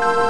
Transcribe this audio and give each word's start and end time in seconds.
Bye. 0.00 0.29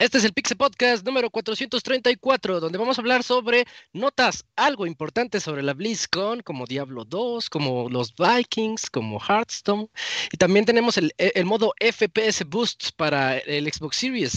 Este 0.00 0.18
es 0.18 0.24
el 0.24 0.32
Pixel 0.32 0.56
Podcast 0.56 1.04
número 1.04 1.28
434, 1.28 2.60
donde 2.60 2.78
vamos 2.78 2.96
a 2.96 3.00
hablar 3.00 3.24
sobre 3.24 3.64
notas 3.92 4.44
algo 4.54 4.86
importantes 4.86 5.42
sobre 5.42 5.64
la 5.64 5.74
BlizzCon, 5.74 6.40
como 6.42 6.66
Diablo 6.66 7.04
2, 7.04 7.50
como 7.50 7.88
los 7.88 8.14
Vikings, 8.14 8.90
como 8.90 9.18
Hearthstone. 9.18 9.88
Y 10.30 10.36
también 10.36 10.64
tenemos 10.66 10.98
el, 10.98 11.12
modo 11.44 11.74
FPS 11.80 12.44
Boost 12.46 12.90
para 12.94 13.38
el 13.38 13.72
Xbox 13.72 13.96
Series. 13.96 14.36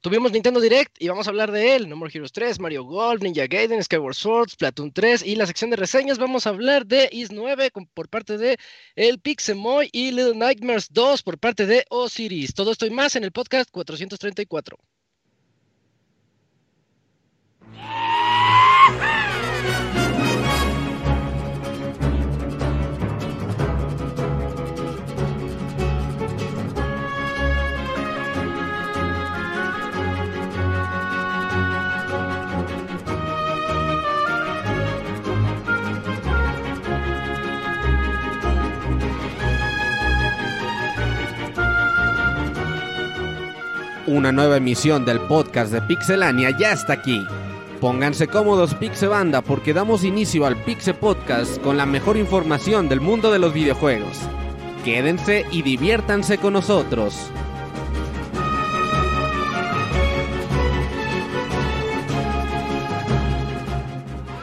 tuvimos 0.00 0.32
Nintendo 0.32 0.58
Direct 0.58 0.96
y 0.98 1.08
vamos 1.08 1.26
a 1.26 1.30
hablar 1.30 1.52
de 1.52 1.76
él. 1.76 1.86
No 1.86 1.96
More 1.96 2.10
Heroes 2.10 2.32
3, 2.32 2.58
Mario 2.58 2.84
Golf, 2.84 3.20
Ninja 3.20 3.46
Gaiden, 3.46 3.84
Skyward 3.84 4.14
Sword, 4.14 4.52
Splatoon 4.52 4.90
3. 4.90 5.22
Y 5.26 5.36
la 5.36 5.46
sección 5.46 5.68
de 5.68 5.76
reseñas 5.76 6.16
vamos 6.16 6.46
a 6.46 6.48
hablar 6.48 6.86
de 6.86 7.10
Is 7.12 7.30
9 7.30 7.72
por 7.92 8.08
parte 8.08 8.38
de 8.38 8.56
el 8.96 9.18
Pixemoy 9.18 9.90
y 9.92 10.12
Little 10.12 10.36
Nightmares 10.36 10.88
2 10.90 11.22
por 11.22 11.38
parte 11.38 11.66
de 11.66 11.84
Osiris. 11.90 12.54
Todo 12.54 12.72
esto 12.72 12.86
y 12.86 12.90
más 12.90 13.16
en 13.16 13.24
el 13.24 13.32
podcast 13.32 13.70
434. 13.70 14.78
Una 44.06 44.32
nueva 44.32 44.58
emisión 44.58 45.04
del 45.04 45.18
podcast 45.20 45.72
de 45.72 45.80
Pixelania 45.82 46.50
ya 46.50 46.72
está 46.72 46.92
aquí. 46.92 47.26
Pónganse 47.80 48.28
cómodos 48.28 48.74
Banda 49.08 49.42
porque 49.42 49.74
damos 49.74 50.04
inicio 50.04 50.46
al 50.46 50.56
Pixel 50.56 50.94
Podcast 50.94 51.60
con 51.60 51.76
la 51.76 51.86
mejor 51.86 52.16
información 52.16 52.88
del 52.88 53.00
mundo 53.00 53.30
de 53.30 53.38
los 53.38 53.52
videojuegos. 53.52 54.20
Quédense 54.84 55.46
y 55.50 55.62
diviértanse 55.62 56.38
con 56.38 56.54
nosotros. 56.54 57.30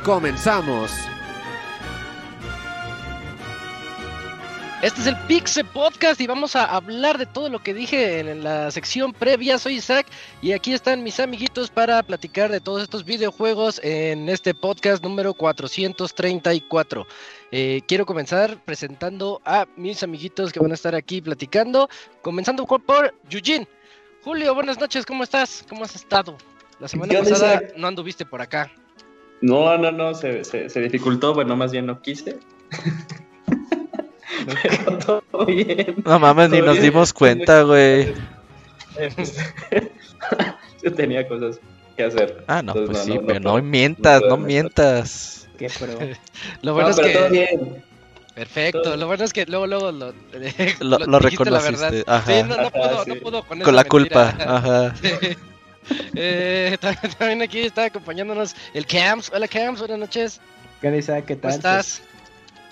Comenzamos. 0.03 1.10
Este 4.81 4.99
es 5.01 5.05
el 5.05 5.15
Pixel 5.27 5.63
Podcast 5.67 6.19
y 6.21 6.25
vamos 6.25 6.55
a 6.55 6.65
hablar 6.65 7.19
de 7.19 7.27
todo 7.27 7.49
lo 7.49 7.59
que 7.59 7.71
dije 7.71 8.19
en 8.19 8.43
la 8.43 8.71
sección 8.71 9.13
previa. 9.13 9.59
Soy 9.59 9.75
Isaac 9.75 10.07
y 10.41 10.53
aquí 10.53 10.73
están 10.73 11.03
mis 11.03 11.19
amiguitos 11.19 11.69
para 11.69 12.01
platicar 12.01 12.51
de 12.51 12.59
todos 12.59 12.81
estos 12.81 13.05
videojuegos 13.05 13.79
en 13.83 14.27
este 14.27 14.55
podcast 14.55 15.03
número 15.03 15.35
434. 15.35 17.05
Eh, 17.51 17.81
quiero 17.87 18.07
comenzar 18.07 18.57
presentando 18.65 19.39
a 19.45 19.67
mis 19.75 20.01
amiguitos 20.01 20.51
que 20.51 20.59
van 20.59 20.71
a 20.71 20.73
estar 20.73 20.95
aquí 20.95 21.21
platicando. 21.21 21.87
Comenzando 22.23 22.65
por 22.65 23.13
Yujin. 23.29 23.67
Julio, 24.23 24.55
buenas 24.55 24.79
noches, 24.79 25.05
¿cómo 25.05 25.23
estás? 25.23 25.63
¿Cómo 25.69 25.83
has 25.83 25.95
estado? 25.95 26.37
La 26.79 26.87
semana 26.87 27.19
pasada 27.19 27.61
no 27.77 27.87
anduviste 27.87 28.25
por 28.25 28.41
acá. 28.41 28.71
No, 29.41 29.77
no, 29.77 29.91
no, 29.91 30.15
se, 30.15 30.43
se 30.43 30.79
dificultó, 30.81 31.35
bueno, 31.35 31.55
más 31.55 31.71
bien 31.71 31.85
no 31.85 32.01
quise. 32.01 32.39
todo 35.05 35.45
bien. 35.45 35.95
No 36.05 36.19
mames, 36.19 36.49
ni 36.49 36.61
nos 36.61 36.79
dimos 36.79 37.13
cuenta, 37.13 37.63
güey. 37.63 38.13
Yo 40.83 40.93
tenía 40.93 41.27
cosas 41.27 41.59
que 41.95 42.03
hacer. 42.03 42.43
Ah, 42.47 42.61
no, 42.61 42.73
pues 42.73 42.99
sí, 42.99 43.19
pero 43.25 43.39
no, 43.39 43.61
mientas, 43.61 44.21
no, 44.27 44.37
mientas. 44.37 45.47
¿Qué, 45.57 45.69
pero... 45.79 45.97
Lo 46.61 46.73
bueno 46.73 46.89
es 46.89 46.99
que... 46.99 47.13
Todo 47.13 47.29
bien. 47.29 47.83
Perfecto, 48.33 48.95
lo 48.95 49.07
bueno 49.07 49.25
es 49.25 49.33
que 49.33 49.45
luego, 49.45 49.67
luego 49.67 49.91
lo, 49.91 50.13
lo, 50.79 50.99
lo, 50.99 51.19
reconociste. 51.19 52.05
Ajá. 52.07 52.25
Sí, 52.25 52.43
no, 52.47 52.55
no 52.55 52.71
puedo, 52.71 53.05
no 53.05 53.15
puedo 53.15 53.43
con, 53.43 53.59
con 53.59 53.75
la 53.75 53.83
culpa. 53.83 54.33
Ajá. 54.39 54.95
eh, 56.15 56.77
también 57.19 57.41
aquí 57.41 57.59
está 57.59 57.83
acompañándonos 57.83 58.55
el 58.73 58.85
Cams. 58.87 59.29
Hola 59.35 59.49
Cams, 59.49 59.79
buenas 59.79 59.99
noches. 59.99 60.39
¿Qué 60.79 60.89
¿Qué 60.91 61.01
tal? 61.01 61.23
¿Cómo 61.39 61.53
estás? 61.53 62.01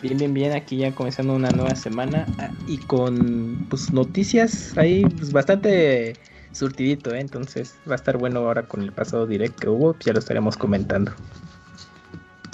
Bien, 0.01 0.17
bien, 0.17 0.33
bien, 0.33 0.53
aquí 0.53 0.77
ya 0.77 0.93
comenzando 0.93 1.33
una 1.33 1.49
nueva 1.49 1.75
semana 1.75 2.25
ah, 2.37 2.49
y 2.67 2.77
con 2.77 3.65
pues 3.69 3.91
noticias 3.91 4.77
ahí 4.77 5.03
pues, 5.03 5.33
bastante 5.33 6.15
surtidito, 6.53 7.13
¿eh? 7.13 7.19
entonces 7.19 7.75
va 7.87 7.93
a 7.93 7.95
estar 7.95 8.17
bueno 8.17 8.39
ahora 8.39 8.63
con 8.63 8.81
el 8.81 8.93
pasado 8.93 9.27
direct 9.27 9.59
que 9.59 9.67
hubo, 9.67 9.93
pues, 9.93 10.05
ya 10.05 10.13
lo 10.13 10.19
estaremos 10.19 10.55
comentando. 10.55 11.11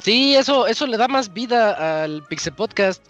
Sí, 0.02 0.36
eso, 0.36 0.68
eso 0.68 0.88
le 0.88 0.98
da 0.98 1.08
más 1.08 1.34
vida 1.34 2.04
al 2.04 2.24
Pixel 2.24 2.54
Podcast. 2.54 3.04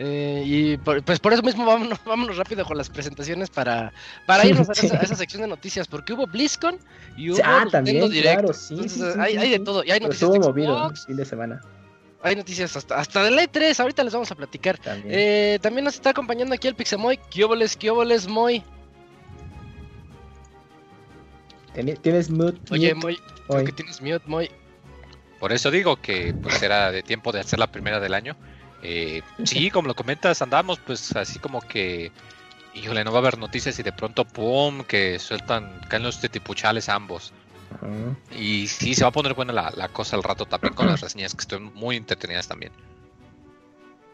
Eh, 0.00 0.44
y 0.46 0.76
pues 0.76 1.18
por 1.18 1.32
eso 1.32 1.42
mismo 1.42 1.64
vámonos, 1.66 1.98
vámonos 2.04 2.36
rápido 2.36 2.64
con 2.64 2.76
las 2.78 2.88
presentaciones 2.88 3.50
para, 3.50 3.92
para 4.26 4.46
irnos 4.46 4.68
a 4.68 4.72
esa, 5.02 5.16
sección 5.16 5.42
de 5.42 5.48
noticias, 5.48 5.88
porque 5.88 6.12
hubo 6.12 6.28
BlizzCon 6.28 6.78
y 7.16 7.30
hubo 7.30 7.40
ah, 7.44 7.66
también, 7.68 8.08
Claro, 8.08 8.52
sí, 8.52 8.78
hay, 9.18 9.36
hay, 9.36 9.50
de 9.50 9.58
todo, 9.58 9.82
y 9.82 9.90
hay 9.90 9.98
noticias 9.98 10.30
de 10.30 10.38
movido 10.38 10.92
fin 10.94 11.16
de 11.16 11.24
semana. 11.24 11.60
Hay 12.22 12.34
noticias 12.34 12.76
hasta, 12.76 12.96
hasta 12.96 13.22
del 13.22 13.38
E3, 13.38 13.78
ahorita 13.78 14.02
les 14.02 14.12
vamos 14.12 14.30
a 14.30 14.34
platicar. 14.34 14.78
También, 14.78 15.06
eh, 15.08 15.58
también 15.62 15.84
nos 15.84 15.94
está 15.94 16.10
acompañando 16.10 16.54
aquí 16.54 16.66
el 16.66 16.74
Pixemoy. 16.74 17.18
¿Qué 17.30 17.46
qué 17.78 17.90
Moy? 18.28 18.64
Tienes 22.02 22.28
mute. 22.28 22.58
Oye, 22.70 22.94
Moy, 22.94 23.18
que 23.64 23.72
tienes 23.72 24.00
mute, 24.02 24.22
Moy. 24.26 24.50
Por 25.38 25.52
eso 25.52 25.70
digo 25.70 26.00
que 26.00 26.34
pues 26.42 26.60
era 26.62 26.90
de 26.90 27.02
tiempo 27.02 27.30
de 27.30 27.40
hacer 27.40 27.58
la 27.60 27.70
primera 27.70 28.00
del 28.00 28.14
año. 28.14 28.36
Eh, 28.82 29.22
sí, 29.44 29.70
como 29.70 29.88
lo 29.88 29.94
comentas, 29.94 30.42
andamos 30.42 30.80
pues 30.80 31.14
así 31.14 31.38
como 31.38 31.60
que, 31.60 32.10
híjole, 32.74 33.04
no 33.04 33.12
va 33.12 33.18
a 33.18 33.20
haber 33.20 33.38
noticias 33.38 33.78
y 33.78 33.82
de 33.84 33.92
pronto, 33.92 34.24
¡pum!, 34.24 34.82
que 34.82 35.20
sueltan, 35.20 35.80
caen 35.88 36.02
los 36.02 36.20
tetipuchales 36.20 36.88
ambos. 36.88 37.32
Y 38.36 38.66
sí, 38.68 38.94
se 38.94 39.02
va 39.02 39.08
a 39.08 39.12
poner 39.12 39.34
buena 39.34 39.52
la, 39.52 39.88
cosa 39.88 40.16
al 40.16 40.22
rato 40.22 40.46
también 40.46 40.74
con 40.74 40.86
las 40.86 41.00
reseñas 41.00 41.34
que 41.34 41.42
están 41.42 41.72
muy 41.74 41.96
entretenidas 41.96 42.48
también. 42.48 42.72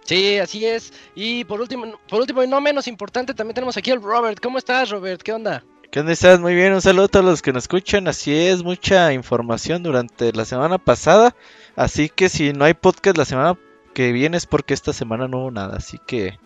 Sí, 0.04 0.38
así 0.38 0.66
es. 0.66 0.92
Y 1.14 1.44
por 1.44 1.60
último, 1.60 1.98
por 2.08 2.20
último 2.20 2.42
y 2.42 2.48
no 2.48 2.60
menos 2.60 2.86
importante, 2.86 3.34
también 3.34 3.54
tenemos 3.54 3.76
aquí 3.76 3.90
al 3.90 4.02
Robert. 4.02 4.38
¿Cómo 4.40 4.58
estás, 4.58 4.90
Robert? 4.90 5.22
¿Qué 5.22 5.32
onda? 5.32 5.64
¿Qué 5.90 6.00
onda 6.00 6.12
estás? 6.12 6.40
Muy 6.40 6.54
bien, 6.54 6.74
un 6.74 6.82
saludo 6.82 7.04
a 7.04 7.08
todos 7.08 7.24
los 7.24 7.42
que 7.42 7.52
nos 7.52 7.64
escuchan. 7.64 8.08
Así 8.08 8.34
es, 8.34 8.62
mucha 8.62 9.12
información 9.12 9.82
durante 9.82 10.32
la 10.32 10.44
semana 10.44 10.76
pasada. 10.76 11.34
Así 11.76 12.08
que 12.08 12.28
si 12.28 12.52
no 12.52 12.64
hay 12.64 12.74
podcast 12.74 13.16
la 13.16 13.24
semana 13.24 13.58
que 13.94 14.12
viene 14.12 14.36
es 14.36 14.44
porque 14.44 14.74
esta 14.74 14.92
semana 14.92 15.26
no 15.28 15.38
hubo 15.38 15.50
nada. 15.50 15.76
Así 15.76 15.98
que, 16.06 16.38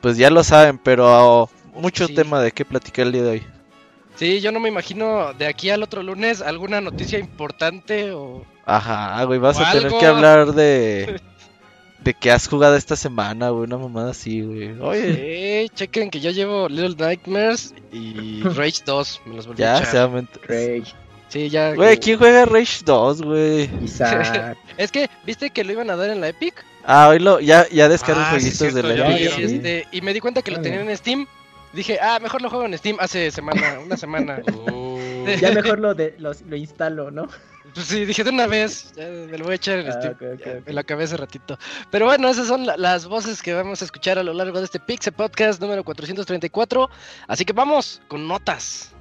pues 0.00 0.16
ya 0.16 0.30
lo 0.30 0.42
saben, 0.42 0.78
pero 0.78 1.50
mucho 1.74 2.08
tema 2.08 2.40
de 2.40 2.52
qué 2.52 2.64
platicar 2.64 3.06
el 3.06 3.12
día 3.12 3.22
de 3.22 3.30
hoy. 3.30 3.46
Sí, 4.16 4.40
yo 4.40 4.50
no 4.50 4.60
me 4.60 4.68
imagino 4.68 5.32
de 5.34 5.46
aquí 5.46 5.70
al 5.70 5.82
otro 5.82 6.02
lunes 6.02 6.40
alguna 6.40 6.80
noticia 6.80 7.18
importante 7.18 8.12
o. 8.12 8.44
Ajá, 8.64 9.22
güey, 9.24 9.38
vas 9.38 9.60
a 9.60 9.70
tener 9.72 9.92
que 9.92 10.06
hablar 10.06 10.52
de. 10.52 11.20
de 12.00 12.14
que 12.14 12.30
has 12.30 12.48
jugado 12.48 12.76
esta 12.76 12.96
semana, 12.96 13.50
güey, 13.50 13.64
una 13.64 13.78
mamada 13.78 14.12
así, 14.12 14.40
güey. 14.40 14.78
Oye. 14.80 15.68
Sí, 15.68 15.74
chequen 15.74 16.10
que 16.10 16.20
yo 16.20 16.30
llevo 16.30 16.68
Little 16.68 16.94
Nightmares 16.96 17.74
y 17.92 18.42
Rage 18.54 18.82
2. 18.86 19.22
Me 19.26 19.34
los 19.36 19.46
volví 19.46 19.58
ya, 19.58 19.76
a 19.76 19.80
echar. 19.80 20.10
Rage. 20.48 20.94
Sí, 21.28 21.50
ya. 21.50 21.74
Güey, 21.74 21.98
¿quién 21.98 22.18
juega 22.18 22.44
Rage 22.44 22.84
2, 22.84 23.22
güey? 23.22 23.70
Isaac. 23.84 24.56
es 24.76 24.92
que, 24.92 25.10
¿viste 25.24 25.50
que 25.50 25.64
lo 25.64 25.72
iban 25.72 25.90
a 25.90 25.96
dar 25.96 26.10
en 26.10 26.20
la 26.20 26.28
Epic? 26.28 26.64
Ah, 26.84 27.08
hoy 27.08 27.18
lo, 27.18 27.40
ya, 27.40 27.68
ya 27.70 27.88
descargo 27.88 28.22
ah, 28.22 28.30
jueguitos 28.30 28.72
de 28.72 28.82
la 28.82 28.94
Epic. 28.94 29.38
Y, 29.38 29.42
este, 29.42 29.88
y 29.90 30.00
me 30.00 30.14
di 30.14 30.20
cuenta 30.20 30.42
que 30.42 30.52
lo 30.52 30.60
tenían 30.60 30.88
en 30.88 30.96
Steam. 30.96 31.26
Dije, 31.76 31.98
ah, 32.00 32.18
mejor 32.22 32.40
lo 32.40 32.48
juego 32.48 32.64
en 32.64 32.76
Steam 32.78 32.96
hace 33.00 33.30
semana, 33.30 33.78
una 33.84 33.96
semana. 33.98 34.40
Uh. 34.64 34.96
Ya 35.40 35.50
mejor 35.50 35.80
lo, 35.80 35.92
de, 35.92 36.14
lo, 36.18 36.56
instalo, 36.56 37.10
¿no? 37.10 37.26
Pues 37.74 37.86
sí, 37.86 38.04
dije 38.04 38.22
de 38.22 38.30
una 38.30 38.46
vez, 38.46 38.92
ya 38.96 39.08
me 39.08 39.36
lo 39.36 39.44
voy 39.44 39.54
a 39.54 39.56
echar 39.56 39.80
en 39.80 39.88
ah, 39.88 39.92
Steam. 39.92 40.16
Me 40.64 40.72
lo 40.72 40.80
acabé 40.80 41.02
hace 41.02 41.16
ratito. 41.16 41.58
Pero 41.90 42.06
bueno, 42.06 42.28
esas 42.28 42.46
son 42.46 42.64
las 42.64 43.06
voces 43.06 43.42
que 43.42 43.52
vamos 43.52 43.82
a 43.82 43.84
escuchar 43.84 44.20
a 44.20 44.22
lo 44.22 44.32
largo 44.32 44.60
de 44.60 44.66
este 44.66 44.78
Pixel 44.78 45.12
Podcast 45.12 45.60
número 45.60 45.82
434. 45.82 46.88
Así 47.26 47.44
que 47.44 47.52
vamos 47.52 48.00
con 48.08 48.26
notas. 48.28 48.94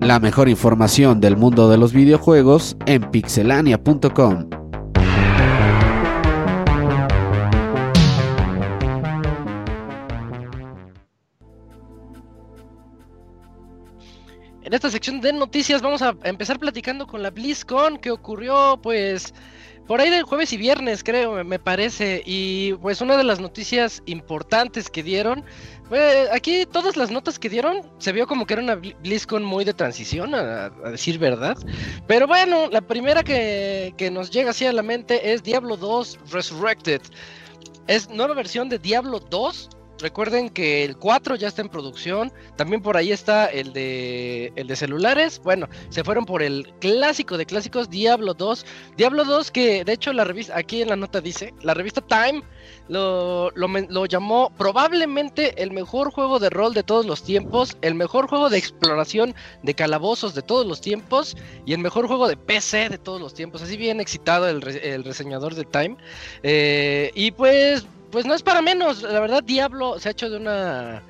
La 0.00 0.18
mejor 0.18 0.48
información 0.48 1.20
del 1.20 1.36
mundo 1.36 1.70
de 1.70 1.78
los 1.78 1.92
videojuegos 1.92 2.76
en 2.86 3.08
pixelania.com. 3.10 4.67
en 14.68 14.74
esta 14.74 14.90
sección 14.90 15.22
de 15.22 15.32
noticias 15.32 15.80
vamos 15.80 16.02
a 16.02 16.14
empezar 16.24 16.58
platicando 16.58 17.06
con 17.06 17.22
la 17.22 17.30
BlizzCon 17.30 17.96
que 17.96 18.10
ocurrió 18.10 18.78
pues 18.82 19.32
por 19.86 19.98
ahí 20.02 20.10
del 20.10 20.24
jueves 20.24 20.52
y 20.52 20.58
viernes 20.58 21.02
creo, 21.02 21.42
me- 21.42 21.58
parece. 21.58 22.22
Y 22.26 22.74
pues 22.74 23.00
una 23.00 23.16
de 23.16 23.24
las 23.24 23.40
noticias 23.40 24.02
importantes 24.04 24.90
que 24.90 25.02
dieron, 25.02 25.42
pues, 25.88 26.28
aquí 26.30 26.66
todas 26.70 26.98
las 26.98 27.10
notas 27.10 27.38
que 27.38 27.48
dieron 27.48 27.90
se 27.96 28.12
vio 28.12 28.26
como 28.26 28.44
que 28.44 28.52
era 28.52 28.62
una 28.62 28.76
Bli- 28.76 28.94
BlizzCon 29.02 29.42
muy 29.42 29.64
de 29.64 29.72
transición, 29.72 30.34
a, 30.34 30.66
a 30.66 30.90
decir 30.90 31.18
verdad. 31.18 31.56
Pero 32.06 32.26
bueno, 32.26 32.68
la 32.70 32.82
primera 32.82 33.22
que, 33.24 33.94
que 33.96 34.10
nos 34.10 34.30
llega 34.30 34.50
así 34.50 34.66
a 34.66 34.72
la 34.74 34.82
mente 34.82 35.32
es 35.32 35.42
Diablo 35.42 35.78
2 35.78 36.18
Resurrected. 36.30 37.00
Es 37.86 38.10
nueva 38.10 38.34
versión 38.34 38.68
de 38.68 38.78
Diablo 38.78 39.18
2. 39.20 39.70
Recuerden 40.00 40.50
que 40.50 40.84
el 40.84 40.96
4 40.96 41.36
ya 41.36 41.48
está 41.48 41.62
en 41.62 41.68
producción. 41.68 42.32
También 42.56 42.82
por 42.82 42.96
ahí 42.96 43.12
está 43.12 43.46
el 43.46 43.72
de 43.72 44.52
el 44.56 44.66
de 44.68 44.76
celulares. 44.76 45.40
Bueno, 45.42 45.68
se 45.90 46.04
fueron 46.04 46.24
por 46.24 46.42
el 46.42 46.72
clásico 46.80 47.36
de 47.36 47.46
clásicos 47.46 47.90
Diablo 47.90 48.34
2. 48.34 48.64
Diablo 48.96 49.24
2 49.24 49.50
que 49.50 49.84
de 49.84 49.92
hecho 49.92 50.12
la 50.12 50.24
revista 50.24 50.56
aquí 50.56 50.82
en 50.82 50.88
la 50.88 50.96
nota 50.96 51.20
dice, 51.20 51.52
la 51.62 51.74
revista 51.74 52.00
Time 52.00 52.42
lo, 52.88 53.50
lo, 53.50 54.06
llamó 54.06 54.50
probablemente 54.56 55.62
el 55.62 55.72
mejor 55.72 56.10
juego 56.10 56.38
de 56.38 56.50
rol 56.50 56.74
de 56.74 56.82
todos 56.82 57.04
los 57.04 57.22
tiempos, 57.22 57.76
el 57.82 57.94
mejor 57.94 58.28
juego 58.28 58.50
de 58.50 58.58
exploración 58.58 59.34
de 59.62 59.74
calabozos 59.74 60.34
de 60.34 60.42
todos 60.42 60.66
los 60.66 60.80
tiempos 60.80 61.36
y 61.66 61.72
el 61.72 61.80
mejor 61.80 62.06
juego 62.06 62.28
de 62.28 62.36
PC 62.36 62.88
de 62.88 62.98
todos 62.98 63.20
los 63.20 63.34
tiempos. 63.34 63.62
Así 63.62 63.76
bien 63.76 64.00
excitado 64.00 64.48
el, 64.48 64.66
el 64.66 65.04
reseñador 65.04 65.54
de 65.54 65.64
Time. 65.64 65.96
Eh, 66.42 67.10
y 67.14 67.30
pues, 67.32 67.86
pues 68.10 68.26
no 68.26 68.34
es 68.34 68.42
para 68.42 68.62
menos. 68.62 69.02
La 69.02 69.20
verdad, 69.20 69.42
Diablo 69.42 69.98
se 69.98 70.08
ha 70.08 70.12
hecho 70.12 70.30
de 70.30 70.36
una 70.38 71.02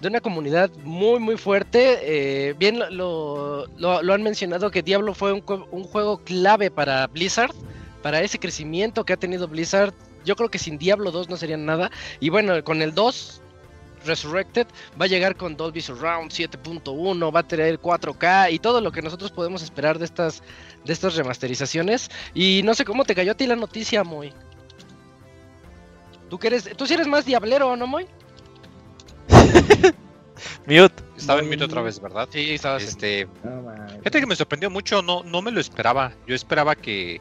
de 0.00 0.08
una 0.08 0.20
comunidad 0.20 0.70
muy 0.84 1.20
muy 1.20 1.36
fuerte. 1.36 1.98
eh, 2.02 2.54
bien 2.58 2.78
lo, 2.96 3.66
lo, 3.76 4.12
han 4.14 4.22
mencionado 4.22 4.70
que 4.70 4.82
Diablo 4.82 5.12
fue 5.14 5.32
un, 5.32 5.42
jue- 5.42 5.66
un 5.70 5.84
juego 5.84 6.18
clave 6.18 6.70
para 6.70 7.06
Blizzard, 7.06 7.52
para 8.02 8.22
ese 8.22 8.38
crecimiento 8.38 9.04
que 9.04 9.12
ha 9.12 9.16
tenido 9.18 9.46
Blizzard. 9.48 9.92
Yo 10.24 10.36
creo 10.36 10.50
que 10.50 10.58
sin 10.58 10.78
Diablo 10.78 11.10
2 11.10 11.28
no 11.28 11.36
sería 11.36 11.56
nada. 11.56 11.90
Y 12.20 12.28
bueno, 12.30 12.62
con 12.64 12.80
el 12.82 12.94
2 12.94 13.42
Resurrected 14.06 14.66
va 14.98 15.04
a 15.04 15.08
llegar 15.08 15.36
con 15.36 15.56
Dolby 15.58 15.82
Surround 15.82 16.30
7.1, 16.32 17.34
va 17.34 17.40
a 17.40 17.46
tener 17.46 17.78
4K 17.78 18.50
y 18.52 18.58
todo 18.58 18.80
lo 18.80 18.92
que 18.92 19.02
nosotros 19.02 19.30
podemos 19.30 19.62
esperar 19.62 19.98
de 19.98 20.06
estas 20.06 20.42
de 20.84 20.92
estas 20.94 21.14
remasterizaciones. 21.16 22.10
Y 22.32 22.62
no 22.64 22.72
sé 22.74 22.86
cómo 22.86 23.04
te 23.04 23.14
cayó 23.14 23.32
a 23.32 23.34
ti 23.34 23.46
la 23.46 23.56
noticia, 23.56 24.02
Moy. 24.04 24.32
Tú 26.30 26.38
que 26.38 26.46
eres, 26.46 26.70
tú 26.76 26.86
sí 26.86 26.94
eres 26.94 27.08
más 27.08 27.26
diablero, 27.26 27.76
¿no, 27.76 27.86
Moy? 27.86 28.06
Mute. 30.66 31.02
Estaba 31.16 31.40
en 31.40 31.48
mito 31.50 31.66
otra 31.66 31.82
vez, 31.82 32.00
¿verdad? 32.00 32.28
Sí, 32.30 32.54
estabas. 32.54 32.82
Este. 32.82 33.28
Fíjate 33.98 34.20
que 34.20 34.26
me 34.26 34.36
sorprendió 34.36 34.70
mucho, 34.70 35.02
no, 35.02 35.22
no 35.24 35.42
me 35.42 35.50
lo 35.50 35.60
esperaba. 35.60 36.12
Yo 36.26 36.34
esperaba 36.34 36.74
que 36.74 37.20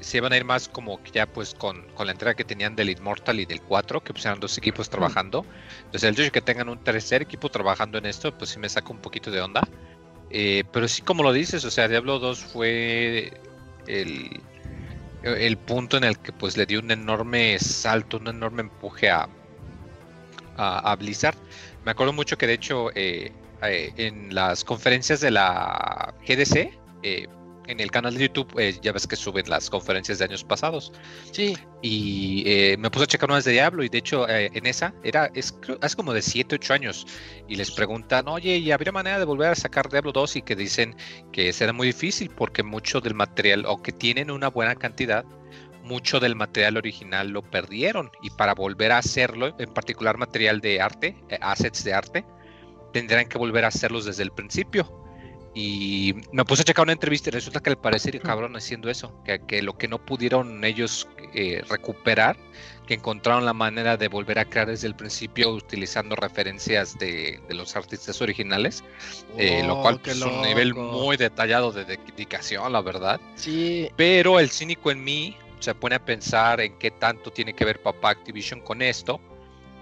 se 0.00 0.16
iban 0.16 0.32
a 0.32 0.36
ir 0.36 0.44
más 0.44 0.68
como 0.68 1.02
que 1.02 1.12
ya 1.12 1.26
pues 1.26 1.54
con, 1.54 1.82
con 1.94 2.06
la 2.06 2.12
entrega 2.12 2.34
que 2.34 2.44
tenían 2.44 2.74
del 2.74 2.90
Immortal 2.90 3.38
y 3.40 3.46
del 3.46 3.62
4, 3.62 4.02
que 4.02 4.12
pues 4.12 4.24
eran 4.26 4.40
dos 4.40 4.58
equipos 4.58 4.90
trabajando. 4.90 5.46
Entonces 5.78 6.04
el 6.04 6.14
hecho 6.14 6.22
de 6.24 6.30
que 6.30 6.42
tengan 6.42 6.68
un 6.68 6.78
tercer 6.78 7.22
equipo 7.22 7.48
trabajando 7.48 7.96
en 7.96 8.06
esto, 8.06 8.36
pues 8.36 8.50
sí 8.50 8.58
me 8.58 8.68
saca 8.68 8.90
un 8.90 8.98
poquito 8.98 9.30
de 9.30 9.40
onda. 9.40 9.66
Eh, 10.30 10.64
pero 10.72 10.88
sí 10.88 11.02
como 11.02 11.22
lo 11.22 11.32
dices, 11.32 11.64
o 11.64 11.70
sea, 11.70 11.88
Diablo 11.88 12.18
2 12.18 12.44
fue 12.44 13.32
el, 13.86 14.40
el 15.22 15.56
punto 15.58 15.96
en 15.96 16.04
el 16.04 16.18
que 16.18 16.32
pues 16.32 16.56
le 16.56 16.66
dio 16.66 16.80
un 16.80 16.90
enorme 16.90 17.58
salto, 17.58 18.16
un 18.16 18.28
enorme 18.28 18.62
empuje 18.62 19.10
a, 19.10 19.28
a, 20.56 20.96
Blizzard. 20.96 21.36
Me 21.84 21.92
acuerdo 21.92 22.12
mucho 22.12 22.36
que 22.36 22.46
de 22.46 22.54
hecho 22.54 22.90
eh, 22.94 23.32
eh, 23.62 23.92
en 23.96 24.34
las 24.34 24.64
conferencias 24.64 25.20
de 25.20 25.30
la 25.30 26.14
GDC, 26.26 26.70
eh, 27.02 27.26
en 27.70 27.80
el 27.80 27.90
canal 27.90 28.14
de 28.14 28.24
YouTube, 28.24 28.52
eh, 28.58 28.78
ya 28.82 28.92
ves 28.92 29.06
que 29.06 29.16
suben 29.16 29.48
las 29.48 29.70
conferencias 29.70 30.18
de 30.18 30.24
años 30.24 30.44
pasados. 30.44 30.92
Sí, 31.32 31.56
Y 31.82 32.42
eh, 32.46 32.76
me 32.78 32.90
puse 32.90 33.04
a 33.04 33.06
checar 33.06 33.30
unas 33.30 33.44
de 33.44 33.52
Diablo 33.52 33.82
y 33.82 33.88
de 33.88 33.98
hecho 33.98 34.28
eh, 34.28 34.50
en 34.52 34.66
esa 34.66 34.92
era 35.02 35.30
es, 35.34 35.54
hace 35.80 35.96
como 35.96 36.12
de 36.12 36.20
7, 36.20 36.56
8 36.56 36.74
años 36.74 37.06
y 37.48 37.56
les 37.56 37.70
preguntan, 37.70 38.28
oye, 38.28 38.56
¿y 38.58 38.70
habría 38.72 38.92
manera 38.92 39.18
de 39.18 39.24
volver 39.24 39.50
a 39.50 39.54
sacar 39.54 39.88
Diablo 39.88 40.12
2? 40.12 40.36
Y 40.36 40.42
que 40.42 40.56
dicen 40.56 40.96
que 41.32 41.52
será 41.52 41.72
muy 41.72 41.86
difícil 41.86 42.30
porque 42.30 42.62
mucho 42.62 43.00
del 43.00 43.14
material, 43.14 43.64
o 43.66 43.80
que 43.82 43.92
tienen 43.92 44.30
una 44.30 44.48
buena 44.48 44.74
cantidad, 44.74 45.24
mucho 45.82 46.20
del 46.20 46.36
material 46.36 46.76
original 46.76 47.30
lo 47.30 47.42
perdieron 47.42 48.10
y 48.22 48.30
para 48.30 48.54
volver 48.54 48.92
a 48.92 48.98
hacerlo, 48.98 49.54
en 49.58 49.72
particular 49.72 50.18
material 50.18 50.60
de 50.60 50.80
arte, 50.80 51.16
eh, 51.28 51.38
assets 51.40 51.84
de 51.84 51.94
arte, 51.94 52.24
tendrán 52.92 53.28
que 53.28 53.38
volver 53.38 53.64
a 53.64 53.68
hacerlos 53.68 54.04
desde 54.04 54.22
el 54.22 54.32
principio. 54.32 54.99
Y 55.54 56.14
me 56.32 56.44
puse 56.44 56.62
a 56.62 56.64
checar 56.64 56.84
una 56.84 56.92
entrevista 56.92 57.28
y 57.28 57.32
resulta 57.32 57.60
que 57.60 57.70
al 57.70 57.78
parecer 57.78 58.20
cabrón 58.20 58.54
haciendo 58.56 58.88
eso, 58.88 59.12
que, 59.24 59.40
que 59.46 59.62
lo 59.62 59.76
que 59.76 59.88
no 59.88 59.98
pudieron 59.98 60.64
ellos 60.64 61.08
eh, 61.34 61.62
recuperar, 61.68 62.36
que 62.86 62.94
encontraron 62.94 63.44
la 63.44 63.52
manera 63.52 63.96
de 63.96 64.08
volver 64.08 64.38
a 64.38 64.44
crear 64.44 64.68
desde 64.68 64.86
el 64.86 64.94
principio 64.94 65.50
utilizando 65.50 66.14
referencias 66.14 66.98
de, 66.98 67.40
de 67.48 67.54
los 67.54 67.74
artistas 67.74 68.20
originales, 68.20 68.84
eh, 69.36 69.62
lo 69.64 69.78
Oh, 69.78 69.82
cual 69.82 70.00
qué 70.00 70.12
es 70.12 70.20
un 70.22 70.42
nivel 70.42 70.74
muy 70.74 71.16
detallado 71.16 71.72
de 71.72 71.84
dedicación, 71.84 72.72
la 72.72 72.80
verdad. 72.80 73.20
Sí, 73.34 73.90
Pero 73.96 74.38
el 74.38 74.50
cínico 74.50 74.90
en 74.90 75.02
mí 75.02 75.36
se 75.58 75.74
pone 75.74 75.96
a 75.96 76.04
pensar 76.04 76.60
en 76.60 76.78
qué 76.78 76.90
tanto 76.90 77.30
tiene 77.30 77.54
que 77.54 77.64
ver 77.64 77.82
papá 77.82 78.10
Activision 78.10 78.60
con 78.60 78.82
esto 78.82 79.20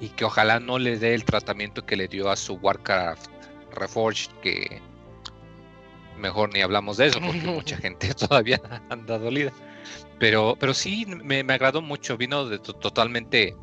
y 0.00 0.09
que 0.11 0.25
ojalá 0.25 0.61
no 0.61 0.79
le 0.79 0.99
dé 0.99 1.15
el 1.15 1.25
tratamiento 1.25 1.85
que 1.85 1.97
le 1.97 2.09
dio 2.09 2.31
a 2.31 2.37
su 2.37 2.55
Warcraft 2.55 3.31
Reforged, 3.73 4.31
que 4.43 4.81
mejor 6.19 6.53
ni 6.53 6.61
hablamos 6.61 6.97
de 6.97 7.06
eso 7.06 7.20
porque 7.20 7.41
mucha 7.47 7.76
gente 7.76 8.12
todavía 8.15 8.61
anda 8.91 9.19
dolida. 9.19 9.53
Pero, 10.19 10.56
pero 10.59 10.75
sí, 10.75 11.06
me, 11.06 11.43
me 11.44 11.53
agradó 11.55 11.81
mucho, 11.81 12.17
vino 12.17 12.47
de 12.47 12.59
to- 12.59 12.73
totalmente 12.75 13.56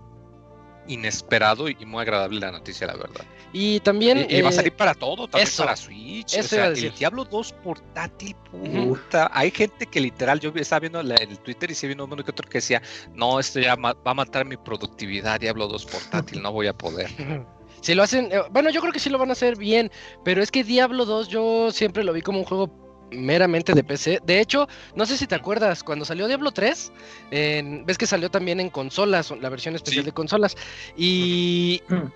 inesperado 0.88 1.68
y 1.68 1.75
muy 1.86 2.02
agradable 2.02 2.40
la 2.40 2.52
noticia, 2.52 2.86
la 2.88 2.94
verdad. 2.96 3.25
y 3.52 3.80
también... 3.80 4.28
Y, 4.30 4.36
y 4.36 4.42
va 4.42 4.50
a 4.50 4.52
eh, 4.52 4.56
salir 4.56 4.74
para 4.74 4.94
todo, 4.94 5.28
también 5.28 5.48
eso, 5.48 5.63
para 5.63 5.75
Switch. 5.75 6.34
eso 6.36 6.42
o 6.42 6.48
sea, 6.48 6.68
el. 6.68 6.94
Diablo 6.94 7.25
2 7.25 7.54
portátil, 7.63 8.36
puta. 8.52 9.30
Hay 9.33 9.50
gente 9.52 9.88
que 9.88 10.00
literal, 10.00 10.40
yo 10.40 10.52
estaba 10.56 10.81
viendo 10.81 11.02
la- 11.02 11.16
el 11.16 11.40
Twitter 11.40 11.71
y 11.71 11.76
sí 11.76 11.88
viendo 11.88 12.06
uno 12.06 12.18
que 12.24 12.30
otro 12.31 12.47
que 12.47 12.59
decía, 12.59 12.81
no, 13.14 13.40
esto 13.40 13.59
ya 13.59 13.76
va 13.76 13.95
a 14.04 14.14
matar 14.14 14.45
mi 14.45 14.57
productividad, 14.57 15.40
Diablo 15.40 15.68
2 15.68 15.85
portátil, 15.88 16.42
no 16.42 16.52
voy 16.52 16.68
a 16.68 16.74
poder. 16.74 17.09
Si 17.85 17.94
lo 17.94 18.01
hacen, 18.01 18.30
eh, 18.31 18.42
bueno, 18.49 18.71
yo 18.71 18.81
creo 18.81 18.92
que 18.92 18.97
sí 18.99 19.11
lo 19.11 19.19
van 19.19 19.30
a 19.30 19.33
hacer 19.33 19.57
bien, 19.57 19.92
pero 20.23 20.42
es 20.42 20.49
que 20.49 20.63
Diablo 20.63 21.06
2 21.06 21.27
yo 21.27 21.69
siempre 21.71 22.04
lo 22.04 22.13
vi 22.13 22.23
como 22.23 22.39
un 22.39 22.45
juego 22.45 22.71
meramente 23.11 23.73
de 23.73 23.83
PC. 23.83 24.21
De 24.25 24.39
hecho, 24.42 24.68
no 24.95 25.06
sé 25.06 25.15
si 25.18 25.27
te 25.27 25.35
acuerdas, 25.35 25.83
cuando 25.83 26.04
salió 26.04 26.25
Diablo 26.27 26.49
3, 26.51 26.92
en- 27.30 27.85
ves 27.85 27.99
que 27.99 28.07
salió 28.07 28.31
también 28.31 28.59
en 28.59 28.71
consolas, 28.71 29.31
la 29.39 29.49
versión 29.49 29.75
especial 29.75 30.01
Sí. 30.04 30.06
de 30.07 30.13
consolas, 30.13 30.57
y, 30.97 31.83
Mm. 31.87 32.07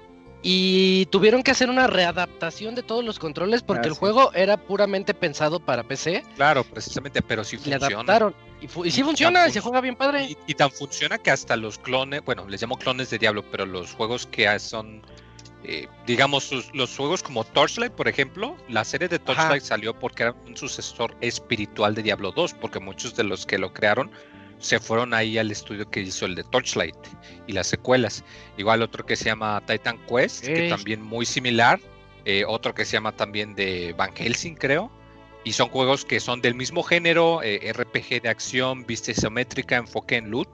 y 0.42 1.06
tuvieron 1.12 1.44
que 1.44 1.52
hacer 1.52 1.70
una 1.70 1.86
readaptación 1.86 2.74
de 2.74 2.82
todos 2.82 3.06
los 3.06 3.20
controles 3.20 3.62
porque 3.62 3.86
Ah, 3.86 3.90
el 3.90 3.94
sí. 3.94 4.00
juego 4.00 4.34
era 4.34 4.58
puramente 4.58 5.14
pensado 5.14 5.60
para 5.60 5.84
PC, 5.84 6.24
Claro, 6.36 6.64
precisamente, 6.64 7.22
pero 7.22 7.44
sí 7.44 7.58
le 7.58 7.62
funciona. 7.78 7.86
adaptaron. 7.96 8.34
Y, 8.60 8.68
fu- 8.68 8.86
y 8.86 8.90
sí 8.90 9.04
funciona, 9.04 9.42
y 9.42 9.44
fun- 9.46 9.54
se 9.54 9.60
juega 9.62 9.82
bien 9.82 9.96
padre. 9.96 10.24
Y, 10.26 10.38
y 10.48 10.56
tan 10.56 10.72
funciona 10.72 11.20
que 11.20 11.30
hasta 11.30 11.56
los 11.56 11.78
clones, 11.78 12.26
bueno, 12.26 12.48
les 12.50 12.60
llamo 12.60 12.76
clones 12.78 13.12
de 13.12 13.20
Diablo, 13.20 13.44
pero 13.52 13.68
los 13.68 13.94
juegos 13.94 14.26
que 14.26 14.58
son, 14.60 15.02
eh, 15.64 15.88
digamos, 16.06 16.46
sus- 16.46 16.74
los 16.74 16.96
juegos 16.96 17.22
como 17.24 17.44
Torchlight, 17.44 17.92
por 17.94 18.08
ejemplo, 18.08 18.56
la 18.70 18.84
serie 18.86 19.08
de 19.08 19.20
Torchlight 19.20 19.62
salió 19.64 19.98
porque 19.98 20.24
era 20.24 20.36
un 20.48 20.56
sucesor 20.56 21.16
espiritual 21.22 21.96
de 21.96 22.04
Diablo 22.04 22.32
2, 22.32 22.54
porque 22.56 22.80
muchos 22.80 23.16
de 23.16 23.24
los 23.24 23.46
que 23.46 23.58
lo 23.58 23.74
crearon 23.74 24.10
se 24.60 24.80
fueron 24.80 25.14
ahí 25.14 25.38
al 25.38 25.52
estudio 25.52 25.90
que 25.90 26.02
hizo 26.02 26.26
el 26.26 26.36
de 26.36 26.44
Torchlight 26.44 26.96
y 27.48 27.54
las 27.54 27.68
secuelas. 27.68 28.24
Igual 28.58 28.82
otro 28.82 29.06
que 29.06 29.16
se 29.16 29.26
llama 29.26 29.62
Titan 29.66 29.98
Quest, 30.06 30.46
que 30.46 30.70
también 30.70 31.02
muy 31.02 31.26
similar, 31.26 31.80
eh, 32.26 32.44
otro 32.46 32.74
que 32.74 32.84
se 32.86 32.94
llama 32.94 33.14
también 33.14 33.56
de 33.56 33.94
Van 33.98 34.14
Helsing, 34.16 34.56
creo. 34.56 34.92
Y 35.46 35.54
son 35.54 35.70
juegos 35.70 36.04
que 36.04 36.20
son 36.20 36.42
del 36.42 36.54
mismo 36.56 36.84
género, 36.84 37.42
eh, 37.42 37.72
RPG 37.72 38.22
de 38.22 38.28
acción, 38.30 38.86
vista 38.86 39.12
isométrica, 39.12 39.78
enfoque 39.78 40.18
en 40.18 40.30
loot, 40.30 40.50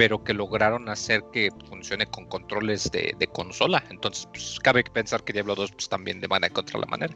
pero 0.00 0.24
que 0.24 0.32
lograron 0.32 0.88
hacer 0.88 1.22
que 1.30 1.50
funcione 1.68 2.06
con 2.06 2.24
controles 2.24 2.90
de, 2.90 3.28
consola. 3.34 3.84
Entonces, 3.90 4.26
pues, 4.32 4.58
cabe 4.58 4.82
pensar 4.82 5.22
que 5.22 5.34
Diablo 5.34 5.54
2 5.54 5.72
pues, 5.72 5.90
también 5.90 6.22
le 6.22 6.26
van 6.26 6.42
a 6.42 6.46
encontrar 6.46 6.80
la 6.80 6.86
manera. 6.86 7.14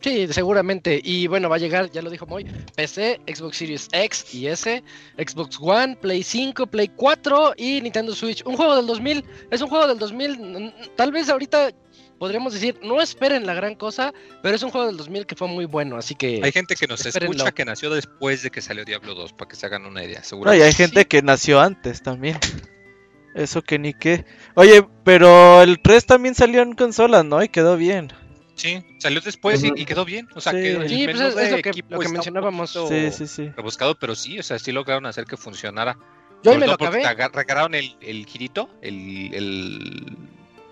Sí, 0.00 0.26
seguramente. 0.30 1.02
Y 1.04 1.26
bueno, 1.26 1.50
va 1.50 1.56
a 1.56 1.58
llegar, 1.58 1.90
ya 1.90 2.00
lo 2.00 2.08
dijo 2.08 2.24
Moy, 2.24 2.44
PC, 2.74 3.20
Xbox 3.26 3.58
Series 3.58 3.88
X 3.92 4.34
y 4.34 4.46
S, 4.46 4.82
Xbox 5.18 5.58
One, 5.60 5.96
Play 5.96 6.22
5, 6.22 6.66
Play 6.68 6.88
4 6.96 7.52
y 7.58 7.82
Nintendo 7.82 8.14
Switch. 8.14 8.42
Un 8.46 8.56
juego 8.56 8.74
del 8.74 8.86
2000, 8.86 9.22
es 9.50 9.60
un 9.60 9.68
juego 9.68 9.86
del 9.86 9.98
2000, 9.98 10.30
n- 10.30 10.74
tal 10.96 11.12
vez 11.12 11.28
ahorita 11.28 11.72
podríamos 12.18 12.52
decir, 12.52 12.78
no 12.82 13.00
esperen 13.00 13.46
la 13.46 13.54
gran 13.54 13.74
cosa, 13.74 14.12
pero 14.42 14.56
es 14.56 14.62
un 14.62 14.70
juego 14.70 14.86
del 14.86 14.96
2000 14.96 15.26
que 15.26 15.36
fue 15.36 15.48
muy 15.48 15.64
bueno, 15.64 15.96
así 15.96 16.14
que... 16.14 16.40
Hay 16.42 16.52
gente 16.52 16.74
que 16.74 16.86
nos 16.86 17.04
espérenlo. 17.06 17.34
escucha 17.36 17.52
que 17.52 17.64
nació 17.64 17.90
después 17.90 18.42
de 18.42 18.50
que 18.50 18.60
salió 18.60 18.84
Diablo 18.84 19.14
2, 19.14 19.32
para 19.34 19.48
que 19.48 19.56
se 19.56 19.66
hagan 19.66 19.86
una 19.86 20.02
idea, 20.04 20.22
seguro. 20.24 20.50
No, 20.50 20.56
y 20.56 20.62
hay 20.62 20.72
gente 20.72 21.06
que 21.06 21.22
nació 21.22 21.60
antes 21.60 22.02
también. 22.02 22.38
Eso 23.34 23.62
que 23.62 23.78
ni 23.78 23.94
qué. 23.94 24.24
Oye, 24.54 24.84
pero 25.04 25.62
el 25.62 25.80
3 25.80 26.06
también 26.06 26.34
salió 26.34 26.62
en 26.62 26.72
consolas, 26.74 27.24
¿no? 27.24 27.42
Y 27.42 27.48
quedó 27.48 27.76
bien. 27.76 28.12
Sí, 28.56 28.82
salió 28.98 29.20
después 29.20 29.62
y, 29.62 29.84
quedó 29.84 30.04
bien. 30.04 30.26
O 30.34 30.40
sea, 30.40 30.52
Sí. 30.52 30.58
que 30.58 30.72
el 30.72 30.88
Sí, 30.88 31.04
pues 31.04 31.20
es- 31.20 31.36
es 31.36 31.50
lo 31.52 31.58
que- 31.62 31.84
lo 31.88 31.98
mencionábamos. 32.10 32.72
Sí, 32.88 33.12
sí, 33.12 33.28
sí. 33.28 33.48
Rebuscado, 33.56 33.96
pero 33.96 34.16
sí, 34.16 34.40
o 34.40 34.42
sea, 34.42 34.58
sí 34.58 34.72
lograron 34.72 35.06
hacer 35.06 35.24
que 35.26 35.36
funcionara. 35.36 35.96
Yo 36.42 36.50
ahí 36.50 36.58
me 36.58 36.66
lo 36.66 36.72
acabé. 36.72 37.02
regalaron 37.32 37.74
el, 37.76 37.96
el 38.00 38.26
girito, 38.26 38.68
el, 38.82 39.32
el, 39.32 40.16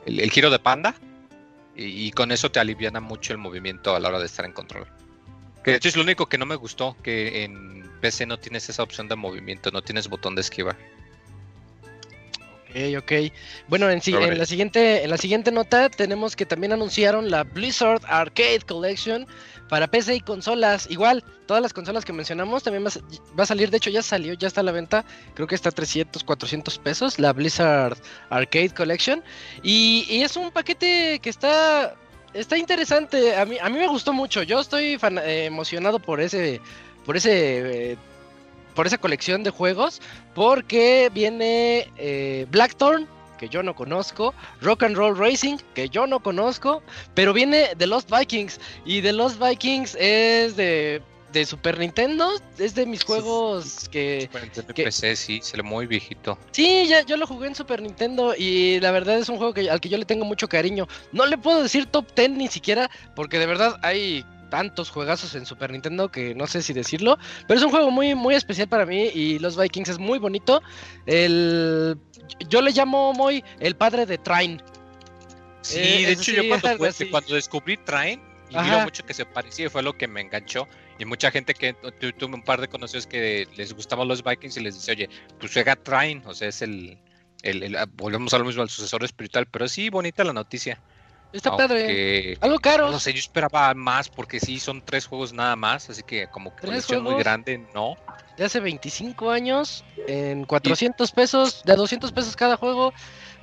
el- 0.06 0.20
el 0.20 0.30
giro 0.32 0.50
de 0.50 0.58
panda, 0.58 0.96
y, 1.76 2.11
con 2.12 2.33
eso 2.33 2.50
te 2.50 2.59
aliviana 2.59 3.00
mucho 3.00 3.33
el 3.33 3.38
movimiento 3.38 3.95
a 3.95 4.00
la 4.00 4.09
hora 4.09 4.18
de 4.18 4.26
estar 4.26 4.45
en 4.45 4.52
control. 4.52 4.87
Que 5.62 5.73
de 5.73 5.76
hecho 5.76 5.88
es 5.88 5.97
lo 5.97 6.02
único 6.02 6.26
que 6.26 6.38
no 6.38 6.47
me 6.47 6.54
gustó, 6.54 6.97
que 7.02 7.45
en 7.45 7.83
PC 8.00 8.26
no 8.26 8.38
tienes 8.38 8.68
esa 8.68 8.83
opción 8.83 9.09
de 9.09 9.16
movimiento, 9.16 9.71
no 9.71 9.83
tienes 9.83 10.09
botón 10.09 10.35
de 10.35 10.40
esquivar. 10.40 10.76
Ok, 12.76 13.02
ok. 13.02 13.12
Bueno, 13.68 13.88
en, 14.33 14.38
la 14.38 14.47
siguiente, 14.47 15.02
en 15.04 15.11
la 15.11 15.16
siguiente 15.18 15.50
nota 15.50 15.88
tenemos 15.88 16.37
que 16.37 16.45
también 16.47 16.73
anunciaron 16.73 17.30
la 17.30 17.45
Blizzard 17.45 18.02
Arcade 18.06 18.61
Collection 18.66 19.26
para 19.68 19.87
PC 19.87 20.16
y 20.16 20.21
consolas. 20.21 20.87
Igual, 20.90 21.25
todas 21.47 21.62
las 21.62 21.73
consolas 21.73 22.04
que 22.04 22.12
mencionamos 22.12 22.62
también 22.62 22.85
va 22.85 22.88
a, 22.88 22.90
sa- 22.90 23.00
va 23.38 23.45
a 23.45 23.47
salir, 23.47 23.71
de 23.71 23.78
hecho 23.78 23.90
ya 23.90 24.02
salió, 24.02 24.35
ya 24.35 24.49
está 24.49 24.61
a 24.61 24.64
la 24.64 24.73
venta. 24.73 25.04
Creo 25.35 25.47
que 25.47 25.54
está 25.54 25.71
a 25.71 25.73
300, 25.73 26.23
400 26.23 26.78
pesos 26.78 27.18
la 27.18 27.33
Blizzard 27.33 27.97
Arcade 28.30 28.71
Collection. 28.71 29.23
Y, 29.62 30.06
y 30.11 30.23
es 30.23 30.37
un 30.37 30.50
paquete 30.50 31.18
que 31.21 31.30
está, 31.30 31.95
está 32.35 32.59
interesante. 32.59 33.37
A 33.37 33.45
mí, 33.47 33.56
a 33.61 33.68
mí 33.71 33.78
me 33.78 33.88
gustó 33.88 34.12
mucho. 34.12 34.42
Yo 34.42 34.61
estoy 34.61 34.99
fan- 34.99 35.18
eh, 35.18 35.47
emocionado 35.47 35.99
por 35.99 36.21
ese, 36.21 36.61
por 37.06 37.16
ese, 37.16 37.92
eh, 37.92 37.97
por 38.76 38.87
esa 38.87 38.99
colección 38.99 39.42
de 39.42 39.50
juegos. 39.50 40.00
Porque 40.35 41.11
viene 41.12 41.90
eh, 41.97 42.47
Blackthorn, 42.50 43.09
que 43.38 43.49
yo 43.49 43.62
no 43.62 43.75
conozco, 43.75 44.33
Rock 44.61 44.85
and 44.85 44.97
Roll 44.97 45.18
Racing, 45.18 45.56
que 45.75 45.88
yo 45.88 46.06
no 46.06 46.21
conozco, 46.23 46.83
pero 47.14 47.33
viene 47.33 47.71
The 47.76 47.87
Lost 47.88 48.11
Vikings. 48.11 48.61
Y 48.85 49.02
The 49.02 49.12
Lost 49.12 49.38
Vikings 49.42 49.95
es 50.00 50.56
de, 50.56 51.02
de 51.33 51.45
Super 51.45 51.78
Nintendo, 51.78 52.30
es 52.59 52.75
de 52.75 52.87
mis 52.87 53.04
juegos 53.04 53.88
que... 53.90 54.23
Super 54.23 54.42
Nintendo 54.45 54.75
que- 54.75 54.85
PC 54.85 55.16
sí, 55.16 55.40
se 55.42 55.56
le 55.59 55.62
muy 55.62 55.87
viejito. 55.87 56.38
Sí, 56.52 56.87
ya, 56.88 57.02
yo 57.04 57.16
lo 57.18 57.26
jugué 57.26 57.49
en 57.49 57.54
Super 57.54 57.83
Nintendo 57.83 58.35
y 58.37 58.80
la 58.80 58.90
verdad 58.90 59.18
es 59.18 59.28
un 59.28 59.37
juego 59.37 59.52
que, 59.52 59.68
al 59.68 59.80
que 59.80 59.90
yo 59.90 59.99
le 59.99 60.06
tengo 60.06 60.25
mucho 60.25 60.49
cariño. 60.49 60.87
No 61.12 61.26
le 61.26 61.37
puedo 61.37 61.62
decir 61.62 61.85
top 61.87 62.06
10 62.14 62.30
ni 62.30 62.49
siquiera, 62.49 62.90
porque 63.14 63.38
de 63.38 63.45
verdad 63.47 63.76
hay 63.83 64.25
tantos 64.50 64.90
juegazos 64.90 65.34
en 65.34 65.46
Super 65.46 65.70
Nintendo 65.70 66.10
que 66.10 66.34
no 66.34 66.46
sé 66.46 66.62
si 66.62 66.72
decirlo, 66.72 67.18
pero 67.46 67.58
es 67.58 67.64
un 67.64 67.70
juego 67.70 67.90
muy, 67.90 68.14
muy 68.14 68.34
especial 68.34 68.68
para 68.68 68.86
mí 68.86 69.10
y 69.14 69.38
los 69.38 69.56
Vikings 69.56 69.88
es 69.90 69.98
muy 69.98 70.18
bonito. 70.18 70.62
El, 71.06 71.96
yo 72.48 72.60
le 72.62 72.70
llamo 72.72 73.12
muy 73.12 73.42
el 73.60 73.76
padre 73.76 74.06
de 74.06 74.18
Train. 74.18 74.62
Sí, 75.62 75.78
Eh, 75.78 76.06
de 76.06 76.12
hecho 76.12 76.22
sí, 76.22 76.34
yo 76.36 76.42
cuando, 76.48 76.68
jugué- 76.76 77.34
descubrí 77.34 77.76
Train 77.78 78.20
y 78.50 78.56
vi 78.58 78.70
lo 78.70 78.80
mucho 78.80 79.04
que 79.04 79.14
se 79.14 79.24
parecía 79.24 79.68
fue 79.70 79.82
lo 79.82 79.92
que 79.96 80.06
me 80.06 80.20
enganchó. 80.20 80.68
Y 80.98 81.04
mucha 81.04 81.30
gente 81.30 81.52
que 81.52 81.72
tu- 81.74 82.12
tuve 82.12 82.34
un 82.34 82.42
par 82.42 82.60
de 82.60 82.68
conocidos 82.68 83.06
que 83.06 83.46
les 83.56 83.74
gustaban 83.74 84.08
los 84.08 84.22
Vikings 84.22 84.56
y 84.56 84.60
les 84.60 84.74
dice, 84.76 84.92
oye, 84.92 85.10
pues 85.38 85.52
juega 85.52 85.76
Train, 85.76 86.22
o 86.24 86.32
sea, 86.34 86.48
es 86.48 86.62
el, 86.62 86.98
el- 87.42 87.62
el- 87.64 87.76
ah, 87.76 87.86
volvemos 87.94 88.32
a 88.32 88.38
lo 88.38 88.44
mismo 88.44 88.62
al 88.62 88.70
sucesor 88.70 89.04
espiritual, 89.04 89.46
pero 89.46 89.68
sí, 89.68 89.90
bonita 89.90 90.24
la 90.24 90.32
noticia. 90.32 90.80
Está 91.37 91.57
padre. 91.57 91.81
Aunque, 91.81 92.38
Algo 92.40 92.59
caro. 92.59 92.90
No 92.90 92.99
sé, 92.99 93.12
yo 93.12 93.19
esperaba 93.19 93.75
más 93.75 94.09
porque 94.09 94.40
sí, 94.40 94.59
son 94.59 94.83
tres 94.83 95.07
juegos 95.07 95.33
nada 95.33 95.55
más, 95.57 95.90
así 95.90 96.02
que 96.02 96.28
como 96.28 96.50
¿Tres 96.50 96.87
colección 96.87 97.02
muy 97.05 97.16
grande, 97.16 97.66
no. 97.75 97.97
De 98.37 98.45
hace 98.45 98.61
25 98.61 99.31
años, 99.31 99.85
en 100.07 100.45
400 100.45 101.11
pesos, 101.12 101.62
de 101.64 101.73
a 101.73 101.76
200 101.76 102.12
pesos 102.12 102.37
cada 102.37 102.57
juego. 102.57 102.93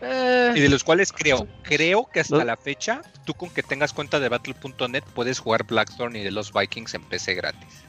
eh, 0.02 0.54
Y 0.56 0.60
de 0.60 0.70
los 0.70 0.84
cuales 0.84 1.12
creo, 1.12 1.48
creo 1.64 2.08
que 2.12 2.20
hasta 2.20 2.44
la 2.44 2.58
fecha, 2.58 3.02
tú 3.26 3.34
con 3.34 3.50
que 3.50 3.64
tengas 3.64 3.94
cuenta 3.94 4.20
de 4.20 4.30
Battle.net 4.30 5.04
puedes 5.16 5.40
jugar 5.40 5.64
Blackthorn 5.64 6.16
y 6.16 6.24
de 6.24 6.32
los 6.32 6.52
Vikings 6.54 6.94
en 6.94 7.04
PC 7.04 7.36
gratis. 7.36 7.84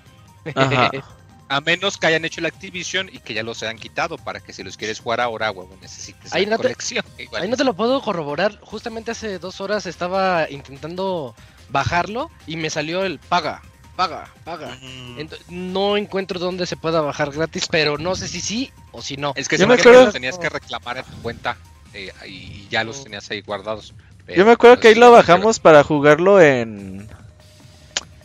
Ajá. 0.54 0.90
A 1.48 1.60
menos 1.60 1.98
que 1.98 2.06
hayan 2.06 2.24
hecho 2.24 2.40
la 2.40 2.48
Activision 2.48 3.10
y 3.12 3.18
que 3.18 3.34
ya 3.34 3.42
los 3.42 3.62
hayan 3.62 3.76
quitado 3.78 4.16
para 4.16 4.40
que 4.40 4.52
si 4.52 4.62
los 4.62 4.76
quieres 4.78 5.00
jugar 5.00 5.20
ahora, 5.20 5.50
huevo, 5.50 5.76
necesites 5.82 6.32
Ahí 6.32 6.46
la 6.46 6.52
no 6.52 6.56
te- 6.56 6.62
colección. 6.62 7.04
Igual 7.18 7.42
Ahí 7.42 7.48
no 7.48 7.56
te 7.56 7.64
lo 7.64 7.74
puedo 7.74 8.00
corroborar. 8.00 8.58
Justamente 8.62 9.10
hace 9.10 9.38
dos 9.38 9.60
horas 9.60 9.84
estaba 9.86 10.48
intentando 10.50 11.34
bajarlo 11.68 12.30
y 12.46 12.56
me 12.56 12.70
salió 12.70 13.04
el 13.04 13.18
paga, 13.18 13.60
paga, 13.94 14.30
paga. 14.44 14.76
Mm. 14.80 15.28
No 15.72 15.96
encuentro 15.98 16.38
dónde 16.38 16.66
se 16.66 16.76
pueda 16.78 17.00
bajar 17.02 17.30
gratis, 17.30 17.66
pero 17.70 17.98
no 17.98 18.14
sé 18.16 18.26
si 18.28 18.40
sí 18.40 18.72
o 18.92 19.02
si 19.02 19.16
no. 19.18 19.32
Es 19.36 19.48
que 19.48 19.56
Yo 19.56 19.62
se 19.64 19.66
me 19.66 19.76
me 19.76 19.82
que 19.82 19.88
acuerdo- 19.88 20.04
los 20.06 20.14
tenías 20.14 20.38
que 20.38 20.48
reclamar 20.48 20.96
en 20.98 21.04
tu 21.04 21.16
cuenta 21.22 21.56
eh, 21.92 22.10
y 22.26 22.66
ya 22.70 22.84
los 22.84 23.04
tenías 23.04 23.30
ahí 23.30 23.42
guardados. 23.42 23.92
Yo 24.34 24.46
me 24.46 24.52
acuerdo 24.52 24.80
que 24.80 24.88
ahí 24.88 24.94
lo 24.94 25.00
pero- 25.02 25.12
bajamos 25.12 25.58
para 25.60 25.84
jugarlo 25.84 26.40
en 26.40 27.06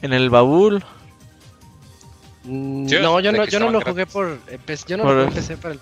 en 0.01 0.13
el 0.13 0.29
baúl. 0.29 0.85
Mm, 2.49 2.85
no, 3.01 3.19
yo 3.19 3.31
no, 3.31 3.45
yo 3.45 3.59
no 3.59 3.65
lo 3.69 3.79
gratis. 3.79 3.91
jugué 3.91 4.05
por 4.07 4.39
yo 4.87 4.97
no 4.97 5.03
Por- 5.03 5.15
lo 5.15 5.23
empecé 5.23 5.55
para 5.57 5.73
el 5.75 5.79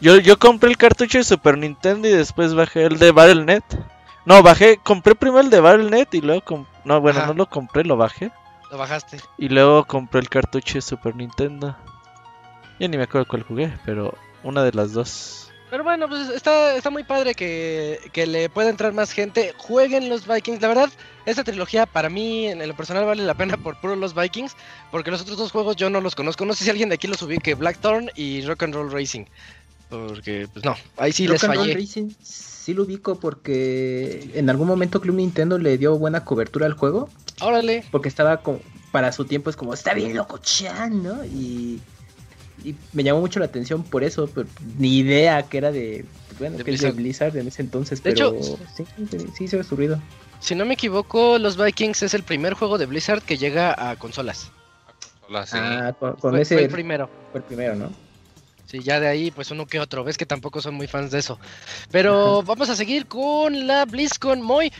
Yo, 0.00 0.16
yo 0.18 0.38
compré 0.38 0.68
el 0.70 0.76
cartucho 0.76 1.18
de 1.18 1.24
Super 1.24 1.56
Nintendo 1.56 2.06
y 2.08 2.10
después 2.12 2.54
bajé 2.54 2.84
el 2.84 2.98
de 2.98 3.10
Battle.net. 3.12 3.62
No, 4.26 4.42
bajé, 4.42 4.78
compré 4.82 5.14
primero 5.14 5.40
el 5.40 5.50
de 5.50 5.60
Battle.net 5.60 6.08
y 6.12 6.20
luego 6.20 6.66
no, 6.84 7.00
bueno, 7.00 7.20
Ajá. 7.20 7.28
no 7.28 7.34
lo 7.34 7.46
compré, 7.46 7.84
lo 7.84 7.96
bajé 7.96 8.30
lo 8.70 8.76
bajaste. 8.78 9.18
y 9.38 9.48
luego 9.48 9.84
compré 9.84 10.20
el 10.20 10.28
cartucho 10.28 10.74
de 10.74 10.82
Super 10.82 11.16
Nintendo. 11.16 11.74
Ya 12.78 12.88
ni 12.88 12.96
me 12.96 13.04
acuerdo 13.04 13.26
cuál 13.28 13.42
jugué, 13.42 13.72
pero 13.84 14.14
una 14.42 14.62
de 14.62 14.72
las 14.72 14.92
dos. 14.92 15.39
Pero 15.70 15.84
bueno, 15.84 16.08
pues 16.08 16.28
está, 16.30 16.74
está 16.74 16.90
muy 16.90 17.04
padre 17.04 17.34
que, 17.34 18.00
que 18.12 18.26
le 18.26 18.48
pueda 18.48 18.70
entrar 18.70 18.92
más 18.92 19.12
gente. 19.12 19.54
Jueguen 19.56 20.08
los 20.08 20.26
Vikings. 20.26 20.60
La 20.60 20.68
verdad, 20.68 20.90
esta 21.26 21.44
trilogía 21.44 21.86
para 21.86 22.10
mí, 22.10 22.48
en 22.48 22.66
lo 22.66 22.74
personal, 22.74 23.04
vale 23.04 23.22
la 23.22 23.34
pena 23.34 23.56
por 23.56 23.80
puro 23.80 23.94
los 23.94 24.14
Vikings. 24.14 24.56
Porque 24.90 25.10
los 25.10 25.22
otros 25.22 25.38
dos 25.38 25.52
juegos 25.52 25.76
yo 25.76 25.88
no 25.88 26.00
los 26.00 26.14
conozco. 26.16 26.44
No 26.44 26.54
sé 26.54 26.64
si 26.64 26.70
alguien 26.70 26.88
de 26.88 26.96
aquí 26.96 27.06
los 27.06 27.22
ubique: 27.22 27.54
Blackthorn 27.54 28.10
y 28.16 28.42
Rock 28.42 28.64
and 28.64 28.74
Roll 28.74 28.90
Racing. 28.90 29.24
Porque, 29.88 30.48
pues 30.52 30.64
no, 30.64 30.76
ahí 30.96 31.12
sí 31.12 31.26
les 31.26 31.42
Rock 31.42 31.50
and 31.50 31.58
Roll. 31.60 31.74
Racing 31.74 32.10
sí 32.60 32.74
lo 32.74 32.82
ubico 32.82 33.18
porque 33.18 34.30
en 34.34 34.50
algún 34.50 34.68
momento 34.68 35.00
Club 35.00 35.16
Nintendo 35.16 35.58
le 35.58 35.78
dio 35.78 35.96
buena 35.96 36.24
cobertura 36.24 36.66
al 36.66 36.74
juego. 36.74 37.08
Órale. 37.40 37.84
Porque 37.90 38.08
estaba 38.08 38.38
como, 38.38 38.60
para 38.92 39.12
su 39.12 39.24
tiempo 39.24 39.50
es 39.50 39.56
como, 39.56 39.72
está 39.72 39.94
bien 39.94 40.14
loco, 40.14 40.38
chan, 40.38 41.02
¿no? 41.02 41.24
Y, 41.24 41.80
y 42.64 42.74
me 42.92 43.02
llamó 43.02 43.20
mucho 43.20 43.38
la 43.40 43.46
atención 43.46 43.82
por 43.82 44.04
eso, 44.04 44.28
pero 44.34 44.46
ni 44.78 44.98
idea 44.98 45.42
que 45.44 45.58
era 45.58 45.70
de, 45.72 46.04
bueno, 46.38 46.56
De 46.58 46.64
que 46.64 46.72
es 46.72 46.80
de 46.80 46.90
Blizzard 46.92 47.36
en 47.36 47.48
ese 47.48 47.62
entonces, 47.62 48.02
De 48.02 48.12
pero 48.12 48.28
hecho- 48.34 48.58
sí, 48.76 48.84
sí, 49.10 49.18
sí 49.36 49.48
se 49.48 49.56
ve 49.56 49.64
su 49.64 49.76
ruido. 49.76 50.00
Si 50.40 50.54
no 50.54 50.64
me 50.64 50.74
equivoco, 50.74 51.38
los 51.38 51.56
Vikings 51.62 52.02
es 52.02 52.14
el 52.14 52.22
primer 52.22 52.54
juego 52.54 52.78
de 52.78 52.86
Blizzard 52.86 53.22
que 53.22 53.36
llega 53.36 53.74
a 53.90 53.96
consolas. 53.96 54.50
Hola, 55.28 55.46
sí. 55.46 55.58
Ah, 55.60 55.94
con, 55.98 56.12
con 56.16 56.32
Fue, 56.32 56.42
ese 56.42 56.54
fue 56.54 56.64
el 56.64 56.70
primero. 56.70 57.10
fue 57.30 57.40
el 57.40 57.44
primero, 57.44 57.76
¿no? 57.76 57.90
Sí, 58.66 58.78
ya 58.84 59.00
de 59.00 59.08
ahí, 59.08 59.30
pues 59.32 59.50
uno 59.50 59.66
que 59.66 59.80
otro. 59.80 60.04
Ves 60.04 60.16
que 60.16 60.26
tampoco 60.26 60.60
son 60.60 60.74
muy 60.74 60.86
fans 60.86 61.10
de 61.10 61.18
eso. 61.18 61.40
Pero 61.90 62.42
vamos 62.44 62.70
a 62.70 62.76
seguir 62.76 63.06
con 63.06 63.66
la 63.66 63.84
BlizzCon. 63.84 64.40
Moy, 64.42 64.72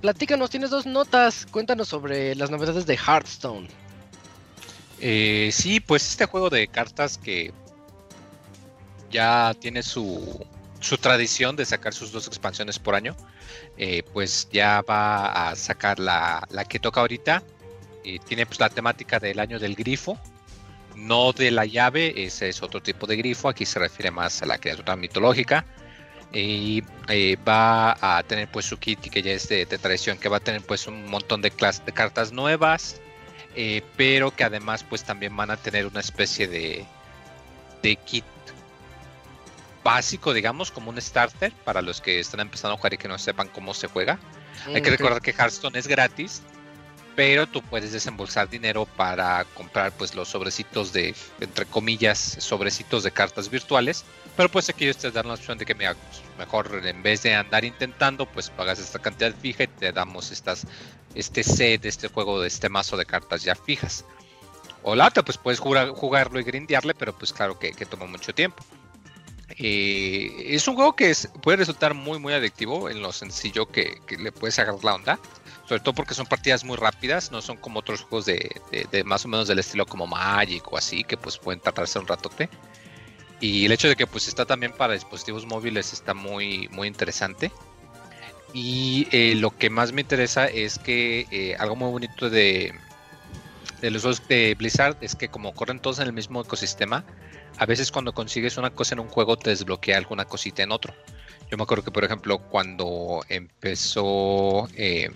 platícanos, 0.00 0.48
tienes 0.48 0.70
dos 0.70 0.86
notas. 0.86 1.44
Cuéntanos 1.46 1.88
sobre 1.88 2.36
las 2.36 2.50
novedades 2.50 2.86
de 2.86 2.94
Hearthstone. 2.96 3.68
Eh, 5.04 5.50
sí, 5.52 5.80
pues 5.80 6.08
este 6.08 6.26
juego 6.26 6.48
de 6.48 6.68
cartas 6.68 7.18
que 7.18 7.52
ya 9.10 9.52
tiene 9.58 9.82
su, 9.82 10.46
su 10.78 10.96
tradición 10.96 11.56
de 11.56 11.64
sacar 11.64 11.92
sus 11.92 12.12
dos 12.12 12.28
expansiones 12.28 12.78
por 12.78 12.94
año, 12.94 13.16
eh, 13.76 14.04
pues 14.12 14.48
ya 14.52 14.80
va 14.82 15.48
a 15.50 15.56
sacar 15.56 15.98
la, 15.98 16.46
que 16.68 16.78
toca 16.78 17.00
ahorita. 17.00 17.42
Y 18.04 18.20
tiene 18.20 18.46
pues 18.46 18.60
la 18.60 18.68
temática 18.68 19.18
del 19.18 19.40
año 19.40 19.58
del 19.58 19.74
grifo, 19.74 20.18
no 20.94 21.32
de 21.32 21.50
la 21.50 21.66
llave, 21.66 22.24
ese 22.24 22.48
es 22.48 22.62
otro 22.62 22.80
tipo 22.80 23.06
de 23.08 23.16
grifo, 23.16 23.48
aquí 23.48 23.66
se 23.66 23.80
refiere 23.80 24.12
más 24.12 24.40
a 24.42 24.46
la 24.46 24.58
criatura 24.58 24.94
mitológica. 24.94 25.66
Y 26.32 26.84
eh, 27.08 27.36
va 27.46 27.96
a 28.00 28.22
tener 28.22 28.48
pues 28.50 28.66
su 28.66 28.78
kit 28.78 29.00
que 29.00 29.20
ya 29.20 29.32
es 29.32 29.48
de, 29.48 29.66
tradición, 29.66 30.16
que 30.16 30.28
va 30.28 30.36
a 30.36 30.40
tener 30.40 30.62
pues 30.62 30.86
un 30.86 31.06
montón 31.10 31.42
de, 31.42 31.50
de 31.50 31.92
cartas 31.92 32.30
nuevas, 32.30 33.00
eh, 33.54 33.82
pero 33.96 34.30
que 34.30 34.44
además 34.44 34.84
pues 34.84 35.04
también 35.04 35.36
van 35.36 35.50
a 35.50 35.56
tener 35.56 35.86
una 35.86 36.00
especie 36.00 36.48
de, 36.48 36.86
de 37.82 37.96
kit 37.96 38.24
básico, 39.82 40.32
digamos, 40.32 40.70
como 40.70 40.90
un 40.90 41.00
starter 41.00 41.52
para 41.64 41.82
los 41.82 42.00
que 42.00 42.20
están 42.20 42.40
empezando 42.40 42.74
a 42.74 42.76
jugar 42.76 42.94
y 42.94 42.98
que 42.98 43.08
no 43.08 43.18
sepan 43.18 43.48
cómo 43.48 43.74
se 43.74 43.88
juega. 43.88 44.18
Hay 44.66 44.80
que 44.80 44.90
recordar 44.90 45.20
que 45.20 45.32
Hearthstone 45.32 45.78
es 45.78 45.88
gratis, 45.88 46.42
pero 47.16 47.46
tú 47.46 47.62
puedes 47.62 47.92
desembolsar 47.92 48.48
dinero 48.48 48.86
para 48.86 49.44
comprar 49.54 49.92
pues 49.92 50.14
los 50.14 50.28
sobrecitos 50.28 50.92
de, 50.92 51.14
entre 51.40 51.66
comillas, 51.66 52.18
sobrecitos 52.18 53.02
de 53.02 53.10
cartas 53.10 53.50
virtuales. 53.50 54.04
Pero 54.36 54.48
pues 54.48 54.68
aquí 54.70 54.84
ellos 54.84 54.96
te 54.96 55.10
dan 55.10 55.28
la 55.28 55.34
opción 55.34 55.58
de 55.58 55.66
que 55.66 55.74
mira, 55.74 55.94
mejor 56.38 56.80
en 56.86 57.02
vez 57.02 57.22
de 57.22 57.34
andar 57.34 57.64
intentando, 57.64 58.24
pues 58.26 58.48
pagas 58.50 58.78
esta 58.78 58.98
cantidad 58.98 59.34
fija 59.34 59.64
y 59.64 59.66
te 59.66 59.92
damos 59.92 60.30
estas, 60.32 60.66
este 61.14 61.42
set, 61.42 61.84
este 61.84 62.08
juego, 62.08 62.40
de 62.40 62.48
este 62.48 62.68
mazo 62.70 62.96
de 62.96 63.04
cartas 63.04 63.42
ya 63.42 63.54
fijas. 63.54 64.04
O 64.82 64.94
la 64.96 65.06
otra, 65.06 65.22
pues 65.22 65.36
puedes 65.38 65.60
jugar- 65.60 65.90
jugarlo 65.90 66.40
y 66.40 66.44
grindearle, 66.44 66.94
pero 66.94 67.16
pues 67.16 67.32
claro 67.32 67.58
que, 67.58 67.72
que 67.72 67.84
toma 67.86 68.06
mucho 68.06 68.34
tiempo. 68.34 68.64
Eh, 69.58 70.54
es 70.54 70.66
un 70.66 70.76
juego 70.76 70.96
que 70.96 71.10
es- 71.10 71.28
puede 71.42 71.58
resultar 71.58 71.92
muy 71.92 72.18
muy 72.18 72.32
adictivo 72.32 72.88
en 72.88 73.02
lo 73.02 73.12
sencillo 73.12 73.66
que, 73.66 74.00
que 74.06 74.16
le 74.16 74.32
puedes 74.32 74.58
agarrar 74.58 74.82
la 74.82 74.94
onda. 74.94 75.18
sobre 75.68 75.80
todo 75.80 75.94
porque 75.94 76.12
son 76.14 76.26
partidas 76.26 76.64
muy 76.64 76.76
rápidas, 76.76 77.30
no 77.30 77.40
son 77.40 77.56
como 77.56 77.78
otros 77.80 78.02
juegos 78.02 78.26
de 78.26 79.02
más 79.06 79.24
o 79.24 79.28
menos 79.28 79.46
del 79.48 79.58
estilo 79.60 79.86
como 79.86 80.06
Magic 80.06 80.70
o 80.70 80.76
así, 80.76 81.04
que 81.04 81.16
pues 81.16 81.38
pueden 81.38 81.60
tardarse 81.60 81.98
un 81.98 82.06
ratote. 82.06 82.48
Y 83.42 83.66
el 83.66 83.72
hecho 83.72 83.88
de 83.88 83.96
que 83.96 84.06
pues 84.06 84.28
está 84.28 84.46
también 84.46 84.72
para 84.72 84.94
dispositivos 84.94 85.46
móviles 85.46 85.92
está 85.92 86.14
muy, 86.14 86.68
muy 86.68 86.86
interesante. 86.86 87.50
Y 88.54 89.08
eh, 89.10 89.34
lo 89.34 89.50
que 89.50 89.68
más 89.68 89.92
me 89.92 90.00
interesa 90.00 90.46
es 90.46 90.78
que 90.78 91.26
eh, 91.32 91.56
algo 91.58 91.74
muy 91.74 91.90
bonito 91.90 92.30
de, 92.30 92.72
de 93.80 93.90
los 93.90 94.02
juegos 94.02 94.22
de 94.28 94.54
Blizzard 94.54 94.96
es 95.00 95.16
que 95.16 95.26
como 95.26 95.52
corren 95.54 95.80
todos 95.80 95.98
en 95.98 96.06
el 96.06 96.12
mismo 96.12 96.40
ecosistema, 96.40 97.04
a 97.58 97.66
veces 97.66 97.90
cuando 97.90 98.14
consigues 98.14 98.58
una 98.58 98.70
cosa 98.70 98.94
en 98.94 99.00
un 99.00 99.08
juego 99.08 99.36
te 99.36 99.50
desbloquea 99.50 99.98
alguna 99.98 100.24
cosita 100.24 100.62
en 100.62 100.70
otro. 100.70 100.94
Yo 101.50 101.56
me 101.56 101.64
acuerdo 101.64 101.82
que 101.82 101.90
por 101.90 102.04
ejemplo 102.04 102.38
cuando 102.38 103.24
empezó 103.28 104.68
eh, 104.76 105.10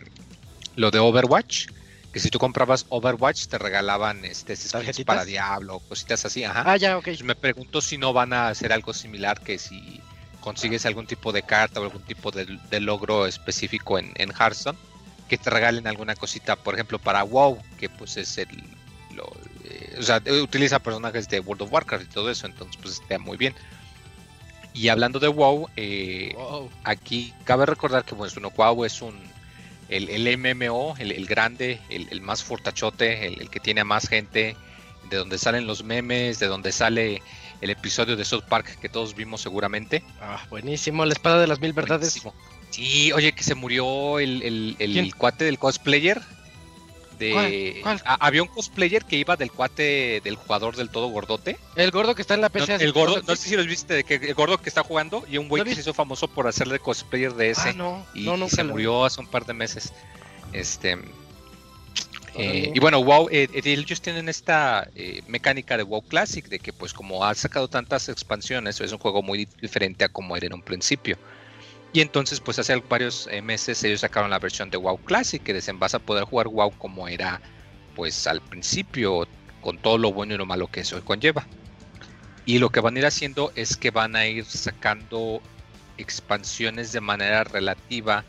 lo 0.75 0.90
de 0.90 0.99
Overwatch, 0.99 1.68
que 2.16 2.20
si 2.20 2.30
tú 2.30 2.38
comprabas 2.38 2.87
Overwatch 2.88 3.46
te 3.46 3.58
regalaban 3.58 4.25
este 4.25 4.56
para 5.04 5.26
Diablo, 5.26 5.80
cositas 5.80 6.25
así, 6.25 6.44
ajá. 6.44 6.62
Ah, 6.64 6.78
ya, 6.78 6.96
ok. 6.96 7.08
Me 7.23 7.35
pregunto 7.35 7.82
si 7.82 7.99
no 7.99 8.14
van 8.14 8.32
a 8.32 8.49
hacer 8.49 8.73
algo 8.73 8.94
similar 8.94 9.38
que 9.38 9.58
si 9.58 10.00
consigues 10.40 10.87
algún 10.87 11.06
tipo 11.06 11.30
de 11.30 11.42
carta 11.42 11.78
o 11.78 11.82
algún 11.82 12.02
tipo 12.04 12.30
de, 12.30 12.46
de 12.70 12.80
logro 12.80 13.26
específico 13.26 13.99
en, 13.99 14.14
en 14.16 14.30
Hearthstone, 14.30 14.78
que 15.28 15.37
te 15.37 15.50
regalen 15.50 15.87
alguna 15.87 16.14
cosita, 16.14 16.56
por 16.56 16.73
ejemplo, 16.73 16.99
para 16.99 17.23
WoW, 17.23 17.61
que 17.76 17.90
pues 17.90 18.16
es 18.16 18.38
el... 18.38 18.49
lo- 19.14 19.30
eh, 19.64 19.96
o 19.99 20.02
sea, 20.02 20.23
eh, 20.25 20.40
utiliza 20.40 20.78
personajes 20.78 21.28
de 21.28 21.40
World 21.40 21.64
of 21.64 21.73
Warcraft 21.75 22.04
y 22.04 22.08
todo 22.14 22.30
eso, 22.30 22.46
entonces 22.46 22.78
pues 22.80 22.94
está 22.94 23.18
muy 23.18 23.37
bien. 23.37 23.54
Y 24.73 24.88
hablando 24.88 25.20
de 25.20 25.28
WoW, 25.28 25.68
eh, 25.76 26.32
Wow. 26.35 26.70
aquí 26.85 27.35
cabe 27.44 27.66
recordar 27.66 28.06
que 28.06 28.14
bueno, 28.14 28.32
bueno, 28.35 28.52
WoW 28.56 28.87
es 28.87 29.02
un 29.02 29.36
el, 29.88 30.09
el 30.09 30.26
MMO, 30.38 30.95
el, 30.99 31.12
el 31.12 31.26
grande, 31.26 31.81
el, 31.88 32.09
el 32.11 32.21
más 32.21 32.43
fortachote, 32.43 33.26
el, 33.26 33.49
que 33.50 33.61
tiene 33.61 33.83
a 33.83 33.85
más 33.85 34.09
gente, 34.09 34.57
de 35.11 35.16
donde 35.16 35.38
salen 35.38 35.66
los 35.66 35.85
memes, 35.85 36.38
de 36.38 36.47
donde 36.47 36.73
sale 36.73 37.23
el 37.61 37.71
episodio 37.71 38.16
de 38.16 38.25
South 38.25 38.45
Park 38.49 38.78
que 38.81 38.88
todos 38.88 39.14
vimos 39.14 39.40
seguramente. 39.40 40.02
Ah, 40.21 40.45
buenísimo, 40.50 41.05
la 41.05 41.12
espada 41.12 41.40
de 41.40 41.47
las 41.47 41.61
mil 41.61 41.73
verdades. 41.73 42.21
Buenísimo. 42.23 42.35
Sí, 42.71 43.12
oye, 43.12 43.33
que 43.33 43.43
se 43.45 43.55
murió 43.55 44.19
el, 44.19 44.43
el- 44.43 44.76
el 44.81 44.93
¿Quién? 44.93 45.11
cuate 45.12 45.45
del 45.45 45.59
cosplayer. 45.59 46.21
De... 47.18 47.80
¿Cuál? 47.82 47.99
¿Cuál? 48.00 48.18
Había 48.20 48.42
un 48.42 48.49
cosplayer 48.49 49.04
que 49.04 49.16
iba 49.16 49.37
del 49.37 49.50
cuate 49.50 50.20
del 50.23 50.37
jugador 50.37 50.76
del 50.76 50.90
todo 50.90 51.08
gordote. 51.08 51.58
El 51.75 51.90
gordo 51.90 52.14
que 52.14 52.23
está 52.23 52.35
en 52.35 52.40
la 52.40 52.49
No, 52.49 52.52
PC. 52.52 52.75
así, 52.75 52.85
el 52.85 52.92
gordo, 52.92 53.16
¿no? 53.16 53.23
no 53.26 53.37
sé 53.37 53.49
si 53.49 53.56
los 53.56 53.66
viste, 53.66 53.94
de 53.94 54.04
que 54.04 54.14
el 54.14 54.35
gordo 54.35 54.58
que 54.58 54.68
está 54.68 54.82
jugando 54.82 55.25
y 55.28 55.38
un 55.38 55.49
güey 55.49 55.61
¿Lo 55.61 55.64
que 55.64 55.75
se 55.75 55.80
hizo 55.80 55.94
famoso 55.94 56.28
por 56.28 56.46
hacerle 56.46 56.78
cosplayer 56.78 57.35
de 57.35 57.50
ese 57.50 57.70
Ah, 57.70 57.73
no, 57.73 58.06
y, 58.14 58.25
no, 58.25 58.37
y 58.46 58.50
se 58.50 58.64
lo 58.64 58.73
murió 58.73 59.04
hace 59.04 59.20
un 59.20 59.26
par 59.26 59.46
de 59.46 59.54
meses. 59.54 59.92
Este 60.52 60.99
eh, 62.38 62.70
y 62.75 62.78
bueno, 62.80 63.00
WoW, 63.00 63.28
eh, 63.30 63.49
eh, 63.52 63.61
ellos 63.64 64.00
tienen 64.02 64.28
esta 64.28 64.88
eh, 64.94 65.23
mecánica 65.26 65.76
de 65.76 65.82
WoW 65.82 66.02
Classic 66.02 66.46
de 66.46 66.58
que 66.58 66.73
pues 66.73 66.92
como 66.92 67.25
ha 67.25 67.35
sacado 67.35 67.68
tantas 67.68 68.08
expansiones, 68.11 68.80
es 68.80 68.92
un 68.92 68.99
juego 68.99 69.23
muy 69.23 69.49
diferente 69.61 70.04
a 70.04 70.08
como 70.08 70.37
era 70.37 70.46
en 70.46 70.52
un 70.52 70.62
principio. 70.62 71.16
Y 71.97 72.03
entonces 72.03 72.41
pues 72.41 72.59
hace 72.59 72.76
varios 72.76 73.26
eh, 73.33 73.41
meses 73.41 73.83
ellos 73.83 74.00
sacaron 74.00 74.29
la 74.29 74.38
versión 74.38 74.69
de 74.69 74.76
WoW 74.76 74.99
Classic 74.99 75.43
que 75.43 75.59
vas 75.79 75.95
a 75.95 75.99
poder 75.99 76.25
jugar 76.25 76.47
WoW 76.47 76.71
como 76.73 77.09
era 77.09 77.41
pues 77.95 78.26
al 78.26 78.43
principio 78.43 79.26
con 79.62 79.79
todo 79.79 79.97
lo 79.97 80.12
bueno 80.12 80.35
y 80.35 80.37
lo 80.37 80.45
malo 80.45 80.67
que 80.67 80.81
eso 80.81 81.03
conlleva. 81.03 81.47
Y 82.45 82.59
lo 82.59 82.69
que 82.69 82.81
van 82.81 82.97
a 82.97 82.99
ir 82.99 83.07
haciendo 83.07 83.51
es 83.55 83.79
que 83.79 83.90
van 83.90 84.14
a 84.14 84.27
ir 84.27 84.44
sacando 84.44 85.40
expansiones 85.97 86.92
de 86.92 87.01
manera 87.01 87.44
relativa 87.44 88.27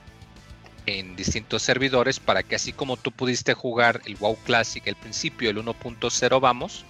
en 0.86 1.18
distintos 1.18 1.62
servidores 1.62 2.22
para 2.22 2.44
que 2.44 2.56
así 2.56 2.72
como 2.72 2.96
tú 2.96 3.12
pudiste 3.12 3.54
jugar 3.54 4.00
el 4.06 4.16
WoW 4.16 4.38
Classic 4.46 4.88
al 4.88 4.96
principio, 4.96 5.50
el 5.50 5.58
1.0 5.58 6.40
vamos, 6.40 6.86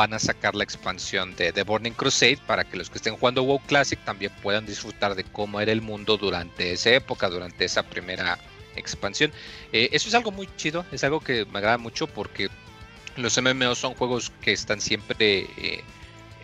van 0.00 0.14
a 0.14 0.18
sacar 0.18 0.54
la 0.54 0.64
expansión 0.64 1.36
de 1.36 1.52
The 1.52 1.62
Burning 1.62 1.92
Crusade 1.92 2.38
para 2.46 2.64
que 2.64 2.78
los 2.78 2.88
que 2.88 2.96
estén 2.96 3.18
jugando 3.18 3.42
WoW 3.42 3.60
Classic 3.66 4.02
también 4.02 4.32
puedan 4.42 4.64
disfrutar 4.64 5.14
de 5.14 5.24
cómo 5.24 5.60
era 5.60 5.72
el 5.72 5.82
mundo 5.82 6.16
durante 6.16 6.72
esa 6.72 6.88
época, 6.88 7.28
durante 7.28 7.66
esa 7.66 7.82
primera 7.82 8.38
expansión. 8.76 9.30
Eh, 9.74 9.90
eso 9.92 10.08
es 10.08 10.14
algo 10.14 10.30
muy 10.30 10.48
chido, 10.56 10.86
es 10.90 11.04
algo 11.04 11.20
que 11.20 11.44
me 11.44 11.58
agrada 11.58 11.76
mucho 11.76 12.06
porque 12.06 12.48
los 13.16 13.38
MMOs 13.42 13.76
son 13.76 13.92
juegos 13.92 14.32
que 14.40 14.52
están 14.52 14.80
siempre, 14.80 15.40
eh, 15.58 15.84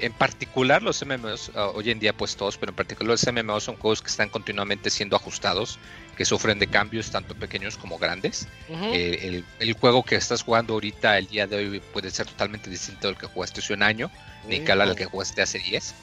en 0.00 0.12
particular 0.12 0.82
los 0.82 1.02
MMOs, 1.02 1.52
ah, 1.54 1.68
hoy 1.68 1.90
en 1.90 1.98
día 1.98 2.12
pues 2.12 2.36
todos, 2.36 2.58
pero 2.58 2.72
en 2.72 2.76
particular 2.76 3.08
los 3.08 3.26
MMOs 3.26 3.64
son 3.64 3.76
juegos 3.76 4.02
que 4.02 4.08
están 4.08 4.28
continuamente 4.28 4.90
siendo 4.90 5.16
ajustados, 5.16 5.78
que 6.16 6.24
sufren 6.24 6.58
de 6.58 6.66
cambios 6.66 7.10
tanto 7.10 7.34
pequeños 7.34 7.76
como 7.76 7.98
grandes. 7.98 8.48
Eh, 8.68 9.18
el, 9.22 9.44
el 9.60 9.72
juego 9.74 10.02
que 10.02 10.16
estás 10.16 10.42
jugando 10.42 10.74
ahorita, 10.74 11.18
el 11.18 11.26
día 11.26 11.46
de 11.46 11.56
hoy, 11.56 11.80
puede 11.92 12.10
ser 12.10 12.26
totalmente 12.26 12.70
distinto 12.70 13.06
del 13.06 13.16
que 13.16 13.26
jugaste 13.26 13.60
hace 13.60 13.74
un 13.74 13.82
año, 13.82 14.10
ni 14.48 14.60
que 14.60 14.72
al 14.72 14.96
que 14.96 15.04
jugaste 15.04 15.42
hace 15.42 15.58
10. 15.58 15.94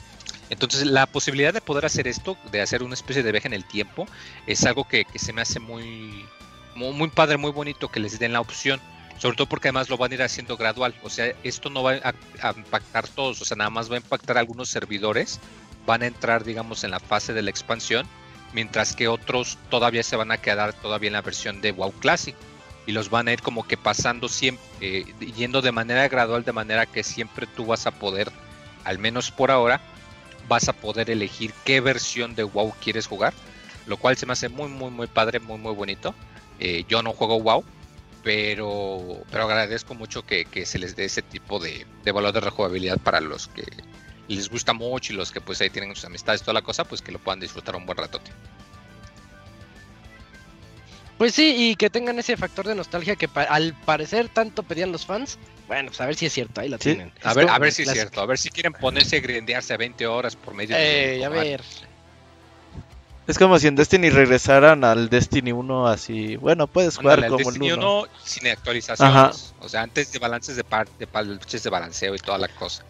Entonces, 0.49 0.85
la 0.85 1.07
posibilidad 1.07 1.53
de 1.53 1.61
poder 1.61 1.85
hacer 1.85 2.07
esto, 2.07 2.37
de 2.51 2.61
hacer 2.61 2.83
una 2.83 2.93
especie 2.93 3.23
de 3.23 3.31
viaje 3.31 3.47
en 3.47 3.53
el 3.53 3.65
tiempo, 3.65 4.07
es 4.45 4.63
algo 4.65 4.87
que, 4.87 5.03
que 5.03 5.17
se 5.17 5.33
me 5.33 5.41
hace 5.41 5.59
muy, 5.59 6.25
muy, 6.75 6.93
muy 6.93 7.09
padre, 7.09 7.37
muy 7.37 7.51
bonito 7.51 7.89
que 7.89 7.99
les 7.99 8.19
den 8.19 8.33
la 8.33 8.41
opción. 8.41 8.79
Sobre 9.17 9.37
todo 9.37 9.47
porque 9.47 9.69
además 9.69 9.89
lo 9.89 9.97
van 9.97 10.11
a 10.11 10.15
ir 10.15 10.21
haciendo 10.21 10.57
gradual. 10.57 10.93
O 11.01 11.09
sea, 11.09 11.33
esto 11.43 11.69
no 11.69 11.81
va 11.81 11.93
a, 11.93 12.13
a 12.41 12.53
impactar 12.55 13.07
todos, 13.07 13.41
o 13.41 13.45
sea, 13.45 13.55
nada 13.57 13.69
más 13.69 13.89
va 13.89 13.95
a 13.95 13.99
impactar 13.99 14.37
algunos 14.37 14.69
servidores. 14.69 15.39
Van 15.85 16.03
a 16.03 16.07
entrar, 16.07 16.43
digamos, 16.43 16.83
en 16.83 16.91
la 16.91 16.99
fase 16.99 17.33
de 17.33 17.41
la 17.41 17.49
expansión, 17.49 18.07
mientras 18.53 18.95
que 18.95 19.07
otros 19.07 19.57
todavía 19.69 20.03
se 20.03 20.15
van 20.15 20.31
a 20.31 20.37
quedar 20.37 20.73
todavía 20.73 21.07
en 21.07 21.13
la 21.13 21.21
versión 21.21 21.61
de 21.61 21.71
WoW 21.71 21.91
Classic. 21.93 22.35
Y 22.85 22.91
los 22.91 23.09
van 23.09 23.27
a 23.27 23.33
ir 23.33 23.41
como 23.41 23.65
que 23.65 23.77
pasando 23.77 24.27
siempre, 24.27 24.63
eh, 24.81 25.05
yendo 25.35 25.61
de 25.61 25.71
manera 25.71 26.07
gradual, 26.09 26.43
de 26.43 26.51
manera 26.51 26.85
que 26.85 27.03
siempre 27.03 27.47
tú 27.47 27.65
vas 27.65 27.87
a 27.87 27.91
poder, 27.91 28.31
al 28.83 28.99
menos 28.99 29.31
por 29.31 29.51
ahora, 29.51 29.81
vas 30.49 30.67
a 30.67 30.73
poder 30.73 31.09
elegir 31.09 31.53
qué 31.63 31.79
versión 31.79 32.35
de 32.35 32.43
WoW 32.43 32.73
quieres 32.81 33.07
jugar, 33.07 33.33
lo 33.85 33.95
cual 33.95 34.17
se 34.17 34.25
me 34.25 34.33
hace 34.33 34.49
muy, 34.49 34.67
muy, 34.67 34.91
muy 34.91 35.07
padre, 35.07 35.39
muy, 35.39 35.57
muy 35.57 35.73
bonito. 35.73 36.13
Eh, 36.59 36.83
yo 36.89 37.01
no 37.01 37.13
juego 37.13 37.39
WoW, 37.39 37.63
pero, 38.21 39.23
pero 39.31 39.45
agradezco 39.45 39.95
mucho 39.95 40.25
que, 40.25 40.43
que 40.43 40.65
se 40.65 40.77
les 40.77 40.95
dé 40.97 41.05
ese 41.05 41.21
tipo 41.21 41.59
de, 41.59 41.85
de 42.03 42.11
valor 42.11 42.33
de 42.33 42.41
rejugabilidad 42.41 42.97
para 42.97 43.21
los 43.21 43.47
que 43.47 43.63
les 44.33 44.49
gusta 44.49 44.73
mucho 44.73 45.13
y 45.13 45.15
los 45.15 45.31
que 45.31 45.41
pues 45.41 45.59
ahí 45.61 45.69
tienen 45.69 45.95
sus 45.95 46.05
amistades, 46.05 46.41
toda 46.41 46.53
la 46.53 46.61
cosa, 46.61 46.83
pues 46.83 47.01
que 47.01 47.11
lo 47.11 47.19
puedan 47.19 47.39
disfrutar 47.39 47.75
un 47.75 47.85
buen 47.85 47.97
ratote. 47.97 48.31
Pues 51.17 51.35
sí, 51.35 51.55
y 51.57 51.75
que 51.75 51.89
tengan 51.89 52.17
ese 52.19 52.35
factor 52.37 52.67
de 52.67 52.75
nostalgia 52.75 53.15
que 53.15 53.27
pa- 53.27 53.43
al 53.43 53.73
parecer 53.85 54.29
tanto 54.29 54.63
pedían 54.63 54.91
los 54.91 55.05
fans. 55.05 55.37
Bueno, 55.67 55.89
pues 55.89 56.01
a 56.01 56.05
ver 56.05 56.15
si 56.15 56.25
es 56.25 56.33
cierto, 56.33 56.59
ahí 56.59 56.69
la 56.69 56.77
Sí. 56.77 56.83
tienen. 56.95 57.13
A 57.23 57.29
Es 57.31 57.35
ver, 57.37 57.49
a 57.49 57.59
ver 57.59 57.71
si 57.71 57.83
es 57.83 57.91
cierto, 57.91 58.19
a 58.19 58.25
ver 58.25 58.37
si 58.37 58.49
quieren 58.49 58.73
ponerse 58.73 59.17
a 59.17 59.19
grindearse 59.21 59.73
a 59.73 59.77
20 59.77 60.05
horas 60.07 60.35
por 60.35 60.53
medio 60.53 60.75
de... 60.75 61.23
A 61.23 61.29
ver. 61.29 61.61
Es 63.25 63.37
como 63.37 63.57
si 63.57 63.67
en 63.67 63.75
Destiny 63.77 64.09
regresaran 64.09 64.83
al 64.83 65.07
Destiny 65.07 65.53
1 65.53 65.87
así. 65.87 66.35
Bueno, 66.35 66.67
puedes 66.67 66.97
jugar 66.97 67.19
Ándale, 67.23 67.27
el 67.27 67.31
como 67.31 67.49
el 67.51 67.53
Destiny 67.53 67.71
1. 67.71 67.99
1 68.01 68.07
sin 68.25 68.47
actualizaciones. 68.49 69.15
Ajá. 69.15 69.31
O 69.61 69.69
sea, 69.69 69.81
antes 69.83 70.11
de 70.11 70.19
balances 70.19 70.57
de 70.57 70.65
par, 70.65 70.89
de 70.99 71.07
parches 71.07 71.63
de 71.63 71.69
balanceo 71.69 72.15
y 72.15 72.19
toda 72.19 72.37
la 72.37 72.49
cosa. 72.49 72.83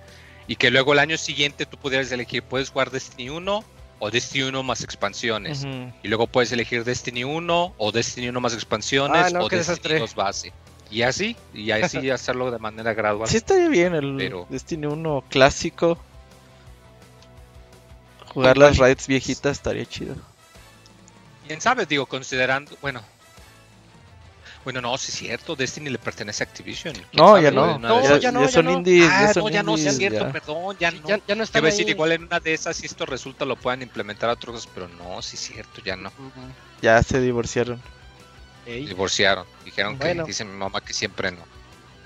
Y 0.48 0.56
que 0.58 0.72
luego 0.72 0.94
el 0.94 1.00
año 1.00 1.18
siguiente 1.18 1.66
tú 1.66 1.78
pudieras 1.78 2.12
elegir, 2.12 2.44
puedes 2.44 2.70
jugar 2.70 2.92
Destiny 2.92 3.30
1 3.30 3.64
o 4.00 4.12
Destiny 4.12 4.44
1 4.46 4.64
más 4.64 4.84
expansiones. 4.84 5.66
Y 6.04 6.08
luego 6.10 6.28
puedes 6.28 6.52
elegir 6.52 6.84
Destiny 6.84 7.24
1 7.24 7.76
o 7.78 7.92
Destiny 7.92 8.28
1 8.30 8.42
más 8.42 8.54
expansiones 8.54 9.26
Ah, 9.26 9.30
no, 9.30 9.40
o 9.40 9.50
Destiny 9.50 9.58
desastre. 9.60 10.00
2 10.00 10.16
base. 10.16 10.52
Y 10.92 11.02
así, 11.04 11.36
y 11.54 11.72
así 11.72 12.10
hacerlo 12.12 12.52
de 12.52 12.60
manera 12.60 12.94
gradual. 12.94 13.28
Sí 13.30 13.38
estaría 13.38 13.70
bien 13.70 13.96
el 13.96 14.16
Pero- 14.18 14.46
Destiny 14.50 14.86
1 14.88 15.24
clásico. 15.30 15.98
Jugar 18.34 18.58
las 18.58 18.78
raids 18.78 19.08
viejitas 19.08 19.54
estaría 19.58 19.86
chido. 19.86 20.16
Quién 21.48 21.62
sabe, 21.62 21.86
digo, 21.86 22.06
considerando, 22.06 22.76
bueno. 22.82 23.02
Bueno, 24.64 24.80
no, 24.82 24.98
sí 24.98 25.12
es 25.12 25.18
cierto, 25.18 25.56
Destiny 25.56 25.90
le 25.90 25.98
pertenece 26.00 26.44
a 26.44 26.46
Activision. 26.46 26.94
¿Quién 26.94 27.08
No, 27.14 27.30
sabe? 27.30 27.42
ya 27.44 27.52
no. 27.52 27.78
No, 27.78 28.02
ya, 28.02 28.18
ya 28.18 28.32
no, 28.32 28.40
ya 28.42 28.46
ya 28.46 28.52
son 28.52 28.66
no. 28.66 28.72
indies. 28.72 29.10
Ah, 29.12 29.26
ya 29.28 29.34
son 29.34 29.44
no, 29.44 29.50
ya 29.50 29.64
no, 29.64 29.76
sí 29.78 29.88
es 29.88 29.94
indies, 29.94 30.10
cierto, 30.12 30.26
ya. 30.28 30.32
perdón, 30.32 30.78
ya 30.80 30.92
no. 30.92 31.08
Ya, 31.08 31.20
ya 31.28 31.36
no 31.36 31.44
iba 31.44 31.60
a 31.60 31.62
decir, 31.62 31.90
igual 31.90 32.12
en 32.14 32.24
una 32.24 32.40
de 32.40 32.54
esas, 32.54 32.78
si 32.78 32.86
esto 32.86 33.06
resulta, 33.06 33.44
lo 33.44 33.56
puedan 33.58 33.82
implementar 33.82 34.30
a 34.30 34.34
otros, 34.34 34.68
pero 34.74 34.88
no, 34.88 35.22
sí 35.22 35.36
es 35.36 35.42
cierto, 35.42 35.82
ya 35.82 35.96
no. 35.98 36.10
Ujú. 36.18 36.42
Ya 36.82 37.04
se 37.04 37.20
divorciaron. 37.20 37.82
Ey. 38.66 38.86
Divorciaron. 38.86 39.46
Dijeron 39.66 39.98
Bueno. 39.98 40.24
que, 40.24 40.30
dice 40.30 40.46
mi 40.46 40.56
mamá 40.56 40.80
que 40.80 40.94
siempre 40.94 41.32
no. 41.32 41.46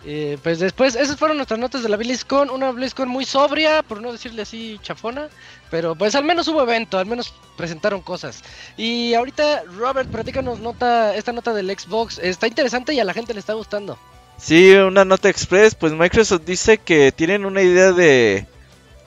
Eh, 0.06 0.38
pues 0.42 0.60
después, 0.60 0.96
esas 0.96 1.18
fueron 1.18 1.38
nuestras 1.38 1.60
notas 1.60 1.84
de 1.84 1.90
la 1.90 1.98
BlizzCon, 1.98 2.50
una 2.50 2.72
BlizzCon 2.72 3.10
muy 3.10 3.26
sobria, 3.26 3.84
por 3.84 4.02
no 4.02 4.12
decirle 4.12 4.44
así 4.44 4.80
chafona, 4.82 5.28
pero 5.70 5.96
pues 5.96 6.16
al 6.16 6.24
menos 6.24 6.48
hubo 6.48 6.62
evento, 6.62 6.98
al 6.98 7.08
menos 7.08 7.34
presentaron 7.58 8.02
cosas. 8.02 8.44
Y 8.78 9.14
ahorita, 9.16 9.64
Robert, 9.78 10.10
platícanos 10.10 10.60
nota, 10.60 11.16
esta 11.16 11.34
nota 11.34 11.54
del 11.54 11.70
Xbox, 11.78 12.20
está 12.20 12.48
interesante 12.48 12.94
y 12.94 13.00
a 13.00 13.04
la 13.04 13.14
gente 13.14 13.34
le 13.34 13.40
está 13.40 13.54
gustando. 13.54 13.98
Sí, 14.38 14.72
una 14.74 15.04
nota 15.04 15.30
express. 15.30 15.76
Pues 15.76 15.94
Microsoft 15.94 16.44
dice 16.46 16.78
que 16.78 17.12
tienen 17.12 17.46
una 17.46 17.62
idea 17.62 17.92
de. 17.92 18.46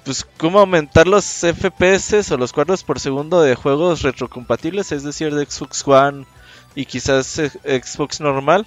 Pues 0.05 0.27
cómo 0.39 0.59
aumentar 0.59 1.07
los 1.07 1.25
FPS 1.25 2.33
o 2.33 2.37
los 2.39 2.53
cuadros 2.53 2.83
por 2.83 2.99
segundo 2.99 3.43
de 3.43 3.55
juegos 3.55 4.03
retrocompatibles, 4.03 4.93
es 4.93 5.05
decir, 5.05 5.35
de 5.35 5.45
Xbox 5.45 5.87
One, 5.87 6.27
y 6.75 6.87
quizás 6.87 7.39
eh, 7.39 7.51
Xbox 7.83 8.21
normal. 8.21 8.67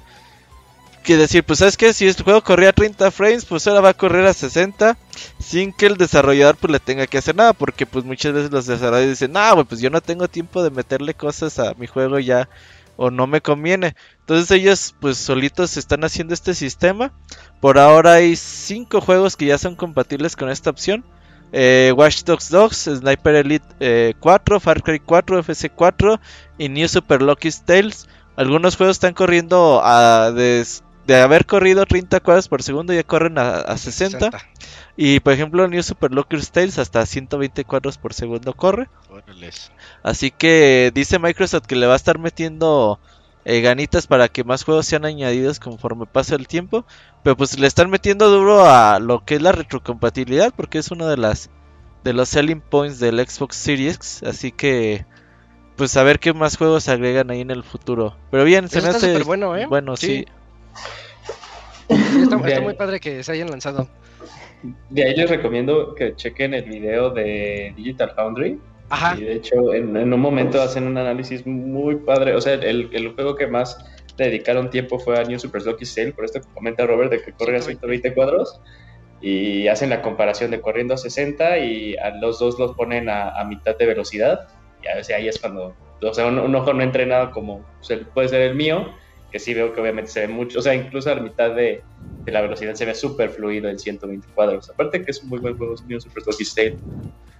Que 1.03 1.17
decir, 1.17 1.43
pues 1.43 1.59
sabes 1.59 1.75
que 1.75 1.91
si 1.91 2.07
este 2.07 2.23
juego 2.23 2.41
corría 2.41 2.69
a 2.69 2.73
30 2.73 3.11
frames, 3.11 3.43
pues 3.43 3.67
ahora 3.67 3.81
va 3.81 3.89
a 3.89 3.93
correr 3.93 4.25
a 4.25 4.33
60 4.33 4.97
sin 5.37 5.73
que 5.73 5.85
el 5.87 5.97
desarrollador 5.97 6.55
pues 6.55 6.71
le 6.71 6.79
tenga 6.79 7.07
que 7.07 7.17
hacer 7.17 7.35
nada, 7.35 7.51
porque 7.51 7.85
pues 7.85 8.05
muchas 8.05 8.31
veces 8.33 8.51
los 8.51 8.65
desarrolladores 8.67 9.09
dicen, 9.19 9.35
"Ah, 9.35 9.51
güey, 9.51 9.65
pues 9.65 9.81
yo 9.81 9.89
no 9.89 9.99
tengo 9.99 10.29
tiempo 10.29 10.63
de 10.63 10.69
meterle 10.69 11.13
cosas 11.13 11.59
a 11.59 11.73
mi 11.73 11.87
juego 11.87 12.19
ya 12.19 12.47
o 12.95 13.11
no 13.11 13.27
me 13.27 13.41
conviene." 13.41 13.95
Entonces 14.21 14.49
ellos 14.51 14.95
pues 15.01 15.17
solitos 15.17 15.75
están 15.75 16.05
haciendo 16.05 16.33
este 16.33 16.53
sistema. 16.53 17.11
Por 17.59 17.79
ahora 17.79 18.13
hay 18.13 18.37
5 18.37 19.01
juegos 19.01 19.35
que 19.35 19.47
ya 19.47 19.57
son 19.57 19.75
compatibles 19.75 20.37
con 20.37 20.49
esta 20.49 20.69
opción. 20.69 21.03
Eh, 21.51 21.93
Watch 21.97 22.23
Dogs 22.23 22.49
2, 22.49 22.75
Sniper 22.99 23.35
Elite 23.35 23.65
eh, 23.81 24.13
4, 24.21 24.59
Far 24.61 24.81
Cry 24.81 24.99
4, 25.01 25.43
FC4 25.43 26.19
y 26.57 26.69
New 26.69 26.87
Super 26.87 27.21
Lucky's 27.21 27.65
Tales. 27.65 28.07
Algunos 28.37 28.77
juegos 28.77 28.95
están 28.95 29.13
corriendo 29.13 29.81
a 29.83 30.31
des- 30.31 30.81
de 31.05 31.21
haber 31.21 31.45
corrido 31.45 31.85
30 31.85 32.19
cuadros 32.21 32.47
por 32.47 32.63
segundo 32.63 32.93
ya 32.93 33.03
corren 33.03 33.37
a, 33.37 33.55
a 33.57 33.77
60. 33.77 34.29
Y 34.95 35.19
por 35.19 35.33
ejemplo 35.33 35.67
New 35.67 35.83
Super 35.83 36.11
Lucky's 36.11 36.51
Tales 36.51 36.79
hasta 36.79 37.05
120 37.05 37.65
cuadros 37.65 37.97
por 37.97 38.13
segundo 38.13 38.53
corre. 38.53 38.89
Órales. 39.09 39.71
Así 40.03 40.31
que 40.31 40.91
dice 40.93 41.19
Microsoft 41.19 41.65
que 41.65 41.75
le 41.75 41.87
va 41.87 41.93
a 41.93 41.97
estar 41.97 42.19
metiendo 42.19 42.99
eh, 43.45 43.59
ganitas 43.61 44.07
para 44.07 44.29
que 44.29 44.43
más 44.43 44.63
juegos 44.63 44.85
sean 44.85 45.03
añadidos 45.05 45.59
conforme 45.59 46.05
pasa 46.05 46.35
el 46.35 46.47
tiempo. 46.47 46.85
Pero 47.23 47.35
pues 47.35 47.59
le 47.59 47.67
están 47.67 47.89
metiendo 47.89 48.29
duro 48.29 48.65
a 48.69 48.99
lo 48.99 49.25
que 49.25 49.35
es 49.35 49.41
la 49.41 49.51
retrocompatibilidad 49.51 50.53
porque 50.55 50.77
es 50.77 50.91
uno 50.91 51.07
de 51.07 51.17
las 51.17 51.49
de 52.03 52.13
los 52.13 52.29
selling 52.29 52.61
points 52.61 52.99
del 52.99 53.25
Xbox 53.25 53.55
Series 53.55 53.95
X. 53.95 54.23
Así 54.23 54.51
que 54.51 55.05
pues 55.75 55.97
a 55.97 56.03
ver 56.03 56.19
qué 56.19 56.33
más 56.33 56.55
juegos 56.55 56.87
agregan 56.87 57.31
ahí 57.31 57.41
en 57.41 57.51
el 57.51 57.63
futuro. 57.63 58.15
Pero 58.29 58.43
bien, 58.43 58.69
se 58.69 58.81
me 58.81 58.89
hace 58.89 59.23
bueno, 59.23 59.57
¿eh? 59.57 59.65
bueno, 59.65 59.97
Sí. 59.97 60.07
sí. 60.07 60.25
Está, 61.89 62.35
está 62.47 62.61
muy 62.61 62.73
padre 62.73 62.99
que 62.99 63.23
se 63.23 63.31
hayan 63.31 63.49
lanzado. 63.49 63.87
De 64.89 65.03
ahí 65.03 65.15
les 65.15 65.29
recomiendo 65.29 65.93
que 65.95 66.15
chequen 66.15 66.53
el 66.53 66.63
video 66.63 67.09
de 67.09 67.73
Digital 67.75 68.11
Foundry. 68.15 68.59
Ajá. 68.89 69.15
Y 69.17 69.23
de 69.23 69.33
hecho, 69.33 69.73
en, 69.73 69.95
en 69.97 70.13
un 70.13 70.19
momento 70.19 70.61
hacen 70.61 70.85
un 70.87 70.97
análisis 70.97 71.45
muy 71.45 71.95
padre. 71.97 72.35
O 72.35 72.41
sea, 72.41 72.53
el, 72.53 72.89
el 72.93 73.13
juego 73.13 73.35
que 73.35 73.47
más 73.47 73.77
le 74.17 74.25
dedicaron 74.25 74.69
tiempo 74.69 74.99
fue 74.99 75.19
a 75.19 75.23
New 75.23 75.39
Super 75.39 75.65
Lucky 75.65 75.85
Sale, 75.85 76.13
por 76.13 76.23
esto 76.25 76.39
que 76.41 76.47
comenta 76.53 76.85
Robert 76.85 77.11
de 77.11 77.21
que 77.21 77.33
corre 77.33 77.57
a 77.57 77.61
120 77.61 78.13
cuadros. 78.13 78.61
Y 79.21 79.67
hacen 79.67 79.89
la 79.89 80.01
comparación 80.01 80.51
de 80.51 80.61
corriendo 80.61 80.93
a 80.93 80.97
60 80.97 81.57
y 81.59 81.95
a 81.97 82.09
los 82.17 82.39
dos 82.39 82.59
los 82.59 82.73
ponen 82.75 83.09
a, 83.09 83.29
a 83.29 83.43
mitad 83.45 83.77
de 83.77 83.85
velocidad. 83.85 84.47
Y 84.83 84.87
a 84.87 84.95
veces 84.95 85.15
ahí 85.15 85.27
es 85.27 85.39
cuando, 85.39 85.75
o 86.01 86.13
sea, 86.13 86.25
un, 86.27 86.39
un 86.39 86.55
ojo 86.55 86.73
no 86.73 86.83
entrenado 86.83 87.31
como 87.31 87.65
pues, 87.79 87.91
el- 87.91 88.05
puede 88.05 88.27
ser 88.29 88.41
el 88.41 88.55
mío, 88.55 88.93
que 89.33 89.39
sí 89.39 89.55
veo 89.55 89.73
que 89.73 89.81
obviamente 89.81 90.11
se 90.11 90.19
ve 90.21 90.27
mucho, 90.27 90.59
o 90.59 90.61
sea, 90.61 90.75
incluso 90.75 91.11
a 91.11 91.15
la 91.15 91.21
mitad 91.21 91.55
de, 91.55 91.83
de 92.23 92.31
la 92.31 92.41
velocidad 92.41 92.75
se 92.75 92.85
ve 92.85 92.93
súper 92.93 93.31
fluido 93.31 93.67
en 93.67 93.79
120 93.79 94.27
cuadros. 94.31 94.69
Aparte 94.69 95.03
que 95.03 95.09
es 95.09 95.23
un 95.23 95.29
muy 95.29 95.39
buen 95.39 95.57
juego, 95.57 95.73
es 95.73 95.81
New 95.87 95.99
Super 95.99 96.21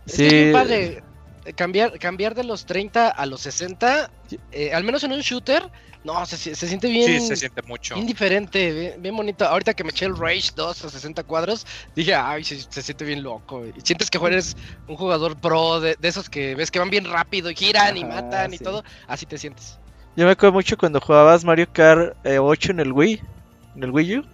es 0.07 0.17
bien 0.17 0.47
Sí. 0.47 0.49
padre 0.51 1.03
eh, 1.45 1.53
cambiar, 1.53 1.99
cambiar 1.99 2.33
de 2.33 2.45
los 2.45 2.65
30 2.65 3.09
a 3.09 3.25
los 3.27 3.41
60, 3.41 4.09
eh, 4.49 4.73
al 4.73 4.83
menos 4.83 5.03
en 5.03 5.11
un 5.11 5.19
shooter, 5.19 5.61
no, 6.03 6.25
se, 6.25 6.35
se 6.55 6.67
siente 6.67 6.87
bien, 6.87 7.21
Sí, 7.21 7.27
se 7.27 7.35
siente 7.35 7.61
mucho. 7.67 7.93
bien 7.93 8.07
diferente, 8.07 8.71
bien, 8.73 8.99
bien 8.99 9.15
bonito. 9.15 9.45
Ahorita 9.45 9.75
que 9.75 9.83
me 9.83 9.91
eché 9.91 10.05
el 10.05 10.17
Rage 10.17 10.49
2 10.55 10.85
a 10.85 10.89
60 10.89 11.23
cuadros, 11.23 11.63
dije, 11.95 12.15
ay, 12.15 12.43
se, 12.43 12.59
se 12.59 12.81
siente 12.81 13.05
bien 13.05 13.21
loco. 13.21 13.67
Y 13.67 13.81
sientes 13.81 14.09
que 14.09 14.17
eres 14.17 14.55
un 14.87 14.95
jugador 14.97 15.39
pro 15.39 15.79
de, 15.79 15.95
de 15.99 16.07
esos 16.07 16.27
que 16.27 16.55
ves 16.55 16.71
que 16.71 16.79
van 16.79 16.89
bien 16.89 17.05
rápido 17.05 17.51
y 17.51 17.55
giran 17.55 17.95
y 17.97 18.03
matan 18.03 18.51
y 18.51 18.57
todo, 18.57 18.81
así 19.07 19.27
te 19.27 19.37
sientes. 19.37 19.82
Yo 20.15 20.25
me 20.25 20.31
acuerdo 20.31 20.53
mucho 20.53 20.77
cuando 20.77 21.01
jugabas 21.01 21.43
Mario 21.43 21.67
Kart 21.71 22.15
eh, 22.23 22.37
8 22.39 22.71
en 22.71 22.79
el 22.79 22.91
Wii, 22.91 23.21
en 23.75 23.83
el 23.83 23.89
Wii 23.91 24.17
U, 24.19 24.25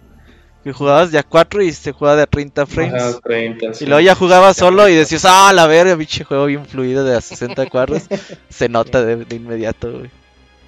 que 0.62 0.72
jugabas 0.72 1.10
de 1.10 1.18
a 1.18 1.22
4 1.22 1.62
y 1.62 1.72
se 1.72 1.92
jugaba 1.92 2.16
de 2.16 2.22
a 2.22 2.26
30 2.26 2.66
frames. 2.66 3.02
Ajá, 3.02 3.18
30, 3.24 3.74
sí. 3.74 3.84
Y 3.84 3.86
luego 3.86 4.00
ya 4.00 4.14
jugabas 4.14 4.56
solo 4.58 4.88
y 4.88 4.94
decías, 4.94 5.24
ah, 5.24 5.52
la 5.54 5.66
verga, 5.66 5.96
pinche 5.96 6.24
juego 6.24 6.46
bien 6.46 6.66
fluido 6.66 7.02
de 7.04 7.16
a 7.16 7.20
60 7.22 7.66
cuadros. 7.70 8.02
Se 8.50 8.68
nota 8.68 9.02
de, 9.02 9.24
de 9.24 9.36
inmediato, 9.36 9.90
güey. 9.90 10.10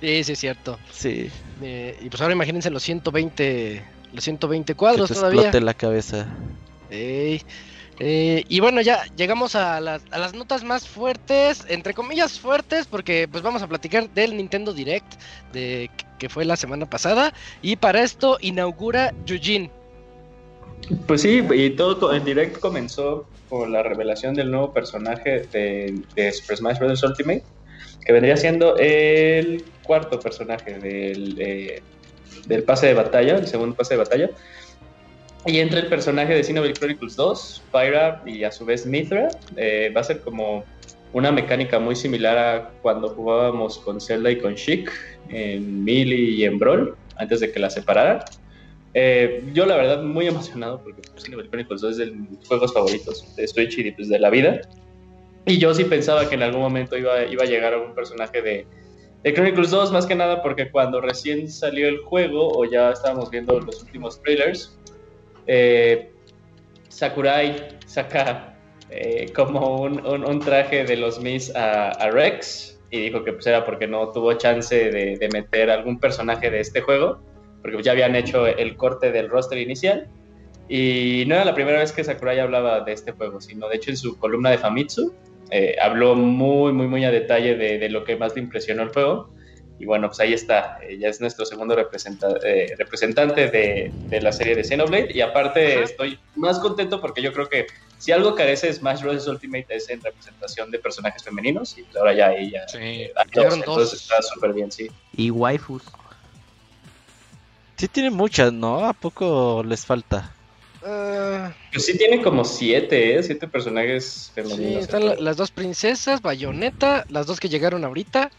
Sí, 0.01 0.25
sí, 0.25 0.33
es 0.33 0.39
cierto. 0.39 0.79
Sí, 0.91 1.31
Eh, 1.61 1.97
y 2.01 2.09
pues 2.09 2.21
ahora 2.23 2.35
imagínense 2.35 2.71
los 2.71 2.83
120, 2.83 3.85
los 4.15 4.25
120 4.25 4.73
que 4.73 4.77
cuadros 4.77 5.09
te 5.09 5.15
todavía. 5.15 5.43
explote 5.43 5.61
la 5.65 5.75
cabeza. 5.75 6.27
Ey, 6.91 7.43
eh, 7.99 8.45
y 8.49 8.61
bueno, 8.61 8.81
ya 8.81 9.05
llegamos 9.17 9.55
a 9.55 9.81
las, 9.81 10.03
notas 10.35 10.65
más 10.65 10.89
fuertes, 10.89 11.65
entre 11.69 11.95
comillas 11.95 12.39
fuertes, 12.41 12.87
porque 12.87 13.29
pues 13.31 13.43
vamos 13.43 13.63
a 13.63 13.69
platicar 13.69 14.09
del 14.11 14.37
Nintendo 14.37 14.73
Direct 14.73 15.15
de 15.53 15.91
que 16.19 16.29
fue 16.29 16.45
la 16.45 16.57
semana 16.57 16.89
pasada. 16.89 17.33
Y 17.61 17.77
para 17.77 18.03
esto 18.03 18.39
inaugura 18.41 19.13
Yujin. 19.27 19.71
Pues 21.07 21.23
sí, 21.23 21.43
y 21.55 21.71
todo 21.71 21.99
co- 21.99 22.13
en 22.13 22.25
direct 22.25 22.59
comenzó 22.59 23.27
con 23.49 23.71
la 23.73 23.83
revelación 23.83 24.35
del 24.35 24.51
nuevo 24.51 24.73
personaje 24.73 25.47
de, 25.53 26.01
de 26.15 26.33
Super 26.33 26.57
Smash 26.57 26.79
Bros. 26.79 27.03
Ultimate, 27.03 27.45
que 28.05 28.13
vendría 28.13 28.37
siendo 28.37 28.77
el 28.79 29.65
cuarto 29.85 30.19
personaje 30.19 30.79
del, 30.79 31.37
eh, 31.41 31.83
del 32.47 32.65
pase 32.65 32.87
de 32.89 32.95
batalla, 32.95 33.37
el 33.37 33.47
segundo 33.47 33.77
pase 33.77 33.95
de 33.95 33.99
batalla. 33.99 34.31
Y 35.45 35.59
entre 35.59 35.81
el 35.81 35.87
personaje 35.87 36.35
de 36.35 36.45
Xenoblade 36.45 36.75
Chronicles 36.75 37.17
2, 37.17 37.63
Pyra 37.73 38.23
y 38.25 38.45
a 38.45 38.53
su 38.53 38.65
vez 38.65 38.87
Mithra, 38.87 39.29
eh, 39.57 39.93
va 39.95 40.03
a 40.03 40.05
ser 40.05 40.21
como 40.21 40.65
una 41.13 41.33
mecánica 41.33 41.79
muy 41.79 41.97
similar 41.97 42.39
a 42.39 42.71
cuando 42.81 43.09
jugábamos 43.09 43.79
con 43.79 44.01
Zelda 44.01 44.31
y 44.31 44.39
con 44.39 44.55
Sheik 44.55 44.91
en 45.31 45.85
Melee 45.85 46.31
y 46.31 46.45
en 46.45 46.59
Brawl, 46.59 46.95
antes 47.17 47.41
de 47.41 47.51
que 47.51 47.59
la 47.59 47.71
separaran. 47.71 48.21
Eh, 48.95 49.43
yo 49.53 49.67
la 49.67 49.77
verdad 49.77 50.03
muy 50.03 50.27
emocionado 50.27 50.81
porque 50.83 51.03
Xenoblade 51.17 51.49
Chronicles 51.49 51.81
2 51.81 51.91
es 51.91 51.97
de 51.99 52.07
mis 52.13 52.47
juegos 52.47 52.73
favoritos 52.73 53.35
de 53.35 53.49
Switch 53.49 53.79
y 53.79 53.91
pues, 53.91 54.09
de 54.09 54.21
la 54.21 54.31
vida. 54.31 54.61
Y 55.45 55.59
yo 55.59 55.75
sí 55.75 55.85
pensaba 55.85 56.29
que 56.29 56.37
en 56.37 56.43
algún 56.43 56.61
momento 56.61 56.97
iba, 56.97 57.25
iba 57.25 57.43
a 57.43 57.47
llegar 57.47 57.75
algún 57.75 57.97
personaje 57.97 58.41
de, 58.43 58.67
de 59.25 59.35
Chronicles 59.35 59.71
2, 59.71 59.91
más 59.91 60.07
que 60.07 60.15
nada 60.15 60.41
porque 60.41 60.71
cuando 60.71 61.01
recién 61.01 61.51
salió 61.51 61.89
el 61.89 61.99
juego 61.99 62.57
o 62.57 62.65
ya 62.65 62.93
estábamos 62.93 63.29
viendo 63.31 63.59
los 63.59 63.83
últimos 63.83 64.23
trailers, 64.23 64.79
eh, 65.47 66.13
Sakurai 66.89 67.79
saca 67.87 68.57
eh, 68.91 69.33
como 69.35 69.83
un, 69.83 70.05
un- 70.07 70.41
traje 70.41 70.85
de 70.85 70.97
los 70.97 71.21
Mis 71.21 71.55
a, 71.55 72.11
Rex 72.11 72.81
y 72.91 73.01
dijo 73.01 73.25
que 73.25 73.33
pues 73.33 73.47
era 73.47 73.65
porque 73.65 73.87
no 73.87 74.11
tuvo 74.13 74.35
chance 74.35 74.91
de, 74.91 75.17
de 75.17 75.29
meter 75.29 75.71
algún 75.71 75.99
personaje 75.99 76.51
de 76.51 76.61
este 76.61 76.81
juego 76.83 77.23
porque 77.63 77.83
ya 77.83 77.93
habían 77.93 78.17
hecho 78.17 78.47
el 78.47 78.77
corte 78.77 79.13
del 79.13 79.29
roster 79.31 79.59
inicial. 79.59 80.09
Y 80.69 81.25
no 81.27 81.37
era 81.37 81.45
la 81.45 81.55
primera 81.55 81.79
vez 81.79 81.93
que 81.93 82.03
Sakurai 82.03 82.39
hablaba 82.41 82.81
de 82.81 82.93
este 82.93 83.13
juego, 83.13 83.41
sino 83.41 83.69
de 83.69 83.77
hecho 83.77 83.91
en 83.91 83.97
su 83.97 84.19
columna 84.19 84.51
de 84.51 84.59
Famitsu 84.59 85.15
eh, 85.51 85.77
habló 85.81 86.15
muy, 86.15 86.73
muy, 86.73 86.89
muy 86.89 87.05
a 87.05 87.11
detalle 87.11 87.57
de, 87.57 87.79
de 87.79 87.89
lo 87.89 88.05
que 88.05 88.17
más 88.17 88.35
le 88.35 88.43
impresionó 88.43 88.83
el 88.83 88.89
juego. 88.89 89.31
Y 89.83 89.85
bueno, 89.85 90.07
pues 90.07 90.21
ahí 90.21 90.33
está, 90.33 90.77
eh, 90.81 90.97
ya 90.97 91.09
es 91.09 91.21
nuestro 91.21 91.45
segundo 91.45 91.75
representa- 91.75 92.39
eh, 92.45 92.73
representante 92.79 93.51
de, 93.51 93.93
de 94.09 94.21
la 94.21 94.31
serie 94.31 94.55
de 94.55 94.63
Xenoblade. 94.63 95.09
Y 95.13 95.21
aparte 95.23 95.75
Ajá. 95.75 95.83
estoy 95.83 96.21
más 96.37 96.61
contento 96.61 97.01
porque 97.01 97.21
yo 97.21 97.33
creo 97.33 97.49
que 97.49 97.67
si 97.99 98.13
algo 98.13 98.37
carece 98.37 98.73
Smash 98.73 99.03
Bros. 99.03 99.27
Ultimate 99.27 99.67
es 99.71 99.89
en 99.91 100.01
representación 100.01 100.71
de 100.71 100.79
personajes 100.79 101.25
femeninos. 101.25 101.77
Y 101.77 101.83
pues 101.83 101.97
ahora 101.97 102.15
ya 102.15 102.29
ahí 102.29 102.53
ya 102.53 102.69
Sí. 102.69 102.79
hay 102.79 103.09
dos, 103.09 103.27
Llegaron 103.35 103.59
dos. 103.59 103.69
entonces 103.69 104.01
está 104.03 104.23
súper 104.23 104.53
bien, 104.53 104.71
sí. 104.71 104.89
Y 105.17 105.31
waifus. 105.33 105.83
Sí 107.77 107.89
tiene 107.89 108.11
muchas, 108.11 108.53
¿no? 108.53 108.85
¿A 108.89 108.93
poco 108.93 109.65
les 109.67 109.85
falta? 109.85 110.33
Ah, 110.85 111.53
Pues 111.73 111.87
sí 111.87 111.99
tiene 111.99 112.23
como 112.23 112.45
siete, 112.45 113.17
¿eh? 113.17 113.23
Siete 113.25 113.49
personajes 113.49 114.05
sí, 114.27 114.33
femeninos. 114.43 114.85
están 114.85 115.05
la- 115.07 115.15
las 115.17 115.37
dos 115.37 115.51
princesas, 115.51 116.23
Bayonetta, 116.23 117.05
las 117.09 117.27
dos 117.27 117.41
que 117.41 117.49
llegaron 117.49 117.85
ahorita. 117.85 118.31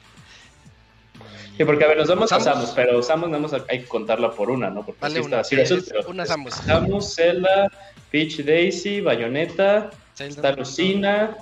Sí, 1.57 1.65
porque 1.65 1.83
a 1.83 1.87
ver, 1.87 1.97
nos 1.97 2.07
vamos 2.07 2.29
Samus. 2.29 2.47
a 2.47 2.53
Samus, 2.53 2.71
pero 2.71 3.03
Samus 3.03 3.29
nada 3.29 3.41
más 3.41 3.53
hay 3.67 3.81
que 3.81 3.85
contarla 3.85 4.31
por 4.31 4.49
una, 4.49 4.69
¿no? 4.69 4.85
Porque 4.85 4.99
Dale 5.01 5.15
sí 5.15 5.21
está 5.21 5.35
una, 5.35 5.43
sí, 5.43 5.55
pero 5.89 6.09
una 6.09 6.25
Samus. 6.25 6.53
Samus, 6.55 7.15
Zelda, 7.15 7.71
Peach 8.09 8.43
Daisy, 8.43 9.01
Bayonetta, 9.01 9.91
Zelda. 10.15 10.33
está 10.33 10.51
Lucina, 10.53 11.37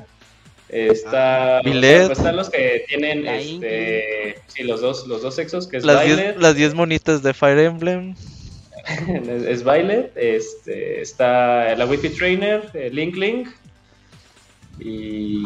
está... 0.68 1.60
Ah, 1.60 1.62
pues 1.64 2.10
están 2.12 2.36
los 2.36 2.50
que 2.50 2.84
tienen, 2.88 3.26
este... 3.26 4.42
Sí, 4.48 4.64
los 4.64 4.82
dos, 4.82 5.08
los 5.08 5.22
dos 5.22 5.36
sexos, 5.36 5.68
que 5.68 5.78
es 5.78 5.86
Las 5.86 6.04
Violet, 6.04 6.34
10 6.34 6.42
las 6.42 6.56
diez 6.56 6.74
monitas 6.74 7.24
de 7.24 7.34
Fire 7.34 7.60
Emblem. 7.60 8.16
es, 9.08 9.44
es 9.44 9.64
Violet, 9.64 10.12
este, 10.16 11.02
está 11.02 11.76
la 11.76 11.86
Wi-Fi 11.86 12.10
Trainer, 12.10 12.70
eh, 12.74 12.90
Link 12.92 13.16
Link, 13.16 13.48
y, 14.80 15.44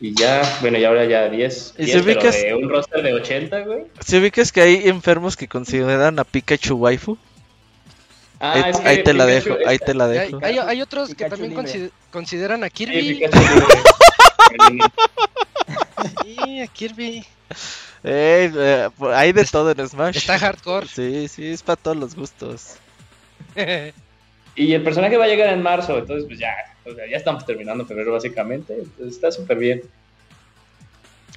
y 0.00 0.14
ya, 0.14 0.58
bueno, 0.60 0.78
y 0.78 0.84
ahora 0.84 1.04
ya 1.06 1.28
10, 1.28 1.74
¿Y 1.78 1.84
10 1.84 1.98
si 1.98 2.02
pero 2.04 2.20
ubicas- 2.20 2.42
de 2.42 2.54
un 2.54 2.68
roster 2.68 3.02
de 3.02 3.14
80, 3.14 3.60
güey. 3.60 3.84
¿Se 4.00 4.18
ubicas 4.18 4.52
que 4.52 4.60
hay 4.60 4.88
enfermos 4.88 5.36
que 5.36 5.48
consideran 5.48 6.18
a 6.18 6.24
Pikachu 6.24 6.76
waifu? 6.76 7.18
Ah, 8.40 8.52
ahí, 8.52 8.70
es 8.70 8.76
que 8.78 8.88
ahí 8.88 9.02
te 9.02 9.14
la 9.14 9.26
dejo, 9.26 9.56
ahí 9.66 9.78
te 9.78 9.94
la 9.94 10.04
Hay, 10.04 10.10
dejo. 10.18 10.38
hay- 10.42 10.58
hay 10.58 10.82
otros 10.82 11.08
que 11.08 11.14
Pikachu 11.16 11.30
también 11.30 11.50
libre. 11.56 11.72
consi- 11.72 11.90
consideran 12.12 12.62
a 12.62 12.70
Kirby. 12.70 13.20
Sí, 16.22 16.60
a 16.62 16.66
Kirby. 16.68 17.24
Ey, 18.04 18.52
eh, 18.54 18.88
hay 19.12 19.32
de 19.32 19.44
todo 19.44 19.72
en 19.72 19.88
Smash. 19.88 20.16
Está 20.18 20.38
hardcore. 20.38 20.86
Sí, 20.86 21.26
sí, 21.26 21.46
es 21.46 21.62
para 21.64 21.76
todos 21.76 21.96
los 21.96 22.14
gustos. 22.14 22.74
Y 24.58 24.74
el 24.74 24.82
personaje 24.82 25.16
va 25.16 25.24
a 25.24 25.28
llegar 25.28 25.48
en 25.52 25.62
marzo, 25.62 25.96
entonces 25.98 26.26
pues 26.26 26.38
ya, 26.38 26.52
o 26.84 26.92
sea, 26.94 27.06
ya 27.08 27.16
estamos 27.16 27.46
terminando 27.46 27.86
febrero 27.86 28.12
básicamente, 28.12 28.74
entonces 28.74 29.14
está 29.14 29.30
súper 29.30 29.56
bien. 29.58 29.82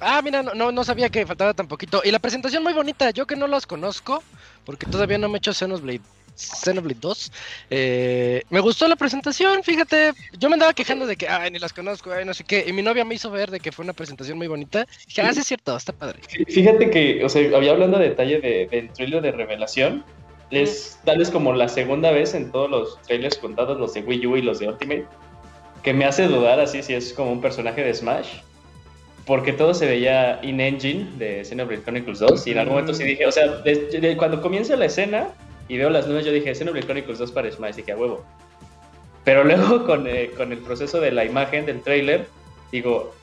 ah, 0.00 0.20
mira, 0.22 0.42
no, 0.42 0.54
no, 0.54 0.72
no 0.72 0.82
sabía 0.84 1.08
que 1.08 1.24
faltaba 1.24 1.54
tan 1.54 1.68
poquito. 1.68 2.02
Y 2.04 2.10
la 2.10 2.18
presentación 2.18 2.62
muy 2.64 2.72
bonita, 2.72 3.10
yo 3.10 3.24
que 3.26 3.36
no 3.36 3.46
los 3.46 3.66
conozco, 3.66 4.22
porque 4.64 4.86
todavía 4.86 5.18
no 5.18 5.28
me 5.28 5.36
he 5.36 5.38
hecho 5.38 5.52
Xenoblade, 5.54 6.00
Xenoblade 6.34 6.98
2. 7.00 7.30
eh, 7.70 8.42
me 8.50 8.58
gustó 8.58 8.88
la 8.88 8.96
presentación, 8.96 9.62
fíjate. 9.62 10.12
Yo 10.38 10.48
me 10.48 10.54
andaba 10.54 10.72
quejando 10.72 11.06
de 11.06 11.14
que, 11.14 11.28
ay, 11.28 11.52
ni 11.52 11.60
las 11.60 11.72
conozco, 11.72 12.10
ay, 12.10 12.24
no 12.24 12.34
sé 12.34 12.42
qué. 12.42 12.64
Y 12.66 12.72
mi 12.72 12.82
novia 12.82 13.04
me 13.04 13.14
hizo 13.14 13.30
ver 13.30 13.50
de 13.52 13.60
que 13.60 13.70
fue 13.70 13.84
una 13.84 13.92
presentación 13.92 14.36
muy 14.38 14.48
bonita. 14.48 14.84
Dije, 15.06 15.20
ah, 15.22 15.32
sí 15.32 15.40
es 15.40 15.46
cierto, 15.46 15.76
está 15.76 15.92
padre. 15.92 16.18
Fí- 16.28 16.44
Fíjate 16.52 16.90
que, 16.90 17.24
o 17.24 17.28
sea, 17.28 17.56
había 17.56 17.70
hablando 17.70 17.98
a 17.98 18.00
detalle 18.00 18.40
de, 18.40 18.66
del 18.66 18.92
trailer 18.92 19.22
de 19.22 19.30
revelación, 19.30 20.04
es 20.52 21.00
tal 21.04 21.18
vez 21.18 21.30
como 21.30 21.52
la 21.54 21.68
segunda 21.68 22.10
vez 22.10 22.34
en 22.34 22.52
todos 22.52 22.70
los 22.70 23.02
trailers 23.02 23.38
contados, 23.38 23.78
los 23.78 23.94
de 23.94 24.02
Wii 24.02 24.26
U 24.26 24.36
y 24.36 24.42
los 24.42 24.58
de 24.58 24.68
Ultimate, 24.68 25.06
que 25.82 25.92
me 25.92 26.04
hace 26.04 26.28
dudar 26.28 26.60
así 26.60 26.82
si 26.82 26.94
es 26.94 27.12
como 27.12 27.32
un 27.32 27.40
personaje 27.40 27.82
de 27.82 27.92
Smash, 27.94 28.28
porque 29.26 29.52
todo 29.52 29.72
se 29.72 29.86
veía 29.86 30.40
in-engine 30.42 31.10
de 31.16 31.44
Xenoblade 31.44 31.82
Chronicles 31.82 32.18
2, 32.18 32.46
y 32.46 32.50
en 32.52 32.58
algún 32.58 32.74
momento 32.74 32.94
sí 32.94 33.04
dije, 33.04 33.26
o 33.26 33.32
sea, 33.32 33.62
cuando 34.16 34.42
comienza 34.42 34.76
la 34.76 34.86
escena 34.86 35.28
y 35.68 35.78
veo 35.78 35.90
las 35.90 36.06
nubes, 36.06 36.24
yo 36.24 36.32
dije, 36.32 36.54
Xenoblade 36.54 36.86
Chronicles 36.86 37.18
2 37.18 37.32
para 37.32 37.50
Smash, 37.50 37.76
dije, 37.76 37.92
a 37.92 37.96
huevo. 37.96 38.24
Pero 39.24 39.44
luego 39.44 39.84
con, 39.86 40.06
eh, 40.06 40.30
con 40.36 40.52
el 40.52 40.58
proceso 40.58 41.00
de 41.00 41.12
la 41.12 41.24
imagen 41.24 41.66
del 41.66 41.80
trailer, 41.80 42.26
digo, 42.70 43.14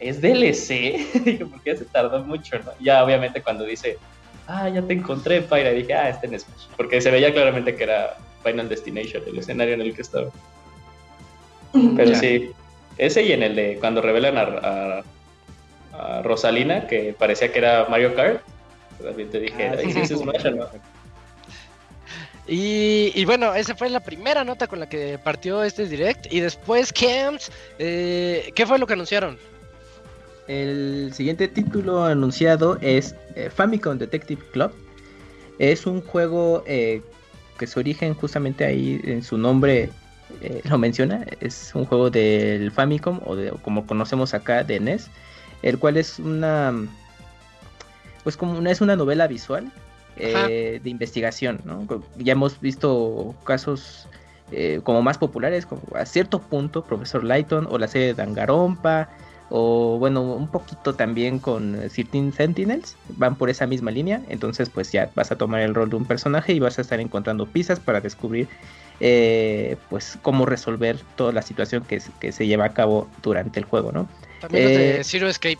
¿es 0.00 0.20
DLC? 0.20 1.24
Digo, 1.24 1.48
¿por 1.48 1.62
qué 1.62 1.76
se 1.76 1.84
tardó 1.84 2.24
mucho? 2.24 2.58
Ya 2.80 3.04
obviamente 3.04 3.40
cuando 3.40 3.64
dice, 3.64 3.98
ah, 4.46 4.68
ya 4.68 4.82
te 4.82 4.92
encontré, 4.94 5.42
Pyra, 5.42 5.70
dije, 5.70 5.94
ah, 5.94 6.08
este 6.10 6.26
en 6.26 6.38
Smash. 6.38 6.66
Porque 6.76 7.00
se 7.00 7.10
veía 7.10 7.32
claramente 7.32 7.74
que 7.76 7.84
era 7.84 8.16
Final 8.42 8.68
Destination, 8.68 9.22
el 9.26 9.38
escenario 9.38 9.74
en 9.74 9.80
el 9.82 9.94
que 9.94 10.02
estaba. 10.02 10.30
Pero 11.96 12.10
Ya. 12.12 12.18
sí, 12.18 12.50
ese 12.98 13.22
y 13.22 13.32
en 13.32 13.42
el 13.42 13.56
de 13.56 13.78
cuando 13.80 14.00
revelan 14.02 14.36
a, 14.38 14.42
a- 14.42 15.02
a 16.18 16.22
Rosalina, 16.22 16.86
que 16.86 17.14
parecía 17.18 17.52
que 17.52 17.58
era 17.58 17.86
Mario 17.88 18.14
Kart, 18.14 18.42
también 19.02 19.30
te 19.30 19.40
dije, 19.40 19.68
Ah, 19.68 19.76
"Ay, 19.78 19.86
sí, 19.92 20.04
¿sí 20.06 20.14
es 20.14 20.20
Smash 20.20 20.46
o 20.46 20.50
no?". 20.52 20.66
Y, 22.46 23.12
y 23.14 23.24
bueno, 23.24 23.54
esa 23.54 23.74
fue 23.76 23.88
la 23.88 24.00
primera 24.00 24.42
nota 24.44 24.66
con 24.66 24.80
la 24.80 24.88
que 24.88 25.18
partió 25.18 25.62
este 25.62 25.86
direct. 25.86 26.26
Y 26.32 26.40
después, 26.40 26.92
Camps, 26.92 27.52
eh, 27.78 28.50
¿qué 28.54 28.66
fue 28.66 28.78
lo 28.78 28.86
que 28.86 28.94
anunciaron? 28.94 29.38
El 30.48 31.12
siguiente 31.14 31.46
título 31.48 32.04
anunciado 32.04 32.78
es 32.80 33.14
eh, 33.36 33.50
Famicom 33.50 33.98
Detective 33.98 34.42
Club. 34.52 34.72
Es 35.58 35.86
un 35.86 36.02
juego 36.02 36.64
eh, 36.66 37.02
que 37.58 37.66
su 37.66 37.78
origen 37.78 38.14
justamente 38.14 38.64
ahí 38.64 39.00
en 39.04 39.22
su 39.22 39.38
nombre 39.38 39.90
eh, 40.40 40.60
lo 40.68 40.78
menciona. 40.78 41.24
Es 41.40 41.72
un 41.74 41.84
juego 41.84 42.10
del 42.10 42.70
Famicom 42.72 43.20
o, 43.24 43.36
de, 43.36 43.50
como 43.62 43.86
conocemos 43.86 44.34
acá 44.34 44.64
de 44.64 44.80
NES, 44.80 45.10
el 45.62 45.78
cual 45.78 45.96
es 45.96 46.18
una 46.18 46.74
pues 48.24 48.36
como 48.36 48.56
una, 48.56 48.70
es 48.70 48.80
una 48.80 48.94
novela 48.96 49.26
visual 49.26 49.70
eh, 50.16 50.80
de 50.82 50.90
investigación. 50.90 51.60
¿no? 51.64 51.86
Ya 52.18 52.32
hemos 52.32 52.60
visto 52.60 53.34
casos 53.44 54.08
como 54.82 55.00
más 55.00 55.16
populares, 55.16 55.64
como 55.64 55.80
a 55.94 56.04
cierto 56.04 56.38
punto 56.38 56.84
Profesor 56.84 57.24
Lighton 57.24 57.66
o 57.70 57.78
la 57.78 57.88
serie 57.88 58.08
de 58.08 58.14
Dangarompa 58.14 59.08
o 59.54 59.98
bueno, 59.98 60.22
un 60.22 60.48
poquito 60.48 60.94
también 60.94 61.38
con 61.38 61.74
eh, 61.74 61.88
13 61.90 62.32
Sentinels, 62.32 62.96
van 63.18 63.36
por 63.36 63.50
esa 63.50 63.66
misma 63.66 63.90
línea, 63.90 64.22
entonces 64.28 64.70
pues 64.70 64.90
ya 64.92 65.10
vas 65.14 65.30
a 65.30 65.36
tomar 65.36 65.60
el 65.60 65.74
rol 65.74 65.90
de 65.90 65.96
un 65.96 66.06
personaje 66.06 66.54
y 66.54 66.58
vas 66.58 66.78
a 66.78 66.80
estar 66.82 67.00
encontrando 67.00 67.46
pistas 67.46 67.78
para 67.78 68.00
descubrir 68.00 68.48
eh, 69.00 69.76
pues 69.90 70.18
cómo 70.22 70.46
resolver 70.46 70.96
toda 71.16 71.32
la 71.32 71.42
situación 71.42 71.84
que, 71.84 72.00
se- 72.00 72.12
que 72.18 72.32
se 72.32 72.46
lleva 72.46 72.64
a 72.64 72.72
cabo 72.72 73.08
durante 73.22 73.60
el 73.60 73.66
juego, 73.66 73.92
¿no? 73.92 74.08
También 74.40 74.64
los 74.64 74.72
de 74.74 74.96
Eh, 75.00 75.04
Zero 75.04 75.28
Escape. 75.28 75.58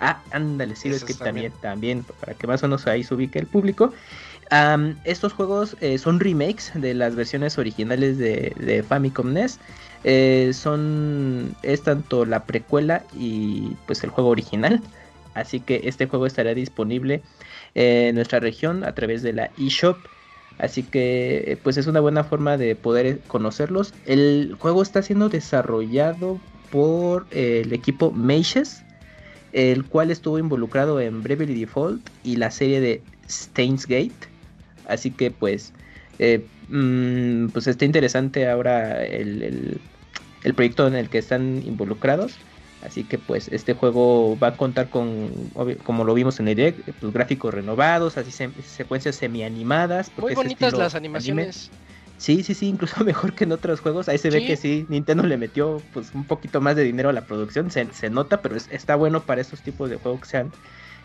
Ah, 0.00 0.20
ándale, 0.32 0.74
sí, 0.74 0.88
es 0.88 0.96
Esos 0.96 1.08
que 1.08 1.14
también, 1.14 1.52
también. 1.52 2.02
también, 2.02 2.16
para 2.20 2.34
que 2.34 2.46
más 2.46 2.62
o 2.62 2.66
menos 2.66 2.86
ahí 2.86 3.04
se 3.04 3.14
ubique 3.14 3.38
el 3.38 3.46
público. 3.46 3.92
Estos 5.04 5.32
juegos 5.32 5.76
eh, 5.80 5.98
son 5.98 6.20
remakes 6.20 6.72
de 6.74 6.94
las 6.94 7.14
versiones 7.16 7.58
originales 7.58 8.18
de, 8.18 8.54
de 8.58 8.82
Famicom 8.82 9.30
NES. 9.30 9.58
Eh, 10.04 10.52
son, 10.52 11.54
es 11.62 11.82
tanto 11.82 12.24
la 12.26 12.44
precuela 12.44 13.04
y 13.16 13.74
pues 13.86 14.04
el 14.04 14.10
juego 14.10 14.30
original. 14.30 14.82
Así 15.34 15.60
que 15.60 15.82
este 15.84 16.06
juego 16.06 16.26
estará 16.26 16.54
disponible 16.54 17.22
en 17.74 18.14
nuestra 18.14 18.38
región 18.38 18.84
a 18.84 18.94
través 18.94 19.22
de 19.22 19.32
la 19.32 19.50
eShop. 19.58 19.96
Así 20.58 20.84
que 20.84 21.44
eh, 21.46 21.56
pues 21.62 21.76
es 21.76 21.86
una 21.88 22.00
buena 22.00 22.22
forma 22.22 22.56
de 22.56 22.76
poder 22.76 23.06
eh, 23.06 23.18
conocerlos. 23.26 23.92
El 24.06 24.54
juego 24.60 24.82
está 24.82 25.02
siendo 25.02 25.28
desarrollado 25.28 26.38
por 26.70 27.26
el 27.32 27.72
equipo 27.72 28.12
Mages 28.12 28.82
el 29.52 29.84
cual 29.84 30.10
estuvo 30.10 30.38
involucrado 30.38 31.00
en 31.00 31.22
Bravely 31.22 31.58
Default 31.60 32.10
y 32.24 32.36
la 32.36 32.50
serie 32.50 32.80
de 32.80 33.02
Steins 33.28 33.86
Gate. 33.86 34.12
Así 34.88 35.10
que 35.12 35.30
pues, 35.30 35.72
mm, 36.68 37.48
pues 37.48 37.66
está 37.66 37.84
interesante 37.84 38.48
ahora 38.48 39.04
el- 39.04 39.80
el 40.44 40.54
proyecto 40.54 40.86
en 40.86 40.94
el 40.94 41.10
que 41.10 41.18
están 41.18 41.62
involucrados. 41.64 42.38
Así 42.80 43.04
que 43.04 43.18
pues 43.18 43.48
este 43.48 43.72
juego 43.74 44.38
va 44.38 44.48
a 44.48 44.56
contar 44.58 44.90
con, 44.90 45.50
como 45.84 46.04
lo 46.04 46.12
vimos 46.14 46.38
en 46.38 46.48
el 46.48 46.54
direct, 46.56 46.86
pues, 47.00 47.12
gráficos 47.12 47.54
renovados, 47.54 48.18
así 48.18 48.30
se- 48.30 48.52
secuencias 48.62 49.16
semi-animadas. 49.16 50.12
Muy 50.18 50.34
bonitas 50.34 50.74
las 50.74 50.94
anime. 50.94 51.16
animaciones. 51.18 51.72
Sí, 52.16 52.42
sí, 52.44 52.54
sí, 52.54 52.68
incluso 52.68 53.02
mejor 53.04 53.34
que 53.34 53.44
en 53.44 53.52
otros 53.52 53.80
juegos. 53.80 54.08
Ahí 54.08 54.18
se 54.18 54.30
ve 54.30 54.44
que 54.44 54.56
sí, 54.56 54.86
Nintendo 54.90 55.24
le 55.24 55.38
metió 55.38 55.88
pues 55.92 56.12
un 56.14 56.26
poquito 56.26 56.60
más 56.60 56.76
de 56.76 56.84
dinero 56.84 57.08
a 57.08 57.12
la 57.12 57.26
producción, 57.26 57.70
se, 57.70 57.92
se 57.92 58.10
nota, 58.10 58.42
pero 58.42 58.56
es- 58.56 58.68
está 58.70 58.96
bueno 58.96 59.26
para 59.26 59.40
estos 59.40 59.62
tipos 59.62 59.90
de 59.90 59.96
juegos 59.96 60.20
que 60.20 60.28
sean 60.28 60.52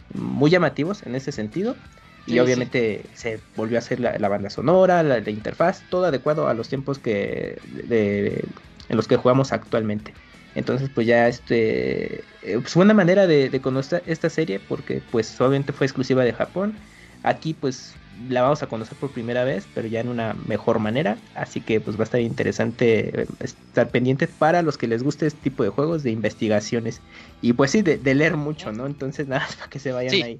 muy 0.10 0.50
llamativos 0.52 1.04
en 1.04 1.16
ese 1.16 1.32
sentido. 1.32 1.82
Y 2.26 2.34
Sí, 2.34 2.38
sí. 2.40 2.42
obviamente 2.42 3.10
se 3.14 3.44
volvió 3.56 3.78
a 3.78 3.80
hacer 3.80 4.00
la, 4.00 4.18
la 4.20 4.30
banda 4.30 4.50
sonora, 4.50 5.02
la, 5.04 5.20
la 5.20 5.30
interfaz, 5.32 5.86
todo 5.90 6.06
adecuado 6.06 6.48
a 6.48 6.54
los 6.54 6.70
tiempos 6.70 7.00
que 7.00 7.60
de- 7.64 8.48
en 8.90 8.98
los 8.98 9.08
que 9.08 9.18
jugamos 9.18 9.52
actualmente. 9.54 10.14
Entonces 10.56 10.90
pues 10.90 11.08
ya 11.08 11.28
este 11.28 12.22
eh, 12.42 12.60
pues, 12.60 12.76
una 12.76 12.94
manera 12.94 13.28
de, 13.28 13.50
de 13.50 13.62
conocer 13.62 14.04
esta 14.08 14.30
serie 14.30 14.60
porque 14.60 15.02
pues 15.12 15.40
obviamente 15.40 15.74
fue 15.74 15.86
exclusiva 15.86 16.24
de 16.24 16.34
Japón. 16.34 16.78
Aquí 17.24 17.54
pues 17.54 17.94
la 18.28 18.42
vamos 18.42 18.62
a 18.64 18.68
conocer 18.68 18.98
por 18.98 19.12
primera 19.12 19.44
vez, 19.44 19.68
pero 19.74 19.88
ya 19.88 20.02
en 20.02 20.10
una 20.10 20.34
mejor 20.34 20.80
manera. 20.80 21.18
Así 21.36 21.62
que 21.62 21.80
pues 21.80 21.98
va 21.98 22.02
a 22.02 22.04
estar 22.06 22.20
interesante 22.20 23.22
eh, 23.22 23.28
estar 23.40 23.90
pendiente 23.90 24.28
para 24.28 24.62
los 24.62 24.78
que 24.78 24.88
les 24.88 25.04
guste 25.04 25.28
este 25.28 25.40
tipo 25.42 25.64
de 25.64 25.70
juegos 25.70 26.04
de 26.04 26.12
investigaciones. 26.12 27.02
Y 27.42 27.54
pues 27.54 27.72
sí, 27.72 27.82
de, 27.82 27.98
de 27.98 28.16
leer 28.16 28.36
mucho, 28.36 28.72
¿no? 28.72 28.86
Entonces 28.88 29.28
nada, 29.30 29.42
más 29.42 29.56
para 29.56 29.70
que 29.70 29.80
se 29.80 29.92
vayan 29.92 30.12
Sí. 30.12 30.22
ahí 30.22 30.40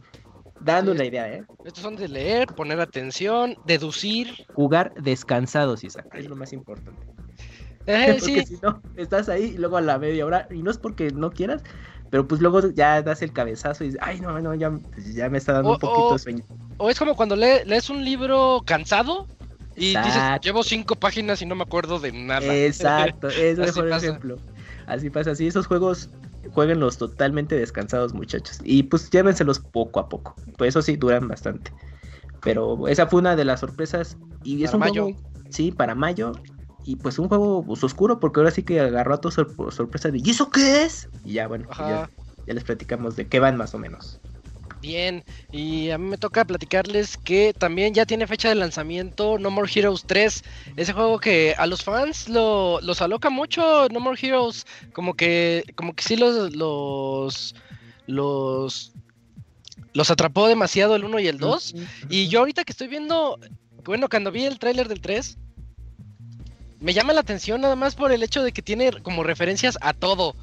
dando 0.62 0.94
la 0.94 1.06
idea, 1.06 1.32
¿eh? 1.32 1.44
Estos 1.64 1.84
son 1.84 1.96
de 1.96 2.08
leer, 2.08 2.48
poner 2.48 2.80
atención, 2.82 3.56
deducir. 3.66 4.34
Jugar 4.54 4.94
descansados, 4.96 5.84
Isaac. 5.84 6.08
Es 6.14 6.28
lo 6.28 6.36
más 6.36 6.52
importante. 6.54 7.02
Eh, 8.08 8.18
porque 8.20 8.44
sí, 8.44 8.56
si 8.56 8.60
no, 8.62 8.82
estás 8.96 9.30
ahí 9.30 9.54
y 9.56 9.58
luego 9.58 9.78
a 9.78 9.82
la 9.82 9.98
media 10.00 10.26
hora, 10.26 10.48
y 10.52 10.62
no 10.62 10.72
es 10.72 10.78
porque 10.78 11.12
no 11.12 11.32
quieras, 11.32 11.64
pero 12.10 12.28
pues 12.28 12.42
luego 12.42 12.62
ya 12.72 13.02
das 13.02 13.22
el 13.22 13.34
cabezazo 13.34 13.84
y 13.84 13.88
dices, 13.88 14.02
ay, 14.04 14.20
no, 14.20 14.40
no, 14.40 14.54
ya, 14.56 14.72
pues, 14.72 15.14
ya 15.14 15.30
me 15.30 15.38
está 15.38 15.54
dando 15.54 15.70
O- 15.70 15.74
un 15.74 15.80
poquito 15.80 16.10
o- 16.10 16.14
de 16.14 16.20
sueño. 16.20 16.44
o 16.78 16.90
es 16.90 16.98
como 17.00 17.16
cuando 17.16 17.36
lee- 17.36 17.64
lees 17.66 17.90
un 17.90 18.04
libro 18.06 18.62
cansado 18.66 19.28
y 19.76 19.90
dices, 19.90 20.08
Exacto. 20.08 20.46
llevo 20.48 20.64
cinco 20.64 20.96
páginas 20.96 21.42
y 21.42 21.46
no 21.46 21.56
me 21.56 21.64
acuerdo 21.64 22.00
de 22.00 22.12
nada. 22.12 22.46
Exacto, 22.46 23.28
es 23.30 23.58
mejor 23.58 23.90
pasa. 23.90 24.08
ejemplo. 24.08 24.38
Así 24.88 25.10
pasa, 25.10 25.32
así 25.32 25.48
esos 25.48 25.68
juegos 25.68 26.10
jueguenlos 26.54 26.98
totalmente 26.98 27.56
descansados, 27.56 28.14
muchachos. 28.14 28.60
Y 28.64 28.84
pues 28.84 29.10
llévenselos 29.10 29.60
poco 29.60 30.00
a 30.00 30.10
poco. 30.10 30.36
Pues 30.58 30.70
eso 30.70 30.82
sí, 30.82 30.96
duran 30.98 31.28
bastante. 31.28 31.72
Pero 32.42 32.88
esa 32.88 33.08
fue 33.08 33.20
una 33.20 33.36
de 33.36 33.46
las 33.46 33.60
sorpresas. 33.60 34.18
Y 34.44 34.64
es 34.64 34.72
Para 34.72 34.78
un 34.78 34.80
mayo. 34.80 35.04
juego, 35.04 35.20
sí, 35.50 35.72
para 35.72 35.96
mayo. 35.96 36.32
Y 36.86 36.96
pues 36.96 37.20
un 37.20 37.28
juego 37.28 37.64
pues, 37.66 37.84
oscuro, 37.84 38.20
porque 38.20 38.40
ahora 38.40 38.52
sí 38.52 38.64
que 38.64 38.80
agarró 38.80 39.14
a 39.16 39.22
todos 39.22 39.36
sor- 39.36 39.56
por 39.56 39.74
sorpresa 39.74 40.10
de 40.10 40.20
¿y 40.24 40.30
eso 40.30 40.50
qué 40.50 40.84
es? 40.84 41.08
Y 41.26 41.34
ya, 41.34 41.48
bueno, 41.48 41.68
ya 42.48 42.54
les 42.54 42.64
platicamos 42.64 43.16
de 43.16 43.28
qué 43.28 43.40
van 43.40 43.58
más 43.58 43.74
o 43.76 43.78
menos. 43.80 44.20
Bien, 44.82 45.26
y 45.52 45.90
a 45.90 45.98
mí 45.98 46.08
me 46.08 46.18
toca 46.18 46.46
platicarles 46.46 47.18
que 47.18 47.54
también 47.54 47.94
ya 47.94 48.06
tiene 48.06 48.26
fecha 48.28 48.48
de 48.48 48.56
lanzamiento 48.56 49.38
No 49.38 49.52
More 49.52 49.70
Heroes 49.74 50.06
3, 50.08 50.42
ese 50.78 50.94
juego 50.94 51.20
que 51.20 51.54
a 51.58 51.68
los 51.68 51.84
fans 51.84 52.30
lo, 52.30 52.80
los 52.82 53.02
aloca 53.02 53.30
mucho, 53.30 53.90
No 53.90 54.00
More 54.00 54.18
Heroes, 54.20 54.66
como 54.94 55.16
que, 55.16 55.66
como 55.76 55.94
que 55.94 56.04
sí 56.06 56.16
los, 56.16 56.56
los, 56.56 57.56
los, 58.08 58.94
los 59.94 60.12
atrapó 60.12 60.48
demasiado 60.48 60.96
el 60.96 61.04
1 61.04 61.20
y 61.20 61.28
el 61.28 61.40
2, 61.40 61.76
y 62.10 62.30
yo 62.30 62.40
ahorita 62.40 62.64
que 62.64 62.72
estoy 62.72 62.88
viendo, 62.88 63.38
bueno, 63.84 64.08
cuando 64.08 64.32
vi 64.32 64.46
el 64.46 64.60
tráiler 64.60 64.88
del 64.88 65.02
3, 65.02 65.38
me 66.80 66.94
llama 66.94 67.14
la 67.14 67.22
atención 67.22 67.62
nada 67.62 67.76
más 67.76 67.96
por 67.96 68.12
el 68.12 68.24
hecho 68.24 68.44
de 68.44 68.52
que 68.52 68.62
tiene 68.62 68.92
como 69.02 69.24
referencias 69.24 69.78
a 69.82 69.94
todo. 69.94 70.36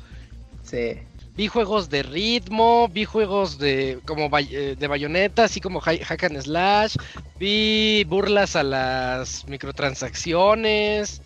Sí. 0.62 0.99
vi 1.37 1.46
juegos 1.46 1.90
de 1.90 2.03
ritmo, 2.03 2.88
vi 2.88 3.05
juegos 3.05 3.59
de 3.59 4.01
como 4.05 4.29
eh, 4.38 4.75
de 4.79 4.87
bayoneta, 4.88 5.44
así 5.44 5.61
como 5.61 5.81
hack 5.81 6.25
and 6.25 6.40
slash, 6.40 6.96
vi 7.38 8.05
burlas 8.05 8.57
a 8.57 8.62
las 8.62 9.46
microtransacciones, 9.46 11.22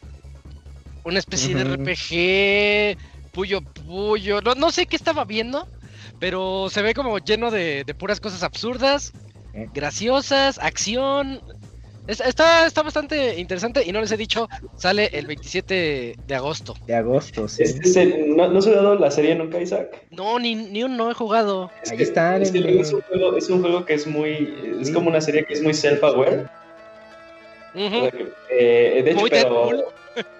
una 1.04 1.18
especie 1.18 1.54
de. 1.54 1.64
RPG, 1.64 3.30
puyo 3.32 3.62
puyo, 3.62 4.42
no, 4.42 4.54
no 4.54 4.70
sé 4.70 4.86
qué 4.86 4.96
estaba 4.96 5.24
viendo, 5.24 5.66
pero 6.18 6.68
se 6.70 6.82
ve 6.82 6.92
como 6.92 7.18
lleno 7.18 7.50
de, 7.50 7.84
de 7.84 7.94
puras 7.94 8.20
cosas 8.20 8.42
absurdas, 8.42 9.12
graciosas, 9.72 10.58
acción. 10.58 11.40
Es- 12.06 12.20
Está, 12.20 12.66
está 12.66 12.82
bastante 12.82 13.38
interesante 13.38 13.82
y 13.86 13.92
no 13.92 14.00
les 14.00 14.10
he 14.12 14.16
dicho, 14.16 14.48
sale 14.74 15.10
el 15.12 15.26
27 15.26 16.16
de 16.26 16.34
agosto. 16.34 16.74
De 16.86 16.94
agosto, 16.94 17.46
sí. 17.46 17.62
Este 17.62 17.88
es 17.88 17.96
el- 17.96 18.36
¿no, 18.36 18.48
¿No 18.48 18.60
se 18.62 18.70
ha 18.70 18.76
dado 18.76 18.96
la 18.96 19.10
serie 19.10 19.34
nunca, 19.34 19.60
Isaac? 19.60 20.06
No, 20.10 20.38
ni, 20.38 20.54
ni 20.54 20.82
un 20.82 20.96
no 20.96 21.10
he 21.10 21.14
jugado. 21.14 21.70
Es 21.82 21.90
Ahí 21.90 21.98
que- 21.98 22.02
está, 22.02 22.36
es, 22.38 22.52
en- 22.54 22.80
es 22.80 22.92
un 22.92 23.02
juego, 23.02 23.36
es 23.36 23.48
un 23.50 23.60
juego 23.60 23.84
que 23.84 23.94
es 23.94 24.06
muy. 24.06 24.76
Es 24.80 24.88
Sí. 24.88 24.92
como 24.92 25.08
una 25.10 25.20
serie 25.20 25.44
que 25.44 25.54
es 25.54 25.62
muy 25.62 25.72
self-aware. 25.74 26.48
Sea 27.74 28.10
que, 28.10 28.32
eh, 28.50 29.02
de 29.04 29.10
hecho, 29.10 29.20
Muy 29.20 29.30
pero- 29.30 29.48
Deadpool. 29.66 29.84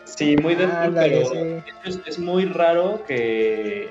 Sí, 0.05 0.37
muy 0.37 0.57
Deadpool, 0.57 0.77
Ándale, 0.99 1.23
pero 1.31 1.31
sí. 1.31 1.73
es, 1.85 2.01
es 2.05 2.19
muy 2.19 2.45
raro 2.47 3.05
que 3.07 3.87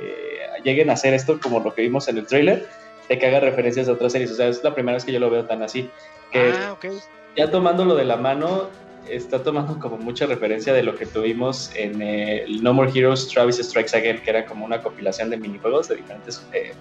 lleguen 0.65 0.89
a 0.89 0.93
hacer 0.93 1.13
esto 1.13 1.39
como 1.39 1.61
lo 1.61 1.73
que 1.73 1.83
vimos 1.83 2.09
en 2.09 2.17
el 2.17 2.27
tráiler, 2.27 2.67
de 3.07 3.17
que 3.17 3.25
haga 3.25 3.39
referencias 3.39 3.87
a 3.87 3.93
otras 3.93 4.11
series. 4.11 4.31
O 4.31 4.35
sea, 4.35 4.49
es 4.49 4.61
la 4.63 4.75
primera 4.75 4.95
vez 4.97 5.05
que 5.05 5.13
yo 5.13 5.19
lo 5.21 5.29
veo 5.29 5.45
tan 5.45 5.63
así. 5.63 5.89
Que 6.31 6.51
Ah, 6.53 6.73
ok. 6.73 6.85
Ya 7.35 7.49
tomándolo 7.49 7.95
de 7.95 8.05
la 8.05 8.17
mano, 8.17 8.69
está 9.09 9.43
tomando 9.43 9.79
como 9.79 9.97
mucha 9.97 10.25
referencia 10.25 10.73
de 10.73 10.83
lo 10.83 10.95
que 10.95 11.05
tuvimos 11.05 11.71
en 11.75 12.01
el 12.01 12.61
No 12.63 12.73
More 12.73 12.91
Heroes 12.93 13.27
Travis 13.27 13.57
Strikes 13.57 13.95
Again, 13.95 14.21
que 14.21 14.29
era 14.29 14.45
como 14.45 14.65
una 14.65 14.81
compilación 14.81 15.29
de 15.29 15.37
minijuegos 15.37 15.87
de 15.87 15.95
diferentes 15.95 16.45
eh, 16.53 16.71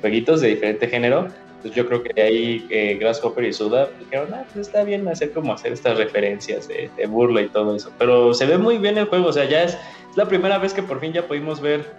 jueguitos 0.00 0.40
de 0.40 0.48
diferente 0.48 0.88
género. 0.88 1.28
Entonces 1.56 1.74
yo 1.74 1.86
creo 1.86 2.02
que 2.02 2.12
de 2.12 2.22
ahí 2.22 2.66
eh, 2.70 2.96
Grasshopper 3.00 3.44
y 3.44 3.52
Suda 3.52 3.88
dijeron, 3.98 4.32
ah, 4.34 4.44
pues 4.52 4.68
está 4.68 4.84
bien 4.84 5.06
hacer 5.08 5.32
como 5.32 5.52
hacer 5.52 5.72
estas 5.72 5.96
referencias 5.96 6.68
de, 6.68 6.90
de 6.96 7.06
burla 7.06 7.42
y 7.42 7.48
todo 7.48 7.74
eso. 7.74 7.90
Pero 7.98 8.34
se 8.34 8.46
ve 8.46 8.58
muy 8.58 8.78
bien 8.78 8.98
el 8.98 9.06
juego, 9.06 9.28
o 9.28 9.32
sea, 9.32 9.44
ya 9.44 9.62
es, 9.62 9.74
es 10.10 10.16
la 10.16 10.26
primera 10.26 10.58
vez 10.58 10.72
que 10.72 10.82
por 10.82 11.00
fin 11.00 11.12
ya 11.12 11.26
pudimos 11.26 11.60
ver 11.60 11.90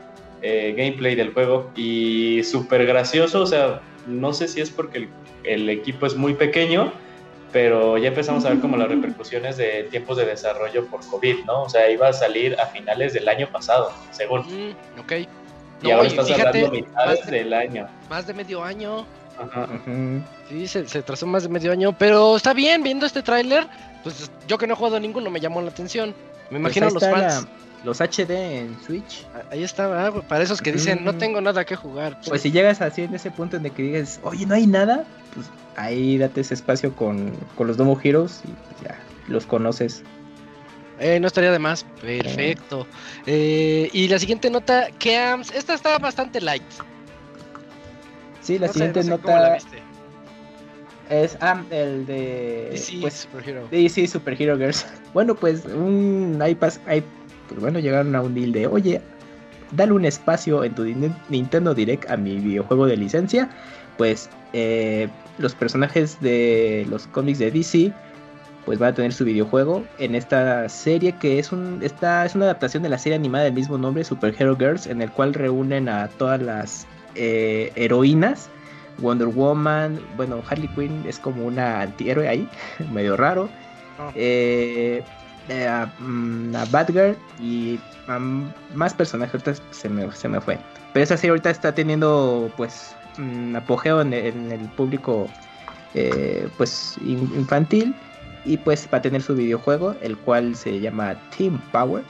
eh, 0.42 0.74
gameplay 0.78 1.16
del 1.16 1.34
juego 1.34 1.72
y 1.76 2.44
súper 2.44 2.86
gracioso, 2.86 3.42
o 3.42 3.48
sea, 3.48 3.82
no 4.06 4.32
sé 4.32 4.48
si 4.48 4.62
es 4.62 4.70
porque 4.70 5.00
el, 5.00 5.10
el 5.44 5.70
equipo 5.70 6.06
es 6.06 6.16
muy 6.16 6.36
pequeño, 6.36 6.94
pero 7.52 7.98
ya 7.98 8.10
empezamos 8.10 8.46
a 8.46 8.50
ver 8.50 8.60
como 8.60 8.78
las 8.78 8.88
repercusiones 8.90 9.58
de 9.58 9.84
tiempos 9.90 10.18
de 10.18 10.26
desarrollo 10.26 10.86
por 10.88 11.06
COVID, 11.08 11.46
¿no? 11.46 11.64
O 11.64 11.70
sea, 11.70 11.90
iba 11.90 12.08
a 12.10 12.14
salir 12.14 12.60
a 12.60 12.66
finales 12.68 13.14
del 13.14 13.28
año 13.30 13.48
pasado, 13.52 13.92
según. 14.12 14.42
Mm, 14.42 15.00
ok. 15.00 15.12
Y 15.84 15.92
ahora 15.92 16.06
y 16.06 16.08
estás 16.08 16.28
fíjate, 16.28 16.48
hablando 16.66 16.72
mitades 16.72 17.20
más 17.20 17.30
de- 17.32 17.38
del 17.38 17.54
año. 17.54 17.88
Más 18.10 18.28
de 18.28 18.34
medio 18.34 18.64
año. 18.64 19.06
Ajá. 19.40 19.68
Sí, 20.50 20.68
se, 20.68 20.88
se 20.88 21.04
trazó 21.04 21.28
más 21.28 21.44
de 21.44 21.50
medio 21.50 21.72
año. 21.72 21.96
Pero 21.98 22.36
está 22.36 22.54
bien, 22.54 22.82
viendo 22.82 23.06
este 23.06 23.22
tráiler, 23.22 23.68
pues 24.04 24.32
yo 24.48 24.58
que 24.58 24.66
no 24.66 24.74
he 24.74 24.76
jugado 24.78 25.00
ninguno 25.00 25.30
me 25.30 25.40
llamó 25.40 25.62
la 25.62 25.70
atención. 25.70 26.10
Me 26.50 26.60
Pues 26.60 26.76
imagino 26.76 26.88
ahí 26.88 26.94
los 26.94 27.04
está 27.04 27.16
fans. 27.16 27.44
la- 27.44 27.50
los 27.86 28.02
HD 28.02 28.32
en 28.62 28.78
Switch. 28.84 29.26
a- 29.36 29.54
Ahí 29.54 29.64
está, 29.64 30.08
ah, 30.08 30.12
para 30.28 30.44
esos 30.44 30.60
que 30.62 30.72
dicen, 30.72 31.04
no 31.06 31.12
Ujú. 31.12 31.20
tengo 31.20 31.40
nada 31.42 31.64
que 31.64 31.76
jugar. 31.76 32.18
Pues 32.28 32.42
si 32.42 32.52
llegas 32.52 32.82
así 32.82 33.04
en 33.04 33.14
ese 33.14 33.30
punto 33.30 33.58
en 33.58 33.66
el 33.68 33.72
que 33.72 33.84
digas, 33.84 34.20
oye, 34.24 34.48
no 34.48 34.56
hay 34.56 34.66
nada, 34.66 35.04
pues 35.36 35.46
ahí 35.78 36.18
date 36.18 36.42
ese 36.42 36.54
espacio 36.54 36.94
con, 36.96 37.32
con 37.56 37.68
los 37.68 37.78
Domo 37.78 37.98
Heroes 38.04 38.42
y 38.44 38.48
pues 38.50 38.82
ya 38.84 39.00
los 39.30 39.46
conoces. 39.46 40.04
Eh, 41.00 41.20
no 41.20 41.28
estaría 41.28 41.52
de 41.52 41.60
más. 41.60 41.86
Perfecto. 42.02 42.86
Eh, 43.26 43.90
y 43.94 44.08
la 44.08 44.18
siguiente 44.20 44.50
nota, 44.50 44.88
Keams. 45.00 45.52
Esta 45.52 45.74
está 45.76 45.98
bastante 46.00 46.42
light. 46.42 46.64
Sí, 48.42 48.58
la 48.58 48.68
No 48.68 48.74
sé- 48.74 48.80
siguiente 48.80 49.00
no 49.00 49.04
sé 49.04 49.10
la 49.12 49.18
nota 49.18 49.54
viste. 49.54 49.78
es 51.10 51.38
ah, 51.42 51.62
el 51.70 52.06
de 52.06 52.70
DC 52.72 52.98
pues, 53.02 53.14
Superhero. 53.32 53.68
DC 53.70 54.08
Super 54.08 54.42
Hero 54.42 54.58
Girls. 54.58 54.86
Bueno, 55.14 55.34
pues 55.36 55.66
un 55.66 56.38
ahí, 56.42 56.54
pues 56.56 56.80
bueno, 57.60 57.80
llegaron 57.80 58.16
a 58.16 58.22
un 58.22 58.36
deal 58.36 58.52
de, 58.52 58.68
oye, 58.68 59.02
dale 59.72 59.94
un 59.94 60.06
espacio 60.06 60.64
en 60.64 60.76
tu 60.76 60.84
Nintendo 61.30 61.74
Direct 61.74 62.10
a 62.12 62.18
mi 62.18 62.36
videojuego 62.38 62.86
de 62.86 62.98
licencia. 62.98 63.50
Pues 63.98 64.30
eh, 64.54 65.10
los 65.38 65.56
personajes 65.56 66.20
de 66.22 66.86
los 66.90 67.08
cómics 67.08 67.40
de 67.40 67.52
DC 67.52 67.94
pues 68.66 68.80
van 68.80 68.90
a 68.90 68.94
tener 68.94 69.14
su 69.14 69.24
videojuego 69.24 69.86
en 69.98 70.14
esta 70.14 70.68
serie 70.68 71.14
que 71.14 71.40
es 71.40 71.54
un 71.54 71.80
esta 71.82 72.26
es 72.26 72.36
una 72.36 72.46
adaptación 72.46 72.84
de 72.84 72.90
la 72.90 72.98
serie 72.98 73.16
animada 73.16 73.46
del 73.46 73.54
mismo 73.54 73.78
nombre 73.78 74.04
Super 74.04 74.36
Hero 74.38 74.58
Girls 74.58 74.88
en 74.88 75.02
el 75.02 75.10
cual 75.10 75.34
reúnen 75.34 75.88
a 75.88 76.10
todas 76.10 76.42
las 76.42 76.86
eh, 77.16 77.72
heroínas. 77.76 78.50
Wonder 78.98 79.28
Woman 79.28 80.02
bueno 80.18 80.42
Harley 80.50 80.68
Quinn 80.70 81.06
es 81.08 81.18
como 81.18 81.46
una 81.46 81.82
antihéroe 81.82 82.28
ahí 82.28 82.50
medio 82.92 83.16
raro. 83.16 83.48
Oh. 84.00 84.12
eh, 84.16 85.02
eh, 85.48 85.66
a, 85.66 85.90
mm, 86.00 86.54
a 86.54 86.66
Batgirl 86.66 87.16
y 87.40 87.80
a 88.10 88.20
más 88.20 88.94
personajes 88.94 89.34
ahorita 89.34 89.64
se 89.72 89.88
me, 89.88 90.12
se 90.12 90.28
me 90.28 90.42
fue. 90.42 90.60
Pero 90.92 91.04
esa 91.06 91.16
serie 91.16 91.30
ahorita 91.30 91.52
está 91.52 91.74
teniendo 91.74 92.52
pues 92.58 92.97
un 93.20 93.56
apogeo 93.56 94.02
en, 94.02 94.14
el 94.14 94.68
público 94.76 95.28
eh, 95.94 96.48
pues 96.58 96.98
in- 97.02 97.32
infantil 97.36 97.96
y 98.46 98.58
pues 98.58 98.88
va 98.94 99.00
a 99.00 99.02
tener 99.02 99.22
su 99.22 99.36
videojuego 99.36 99.96
el 100.02 100.18
cual 100.18 100.56
se 100.56 100.80
llama 100.80 101.16
Team 101.38 101.60
Power 101.72 102.04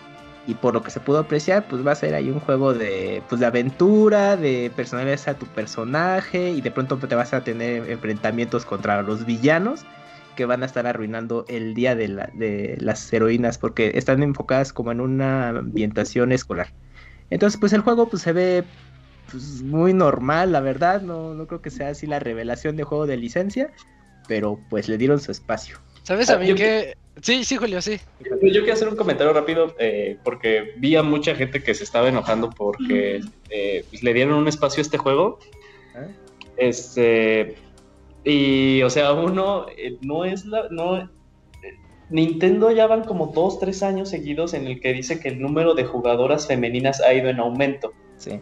y 0.46 0.54
por 0.54 0.74
lo 0.74 0.82
que 0.82 0.92
se 0.92 1.00
pudo 1.00 1.20
apreciar 1.20 1.68
pues 1.68 1.86
va 1.86 1.92
a 1.92 1.96
ser 1.96 2.14
ahí 2.16 2.30
un 2.30 2.40
juego 2.40 2.74
de 2.74 3.22
pues 3.28 3.40
de 3.42 3.48
aventura 3.48 4.38
de 4.38 4.72
personalizar 4.76 5.36
tu 5.36 5.46
personaje 5.48 6.52
y 6.52 6.62
de 6.62 6.72
pronto 6.72 6.98
te 6.98 7.16
vas 7.16 7.34
a 7.34 7.44
tener 7.44 7.90
enfrentamientos 7.90 8.66
contra 8.66 9.02
los 9.02 9.26
villanos 9.26 9.82
que 10.36 10.46
van 10.46 10.62
a 10.62 10.68
estar 10.68 10.86
arruinando 10.86 11.46
el 11.48 11.74
día 11.74 11.96
de, 11.96 12.08
la- 12.10 12.30
de 12.36 12.78
las 12.80 13.12
heroínas 13.12 13.58
porque 13.58 13.92
están 13.96 14.22
enfocadas 14.22 14.72
como 14.72 14.92
en 14.92 15.02
una 15.02 15.50
ambientación 15.50 16.32
escolar. 16.32 16.68
Entonces 17.32 17.60
pues 17.60 17.74
el 17.74 17.82
juego 17.82 18.08
pues 18.08 18.22
se 18.22 18.34
ve 18.34 18.64
pues, 19.32 19.62
muy 19.64 19.94
normal 19.94 20.52
la 20.52 20.60
verdad 20.62 21.02
no, 21.02 21.34
no 21.34 21.48
creo 21.48 21.62
que 21.62 21.70
sea 21.70 21.90
así 21.90 22.08
la 22.08 22.20
revelación 22.20 22.76
de 22.78 22.84
juego 22.84 23.06
de 23.08 23.18
licencia 23.18 23.72
pero 24.28 24.60
pues 24.70 24.88
le 24.90 24.98
dieron 24.98 25.20
su 25.20 25.32
espacio 25.32 25.78
¿Sabes 26.04 26.30
a 26.30 26.36
Ah, 26.36 26.40
mí 26.40 26.48
yo- 26.48 26.56
que.? 26.56 26.96
Sí, 27.22 27.44
sí, 27.44 27.58
Julio, 27.58 27.82
sí. 27.82 28.00
Yo 28.20 28.38
quiero 28.62 28.74
hacer 28.74 28.88
un 28.88 28.96
comentario 28.96 29.34
rápido 29.34 29.74
eh, 29.80 30.18
porque 30.24 30.74
vi 30.78 30.96
a 30.96 31.02
mucha 31.04 31.34
gente 31.36 31.64
que 31.64 31.74
se 31.74 31.84
estaba 31.84 32.08
enojando 32.08 32.52
porque 32.52 33.22
eh, 33.50 33.84
pues, 33.90 34.04
le 34.04 34.14
dieron 34.14 34.36
un 34.36 34.48
espacio 34.48 34.80
a 34.82 34.84
este 34.84 35.00
juego. 35.00 35.40
¿Eh? 35.96 36.08
Este. 36.58 37.56
Y, 38.24 38.82
o 38.84 38.90
sea, 38.92 39.14
uno 39.14 39.66
eh, 39.78 39.98
no 40.02 40.26
es 40.26 40.46
la. 40.46 40.68
No, 40.70 40.98
eh, 40.98 41.08
Nintendo 42.10 42.72
ya 42.72 42.86
van 42.88 43.04
como 43.04 43.28
dos, 43.28 43.60
tres 43.60 43.82
años 43.84 44.10
seguidos 44.10 44.54
en 44.54 44.68
el 44.68 44.80
que 44.80 44.94
dice 44.94 45.20
que 45.20 45.30
el 45.30 45.42
número 45.42 45.74
de 45.74 45.86
jugadoras 45.86 46.48
femeninas 46.48 47.02
ha 47.02 47.14
ido 47.14 47.30
en 47.30 47.40
aumento. 47.40 47.94
sí 48.18 48.40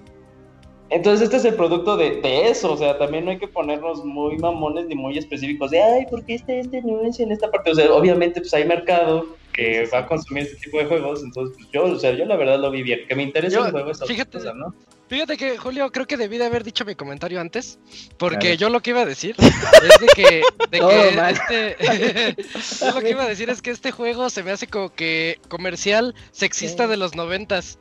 Entonces 0.89 1.24
este 1.24 1.38
es 1.38 1.45
el 1.45 1.56
producto 1.56 1.98
de, 1.98 2.21
de 2.21 2.48
eso, 2.50 2.74
o 2.74 2.78
sea, 2.78 2.98
también 2.98 3.26
no 3.26 3.32
hay 3.32 3.39
que 3.39 3.48
ponernos 3.48 4.06
muy 4.06 4.38
mamones 4.38 4.86
ni 4.86 4.95
muy 4.95 5.17
específicos 5.17 5.71
de, 5.71 5.82
ay, 5.82 6.06
¿por 6.10 6.24
qué 6.24 6.36
este, 6.36 6.60
este 6.60 6.78
anuncio 6.78 7.26
en 7.26 7.32
esta 7.32 7.50
parte? 7.50 7.71
O 7.71 7.76
sea, 7.76 7.91
obviamente 7.91 8.39
pues 8.39 8.54
hay 8.54 8.65
mercado 8.65 9.26
que 9.52 9.89
va 9.91 10.00
a 10.00 10.06
consumir 10.08 10.43
este 10.43 10.58
tipo 10.58 10.78
de 10.78 10.86
juegos, 10.86 11.24
entonces 11.24 11.56
pues 11.58 11.71
yo, 11.71 11.86
o 11.86 11.98
sea, 11.98 12.12
yo 12.12 12.26
la 12.26 12.36
verdad 12.36 12.60
lo 12.60 12.69
vi 12.69 12.84
bien, 12.84 13.00
que 13.08 13.15
me 13.15 13.24
interesa 13.24 13.58
Yo, 13.58 13.65
el 13.65 13.71
juego 13.71 13.89
es 13.91 13.98
otra 13.98 14.08
fíjate, 14.13 14.38
cosa, 14.38 14.54
¿no? 14.54 14.76
Fíjate 15.08 15.38
que, 15.38 15.58
Julio, 15.58 15.91
creo 15.91 16.08
que 16.08 16.17
debí 16.17 16.38
de 16.39 16.45
haber 16.45 16.63
dicho 16.63 16.84
mi 16.84 16.95
comentario 16.95 17.39
antes, 17.39 17.78
porque 18.17 18.58
yo 18.58 18.69
lo 18.69 18.82
que 18.82 18.89
iba 18.89 19.02
a 19.02 19.06
decir 19.06 19.36
es 19.40 20.00
de 20.00 20.08
que, 20.15 20.42
de 20.71 21.29
este, 21.29 22.36
yo 22.86 22.92
lo 22.92 23.02
que 23.02 23.10
iba 23.12 23.23
a 23.23 23.27
decir 23.27 23.50
es 23.50 23.62
que 23.62 23.69
este 23.69 23.92
juego 23.92 24.29
se 24.31 24.42
me 24.44 24.52
hace 24.52 24.65
como 24.67 24.94
que 24.94 25.40
comercial 25.48 26.15
sexista 26.31 26.86
Sí. 26.86 26.90
de 26.90 26.98
los 26.98 27.15
noventas, 27.15 27.77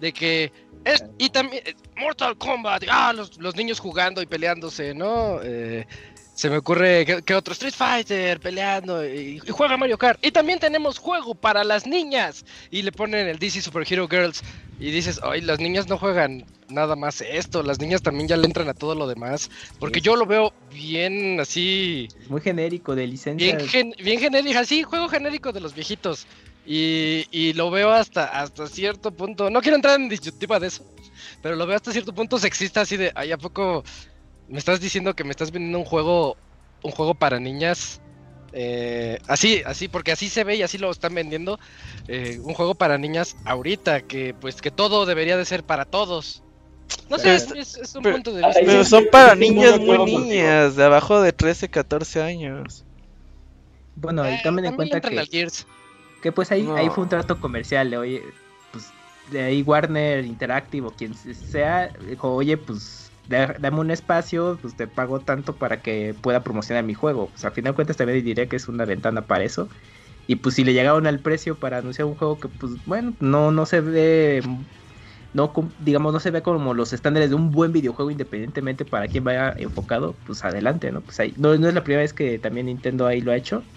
de 0.00 0.12
que 0.12 0.52
es, 0.86 1.04
y 1.18 1.28
también 1.30 1.62
eh, 1.66 1.74
Mortal 1.96 2.36
Kombat, 2.38 2.84
ah, 2.90 3.12
los, 3.12 3.36
los 3.38 3.54
niños 3.56 3.78
jugando 3.80 4.22
y 4.22 4.26
peleándose, 4.26 4.94
¿no? 4.94 5.40
Eh, 5.42 5.86
se 6.34 6.50
me 6.50 6.58
ocurre 6.58 7.06
que, 7.06 7.22
que 7.22 7.34
otro 7.34 7.52
Street 7.54 7.72
Fighter 7.74 8.38
peleando 8.40 9.02
y, 9.06 9.40
y 9.42 9.50
juega 9.50 9.76
Mario 9.78 9.96
Kart. 9.96 10.18
Y 10.24 10.30
también 10.30 10.58
tenemos 10.58 10.98
juego 10.98 11.34
para 11.34 11.64
las 11.64 11.86
niñas. 11.86 12.44
Y 12.70 12.82
le 12.82 12.92
ponen 12.92 13.26
el 13.26 13.38
DC 13.38 13.62
Super 13.62 13.90
Hero 13.90 14.06
Girls. 14.06 14.42
Y 14.78 14.90
dices, 14.90 15.18
ay, 15.22 15.40
las 15.40 15.58
niñas 15.60 15.88
no 15.88 15.96
juegan 15.96 16.44
nada 16.68 16.94
más 16.94 17.22
esto. 17.22 17.62
Las 17.62 17.80
niñas 17.80 18.02
también 18.02 18.28
ya 18.28 18.36
le 18.36 18.44
entran 18.44 18.68
a 18.68 18.74
todo 18.74 18.94
lo 18.94 19.06
demás. 19.08 19.50
Porque 19.78 20.00
Sí. 20.00 20.04
yo 20.04 20.14
lo 20.16 20.26
veo 20.26 20.52
bien 20.70 21.40
así. 21.40 22.06
muy 22.28 22.42
genérico 22.42 22.94
de 22.94 23.06
licencia 23.06 23.56
Bien, 23.56 23.66
gen- 23.66 23.94
bien 24.04 24.20
genérico. 24.20 24.58
Así, 24.58 24.82
juego 24.82 25.08
genérico 25.08 25.52
de 25.52 25.60
los 25.60 25.74
viejitos. 25.74 26.26
Y, 26.66 27.26
y 27.30 27.52
lo 27.52 27.70
veo 27.70 27.90
hasta, 27.90 28.24
hasta 28.24 28.66
cierto 28.66 29.10
punto. 29.12 29.50
No 29.50 29.60
quiero 29.62 29.76
entrar 29.76 30.00
en 30.00 30.08
disyuntiva 30.08 30.58
de 30.58 30.66
eso. 30.68 30.84
Pero 31.42 31.54
lo 31.56 31.66
veo 31.66 31.76
hasta 31.76 31.92
cierto 31.92 32.12
punto 32.14 32.38
sexista. 32.38 32.80
Así 32.80 32.96
de, 32.96 33.12
ay, 33.14 33.32
¿a 33.32 33.38
poco 33.38 33.84
me 34.48 34.58
estás 34.58 34.80
diciendo 34.80 35.14
que 35.14 35.24
me 35.24 35.30
estás 35.30 35.50
vendiendo 35.52 35.78
un 35.78 35.84
juego. 35.84 36.36
Un 36.82 36.90
juego 36.92 37.14
para 37.14 37.38
niñas? 37.40 38.00
Eh, 38.52 39.18
así, 39.28 39.62
así, 39.66 39.86
porque 39.88 40.12
así 40.12 40.28
se 40.28 40.44
ve 40.44 40.56
y 40.56 40.62
así 40.62 40.78
lo 40.78 40.90
están 40.90 41.14
vendiendo. 41.14 41.58
eh, 42.08 42.38
un 42.42 42.54
juego 42.54 42.74
para 42.74 42.96
niñas 42.98 43.36
ahorita, 43.44 44.02
que 44.02 44.34
pues 44.34 44.60
que 44.62 44.70
todo 44.70 45.06
debería 45.06 45.36
de 45.36 45.44
ser 45.44 45.62
para 45.64 45.84
todos. 45.84 46.42
No 47.10 47.18
sé, 47.18 47.24
Pero 47.24 47.34
es, 47.36 47.42
está- 47.42 47.58
es- 47.58 47.76
es 47.76 47.94
un 47.96 48.02
pero- 48.02 48.14
punto 48.16 48.32
de 48.32 48.46
vista. 48.46 48.60
Pero 48.64 48.84
son 48.84 49.06
para 49.10 49.34
niñas 49.34 49.78
muy 49.80 49.98
niñas, 50.04 50.76
de 50.76 50.84
abajo 50.84 51.20
de 51.20 51.32
13, 51.32 51.68
14 51.68 52.22
años. 52.22 52.84
Bueno, 53.96 54.28
y 54.28 54.34
Eh, 54.34 54.40
tomen 54.44 54.66
en 54.66 54.76
cuenta 54.76 55.00
que. 55.00 55.08
Que 56.20 56.32
pues 56.32 56.50
ahí, 56.52 56.72
ahí 56.74 56.90
fue 56.90 57.02
un 57.04 57.08
trato 57.08 57.40
comercial, 57.40 57.90
de, 57.90 57.98
oye, 57.98 58.38
pues 58.70 58.96
de 59.24 59.42
ahí 59.42 59.62
Warner 59.62 60.24
Interactive 60.24 60.86
o 60.88 60.96
quien 60.96 61.14
sea, 61.14 61.92
dijo, 62.00 62.32
oye, 62.34 62.56
pues 62.58 63.14
da- 63.24 63.56
dame 63.60 63.80
un 63.80 63.90
espacio, 63.90 64.58
pues 64.60 64.76
te 64.76 64.88
pago 64.88 65.22
tanto 65.24 65.58
para 65.58 65.82
que 65.82 66.14
pueda 66.14 66.42
promocionar 66.44 66.84
mi 66.84 66.94
juego. 66.94 67.30
Pues 67.32 67.44
al 67.44 67.52
final 67.52 67.72
de 67.72 67.76
cuentas 67.76 67.96
también 67.96 68.24
diré 68.24 68.48
que 68.48 68.56
es 68.56 68.68
una 68.68 68.84
ventana 68.84 69.26
para 69.26 69.44
eso. 69.44 69.68
Y 70.26 70.36
pues 70.36 70.54
si 70.56 70.64
le 70.64 70.72
llegaron 70.74 71.06
al 71.06 71.22
precio 71.22 71.58
para 71.60 71.78
anunciar 71.78 72.06
un 72.08 72.16
juego 72.16 72.40
que 72.40 72.48
pues 72.50 72.82
bueno, 72.84 73.16
no, 73.20 73.50
no 73.52 73.66
se 73.66 73.80
ve, 73.82 74.42
no 75.32 75.52
digamos, 75.78 76.12
no 76.12 76.20
se 76.20 76.30
ve 76.30 76.42
como 76.42 76.74
los 76.74 76.92
estándares 76.92 77.30
de 77.30 77.36
un 77.36 77.50
buen 77.50 77.72
videojuego 77.72 78.10
independientemente 78.10 78.84
para 78.84 79.08
quien 79.08 79.24
vaya 79.24 79.54
enfocado, 79.58 80.18
pues 80.24 80.44
adelante, 80.44 80.90
¿no? 80.92 81.04
Pues 81.04 81.20
ahí, 81.20 81.34
no, 81.38 81.56
no 81.58 81.68
es 81.68 81.74
la 81.74 81.84
primera 81.84 82.02
vez 82.02 82.14
que 82.14 82.38
también 82.38 82.66
Nintendo 82.66 83.06
ahí 83.06 83.20
lo 83.20 83.32
ha 83.32 83.36
hecho 83.36 83.68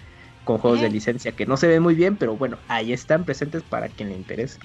con 0.44 0.58
juegos 0.58 0.80
de 0.80 0.90
licencia 0.90 1.32
que 1.32 1.46
no 1.46 1.56
se 1.56 1.68
ven 1.68 1.82
muy 1.82 1.94
bien, 1.94 2.16
pero 2.16 2.36
bueno, 2.36 2.56
ahí 2.68 2.92
están 2.92 3.24
presentes 3.24 3.62
para 3.62 3.88
quien 3.88 4.08
le 4.08 4.16
interese. 4.16 4.58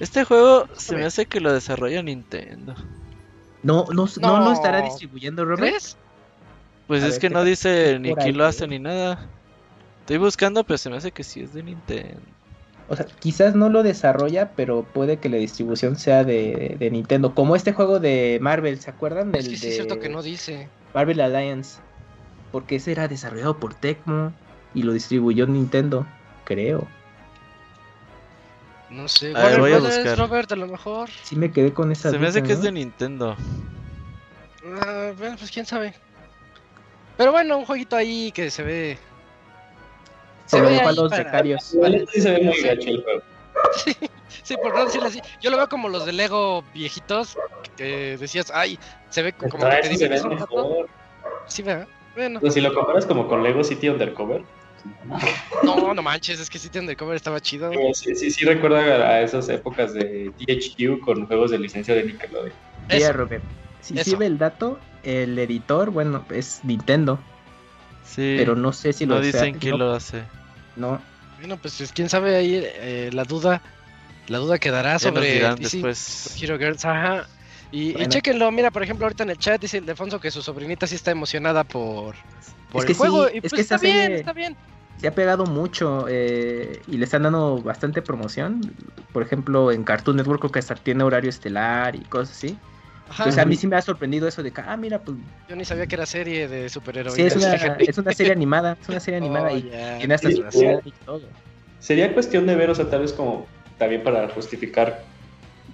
Este 0.00 0.24
juego 0.24 0.66
se 0.76 0.96
me 0.96 1.04
hace 1.04 1.26
que 1.26 1.40
lo 1.40 1.52
desarrolla 1.52 2.02
Nintendo. 2.02 2.74
No, 3.62 3.84
no, 3.92 4.06
no, 4.20 4.38
No. 4.38 4.44
lo 4.44 4.52
estará 4.52 4.82
distribuyendo, 4.82 5.44
Robert. 5.44 5.60
¿Crees? 5.60 5.96
Pues 6.86 7.02
A 7.02 7.06
es 7.06 7.12
ver, 7.12 7.20
que 7.20 7.28
¿qué 7.28 7.34
no 7.34 7.44
dice 7.44 7.98
ni 8.00 8.14
quién 8.14 8.36
lo 8.36 8.44
hace 8.44 8.66
ni 8.66 8.78
nada. 8.78 9.28
Estoy 10.00 10.18
buscando, 10.18 10.64
pero 10.64 10.78
se 10.78 10.90
me 10.90 10.96
hace 10.96 11.12
que 11.12 11.22
sí 11.22 11.40
es 11.40 11.52
de 11.54 11.62
Nintendo. 11.62 12.20
O 12.88 12.96
sea, 12.96 13.06
quizás 13.20 13.54
no 13.54 13.68
lo 13.68 13.84
desarrolla, 13.84 14.50
pero 14.56 14.82
puede 14.82 15.18
que 15.18 15.28
la 15.28 15.36
distribución 15.36 15.94
sea 15.96 16.24
de, 16.24 16.74
de 16.78 16.90
Nintendo. 16.90 17.34
Como 17.34 17.54
este 17.54 17.72
juego 17.72 18.00
de 18.00 18.38
Marvel, 18.42 18.80
¿se 18.80 18.90
acuerdan? 18.90 19.28
Es 19.34 19.44
Del 19.44 19.52
que 19.52 19.58
sí 19.58 19.62
de 19.66 19.68
es 19.68 19.74
cierto 19.76 20.00
que 20.00 20.08
no 20.08 20.22
dice. 20.22 20.68
Marvel 20.92 21.20
Alliance. 21.20 21.78
Porque 22.50 22.76
ese 22.76 22.90
era 22.90 23.06
desarrollado 23.06 23.58
por 23.60 23.74
Tecmo 23.74 24.32
y 24.74 24.82
lo 24.82 24.92
distribuyó 24.92 25.46
Nintendo, 25.46 26.06
creo. 26.44 26.86
No 28.90 29.06
sé. 29.08 29.32
A 29.36 29.46
ver, 29.46 29.60
voy 29.60 29.72
a 29.72 29.78
buscar. 29.78 30.18
Robert, 30.18 30.50
a 30.52 30.56
lo 30.56 30.66
mejor. 30.66 31.10
Sí 31.22 31.36
me 31.36 31.52
quedé 31.52 31.72
con 31.72 31.92
esa 31.92 32.10
Se 32.10 32.18
me 32.18 32.26
hace 32.26 32.42
que 32.42 32.52
es 32.52 32.62
de 32.62 32.72
Nintendo. 32.72 33.36
Ah, 34.66 35.12
bueno, 35.16 35.36
pues 35.38 35.50
quién 35.50 35.64
sabe. 35.64 35.94
Pero 37.16 37.32
bueno, 37.32 37.58
un 37.58 37.64
jueguito 37.66 37.96
ahí 37.96 38.32
que 38.32 38.50
se 38.50 38.62
ve. 38.62 38.98
Se 40.46 40.60
ve 40.60 40.70
dejó 40.70 40.86
a 40.86 40.90
ahí 40.90 40.96
los 40.96 41.10
para- 41.10 41.24
becarios. 41.24 41.72
Igual 41.74 42.06
sí 42.12 42.20
se 42.20 42.30
ve 42.32 42.42
muy 42.42 42.54
Sí. 42.54 42.62
gacho 42.66 42.88
el 42.88 43.02
juego. 43.04 43.22
Sí, 43.84 43.96
sí, 44.42 44.56
por 44.56 44.74
no 44.74 44.84
decirlo 44.86 45.06
así. 45.08 45.20
Yo 45.40 45.50
lo 45.50 45.56
veo 45.56 45.68
como 45.68 45.88
los 45.88 46.04
de 46.06 46.12
Lego 46.12 46.64
viejitos 46.74 47.36
que 47.76 48.16
decías, 48.18 48.50
ay, 48.52 48.78
se 49.10 49.22
ve 49.22 49.32
como 49.32 49.64
Ah, 49.66 49.78
que 49.82 49.88
te 49.88 50.24
mejor. 50.28 50.88
Sí, 51.46 51.62
¿verdad? 51.62 51.86
Bueno, 52.16 52.40
sea, 52.40 52.50
si 52.50 52.60
lo 52.60 52.74
comparas 52.74 53.06
como 53.06 53.28
con 53.28 53.42
Lego 53.42 53.62
City 53.62 53.88
Undercover, 53.88 54.42
no, 55.64 55.94
no 55.94 56.02
manches, 56.02 56.40
es 56.40 56.48
que 56.50 56.58
City 56.58 56.78
Undercover 56.78 57.16
estaba 57.16 57.40
chido. 57.40 57.70
sí, 57.94 58.14
sí, 58.14 58.30
sí 58.30 58.44
recuerda 58.44 58.78
a 59.08 59.20
esas 59.22 59.48
épocas 59.48 59.92
de 59.94 60.32
THQ 60.38 61.00
con 61.04 61.26
juegos 61.26 61.50
de 61.50 61.58
licencia 61.58 61.94
de 61.94 62.04
Nickelodeon. 62.04 62.52
Mira. 62.88 63.12
Robert. 63.12 63.42
Si 63.80 63.94
Eso. 63.94 64.10
sirve 64.10 64.26
el 64.26 64.36
dato, 64.38 64.78
el 65.02 65.38
editor, 65.38 65.90
bueno, 65.90 66.24
es 66.30 66.60
Nintendo. 66.64 67.18
Sí. 68.04 68.34
Pero 68.36 68.54
no 68.56 68.72
sé 68.72 68.92
si 68.92 69.06
lo 69.06 69.16
no 69.16 69.20
dicen 69.20 69.58
quién 69.58 69.72
no, 69.72 69.78
lo 69.78 69.92
hace. 69.94 70.22
no. 70.76 71.00
Bueno, 71.38 71.56
pues 71.56 71.80
es- 71.80 71.92
quién 71.92 72.08
sabe 72.10 72.36
ahí 72.36 72.60
eh, 72.62 73.10
la 73.12 73.24
duda. 73.24 73.62
La 74.28 74.38
duda 74.38 74.58
quedará 74.58 74.90
Ya 74.90 74.92
nos 74.94 75.02
sobre 75.02 75.32
dirán 75.32 75.56
DC 75.56 75.76
después. 75.78 76.36
Hero 76.42 76.58
Girls, 76.58 76.84
ajá. 76.84 77.26
Y, 77.72 77.90
y 77.90 77.92
Bueno. 77.94 78.08
chéquenlo, 78.08 78.50
mira, 78.50 78.70
por 78.70 78.82
ejemplo, 78.82 79.06
ahorita 79.06 79.22
en 79.22 79.30
el 79.30 79.38
chat 79.38 79.60
dice 79.60 79.78
el 79.78 79.86
Defonso 79.86 80.18
que 80.18 80.30
su 80.30 80.42
sobrinita 80.42 80.86
sí 80.86 80.96
está 80.96 81.10
emocionada 81.12 81.62
por, 81.64 82.16
por 82.70 82.80
Es 82.80 82.86
que 82.86 82.92
el 82.92 82.98
juego. 82.98 83.28
sí, 83.28 83.34
y 83.34 83.36
es 83.38 83.42
pues 83.42 83.52
que 83.54 83.60
está 83.60 83.78
bien, 83.78 83.94
serie- 83.96 84.14
está 84.16 84.32
bien. 84.32 84.56
se 84.96 85.06
ha 85.06 85.14
pegado 85.14 85.46
mucho 85.46 86.06
eh, 86.08 86.82
y 86.88 86.96
le 86.98 87.04
están 87.04 87.22
dando 87.22 87.58
bastante 87.62 88.02
promoción. 88.02 88.60
Por 89.12 89.22
ejemplo, 89.22 89.70
en 89.70 89.84
Cartoon 89.84 90.16
Network 90.16 90.40
creo 90.40 90.52
que 90.52 90.58
hasta 90.58 90.74
tiene 90.74 91.04
horario 91.04 91.30
estelar 91.30 91.94
y 91.94 92.00
cosas 92.00 92.36
así. 92.36 92.56
Ajá. 93.08 93.24
Entonces 93.24 93.42
a 93.42 93.44
mí 93.46 93.56
sí 93.56 93.66
me 93.66 93.76
ha 93.76 93.82
sorprendido 93.82 94.28
eso 94.28 94.42
de 94.42 94.52
que, 94.52 94.60
ah, 94.64 94.76
mira, 94.76 94.98
pues 95.00 95.16
Yo 95.48 95.56
ni 95.56 95.64
sabía 95.64 95.86
que 95.86 95.94
era 95.96 96.06
serie 96.06 96.48
de 96.48 96.68
superhéroes. 96.68 97.14
sí, 97.14 97.22
es 97.22 97.36
una, 97.36 97.52
es 97.78 97.98
una 97.98 98.12
serie 98.12 98.32
animada, 98.32 98.76
es 98.80 98.88
una 98.88 99.00
serie 99.00 99.18
animada 99.18 99.52
Oh, 99.52 99.56
y 99.56 99.62
ya. 99.70 99.98
tiene 99.98 100.14
hasta 100.14 100.30
su 100.30 100.44
y 100.84 100.92
todo. 101.04 101.28
Sería 101.78 102.12
cuestión 102.14 102.46
de 102.46 102.54
ver, 102.56 102.70
o 102.70 102.74
sea, 102.74 102.88
tal 102.90 103.00
vez 103.02 103.12
como 103.12 103.46
también 103.78 104.02
para 104.04 104.28
justificar 104.28 105.02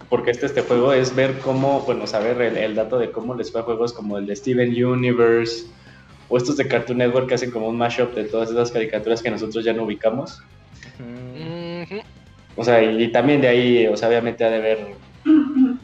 porque 0.09 0.31
este, 0.31 0.47
este 0.47 0.63
juego 0.63 0.93
es 0.93 1.15
ver 1.15 1.39
cómo, 1.39 1.81
bueno, 1.81 2.07
saber 2.07 2.41
el, 2.41 2.57
el 2.57 2.75
dato 2.75 2.99
de 2.99 3.11
cómo 3.11 3.35
les 3.35 3.51
fue 3.51 3.61
a 3.61 3.65
juegos 3.65 3.93
como 3.93 4.19
el 4.19 4.27
de 4.27 4.37
Steven 4.37 4.71
Universe 4.85 5.67
o 6.29 6.37
estos 6.37 6.57
de 6.57 6.67
Cartoon 6.69 6.99
Network 6.99 7.29
que 7.29 7.35
hacen 7.35 7.51
como 7.51 7.69
un 7.69 7.77
mashup 7.77 8.15
de 8.15 8.25
todas 8.25 8.51
esas 8.51 8.71
caricaturas 8.71 9.23
que 9.23 9.31
nosotros 9.31 9.65
ya 9.65 9.73
no 9.73 9.85
ubicamos. 9.85 10.43
O 12.57 12.65
sea, 12.65 12.83
y, 12.83 13.03
y 13.03 13.13
también 13.13 13.41
de 13.41 13.49
ahí, 13.49 13.87
o 13.87 13.97
sea, 13.97 14.09
obviamente 14.09 14.45
ha 14.45 14.51
de 14.51 14.61
ver, 14.61 14.79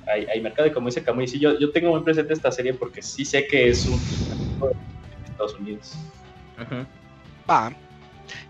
hay, 0.06 0.26
hay 0.26 0.40
mercado 0.40 0.68
y 0.68 0.72
como 0.72 0.86
dice 0.86 1.02
Camuy, 1.02 1.28
sí, 1.28 1.38
yo, 1.38 1.58
yo 1.58 1.70
tengo 1.70 1.90
muy 1.90 2.00
presente 2.02 2.32
esta 2.32 2.50
serie 2.50 2.74
porque 2.74 3.02
sí 3.02 3.24
sé 3.24 3.46
que 3.46 3.68
es 3.68 3.86
un 3.86 3.98
de 3.98 5.30
Estados 5.30 5.54
Unidos. 5.58 5.94
Va. 7.48 7.72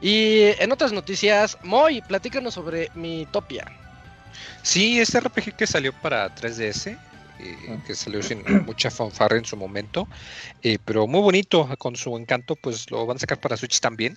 Y 0.00 0.52
en 0.58 0.70
otras 0.70 0.92
noticias, 0.92 1.58
Moy, 1.62 2.02
platícanos 2.02 2.54
sobre 2.54 2.90
Mitopia. 2.94 3.64
Sí, 4.62 5.00
este 5.00 5.18
RPG 5.20 5.56
que 5.56 5.66
salió 5.66 5.92
para 5.92 6.28
3DS, 6.34 6.90
eh, 6.90 6.96
Ah. 7.68 7.76
que 7.86 7.94
salió 7.94 8.22
sin 8.22 8.42
mucha 8.66 8.90
fanfarra 8.90 9.36
en 9.36 9.44
su 9.44 9.56
momento, 9.56 10.08
eh, 10.62 10.78
pero 10.84 11.06
muy 11.06 11.20
bonito, 11.20 11.68
con 11.78 11.96
su 11.96 12.16
encanto, 12.16 12.56
pues 12.56 12.90
lo 12.90 13.04
van 13.06 13.16
a 13.16 13.20
sacar 13.20 13.40
para 13.40 13.56
Switch 13.56 13.80
también. 13.80 14.16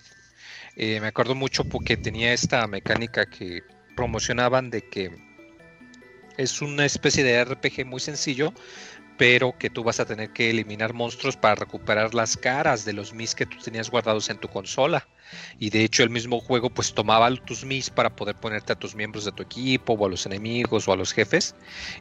Eh, 0.76 1.00
me 1.00 1.08
acuerdo 1.08 1.34
mucho 1.34 1.64
porque 1.64 1.96
tenía 1.96 2.32
esta 2.32 2.66
mecánica 2.66 3.26
que 3.26 3.62
promocionaban 3.96 4.70
de 4.70 4.82
que 4.82 5.10
es 6.36 6.60
una 6.60 6.84
especie 6.84 7.24
de 7.24 7.44
RPG 7.44 7.86
muy 7.86 7.98
sencillo, 8.00 8.52
pero 9.16 9.56
que 9.58 9.70
tú 9.70 9.82
vas 9.82 10.00
a 10.00 10.04
tener 10.04 10.30
que 10.30 10.50
eliminar 10.50 10.92
monstruos 10.92 11.36
para 11.36 11.54
recuperar 11.54 12.14
las 12.14 12.36
caras 12.36 12.84
de 12.84 12.92
los 12.92 13.12
Mis 13.14 13.34
que 13.34 13.46
tú 13.46 13.56
tenías 13.58 13.90
guardados 13.90 14.28
en 14.30 14.38
tu 14.38 14.48
consola. 14.48 15.06
Y 15.58 15.70
de 15.70 15.82
hecho 15.82 16.02
el 16.02 16.10
mismo 16.10 16.40
juego 16.40 16.70
pues 16.70 16.94
tomaba 16.94 17.34
tus 17.34 17.64
Mis 17.64 17.90
para 17.90 18.14
poder 18.14 18.36
ponerte 18.36 18.72
a 18.72 18.78
tus 18.78 18.94
miembros 18.94 19.24
de 19.24 19.32
tu 19.32 19.42
equipo 19.42 19.94
o 19.94 20.06
a 20.06 20.08
los 20.08 20.26
enemigos 20.26 20.86
o 20.86 20.92
a 20.92 20.96
los 20.96 21.12
jefes 21.12 21.54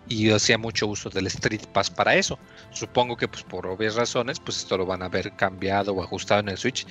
y 0.08 0.30
hacía 0.30 0.58
mucho 0.58 0.88
uso 0.88 1.10
del 1.10 1.28
Street 1.28 1.66
Pass 1.74 1.90
para 1.90 2.16
eso. 2.16 2.38
Supongo 2.72 3.18
que 3.18 3.28
pues 3.28 3.44
por 3.44 3.66
obvias 3.68 3.96
razones 3.96 4.40
pues 4.40 4.58
esto 4.58 4.78
lo 4.78 4.86
van 4.86 5.02
a 5.02 5.06
haber 5.06 5.36
cambiado 5.36 5.94
o 5.94 6.04
ajustado 6.04 6.42
en 6.42 6.50
el 6.50 6.58
Switch, 6.58 6.86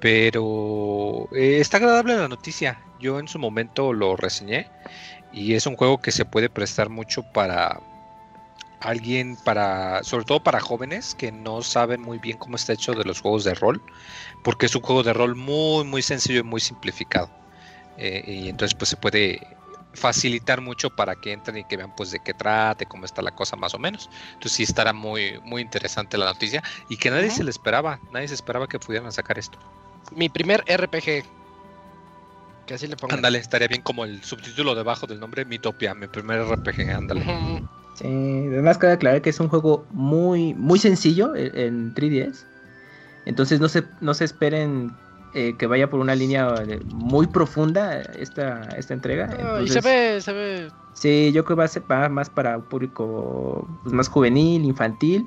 pero 0.00 1.28
eh, 1.34 1.58
está 1.60 1.78
agradable 1.78 2.16
la 2.16 2.28
noticia. 2.28 2.80
Yo 3.00 3.18
en 3.18 3.28
su 3.28 3.38
momento 3.38 3.92
lo 3.92 4.16
reseñé 4.16 4.68
y 5.32 5.54
es 5.54 5.66
un 5.66 5.76
juego 5.76 5.98
que 5.98 6.12
se 6.12 6.24
puede 6.24 6.50
prestar 6.50 6.88
mucho 6.88 7.22
para 7.32 7.80
alguien 8.80 9.36
para 9.44 10.02
sobre 10.04 10.24
todo 10.24 10.40
para 10.42 10.60
jóvenes 10.60 11.14
que 11.14 11.32
no 11.32 11.62
saben 11.62 12.00
muy 12.02 12.18
bien 12.18 12.38
cómo 12.38 12.56
está 12.56 12.72
hecho 12.74 12.94
de 12.94 13.04
los 13.04 13.20
juegos 13.20 13.44
de 13.44 13.54
rol 13.54 13.82
porque 14.42 14.66
es 14.66 14.74
un 14.76 14.82
juego 14.82 15.02
de 15.02 15.12
rol 15.14 15.34
muy 15.36 15.84
muy 15.84 16.02
sencillo 16.02 16.40
y 16.40 16.44
muy 16.44 16.60
simplificado 16.60 17.30
Eh, 17.96 18.22
y 18.26 18.48
entonces 18.48 18.74
pues 18.78 18.90
se 18.90 18.96
puede 18.96 19.40
facilitar 19.94 20.60
mucho 20.60 20.90
para 20.90 21.16
que 21.16 21.32
entren 21.32 21.58
y 21.58 21.64
que 21.64 21.76
vean 21.76 21.92
pues 21.96 22.10
de 22.12 22.20
qué 22.20 22.34
trate 22.34 22.86
cómo 22.86 23.04
está 23.06 23.22
la 23.22 23.32
cosa 23.32 23.56
más 23.56 23.74
o 23.74 23.78
menos 23.78 24.08
entonces 24.34 24.52
sí 24.56 24.62
estará 24.62 24.92
muy 24.92 25.40
muy 25.42 25.62
interesante 25.62 26.18
la 26.18 26.26
noticia 26.26 26.62
y 26.88 26.96
que 26.98 27.10
nadie 27.10 27.30
se 27.30 27.44
le 27.44 27.50
esperaba 27.50 28.00
nadie 28.10 28.28
se 28.28 28.34
esperaba 28.34 28.68
que 28.68 28.78
pudieran 28.78 29.12
sacar 29.12 29.38
esto 29.38 29.58
Mi 30.10 30.28
primer 30.28 30.62
RPG. 30.66 31.24
Que 32.66 32.74
así 32.74 32.86
le 32.86 32.96
pongan. 32.96 33.18
ándale 33.18 33.38
estaría 33.38 33.68
bien 33.68 33.82
como 33.82 34.04
el 34.04 34.22
subtítulo 34.24 34.74
debajo 34.74 35.06
del 35.06 35.20
nombre 35.20 35.44
Mitopia 35.44 35.94
mi 35.94 36.08
primer 36.08 36.40
RPG 36.40 36.90
ándale. 36.90 37.32
Sí, 37.98 38.06
además 38.52 38.78
cabe 38.78 38.92
aclarar 38.92 39.22
que 39.22 39.30
es 39.30 39.40
un 39.40 39.48
juego 39.48 39.84
muy, 39.90 40.54
muy 40.54 40.78
sencillo 40.78 41.34
en, 41.34 41.58
en 41.58 41.94
3DS. 41.94 42.44
Entonces 43.24 43.60
no 43.60 43.68
se, 43.68 43.82
no 44.00 44.14
se 44.14 44.24
esperen 44.24 44.92
eh, 45.34 45.54
que 45.58 45.66
vaya 45.66 45.90
por 45.90 46.00
una 46.00 46.14
línea 46.14 46.54
eh, 46.66 46.80
muy 46.86 47.26
profunda 47.26 48.00
esta, 48.00 48.62
esta 48.76 48.94
entrega. 48.94 49.60
Y 49.62 49.68
se 49.68 49.80
ve, 49.80 50.20
se 50.20 50.32
ve. 50.32 50.68
Sí, 50.94 51.32
yo 51.32 51.44
creo 51.44 51.56
que 51.56 51.60
va 51.60 51.64
a 51.64 51.68
ser 51.68 51.82
va 51.90 52.08
más 52.08 52.30
para 52.30 52.56
un 52.56 52.62
público 52.62 53.68
pues, 53.82 53.92
más 53.92 54.08
juvenil, 54.08 54.64
infantil, 54.64 55.26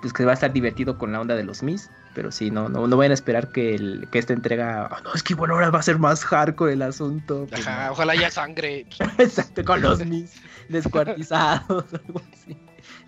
pues 0.00 0.12
que 0.12 0.24
va 0.24 0.32
a 0.32 0.34
estar 0.34 0.52
divertido 0.52 0.98
con 0.98 1.12
la 1.12 1.20
onda 1.20 1.34
de 1.34 1.44
los 1.44 1.62
Mis. 1.62 1.90
Pero 2.14 2.32
sí, 2.32 2.50
no, 2.50 2.68
no, 2.68 2.86
no 2.88 2.96
vayan 2.96 3.12
a 3.12 3.14
esperar 3.14 3.52
que, 3.52 3.74
el- 3.74 4.08
que 4.10 4.18
esta 4.18 4.32
entrega. 4.32 4.86
"Ah, 4.90 5.00
no, 5.04 5.12
es 5.14 5.22
que 5.22 5.34
bueno, 5.34 5.54
ahora 5.54 5.70
va 5.70 5.78
a 5.78 5.82
ser 5.82 5.98
más 5.98 6.24
hardcore 6.24 6.72
el 6.72 6.82
asunto. 6.82 7.46
Pues, 7.48 7.66
Ajá, 7.66 7.86
no. 7.86 7.92
ojalá 7.92 8.12
haya 8.14 8.30
sangre. 8.30 8.86
Exacto, 9.18 9.64
con 9.64 9.80
los 9.80 10.04
Mis 10.04 10.34
descuartizados, 10.68 11.84
algo 12.06 12.20
así. 12.32 12.56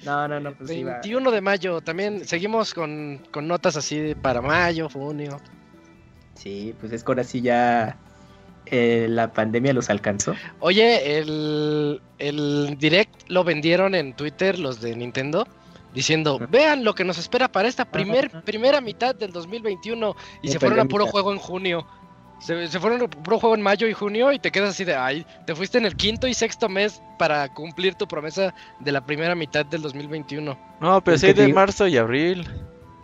No, 0.04 0.28
no, 0.28 0.38
no, 0.40 0.52
pues 0.54 0.70
sí 0.70 0.84
va. 0.84 0.92
21 0.94 1.30
de 1.32 1.40
mayo. 1.40 1.80
También 1.80 2.24
seguimos 2.26 2.74
con, 2.74 3.20
con 3.32 3.48
notas 3.48 3.76
así 3.76 4.14
para 4.20 4.40
mayo, 4.40 4.88
junio. 4.88 5.40
Sí, 6.34 6.74
pues 6.80 6.92
es 6.92 7.02
que 7.04 7.10
ahora 7.12 7.24
sí 7.24 7.40
ya. 7.40 7.96
eh, 8.66 9.06
la 9.10 9.32
pandemia 9.32 9.72
los 9.72 9.90
alcanzó. 9.90 10.34
Oye, 10.60 11.18
el, 11.18 12.00
el 12.18 12.76
Direct 12.78 13.28
lo 13.28 13.42
vendieron 13.44 13.94
en 13.96 14.14
Twitter 14.14 14.58
los 14.60 14.80
de 14.80 14.94
Nintendo 14.96 15.46
diciendo, 15.94 16.38
vean 16.50 16.84
lo 16.84 16.94
que 16.94 17.04
nos 17.04 17.18
espera 17.18 17.48
para 17.50 17.68
esta 17.68 17.84
primer, 17.84 18.30
primera 18.42 18.80
mitad 18.80 19.14
del 19.14 19.32
2021 19.32 20.14
y 20.42 20.48
se 20.48 20.58
fueron 20.58 20.80
a 20.80 20.84
puro 20.86 21.04
mitad. 21.04 21.12
juego 21.12 21.32
en 21.32 21.38
junio. 21.38 21.86
Se, 22.40 22.66
se 22.66 22.80
fueron 22.80 23.02
a 23.02 23.08
puro 23.08 23.38
juego 23.38 23.54
en 23.54 23.62
mayo 23.62 23.86
y 23.86 23.92
junio 23.92 24.32
y 24.32 24.38
te 24.40 24.50
quedas 24.50 24.70
así 24.70 24.84
de, 24.84 24.96
ay, 24.96 25.24
te 25.46 25.54
fuiste 25.54 25.78
en 25.78 25.86
el 25.86 25.94
quinto 25.96 26.26
y 26.26 26.34
sexto 26.34 26.68
mes 26.68 27.00
para 27.18 27.48
cumplir 27.54 27.94
tu 27.94 28.08
promesa 28.08 28.52
de 28.80 28.90
la 28.90 29.04
primera 29.06 29.34
mitad 29.36 29.64
del 29.64 29.80
2021. 29.82 30.58
No, 30.80 31.04
pero 31.04 31.14
Es 31.14 31.20
sí 31.20 31.28
que 31.28 31.34
te 31.34 31.40
de 31.42 31.46
digo- 31.48 31.56
marzo 31.56 31.86
y 31.86 31.96
abril. 31.96 32.48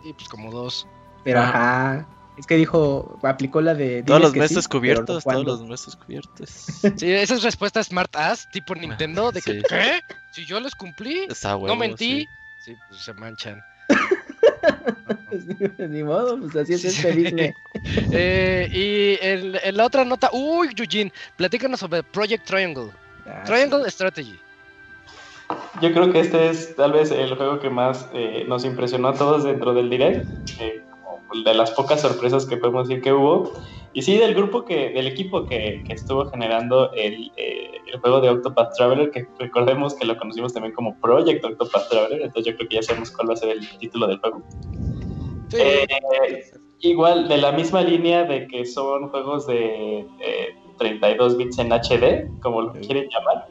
Y 0.03 0.11
pues 0.13 0.27
como 0.27 0.51
dos. 0.51 0.87
Pero 1.23 1.39
Ah. 1.39 1.49
ajá. 1.49 2.07
Es 2.37 2.47
que 2.47 2.55
dijo, 2.55 3.19
aplicó 3.23 3.59
la 3.59 3.73
de. 3.75 4.01
Todos 4.03 4.21
los 4.21 4.33
meses 4.33 4.63
sí, 4.63 4.69
cubiertos, 4.69 5.25
todos 5.25 5.45
los 5.45 5.61
meses 5.67 5.95
cubiertos. 5.97 6.49
Sí, 6.97 7.11
esas 7.11 7.43
respuestas 7.43 7.87
smart 7.87 8.15
ass 8.15 8.47
tipo 8.51 8.75
Nintendo 8.75 9.31
de 9.33 9.41
que. 9.41 9.61
¿qué? 9.69 10.01
Si 10.31 10.45
yo 10.45 10.59
les 10.61 10.73
cumplí, 10.75 11.27
no 11.45 11.75
mentí. 11.75 12.21
sí. 12.21 12.27
Sí, 12.59 12.75
pues 12.87 13.01
se 13.01 13.13
manchan. 13.13 13.63
Ni 15.77 16.03
modo, 16.03 16.37
pues 16.39 16.55
así 16.55 16.73
es 16.73 16.81
Sí, 16.81 17.07
este. 17.07 17.55
Eh, 18.11 18.69
y 18.71 19.25
el- 19.25 19.59
en 19.63 19.77
la 19.77 19.85
otra 19.85 20.03
nota, 20.05 20.29
uy, 20.33 20.69
Eugene, 20.77 21.11
platícanos 21.37 21.79
sobre 21.79 22.03
Project 22.03 22.45
Triangle. 22.45 22.91
Ah, 23.25 23.43
Triangle 23.45 23.89
Strategy. 23.89 24.39
Yo 25.81 25.91
creo 25.93 26.11
que 26.11 26.19
este 26.19 26.49
es 26.49 26.75
tal 26.75 26.91
vez 26.91 27.09
el 27.11 27.35
juego 27.35 27.59
que 27.59 27.69
más 27.69 28.07
eh, 28.13 28.43
nos 28.47 28.65
impresionó 28.65 29.07
a 29.09 29.13
todos 29.13 29.43
dentro 29.43 29.73
del 29.73 29.89
direct, 29.89 30.27
eh, 30.59 30.83
de 31.45 31.53
las 31.53 31.71
pocas 31.71 32.01
sorpresas 32.01 32.45
que 32.45 32.57
podemos 32.57 32.87
decir 32.87 33.01
que 33.03 33.13
hubo. 33.13 33.53
Y 33.99 34.01
sí, 34.01 34.17
del 34.17 34.33
grupo 34.33 34.63
que, 34.63 34.91
del 34.91 35.07
equipo 35.07 35.45
que, 35.45 35.83
que 35.85 35.91
estuvo 35.91 36.23
generando 36.29 36.89
el, 36.93 37.33
eh, 37.35 37.81
el 37.85 37.99
juego 37.99 38.21
de 38.21 38.29
Octopath 38.29 38.73
Traveler, 38.77 39.11
que 39.11 39.27
recordemos 39.37 39.93
que 39.93 40.05
lo 40.05 40.17
conocimos 40.17 40.53
también 40.53 40.73
como 40.73 40.97
Project 41.01 41.43
Octopath 41.43 41.89
Traveler, 41.89 42.21
entonces 42.21 42.49
yo 42.49 42.57
creo 42.57 42.69
que 42.69 42.75
ya 42.75 42.81
sabemos 42.81 43.11
cuál 43.11 43.31
va 43.31 43.33
a 43.33 43.35
ser 43.35 43.49
el 43.49 43.77
título 43.77 44.07
del 44.07 44.19
juego. 44.19 44.41
Eh, 45.51 45.85
igual, 46.79 47.27
de 47.27 47.39
la 47.39 47.51
misma 47.51 47.81
línea 47.81 48.23
de 48.23 48.47
que 48.47 48.65
son 48.65 49.09
juegos 49.09 49.45
de 49.47 50.07
eh, 50.21 50.55
32 50.77 51.35
bits 51.35 51.59
en 51.59 51.73
HD, 51.73 52.39
como 52.39 52.61
lo 52.61 52.71
quieren 52.71 53.09
llamar. 53.09 53.49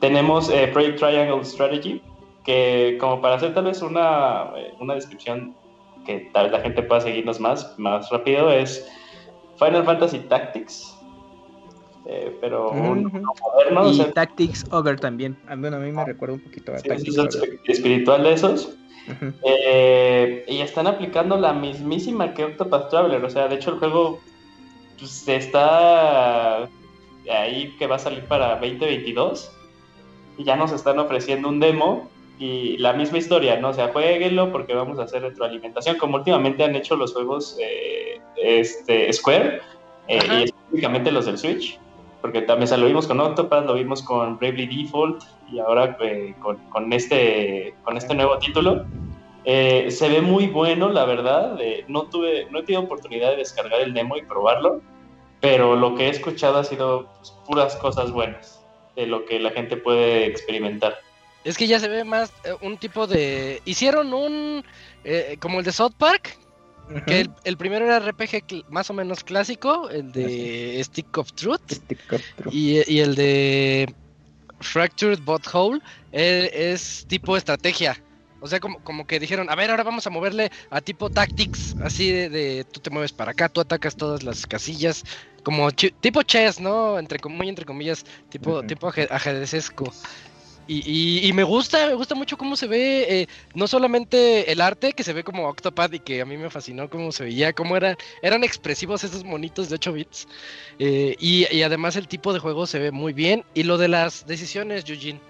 Tenemos 0.00 0.48
eh, 0.48 0.66
Project 0.72 0.98
Triangle 0.98 1.44
Strategy, 1.44 2.00
que 2.42 2.96
como 2.98 3.20
para 3.20 3.34
hacer 3.34 3.52
tal 3.52 3.64
vez 3.64 3.82
una, 3.82 4.50
una 4.80 4.94
descripción 4.94 5.54
que 6.06 6.30
tal 6.32 6.44
vez 6.44 6.52
la 6.52 6.60
gente 6.60 6.82
pueda 6.82 7.02
seguirnos 7.02 7.38
más, 7.38 7.78
más 7.78 8.08
rápido, 8.08 8.50
es 8.50 8.90
Final 9.58 9.84
Fantasy 9.84 10.18
Tactics, 10.20 10.96
eh, 12.06 12.36
pero 12.40 12.70
un 12.70 13.06
Ujú. 13.06 13.20
moderno, 13.42 13.82
o 13.82 13.90
Y 13.90 13.94
sea, 13.96 14.12
Tactics 14.12 14.64
Ogre 14.70 14.96
también. 14.96 15.36
A 15.46 15.56
mí, 15.56 15.66
a 15.68 15.70
mí 15.70 15.92
me 15.92 16.04
recuerda 16.04 16.34
un 16.34 16.40
poquito 16.40 16.72
a 16.74 16.78
sí, 16.78 16.88
Tactics 16.88 17.16
es 17.16 17.36
Ogre. 17.36 17.60
espiritual 17.66 18.22
de 18.24 18.32
esos. 18.32 18.76
Ujú. 19.06 19.32
Eh, 19.42 20.44
y 20.48 20.58
están 20.60 20.86
aplicando 20.86 21.36
la 21.36 21.52
mismísima 21.52 22.32
que 22.34 22.44
Octopath 22.44 22.88
Traveler. 22.90 23.24
O 23.24 23.30
sea, 23.30 23.48
de 23.48 23.56
hecho, 23.56 23.70
el 23.72 23.78
juego 23.78 24.20
pues, 24.98 25.28
está 25.28 26.68
ahí 27.30 27.74
que 27.78 27.86
va 27.86 27.96
a 27.96 27.98
salir 27.98 28.24
para 28.24 28.56
2022. 28.56 29.50
Y 30.36 30.44
ya 30.44 30.56
nos 30.56 30.72
están 30.72 30.98
ofreciendo 30.98 31.48
un 31.48 31.60
demo. 31.60 32.10
Y 32.38 32.76
la 32.78 32.92
misma 32.92 33.18
historia, 33.18 33.60
¿no? 33.60 33.68
O 33.68 33.74
sea, 33.74 33.88
jueguenlo 33.88 34.50
porque 34.50 34.74
vamos 34.74 34.98
a 34.98 35.04
hacer 35.04 35.22
retroalimentación, 35.22 35.96
como 35.98 36.16
últimamente 36.16 36.64
han 36.64 36.74
hecho 36.74 36.96
los 36.96 37.12
juegos 37.12 37.56
eh, 37.60 38.20
este, 38.36 39.12
Square, 39.12 39.60
eh, 40.08 40.18
y 40.18 40.42
específicamente 40.44 41.12
los 41.12 41.26
del 41.26 41.38
Switch. 41.38 41.78
Porque 42.20 42.40
también 42.42 42.64
o 42.64 42.66
sea, 42.68 42.78
lo 42.78 42.86
vimos 42.86 43.06
con 43.06 43.20
Octopath, 43.20 43.66
lo 43.66 43.74
vimos 43.74 44.02
con 44.02 44.38
Bravely 44.38 44.84
Default 44.84 45.22
y 45.52 45.58
ahora 45.58 45.96
eh, 46.00 46.34
con, 46.40 46.56
con 46.70 46.92
este, 46.92 47.74
con 47.84 47.96
este 47.96 48.14
nuevo 48.14 48.38
título. 48.38 48.84
Eh, 49.44 49.90
se 49.90 50.08
ve 50.08 50.22
muy 50.22 50.46
bueno, 50.46 50.88
la 50.88 51.04
verdad. 51.04 51.60
eh, 51.60 51.84
no, 51.88 52.04
tuve, 52.04 52.46
no 52.50 52.60
he 52.60 52.62
tenido 52.62 52.82
oportunidad 52.82 53.30
de 53.30 53.36
descargar 53.36 53.80
el 53.80 53.92
demo 53.92 54.16
y 54.16 54.22
probarlo, 54.22 54.80
pero 55.40 55.76
lo 55.76 55.94
que 55.94 56.06
he 56.06 56.08
escuchado 56.08 56.58
ha 56.58 56.64
sido 56.64 57.08
pues, 57.18 57.30
puras 57.46 57.76
cosas 57.76 58.10
buenas 58.10 58.64
de 58.96 59.06
lo 59.06 59.26
que 59.26 59.38
la 59.38 59.50
gente 59.50 59.76
puede 59.76 60.26
experimentar. 60.26 60.96
Es 61.44 61.56
que 61.58 61.66
ya 61.66 61.78
se 61.78 61.88
ve 61.88 62.04
más 62.04 62.30
eh, 62.44 62.54
un 62.62 62.78
tipo 62.78 63.06
de... 63.06 63.60
Hicieron 63.64 64.12
un... 64.14 64.64
eh, 65.04 65.36
como 65.40 65.58
el 65.58 65.64
de 65.64 65.72
South 65.72 65.92
Park, 65.98 66.38
que 67.06 67.20
el, 67.20 67.30
el 67.44 67.56
primero 67.56 67.84
era 67.84 67.98
RPG 67.98 68.64
más 68.70 68.90
o 68.90 68.94
menos 68.94 69.24
clásico, 69.24 69.88
el 69.90 70.10
de 70.12 70.82
Stick 70.84 71.16
of 71.18 71.32
Truth. 71.32 71.72
Stick 71.72 72.12
up 72.12 72.20
through. 72.36 72.54
Y, 72.54 72.82
y 72.92 73.00
el 73.00 73.14
de 73.14 73.94
Fractured 74.60 75.20
Butthole 75.20 75.80
eh, 76.12 76.50
es 76.72 77.04
tipo 77.08 77.36
estrategia. 77.36 78.00
O 78.40 78.46
sea, 78.46 78.60
como, 78.60 78.78
como 78.80 79.06
que 79.06 79.18
dijeron, 79.18 79.48
a 79.48 79.54
ver, 79.54 79.70
ahora 79.70 79.84
vamos 79.84 80.06
a 80.06 80.10
moverle 80.10 80.50
a 80.68 80.82
tipo 80.82 81.08
tactics, 81.08 81.74
así 81.82 82.10
de, 82.10 82.28
de 82.28 82.64
tú 82.64 82.80
te 82.80 82.90
mueves 82.90 83.12
para 83.12 83.30
acá, 83.32 83.48
tú 83.48 83.60
atacas 83.62 83.96
todas 83.96 84.22
las 84.22 84.46
casillas, 84.46 85.02
como 85.42 85.70
tipo 85.72 86.22
chess, 86.22 86.60
¿no? 86.60 86.98
Entre, 86.98 87.18
muy 87.26 87.48
entre 87.48 87.64
comillas, 87.64 88.04
tipo, 88.28 88.62
tipo 88.66 88.88
aje- 88.88 89.08
ajedrecesco. 89.10 89.90
Y, 90.66 91.30
me 91.34 91.42
gusta, 91.42 91.86
me 91.86 91.94
gusta 91.94 92.14
mucho 92.14 92.38
cómo 92.38 92.56
se 92.56 92.66
ve, 92.66 93.06
eh, 93.08 93.26
no 93.54 93.66
solamente 93.66 94.50
el 94.50 94.60
arte, 94.62 94.94
que 94.94 95.04
se 95.04 95.12
ve 95.12 95.22
como 95.22 95.46
Octopad 95.46 95.92
y 95.92 95.98
que 95.98 96.22
a 96.22 96.24
mí 96.24 96.38
me 96.38 96.48
fascinó 96.48 96.88
cómo 96.88 97.12
se 97.12 97.24
veía, 97.24 97.52
cómo 97.52 97.76
era, 97.76 97.96
eran 98.22 98.44
expresivos 98.44 99.04
esos 99.04 99.24
monitos 99.24 99.68
de 99.68 99.74
8 99.74 99.92
bits. 99.92 100.28
eh, 100.78 101.16
y, 101.18 101.62
además 101.62 101.96
el 101.96 102.08
tipo 102.08 102.32
de 102.32 102.38
juego 102.38 102.66
se 102.66 102.78
ve 102.78 102.90
muy 102.90 103.12
bien. 103.12 103.44
Y 103.54 103.64
lo 103.64 103.78
de 103.78 103.88
las 103.88 104.26
decisiones, 104.26 104.88
Eugene. 104.88 105.20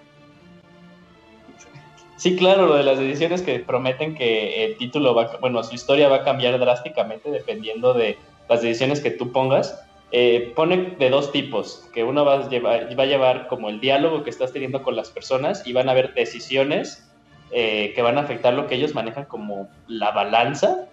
Sí, 2.17 2.37
claro, 2.37 2.67
lo 2.67 2.75
de 2.75 2.83
las 2.83 2.97
ediciones 2.99 3.41
que 3.41 3.59
prometen 3.59 4.15
que 4.15 4.65
el 4.65 4.77
título 4.77 5.13
va, 5.13 5.37
bueno, 5.41 5.61
su 5.63 5.75
historia 5.75 6.07
va 6.07 6.17
a 6.17 6.23
cambiar 6.23 6.57
drásticamente 6.59 7.29
dependiendo 7.29 7.93
de 7.93 8.17
las 8.47 8.61
decisiones 8.61 9.01
que 9.01 9.11
tú 9.11 9.31
pongas. 9.33 9.77
Eh, 10.11 10.53
pone 10.55 10.95
de 10.97 11.09
dos 11.09 11.31
tipos, 11.31 11.89
que 11.93 12.03
uno 12.03 12.23
va 12.23 12.35
a, 12.35 12.49
llevar, 12.49 12.97
va 12.97 13.03
a 13.03 13.07
llevar 13.07 13.47
como 13.47 13.69
el 13.69 13.79
diálogo 13.79 14.23
que 14.23 14.29
estás 14.29 14.53
teniendo 14.53 14.83
con 14.83 14.95
las 14.95 15.09
personas 15.09 15.65
y 15.65 15.73
van 15.73 15.89
a 15.89 15.91
haber 15.91 16.13
decisiones 16.13 17.09
eh, 17.51 17.91
que 17.95 18.01
van 18.01 18.17
a 18.17 18.21
afectar 18.21 18.53
lo 18.53 18.67
que 18.67 18.75
ellos 18.75 18.93
manejan 18.93 19.25
como 19.25 19.69
la 19.87 20.11
balanza. 20.11 20.87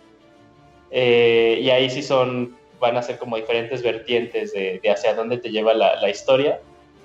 Eh, 0.90 1.58
y 1.62 1.70
ahí 1.70 1.88
sí 1.90 2.02
son, 2.02 2.56
van 2.80 2.96
a 2.96 3.02
ser 3.02 3.18
como 3.18 3.36
diferentes 3.36 3.82
vertientes 3.82 4.52
de, 4.52 4.80
de 4.82 4.90
hacia 4.90 5.14
dónde 5.14 5.38
te 5.38 5.50
lleva 5.50 5.74
la, 5.74 5.96
la 6.00 6.10
historia. 6.10 6.60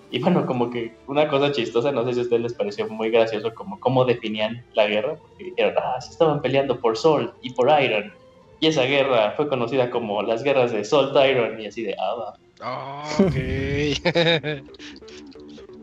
Y 0.09 0.19
bueno, 0.19 0.45
como 0.45 0.69
que 0.69 0.93
una 1.07 1.27
cosa 1.27 1.51
chistosa, 1.51 1.91
no 1.91 2.05
sé 2.05 2.13
si 2.13 2.19
a 2.19 2.23
ustedes 2.23 2.41
les 2.41 2.53
pareció 2.53 2.87
muy 2.87 3.09
gracioso 3.09 3.53
como 3.53 3.79
cómo 3.79 4.05
definían 4.05 4.63
la 4.73 4.87
guerra, 4.87 5.15
porque 5.15 5.43
dijeron, 5.43 5.73
ah, 5.77 5.99
se 5.99 6.11
estaban 6.11 6.41
peleando 6.41 6.79
por 6.79 6.97
Salt 6.97 7.33
y 7.41 7.51
por 7.51 7.69
Iron. 7.81 8.13
Y 8.59 8.67
esa 8.67 8.83
guerra 8.83 9.33
fue 9.35 9.47
conocida 9.47 9.89
como 9.89 10.21
las 10.23 10.43
guerras 10.43 10.71
de 10.71 10.83
Salt 10.83 11.15
Iron 11.29 11.59
y 11.59 11.67
así 11.67 11.83
de, 11.83 11.95
ah, 11.99 12.15
va. 12.15 12.33
Ah, 12.59 13.03
ok. 13.19 13.35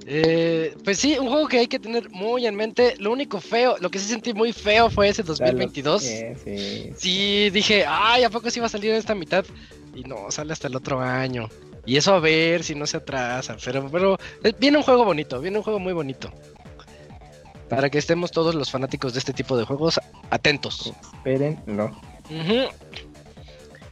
Eh, 0.06 0.74
pues 0.84 0.98
sí, 0.98 1.16
un 1.18 1.28
juego 1.28 1.48
que 1.48 1.60
hay 1.60 1.66
que 1.66 1.78
tener 1.78 2.10
muy 2.10 2.46
en 2.46 2.54
mente. 2.54 2.94
Lo 2.98 3.10
único 3.10 3.40
feo, 3.40 3.76
lo 3.80 3.90
que 3.90 3.98
sí 3.98 4.06
sentí 4.06 4.34
muy 4.34 4.52
feo 4.52 4.90
fue 4.90 5.08
ese 5.08 5.22
2022. 5.22 6.04
Eh, 6.04 6.36
sí. 6.44 6.92
Sí, 6.96 7.50
dije, 7.50 7.84
ay, 7.88 8.24
¿a 8.24 8.30
poco 8.30 8.50
sí 8.50 8.60
va 8.60 8.66
a 8.66 8.68
salir 8.68 8.90
en 8.90 8.96
esta 8.96 9.14
mitad? 9.14 9.44
Y 9.94 10.02
no, 10.02 10.30
sale 10.30 10.52
hasta 10.52 10.68
el 10.68 10.76
otro 10.76 11.00
año. 11.00 11.48
Y 11.86 11.96
eso 11.96 12.14
a 12.14 12.20
ver 12.20 12.64
si 12.64 12.74
no 12.74 12.86
se 12.86 12.98
atrasa. 12.98 13.56
Pero, 13.64 13.88
pero 13.90 14.18
eh, 14.42 14.52
viene 14.58 14.78
un 14.78 14.82
juego 14.82 15.04
bonito, 15.04 15.40
viene 15.40 15.58
un 15.58 15.64
juego 15.64 15.78
muy 15.78 15.92
bonito. 15.92 16.30
Para 17.68 17.88
que 17.88 17.98
estemos 17.98 18.30
todos 18.30 18.54
los 18.54 18.70
fanáticos 18.70 19.14
de 19.14 19.20
este 19.20 19.32
tipo 19.32 19.56
de 19.56 19.64
juegos 19.64 19.98
atentos. 20.30 20.92
Esperen, 21.14 21.58
Ujú. 22.30 22.68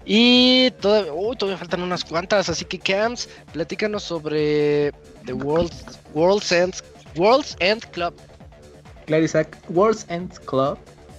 Y 0.05 0.71
todavía, 0.81 1.13
todavía 1.39 1.59
faltan 1.59 1.83
unas 1.83 2.05
cuantas, 2.05 2.49
así 2.49 2.65
que 2.65 2.79
Cams, 2.79 3.29
platícanos 3.53 4.03
sobre 4.03 4.93
The 5.25 5.33
World, 5.33 5.73
World's 6.13 6.51
End, 6.51 6.75
World's 7.17 7.57
End 7.61 7.85
Club. 7.91 8.15
Claro, 9.07 9.25
Isaac, 9.25 9.57
World's 9.69 10.07
End 10.09 10.33
Club 10.45 10.77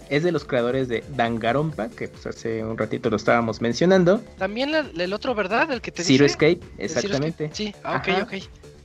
es 0.09 0.23
de 0.23 0.31
los 0.33 0.43
creadores 0.43 0.89
de 0.89 1.03
Dangarompa, 1.15 1.87
que 1.89 2.09
pues 2.09 2.25
hace 2.27 2.63
un 2.63 2.77
ratito 2.77 3.09
lo 3.09 3.15
estábamos 3.15 3.61
mencionando. 3.61 4.21
También 4.37 4.71
el 4.75 5.13
otro, 5.13 5.33
¿verdad? 5.33 5.71
El 5.71 5.81
que 5.81 5.91
te 5.91 6.03
Zero 6.03 6.25
dije. 6.25 6.25
Escape, 6.25 6.59
Zero 6.59 6.83
exactamente. 6.83 7.45
Escape, 7.45 7.55
Sí, 7.55 7.75
ah, 7.83 7.97
ok, 8.01 8.07
Ajá. 8.09 8.23
ok. 8.23 8.33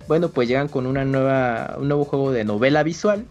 Bueno, 0.06 0.30
pues 0.30 0.48
llegan 0.48 0.68
con 0.68 0.86
una 0.86 1.04
nueva, 1.04 1.74
un 1.78 1.88
nuevo 1.88 2.04
juego 2.04 2.30
de 2.32 2.44
novela 2.44 2.82
visual, 2.82 3.26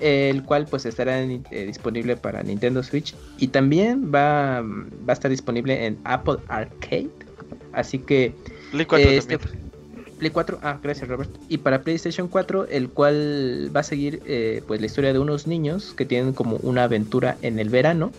el 0.00 0.42
cual 0.44 0.66
pues 0.66 0.86
estará 0.86 1.22
eh, 1.22 1.40
disponible 1.50 2.16
para 2.16 2.42
Nintendo 2.42 2.82
Switch 2.82 3.14
y 3.38 3.48
también 3.48 4.10
va, 4.14 4.62
va 4.62 5.08
a 5.08 5.12
estar 5.12 5.30
disponible 5.30 5.86
en 5.86 5.98
Apple 6.04 6.36
Arcade. 6.48 7.10
Así 7.72 7.98
que 7.98 8.34
Play 8.70 8.86
4 8.86 9.10
eh, 9.10 9.16
este-. 9.16 9.38
Play 10.18 10.30
4, 10.30 10.58
ah, 10.62 10.78
gracias 10.82 11.08
Robert. 11.08 11.30
Y 11.48 11.58
para 11.58 11.82
PlayStation 11.82 12.28
4, 12.28 12.68
el 12.68 12.88
cual 12.88 13.70
va 13.74 13.80
a 13.80 13.82
seguir 13.82 14.22
eh, 14.26 14.62
pues 14.66 14.80
la 14.80 14.86
historia 14.86 15.12
de 15.12 15.18
unos 15.18 15.46
niños 15.46 15.92
que 15.96 16.04
tienen 16.04 16.32
como 16.32 16.56
una 16.58 16.84
aventura 16.84 17.36
en 17.42 17.58
el 17.58 17.68
verano 17.68 18.12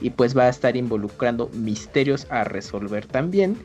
y 0.00 0.10
pues 0.10 0.36
va 0.36 0.44
a 0.44 0.48
estar 0.48 0.76
involucrando 0.76 1.48
misterios 1.54 2.26
a 2.30 2.44
resolver 2.44 3.06
también. 3.06 3.56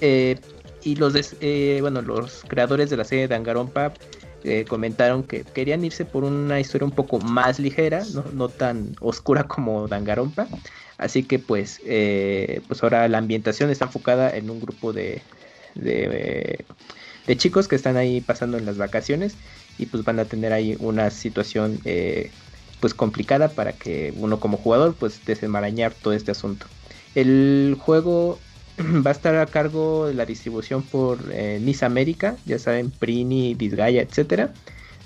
Eh, 0.00 0.36
y 0.82 0.96
los, 0.96 1.12
des- 1.12 1.36
bueno, 1.80 2.02
los 2.02 2.42
creadores 2.48 2.90
de 2.90 2.96
la 2.96 3.04
serie 3.04 3.22
de 3.22 3.34
Danganronpa 3.34 3.92
eh, 4.44 4.64
comentaron 4.68 5.22
que 5.22 5.42
querían 5.42 5.84
irse 5.84 6.04
por 6.04 6.24
una 6.24 6.60
historia 6.60 6.86
un 6.86 6.94
poco 6.94 7.18
más 7.18 7.58
ligera, 7.58 8.04
no, 8.14 8.24
no 8.32 8.48
tan 8.48 8.94
oscura 9.00 9.44
como 9.44 9.88
Danganronpa. 9.88 10.46
Así 10.98 11.22
que 11.24 11.38
pues, 11.38 11.80
eh, 11.84 12.60
pues 12.68 12.82
ahora 12.82 13.08
la 13.08 13.18
ambientación 13.18 13.70
está 13.70 13.86
enfocada 13.86 14.30
en 14.30 14.48
un 14.50 14.60
grupo 14.60 14.92
de, 14.92 15.20
de, 15.74 16.64
de 17.26 17.36
chicos 17.36 17.68
que 17.68 17.76
están 17.76 17.96
ahí 17.96 18.20
pasando 18.20 18.56
en 18.56 18.64
las 18.64 18.78
vacaciones 18.78 19.34
y 19.78 19.86
pues 19.86 20.04
van 20.04 20.18
a 20.18 20.24
tener 20.24 20.52
ahí 20.52 20.76
una 20.80 21.10
situación 21.10 21.78
eh, 21.84 22.30
pues 22.80 22.94
complicada 22.94 23.48
para 23.48 23.72
que 23.72 24.12
uno 24.16 24.40
como 24.40 24.56
jugador 24.56 24.94
pues 24.94 25.24
desenmarañar 25.24 25.92
todo 25.92 26.14
este 26.14 26.30
asunto. 26.30 26.66
El 27.14 27.76
juego 27.78 28.38
va 29.06 29.10
a 29.10 29.12
estar 29.12 29.34
a 29.36 29.46
cargo 29.46 30.06
de 30.06 30.14
la 30.14 30.26
distribución 30.26 30.82
por 30.82 31.18
eh, 31.32 31.58
Nice 31.62 31.84
América, 31.84 32.36
ya 32.44 32.58
saben, 32.58 32.90
Prini, 32.90 33.54
Disgaea, 33.54 34.02
etcétera. 34.02 34.52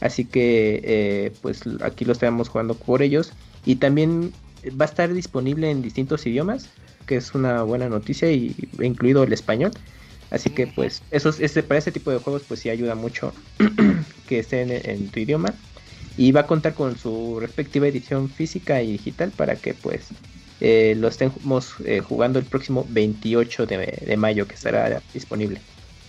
Así 0.00 0.24
que 0.24 0.80
eh, 0.82 1.32
pues 1.42 1.62
aquí 1.82 2.04
lo 2.04 2.12
estamos 2.12 2.48
jugando 2.48 2.74
por 2.74 3.02
ellos. 3.02 3.32
Y 3.64 3.76
también 3.76 4.32
va 4.80 4.86
a 4.86 4.88
estar 4.88 5.12
disponible 5.12 5.70
en 5.70 5.82
distintos 5.82 6.26
idiomas, 6.26 6.68
que 7.06 7.16
es 7.16 7.34
una 7.34 7.62
buena 7.62 7.88
noticia, 7.88 8.30
y 8.30 8.56
incluido 8.80 9.22
el 9.22 9.32
español. 9.32 9.72
Así 10.30 10.50
que 10.50 10.66
pues 10.68 11.02
eso, 11.10 11.30
este, 11.38 11.62
para 11.62 11.78
este 11.78 11.92
tipo 11.92 12.10
de 12.10 12.18
juegos 12.18 12.42
pues 12.46 12.60
sí 12.60 12.70
ayuda 12.70 12.94
mucho 12.94 13.32
que 14.28 14.38
estén 14.38 14.70
en, 14.70 14.88
en 14.88 15.08
tu 15.08 15.20
idioma. 15.20 15.54
Y 16.16 16.32
va 16.32 16.42
a 16.42 16.46
contar 16.46 16.74
con 16.74 16.98
su 16.98 17.38
respectiva 17.40 17.86
edición 17.86 18.28
física 18.28 18.82
y 18.82 18.92
digital 18.92 19.30
para 19.30 19.56
que 19.56 19.74
pues 19.74 20.08
eh, 20.60 20.94
lo 20.96 21.08
estemos 21.08 21.74
eh, 21.84 22.00
jugando 22.00 22.38
el 22.38 22.44
próximo 22.44 22.86
28 22.88 23.66
de, 23.66 23.76
de 24.06 24.16
mayo 24.16 24.46
que 24.46 24.54
estará 24.54 25.00
disponible. 25.14 25.60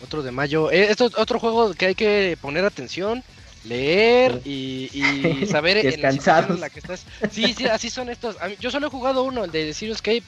Otro 0.03 0.23
de 0.23 0.31
mayo. 0.31 0.71
Eh, 0.71 0.87
esto 0.89 1.05
es 1.07 1.17
otro 1.17 1.39
juego 1.39 1.73
que 1.73 1.87
hay 1.87 1.95
que 1.95 2.37
poner 2.41 2.65
atención, 2.65 3.23
leer 3.65 4.41
y, 4.45 4.89
y 5.41 5.45
saber 5.47 5.77
en 5.77 6.01
la 6.01 6.11
situación 6.11 6.55
en 6.55 6.61
la 6.61 6.69
que 6.69 6.79
estás. 6.79 7.05
Sí, 7.31 7.53
sí, 7.55 7.65
así 7.67 7.89
son 7.89 8.09
estos. 8.09 8.35
Mí- 8.47 8.55
Yo 8.59 8.71
solo 8.71 8.87
he 8.87 8.89
jugado 8.89 9.23
uno, 9.23 9.43
el 9.45 9.51
de 9.51 9.73
Zero 9.73 9.93
Escape. 9.93 10.23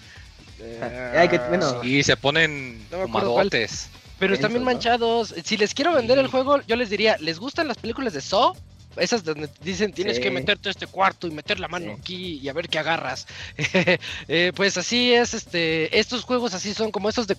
Ah, 0.81 1.19
hay 1.21 1.27
que- 1.29 1.39
bueno. 1.39 1.83
Y 1.83 2.03
se 2.03 2.15
ponen 2.15 2.77
No 2.91 3.01
fumadotes. 3.03 3.89
Pero 4.19 4.35
están 4.35 4.51
bien 4.53 4.63
manchados. 4.63 5.33
Si 5.43 5.57
les 5.57 5.73
quiero 5.73 5.91
vender 5.93 6.17
el 6.19 6.27
juego, 6.27 6.61
yo 6.67 6.75
les 6.77 6.89
diría, 6.89 7.17
¿les 7.19 7.39
gustan 7.39 7.67
las 7.67 7.77
películas 7.77 8.13
de 8.13 8.21
Saw? 8.21 8.53
Esas 8.97 9.23
donde 9.23 9.49
dicen 9.61 9.91
tienes 9.91 10.17
Sí. 10.17 10.21
que 10.23 10.31
meterte 10.31 10.69
a 10.69 10.71
este 10.71 10.87
cuarto 10.87 11.27
y 11.27 11.31
meter 11.31 11.59
la 11.59 11.67
mano 11.67 11.93
Sí. 11.95 11.99
aquí 11.99 12.39
y 12.43 12.49
a 12.49 12.53
ver 12.53 12.69
qué 12.69 12.79
agarras. 12.79 13.25
Eh, 14.27 14.51
pues 14.55 14.77
así 14.77 15.13
es, 15.13 15.33
este, 15.33 15.97
estos 15.99 16.23
juegos 16.23 16.53
así 16.53 16.73
son 16.73 16.91
como 16.91 17.09
estos 17.09 17.27
de, 17.27 17.35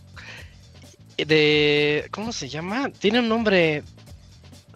de, 1.17 2.09
¿cómo 2.11 2.33
se 2.33 2.49
llama? 2.49 2.91
Tiene 2.91 3.21
un 3.21 3.29
nombre. 3.29 3.83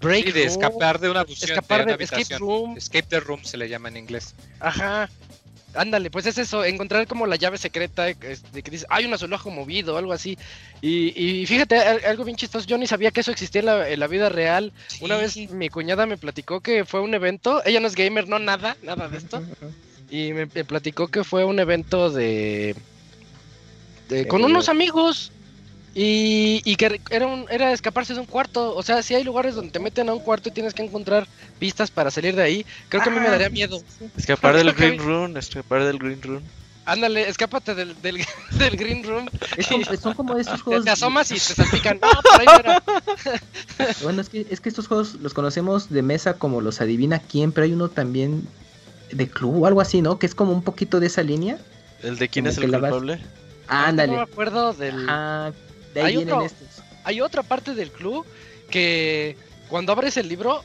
Break 0.01 0.27
Sí, 0.27 0.31
de 0.33 0.41
Room, 0.45 0.53
escapar 0.53 1.01
de 1.01 1.11
una 1.11 1.23
escapar 1.23 1.81
de 1.81 1.87
de, 1.87 1.95
una 1.97 2.05
escape 2.05 2.39
room. 2.39 2.77
Escape 2.77 3.07
the 3.09 3.19
room 3.19 3.43
se 3.43 3.57
le 3.57 3.69
llama 3.69 3.89
en 3.89 3.97
inglés. 3.97 4.33
Ajá. 4.61 5.11
Ándale, 5.75 6.11
pues 6.11 6.25
es 6.27 6.39
eso, 6.39 6.65
encontrar 6.65 7.07
como 7.07 7.27
la 7.27 7.37
llave 7.37 7.59
secreta 7.59 8.09
este, 8.09 8.63
que 8.63 8.71
dice, 8.71 8.87
hay 8.89 9.05
un 9.05 9.13
azulejo 9.15 9.51
movido 9.51 9.95
o 9.95 9.99
algo 9.99 10.13
así. 10.13 10.37
Y, 10.81 11.13
y 11.23 11.47
fíjate, 11.47 11.77
al- 11.79 12.05
algo 12.07 12.25
bien 12.25 12.37
chistoso, 12.37 12.67
yo 12.67 12.79
ni 12.79 12.87
sabía 12.87 13.11
que 13.11 13.21
eso 13.21 13.31
existía 13.31 13.61
en 13.61 13.67
la, 13.67 13.89
en 13.89 14.01
la 14.01 14.07
vida 14.07 14.29
real. 14.31 14.73
Una 15.03 15.17
vez 15.17 15.37
mi 15.51 15.69
cuñada 15.69 16.07
me 16.07 16.17
platicó 16.17 16.61
que 16.61 16.85
fue 16.85 17.01
un 17.01 17.13
evento, 17.15 17.63
ella 17.67 17.81
no 17.81 17.87
es 17.87 17.95
gamer, 17.95 18.27
no 18.29 18.39
nada, 18.39 18.77
nada 18.83 19.09
de 19.09 19.19
esto. 19.19 19.43
Y 20.11 20.33
me, 20.33 20.47
me 20.47 20.65
platicó 20.65 21.09
que 21.09 21.23
fue 21.23 21.45
un 21.45 21.59
evento 21.61 22.09
de, 22.09 22.75
de- 24.09 24.27
con 24.27 24.43
unos 24.47 24.71
amigos. 24.71 25.33
Y, 26.01 26.63
y 26.65 26.77
que 26.77 27.01
era, 27.11 27.27
un, 27.27 27.47
era 27.51 27.73
escaparse 27.73 28.15
de 28.15 28.21
un 28.21 28.27
cuarto. 28.27 28.77
O 28.77 28.83
sea, 28.85 29.03
si 29.03 29.17
hay 29.17 29.25
lugares 29.25 29.57
donde 29.57 29.73
te 29.73 29.81
meten 29.81 30.09
a 30.09 30.13
un 30.15 30.21
cuarto 30.21 30.49
y 30.49 30.53
tienes 30.53 30.73
que 30.73 30.85
encontrar 30.85 31.27
pistas 31.59 31.91
para 31.91 32.13
salir 32.13 32.37
de 32.37 32.43
ahí. 32.45 32.67
Creo 32.89 33.03
que 33.03 33.09
a 33.09 33.13
mí 33.13 33.19
me 33.19 33.27
Ah, 33.27 33.33
daría 33.33 33.51
miedo. 33.51 33.83
Escapar 34.17 34.57
del 34.57 34.73
Green 34.75 34.99
Room, 34.99 35.37
escapar 35.37 35.83
del 35.83 35.99
Green 35.99 36.23
Room. 36.23 36.43
Ándale, 36.85 37.29
escápate 37.29 37.75
del, 37.75 38.01
del, 38.01 38.25
del 38.53 38.77
green 38.77 39.03
room. 39.05 39.29
Es 39.57 39.67
como- 39.67 39.85
son 39.85 40.15
como 40.15 40.39
estos 40.39 40.63
juegos. 40.63 40.85
te 40.85 40.91
asomas 40.93 41.31
y 41.33 41.35
te 41.35 41.41
salpican. 41.41 41.99
No, 42.01 42.09
por 42.23 42.41
ahí 42.41 42.47
no 42.47 42.55
era. 42.61 42.83
Bueno, 44.03 44.21
es 44.23 44.29
que, 44.29 44.47
es 44.49 44.61
que 44.61 44.69
estos 44.69 44.87
juegos 44.87 45.15
los 45.17 45.35
conocemos 45.35 45.91
de 45.91 46.03
mesa 46.03 46.35
como 46.39 46.61
los 46.61 46.81
adivina 46.81 47.19
quién, 47.19 47.53
pero 47.53 47.65
hay 47.67 47.73
uno 47.73 47.89
también 47.91 48.47
de 49.11 49.29
club 49.29 49.63
o 49.63 49.67
algo 49.67 49.81
así, 49.83 50.01
¿no? 50.01 50.19
Que 50.19 50.27
es 50.27 50.35
como 50.35 50.53
un 50.53 50.63
poquito 50.63 50.99
de 51.01 51.09
esa 51.09 51.23
línea. 51.23 51.59
¿El 52.03 52.17
de 52.19 52.29
quién 52.29 52.45
Como 52.47 52.53
es 52.53 52.59
el 52.59 52.71
vas- 52.71 52.81
culpable? 52.91 53.21
Ándale. 53.67 54.13
No 54.13 54.19
me 54.19 54.23
acuerdo 54.25 54.73
del. 54.73 54.95
Ajá, 55.11 55.53
de 55.95 56.01
ahí 56.01 56.07
Hay 56.07 56.17
vienen 56.17 56.35
otro. 56.35 56.47
estos. 56.47 56.85
Hay 57.05 57.21
otra 57.21 57.43
parte 57.43 57.75
del 57.75 57.91
club 57.91 58.27
que 58.71 59.37
cuando 59.69 59.93
abres 59.93 60.17
el 60.17 60.29
libro 60.29 60.63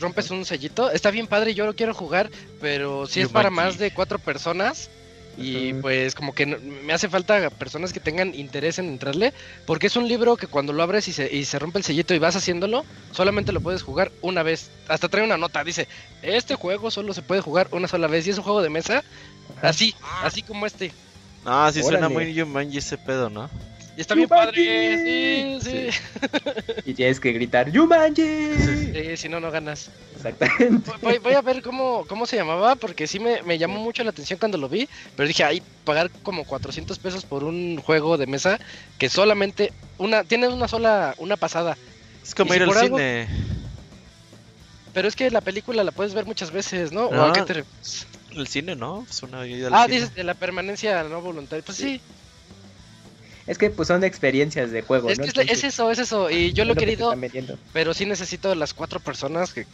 rompes 0.00 0.30
un 0.30 0.44
sellito. 0.44 0.90
Está 0.90 1.10
bien 1.10 1.26
padre, 1.26 1.54
yo 1.54 1.64
lo 1.66 1.74
quiero 1.74 1.94
jugar, 1.94 2.30
pero 2.60 3.06
si 3.06 3.20
es 3.20 3.28
para 3.28 3.50
más 3.50 3.78
de 3.78 3.92
cuatro 3.92 4.18
personas. 4.18 4.90
Y 5.38 5.72
pues 5.72 6.14
como 6.14 6.34
que 6.34 6.44
no- 6.44 6.58
me 6.58 6.92
hace 6.92 7.08
falta 7.08 7.48
personas 7.48 7.94
que 7.94 8.00
tengan 8.00 8.34
interés 8.34 8.78
en 8.78 8.88
entrarle, 8.88 9.32
porque 9.64 9.86
es 9.86 9.96
un 9.96 10.06
libro 10.06 10.36
que 10.36 10.46
cuando 10.46 10.74
lo 10.74 10.82
abres 10.82 11.08
y 11.08 11.12
se, 11.14 11.34
y 11.34 11.46
se 11.46 11.58
rompe 11.58 11.78
el 11.78 11.84
sellito 11.84 12.12
y 12.12 12.18
vas 12.18 12.36
haciéndolo, 12.36 12.84
solamente 13.12 13.50
lo 13.50 13.62
puedes 13.62 13.82
jugar 13.82 14.12
una 14.20 14.42
vez. 14.42 14.68
Hasta 14.88 15.08
trae 15.08 15.24
una 15.24 15.38
nota, 15.38 15.64
dice, 15.64 15.88
este 16.20 16.54
juego 16.54 16.90
solo 16.90 17.14
se 17.14 17.22
puede 17.22 17.40
jugar 17.40 17.68
una 17.70 17.88
sola 17.88 18.08
vez 18.08 18.26
y 18.26 18.30
es 18.30 18.36
un 18.36 18.44
juego 18.44 18.60
de 18.60 18.68
mesa, 18.68 19.02
así, 19.62 19.94
así 20.22 20.42
como 20.42 20.66
este. 20.66 20.92
No, 21.46 21.72
sí 21.72 21.82
suena 21.82 22.10
muy 22.10 22.38
Jumanji 22.38 22.76
ese 22.76 22.98
pedo, 22.98 23.30
¿no? 23.30 23.48
Y 23.96 24.00
está 24.00 24.14
bien 24.14 24.28
padre, 24.28 25.58
sí, 25.60 25.60
sí. 25.60 25.88
Y 26.84 26.94
tienes 26.94 27.20
que 27.20 27.32
gritar 27.32 27.70
¡Yumanji! 27.70 29.16
Si 29.16 29.28
no, 29.28 29.38
no 29.40 29.50
ganas. 29.50 29.90
Exactamente. 30.14 30.90
Voy- 31.02 31.34
a 31.34 31.42
ver 31.42 31.62
cómo, 31.62 32.04
cómo 32.06 32.26
se 32.26 32.36
llamaba, 32.36 32.76
porque 32.76 33.06
sí 33.06 33.18
me, 33.18 33.42
me 33.42 33.58
llamó 33.58 33.78
mucho 33.78 34.02
la 34.04 34.10
atención 34.10 34.38
cuando 34.38 34.58
lo 34.58 34.68
vi, 34.68 34.88
pero 35.14 35.26
dije, 35.26 35.44
ay, 35.44 35.62
pagar 35.84 36.10
como 36.22 36.44
400 36.44 36.98
pesos 36.98 37.24
por 37.24 37.44
un 37.44 37.78
juego 37.78 38.16
de 38.16 38.26
mesa 38.26 38.58
que 38.98 39.08
solamente 39.08 39.72
una 39.98 40.24
tiene 40.24 40.48
una 40.48 40.68
sola, 40.68 41.14
una 41.18 41.36
pasada, 41.36 41.76
Es 42.22 42.34
como 42.34 42.48
¿Y 42.50 42.52
si 42.52 42.56
ir 42.56 42.62
al 42.62 42.70
algo- 42.70 42.96
cine. 42.98 43.28
pero 44.92 45.08
es 45.08 45.16
que 45.16 45.30
la 45.30 45.40
película 45.40 45.84
la 45.84 45.92
puedes 45.92 46.14
ver 46.14 46.26
muchas 46.26 46.50
veces, 46.50 46.92
¿no? 46.92 47.06
¿O 47.06 47.22
a 47.24 47.32
qué 47.32 47.42
te? 47.42 47.64
El 48.38 48.46
cine, 48.46 48.74
¿no? 48.76 49.04
Es 49.08 49.22
una 49.22 49.40
Ah, 49.70 49.84
cine. 49.84 49.94
dices 49.96 50.14
de 50.14 50.24
la 50.24 50.34
permanencia 50.34 51.02
no 51.04 51.20
voluntaria, 51.20 51.62
pues 51.62 51.78
sí, 51.78 52.02
Es 53.52 53.58
que 53.58 53.68
pues 53.68 53.88
son 53.88 54.02
experiencias 54.02 54.70
de 54.70 54.80
juego, 54.80 55.10
es 55.10 55.18
¿no? 55.18 55.24
que 55.26 55.30
es, 55.42 55.62
eso, 55.62 55.90
es 55.90 55.98
eso, 55.98 56.30
y 56.30 56.54
yo 56.54 56.64
lo 56.64 56.72
he 56.72 56.76
querido, 56.76 57.14
pero 57.74 57.92
sí 57.92 58.06
necesito 58.06 58.54
las 58.54 58.72
cuatro 58.72 58.98
personas 58.98 59.52
que, 59.52 59.66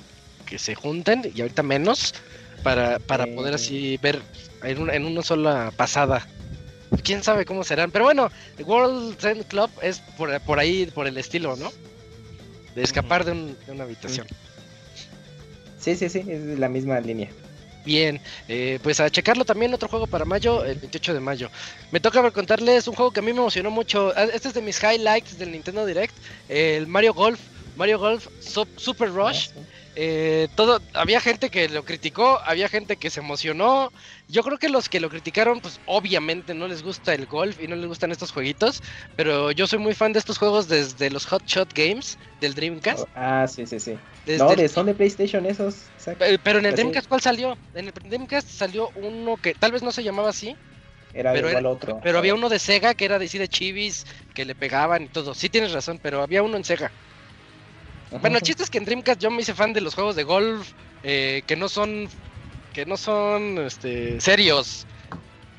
que 0.47 0.59
se 0.59 0.75
junten, 0.75 1.31
y 1.33 1.41
ahorita 1.43 1.63
menos, 1.63 2.13
para, 2.65 2.99
para 2.99 3.23
Eh. 3.23 3.35
poder 3.37 3.55
así 3.55 3.97
ver 4.03 4.21
en 4.65 4.83
una, 4.83 4.95
en 4.95 5.05
una 5.05 5.23
sola 5.23 5.73
pasada. 5.77 6.27
Quién 7.05 7.23
sabe 7.23 7.45
cómo 7.45 7.63
serán, 7.63 7.93
pero 7.93 8.05
bueno, 8.07 8.33
World 8.65 9.17
Trend 9.17 9.45
Club 9.47 9.71
es 9.81 10.01
por, 10.17 10.41
por 10.41 10.59
ahí, 10.59 10.87
por 10.87 11.07
el 11.07 11.17
estilo, 11.17 11.55
¿no? 11.55 11.71
De 12.75 12.83
escapar 12.83 13.25
de, 13.25 13.31
un- 13.31 13.57
de 13.65 13.71
una 13.73 13.85
habitación. 13.85 14.27
Sí, 15.79 15.95
sí, 15.95 16.09
sí, 16.09 16.25
es 16.27 16.59
la 16.59 16.69
misma 16.69 16.99
línea. 16.99 17.31
Bien, 17.85 18.21
eh, 18.49 18.81
pues 18.83 19.01
a 19.01 19.09
checarlo 19.09 19.45
también, 19.45 19.73
otro 19.73 19.89
juego 19.89 20.07
para 20.09 20.25
mayo, 20.25 20.65
el 20.65 20.79
28 20.79 21.15
de 21.15 21.21
mayo. 21.21 21.51
Me 21.91 22.01
toca 22.01 22.31
contarles 22.33 22.87
un 22.89 22.95
juego 22.95 23.13
que 23.13 23.21
a 23.21 23.23
mí 23.23 23.33
me 23.33 23.39
emocionó 23.41 23.71
mucho. 23.71 24.13
Ah, 24.17 24.25
Este 24.25 24.49
es 24.49 24.55
de 24.55 24.63
mis 24.63 24.83
highlights 24.83 25.39
del 25.39 25.53
Nintendo 25.53 25.87
Direct, 25.87 26.19
el 26.49 26.87
Mario 26.87 27.15
Golf, 27.15 27.41
Mario 27.75 27.99
Golf 27.99 28.27
Sup- 28.41 28.69
Super 28.77 29.11
Rush. 29.11 29.49
Ah. 29.57 29.61
Eh, 30.01 30.49
todo, 30.55 30.81
había 30.95 31.21
gente 31.21 31.51
que 31.51 31.69
lo 31.69 31.83
criticó, 31.85 32.41
había 32.45 32.69
gente 32.69 32.97
que 32.99 33.11
se 33.11 33.19
emocionó. 33.21 33.91
Yo 34.29 34.43
creo 34.45 34.59
que 34.59 34.69
los 34.69 34.89
que 34.89 35.01
lo 35.01 35.09
criticaron, 35.11 35.61
pues 35.61 35.81
obviamente 35.85 36.55
no 36.55 36.69
les 36.69 36.83
gusta 36.83 37.15
el 37.15 37.27
golf 37.27 37.59
y 37.61 37.67
no 37.67 37.75
les 37.77 37.87
gustan 37.87 38.13
estos 38.13 38.31
jueguitos. 38.31 38.81
Pero 39.17 39.51
yo 39.53 39.67
soy 39.67 39.81
muy 39.81 39.95
fan 39.95 40.13
de 40.13 40.21
estos 40.21 40.39
juegos 40.39 40.69
desde 40.69 41.11
los 41.11 41.27
Hot 41.27 41.43
Shot 41.47 41.73
Games 41.75 42.17
del 42.41 42.55
Dreamcast. 42.55 43.09
Ah, 43.15 43.47
sí, 43.49 43.67
sí, 43.67 43.81
sí. 43.81 44.01
desde 44.25 44.45
No, 44.45 44.51
el- 44.53 44.57
de, 44.57 44.69
son 44.69 44.87
de 44.87 44.95
PlayStation 44.95 45.45
esos. 45.47 45.91
exacto. 45.95 46.25
Pero 46.43 46.59
en 46.59 46.67
el 46.67 46.73
Así. 46.73 46.83
Dreamcast, 46.83 47.09
¿cuál 47.09 47.21
salió? 47.21 47.59
En 47.73 47.87
el 47.87 47.93
Dreamcast 47.93 48.49
salió 48.49 48.91
uno 48.95 49.37
que 49.37 49.55
tal 49.55 49.73
vez 49.73 49.83
no 49.83 49.93
se 49.93 50.03
llamaba 50.03 50.31
así, 50.31 50.59
Era 51.13 51.33
pero 51.33 51.49
igual 51.49 51.67
era- 51.67 51.71
otro. 51.73 52.01
pero 52.03 52.19
había 52.19 52.35
uno 52.35 52.49
de 52.49 52.59
Sega 52.59 52.95
que 52.95 53.05
era 53.07 53.19
de, 53.19 53.29
sí, 53.29 53.39
de 53.39 53.49
chivis, 53.49 54.05
que 54.35 54.45
le 54.45 54.55
pegaban 54.57 55.05
y 55.05 55.09
todo. 55.11 55.35
Sí 55.35 55.51
tienes 55.51 55.73
razón, 55.73 55.99
pero 56.03 56.23
había 56.23 56.43
uno 56.43 56.57
en 56.57 56.65
Sega. 56.65 56.95
Bueno, 58.11 58.37
el 58.37 58.43
chiste 58.43 58.63
es 58.63 58.71
que 58.71 58.79
en 58.79 58.85
Dreamcast 58.85 59.21
yo 59.21 59.31
me 59.31 59.43
hice 59.43 59.55
fan 59.55 59.73
de 59.73 59.81
los 59.81 59.95
juegos 59.95 60.17
de 60.17 60.25
golf 60.25 60.73
eh, 61.03 61.43
que 61.47 61.57
no 61.57 61.69
son 61.69 62.09
que 62.73 62.87
no 62.87 62.97
son 62.97 63.59
este, 63.59 64.21
serios. 64.21 64.87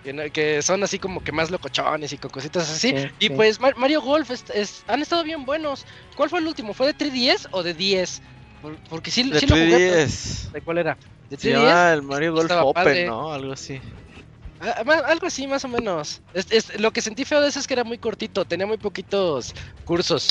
Que, 0.04 0.14
no- 0.14 0.24
que 0.32 0.62
son 0.62 0.82
así 0.84 0.98
como 0.98 1.22
que 1.22 1.32
más 1.34 1.52
locochones 1.52 2.14
y 2.14 2.18
con 2.18 2.32
cositas 2.32 2.70
así. 2.70 2.90
Sí, 2.92 3.08
y 3.20 3.28
sí. 3.28 3.34
pues 3.34 3.60
Mar- 3.60 3.76
Mario 3.76 4.02
Golf 4.02 4.32
es- 4.32 4.46
es- 4.54 4.84
han 4.88 5.02
estado 5.02 5.24
bien 5.24 5.44
buenos. 5.46 5.86
¿Cuál 6.16 6.30
fue 6.30 6.40
el 6.40 6.48
último? 6.48 6.74
¿Fue 6.74 6.88
de 6.88 6.94
3DS 6.94 7.48
o 7.52 7.62
de 7.64 7.74
10? 7.74 8.22
Por- 8.62 8.80
porque 8.90 9.12
sí, 9.12 9.30
De 9.30 9.40
sí 9.42 9.46
lo 9.48 9.56
jugué. 9.56 9.70
pero- 9.70 9.96
3DS. 9.98 10.52
¿De 10.54 10.62
cuál 10.62 10.78
era? 10.78 10.98
¿De 11.30 11.38
Se 11.38 11.50
3DS? 11.52 11.68
llama 11.68 11.94
el 11.94 12.02
Mario 12.04 12.34
Golf 12.34 12.52
Open, 12.52 12.74
padre. 12.74 13.06
¿no? 13.08 13.34
Algo 13.34 13.52
así. 13.54 13.82
Ah, 14.62 14.84
Algo 15.08 15.28
así, 15.28 15.48
más 15.48 15.64
o 15.66 15.68
menos. 15.68 16.22
Es, 16.34 16.48
es- 16.52 16.80
lo 16.80 16.92
que 16.92 17.02
sentí 17.02 17.26
feo 17.26 17.42
de 17.42 17.50
eso 17.50 17.60
es 17.60 17.68
que 17.68 17.74
era 17.74 17.84
muy 17.84 17.98
cortito, 17.98 18.46
tenía 18.46 18.66
muy 18.68 18.78
poquitos 18.78 19.54
cursos. 19.84 20.30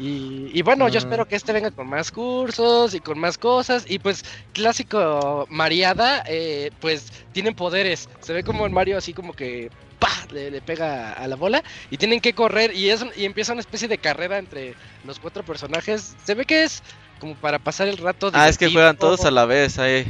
Y, 0.00 0.50
y 0.54 0.62
bueno, 0.62 0.88
yo 0.88 0.98
Mm. 0.98 1.04
espero 1.04 1.26
que 1.28 1.36
este 1.36 1.52
venga 1.52 1.70
con 1.70 1.86
más 1.88 2.10
cursos 2.10 2.94
y 2.94 3.00
con 3.00 3.18
más 3.18 3.36
cosas. 3.36 3.84
Y 3.88 3.98
pues, 3.98 4.24
clásico 4.54 5.46
Mariada, 5.50 6.22
eh, 6.26 6.70
pues 6.80 7.12
tienen 7.32 7.54
poderes. 7.54 8.08
Se 8.20 8.32
ve 8.32 8.42
como 8.42 8.66
en 8.66 8.72
Mario 8.72 8.96
así 8.96 9.12
como 9.12 9.32
que 9.34 9.70
¡pah! 9.98 10.08
Le, 10.32 10.50
le 10.50 10.62
pega 10.62 11.12
a 11.12 11.26
la 11.28 11.36
bola 11.36 11.62
y 11.90 11.98
tienen 11.98 12.20
que 12.20 12.32
correr. 12.32 12.74
Y, 12.74 12.88
es, 12.90 13.04
y 13.16 13.24
empieza 13.26 13.52
una 13.52 13.60
especie 13.60 13.88
de 13.88 13.98
carrera 13.98 14.38
entre 14.38 14.74
los 15.04 15.18
cuatro 15.20 15.44
personajes. 15.44 16.14
Se 16.24 16.34
ve 16.34 16.44
que 16.46 16.64
es 16.64 16.82
como 17.18 17.34
para 17.34 17.58
pasar 17.58 17.88
el 17.88 17.98
rato. 17.98 18.30
Ah, 18.32 18.48
es 18.48 18.56
que 18.56 18.70
juegan 18.70 18.96
todos 18.96 19.24
a 19.26 19.30
la 19.30 19.44
vez 19.44 19.78
ahí. 19.78 20.06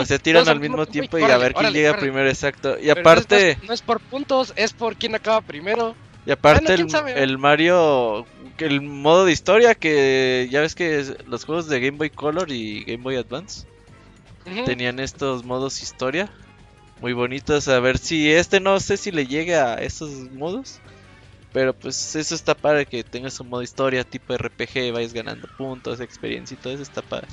O 0.00 0.04
sea, 0.04 0.18
tiran 0.18 0.48
al 0.48 0.58
mismo 0.58 0.84
tiempo 0.86 1.16
y 1.18 1.22
a 1.22 1.38
ver 1.38 1.54
quién 1.54 1.72
llega 1.72 1.96
primero, 1.96 2.28
exacto. 2.28 2.76
Y 2.80 2.86
Pero 2.88 3.00
aparte, 3.02 3.54
no 3.58 3.62
es, 3.62 3.68
no 3.68 3.74
es 3.74 3.82
por 3.82 4.00
puntos, 4.00 4.52
es 4.56 4.72
por 4.72 4.96
quién 4.96 5.14
acaba 5.14 5.40
primero. 5.42 5.94
y 6.26 6.32
aparte 6.32 6.74
el, 6.74 6.88
el 7.14 7.38
Mario, 7.38 8.26
el 8.66 8.80
modo 8.82 9.24
de 9.24 9.32
historia 9.32 9.74
que 9.74 10.48
ya 10.50 10.60
ves 10.60 10.74
que 10.74 10.98
es- 11.00 11.14
los 11.26 11.44
juegos 11.44 11.68
de 11.68 11.80
Game 11.80 11.96
Boy 11.98 12.10
Color 12.10 12.50
y 12.50 12.84
Game 12.84 13.02
Boy 13.02 13.16
Advance 13.16 13.66
tenían 14.64 14.98
estos 15.00 15.44
modos 15.44 15.82
historia 15.82 16.30
muy 17.00 17.12
bonitos. 17.12 17.68
A 17.68 17.78
ver 17.80 17.98
si 17.98 18.30
este 18.30 18.60
no 18.60 18.78
sé 18.80 18.96
si 18.96 19.10
le 19.10 19.26
llega 19.26 19.74
a 19.74 19.78
esos 19.82 20.10
modos. 20.32 20.80
Pero 21.52 21.74
pues 21.74 22.14
eso 22.14 22.34
está 22.36 22.54
padre 22.54 22.86
que 22.86 23.02
tengas 23.02 23.40
un 23.40 23.48
modo 23.48 23.62
historia 23.62 24.04
tipo 24.04 24.32
RPG, 24.36 24.92
vayas 24.92 25.12
ganando 25.12 25.48
puntos, 25.58 25.98
experiencia 26.00 26.54
y 26.54 26.58
todo 26.58 26.72
eso 26.72 26.82
está 26.84 27.02
padre. 27.02 27.26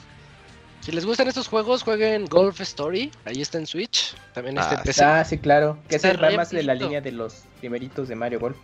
Si 0.82 0.92
les 0.92 1.06
gustan 1.06 1.28
estos 1.28 1.48
juegos, 1.48 1.84
jueguen 1.84 2.26
Golf 2.26 2.60
Story. 2.62 3.12
Ahí 3.26 3.42
está 3.42 3.60
en 3.60 3.68
Switch. 3.68 4.16
También 4.34 4.58
está 4.58 4.72
Ah, 4.72 4.76
en 4.78 4.84
PC. 4.84 5.04
Ah, 5.04 5.24
sí, 5.26 5.38
claro. 5.38 5.78
Que 5.88 5.98
re 6.00 6.36
más 6.36 6.50
de 6.50 6.64
la 6.64 6.74
línea 6.74 7.00
de 7.02 7.12
los 7.12 7.44
primeritos 7.60 8.08
de 8.08 8.16
Mario 8.16 8.40
Golf. 8.40 8.58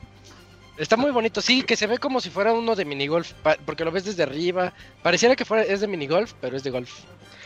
Está 0.77 0.97
muy 0.97 1.11
bonito, 1.11 1.39
sí, 1.41 1.61
que 1.61 1.75
se 1.75 1.85
ve 1.87 1.99
como 1.99 2.19
si 2.19 2.29
fuera 2.31 2.51
uno 2.53 2.75
de 2.75 2.83
minigolf, 2.85 3.33
porque 3.65 3.85
lo 3.85 3.91
ves 3.91 4.05
desde 4.05 4.23
arriba. 4.23 4.73
Pareciera 5.03 5.35
que 5.35 5.45
fuera 5.45 5.63
es 5.63 5.81
de 5.81 5.87
minigolf, 5.87 6.33
pero 6.41 6.57
es 6.57 6.63
de 6.63 6.71
golf. 6.71 6.91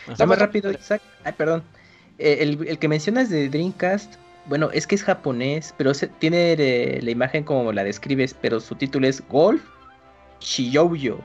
Ajá. 0.04 0.12
Está 0.12 0.26
más 0.26 0.38
rápido. 0.38 0.70
Isaac. 0.72 1.02
Ay, 1.24 1.32
perdón. 1.36 1.62
Eh, 2.18 2.38
el, 2.40 2.66
el 2.66 2.78
que 2.78 2.88
mencionas 2.88 3.28
de 3.28 3.48
Dreamcast, 3.50 4.14
bueno, 4.46 4.70
es 4.72 4.86
que 4.86 4.94
es 4.94 5.04
japonés, 5.04 5.74
pero 5.76 5.92
se- 5.92 6.06
tiene 6.08 6.52
eh, 6.58 7.00
la 7.02 7.10
imagen 7.10 7.44
como 7.44 7.70
la 7.72 7.84
describes, 7.84 8.34
pero 8.40 8.60
su 8.60 8.74
título 8.74 9.06
es 9.06 9.22
Golf 9.28 9.62
Shiyoujo. 10.40 11.20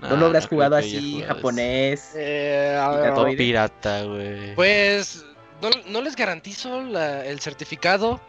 ¿No 0.00 0.08
Ah, 0.08 0.14
lo 0.16 0.26
habrás 0.26 0.46
creo 0.46 0.56
jugado 0.58 0.76
así, 0.76 1.14
jugado 1.14 1.34
japonés? 1.34 2.12
Eh, 2.14 3.34
pirata, 3.36 4.04
güey. 4.04 4.54
pues 4.54 5.24
no, 5.62 5.70
no 5.88 6.02
les 6.02 6.14
garantizo 6.14 6.82
la- 6.82 7.24
el 7.26 7.40
certificado 7.40 8.20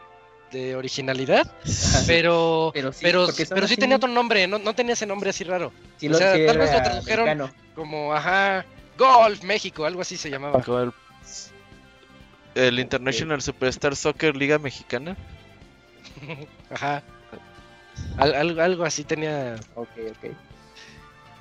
de 0.51 0.75
originalidad, 0.75 1.45
pero 2.07 2.71
Pero 2.73 2.93
sí, 2.93 2.99
pero, 3.01 3.25
porque 3.25 3.45
son 3.45 3.55
pero 3.55 3.67
sí 3.67 3.73
así- 3.73 3.79
tenía 3.81 3.97
otro 3.97 4.09
nombre, 4.09 4.47
no, 4.47 4.57
no 4.59 4.73
tenía 4.73 4.93
ese 4.93 5.05
nombre 5.05 5.29
así 5.31 5.43
raro. 5.43 5.71
Sí, 5.97 6.07
o 6.07 6.13
sea, 6.13 6.31
tal 6.45 6.57
vez 6.57 6.71
lo 6.71 6.81
tradujeron. 6.81 7.29
americano. 7.29 7.53
Como, 7.75 8.13
ajá, 8.13 8.65
Golf 8.97 9.43
México, 9.43 9.85
algo 9.85 10.01
así 10.01 10.17
se 10.17 10.29
llamaba. 10.29 10.63
El, 12.55 12.79
International 12.79 13.41
Superstar 13.41 13.95
Soccer 13.95 14.35
Liga 14.35 14.57
Mexicana. 14.57 15.15
Ajá. 16.71 17.03
Al- 18.17 18.33
al- 18.35 18.59
algo 18.59 18.83
así 18.83 19.03
tenía. 19.03 19.55
Ok, 19.75 19.89
ok. 20.11 20.31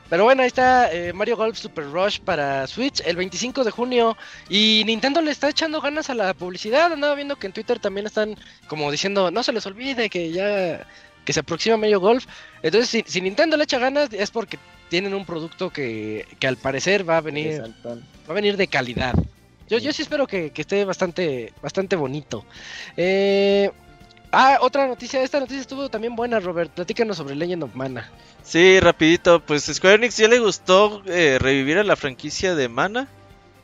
Pero 0.08 0.24
bueno, 0.24 0.42
ahí 0.42 0.48
está 0.48 0.92
eh, 0.92 1.12
Mario 1.12 1.36
Golf 1.36 1.58
Super 1.58 1.90
Rush 1.90 2.20
para 2.20 2.66
Switch 2.66 3.02
el 3.04 3.16
25 3.16 3.64
de 3.64 3.70
junio. 3.70 4.16
Y 4.48 4.82
Nintendo 4.86 5.20
le 5.20 5.30
está 5.30 5.48
echando 5.48 5.80
ganas 5.80 6.10
a 6.10 6.14
la 6.14 6.32
publicidad. 6.34 6.92
Andaba 6.92 7.14
viendo 7.14 7.36
que 7.36 7.48
en 7.48 7.52
Twitter 7.52 7.78
también 7.78 8.06
están 8.06 8.36
como 8.68 8.90
diciendo, 8.90 9.30
no 9.30 9.42
se 9.42 9.52
les 9.52 9.66
olvide 9.66 10.08
que 10.08 10.30
ya 10.30 10.86
que 11.24 11.32
se 11.32 11.40
aproxima 11.40 11.76
Mario 11.76 12.00
Golf. 12.00 12.26
Entonces, 12.62 12.88
si, 12.88 13.04
si 13.06 13.20
Nintendo 13.20 13.56
le 13.56 13.64
echa 13.64 13.78
ganas 13.78 14.12
es 14.12 14.30
porque 14.30 14.58
tienen 14.88 15.12
un 15.12 15.26
producto 15.26 15.70
que, 15.70 16.24
que 16.38 16.46
al 16.46 16.56
parecer 16.56 17.08
va 17.08 17.18
a 17.18 17.20
venir, 17.20 17.60
va 17.84 17.96
a 18.28 18.32
venir 18.32 18.56
de 18.56 18.68
calidad. 18.68 19.14
Yo, 19.68 19.78
yo 19.78 19.92
sí 19.92 20.02
espero 20.02 20.28
que, 20.28 20.50
que 20.50 20.62
esté 20.62 20.84
bastante, 20.84 21.52
bastante 21.60 21.96
bonito. 21.96 22.44
Eh, 22.96 23.70
ah, 24.32 24.58
otra 24.60 24.86
noticia. 24.86 25.22
Esta 25.22 25.40
noticia 25.40 25.60
estuvo 25.60 25.88
también 25.88 26.14
buena, 26.16 26.40
Robert. 26.40 26.70
Platícanos 26.72 27.16
sobre 27.16 27.34
Legend 27.34 27.64
of 27.64 27.74
Mana. 27.74 28.10
Sí, 28.42 28.78
rapidito, 28.80 29.40
pues 29.40 29.64
Square 29.64 29.96
Enix 29.96 30.16
ya 30.16 30.28
le 30.28 30.38
gustó 30.38 31.02
eh, 31.06 31.38
revivir 31.40 31.78
a 31.78 31.84
la 31.84 31.96
franquicia 31.96 32.54
de 32.54 32.68
Mana. 32.68 33.08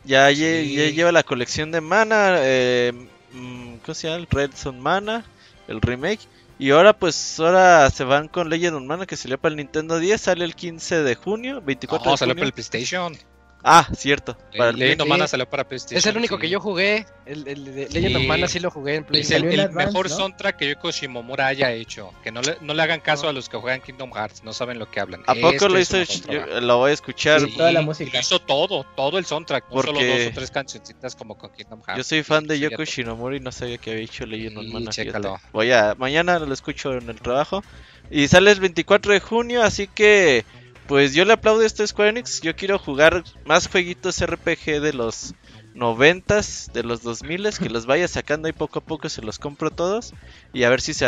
Ya, 0.04 0.28
Sí. 0.30 0.74
ya 0.74 0.84
lleva 0.90 1.12
la 1.12 1.22
colección 1.22 1.70
de 1.70 1.80
Mana, 1.80 2.36
eh, 2.40 2.92
mm, 3.32 3.76
¿cómo 3.84 3.94
se 3.94 4.08
llama? 4.08 4.18
El 4.20 4.26
Red 4.28 4.50
Son 4.56 4.80
Mana, 4.80 5.24
el 5.68 5.80
remake. 5.80 6.20
Y 6.58 6.70
ahora 6.70 6.92
pues 6.92 7.38
ahora 7.40 7.88
se 7.90 8.04
van 8.04 8.28
con 8.28 8.48
Legend 8.48 8.76
of 8.76 8.82
Mana 8.82 9.06
que 9.06 9.16
salió 9.16 9.38
para 9.38 9.52
el 9.52 9.56
Nintendo 9.56 9.98
10, 9.98 10.20
sale 10.20 10.44
el 10.44 10.54
15 10.56 11.02
de 11.02 11.14
junio, 11.14 11.60
24 11.60 12.04
No, 12.04 12.10
de 12.12 12.18
salió 12.18 12.32
junio. 12.34 12.40
para 12.42 12.46
el 12.48 12.52
PlayStation. 12.52 13.16
Ah, 13.64 13.86
cierto. 13.96 14.36
Para 14.58 14.70
el 14.70 14.76
Leyendo 14.76 15.04
Sí. 15.04 15.10
Mana 15.10 15.28
salió 15.28 15.48
para 15.48 15.62
PlayStation. 15.68 15.96
Es 15.98 16.06
el 16.06 16.16
único 16.16 16.34
sí. 16.34 16.40
que 16.40 16.48
yo 16.48 16.58
jugué. 16.60 17.06
El, 17.26 17.46
el 17.46 17.64
de 17.64 17.88
Legend 17.90 18.16
of 18.16 18.22
Sí. 18.22 18.28
Mana 18.28 18.48
sí 18.48 18.58
lo 18.58 18.70
jugué 18.72 18.96
en 18.96 19.02
Es 19.04 19.08
PlayStation. 19.08 19.44
el, 19.44 19.50
Salió 19.50 19.52
en 19.52 19.60
el 19.60 19.70
Advance, 19.70 19.86
mejor 19.92 20.10
¿no? 20.10 20.16
soundtrack 20.16 20.56
que 20.56 20.68
Yoko 20.70 20.90
Shimomura 20.90 21.46
haya 21.46 21.70
hecho. 21.70 22.10
Que 22.24 22.32
no 22.32 22.42
le, 22.42 22.56
no 22.60 22.74
le 22.74 22.82
hagan 22.82 22.98
caso 23.00 23.28
a 23.28 23.32
los 23.32 23.48
que 23.48 23.56
juegan 23.56 23.80
Kingdom 23.80 24.10
Hearts, 24.12 24.42
no 24.42 24.52
saben 24.52 24.78
lo 24.80 24.90
que 24.90 24.98
hablan. 24.98 25.22
¿A 25.28 25.34
poco 25.36 25.48
Este 25.50 25.68
lo 25.68 25.78
es 25.78 25.94
hizo? 25.94 26.32
Yo- 26.32 26.60
lo 26.60 26.78
voy 26.78 26.90
a 26.90 26.94
escuchar. 26.94 27.40
Sí. 27.40 27.56
toda 27.56 27.70
la 27.70 27.82
Y- 27.82 27.84
música. 27.84 28.18
hizo 28.18 28.40
todo, 28.40 28.84
todo 28.96 29.18
el 29.18 29.24
soundtrack, 29.26 29.64
no 29.70 29.80
solo 29.80 29.92
Porque 29.92 30.18
dos 30.24 30.32
o 30.32 30.34
tres 30.34 30.50
cancioncitas 30.50 31.14
como 31.14 31.38
con 31.38 31.52
Kingdom 31.52 31.82
Hearts. 31.82 31.98
Yo 31.98 32.02
soy 32.04 32.22
fan 32.24 32.46
de 32.48 32.56
Sí, 32.56 32.62
Yoko 32.62 32.76
fíjate. 32.78 32.90
Shinomura 32.90 33.36
y 33.36 33.40
no 33.40 33.52
sabía 33.52 33.78
que 33.78 33.92
había 33.92 34.02
hecho 34.04 34.26
Legend 34.26 34.58
of 34.58 34.64
Sí, 34.64 34.72
Mana. 34.72 34.90
chécalo. 34.90 35.40
Voy 35.52 35.70
a 35.70 35.94
mañana 35.96 36.40
lo 36.40 36.52
escucho 36.52 36.94
en 36.94 37.08
el 37.08 37.20
trabajo 37.20 37.62
y 38.10 38.26
sale 38.26 38.50
el 38.50 38.58
24 38.58 39.12
de 39.12 39.20
junio, 39.20 39.62
así 39.62 39.86
que 39.86 40.44
pues 40.92 41.14
yo 41.14 41.24
le 41.24 41.32
aplaudo 41.32 41.62
esto 41.62 41.82
a 41.82 41.86
Square 41.86 42.10
Enix. 42.10 42.42
Yo 42.42 42.54
quiero 42.54 42.78
jugar 42.78 43.24
más 43.46 43.66
jueguitos 43.66 44.20
RPG 44.20 44.82
de 44.82 44.92
los 44.92 45.34
90s, 45.74 46.70
de 46.70 46.82
los 46.82 47.02
2000s, 47.02 47.56
que 47.56 47.70
los 47.70 47.86
vaya 47.86 48.06
sacando 48.06 48.46
y 48.46 48.52
poco 48.52 48.80
a 48.80 48.84
poco 48.84 49.08
se 49.08 49.22
los 49.22 49.38
compro 49.38 49.70
todos 49.70 50.12
y 50.52 50.64
a 50.64 50.68
ver 50.68 50.82
si 50.82 50.92
se 50.92 51.06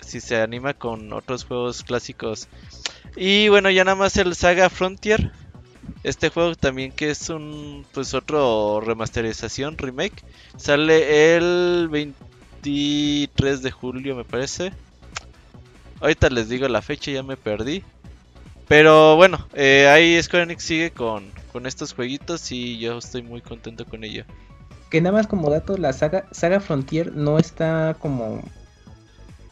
si 0.00 0.20
se 0.20 0.40
anima 0.40 0.74
con 0.74 1.12
otros 1.12 1.42
juegos 1.42 1.82
clásicos. 1.82 2.46
Y 3.16 3.48
bueno, 3.48 3.68
ya 3.68 3.82
nada 3.82 3.96
más 3.96 4.16
el 4.16 4.36
Saga 4.36 4.70
Frontier. 4.70 5.32
Este 6.04 6.28
juego 6.28 6.54
también 6.54 6.92
que 6.92 7.10
es 7.10 7.28
un 7.28 7.84
pues 7.92 8.14
otro 8.14 8.80
remasterización, 8.80 9.76
remake. 9.76 10.22
Sale 10.56 11.34
el 11.34 11.88
23 11.90 13.60
de 13.60 13.72
julio 13.72 14.14
me 14.14 14.24
parece. 14.24 14.72
Ahorita 16.00 16.30
les 16.30 16.48
digo 16.48 16.68
la 16.68 16.80
fecha, 16.80 17.10
ya 17.10 17.24
me 17.24 17.36
perdí. 17.36 17.82
Pero 18.68 19.16
bueno, 19.16 19.46
eh, 19.54 19.88
ahí 19.88 20.20
Square 20.22 20.44
Enix 20.44 20.64
sigue 20.64 20.90
con, 20.90 21.30
con 21.52 21.66
estos 21.66 21.92
jueguitos 21.94 22.50
y 22.50 22.78
yo 22.78 22.98
estoy 22.98 23.22
muy 23.22 23.40
contento 23.40 23.84
con 23.84 24.02
ello. 24.02 24.24
Que 24.90 25.00
nada 25.00 25.16
más 25.16 25.26
como 25.26 25.50
dato, 25.50 25.76
la 25.76 25.92
saga, 25.92 26.26
saga 26.32 26.60
Frontier 26.60 27.12
no 27.14 27.38
está 27.38 27.96
como. 28.00 28.42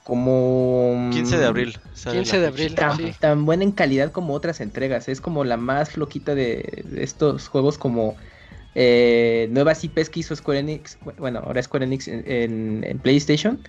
Como. 0.05 1.09
15 1.13 1.39
de 1.39 1.45
abril. 1.47 1.79
sale 1.95 2.19
15 2.19 2.37
la 2.37 2.43
de 2.43 2.49
abril. 2.49 2.75
Tan, 2.75 2.97
Sí. 2.97 3.15
tan 3.19 3.47
buena 3.47 3.65
en 3.65 3.73
calidad 3.73 4.13
como 4.13 4.35
otras 4.35 4.61
entregas. 4.61 5.09
Es 5.09 5.21
como 5.21 5.45
la 5.45 5.57
más 5.57 5.91
floquita 5.91 6.35
de, 6.35 6.83
de 6.85 7.03
estos 7.03 7.49
juegos 7.49 7.79
como 7.79 8.17
eh, 8.75 9.49
nuevas 9.51 9.83
IPs 9.83 10.11
que 10.11 10.21
hizo 10.21 10.37
Square 10.37 10.59
Enix. 10.61 10.99
Bueno, 11.19 11.41
ahora 11.45 11.63
Square 11.63 11.87
Enix 11.87 12.09
en, 12.09 12.25
en- 12.31 12.85
en 12.87 12.99
PlayStation. 12.99 13.61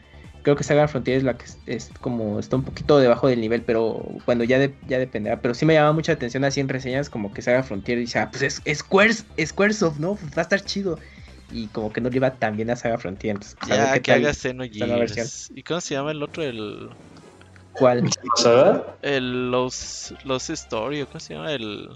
Creo 0.46 0.56
que 0.56 0.64
Saga 0.64 0.88
Frontier 0.88 1.18
es 1.18 1.24
la 1.24 1.38
que 1.39 1.46
es, 1.46 1.58
es 1.66 1.89
como 2.02 2.38
está 2.39 2.56
un 2.56 2.64
poquito 2.64 3.00
debajo 3.00 3.28
del 3.28 3.41
nivel, 3.41 3.64
pero 3.64 4.00
bueno, 4.28 4.43
ya, 4.43 4.60
de- 4.60 4.76
ya 4.88 5.00
dependerá. 5.00 5.41
Pero 5.41 5.56
sí 5.56 5.66
me 5.66 5.74
llama 5.74 5.91
mucha 5.91 6.12
atención 6.12 6.43
así 6.43 6.60
en 6.60 6.70
reseñas 6.70 7.10
como 7.10 7.34
que 7.34 7.41
Saga 7.41 7.64
Frontier 7.64 7.98
dice, 7.98 8.20
ah, 8.20 8.30
pues 8.30 8.43
es, 8.43 8.62
es 8.64 8.78
Squares, 8.78 9.26
Squaresoft, 9.43 9.98
¿no? 9.98 10.14
Pues 10.14 10.32
va 10.38 10.38
a 10.38 10.41
estar 10.43 10.62
chido. 10.62 11.00
Y 11.52 11.66
como 11.70 11.91
que 11.91 12.00
no 12.00 12.10
le 12.12 12.18
iba 12.18 12.30
tan 12.36 12.56
bien 12.58 12.70
a 12.70 12.76
Saga 12.76 13.00
Frontier. 13.00 13.32
Entonces, 13.32 13.58
pues, 13.60 13.70
Ya 13.70 13.93
que 13.93 14.00
tal- 14.02 14.20
haga 14.24 14.34
Xenogears. 14.36 15.52
¿Y 15.56 15.64
cómo 15.64 15.82
se 15.82 15.96
llama 15.96 16.12
el 16.12 16.22
otro? 16.22 16.43
El, 16.43 16.89
¿Cuál? 17.74 18.08
El 19.02 19.50
Los, 19.50 20.14
Los 20.26 20.50
Story, 20.52 21.02
¿o 21.02 21.08
¿cómo 21.08 21.20
se 21.20 21.34
llama? 21.34 21.52
El... 21.54 21.89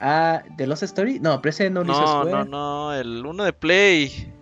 Ah, 0.00 0.44
¿de 0.56 0.66
Lost 0.68 0.84
Story? 0.84 1.18
No, 1.18 1.42
pero 1.42 1.50
ese 1.50 1.68
no 1.68 1.82
lo 1.82 1.90
hizo 1.90 2.00
No, 2.00 2.06
Square. 2.06 2.30
no, 2.30 2.44
no, 2.44 2.94
el 2.94 3.26
uno 3.26 3.42
de 3.44 3.52
Play. 3.52 4.32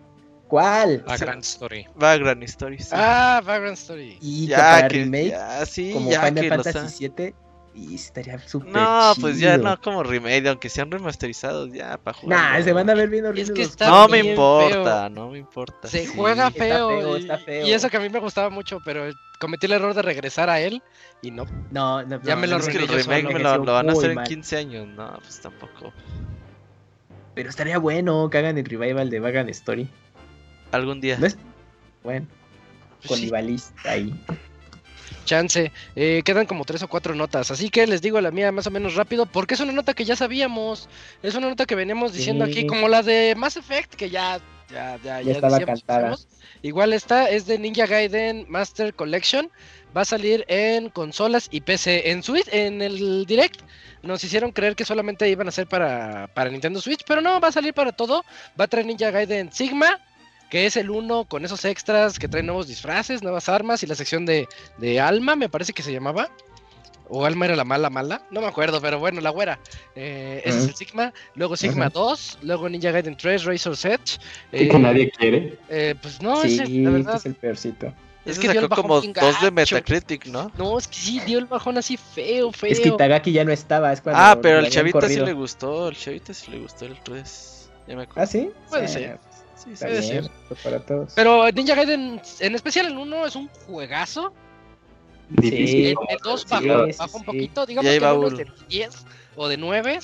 ¿Cuál? 0.49 1.05
Gran 1.19 1.41
story. 1.41 1.87
Vagrant 1.95 2.43
Story. 2.45 2.79
sí. 2.79 2.89
Ah, 2.93 3.43
Vagrant 3.45 3.77
Story. 3.77 4.19
Y 4.21 4.47
que 4.47 4.51
ya, 4.53 4.57
para 4.57 4.89
que, 4.89 4.99
remake, 5.05 5.29
ya, 5.29 5.67
sí, 5.67 5.93
como 5.93 6.11
ya 6.11 6.23
Final 6.23 6.49
Fantasy 6.49 7.09
VII, 7.17 7.35
y 7.75 7.95
estaría 7.95 8.39
súper 8.41 8.73
No, 8.73 9.13
pues 9.21 9.39
ya 9.39 9.57
no 9.57 9.81
como 9.81 10.03
remake, 10.03 10.49
aunque 10.49 10.69
sean 10.69 10.91
remasterizados, 10.91 11.73
ya 11.73 11.97
para 11.99 12.17
jugar. 12.17 12.57
Nah, 12.57 12.65
se 12.65 12.73
van 12.73 12.91
a 12.91 12.95
ver 12.95 13.09
bien 13.09 13.27
horribles 13.27 13.51
Es 13.51 13.55
que 13.55 13.63
los 13.63 13.71
está 13.71 13.89
No 13.89 14.09
me 14.09 14.23
bien 14.23 14.33
importa, 14.33 15.09
no 15.09 15.31
me 15.31 15.39
importa. 15.39 15.87
Se 15.87 16.07
sí. 16.07 16.13
juega 16.17 16.49
está 16.49 16.59
feo, 16.59 16.89
feo, 16.89 17.17
y, 17.17 17.21
está 17.21 17.39
feo. 17.39 17.67
y 17.67 17.73
eso 17.73 17.89
que 17.89 17.97
a 17.99 18.01
mí 18.01 18.09
me 18.09 18.19
gustaba 18.19 18.51
mucho, 18.51 18.81
pero 18.85 19.11
cometí 19.39 19.67
el 19.67 19.73
error 19.73 19.95
de 19.95 20.03
regresar 20.03 20.51
a 20.51 20.61
él 20.61 20.83
y 21.23 21.31
no. 21.31 21.45
No, 21.71 22.03
no, 22.03 22.21
Ya 22.23 22.35
no, 22.35 22.41
me 22.41 22.47
lo 22.49 22.59
no, 22.59 22.65
Es 22.65 22.69
que 22.69 22.79
el 22.79 22.89
remake 22.89 23.33
me 23.33 23.39
lo, 23.39 23.59
lo 23.59 23.73
van 23.75 23.91
a 23.91 23.93
hacer 23.93 24.11
en 24.11 24.17
mal. 24.17 24.27
15 24.27 24.57
años, 24.57 24.89
no, 24.89 25.17
pues 25.21 25.41
tampoco. 25.41 25.93
Pero 27.35 27.51
estaría 27.51 27.79
bueno 27.79 28.29
que 28.31 28.39
hagan 28.39 28.59
el 28.59 28.65
revival 28.65 29.11
de 29.11 29.21
Vagrant 29.21 29.51
Story. 29.51 29.89
Algún 30.73 31.01
día. 31.01 31.17
¿No 31.19 31.27
es? 31.27 31.37
Bueno, 32.03 32.27
Pues 32.99 33.09
con 33.09 33.19
sí. 33.19 33.27
Ibalista 33.27 33.91
ahí. 33.91 34.13
Chance. 35.25 35.73
Eh, 35.95 36.23
quedan 36.25 36.47
como 36.47 36.65
tres 36.65 36.83
o 36.83 36.89
cuatro 36.89 37.15
notas. 37.15 37.51
Así 37.51 37.69
que 37.69 37.87
les 37.87 38.01
digo 38.01 38.21
la 38.21 38.31
mía 38.31 38.51
más 38.53 38.67
o 38.67 38.71
menos 38.71 38.95
rápido. 38.95 39.27
Porque 39.27 39.55
es 39.55 39.61
una 39.61 39.73
nota 39.73 39.93
que 39.95 40.05
ya 40.05 40.17
sabíamos. 40.17 40.89
Es 41.23 41.35
una 41.35 41.49
nota 41.49 41.67
que 41.67 41.75
veníamos 41.75 42.13
diciendo 42.13 42.47
Sí. 42.47 42.53
aquí. 42.53 42.67
Como 42.67 42.89
la 42.89 43.03
de 43.03 43.35
Mass 43.37 43.57
Effect. 43.57 43.95
Que 43.95 44.09
ya. 44.11 44.41
Ya, 44.71 44.99
ya, 45.03 45.21
Ya 45.23 45.33
estaba 45.33 45.59
decíamos, 45.59 45.81
cantada. 45.83 46.17
Igual 46.63 46.93
esta 46.93 47.31
es 47.31 47.47
de 47.47 47.59
Ninja 47.59 47.87
Gaiden 47.87 48.47
Master 48.49 48.95
Collection. 48.95 49.51
Va 49.97 50.03
a 50.03 50.05
salir 50.07 50.45
en 50.49 50.91
consolas 50.91 51.49
y 51.51 51.61
PC. 51.63 52.11
En 52.11 52.23
Switch, 52.23 52.47
en 52.53 52.83
el 52.83 53.25
Direct, 53.27 53.61
nos 54.03 54.23
hicieron 54.25 54.53
creer 54.53 54.77
que 54.77 54.85
solamente 54.85 55.29
iban 55.29 55.49
a 55.49 55.51
ser 55.51 55.67
para, 55.67 56.29
para 56.35 56.51
Nintendo 56.51 56.81
Switch. 56.83 57.01
Pero 57.07 57.21
no, 57.23 57.41
va 57.41 57.49
a 57.49 57.53
salir 57.53 57.73
para 57.75 57.93
todo. 57.93 58.25
Va 58.59 58.65
a 58.65 58.69
traer 58.69 58.87
Ninja 58.87 59.11
Gaiden 59.11 59.53
Sigma. 59.53 60.01
Que 60.51 60.67
es 60.67 60.77
el 60.77 60.91
uno 60.91 61.25
con 61.25 61.45
esos 61.45 61.65
extras 61.65 62.19
que 62.19 62.27
trae 62.29 62.43
nuevos 62.43 62.67
disfraces, 62.67 63.23
nuevas 63.23 63.49
armas 63.49 63.83
y 63.83 63.87
la 63.87 63.95
sección 63.95 64.25
de, 64.25 64.49
de 64.79 64.99
Alma, 65.01 65.37
me 65.37 65.49
parece 65.49 65.73
que 65.73 65.83
se 65.83 65.93
llamaba. 65.93 66.29
O 67.11 67.25
Alma 67.25 67.47
era 67.47 67.57
la 67.57 67.65
mala 67.65 67.89
mala, 67.89 68.21
no 68.31 68.43
me 68.43 68.47
acuerdo, 68.47 68.83
pero 68.83 68.99
bueno, 68.99 69.23
la 69.23 69.31
güera. 69.31 69.59
Eh, 69.95 70.43
ese 70.45 70.59
es 70.59 70.65
el 70.69 70.75
Sigma. 70.75 71.13
Luego 71.35 71.57
Sigma 71.57 71.87
Ajá. 71.87 71.95
2, 71.95 72.39
luego 72.43 72.69
Ninja 72.69 72.91
Gaiden 72.91 73.17
3, 73.17 73.45
Razor's 73.45 73.85
Edge. 73.87 74.19
Que 74.51 74.65
Eh, 74.67 74.79
nadie 74.79 75.11
quiere. 75.11 75.59
eh, 75.71 75.95
pues 76.01 76.21
no, 76.21 76.43
sí, 76.43 76.49
ese, 76.49 76.57
la 76.57 76.63
este 76.65 76.91
verdad. 76.91 77.17
es 77.17 77.27
el 77.27 77.35
peorcito. 77.35 77.95
Es 78.27 78.39
que 78.39 78.49
dio 78.51 78.61
el 78.61 78.69
sacó 78.69 78.83
bajón 78.83 79.13
como 79.15 79.27
dos 79.27 79.41
de. 79.41 79.51
Metacritic, 79.51 80.27
¿no? 80.27 80.53
No, 80.59 80.77
es 80.77 80.87
que 80.87 80.97
sí, 80.99 81.19
dio 81.21 81.39
el 81.39 81.47
bajón 81.47 81.79
así 81.79 81.97
feo, 81.97 82.53
feo. 82.53 82.71
Es 82.73 82.81
que 82.81 82.89
Itagaki 82.89 83.33
ya 83.33 83.43
no 83.45 83.53
estaba. 83.53 83.91
Es 83.91 84.03
cuando 84.03 84.21
Ah, 84.23 84.39
pero 84.43 84.59
al 84.59 84.67
habían 84.67 84.73
chavita 84.75 85.09
sí 85.09 85.17
le 85.21 85.33
gustó. 85.33 85.87
Al 85.87 85.97
chavita 85.97 86.35
sí 86.35 86.51
le 86.51 86.59
gustó 86.59 86.85
el 86.85 87.01
3. 87.03 87.71
Ya 87.87 87.97
me 87.97 88.03
acuerdo. 88.03 88.21
¿Ah, 88.21 88.27
sí? 88.27 88.51
Puede 88.69 88.87
Sí, 88.87 88.95
ser. 88.95 89.19
Sí, 89.65 89.71
bien, 89.85 90.03
ser. 90.03 90.31
pues 90.49 90.61
para 90.61 90.81
todos. 90.81 91.13
Pero 91.15 91.51
Ninja 91.51 91.75
Gaiden, 91.75 92.21
en 92.41 92.55
especial 92.55 92.87
el 92.87 92.97
1, 92.97 93.27
es 93.27 93.37
un 93.37 93.49
juegazo. 93.67 94.33
Difícil. 95.31 95.87
El, 95.87 95.95
como 95.95 96.09
el 96.11 96.19
2 96.23 96.41
sí, 96.41 96.47
bajó, 96.49 96.87
sí, 96.87 96.99
bajó 96.99 97.17
un 97.17 97.21
sí. 97.21 97.27
poquito, 97.27 97.67
digamos 97.67 97.91
que 97.91 97.99
1 97.99 98.27
es 98.29 98.37
de 98.37 98.47
10 98.69 98.91
o 99.37 99.49
de 99.49 99.57
9. 99.57 99.99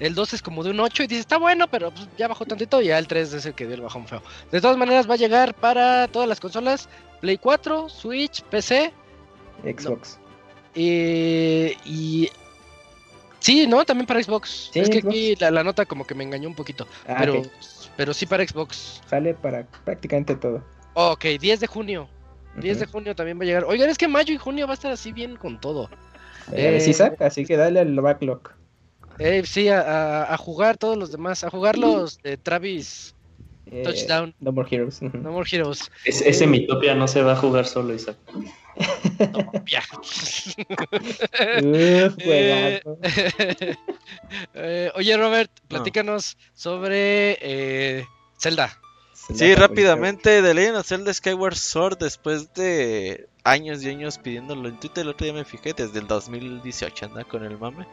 El 0.00 0.14
2 0.14 0.34
es 0.34 0.42
como 0.42 0.62
de 0.62 0.70
un 0.70 0.80
8 0.80 1.02
y 1.02 1.06
dices, 1.06 1.20
está 1.22 1.38
bueno, 1.38 1.68
pero 1.68 1.90
pues, 1.90 2.06
ya 2.16 2.28
bajó 2.28 2.44
tantito. 2.46 2.80
Y 2.80 2.86
ya 2.86 2.98
el 2.98 3.08
3 3.08 3.32
es 3.32 3.46
el 3.46 3.54
que 3.54 3.66
dio 3.66 3.74
el 3.74 3.80
bajón 3.80 4.06
feo. 4.06 4.22
De 4.52 4.60
todas 4.60 4.76
maneras, 4.76 5.08
va 5.08 5.14
a 5.14 5.18
llegar 5.18 5.54
para 5.54 6.06
todas 6.08 6.28
las 6.28 6.38
consolas: 6.38 6.88
Play 7.20 7.38
4, 7.38 7.88
Switch, 7.88 8.42
PC. 8.44 8.92
Xbox. 9.64 10.18
eh, 10.74 11.76
y. 11.84 12.28
Sí, 13.40 13.66
¿no? 13.66 13.84
También 13.84 14.06
para 14.06 14.22
Xbox. 14.22 14.70
Sí, 14.72 14.80
es 14.80 14.90
que 14.90 15.00
Xbox. 15.00 15.14
aquí 15.14 15.34
la, 15.36 15.50
la 15.50 15.64
nota 15.64 15.86
como 15.86 16.06
que 16.06 16.14
me 16.14 16.24
engañó 16.24 16.48
un 16.48 16.54
poquito. 16.54 16.86
Ah, 17.06 17.16
pero, 17.18 17.40
ok. 17.40 17.46
Pero 17.98 18.14
sí 18.14 18.26
para 18.26 18.46
Xbox. 18.46 19.02
Sale 19.10 19.34
para 19.34 19.66
prácticamente 19.84 20.36
todo. 20.36 20.62
Ok, 20.94 21.24
10 21.40 21.58
de 21.58 21.66
junio. 21.66 22.08
10 22.60 22.78
de 22.78 22.86
junio 22.86 23.14
también 23.16 23.38
va 23.38 23.42
a 23.42 23.46
llegar. 23.46 23.64
Oigan, 23.64 23.90
es 23.90 23.98
que 23.98 24.06
mayo 24.08 24.32
y 24.32 24.38
junio 24.38 24.66
va 24.68 24.72
a 24.72 24.74
estar 24.74 24.92
así 24.92 25.12
bien 25.12 25.34
con 25.36 25.60
todo. 25.60 25.90
Eh, 26.52 26.78
sí 26.80 26.90
Eh, 26.90 26.94
saca, 26.94 27.26
así 27.26 27.44
que 27.44 27.56
dale 27.56 27.80
al 27.80 27.94
backlog. 28.00 28.40
Eh, 29.18 29.42
sí, 29.44 29.68
a, 29.68 29.80
a- 29.80 30.32
a 30.32 30.36
jugar 30.36 30.76
todos 30.76 30.96
los 30.96 31.10
demás, 31.10 31.42
a 31.42 31.50
jugar 31.50 31.76
los 31.76 32.18
de 32.18 32.36
Travis 32.36 33.16
Eh, 33.66 33.82
Touchdown, 33.82 34.32
No 34.40 34.52
More 34.52 34.68
Heroes. 34.70 35.02
No 35.02 35.32
More 35.32 35.48
Heroes. 35.50 35.90
Es- 36.04 36.22
ese 36.22 36.46
Mitopia 36.46 36.94
no 36.94 37.06
se 37.08 37.22
va 37.22 37.32
a 37.32 37.36
jugar 37.36 37.66
solo, 37.66 37.92
Isaac. 37.94 38.16
No, 39.32 39.52
ya. 39.66 39.82
Uf, 39.98 40.56
Eh. 42.18 42.80
Eh, 44.54 44.92
oye, 44.94 45.16
Robert, 45.16 45.50
platícanos 45.68 46.36
sobre 46.54 47.38
eh, 47.40 48.06
Zelda. 48.38 48.78
Se 49.12 49.34
Sí, 49.34 49.54
rápidamente, 49.54 50.42
The 50.42 50.54
Legend 50.54 50.76
of 50.76 50.86
Zelda 50.86 51.12
Skyward 51.12 51.56
Sword, 51.56 51.98
después 51.98 52.52
de 52.54 53.28
años 53.44 53.82
y 53.82 53.90
años 53.90 54.18
pidiéndolo 54.18 54.68
en 54.68 54.78
Twitter, 54.78 55.02
el 55.02 55.10
otro 55.10 55.24
día 55.24 55.34
me 55.34 55.44
fijé, 55.44 55.74
desde 55.74 55.98
el 55.98 56.06
2018 56.06 57.06
anda 57.06 57.24
con 57.24 57.44
el 57.44 57.58
mame. 57.58 57.86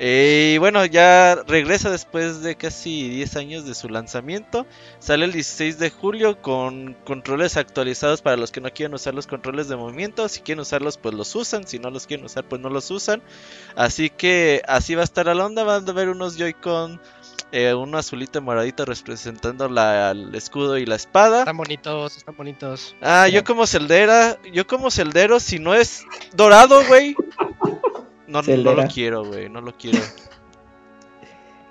Eh, 0.00 0.52
y 0.54 0.58
bueno, 0.58 0.84
ya 0.86 1.42
regresa 1.48 1.90
después 1.90 2.40
de 2.40 2.54
casi 2.54 3.08
10 3.08 3.34
años 3.36 3.66
de 3.66 3.74
su 3.74 3.88
lanzamiento. 3.88 4.64
Sale 5.00 5.24
el 5.24 5.32
16 5.32 5.80
de 5.80 5.90
julio 5.90 6.40
con 6.40 6.94
controles 7.04 7.56
actualizados 7.56 8.22
para 8.22 8.36
los 8.36 8.52
que 8.52 8.60
no 8.60 8.70
quieren 8.70 8.94
usar 8.94 9.12
los 9.14 9.26
controles 9.26 9.66
de 9.68 9.74
movimiento. 9.74 10.28
Si 10.28 10.40
quieren 10.40 10.60
usarlos, 10.60 10.98
pues 10.98 11.16
los 11.16 11.34
usan. 11.34 11.66
Si 11.66 11.80
no 11.80 11.90
los 11.90 12.06
quieren 12.06 12.26
usar, 12.26 12.44
pues 12.44 12.60
no 12.62 12.70
los 12.70 12.90
usan. 12.92 13.22
Así 13.74 14.08
que 14.08 14.62
así 14.68 14.94
va 14.94 15.00
a 15.00 15.04
estar 15.04 15.28
a 15.28 15.34
la 15.34 15.44
onda. 15.46 15.64
Van 15.64 15.88
a 15.88 15.92
ver 15.92 16.10
unos 16.10 16.36
Joy-Con, 16.38 17.00
eh, 17.50 17.74
uno 17.74 17.98
azulito 17.98 18.38
y 18.38 18.42
moradito 18.42 18.84
representando 18.84 19.68
la- 19.68 20.12
el 20.12 20.32
escudo 20.34 20.78
y 20.78 20.86
la 20.86 20.94
espada. 20.94 21.40
Están 21.40 21.56
bonitos, 21.56 22.16
están 22.16 22.36
bonitos. 22.36 22.94
Ah, 23.00 23.26
yo 23.26 23.42
como 23.42 23.66
celdera, 23.66 24.38
yo 24.52 24.64
como 24.64 24.92
celdero, 24.92 25.40
si 25.40 25.58
no 25.58 25.74
es 25.74 26.04
dorado, 26.36 26.86
güey, 26.86 27.16
no, 28.28 28.42
no 28.42 28.74
lo 28.74 28.88
quiero, 28.88 29.24
güey, 29.24 29.48
no 29.48 29.60
lo 29.60 29.72
quiero. 29.76 29.98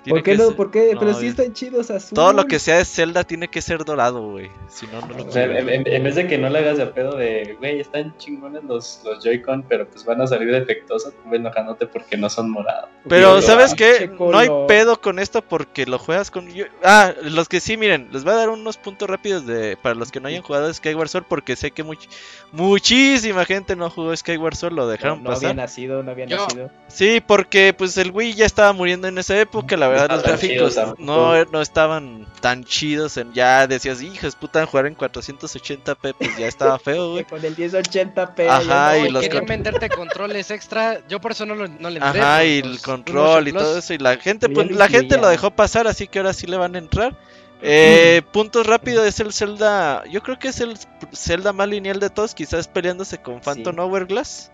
¿Por 0.09 0.23
qué 0.23 0.31
que 0.31 0.37
no? 0.37 0.47
ser- 0.47 0.55
¿Por 0.55 0.71
qué? 0.71 0.91
no, 0.93 0.99
Pero 0.99 1.13
sí 1.13 1.27
están 1.27 1.53
chidos 1.53 1.89
azul. 1.91 2.15
Todo 2.15 2.33
lo 2.33 2.45
que 2.45 2.59
sea 2.59 2.77
de 2.77 2.85
Zelda 2.85 3.23
tiene 3.23 3.47
que 3.47 3.61
ser 3.61 3.83
dorado, 3.85 4.21
güey. 4.31 4.49
Si 4.69 4.85
no, 4.87 5.01
no 5.01 5.07
lo 5.17 5.25
O 5.25 5.31
sea, 5.31 5.43
en, 5.45 6.03
vez 6.03 6.15
de 6.15 6.27
que 6.27 6.37
no 6.37 6.49
le 6.49 6.59
hagas 6.59 6.77
de 6.77 6.85
pedo 6.87 7.15
de, 7.15 7.55
güey, 7.59 7.79
están 7.79 8.15
chingones 8.17 8.63
los, 8.63 9.01
los 9.03 9.23
Joy-Con, 9.23 9.63
pero 9.63 9.87
pues 9.89 10.05
van 10.05 10.21
a 10.21 10.27
salir 10.27 10.51
defectuosos, 10.51 11.13
enojándote 11.31 11.87
porque 11.87 12.17
no 12.17 12.29
son 12.29 12.49
morados. 12.49 12.89
Pero, 13.07 13.35
Pero, 13.35 13.41
¿sabes 13.41 13.73
ah, 13.73 13.75
qué? 13.77 14.11
No 14.19 14.37
hay 14.37 14.49
pedo 14.67 14.99
con 15.01 15.19
esto 15.19 15.41
porque 15.41 15.85
lo 15.85 15.97
juegas 15.99 16.31
con... 16.31 16.47
yo- 16.53 16.65
Ah, 16.83 17.13
los 17.23 17.47
que 17.49 17.59
sí, 17.59 17.77
miren, 17.77 18.09
les 18.11 18.23
voy 18.23 18.33
a 18.33 18.37
dar 18.37 18.49
unos 18.49 18.77
puntos 18.77 19.09
rápidos 19.09 19.45
de 19.45 19.77
para 19.81 19.95
los 19.95 20.11
que 20.11 20.19
no 20.19 20.27
hayan 20.27 20.41
jugado 20.41 20.73
Skyward 20.73 21.09
Sword 21.09 21.25
porque 21.29 21.55
sé 21.55 21.71
que 21.71 21.83
much- 21.85 22.07
muchísima 22.51 23.45
gente 23.45 23.75
no 23.75 23.89
jugó 23.89 24.15
Skyward 24.15 24.55
Sword, 24.55 24.73
lo 24.73 24.83
No, 24.83 24.87
dejaron 24.89 25.23
no 25.23 25.29
había 25.31 25.41
pasar. 25.41 25.55
nacido, 25.55 26.03
no 26.03 26.11
había 26.11 26.25
Yo. 26.25 26.37
nacido. 26.37 26.69
Sí, 26.87 27.21
porque 27.25 27.73
pues 27.77 27.97
el 27.97 28.11
Wii 28.11 28.33
ya 28.33 28.45
estaba 28.45 28.73
muriendo 28.73 29.07
en 29.07 29.17
esa 29.17 29.39
época, 29.39 29.77
la 29.77 29.87
verdad 29.87 29.96
los 30.05 30.23
gráficos 30.23 30.75
tampoco. 30.75 31.01
no, 31.01 31.45
no 31.45 31.61
estaban 31.61 32.27
tan 32.41 32.63
chidos, 32.63 33.17
en, 33.17 33.33
ya 33.33 33.65
decías, 33.67 34.01
hijos, 34.01 34.35
puta, 34.35 34.65
jugar 34.65 34.85
en 34.87 34.95
480p, 34.95 36.15
pues 36.17 36.37
ya 36.37 36.47
estaba 36.47 36.77
feo, 36.79 37.11
güey. 37.11 37.23
Con 37.25 37.43
el 37.43 37.55
1080p. 37.55 38.47
Ajá, 38.47 38.61
ya 38.63 38.97
y 38.97 39.01
no, 39.01 39.07
y 39.07 39.11
los 39.11 39.21
querían 39.23 39.39
con- 39.41 39.47
venderte 39.49 39.89
controles 39.89 40.51
extra. 40.51 41.01
Yo 41.07 41.19
por 41.19 41.31
eso 41.31 41.45
no, 41.45 41.55
lo, 41.55 41.67
no 41.67 41.89
le 41.89 41.99
entré. 41.99 42.21
Ajá, 42.21 42.37
por 42.37 42.45
y 42.45 42.61
los- 42.61 42.71
el 42.77 42.81
control 42.81 43.47
y 43.47 43.53
todo 43.53 43.77
eso, 43.79 43.93
y 43.93 43.97
la 43.97 44.17
gente, 44.17 44.49
pues 44.49 44.69
lo 44.69 44.77
la 44.77 44.87
gente 44.87 45.17
lo 45.17 45.27
dejó 45.27 45.51
pasar, 45.51 45.87
así 45.87 46.07
que 46.07 46.19
ahora 46.19 46.33
sí 46.33 46.47
le 46.47 46.57
van 46.57 46.75
a 46.75 46.77
entrar. 46.79 47.17
Eh, 47.59 48.21
puntos 48.33 48.67
rápido 48.67 49.03
es 49.03 49.19
el 49.19 49.33
Zelda, 49.33 50.03
yo 50.11 50.21
creo 50.21 50.37
que 50.37 50.49
es 50.49 50.59
el 50.59 50.77
Zelda 51.11 51.53
más 51.53 51.67
lineal 51.67 51.99
de 51.99 52.11
todos, 52.11 52.35
quizás 52.35 52.67
peleándose 52.67 53.17
con 53.17 53.41
Phantom 53.41 53.73
Sí. 53.73 53.81
Hourglass. 53.81 54.51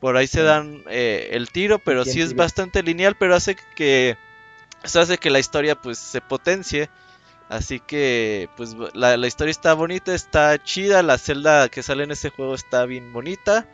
Por 0.00 0.18
ahí 0.18 0.26
se 0.26 0.42
dan 0.42 0.82
eh, 0.90 1.30
el 1.32 1.48
tiro, 1.48 1.78
pero 1.78 2.04
Sí, 2.04 2.20
es 2.20 2.36
bastante 2.36 2.82
lineal, 2.82 3.16
pero 3.18 3.34
hace 3.34 3.56
que 3.74 4.18
eso 4.86 5.00
hace 5.00 5.18
que 5.18 5.30
la 5.30 5.38
historia 5.38 5.74
pues 5.74 5.98
se 5.98 6.20
potencie. 6.20 6.88
Así 7.48 7.78
que 7.78 8.48
pues 8.56 8.74
la, 8.94 9.16
la 9.16 9.26
historia 9.28 9.52
está 9.52 9.74
bonita, 9.74 10.12
está 10.14 10.60
chida, 10.62 11.02
la 11.04 11.16
celda 11.16 11.68
que 11.68 11.82
sale 11.84 12.02
en 12.02 12.10
ese 12.10 12.30
juego 12.30 12.54
está 12.54 12.86
bien 12.86 13.12
bonita. 13.12 13.68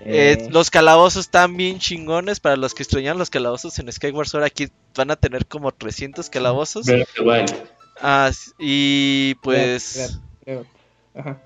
Eh, 0.00 0.38
Eh, 0.40 0.48
los 0.50 0.70
calabozos 0.70 1.26
están 1.26 1.56
bien 1.56 1.78
chingones. 1.78 2.40
Para 2.40 2.56
los 2.56 2.74
que 2.74 2.82
extrañan 2.82 3.18
los 3.18 3.30
calabozos 3.30 3.78
en 3.78 3.92
Skyward 3.92 4.26
Sword, 4.26 4.44
aquí 4.44 4.68
van 4.96 5.10
a 5.12 5.16
tener 5.16 5.46
como 5.46 5.70
300 5.70 6.30
calabozos. 6.30 6.86
The 6.86 7.06
Wild. 7.22 7.52
Ah, 8.00 8.30
y 8.58 9.34
pues. 9.36 10.18
Ajá. 11.14 11.38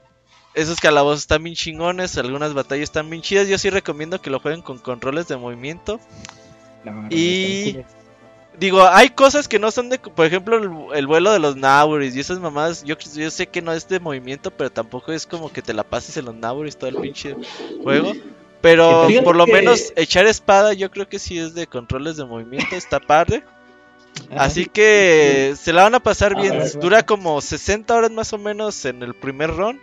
esos 0.55 0.81
calabozos 0.81 1.21
están 1.21 1.43
bien 1.43 1.57
chingones. 1.57 2.17
Algunas 2.17 2.55
batallas 2.55 2.85
están 2.85 3.11
bien 3.11 3.21
chidas. 3.21 3.49
Yo 3.49 3.59
sí 3.59 3.69
recomiendo 3.69 4.23
que 4.23 4.31
lo 4.31 4.41
jueguen 4.41 4.63
con 4.63 4.79
controles 4.79 5.29
de 5.29 5.37
movimiento. 5.37 6.01
No, 6.85 6.93
no, 7.03 7.09
Y- 7.11 7.75
no, 7.79 7.85
Digo, 8.59 8.87
hay 8.89 9.11
cosas 9.11 9.49
que 9.49 9.59
no 9.59 9.71
son 9.71 9.91
de, 9.91 9.99
por 9.99 10.25
ejemplo, 10.25 10.57
el, 10.57 10.99
el 10.99 11.07
vuelo 11.07 11.31
de 11.33 11.39
los 11.39 11.57
Nauris 11.57 12.17
y 12.17 12.21
esas 12.21 12.39
mamadas. 12.41 12.83
Yo, 12.85 12.97
yo 13.15 13.31
sé 13.31 13.47
que 13.49 13.61
no 13.61 13.73
es 13.73 13.87
de 13.89 14.01
movimiento, 14.01 14.51
pero 14.51 14.71
tampoco 14.71 15.13
es 15.13 15.27
como 15.27 15.53
que 15.53 15.61
te 15.61 15.75
la 15.75 15.83
pases 15.85 16.17
en 16.17 16.25
los 16.25 16.35
Nauris 16.35 16.77
todo 16.79 16.89
el 16.89 16.97
pinche 16.97 17.37
juego. 17.83 18.13
Pero 18.63 19.07
Fíjate 19.09 19.25
por 19.25 19.37
lo 19.37 19.45
que- 19.45 19.53
menos 19.53 19.93
echar 19.95 20.27
espada, 20.27 20.73
yo 20.73 20.91
creo 20.91 21.07
que 21.09 21.19
sí 21.19 21.39
es 21.39 21.55
de 21.55 21.67
controles 21.67 22.17
de 22.17 22.25
movimiento, 22.25 22.75
está 22.75 22.99
padre. 22.99 23.45
Ajá. 24.31 24.45
Así 24.45 24.65
que 24.65 25.55
se 25.61 25.75
la 25.75 25.83
van 25.83 25.95
a 25.95 26.01
pasar 26.01 26.33
Ah, 26.37 26.41
bien. 26.41 26.63
Dura 26.81 27.05
como 27.05 27.41
60 27.43 27.95
horas 27.95 28.11
más 28.11 28.33
o 28.33 28.39
menos 28.39 28.83
en 28.87 29.03
el 29.03 29.13
primer 29.15 29.51
run. 29.55 29.79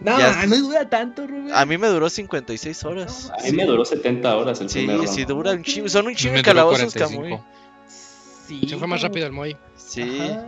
No, 0.00 0.18
ya- 0.18 0.44
no 0.46 0.56
dura 0.58 0.88
tanto, 0.90 1.26
Rubén. 1.26 1.50
A 1.54 1.64
mí 1.64 1.78
me 1.78 1.86
duró 1.88 2.10
56 2.10 2.84
horas. 2.84 3.32
A 3.38 3.42
mí 3.44 3.52
me 3.52 3.64
duró 3.64 3.84
70 3.86 4.36
horas 4.36 4.60
el 4.60 4.68
Sí, 4.68 4.84
primer 4.86 5.08
sí, 5.08 5.24
round. 5.24 5.28
dura 5.28 5.50
un 5.52 5.62
chingo. 5.62 5.88
Son 5.88 6.06
un 6.06 6.14
chingo 6.14 6.42
calabozos, 6.42 6.92
45. 6.92 7.22
Camuy. 7.22 7.40
Sí, 8.46 8.60
Se 8.68 8.76
fue 8.76 8.86
más 8.86 9.02
rápido 9.02 9.26
el 9.26 9.32
Moy. 9.32 9.56
Sí. 9.76 10.02
Ajá. 10.30 10.46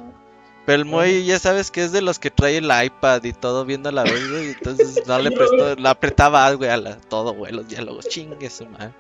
Pero 0.67 0.79
el 0.83 0.85
Moy 0.85 1.25
ya 1.25 1.39
sabes 1.39 1.71
que 1.71 1.85
es 1.85 1.93
de 1.93 2.03
los 2.03 2.19
que 2.19 2.31
trae 2.31 2.57
el 2.57 2.65
iPad 2.85 3.23
y 3.23 3.33
todo 3.33 3.65
viendo 3.65 3.89
a 3.89 3.93
la 3.93 4.03
vez, 4.03 4.29
güey. 4.29 4.49
Entonces 4.51 5.03
no 5.07 5.19
le 5.21 5.31
prestó, 5.31 5.75
le 5.79 5.89
apretaba, 5.89 6.53
güey, 6.55 6.69
a 6.71 6.77
la, 6.77 6.97
todo, 6.97 7.33
güey, 7.35 7.53
los 7.53 7.69
diálogos. 7.69 8.09
Chingue 8.09 8.51
su 8.51 8.67
madre. 8.67 8.93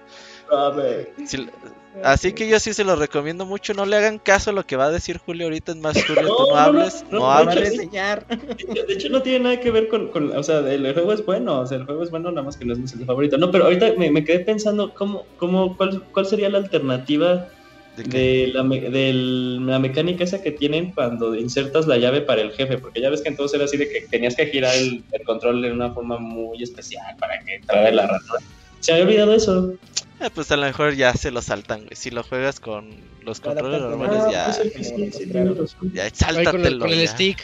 Así 2.04 2.34
que 2.34 2.46
yo 2.46 2.60
sí 2.60 2.74
se 2.74 2.84
lo 2.84 2.94
recomiendo 2.94 3.46
mucho. 3.46 3.72
No 3.74 3.84
le 3.86 3.96
hagan 3.96 4.18
caso 4.18 4.50
a 4.50 4.52
lo 4.52 4.64
que 4.64 4.76
va 4.76 4.84
a 4.86 4.90
decir 4.90 5.18
Julio 5.18 5.46
ahorita. 5.46 5.72
Es 5.72 5.78
más, 5.78 5.96
Julio, 6.06 6.28
tú 6.36 6.44
No, 6.44 6.46
no 6.46 6.52
no, 6.52 6.56
hables. 6.58 7.04
no, 7.10 7.18
No, 7.20 7.32
hables. 7.32 7.78
De 7.78 8.92
hecho, 8.92 9.08
no 9.08 9.22
tiene 9.22 9.40
nada 9.40 9.60
que 9.60 9.70
ver 9.70 9.88
con, 9.88 10.08
con- 10.08 10.36
o 10.36 10.42
sea, 10.42 10.58
el 10.58 10.92
juego 10.92 11.12
es 11.14 11.24
bueno, 11.24 11.60
o 11.60 11.66
sea, 11.66 11.78
el 11.78 11.84
juego 11.86 12.02
es 12.02 12.10
bueno, 12.10 12.30
nada 12.30 12.42
más 12.44 12.56
que 12.56 12.64
no 12.64 12.74
es 12.74 12.78
mi 12.94 13.04
favorito. 13.04 13.38
No, 13.38 13.50
pero 13.50 13.64
ahorita 13.64 13.94
me, 13.98 14.10
me 14.10 14.24
quedé 14.24 14.40
pensando, 14.40 14.92
¿cómo, 14.94 15.24
cómo, 15.38 15.76
cuál, 15.76 16.02
¿cuál 16.12 16.26
sería 16.26 16.48
la 16.50 16.58
alternativa 16.58 17.48
¿De 17.96 18.02
de 18.04 18.46
la, 18.48 18.62
me- 18.62 18.80
del- 18.90 19.64
la 19.66 19.78
mecánica 19.78 20.22
esa 20.24 20.42
que 20.42 20.50
tienen 20.52 20.92
cuando 20.92 21.34
insertas 21.34 21.86
la 21.86 21.96
llave 21.96 22.20
para 22.20 22.42
el 22.42 22.52
jefe? 22.52 22.78
Porque 22.78 23.00
ya 23.00 23.08
ves 23.10 23.22
que 23.22 23.28
entonces 23.30 23.54
era 23.56 23.64
así 23.64 23.76
de 23.76 23.88
que 23.88 24.02
tenías 24.10 24.34
que 24.36 24.46
girar 24.46 24.74
el, 24.76 25.02
el 25.12 25.24
control 25.24 25.62
de 25.62 25.72
una 25.72 25.92
forma 25.92 26.18
muy 26.18 26.62
especial 26.62 27.16
para 27.18 27.38
que 27.40 27.60
trabe 27.66 27.92
la 27.92 28.06
ranura. 28.06 28.40
Se 28.80 28.92
había 28.92 29.04
olvidado 29.04 29.34
eso. 29.34 29.74
Ah, 30.20 30.30
pues 30.34 30.50
a 30.50 30.56
lo 30.56 30.62
mejor 30.66 30.94
ya 30.94 31.12
se 31.14 31.30
lo 31.30 31.42
saltan, 31.42 31.80
güey. 31.80 31.94
Si 31.96 32.10
lo 32.10 32.22
juegas 32.22 32.60
con 32.60 32.90
los 33.22 33.40
controles 33.40 33.80
normales, 33.80 34.22
Ah, 34.26 34.30
ya, 34.32 34.46
pues 34.74 34.94
tienes 34.94 35.58
razón. 35.58 35.92
ya 35.92 36.04
Ahí 36.04 36.10
con 36.10 36.36
el, 36.38 36.44
sáltatelo. 36.44 36.78
con 36.80 36.90
el 36.92 37.00
ya. 37.02 37.08
stick. 37.08 37.38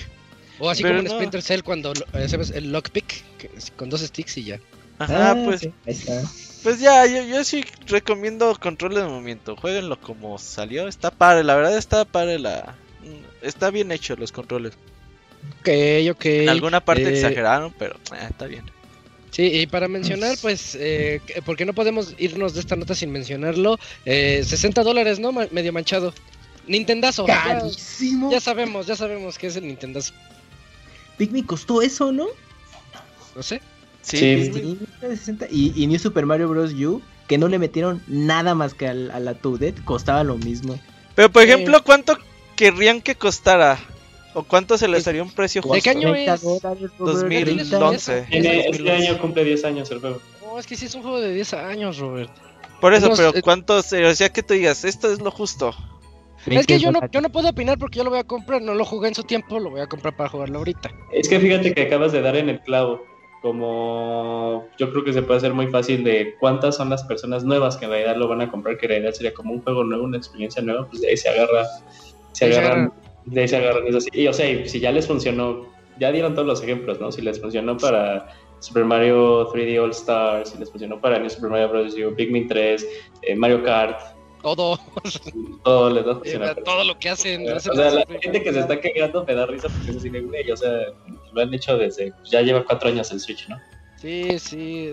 O 0.58 0.70
así 0.70 0.82
Pero 0.82 0.96
como 0.96 1.06
en 1.06 1.12
no. 1.12 1.18
Splinter 1.18 1.42
Cell 1.42 1.62
cuando 1.62 1.92
lo- 1.94 2.18
hacemos 2.18 2.50
el 2.50 2.70
lockpick, 2.72 3.24
que 3.38 3.50
con 3.76 3.88
dos 3.90 4.00
sticks 4.02 4.36
y 4.38 4.44
ya. 4.44 4.60
Ajá, 4.98 5.32
Ah, 5.32 5.42
pues, 5.44 5.60
sí, 5.60 5.72
ahí 5.86 5.92
está. 5.92 6.22
Pues 6.62 6.78
ya, 6.80 7.06
yo, 7.06 7.22
yo 7.24 7.44
sí 7.44 7.64
recomiendo 7.86 8.56
controles 8.60 8.98
de 9.02 9.08
movimiento. 9.08 9.56
Jueguenlo 9.56 10.00
como 10.00 10.38
salió. 10.38 10.88
Está 10.88 11.10
padre, 11.10 11.44
la 11.44 11.54
verdad 11.56 11.76
está 11.76 12.04
padre 12.04 12.38
la... 12.38 12.76
mm, 13.02 13.44
Está 13.46 13.70
bien 13.70 13.90
hecho 13.92 14.14
los 14.16 14.32
controles. 14.32 14.74
Ok, 15.60 15.68
ok. 16.12 16.24
En 16.26 16.48
alguna 16.48 16.80
parte 16.80 17.04
eh, 17.08 17.14
exageraron, 17.14 17.72
pero 17.78 17.94
eh, 18.14 18.26
está 18.30 18.46
bien. 18.46 18.64
Sí, 19.30 19.44
y 19.46 19.66
para 19.66 19.88
mencionar, 19.88 20.36
pues, 20.42 20.76
eh, 20.78 21.20
que- 21.26 21.40
porque 21.42 21.64
no 21.64 21.72
podemos 21.72 22.14
irnos 22.18 22.52
de 22.54 22.60
esta 22.60 22.76
nota 22.76 22.94
sin 22.94 23.10
mencionarlo, 23.10 23.78
eh, 24.04 24.42
60 24.46 24.82
dólares, 24.82 25.18
¿no? 25.18 25.32
Ma- 25.32 25.48
medio 25.50 25.72
manchado. 25.72 26.12
Nintendazo. 26.66 27.26
Ya, 27.26 27.42
Carísimo. 27.42 28.30
ya 28.30 28.40
sabemos, 28.40 28.86
ya 28.86 28.94
sabemos 28.94 29.38
que 29.38 29.46
es 29.48 29.56
el 29.56 29.66
Nintendazo. 29.66 30.12
Pikmin 31.16 31.44
costó 31.44 31.82
eso, 31.82 32.12
¿no? 32.12 32.26
No 33.34 33.42
sé. 33.42 33.60
Sí, 34.02 34.18
Sí. 34.18 34.50
Pikmin- 34.50 34.78
Sí, 35.00 35.06
60. 35.16 35.46
Y, 35.50 35.72
y 35.76 35.86
New 35.86 35.98
Super 35.98 36.26
Mario 36.26 36.48
Bros. 36.48 36.72
U, 36.74 37.00
que 37.28 37.38
no 37.38 37.48
le 37.48 37.58
metieron 37.58 38.02
nada 38.08 38.54
más 38.54 38.74
que 38.74 38.88
al- 38.88 39.10
a 39.10 39.20
la 39.20 39.34
Toadette, 39.34 39.82
costaba 39.84 40.22
lo 40.24 40.36
mismo. 40.36 40.78
Pero 41.14 41.30
por 41.30 41.42
ejemplo, 41.42 41.82
¿cuánto 41.84 42.16
querrían 42.56 43.00
que 43.00 43.14
costara? 43.14 43.78
¿O 44.34 44.42
cuánto 44.44 44.78
se 44.78 44.88
les 44.88 45.06
haría 45.06 45.22
un 45.22 45.30
precio 45.30 45.60
¿De 45.62 45.68
justo? 45.68 45.82
qué 45.84 45.90
año 45.90 46.10
30 46.12 46.34
es? 46.34 46.42
dólares, 46.42 46.90
Robert, 46.98 46.98
2011. 46.98 48.26
Tiene- 48.30 48.48
Es 48.60 48.66
este 48.66 48.78
2011. 48.78 49.06
año 49.08 49.18
cumple 49.20 49.44
10 49.44 49.64
años 49.64 49.90
el 49.90 50.00
juego. 50.00 50.20
No, 50.42 50.58
es 50.58 50.66
que 50.66 50.76
sí 50.76 50.86
es 50.86 50.94
un 50.94 51.02
juego 51.02 51.20
de 51.20 51.34
10 51.34 51.52
años, 51.54 51.98
Robert. 51.98 52.30
Por 52.80 52.94
eso, 52.94 53.06
Unos, 53.06 53.18
pero 53.18 53.34
eh, 53.36 53.42
¿cuánto? 53.42 53.82
se- 53.82 54.04
O 54.06 54.14
sea, 54.14 54.30
que 54.30 54.42
tú 54.42 54.54
digas, 54.54 54.84
esto 54.84 55.12
es 55.12 55.20
lo 55.20 55.30
justo. 55.30 55.74
Es 56.46 56.66
que 56.66 56.80
yo 56.80 56.90
no, 56.90 57.00
20 57.00 57.14
yo 57.14 57.20
no 57.20 57.30
puedo 57.30 57.48
opinar 57.50 57.78
porque 57.78 57.98
yo 57.98 58.04
lo 58.04 58.10
voy 58.10 58.18
a 58.18 58.24
comprar, 58.24 58.60
no 58.62 58.74
lo 58.74 58.84
jugué 58.84 59.08
en 59.08 59.14
su 59.14 59.22
tiempo, 59.22 59.60
lo 59.60 59.70
voy 59.70 59.80
a 59.82 59.86
comprar 59.86 60.16
para 60.16 60.28
jugarlo 60.28 60.58
ahorita. 60.58 60.90
Es 61.12 61.28
que 61.28 61.38
fíjate 61.38 61.72
que 61.72 61.82
acabas 61.82 62.10
de 62.10 62.20
dar 62.22 62.34
en 62.36 62.48
el 62.48 62.60
clavo. 62.60 63.04
Como 63.42 64.68
yo 64.78 64.90
creo 64.92 65.04
que 65.04 65.12
se 65.12 65.20
puede 65.20 65.38
hacer 65.38 65.52
muy 65.52 65.66
fácil 65.66 66.04
de 66.04 66.36
cuántas 66.38 66.76
son 66.76 66.88
las 66.88 67.02
personas 67.02 67.44
nuevas 67.44 67.76
que 67.76 67.86
en 67.86 67.90
realidad 67.90 68.16
lo 68.16 68.28
van 68.28 68.40
a 68.40 68.50
comprar, 68.50 68.78
que 68.78 68.86
en 68.86 68.90
realidad 68.90 69.12
sería 69.12 69.34
como 69.34 69.52
un 69.52 69.60
juego 69.62 69.82
nuevo, 69.82 70.04
una 70.04 70.16
experiencia 70.16 70.62
nueva, 70.62 70.86
pues 70.88 71.02
de 71.02 71.08
ahí 71.08 71.16
se 71.16 71.28
agarra, 71.28 71.66
se 72.30 72.52
se 72.52 72.58
agarran, 72.58 72.92
de 73.24 73.40
ahí 73.40 73.48
se 73.48 73.56
agarran 73.56 73.86
eso. 73.88 73.98
Y 74.12 74.28
o 74.28 74.32
sea, 74.32 74.64
si 74.66 74.78
ya 74.78 74.92
les 74.92 75.08
funcionó, 75.08 75.66
ya 75.98 76.12
dieron 76.12 76.34
todos 76.34 76.46
los 76.46 76.62
ejemplos, 76.62 77.00
¿no? 77.00 77.10
Si 77.10 77.20
les 77.20 77.40
funcionó 77.40 77.76
para 77.76 78.28
Super 78.60 78.84
Mario 78.84 79.48
3D 79.52 79.82
All 79.82 79.90
Stars, 79.90 80.50
si 80.50 80.58
les 80.58 80.70
funcionó 80.70 81.00
para 81.00 81.18
New 81.18 81.28
Super 81.28 81.50
Mario 81.50 81.68
Bros. 81.68 81.94
U, 81.94 82.14
Pikmin 82.14 82.46
3, 82.46 82.86
eh, 83.22 83.34
Mario 83.34 83.64
Kart, 83.64 84.00
Todo, 84.40 84.78
todo 85.64 85.90
les 85.90 86.06
va 86.06 86.10
a 86.10 86.14
eh, 86.14 86.18
funcionar. 86.18 86.62
todo 86.62 86.84
lo 86.84 86.96
que 86.96 87.08
hacen. 87.08 87.52
O 87.52 87.58
sea, 87.58 87.90
la 87.90 88.06
gente 88.20 88.40
que 88.40 88.52
se 88.52 88.60
está 88.60 88.80
quejando 88.80 89.24
me 89.24 89.34
da 89.34 89.46
risa 89.46 89.68
porque 89.68 89.90
es 89.90 89.96
así 89.96 90.08
de, 90.10 90.20
güey, 90.20 90.48
o 90.50 90.56
sea, 90.56 90.70
lo 91.32 91.42
han 91.42 91.52
hecho 91.54 91.76
desde, 91.78 92.12
ya 92.24 92.40
lleva 92.42 92.64
cuatro 92.64 92.88
años 92.88 93.10
el 93.12 93.20
Switch, 93.20 93.48
¿no? 93.48 93.58
Sí, 94.00 94.38
sí. 94.38 94.92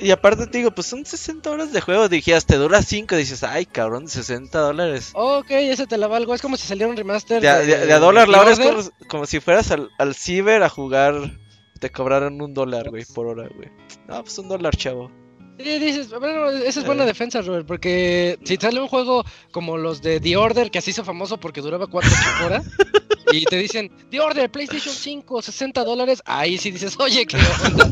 Y 0.00 0.10
aparte 0.10 0.46
te 0.46 0.58
digo, 0.58 0.70
pues 0.70 0.86
son 0.86 1.04
60 1.04 1.50
horas 1.50 1.72
de 1.72 1.82
juego. 1.82 2.08
Dijías, 2.08 2.46
te 2.46 2.56
dura 2.56 2.80
5. 2.82 3.14
Dices, 3.16 3.42
ay, 3.42 3.66
cabrón, 3.66 4.08
60 4.08 4.58
dólares. 4.58 5.10
Ok, 5.12 5.50
ese 5.50 5.86
te 5.86 5.98
la 5.98 6.06
valgo. 6.06 6.34
Es 6.34 6.40
como 6.40 6.56
si 6.56 6.66
saliera 6.66 6.88
un 6.90 6.96
remaster. 6.96 7.42
De, 7.42 7.48
a- 7.50 7.58
de- 7.58 7.86
de 7.86 7.92
a 7.92 7.98
dólar 7.98 8.28
la 8.28 8.40
hora 8.40 8.52
es 8.52 8.58
como, 8.58 8.80
como 9.08 9.26
si 9.26 9.40
fueras 9.40 9.70
al, 9.70 9.90
al 9.98 10.14
ciber 10.14 10.62
a 10.62 10.70
jugar. 10.70 11.38
Te 11.78 11.90
cobraron 11.90 12.40
un 12.40 12.54
dólar, 12.54 12.88
güey, 12.88 13.04
por 13.04 13.26
hora, 13.26 13.48
güey. 13.54 13.68
No, 14.08 14.22
pues 14.22 14.38
un 14.38 14.48
dólar, 14.48 14.74
chavo. 14.76 15.10
Sí, 15.58 15.78
dices, 15.78 16.08
bueno, 16.10 16.48
esa 16.48 16.80
es 16.80 16.86
buena 16.86 17.02
Eh. 17.02 17.06
defensa, 17.08 17.42
Robert, 17.42 17.66
porque 17.66 18.38
si 18.44 18.56
sale 18.56 18.80
un 18.80 18.88
juego 18.88 19.24
como 19.50 19.76
los 19.76 20.00
de 20.00 20.20
The 20.20 20.36
Order, 20.38 20.70
que 20.70 20.78
así 20.78 20.90
hizo 20.92 21.04
famoso 21.04 21.38
porque 21.38 21.60
duraba 21.60 21.86
4 21.88 22.10
horas, 22.46 22.64
y 23.32 23.44
te 23.44 23.56
dicen, 23.56 23.90
The 24.10 24.20
Order, 24.20 24.50
PlayStation 24.50 24.94
5, 24.94 25.42
60 25.42 25.84
dólares, 25.84 26.22
ahí 26.26 26.58
sí 26.58 26.70
dices, 26.70 26.94
oye, 27.00 27.26
qué 27.26 27.36
onda. 27.66 27.88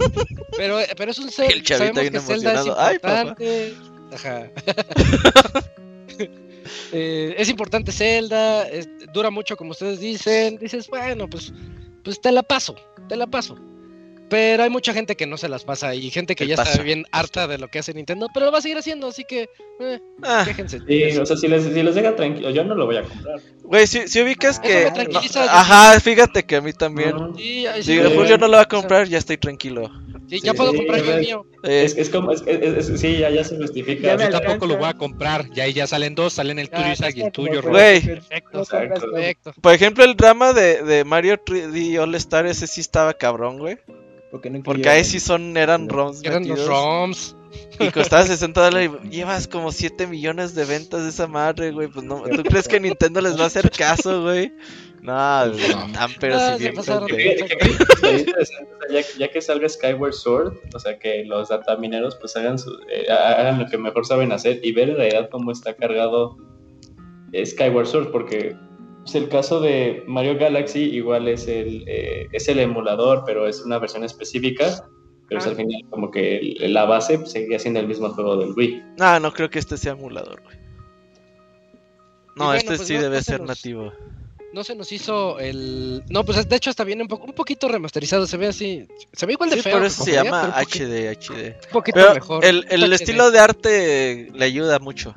Pero, 0.57 0.79
pero 0.97 1.11
es 1.11 1.19
un 1.19 1.31
Zelda, 1.31 1.53
El 1.55 1.63
chavito 1.63 1.95
sabemos 1.95 2.01
bien 2.01 2.13
que 2.13 2.21
Zelda 2.21 2.53
es 2.53 2.67
emocionado. 2.67 2.81
Ay, 2.81 2.99
papá. 2.99 3.21
importante. 3.21 3.75
Ajá. 4.13 4.51
Eh, 6.93 7.35
es 7.39 7.49
importante 7.49 7.91
Zelda, 7.91 8.69
es- 8.69 8.89
dura 9.13 9.31
mucho 9.31 9.57
como 9.57 9.71
ustedes 9.73 9.99
dicen, 10.01 10.59
dices, 10.59 10.87
bueno, 10.89 11.29
pues, 11.29 11.53
pues 12.05 12.21
te 12.21 12.31
la 12.31 12.43
paso, 12.43 12.77
te 13.09 13.17
la 13.17 13.27
paso. 13.27 13.57
Pero 14.31 14.63
hay 14.63 14.71
mucha 14.71 14.93
gente 14.95 15.17
que 15.17 15.27
no 15.27 15.37
se 15.37 15.49
las 15.49 15.65
pasa 15.65 15.95
y 15.95 16.09
gente 16.11 16.35
que 16.37 16.47
ya 16.47 16.57
paso. 16.57 16.71
está 16.71 16.83
bien 16.85 17.05
harta 17.13 17.47
de 17.49 17.59
lo 17.59 17.69
que 17.69 17.81
hace 17.81 17.93
Nintendo, 17.93 18.29
pero 18.33 18.47
lo 18.47 18.53
va 18.53 18.59
a 18.59 18.63
seguir 18.63 18.79
haciendo, 18.79 19.09
así 19.09 19.25
que 19.29 19.49
eh, 19.81 20.01
Ah, 20.23 20.45
quéjense. 20.47 20.79
Sí, 20.87 21.19
o 21.19 21.27
sea, 21.27 21.37
si 21.37 21.49
les, 21.49 21.65
si 21.65 21.83
les 21.83 21.95
deja 21.95 22.15
tranquilo, 22.17 22.51
yo 22.51 22.63
no 22.65 22.75
lo 22.77 22.87
voy 22.87 22.97
a 22.99 23.03
comprar. 23.03 23.41
güey, 23.65 23.87
si, 23.87 24.07
si 24.09 24.23
ubicas 24.23 24.53
Eso 24.59 24.63
que. 24.63 24.85
me 24.85 24.91
tranquiliza, 24.93 25.41
no, 25.41 25.47
yo 25.47 25.53
ajá, 25.53 26.01
fíjate 26.01 26.45
que 26.45 26.57
a 26.57 26.61
mí 26.61 26.73
también. 26.73 27.11
No. 27.11 27.37
Sí, 27.37 27.67
ay, 27.67 27.83
sí, 27.83 27.93
Si 27.95 27.99
güey. 27.99 28.15
Julio 28.17 28.39
no 28.39 28.47
lo 28.47 28.57
va 28.57 28.63
a 28.63 28.69
comprar, 28.69 29.09
ya 29.09 29.19
estoy 29.19 29.37
tranquilo. 29.37 29.91
sí, 30.29 30.41
ya 30.41 30.53
Sí, 30.53 30.57
puedo 30.57 30.71
sí, 30.71 30.77
comprar 30.79 31.03
yo 31.03 31.13
el 31.15 31.21
mío. 31.21 31.47
Eh, 31.65 31.83
Es, 31.85 31.97
es 31.99 32.09
como, 32.09 32.31
es, 32.33 32.43
es- 32.47 32.89
es- 32.89 33.01
sí, 33.01 33.19
ya, 33.19 33.31
ya 33.31 33.43
se 33.43 33.57
justifica. 33.57 34.17
Yo 34.17 34.31
tampoco 34.31 34.67
lo 34.67 34.77
voy 34.77 34.89
a 34.89 34.95
comprar. 34.95 35.51
Ya 35.53 35.65
ahí 35.65 35.73
ya 35.73 35.87
salen 35.89 36.15
dos, 36.15 36.35
salen 36.35 36.59
el 36.61 36.71
tuyo 36.71 36.85
Ah, 36.87 36.93
Isaac, 36.93 37.15
y 37.17 37.23
el 37.23 37.33
tuyo. 37.33 37.63
Güey. 37.63 38.01
Perfecto, 38.01 38.65
perfecto. 38.65 39.53
por 39.61 39.75
ejemplo, 39.75 40.05
el 40.05 40.15
drama 40.17 40.53
de, 40.53 40.83
de 40.85 41.05
Mario 41.05 41.37
3D 41.45 41.99
All 41.99 42.15
Star, 42.15 42.47
ese 42.47 42.69
sí 42.69 42.81
estaba 42.81 43.13
cabrón, 43.15 43.59
güey. 43.59 43.77
Porque, 44.31 44.49
no 44.51 44.63
Porque 44.63 44.83
incluyeron- 44.83 44.93
ahí 44.97 45.05
sí 45.05 45.19
son, 45.21 45.57
eran 45.57 45.89
ROMs 45.89 46.23
Eran 46.25 46.47
los. 46.47 46.67
ROMs. 46.67 47.37
Y 47.81 47.91
costaba 47.91 48.23
60 48.27 48.61
dólares 48.63 48.91
y 49.05 49.09
llevas 49.11 49.49
como 49.49 49.73
7 49.73 50.07
millones 50.07 50.55
de 50.55 50.65
ventas 50.65 51.03
de 51.03 51.09
esa 51.09 51.27
madre, 51.27 51.73
güey. 51.73 51.89
Pues 51.89 52.05
no, 52.05 52.23
¿tú 52.23 52.43
crees 52.45 52.69
que 52.69 52.79
Nintendo 52.79 53.21
les 53.21 53.37
va 53.39 53.45
a 53.45 53.47
hacer 53.47 53.71
caso, 53.71 54.23
güey? 54.23 54.53
No, 55.03 55.13
tan 55.95 56.11
pero 56.21 56.37
Ah, 56.39 56.57
sí 56.59 56.65
se 56.65 56.71
bien 56.71 58.27
ya, 58.91 59.01
ya 59.19 59.29
que 59.31 59.41
salga 59.41 59.67
Skyward 59.69 60.13
Sword, 60.13 60.59
o 60.75 60.79
sea, 60.79 60.99
que 60.99 61.25
los 61.25 61.49
datamineros 61.49 62.17
pues 62.17 62.37
hagan, 62.37 62.59
su, 62.59 62.71
eh, 62.91 63.11
hagan 63.11 63.61
lo 63.61 63.67
que 63.67 63.79
mejor 63.79 64.05
saben 64.07 64.31
hacer 64.31 64.61
y 64.63 64.73
ver 64.73 64.91
en 64.91 64.97
realidad 64.97 65.29
cómo 65.31 65.53
está 65.53 65.75
cargado 65.75 66.37
Skyward 67.45 67.87
Sword, 67.87 68.11
porque 68.11 68.55
pues, 69.03 69.15
el 69.15 69.29
caso 69.29 69.61
de 69.61 70.03
Mario 70.07 70.39
Galaxy 70.39 70.81
igual 70.85 71.29
es 71.29 71.47
el, 71.49 71.85
eh, 71.87 72.29
es 72.33 72.49
el 72.49 72.59
emulador, 72.61 73.25
pero 73.27 73.47
es 73.49 73.61
una 73.63 73.79
versión 73.79 74.05
específica, 74.05 74.85
pero 75.29 75.41
pues, 75.41 75.47
al 75.47 75.57
final 75.57 75.83
como 75.91 76.11
que 76.11 76.39
el- 76.39 76.73
la 76.75 76.85
base 76.85 77.19
pues, 77.19 77.33
seguía 77.33 77.59
siendo 77.59 77.81
el 77.81 77.87
mismo 77.89 78.09
juego 78.11 78.37
del 78.37 78.53
Wii. 78.57 78.83
No, 78.99 79.21
no 79.21 79.33
creo 79.33 79.49
que 79.51 79.59
este 79.59 79.77
sea 79.77 79.93
emulador, 79.93 80.43
güey. 80.43 80.57
No, 82.37 82.47
bueno, 82.47 82.55
este 82.55 82.77
pues 82.77 82.87
sí 82.87 82.95
no- 82.95 83.03
debe 83.03 83.17
no 83.17 83.23
se 83.23 83.31
ser 83.33 83.41
nos- 83.41 83.49
nativo. 83.49 83.93
No 84.53 84.65
se 84.65 84.75
nos 84.75 84.91
hizo 84.91 85.39
el. 85.39 86.03
No, 86.09 86.25
pues 86.25 86.49
de 86.49 86.57
hecho 86.57 86.71
hasta 86.71 86.83
viene 86.83 87.03
un, 87.03 87.09
poco, 87.09 87.25
un 87.25 87.33
poquito 87.35 87.69
remasterizado. 87.69 88.27
Se 88.27 88.37
ve 88.37 88.49
así. 88.49 88.89
Se 89.13 89.25
ve 89.27 89.35
igual 89.35 89.49
de 89.49 89.57
Sí, 89.57 89.63
feo. 89.63 89.75
por 89.77 89.85
eso 89.87 90.03
se 90.05 90.11
llama 90.13 90.53
HD, 90.57 91.09
HD. 91.13 91.55
Un 91.67 91.71
poquito 91.73 92.01
Pero 92.01 92.15
mejor. 92.15 92.45
el, 92.45 92.67
el 92.69 92.93
estilo 92.93 93.31
de 93.31 93.39
arte 93.39 94.29
le 94.35 94.45
ayuda 94.45 94.81
mucho. 94.81 95.15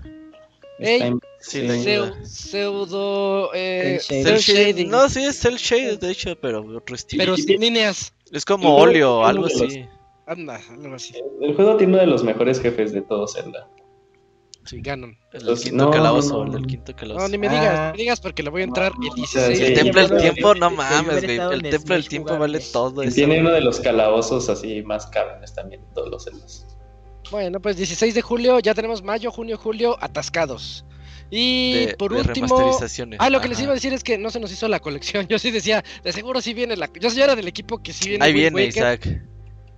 Ey, 0.78 0.96
Está 0.96 1.08
en- 1.08 1.20
Sí, 1.46 1.60
Seu- 1.68 2.04
ayuda. 2.06 2.26
pseudo. 2.26 3.52
Eh, 3.54 4.00
Cel 4.02 4.24
cel 4.26 4.40
Cel 4.40 4.56
shading. 4.56 4.90
No, 4.90 5.10
sí 5.10 5.24
es 5.26 5.38
cel 5.40 5.58
shade, 5.58 5.98
de 5.98 6.12
hecho, 6.12 6.40
pero 6.40 6.62
otro 6.78 6.96
estilo. 6.96 7.22
pero 7.22 7.36
sin 7.36 7.60
líneas. 7.60 8.14
es 8.32 8.46
como 8.46 8.78
óleo, 8.78 9.18
uno 9.20 9.28
algo 9.28 9.48
de 9.48 9.54
los- 9.54 9.62
así. 9.62 9.86
Anda, 10.26 10.60
algo 10.70 10.96
así. 10.96 11.14
El 11.42 11.54
juego 11.56 11.76
tiene 11.76 11.94
uno 11.94 12.02
de 12.02 12.08
los 12.08 12.24
mejores 12.24 12.62
jefes 12.62 12.94
de 12.94 13.02
todo 13.02 13.28
Zelda. 13.28 13.68
Sí, 14.66 14.80
Ganon. 14.82 15.18
El 15.34 15.40
del 15.42 15.50
Los- 15.50 15.62
quinto 15.62 15.84
no, 15.84 15.92
calabozo, 15.92 16.38
no, 16.38 16.44
el 16.44 16.48
no. 16.52 16.54
del 16.60 16.66
quinto 16.68 16.96
calabozo. 16.96 17.26
No, 17.26 17.30
ni 17.30 17.38
me 17.38 17.50
digas, 17.50 17.78
Ah. 17.78 17.86
ni 17.92 17.98
me 17.98 18.04
digas 18.04 18.22
porque 18.22 18.42
le 18.42 18.50
voy 18.50 18.62
a 18.62 18.64
entrar 18.64 18.94
el 18.94 19.10
Sí, 19.10 19.16
16. 19.18 19.60
El 19.60 19.68
sí, 19.68 19.74
templo 19.84 20.08
del 20.08 20.22
tiempo, 20.22 20.56
no 20.56 20.70
mames, 20.72 21.22
güey. 21.22 21.38
El 21.38 21.62
templo 21.70 21.94
del 21.96 22.08
tiempo 22.08 22.38
vale 22.38 22.62
todo 22.72 23.04
Y 23.04 23.08
eso. 23.08 23.16
tiene 23.16 23.42
uno 23.42 23.52
de 23.52 23.60
los 23.60 23.82
calabozos 23.82 24.48
así 24.48 24.82
más 24.84 25.08
cabrones 25.08 25.54
también 25.54 25.82
de 25.82 25.88
todos 25.94 26.10
los 26.10 26.24
Zeldas. 26.24 26.66
Bueno, 27.30 27.60
pues 27.60 27.76
16 27.76 28.16
de 28.16 28.22
julio, 28.22 28.60
ya 28.60 28.74
tenemos 28.74 29.04
mayo, 29.04 29.30
junio, 29.32 29.58
julio 29.58 29.98
atascados. 30.00 30.86
Y 31.30 31.86
De- 31.88 31.96
por 31.96 32.14
de 32.14 32.22
último. 32.22 32.80
Ah, 33.20 33.30
lo 33.30 33.42
que 33.42 33.48
les 33.48 33.60
iba 33.62 33.72
a 33.72 33.76
decir 33.76 33.92
es 33.94 34.04
que 34.04 34.18
no 34.18 34.30
se 34.30 34.40
nos 34.40 34.52
hizo 34.52 34.68
la 34.68 34.80
colección. 34.80 35.28
Yo 35.30 35.40
sí 35.40 35.52
decía, 35.52 35.84
de 36.04 36.12
seguro 36.12 36.42
sí 36.42 36.54
viene 36.54 36.76
la. 36.76 36.90
Yo 37.00 37.10
era 37.24 37.36
del 37.36 37.48
equipo 37.48 37.82
que 37.82 37.94
sí 37.94 38.10
viene. 38.10 38.24
Ahí 38.26 38.32
Wind 38.34 38.56
viene 38.56 38.68
Waker. 38.68 39.00
Isaac. 39.00 39.22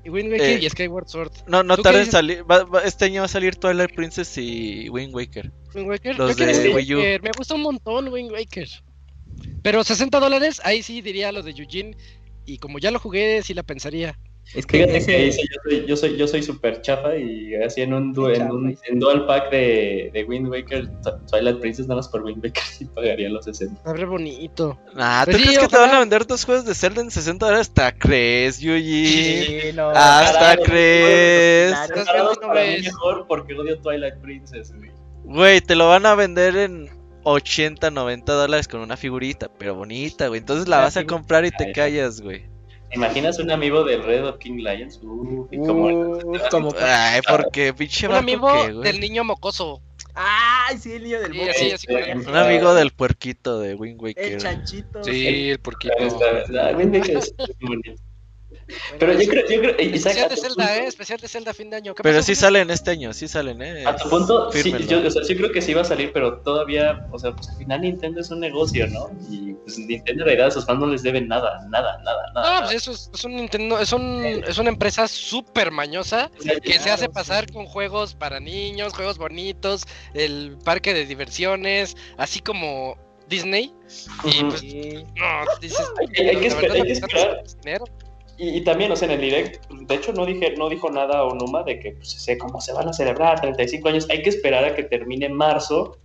y 0.04 0.10
Wind 0.10 0.32
Waker 0.32 0.50
Eh, 0.50 0.60
y 0.62 0.70
Skyward 0.70 1.08
Sword. 1.08 1.32
No, 1.48 1.64
no 1.64 1.76
¿Tú 1.78 1.82
qué 1.84 1.90
tarda 1.90 2.02
en 2.02 2.12
salir. 2.12 2.44
va- 2.50 2.64
va- 2.66 2.82
este 2.84 3.06
año 3.06 3.22
va 3.22 3.26
a 3.26 3.30
salir 3.30 3.56
Twilight 3.56 3.96
Princess 3.96 4.38
y 4.38 4.90
Wind 4.90 5.14
Waker. 5.16 5.52
Wind 5.74 5.88
Waker. 5.88 6.18
Los 6.18 6.36
Yo 6.36 6.46
de 6.46 6.74
Wii 6.76 6.94
U. 6.96 7.00
Me 7.24 7.32
gusta 7.38 7.56
un 7.56 7.62
montón 7.62 8.10
Wind 8.10 8.32
Waker. 8.32 8.68
Pero 9.64 9.84
60 9.84 10.20
dólares, 10.20 10.62
ahí 10.64 10.84
sí 10.84 11.02
diría 11.02 11.32
lo 11.32 11.42
de 11.42 11.52
Eugene. 11.52 11.98
Y 12.46 12.58
como 12.60 12.78
ya 12.80 12.92
lo 12.92 13.00
jugué, 13.00 13.42
sí 13.44 13.54
la 13.54 13.64
pensaría. 13.64 14.18
Es 14.54 14.66
que 14.66 14.78
Fíjate 14.86 15.06
que 15.06 15.32
sí 15.32 15.42
yo 15.42 15.58
soy, 15.64 15.86
yo 15.88 15.98
soy, 15.98 16.18
yo 16.18 16.28
soy 16.28 16.44
super 16.44 16.82
chafa 16.82 17.16
y 17.18 17.56
así 17.56 17.82
en 17.82 17.94
un, 17.94 18.14
du- 18.14 18.30
en 18.30 18.52
un 18.52 18.68
dice. 18.70 18.84
en 18.90 19.00
dual 19.00 19.26
pack 19.26 19.50
de, 19.50 20.12
de 20.14 20.24
Wind 20.24 20.48
Waker, 20.50 20.88
Tw- 21.02 21.26
Twilight 21.30 21.60
Princess, 21.60 21.88
nada 21.88 21.96
más 21.98 22.08
por 22.08 22.24
Wind 22.24 22.44
Waker 22.44 22.64
sí 22.78 22.86
pagaría 22.86 23.28
los 23.30 23.46
60. 23.46 23.82
Abre 23.90 24.06
bonito. 24.06 24.78
Ah, 24.96 25.24
¿tú 25.26 25.32
Pues 25.32 25.38
sí, 25.42 25.48
crees 25.48 25.60
que 25.60 25.68
te 25.68 25.78
van 25.78 25.90
a 25.96 26.00
vender 26.00 26.28
dos 26.28 26.46
juegos 26.46 26.64
de 26.66 26.76
Zelda 26.76 27.02
en 27.02 27.10
60 27.12 27.46
dólares? 27.46 27.68
¿Hasta 27.70 27.98
crees, 27.98 28.60
Yuji? 28.60 29.08
Sí, 29.08 29.60
no. 29.76 29.90
Hasta 29.90 30.40
Carajo, 30.58 30.64
crees. 30.64 31.72
Claro. 31.90 32.32
Mí 32.42 32.54
ves. 32.54 32.84
mejor 32.84 33.26
porque 33.28 33.54
odio 33.56 33.80
Twilight 33.80 34.16
Princess, 34.22 34.74
güey. 34.76 34.92
Güey, 35.24 35.62
te 35.62 35.76
lo 35.76 35.90
van 35.90 36.06
a 36.06 36.14
vender 36.14 36.56
en 36.56 36.90
80, 37.24 37.90
90 37.90 38.32
dólares 38.34 38.68
con 38.68 38.82
una 38.82 38.96
figurita, 38.96 39.50
pero 39.58 39.74
bonita, 39.74 40.28
güey. 40.28 40.40
Entonces 40.40 40.68
la 40.68 40.78
vas 40.82 40.96
a 40.98 41.06
comprar 41.06 41.46
y 41.46 41.52
te 41.52 41.72
callas, 41.72 42.22
güey. 42.22 42.46
¿Te 42.90 42.96
imaginas 42.98 43.40
un 43.40 43.52
amigo 43.52 43.84
del 43.84 44.04
Red 44.04 44.26
of 44.28 44.38
King 44.38 44.58
Lions? 44.58 45.00
Uh, 45.04 45.48
y 45.52 45.58
como 45.58 45.86
Uh, 45.88 46.38
como... 46.50 46.74
Ay, 46.80 47.22
porque 47.28 47.74
pinche 47.74 48.08
Un 48.08 48.16
amigo 48.16 48.48
que, 48.66 48.72
güey. 48.74 48.84
del 48.92 49.00
niño 49.02 49.24
mocoso. 49.24 49.82
¡Ay, 50.14 50.78
sí, 50.78 50.94
el 50.94 51.04
niño 51.04 51.20
del 51.20 51.34
Sí, 51.54 51.88
como- 51.88 52.30
Un 52.30 52.36
amigo 52.38 52.74
del 52.74 52.92
puerquito 52.92 53.60
de 53.60 53.76
Wind 53.76 54.00
El 54.00 54.06
Waker. 54.06 54.38
chanchito. 54.38 55.04
Sí, 55.04 55.50
el 55.50 55.60
Wind 56.78 56.96
Waker 56.96 57.18
es 57.18 57.34
muy 57.60 57.76
bonito. 57.78 58.02
Pero 59.00 59.14
yo 59.14 59.30
creo, 59.30 59.48
yo 59.48 59.60
creo, 59.62 59.76
y 59.80 59.96
Especial 59.96 60.28
de 60.30 60.36
Zelda, 60.38 60.66
punto- 60.66 60.82
eh. 60.82 60.88
Especial 60.88 61.20
de 61.20 61.28
Zelda 61.28 61.54
fin 61.54 61.70
de 61.70 61.76
año. 61.78 61.94
¿Qué 61.94 62.02
Pero 62.02 62.22
sí 62.24 62.34
salen 62.34 62.70
este 62.72 62.92
año, 62.92 63.14
sí 63.14 63.28
salen, 63.28 63.62
eh. 63.62 63.86
A 63.86 63.96
tu 63.96 64.10
punto, 64.10 64.52
sí, 64.52 64.74
yo, 64.88 65.06
o 65.06 65.12
sea, 65.12 65.24
sí 65.24 65.36
creo 65.36 65.52
que 65.52 65.62
sí 65.62 65.74
va 65.76 65.82
a 65.82 65.86
salir, 65.86 66.12
pero 66.12 66.40
todavía, 66.40 67.06
o 67.12 67.20
sea, 67.20 67.32
pues 67.36 67.48
al 67.50 67.58
final 67.58 67.82
Nintendo 67.82 68.22
es 68.22 68.32
un 68.32 68.40
negocio, 68.40 68.88
¿no? 68.88 69.12
Y 69.30 69.54
pues 69.54 69.78
Nintendo 69.78 70.24
en 70.24 70.26
realidad 70.28 70.48
a 70.48 70.52
sus 70.52 70.66
fans 70.66 70.80
no 70.80 70.88
les 70.88 71.04
deben 71.04 71.28
nada, 71.28 71.60
nada, 71.70 72.00
nada, 72.04 72.32
nada. 72.34 72.62
No, 72.62 72.66
pues 72.68 72.76
eso 72.78 72.92
es, 72.92 73.12
es 73.14 73.24
un 73.24 73.36
Nintendo, 73.36 73.80
es, 73.80 73.94
un, 73.94 74.26
es 74.26 74.58
una 74.58 74.70
empresa 74.70 75.08
súper 75.08 75.70
mañosa 75.72 76.32
O 76.40 76.42
sea, 76.42 76.60
que 76.60 76.80
se 76.80 76.90
hace 76.90 77.06
sí. 77.06 77.12
pasar 77.14 77.52
con 77.52 77.66
juegos 77.68 78.16
para 78.16 78.40
niños, 78.40 78.94
juegos 78.94 79.18
bonitos, 79.20 79.84
el 80.16 80.58
parque 80.64 80.94
de 80.96 81.06
diversiones, 81.06 81.96
así 82.18 82.40
como 82.40 82.98
Disney. 83.30 83.74
Y 84.24 84.44
pues, 84.44 84.64
no, 84.64 85.60
dices. 85.62 85.88
Hay 86.00 86.08
que- 86.08 86.30
hay 86.30 86.36
que 86.38 86.50
la 86.50 86.56
esper- 86.56 86.62
verdad, 86.62 86.76
hay 86.78 86.82
que 86.84 87.00
no 87.00 87.08
esperar. 87.08 87.44
dinero. 87.64 87.86
Y, 88.38 88.58
y 88.58 88.64
también, 88.64 88.92
o 88.92 88.96
sea, 88.96 89.08
en 89.08 89.14
el 89.14 89.22
direct, 89.22 89.66
de 89.72 89.96
hecho 89.96 90.12
no 90.12 90.26
dije, 90.26 90.56
no 90.58 90.68
dijo 90.70 90.90
nada 90.90 91.24
Onuma 91.24 91.64
de 91.64 91.80
que 91.80 91.92
pues, 91.94 92.12
sé 92.12 92.38
cómo 92.38 92.60
se 92.60 92.74
van 92.74 92.90
a 92.90 92.94
celebrar 92.94 93.40
35 93.40 93.88
años. 93.90 94.08
Hay 94.10 94.22
que 94.22 94.30
esperar 94.30 94.66
a 94.66 94.76
que 94.76 94.84
termine 94.84 95.30
marzo 95.30 95.98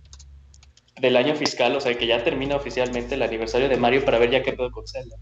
del 1.01 1.17
año 1.17 1.35
fiscal, 1.35 1.75
o 1.75 1.81
sea, 1.81 1.93
que 1.97 2.07
ya 2.07 2.23
termina 2.23 2.55
oficialmente 2.55 3.15
el 3.15 3.23
aniversario 3.23 3.67
de 3.67 3.77
Mario 3.77 4.05
para 4.05 4.19
ver 4.19 4.29
ya 4.29 4.43
qué 4.43 4.53
pedo 4.53 4.71
con 4.71 4.87
Zelda. 4.87 5.17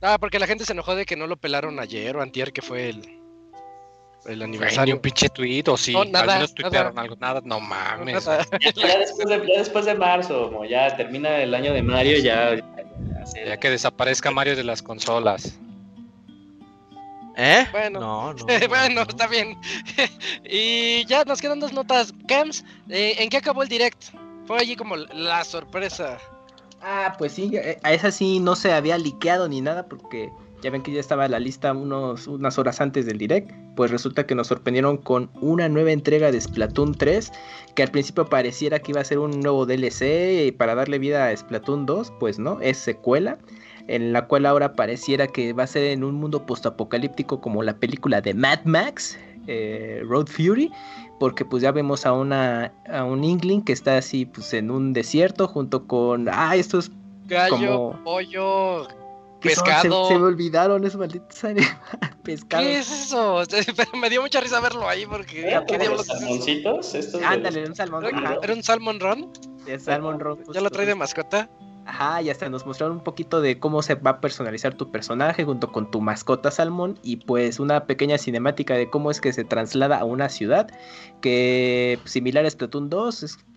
Ah, 0.00 0.18
porque 0.18 0.38
la 0.40 0.46
gente 0.48 0.64
se 0.64 0.72
enojó 0.72 0.96
de 0.96 1.06
que 1.06 1.16
no 1.16 1.26
lo 1.28 1.36
pelaron 1.36 1.78
ayer 1.78 2.16
o 2.16 2.22
antier, 2.22 2.52
que 2.52 2.60
fue 2.60 2.88
el, 2.88 3.20
el 4.26 4.42
aniversario. 4.42 4.96
un 4.96 5.00
pinche 5.00 5.28
tweet 5.28 5.64
o 5.68 5.76
sí. 5.76 5.92
No, 5.92 6.04
nada, 6.04 6.32
Al 6.32 6.38
menos 6.40 6.54
tuitearon 6.54 6.94
nada. 6.94 7.02
algo. 7.02 7.16
Nada, 7.20 7.40
no 7.44 7.60
mames. 7.60 8.26
Nada. 8.26 8.44
Ya, 8.60 8.72
ya 8.88 8.98
después, 8.98 9.28
de, 9.28 9.46
ya 9.46 9.58
después 9.58 9.84
de 9.84 9.94
marzo, 9.94 10.50
como 10.50 10.64
ya 10.64 10.96
termina 10.96 11.40
el 11.40 11.54
año 11.54 11.72
de 11.72 11.82
Mario, 11.82 12.18
ya... 12.18 12.56
ya- 13.34 13.56
que 13.58 13.70
desaparezca 13.70 14.30
Mario 14.30 14.56
de 14.56 14.64
las 14.64 14.82
consolas. 14.82 15.58
¿Eh? 17.36 17.66
Bueno. 17.72 18.00
No, 18.00 18.34
no. 18.34 18.44
bueno, 18.68 18.94
no. 18.94 19.02
está 19.02 19.26
bien. 19.26 19.56
y 20.44 21.04
ya 21.06 21.24
nos 21.24 21.40
quedan 21.40 21.60
dos 21.60 21.72
notas. 21.72 22.12
Cams, 22.28 22.64
eh, 22.88 23.14
¿en 23.18 23.30
qué 23.30 23.38
acabó 23.38 23.62
el 23.62 23.68
direct? 23.68 24.02
Fue 24.46 24.58
allí 24.58 24.76
como 24.76 24.96
la 24.96 25.44
sorpresa. 25.44 26.18
Ah, 26.82 27.14
pues 27.16 27.32
sí, 27.32 27.50
eh, 27.54 27.78
a 27.82 27.92
esa 27.92 28.10
sí 28.10 28.40
no 28.40 28.56
se 28.56 28.72
había 28.72 28.98
liqueado 28.98 29.48
ni 29.48 29.60
nada 29.60 29.86
porque 29.86 30.30
ya 30.62 30.70
ven 30.70 30.82
que 30.82 30.92
ya 30.92 31.00
estaba 31.00 31.28
la 31.28 31.38
lista 31.40 31.72
unos, 31.72 32.26
unas 32.28 32.58
horas 32.58 32.80
antes 32.80 33.04
del 33.04 33.18
direct. 33.18 33.50
Pues 33.76 33.90
resulta 33.90 34.26
que 34.26 34.34
nos 34.34 34.46
sorprendieron 34.46 34.96
con 34.96 35.28
una 35.40 35.68
nueva 35.68 35.92
entrega 35.92 36.30
de 36.30 36.40
Splatoon 36.40 36.94
3, 36.94 37.32
que 37.74 37.82
al 37.82 37.90
principio 37.90 38.26
pareciera 38.26 38.78
que 38.78 38.92
iba 38.92 39.00
a 39.00 39.04
ser 39.04 39.18
un 39.18 39.40
nuevo 39.40 39.66
DLC 39.66 40.54
para 40.56 40.74
darle 40.74 40.98
vida 40.98 41.26
a 41.28 41.36
Splatoon 41.36 41.84
2, 41.86 42.12
pues 42.20 42.38
no, 42.38 42.60
es 42.60 42.78
secuela. 42.78 43.38
En 43.88 44.12
la 44.12 44.26
cual 44.26 44.46
ahora 44.46 44.74
pareciera 44.74 45.26
que 45.26 45.52
va 45.52 45.64
a 45.64 45.66
ser 45.66 45.84
en 45.84 46.04
un 46.04 46.14
mundo 46.14 46.46
postapocalíptico 46.46 47.40
como 47.40 47.64
la 47.64 47.74
película 47.74 48.20
de 48.20 48.32
Mad 48.32 48.60
Max, 48.64 49.18
eh, 49.48 50.02
Road 50.06 50.28
Fury, 50.28 50.70
porque 51.18 51.44
pues 51.44 51.64
ya 51.64 51.72
vemos 51.72 52.06
a 52.06 52.12
una 52.12 52.72
a 52.88 53.04
un 53.04 53.24
Inkling 53.24 53.62
que 53.62 53.72
está 53.72 53.96
así 53.98 54.24
pues 54.24 54.54
en 54.54 54.70
un 54.70 54.92
desierto 54.92 55.48
junto 55.48 55.88
con 55.88 56.28
ah 56.30 56.54
estos 56.54 56.92
Gallo, 57.26 57.56
Como- 57.56 58.04
pollo, 58.04 58.86
pescado. 59.42 60.08
se, 60.08 60.14
se 60.14 60.18
me 60.20 60.26
olvidaron 60.26 60.84
esos 60.84 60.98
malditos 60.98 61.42
animales 61.44 61.76
pescado 62.22 62.62
¿Qué 62.62 62.78
es 62.78 62.90
eso? 62.90 63.42
Pero 63.76 63.90
me 63.98 64.08
dio 64.10 64.22
mucha 64.22 64.40
risa 64.40 64.60
verlo 64.60 64.88
ahí 64.88 65.04
porque 65.06 65.48
¿Era 65.48 65.64
¿qué 65.66 65.78
diablos 65.78 66.02
es 66.02 66.06
salmoncitos? 66.18 66.94
Estos 66.94 67.20
de 67.20 67.26
ándale 67.26 67.60
los- 67.60 67.70
un 67.70 67.76
salmón 67.76 68.04
¿Era, 68.04 68.54
un 68.54 68.62
salmon 68.62 69.00
run? 69.00 69.32
de 69.66 69.78
salmon 69.78 70.18
rock 70.20 70.40
¿Ya 70.52 70.60
lo 70.60 70.70
trae 70.70 70.86
de 70.86 70.94
mascota? 70.94 71.48
Ajá, 71.84 72.22
y 72.22 72.30
hasta 72.30 72.48
nos 72.48 72.64
mostraron 72.64 72.98
un 72.98 73.02
poquito 73.02 73.40
de 73.40 73.58
cómo 73.58 73.82
se 73.82 73.96
va 73.96 74.12
a 74.12 74.20
personalizar 74.20 74.74
tu 74.74 74.92
personaje 74.92 75.44
junto 75.44 75.72
con 75.72 75.90
tu 75.90 76.00
mascota 76.00 76.52
Salmón 76.52 76.96
y 77.02 77.16
pues 77.16 77.58
una 77.58 77.86
pequeña 77.86 78.18
cinemática 78.18 78.74
de 78.74 78.88
cómo 78.88 79.10
es 79.10 79.20
que 79.20 79.32
se 79.32 79.42
traslada 79.42 79.98
a 79.98 80.04
una 80.04 80.28
ciudad 80.28 80.68
que 81.20 81.98
similar 82.04 82.46
a 82.46 82.50
Splatoon 82.50 82.88
2 82.88 83.22
es, 83.24 83.36
co- 83.36 83.42
mm, 83.42 83.50
es 83.50 83.51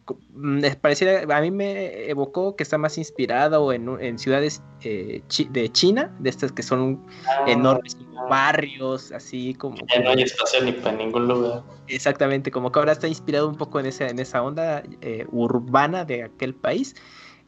pareciera, 0.82 1.36
a 1.36 1.42
mí 1.42 1.52
me 1.52 2.10
evocó 2.10 2.56
que 2.56 2.64
está 2.64 2.78
más 2.78 2.98
inspirado 2.98 3.72
en, 3.74 3.90
en 4.00 4.20
ciudades 4.20 4.62
eh, 4.82 5.24
chi- 5.28 5.48
de 5.50 5.72
China, 5.72 6.12
de 6.20 6.30
estas 6.30 6.52
que 6.52 6.62
son 6.64 7.02
Ah, 7.28 7.44
enormes 7.48 7.98
barrios, 8.30 9.12
así 9.12 9.54
como... 9.56 9.78
Ya 9.94 10.00
no 10.02 10.10
hay 10.12 10.22
espacio 10.24 10.62
ni 10.64 10.72
para 10.74 10.96
ningún 10.98 11.28
lugar. 11.28 11.64
Exactamente, 11.88 12.52
como 12.52 12.72
que 12.72 12.80
ahora 12.80 12.92
está 12.92 13.08
inspirado 13.08 13.48
un 13.48 13.56
poco 13.56 13.80
en 13.80 13.86
esa, 13.88 14.08
en 14.08 14.20
esa 14.20 14.42
onda 14.44 14.84
eh, 15.02 15.26
urbana 15.32 16.06
de 16.06 16.24
aquel 16.24 16.54
país, 16.56 16.96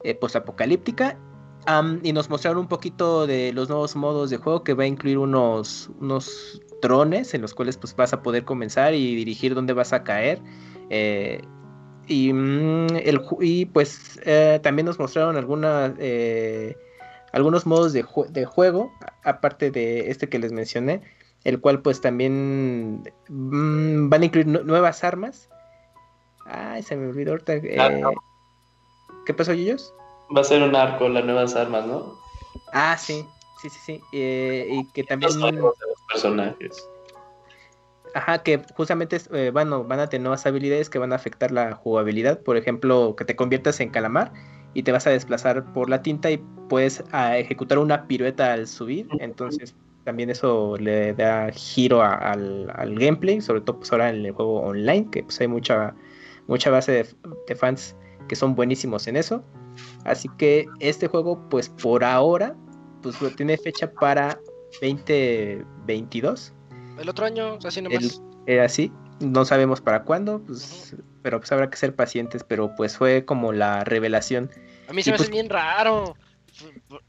eh, 0.03 0.13
postapocalíptica. 0.15 1.17
Am, 1.65 1.99
y 2.03 2.13
nos 2.13 2.29
mostraron 2.29 2.59
un 2.59 2.67
poquito 2.67 3.27
de 3.27 3.51
los 3.51 3.67
nuevos 3.67 3.95
modos 3.95 4.29
de 4.29 4.37
juego 4.37 4.63
que 4.63 4.73
va 4.73 4.83
a 4.83 4.87
incluir 4.87 5.17
unos, 5.17 5.89
unos 5.99 6.61
drones 6.81 7.33
en 7.33 7.41
los 7.41 7.53
cuales 7.53 7.77
pues 7.77 7.93
vas 7.95 8.13
a 8.13 8.21
poder 8.21 8.45
comenzar 8.45 8.93
y 8.93 9.15
dirigir 9.15 9.53
dónde 9.53 9.73
vas 9.73 9.91
a 9.91 10.03
caer. 10.03 10.41
eh, 10.89 11.41
y, 12.07 12.31
mm, 12.33 12.95
el, 13.03 13.21
y 13.41 13.65
pues 13.65 14.19
eh, 14.25 14.59
también 14.63 14.85
nos 14.85 14.99
mostraron 14.99 15.35
algunas, 15.37 15.93
eh, 15.99 16.75
algunos 17.33 17.65
modos 17.65 17.93
de, 17.93 18.03
jue- 18.03 18.27
de 18.29 18.45
juego, 18.45 18.91
aparte 19.23 19.71
de 19.71 20.09
este 20.09 20.29
que 20.29 20.39
les 20.39 20.51
mencioné, 20.51 21.01
el 21.43 21.59
cual 21.61 21.81
pues 21.81 22.01
también 22.01 23.03
mm, 23.29 24.09
van 24.09 24.21
a 24.21 24.25
incluir 24.25 24.47
nu- 24.47 24.63
nuevas 24.63 25.03
armas. 25.03 25.49
Ay, 26.45 26.81
se 26.83 26.95
me 26.95 27.07
olvidó 27.07 27.31
ahorita. 27.31 27.53
eh, 27.55 27.77
Ah, 27.79 28.11
¿Qué 29.25 29.33
pasó, 29.33 29.53
Yuyos? 29.53 29.93
Va 30.35 30.41
a 30.41 30.43
ser 30.43 30.61
un 30.63 30.75
arco 30.75 31.09
las 31.09 31.25
nuevas 31.25 31.55
armas, 31.55 31.85
¿no? 31.85 32.17
Ah, 32.73 32.97
sí, 32.97 33.25
sí, 33.61 33.69
sí, 33.69 33.79
sí. 33.85 34.01
eh, 34.13 34.67
y 34.71 34.85
que 34.91 35.03
también, 35.03 35.31
Los 35.33 35.53
los 35.53 35.73
personajes. 36.07 36.89
Ajá, 38.17 38.39
que 38.43 38.61
justamente 38.73 39.17
eh, 39.31 39.51
bueno, 39.53 39.83
van 39.83 39.99
a 39.99 40.07
tener 40.09 40.23
nuevas 40.23 40.45
habilidades 40.45 40.89
que 40.89 40.97
van 40.99 41.13
a 41.13 41.15
afectar 41.15 41.51
la 41.51 41.75
jugabilidad. 41.75 42.39
Por 42.41 42.57
ejemplo, 42.57 43.15
que 43.15 43.25
te 43.25 43.35
conviertas 43.35 43.79
en 43.79 43.89
calamar 43.89 44.33
y 44.73 44.83
te 44.83 44.91
vas 44.91 45.05
a 45.07 45.11
desplazar 45.11 45.71
por 45.73 45.89
la 45.89 46.01
tinta 46.01 46.31
y 46.31 46.43
puedes 46.67 47.03
ah, 47.11 47.37
ejecutar 47.37 47.77
una 47.77 48.07
pirueta 48.07 48.53
al 48.53 48.67
subir. 48.67 49.07
Entonces, 49.19 49.75
también 50.03 50.29
eso 50.29 50.77
le 50.77 51.13
da 51.13 51.51
giro 51.51 52.01
a- 52.01 52.15
al, 52.15 52.71
al 52.75 52.95
gameplay, 52.97 53.39
sobre 53.41 53.61
todo 53.61 53.77
pues 53.79 53.91
ahora 53.91 54.09
en 54.09 54.25
el 54.25 54.31
juego 54.31 54.61
online, 54.61 55.09
que 55.11 55.23
pues 55.23 55.39
hay 55.39 55.47
mucha, 55.47 55.93
mucha 56.47 56.69
base 56.71 56.91
de, 56.91 57.07
de 57.47 57.55
fans 57.55 57.95
que 58.27 58.35
son 58.35 58.55
buenísimos 58.55 59.07
en 59.07 59.15
eso. 59.15 59.43
Así 60.05 60.27
que 60.37 60.67
este 60.79 61.07
juego, 61.07 61.47
pues 61.49 61.69
por 61.69 62.03
ahora, 62.03 62.55
pues 63.01 63.17
tiene 63.35 63.57
fecha 63.57 63.91
para 63.91 64.39
2022. 64.81 66.53
El 66.99 67.09
otro 67.09 67.25
año, 67.25 67.57
así 67.63 67.81
nomás. 67.81 68.03
El- 68.03 68.11
Era 68.47 68.65
así. 68.65 68.91
No 69.19 69.45
sabemos 69.45 69.81
para 69.81 70.03
cuándo, 70.03 70.41
pues, 70.45 70.95
pero 71.23 71.39
pues 71.39 71.51
habrá 71.51 71.69
que 71.69 71.77
ser 71.77 71.95
pacientes. 71.95 72.43
Pero 72.43 72.73
pues 72.75 72.97
fue 72.97 73.25
como 73.25 73.51
la 73.53 73.83
revelación. 73.83 74.49
A 74.87 74.93
mí 74.93 75.01
se 75.03 75.09
y 75.09 75.11
me 75.11 75.17
pues- 75.17 75.27
hace 75.27 75.31
bien 75.31 75.49
raro. 75.49 76.15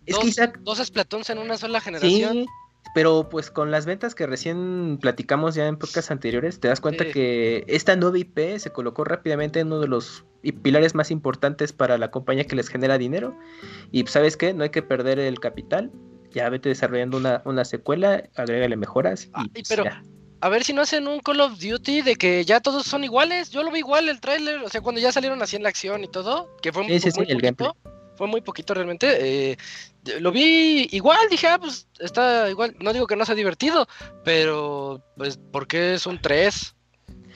Es 0.05 0.15
dos, 0.15 0.25
que 0.25 0.29
Isaac- 0.29 0.59
dos 0.63 0.79
Splatoons 0.79 1.31
en 1.31 1.39
una 1.39 1.57
sola 1.57 1.81
generación. 1.81 2.33
Sí, 2.33 2.47
pero 2.95 3.29
pues 3.31 3.51
con 3.51 3.71
las 3.71 3.87
ventas 3.87 4.15
que 4.15 4.27
recién 4.27 4.99
platicamos 5.01 5.55
ya 5.55 5.67
en 5.69 5.77
podcasts 5.79 6.11
anteriores, 6.11 6.61
te 6.61 6.69
das 6.69 6.81
cuenta 6.81 7.05
Sí. 7.05 7.13
que 7.13 7.65
esta 7.69 7.97
nueva 7.97 8.19
IP 8.19 8.59
se 8.59 8.71
colocó 8.73 9.05
rápidamente 9.05 9.61
en 9.61 9.69
uno 9.69 9.81
de 9.81 9.89
los 9.89 10.25
pilares 10.63 10.95
más 10.95 11.11
importantes 11.11 11.73
para 11.73 11.99
la 11.99 12.11
compañía 12.11 12.45
que 12.45 12.57
les 12.57 12.69
genera 12.69 12.99
dinero. 12.99 13.37
Y 13.91 14.03
pues, 14.03 14.13
sabes 14.13 14.37
qué, 14.37 14.53
no 14.55 14.65
hay 14.65 14.71
que 14.71 14.83
perder 14.83 15.19
el 15.19 15.39
capital. 15.41 15.91
Ya 16.33 16.49
vete 16.49 16.69
desarrollando 16.69 17.17
una, 17.17 17.43
una 17.45 17.65
secuela, 17.65 18.25
agrégale 18.37 18.77
mejoras. 18.77 19.27
Y, 19.27 19.31
Ay, 19.35 19.49
pues, 19.53 19.69
pero- 19.69 19.85
ya. 19.85 20.03
A 20.41 20.49
ver 20.49 20.63
si 20.63 20.73
no 20.73 20.83
hacen 20.83 21.09
un 21.09 21.19
Call 21.19 21.41
of 21.41 21.59
Duty 21.59 22.03
de 22.03 22.15
que 22.15 22.45
ya 22.45 22.61
todos 22.61 22.87
son 22.87 23.03
iguales. 23.03 23.51
Yo 23.51 23.65
lo 23.65 23.73
vi 23.73 23.81
igual 23.81 24.09
el 24.09 24.21
tráiler, 24.21 24.59
o 24.63 24.69
sea, 24.69 24.81
cuando 24.81 25.01
ya 25.01 25.11
salieron 25.11 25.43
así 25.43 25.57
en 25.57 25.65
la 25.65 25.69
acción 25.69 26.05
y 26.05 26.09
todo, 26.09 26.57
que 26.63 26.73
fue 26.73 26.85
Sí, 26.87 27.01
sí, 27.11 27.19
muy 27.19 27.27
sí, 27.27 27.33
el 27.33 27.41
poquito. 27.41 27.77
Fue 28.17 28.27
muy 28.29 28.41
poquito 28.41 28.73
realmente. 28.73 29.51
eh, 29.53 29.57
lo 30.21 30.31
vi 30.31 30.87
igual, 30.93 31.19
dije, 31.29 31.49
ah, 31.49 31.59
pues 31.59 31.89
está 31.99 32.49
igual. 32.51 32.77
No 32.79 32.93
digo 32.93 33.09
que 33.09 33.17
no 33.17 33.25
sea 33.25 33.35
divertido, 33.35 33.89
pero 34.25 35.03
pues, 35.17 35.39
¿por 35.39 35.67
qué 35.67 35.95
es 35.95 36.07
un 36.07 36.21
3? 36.21 36.77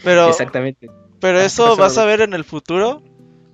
Pero, 0.04 0.28
Exactamente. 0.28 0.88
pero 1.20 1.38
Ah, 1.38 1.44
eso 1.44 1.64
¿qué 1.64 1.70
pasó, 1.70 1.80
vas 1.82 1.98
a 1.98 2.04
ver 2.04 2.20
en 2.20 2.34
el 2.34 2.44
futuro. 2.44 3.02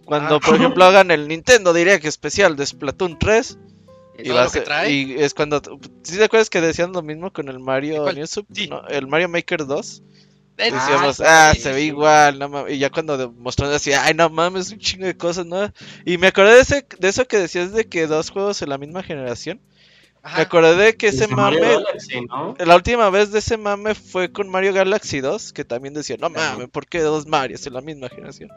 Cuando, 0.05 0.36
Ah. 0.36 0.40
por 0.40 0.56
ejemplo, 0.56 0.85
hagan 0.85 1.10
el 1.10 1.27
Nintendo 1.27 1.73
Direct 1.73 2.05
especial 2.05 2.55
de 2.56 2.66
Splatoon 2.66 3.19
3. 3.19 3.59
Y, 4.18 4.28
lo 4.28 4.50
que 4.50 4.60
trae. 4.62 4.90
y 4.90 5.14
es 5.14 5.32
cuando. 5.32 5.62
¿Sí 6.02 6.16
te 6.16 6.24
acuerdas 6.24 6.50
que 6.50 6.60
decían 6.60 6.92
lo 6.92 7.02
mismo 7.02 7.32
con 7.32 7.48
el 7.48 7.60
Mario. 7.60 8.12
New 8.12 8.26
Sí. 8.26 8.68
no, 8.68 8.86
el 8.88 9.06
Mario 9.06 9.28
Maker 9.28 9.64
2? 9.64 10.02
Eh, 10.58 10.72
Decíamos, 10.72 11.20
ah, 11.20 11.50
ah, 11.50 11.54
sí, 11.54 11.60
se 11.60 11.72
ve 11.72 11.82
igual, 11.84 12.36
no 12.40 12.48
mames", 12.48 12.74
Y 12.74 12.78
ya 12.78 12.90
cuando 12.90 13.16
demostraron 13.16 13.76
así, 13.76 13.92
ay, 13.92 14.14
no 14.14 14.28
mames, 14.28 14.72
un 14.72 14.80
chingo 14.80 15.06
de 15.06 15.16
cosas, 15.16 15.46
¿no? 15.46 15.72
Y 16.04 16.18
me 16.18 16.26
acordé 16.26 16.54
de, 16.54 16.60
ese, 16.62 16.86
de 16.98 17.08
eso 17.08 17.28
que 17.28 17.38
decías 17.38 17.72
de 17.72 17.86
que 17.86 18.08
dos 18.08 18.30
juegos 18.30 18.60
en 18.60 18.70
la 18.70 18.78
misma 18.78 19.04
generación. 19.04 19.60
Me 20.24 20.42
acordé 20.42 20.74
de 20.74 20.96
que 20.96 21.08
ese 21.08 21.28
mame, 21.28 21.60
Galaxy, 21.60 22.20
¿no? 22.22 22.56
la 22.58 22.74
última 22.74 23.08
vez 23.08 23.30
de 23.30 23.38
ese 23.38 23.56
mame 23.56 23.94
fue 23.94 24.32
con 24.32 24.48
Mario 24.48 24.74
Galaxy 24.74 25.20
2, 25.20 25.52
que 25.52 25.64
también 25.64 25.94
decía, 25.94 26.16
no 26.18 26.28
mames, 26.28 26.68
¿por 26.68 26.86
qué 26.86 27.00
dos 27.00 27.26
Marios 27.26 27.64
en 27.68 27.74
la 27.74 27.80
misma 27.80 28.08
generación? 28.08 28.50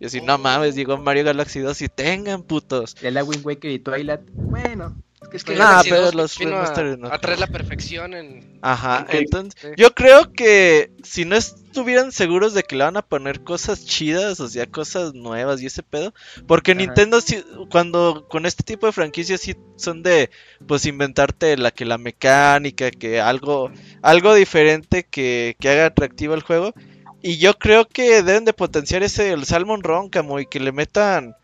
Y 0.00 0.06
así, 0.06 0.20
no 0.20 0.36
mames, 0.38 0.74
llegó 0.74 0.98
Mario 0.98 1.24
Galaxy 1.24 1.60
2 1.60 1.80
y 1.82 1.88
tengan 1.88 2.42
putos. 2.42 2.96
El 3.02 3.14
la 3.14 3.22
Wind 3.24 3.44
Waker 3.46 3.70
y 3.70 3.78
Twilight, 3.78 4.22
bueno, 4.32 4.96
es 5.22 5.28
que, 5.28 5.36
es 5.36 5.44
que 5.44 5.52
Que 5.52 5.58
Nah, 5.60 5.82
pero 5.84 6.02
2 6.02 6.14
los 6.16 6.36
vino 6.38 6.50
remastered 6.50 6.94
a, 6.94 6.96
no 6.96 7.06
a 7.06 7.20
traer 7.20 7.38
la 7.38 7.46
perfección 7.46 8.12
en... 8.14 8.58
Ajá, 8.62 9.06
entonces 9.10 9.54
Sí. 9.60 9.68
yo 9.76 9.94
creo 9.94 10.32
que 10.32 10.90
si 11.04 11.24
no 11.24 11.36
estuvieran 11.36 12.10
seguros 12.10 12.52
de 12.52 12.64
que 12.64 12.74
le 12.74 12.82
van 12.82 12.96
a 12.96 13.02
poner 13.02 13.44
cosas 13.44 13.84
chidas, 13.86 14.40
o 14.40 14.48
sea, 14.48 14.66
cosas 14.66 15.14
nuevas 15.14 15.62
y 15.62 15.66
ese 15.66 15.84
pedo, 15.84 16.12
porque 16.48 16.72
Ajá. 16.72 16.80
Nintendo 16.80 17.20
sí- 17.20 17.44
cuando 17.70 18.26
con 18.28 18.44
este 18.44 18.64
tipo 18.64 18.86
de 18.86 18.92
franquicias 18.92 19.40
sí 19.40 19.54
son 19.76 20.02
de 20.02 20.30
pues 20.66 20.84
inventarte 20.84 21.56
la 21.56 21.70
que 21.70 21.84
la 21.84 21.98
mecánica, 21.98 22.90
que 22.90 23.20
algo 23.20 23.70
algo 24.02 24.34
diferente 24.34 25.04
que, 25.08 25.54
que 25.60 25.68
haga 25.68 25.86
atractivo 25.86 26.34
el 26.34 26.42
juego 26.42 26.74
y 27.22 27.38
yo 27.38 27.58
creo 27.58 27.86
que 27.86 28.22
deben 28.22 28.44
de 28.44 28.52
potenciar 28.52 29.02
ese 29.02 29.32
el 29.32 29.44
Salmon 29.44 29.82
Run, 29.82 30.10
como 30.10 30.38
y 30.40 30.46
que 30.46 30.60
le 30.60 30.72
metan 30.72 31.34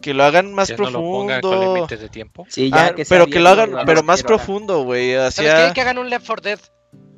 que 0.00 0.14
lo 0.14 0.22
hagan 0.24 0.52
más 0.54 0.68
Que 0.68 0.76
no 0.76 0.90
lo 0.90 1.00
pongan 1.00 1.40
con 1.40 1.50
profundo. 1.50 1.74
límites 1.76 2.00
de 2.00 2.08
tiempo. 2.08 2.46
Sí, 2.48 2.70
ya 2.70 2.86
Ah, 2.86 2.94
que 2.94 3.04
pero 3.04 3.26
que 3.26 3.40
lo 3.40 3.48
hagan, 3.48 3.70
pero 3.84 4.02
más 4.04 4.22
profundo, 4.22 4.84
güey, 4.84 5.14
¿Sabes 5.14 5.38
hacia 5.38 5.68
qué? 5.68 5.74
Que 5.74 5.80
hagan 5.80 5.98
un 5.98 6.08
Left 6.08 6.26
4 6.26 6.42
Dead. 6.50 6.60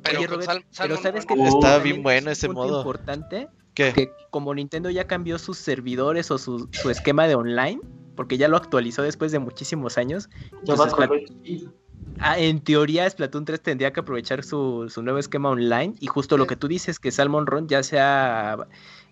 Pero 0.03 0.17
Oye, 0.17 0.27
con 0.27 0.35
Robert, 0.41 0.45
Sal- 0.51 0.65
pero 0.65 0.95
Salmon 0.97 1.03
sabes 1.03 1.25
que 1.27 1.33
Uh, 1.35 1.47
Está 1.47 1.77
bien 1.77 2.01
bueno 2.01 2.31
ese 2.31 2.47
punto 2.47 2.61
modo. 2.63 2.79
importante 2.79 3.47
¿Qué? 3.75 3.93
que 3.93 4.11
como 4.31 4.53
Nintendo 4.55 4.89
ya 4.89 5.05
cambió 5.05 5.37
sus 5.37 5.59
servidores 5.59 6.31
o 6.31 6.39
su, 6.39 6.67
su 6.71 6.89
esquema 6.89 7.27
de 7.27 7.35
online, 7.35 7.79
porque 8.15 8.37
ya 8.37 8.47
lo 8.47 8.57
actualizó 8.57 9.03
después 9.03 9.31
de 9.31 9.37
muchísimos 9.39 9.99
años, 9.99 10.27
entonces, 10.59 10.91
ah, 12.19 12.37
en 12.39 12.63
teoría 12.63 13.09
Splatoon 13.09 13.45
3 13.45 13.61
tendría 13.61 13.93
que 13.93 13.99
aprovechar 14.01 14.43
su, 14.43 14.87
su 14.89 15.01
nuevo 15.03 15.19
esquema 15.19 15.49
online 15.49 15.95
y 15.99 16.07
justo 16.07 16.37
lo 16.37 16.47
que 16.47 16.55
tú 16.55 16.67
dices, 16.67 16.99
que 16.99 17.11
Salmon 17.11 17.47
Run 17.47 17.67
ya 17.67 17.83
sea 17.83 18.67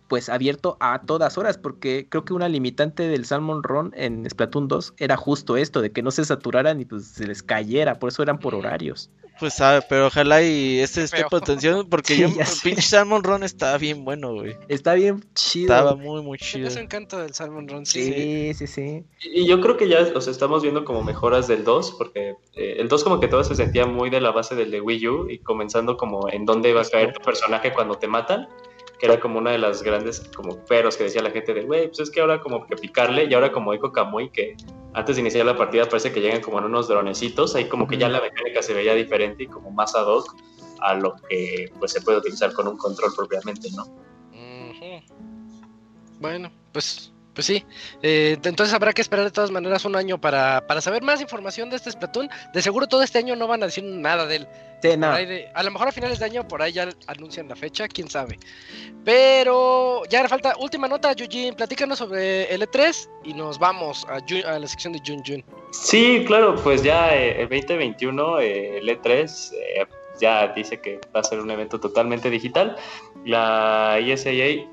pues 0.09 0.27
abierto 0.27 0.75
a 0.81 1.03
todas 1.03 1.37
horas, 1.37 1.57
porque 1.57 2.07
creo 2.09 2.25
que 2.25 2.33
una 2.33 2.49
limitante 2.49 3.07
del 3.07 3.25
Salmon 3.25 3.63
Run 3.63 3.93
en 3.95 4.29
Splatoon 4.29 4.67
2 4.67 4.95
era 4.97 5.15
justo 5.15 5.55
esto, 5.55 5.81
de 5.81 5.91
que 5.91 6.01
no 6.01 6.11
se 6.11 6.25
saturaran 6.25 6.81
y 6.81 6.85
pues 6.85 7.05
se 7.05 7.27
les 7.27 7.43
cayera, 7.43 7.99
por 7.99 8.09
eso 8.09 8.23
eran 8.23 8.39
por 8.39 8.55
horarios. 8.55 9.11
Pues 9.39 9.53
sabe, 9.53 9.81
pero 9.87 10.07
ojalá 10.07 10.41
y 10.43 10.79
ese 10.79 11.03
esté 11.03 11.23
potenciado 11.29 11.87
porque 11.87 12.13
Sí, 12.15 12.21
yo 12.23 12.27
el 12.27 12.47
pinche 12.61 12.81
Salmon 12.81 13.23
Run 13.23 13.43
estaba 13.43 13.77
bien 13.77 14.03
bueno, 14.03 14.33
güey. 14.33 14.57
Está 14.67 14.95
bien 14.95 15.23
chido. 15.33 15.73
Estaba 15.73 15.95
muy 15.95 16.21
muy 16.21 16.37
chido. 16.37 16.67
Es 16.67 16.75
un 16.75 16.81
encanto 16.81 17.17
del 17.19 17.33
Salmon 17.33 17.67
Run, 17.67 17.85
sí. 17.85 18.03
Sí, 18.03 18.53
sí, 18.55 18.67
sí. 18.67 19.03
Y 19.21 19.47
yo 19.47 19.61
creo 19.61 19.77
que 19.77 19.87
ya 19.87 19.99
os 20.13 20.27
estamos 20.27 20.63
viendo 20.63 20.83
como 20.83 21.03
mejoras 21.03 21.47
del 21.47 21.63
2, 21.63 21.95
porque 21.97 22.35
eh, 22.55 22.77
el 22.79 22.89
2 22.89 23.03
como 23.03 23.19
que 23.21 23.29
todo 23.29 23.43
se 23.45 23.55
sentía 23.55 23.85
muy 23.85 24.09
de 24.09 24.19
la 24.19 24.31
base 24.31 24.55
del 24.55 24.71
de 24.71 24.81
Wii 24.81 25.07
U 25.07 25.29
y 25.29 25.37
comenzando 25.37 25.95
como 25.95 26.29
en 26.29 26.45
dónde 26.45 26.73
va 26.73 26.81
a 26.81 26.85
caer 26.85 27.13
tu 27.13 27.21
personaje 27.21 27.71
cuando 27.71 27.95
te 27.95 28.07
matan, 28.07 28.49
que 28.99 29.05
era 29.05 29.19
como 29.19 29.39
una 29.39 29.51
de 29.51 29.57
las 29.57 29.81
grandes 29.81 30.19
como 30.35 30.57
peros 30.65 30.97
que 30.97 31.05
decía 31.05 31.21
la 31.21 31.31
gente 31.31 31.53
de, 31.53 31.63
güey, 31.63 31.87
pues 31.87 32.01
es 32.01 32.11
que 32.11 32.21
ahora 32.21 32.41
como 32.41 32.65
que 32.67 32.75
picarle 32.75 33.25
y 33.25 33.33
ahora 33.33 33.51
como 33.51 33.73
Eco 33.73 33.91
Kamui 33.91 34.29
que 34.29 34.55
antes 34.93 35.15
de 35.15 35.21
iniciar 35.21 35.45
la 35.45 35.55
partida 35.55 35.85
parece 35.85 36.11
que 36.11 36.19
llegan 36.19 36.41
como 36.41 36.59
en 36.59 36.65
unos 36.65 36.87
dronecitos, 36.87 37.55
ahí 37.55 37.69
como 37.69 37.87
que 37.87 37.97
ya 37.97 38.09
la 38.09 38.21
mecánica 38.21 38.61
se 38.61 38.73
veía 38.73 38.93
diferente 38.93 39.43
y 39.43 39.47
como 39.47 39.71
más 39.71 39.95
ad 39.95 40.07
hoc 40.07 40.35
a 40.81 40.95
lo 40.95 41.15
que 41.29 41.71
pues 41.79 41.91
se 41.91 42.01
puede 42.01 42.17
utilizar 42.17 42.53
con 42.53 42.67
un 42.67 42.77
control 42.77 43.13
propiamente, 43.15 43.69
¿no? 43.71 43.85
Bueno, 46.19 46.51
pues, 46.73 47.13
pues 47.39 47.45
sí. 47.45 47.65
Eh, 48.03 48.37
entonces 48.43 48.73
habrá 48.73 48.91
que 48.91 49.01
esperar 49.01 49.23
de 49.23 49.31
todas 49.31 49.49
maneras 49.49 49.85
un 49.85 49.95
año 49.95 50.19
para, 50.19 50.67
para 50.67 50.81
saber 50.81 51.01
más 51.03 51.21
información 51.21 51.69
de 51.69 51.77
este 51.77 51.89
Splatoon. 51.89 52.29
De 52.53 52.61
seguro 52.61 52.85
todo 52.85 53.01
este 53.01 53.17
año 53.17 53.33
no 53.37 53.47
van 53.47 53.63
a 53.63 53.67
decir 53.67 53.81
nada 53.85 54.25
de 54.25 54.35
él. 54.37 54.47
Sí, 54.81 54.97
no. 54.97 55.13
de- 55.15 55.49
a 55.53 55.63
lo 55.63 55.71
mejor 55.71 55.87
a 55.87 55.91
finales 55.93 56.19
de 56.19 56.25
año 56.25 56.45
por 56.47 56.61
ahí 56.61 56.73
ya 56.73 56.89
anuncian 57.07 57.47
la 57.47 57.55
fecha, 57.55 57.87
quién 57.87 58.09
sabe. 58.09 58.37
Pero 59.05 60.03
ya 60.09 60.21
le 60.21 60.27
falta 60.27 60.53
última 60.59 60.89
nota, 60.89 61.13
Yujin. 61.13 61.53
Platícanos 61.55 61.99
sobre 61.99 62.53
el 62.53 62.61
E3 62.61 63.09
y 63.23 63.33
nos 63.33 63.57
vamos 63.57 64.05
a, 64.09 64.19
Jun- 64.19 64.45
a 64.45 64.59
la 64.59 64.67
sección 64.67 64.91
de 64.91 64.99
Jun 65.05 65.23
Jun. 65.25 65.43
Sí, 65.71 66.25
claro, 66.27 66.55
pues 66.61 66.83
ya 66.83 67.15
eh, 67.15 67.41
el 67.41 67.47
2021, 67.47 68.39
eh, 68.41 68.79
el 68.79 68.89
E3, 68.89 69.51
eh, 69.53 69.85
ya 70.19 70.49
dice 70.49 70.81
que 70.81 70.99
va 71.15 71.21
a 71.21 71.23
ser 71.23 71.39
un 71.39 71.49
evento 71.51 71.79
totalmente 71.79 72.29
digital. 72.29 72.75
La 73.25 73.95
E 73.99 74.11
ISAA 74.11 74.67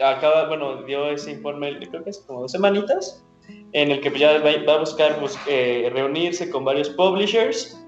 acaba, 0.00 0.48
bueno, 0.48 0.82
dio 0.82 1.10
ese 1.10 1.32
informe, 1.32 1.78
creo 1.88 2.04
que 2.04 2.10
es 2.10 2.18
como 2.26 2.42
dos 2.42 2.52
semanitas, 2.52 3.24
en 3.72 3.90
el 3.90 4.00
que 4.00 4.10
pues, 4.10 4.20
ya 4.20 4.38
va, 4.38 4.74
a 4.74 4.78
buscar 4.78 5.20
bus- 5.20 5.38
eh, 5.46 5.90
reunirse 5.92 6.50
con 6.50 6.64
varios 6.64 6.90
publishers 6.90 7.80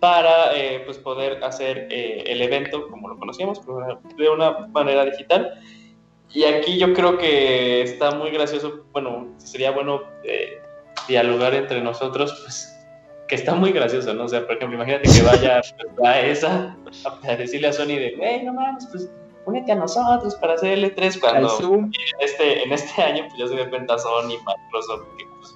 para 0.00 0.54
eh, 0.56 0.82
pues 0.84 0.98
poder 0.98 1.42
hacer 1.42 1.88
eh, 1.90 2.24
el 2.26 2.42
evento 2.42 2.88
como 2.88 3.08
lo 3.08 3.18
conocíamos, 3.18 3.60
de 4.16 4.28
una 4.28 4.66
manera 4.68 5.04
digital. 5.04 5.58
Y 6.32 6.44
aquí 6.44 6.78
yo 6.78 6.92
creo 6.92 7.16
que 7.16 7.82
está 7.82 8.10
muy 8.12 8.30
gracioso, 8.30 8.84
bueno, 8.92 9.28
sería 9.38 9.70
bueno 9.70 10.02
eh, 10.24 10.58
dialogar 11.08 11.54
entre 11.54 11.80
nosotros, 11.80 12.32
pues 12.42 12.70
que 13.28 13.36
está 13.36 13.54
muy 13.54 13.72
gracioso, 13.72 14.12
¿no? 14.12 14.24
O 14.24 14.28
sea, 14.28 14.46
por 14.46 14.56
ejemplo, 14.56 14.76
imagínate 14.76 15.08
que 15.10 15.22
vaya 15.22 15.62
pues, 15.62 15.74
a 16.04 16.20
esa 16.20 16.76
a 17.22 17.36
decirle 17.36 17.68
a 17.68 17.72
Sony 17.72 17.86
de, 17.96 18.14
güey, 18.18 18.42
no 18.44 18.52
mames, 18.52 18.86
pues 18.92 19.10
únete 19.46 19.72
a 19.72 19.74
nosotros 19.76 20.34
para 20.36 20.54
hacer 20.54 20.72
el 20.78 20.94
E3 20.94 21.14
Al 21.14 21.20
cuando 21.20 21.48
Zoom. 21.50 21.84
en 21.84 21.92
este, 22.20 22.62
en 22.62 22.72
este 22.72 23.02
año 23.02 23.24
pues 23.28 23.38
ya 23.38 23.48
se 23.48 23.54
dio 23.54 23.68
cuenta 23.70 23.98
Sony, 23.98 24.28
Microsoft, 24.28 25.06
que 25.18 25.24
pues, 25.38 25.54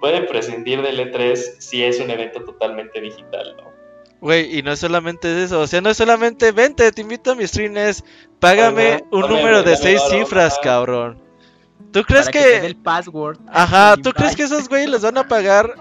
puede 0.00 0.22
prescindir 0.22 0.82
del 0.82 0.98
E3 1.00 1.36
si 1.60 1.84
es 1.84 2.00
un 2.00 2.10
evento 2.10 2.44
totalmente 2.44 3.00
digital, 3.00 3.56
¿no? 3.56 3.68
Güey, 4.20 4.58
y 4.58 4.62
no 4.62 4.72
es 4.72 4.80
solamente 4.80 5.44
eso, 5.44 5.60
o 5.60 5.66
sea, 5.68 5.80
no 5.80 5.90
es 5.90 5.96
solamente 5.96 6.50
vente, 6.50 6.90
te 6.90 7.02
invito 7.02 7.30
a 7.30 7.34
mi 7.36 7.46
stream, 7.46 7.76
es 7.76 8.02
págame 8.40 8.94
Ajá, 8.94 9.04
un 9.12 9.20
número 9.22 9.62
de 9.62 9.76
seis 9.76 10.00
cifras, 10.10 10.58
cabrón. 10.60 11.22
¿Tú 11.92 12.02
crees 12.02 12.26
para 12.26 12.32
que, 12.32 12.66
el 12.66 12.74
password. 12.76 13.38
Ajá, 13.46 13.94
¿tú 14.02 14.10
crees 14.12 14.34
que 14.34 14.42
esos 14.42 14.68
güeyes 14.68 14.90
les 14.90 15.02
van 15.02 15.18
a 15.18 15.28
pagar 15.28 15.72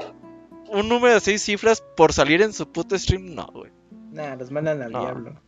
un 0.70 0.88
número 0.88 1.16
de 1.16 1.20
seis 1.20 1.42
cifras 1.42 1.82
por 1.96 2.14
salir 2.14 2.44
en 2.44 2.54
su 2.54 2.72
puto 2.72 2.98
stream? 3.00 3.34
No, 3.34 3.48
güey. 3.48 3.72
Nah, 4.12 4.36
los 4.36 4.52
mandan 4.52 4.84
al 4.84 4.92
No. 4.92 5.00
diablo. 5.02 5.42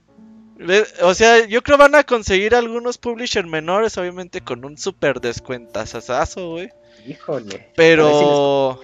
O 1.01 1.13
sea, 1.13 1.45
yo 1.45 1.61
creo 1.61 1.77
van 1.77 1.95
a 1.95 2.03
conseguir 2.03 2.53
algunos 2.53 2.97
publishers 2.97 3.47
menores, 3.47 3.97
obviamente 3.97 4.41
con 4.41 4.65
un 4.65 4.77
super 4.77 5.21
descuentazazazo, 5.21 6.51
güey. 6.51 6.69
Híjole. 7.07 7.71
Pero, 7.75 8.79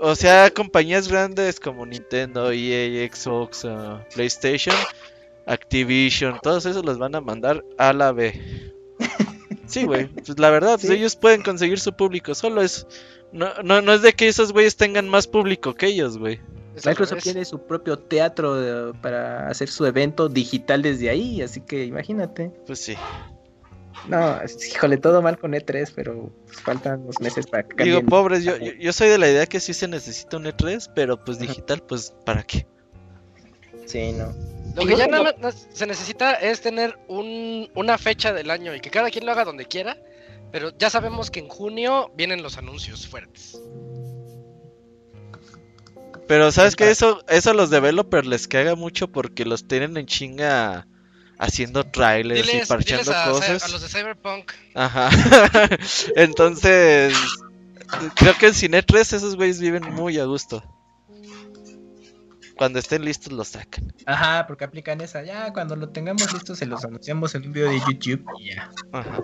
o 0.00 0.14
sea, 0.16 0.50
compañías 0.50 1.06
grandes 1.06 1.60
como 1.60 1.86
Nintendo, 1.86 2.50
EA, 2.50 3.08
Xbox, 3.08 3.64
ah, 3.64 4.04
PlayStation, 4.14 4.74
Activision, 5.46 6.40
todos 6.42 6.66
esos 6.66 6.84
los 6.84 6.98
van 6.98 7.14
a 7.14 7.20
mandar 7.20 7.64
a 7.78 7.92
la 7.92 8.12
B. 8.12 8.72
Sí, 9.68 9.82
güey, 9.82 10.06
pues 10.06 10.38
la 10.38 10.50
verdad, 10.50 10.78
pues 10.80 10.90
ellos 10.90 11.16
pueden 11.16 11.42
conseguir 11.42 11.80
su 11.80 11.92
público, 11.92 12.36
solo 12.36 12.62
es... 12.62 12.86
No, 13.32 13.52
no, 13.64 13.82
no 13.82 13.94
es 13.94 14.00
de 14.00 14.12
que 14.12 14.28
esos 14.28 14.52
güeyes 14.52 14.76
tengan 14.76 15.08
más 15.08 15.26
público 15.26 15.74
que 15.74 15.86
ellos, 15.86 16.18
güey. 16.18 16.38
Microsoft 16.84 17.22
tiene 17.22 17.44
su 17.44 17.66
propio 17.66 17.98
teatro 17.98 18.90
eh, 18.90 18.92
para 19.00 19.48
hacer 19.48 19.68
su 19.68 19.86
evento 19.86 20.28
digital 20.28 20.82
desde 20.82 21.08
ahí, 21.08 21.40
así 21.42 21.60
que 21.60 21.84
imagínate. 21.84 22.50
Pues 22.66 22.80
sí. 22.80 22.96
No, 24.06 24.38
híjole, 24.70 24.98
todo 24.98 25.20
mal 25.22 25.38
con 25.38 25.52
E3, 25.52 25.92
pero 25.94 26.30
pues, 26.46 26.60
faltan 26.60 27.02
unos 27.02 27.20
meses 27.20 27.46
para 27.46 27.64
que 27.64 27.84
Digo, 27.84 28.02
pobres, 28.02 28.44
yo, 28.44 28.56
yo, 28.56 28.92
soy 28.92 29.08
de 29.08 29.18
la 29.18 29.28
idea 29.28 29.46
que 29.46 29.58
sí 29.58 29.74
se 29.74 29.88
necesita 29.88 30.36
un 30.36 30.44
E3, 30.44 30.90
pero 30.94 31.24
pues 31.24 31.38
digital, 31.38 31.82
pues, 31.82 32.14
¿para 32.24 32.42
qué? 32.44 32.66
Sí, 33.86 34.12
no. 34.12 34.32
Lo 34.76 34.86
que 34.86 34.96
ya 34.96 35.06
nada 35.06 35.34
más 35.40 35.66
se 35.72 35.86
necesita 35.86 36.34
es 36.34 36.60
tener 36.60 36.98
un- 37.08 37.70
una 37.74 37.98
fecha 37.98 38.32
del 38.32 38.50
año 38.50 38.74
y 38.74 38.80
que 38.80 38.90
cada 38.90 39.10
quien 39.10 39.24
lo 39.24 39.32
haga 39.32 39.44
donde 39.44 39.64
quiera. 39.64 39.96
Pero 40.52 40.70
ya 40.78 40.90
sabemos 40.90 41.30
que 41.30 41.40
en 41.40 41.48
junio 41.48 42.10
vienen 42.14 42.42
los 42.42 42.58
anuncios 42.58 43.06
fuertes. 43.08 43.60
Pero 46.28 46.50
sabes 46.50 46.76
que 46.76 46.90
eso, 46.90 47.24
eso 47.28 47.50
a 47.50 47.54
los 47.54 47.70
developers 47.70 48.26
les 48.26 48.48
caga 48.48 48.74
mucho 48.74 49.08
porque 49.08 49.44
los 49.44 49.68
tienen 49.68 49.96
en 49.96 50.06
chinga 50.06 50.86
haciendo 51.38 51.84
trailers 51.84 52.52
y 52.52 52.66
parchando 52.66 53.12
a, 53.12 53.30
cosas. 53.30 53.64
a 53.64 53.68
los 53.68 53.82
de 53.82 53.88
Cyberpunk. 53.88 54.52
Ajá. 54.74 55.10
Entonces, 56.16 57.14
creo 58.14 58.36
que 58.38 58.48
en 58.48 58.54
Cine 58.54 58.82
3 58.82 59.12
esos 59.12 59.36
güeyes 59.36 59.60
viven 59.60 59.94
muy 59.94 60.18
a 60.18 60.24
gusto. 60.24 60.64
Cuando 62.56 62.78
estén 62.78 63.04
listos 63.04 63.32
los 63.32 63.48
sacan. 63.48 63.92
Ajá, 64.06 64.46
porque 64.46 64.64
aplican 64.64 65.00
esa. 65.02 65.22
Ya, 65.22 65.52
cuando 65.52 65.76
lo 65.76 65.90
tengamos 65.90 66.32
listo, 66.32 66.54
se 66.54 66.64
los 66.64 66.82
anunciamos 66.84 67.34
en 67.34 67.46
un 67.46 67.52
video 67.52 67.70
de 67.70 67.80
YouTube 67.80 68.24
y 68.40 68.54
ya. 68.54 68.70
Ajá. 68.92 69.22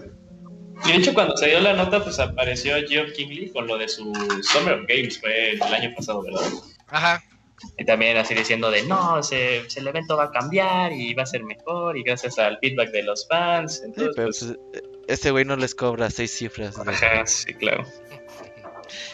Y 0.85 0.89
de 0.89 0.97
hecho, 0.97 1.15
cuando 1.15 1.37
se 1.37 1.47
dio 1.47 1.61
la 1.61 1.73
nota, 1.73 2.03
pues 2.03 2.19
apareció 2.19 2.75
Geoff 2.87 3.13
Kingley 3.13 3.51
con 3.51 3.67
lo 3.67 3.79
de 3.79 3.89
su 3.89 4.13
Summer 4.43 4.75
of 4.75 4.87
Games, 4.87 5.19
fue 5.19 5.53
el 5.53 5.63
año 5.63 5.95
pasado, 5.97 6.23
¿verdad? 6.23 6.43
Ajá. 6.93 7.23
Y 7.79 7.85
también 7.85 8.17
así 8.17 8.35
diciendo 8.35 8.71
de 8.71 8.83
no, 8.83 9.23
se, 9.23 9.69
se- 9.71 9.81
el 9.81 9.87
evento 9.89 10.17
va 10.17 10.25
a 10.25 10.31
cambiar 10.31 10.93
y 10.93 11.15
va 11.15 11.23
a 11.23 11.27
ser 11.27 11.45
mejor 11.45 11.97
y 11.97 12.03
gracias 12.03 12.39
al 12.39 12.59
feedback 12.59 12.91
de 12.91 13.03
los 13.05 13.27
fans. 13.29 13.77
Sí, 13.77 13.83
Entonces, 13.87 14.13
pero 14.17 14.29
pues, 14.29 14.57
pues, 14.73 14.85
ese 15.09 15.31
güey 15.31 15.45
no 15.45 15.57
les 15.57 15.75
cobra 15.75 16.11
seis 16.11 16.33
cifras. 16.33 16.75
de- 16.77 16.91
ajá, 16.91 17.27
sí, 17.27 17.55
claro. 17.55 17.85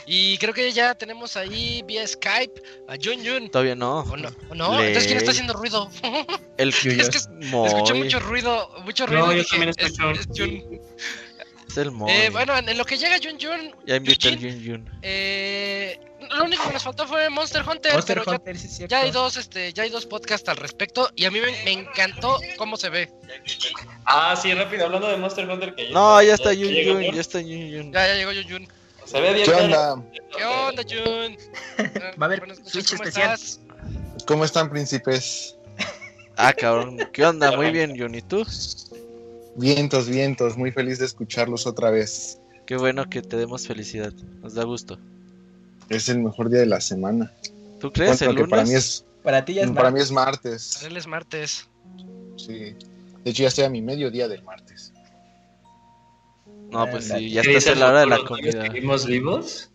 Y 0.06 0.38
creo 0.38 0.55
que 0.55 0.72
ya 0.72 0.94
tenemos 0.94 1.36
ahí 1.36 1.82
vía 1.86 2.06
Skype 2.06 2.62
a 2.88 2.94
Jun 2.94 3.24
Jun. 3.24 3.50
Todavía 3.50 3.74
no. 3.74 4.00
¿O 4.00 4.16
no? 4.16 4.30
¿O 4.48 4.55
no? 4.55 4.80
Entonces, 4.80 5.05
¿quién 5.06 5.18
está 5.18 5.30
haciendo 5.30 5.52
ruido? 5.52 5.90
El 6.56 6.72
Yo- 6.72 6.90
Es 6.92 7.10
que 7.10 7.46
Moy. 7.48 7.68
escuché 7.68 7.94
mucho 7.94 8.18
ruido, 8.18 8.70
mucho 8.84 9.06
ruido. 9.06 9.26
No, 9.26 9.32
y 9.32 9.36
yo 9.36 9.42
dije, 9.42 9.50
también 9.50 9.68
es- 9.70 9.76
escucho. 9.78 10.10
es 10.10 10.26
Jun. 10.36 10.80
Es 11.68 11.76
el 11.76 11.90
Moy. 11.90 12.10
Eh, 12.10 12.30
bueno, 12.30 12.56
en 12.56 12.78
lo 12.78 12.84
que 12.86 12.96
llega 12.96 13.16
Jun 13.22 13.38
Jun, 13.38 13.76
ya 13.86 13.96
Eugene, 13.96 14.36
Yun 14.38 14.60
Yun. 14.62 14.98
eh, 15.02 16.00
lo 16.36 16.44
único 16.44 16.66
que 16.66 16.72
nos 16.74 16.82
faltó 16.82 17.06
fue 17.06 17.28
Monster 17.30 17.62
Hunter, 17.68 17.92
Monster 17.94 18.18
pero 18.18 18.24
ya- 18.30 18.36
Hunter, 18.38 18.59
sí 18.59 18.66
es 18.66 18.76
cierto. 18.76 18.90
ya, 18.90 19.00
hay 19.02 19.10
dos, 19.10 19.36
este, 19.36 19.72
ya 19.72 19.82
hay 19.84 19.90
dos 19.90 20.06
podcasts 20.06 20.48
al 20.48 20.56
respecto 20.56 21.10
y 21.16 21.24
a 21.24 21.30
mí 21.30 21.40
me, 21.40 21.50
me 21.64 21.72
encantó 21.72 22.38
cómo 22.56 22.76
se 22.76 22.90
ve. 22.90 23.10
Ah, 24.05 24.34
sí, 24.40 24.52
rápido, 24.55 24.86
hablando 24.86 25.09
de 25.09 25.16
Monster 25.16 25.48
Hunter. 25.48 25.74
Que 25.74 25.90
No, 25.90 26.20
ya 26.22 26.34
está 26.34 26.52
Yun 26.52 26.72
Yun, 26.72 27.14
ya 27.14 27.20
está 27.20 27.40
Yun 27.40 27.68
Yun. 27.70 27.92
Ya, 27.92 28.06
ya 28.06 28.14
llegó 28.14 28.32
Jun 28.32 28.50
Jun. 28.50 28.68
Se 29.05 29.20
ve 29.20 29.32
bien. 29.34 29.46
¿Qué 29.46 29.55
onda? 29.55 30.05
¿Qué 30.36 30.44
onda, 30.44 30.82
Jun? 30.82 31.36
Va 32.20 32.20
a 32.20 32.24
haber 32.26 32.56
Switch 32.64 32.90
¿cómo 32.90 33.02
especial. 33.05 33.32
estás? 33.34 33.60
¿Cómo 34.26 34.44
están, 34.44 34.68
príncipes? 34.70 35.56
Ah, 36.36 36.52
cabrón. 36.52 36.98
¿Qué 37.12 37.24
onda? 37.24 37.56
Muy 37.56 37.70
bien, 37.70 37.94
Yun. 37.94 38.14
¿Y 38.14 38.22
tú? 38.22 38.44
Vientos, 39.56 40.09
vientos, 40.09 40.56
muy 40.56 40.70
feliz 40.70 40.98
de 40.98 41.06
escucharlos 41.06 41.66
otra 41.66 41.90
vez. 41.90 42.38
Qué 42.66 42.76
bueno 42.76 43.09
que 43.09 43.22
te 43.22 43.36
demos 43.36 43.66
felicidad. 43.66 44.12
Nos 44.42 44.55
da 44.55 44.64
gusto. 44.64 44.98
Es 45.89 46.09
el 46.09 46.19
mejor 46.20 46.51
día 46.51 46.60
de 46.60 46.66
la 46.66 46.81
semana. 46.81 47.32
¿Tú 47.81 47.90
crees 47.93 48.19
Bueno, 48.19 48.31
el 48.31 48.36
lunes? 48.36 48.51
para 48.51 48.65
mí 48.65 48.74
es 48.74 49.05
Para 49.23 49.44
ti 49.44 49.55
ya 49.55 49.62
es 49.62 49.70
para 49.70 49.90
mí 49.90 50.01
es 50.01 50.10
martes. 50.10 50.82
Él 50.82 50.97
es 50.97 51.06
martes. 51.06 51.66
Sí. 52.36 52.74
De 53.24 53.31
hecho 53.31 53.43
ya 53.43 53.48
estoy 53.48 53.65
a 53.65 53.70
mi 53.70 53.82
mediodía 53.82 54.28
del 54.28 54.43
martes. 54.43 54.93
No, 56.70 56.89
pues 56.90 57.06
sí, 57.09 57.31
ya 57.31 57.43
¿Qué 57.43 57.56
está 57.56 57.74
la 57.74 57.89
hora 57.89 58.01
de 58.01 58.06
la 58.06 58.19
comida. 58.24 58.62
¿Seguimos 58.62 59.06
vivos? 59.06 59.70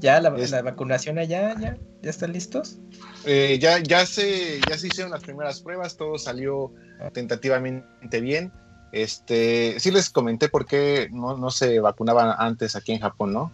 Ya 0.00 0.20
la, 0.20 0.36
Es- 0.36 0.50
la 0.50 0.62
vacunación 0.62 1.18
allá, 1.18 1.54
ya, 1.60 1.78
ya 2.02 2.10
están 2.10 2.32
listos. 2.32 2.78
Eh, 3.24 3.58
ya, 3.60 3.78
ya, 3.78 4.04
se, 4.04 4.60
ya 4.68 4.76
se 4.76 4.88
hicieron 4.88 5.12
las 5.12 5.22
primeras 5.22 5.60
pruebas, 5.60 5.96
todo 5.96 6.18
salió 6.18 6.72
tentativamente 7.12 8.20
bien. 8.20 8.52
Este, 8.92 9.78
sí 9.78 9.90
les 9.90 10.10
comenté 10.10 10.48
por 10.48 10.66
qué 10.66 11.08
no, 11.12 11.36
no 11.36 11.50
se 11.50 11.78
vacunaban 11.80 12.34
antes 12.38 12.74
aquí 12.76 12.92
en 12.92 13.00
Japón, 13.00 13.32
¿no? 13.32 13.52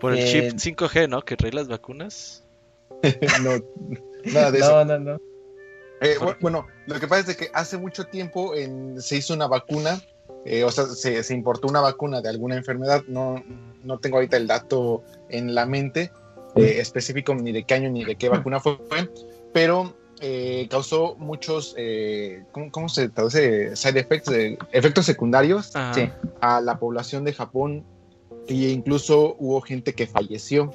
Por 0.00 0.12
el 0.12 0.18
Eh, 0.20 0.50
chip 0.56 0.76
5G, 0.76 1.08
¿no? 1.08 1.22
Que 1.22 1.36
trae 1.36 1.52
las 1.52 1.68
vacunas. 1.68 2.42
no, 3.42 3.50
nada 4.32 4.50
de 4.50 4.58
eso. 4.60 4.84
No, 4.84 4.98
no, 4.98 5.12
no. 5.12 5.20
Eh, 6.00 6.16
bu- 6.18 6.36
bueno, 6.40 6.66
lo 6.86 6.98
que 7.00 7.06
pasa 7.06 7.20
es 7.20 7.26
de 7.28 7.36
que 7.36 7.50
hace 7.54 7.78
mucho 7.78 8.04
tiempo 8.04 8.54
en- 8.54 9.00
se 9.00 9.16
hizo 9.16 9.32
una 9.32 9.46
vacuna, 9.46 10.00
eh, 10.44 10.64
o 10.64 10.70
sea, 10.70 10.86
se, 10.86 11.22
se 11.22 11.34
importó 11.34 11.68
una 11.68 11.80
vacuna 11.80 12.20
de 12.20 12.28
alguna 12.28 12.56
enfermedad, 12.56 13.02
no, 13.08 13.42
no 13.82 13.98
tengo 13.98 14.16
ahorita 14.16 14.36
el 14.36 14.46
dato 14.46 15.02
en 15.30 15.54
la 15.54 15.64
mente 15.66 16.10
eh, 16.56 16.76
específico 16.78 17.34
ni 17.34 17.52
de 17.52 17.64
qué 17.64 17.74
año 17.74 17.90
ni 17.90 18.04
de 18.04 18.16
qué 18.16 18.28
vacuna 18.28 18.60
fue, 18.60 18.78
pero 19.52 19.94
eh, 20.20 20.66
causó 20.70 21.14
muchos, 21.16 21.74
eh, 21.78 22.42
¿cómo, 22.52 22.70
cómo 22.70 22.88
se 22.88 23.08
traduce? 23.08 23.74
Side 23.74 24.00
effects, 24.00 24.30
eh, 24.30 24.58
efectos 24.72 25.06
secundarios. 25.06 25.72
Sí. 25.94 26.10
a 26.40 26.60
la 26.60 26.78
población 26.78 27.24
de 27.24 27.32
Japón 27.32 27.84
e 28.48 28.70
incluso 28.70 29.36
hubo 29.38 29.60
gente 29.60 29.94
que 29.94 30.06
falleció. 30.06 30.72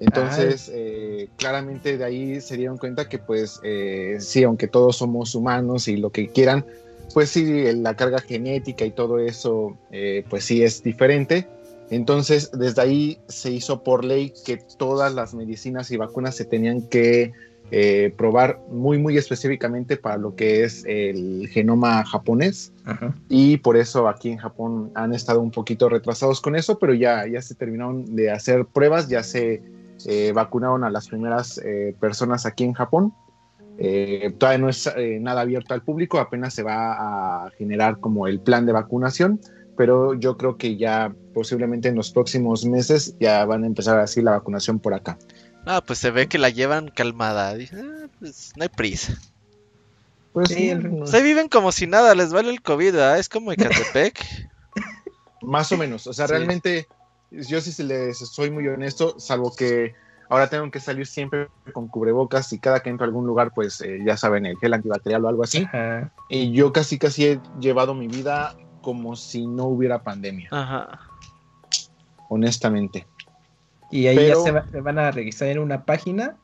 Entonces, 0.00 0.70
eh, 0.72 1.28
claramente 1.36 1.98
de 1.98 2.04
ahí 2.04 2.40
se 2.40 2.56
dieron 2.56 2.78
cuenta 2.78 3.08
que 3.08 3.18
pues 3.18 3.60
eh, 3.64 4.16
sí, 4.20 4.44
aunque 4.44 4.68
todos 4.68 4.96
somos 4.96 5.34
humanos 5.34 5.88
y 5.88 5.96
lo 5.96 6.10
que 6.10 6.28
quieran, 6.28 6.64
pues 7.12 7.30
sí, 7.30 7.72
la 7.74 7.94
carga 7.94 8.20
genética 8.20 8.84
y 8.84 8.92
todo 8.92 9.18
eso, 9.18 9.76
eh, 9.90 10.24
pues 10.28 10.44
sí 10.44 10.62
es 10.62 10.82
diferente. 10.82 11.48
Entonces, 11.90 12.50
desde 12.52 12.82
ahí 12.82 13.18
se 13.28 13.50
hizo 13.50 13.82
por 13.82 14.04
ley 14.04 14.32
que 14.44 14.58
todas 14.76 15.14
las 15.14 15.34
medicinas 15.34 15.90
y 15.90 15.96
vacunas 15.96 16.36
se 16.36 16.44
tenían 16.44 16.82
que 16.82 17.32
eh, 17.70 18.12
probar 18.16 18.60
muy, 18.70 18.98
muy 18.98 19.18
específicamente 19.18 19.96
para 19.96 20.16
lo 20.16 20.34
que 20.34 20.64
es 20.64 20.84
el 20.86 21.48
genoma 21.48 22.04
japonés 22.04 22.72
Ajá. 22.84 23.14
y 23.28 23.58
por 23.58 23.76
eso 23.76 24.08
aquí 24.08 24.30
en 24.30 24.38
Japón 24.38 24.90
han 24.94 25.14
estado 25.14 25.40
un 25.40 25.50
poquito 25.50 25.88
retrasados 25.88 26.40
con 26.40 26.56
eso, 26.56 26.78
pero 26.78 26.94
ya, 26.94 27.26
ya 27.26 27.42
se 27.42 27.54
terminaron 27.54 28.16
de 28.16 28.30
hacer 28.30 28.64
pruebas, 28.66 29.08
ya 29.08 29.22
se 29.22 29.62
eh, 30.06 30.32
vacunaron 30.32 30.84
a 30.84 30.90
las 30.90 31.08
primeras 31.08 31.58
eh, 31.64 31.94
personas 31.98 32.46
aquí 32.46 32.64
en 32.64 32.72
Japón. 32.72 33.12
Eh, 33.78 34.34
todavía 34.38 34.58
no 34.58 34.68
es 34.68 34.90
nada 35.20 35.42
abierto 35.42 35.74
al 35.74 35.82
público, 35.82 36.18
apenas 36.18 36.54
se 36.54 36.62
va 36.62 37.44
a 37.44 37.50
generar 37.50 38.00
como 38.00 38.26
el 38.26 38.40
plan 38.40 38.66
de 38.66 38.72
vacunación, 38.72 39.40
pero 39.76 40.14
yo 40.14 40.36
creo 40.36 40.56
que 40.56 40.76
ya 40.76 41.14
posiblemente 41.32 41.88
en 41.88 41.94
los 41.94 42.10
próximos 42.10 42.64
meses 42.64 43.16
ya 43.20 43.44
van 43.44 43.62
a 43.62 43.66
empezar 43.66 43.98
así 44.00 44.20
la 44.20 44.32
vacunación 44.32 44.80
por 44.80 44.94
acá. 44.94 45.16
Ah, 45.70 45.82
pues 45.86 45.98
se 45.98 46.10
ve 46.10 46.28
que 46.28 46.38
la 46.38 46.48
llevan 46.48 46.88
calmada. 46.88 47.54
Dije, 47.54 47.76
ah, 47.78 48.08
pues 48.18 48.52
no 48.56 48.62
hay 48.62 48.70
prisa. 48.70 49.14
Pues 50.32 50.48
Sí, 50.48 50.72
Se 51.04 51.22
viven 51.22 51.48
como 51.48 51.72
si 51.72 51.86
nada, 51.86 52.14
les 52.14 52.32
vale 52.32 52.50
el 52.50 52.62
COVID, 52.62 52.92
¿verdad? 52.92 53.18
Es 53.18 53.28
como 53.28 53.52
Ecatepec. 53.52 54.24
Más 55.42 55.70
o 55.72 55.76
menos, 55.76 56.06
o 56.06 56.12
sea, 56.14 56.26
Sí. 56.26 56.32
realmente 56.32 56.88
yo 57.30 57.60
sí 57.60 57.82
les 57.82 58.18
soy 58.18 58.50
muy 58.50 58.66
honesto, 58.66 59.20
salvo 59.20 59.54
que 59.54 59.94
ahora 60.30 60.48
tengo 60.48 60.70
que 60.70 60.80
salir 60.80 61.06
siempre 61.06 61.48
con 61.72 61.88
cubrebocas 61.88 62.52
y 62.54 62.58
cada 62.58 62.80
que 62.80 62.88
entro 62.90 63.04
a 63.04 63.08
algún 63.08 63.26
lugar, 63.26 63.52
pues 63.54 63.80
eh, 63.82 63.98
ya 64.06 64.16
saben, 64.16 64.46
el 64.46 64.56
gel 64.58 64.72
antibacterial 64.74 65.24
o 65.24 65.28
algo 65.28 65.44
así. 65.44 65.64
Ajá. 65.64 66.12
Y 66.30 66.52
yo 66.52 66.72
casi 66.72 66.98
casi 66.98 67.26
he 67.26 67.40
llevado 67.60 67.94
mi 67.94 68.08
vida 68.08 68.54
como 68.80 69.16
si 69.16 69.46
no 69.46 69.66
hubiera 69.66 70.02
pandemia, 70.02 70.48
Ajá. 70.50 70.98
honestamente. 72.30 73.06
Y 73.90 74.06
ahí 74.06 74.16
Pero- 74.16 74.38
ya 74.40 74.44
se, 74.44 74.50
va- 74.52 74.66
se 74.70 74.80
van 74.80 74.98
a 74.98 75.10
registrar 75.10 75.50
en 75.50 75.58
una 75.60 75.84
página. 75.84 76.36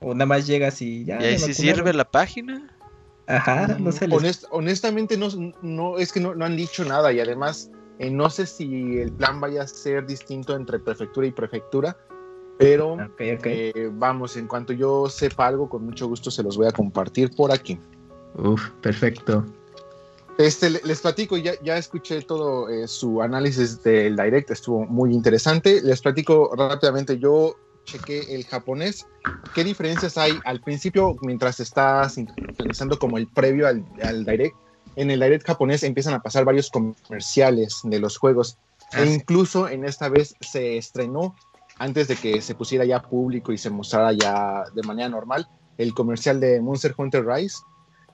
O 0.00 0.14
nada 0.14 0.26
más 0.26 0.46
llegas 0.46 0.82
y 0.82 1.04
ya. 1.04 1.20
¿Y 1.22 1.24
ahí 1.26 1.38
sí 1.38 1.54
sirve 1.54 1.92
la 1.92 2.04
página? 2.04 2.68
Ajá, 3.28 3.76
no 3.78 3.92
se 3.92 4.08
les. 4.08 4.18
Honest- 4.18 4.48
honestamente 4.50 5.16
no, 5.16 5.28
no 5.62 5.98
es 5.98 6.12
que 6.12 6.18
no, 6.20 6.34
no 6.34 6.44
han 6.44 6.56
dicho 6.56 6.84
nada 6.84 7.12
y 7.12 7.20
además 7.20 7.70
eh, 8.00 8.10
no 8.10 8.28
sé 8.28 8.46
si 8.46 8.98
el 8.98 9.12
plan 9.12 9.40
vaya 9.40 9.62
a 9.62 9.68
ser 9.68 10.04
distinto 10.06 10.56
entre 10.56 10.80
prefectura 10.80 11.26
y 11.28 11.30
prefectura, 11.30 11.96
pero 12.58 12.94
ok. 12.94 12.98
eh, 13.46 13.90
vamos, 13.92 14.36
en 14.36 14.48
cuanto 14.48 14.72
yo 14.72 15.08
sepa 15.08 15.46
algo, 15.46 15.68
con 15.68 15.84
mucho 15.84 16.08
gusto 16.08 16.32
se 16.32 16.42
los 16.42 16.56
voy 16.56 16.66
a 16.66 16.72
compartir 16.72 17.30
por 17.36 17.52
aquí. 17.52 17.78
Uf, 18.34 18.70
perfecto. 18.80 19.46
Este, 20.42 20.70
le- 20.70 20.80
les 20.84 21.00
platico, 21.00 21.36
ya, 21.36 21.52
ya 21.62 21.76
escuché 21.78 22.20
todo 22.22 22.68
eh, 22.68 22.88
su 22.88 23.22
análisis 23.22 23.82
del 23.82 24.16
direct, 24.16 24.50
estuvo 24.50 24.84
muy 24.86 25.14
interesante. 25.14 25.80
Les 25.82 26.00
platico 26.00 26.52
rápidamente, 26.56 27.18
yo 27.18 27.54
chequé 27.84 28.34
el 28.34 28.44
japonés. 28.44 29.06
¿Qué 29.54 29.62
diferencias 29.62 30.18
hay 30.18 30.40
al 30.44 30.60
principio 30.60 31.16
mientras 31.20 31.60
estás 31.60 32.14
sintonizando 32.14 32.98
como 32.98 33.18
el 33.18 33.28
previo 33.28 33.68
al, 33.68 33.84
al 34.02 34.24
direct? 34.24 34.56
En 34.96 35.10
el 35.10 35.20
direct 35.20 35.46
japonés 35.46 35.82
empiezan 35.84 36.14
a 36.14 36.20
pasar 36.20 36.44
varios 36.44 36.70
comerciales 36.70 37.80
de 37.84 38.00
los 38.00 38.16
juegos. 38.18 38.58
Ah, 38.92 39.02
e 39.02 39.06
incluso 39.06 39.68
en 39.68 39.84
esta 39.84 40.08
vez 40.08 40.34
se 40.40 40.76
estrenó, 40.76 41.36
antes 41.78 42.08
de 42.08 42.16
que 42.16 42.42
se 42.42 42.54
pusiera 42.54 42.84
ya 42.84 43.00
público 43.00 43.52
y 43.52 43.58
se 43.58 43.70
mostrara 43.70 44.12
ya 44.12 44.64
de 44.74 44.82
manera 44.82 45.08
normal, 45.08 45.46
el 45.78 45.94
comercial 45.94 46.40
de 46.40 46.60
Monster 46.60 46.94
Hunter 46.96 47.24
Rise. 47.24 47.58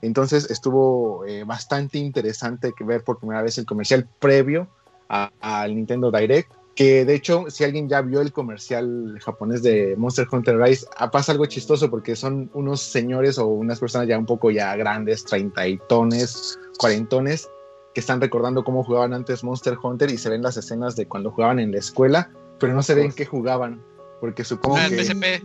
Entonces 0.01 0.49
estuvo 0.49 1.25
eh, 1.25 1.43
bastante 1.43 1.97
interesante 1.97 2.73
que 2.77 2.83
ver 2.83 3.03
por 3.03 3.19
primera 3.19 3.41
vez 3.41 3.57
el 3.57 3.65
comercial 3.65 4.07
previo 4.19 4.67
a- 5.09 5.31
al 5.41 5.75
Nintendo 5.75 6.11
Direct. 6.11 6.51
Que 6.75 7.03
de 7.03 7.13
hecho, 7.15 7.45
si 7.49 7.65
alguien 7.65 7.89
ya 7.89 8.01
vio 8.01 8.21
el 8.21 8.31
comercial 8.31 9.17
japonés 9.21 9.61
de 9.63 9.95
Monster 9.97 10.27
Hunter 10.31 10.57
Rise, 10.57 10.85
ah, 10.95 11.11
pasa 11.11 11.33
algo 11.33 11.45
chistoso 11.45 11.89
porque 11.89 12.15
son 12.15 12.49
unos 12.53 12.79
señores 12.81 13.37
o 13.37 13.47
unas 13.47 13.79
personas 13.81 14.07
ya 14.07 14.17
un 14.17 14.25
poco 14.25 14.49
ya 14.49 14.73
grandes, 14.77 15.25
treintaitones, 15.25 16.57
cuarentones, 16.77 17.49
que 17.93 17.99
están 17.99 18.21
recordando 18.21 18.63
cómo 18.63 18.83
jugaban 18.83 19.13
antes 19.13 19.43
Monster 19.43 19.77
Hunter 19.81 20.09
y 20.09 20.17
se 20.17 20.29
ven 20.29 20.41
las 20.41 20.55
escenas 20.55 20.95
de 20.95 21.05
cuando 21.07 21.31
jugaban 21.31 21.59
en 21.59 21.71
la 21.71 21.79
escuela, 21.79 22.31
pero 22.59 22.73
no 22.73 22.81
se 22.83 22.93
ven 22.95 23.11
que 23.11 23.25
jugaban. 23.25 23.83
porque 24.21 24.43
supongo 24.43 24.75
Ah, 24.77 24.87
que 24.89 24.97
PSP. 25.03 25.41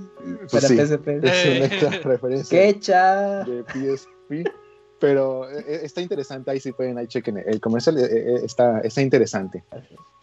pues 0.51 0.51
Para 0.53 0.69
sí, 0.69 0.77
PSP. 0.77 1.09
es 1.23 1.83
una 1.83 1.91
referencia 2.05 2.59
¡Qué 2.59 2.75
de 3.47 3.65
Pero 4.99 5.51
eh, 5.51 5.65
eh, 5.67 5.81
está 5.83 6.01
interesante, 6.01 6.51
ahí 6.51 6.61
sí 6.61 6.73
pueden, 6.73 6.97
ahí 6.99 7.07
chequen 7.07 7.37
el 7.39 7.61
comercial, 7.61 7.99
eh, 7.99 8.41
está, 8.45 8.81
está 8.81 9.03
interesante. 9.03 9.63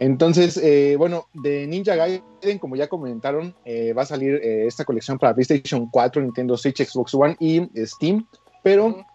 Entonces, 0.02 0.58
eh, 0.58 0.96
bueno, 0.98 1.28
de 1.32 1.68
Ninja 1.68 1.96
Gaiden, 1.96 2.58
como 2.60 2.76
ya 2.76 2.88
comentaron, 2.88 3.54
eh, 3.66 3.94
va 3.94 4.02
a 4.02 4.06
salir 4.08 4.34
eh, 4.42 4.66
esta 4.66 4.84
colección 4.84 5.20
para 5.20 5.36
PlayStation 5.36 5.88
4, 5.92 6.24
Nintendo 6.24 6.58
Switch, 6.58 6.84
Xbox 6.84 7.14
One 7.14 7.38
y 7.40 7.70
Steam, 7.86 8.26
pero 8.64 9.06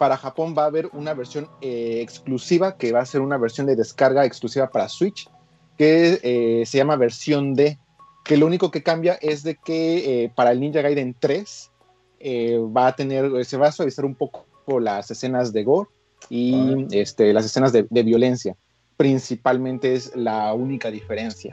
para 0.00 0.16
Japón 0.16 0.56
va 0.58 0.64
a 0.64 0.66
haber 0.66 0.90
una 0.92 1.14
versión 1.14 1.48
exclusiva, 1.60 2.76
que 2.76 2.90
va 2.90 3.02
a 3.02 3.06
ser 3.06 3.20
una 3.20 3.38
versión 3.38 3.68
de 3.68 3.76
descarga 3.76 4.24
exclusiva 4.24 4.68
para 4.68 4.88
Switch, 4.88 5.30
que 5.78 6.64
se 6.66 6.76
llama 6.76 6.96
versión 6.96 7.54
D, 7.54 7.78
que 8.24 8.36
lo 8.36 8.46
único 8.46 8.72
que 8.72 8.82
cambia 8.82 9.16
es 9.22 9.44
de 9.44 9.54
que 9.54 10.32
para 10.34 10.50
el 10.50 10.58
Ninja 10.58 10.82
Gaiden 10.82 11.14
3 11.16 11.70
eh, 12.28 12.58
va 12.58 12.88
a 12.88 12.96
tener, 12.96 13.44
se 13.44 13.56
va 13.56 13.68
a 13.68 13.72
suavizar 13.72 14.04
un 14.04 14.16
poco 14.16 14.44
las 14.80 15.08
escenas 15.12 15.52
de 15.52 15.62
gore 15.62 15.88
y 16.28 16.86
este, 16.90 17.32
las 17.32 17.44
escenas 17.44 17.72
de, 17.72 17.86
de 17.88 18.02
violencia. 18.02 18.56
Principalmente 18.96 19.94
es 19.94 20.16
la 20.16 20.52
única 20.52 20.90
diferencia. 20.90 21.52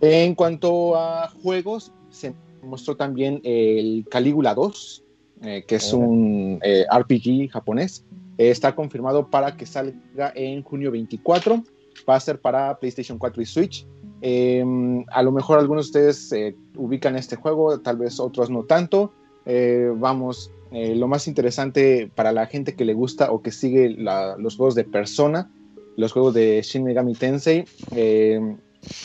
En 0.00 0.34
cuanto 0.34 0.96
a 0.96 1.28
juegos, 1.40 1.92
se 2.10 2.34
mostró 2.64 2.96
también 2.96 3.40
el 3.44 4.04
Calígula 4.10 4.54
2, 4.54 5.04
eh, 5.42 5.64
que 5.68 5.76
es 5.76 5.92
un 5.92 6.58
eh, 6.64 6.84
RPG 6.90 7.48
japonés. 7.50 8.04
Eh, 8.38 8.50
está 8.50 8.74
confirmado 8.74 9.30
para 9.30 9.56
que 9.56 9.66
salga 9.66 10.32
en 10.34 10.64
junio 10.64 10.90
24. 10.90 11.62
Va 12.08 12.16
a 12.16 12.20
ser 12.20 12.40
para 12.40 12.76
PlayStation 12.80 13.18
4 13.18 13.40
y 13.40 13.46
Switch. 13.46 13.86
Eh, 14.20 14.64
a 15.12 15.22
lo 15.22 15.30
mejor 15.30 15.60
algunos 15.60 15.92
de 15.92 16.10
ustedes 16.10 16.32
eh, 16.32 16.56
ubican 16.74 17.14
este 17.14 17.36
juego, 17.36 17.78
tal 17.78 17.98
vez 17.98 18.18
otros 18.18 18.50
no 18.50 18.64
tanto. 18.64 19.12
Eh, 19.46 19.90
vamos, 19.94 20.50
eh, 20.72 20.94
lo 20.96 21.08
más 21.08 21.28
interesante 21.28 22.10
para 22.14 22.32
la 22.32 22.46
gente 22.46 22.74
que 22.74 22.84
le 22.84 22.94
gusta 22.94 23.30
o 23.32 23.40
que 23.42 23.52
sigue 23.52 23.90
la- 23.90 24.36
los 24.36 24.56
juegos 24.56 24.74
de 24.74 24.84
Persona, 24.84 25.50
los 25.96 26.12
juegos 26.12 26.34
de 26.34 26.60
Shin 26.62 26.84
Megami 26.84 27.14
Tensei, 27.14 27.64
eh, 27.94 28.40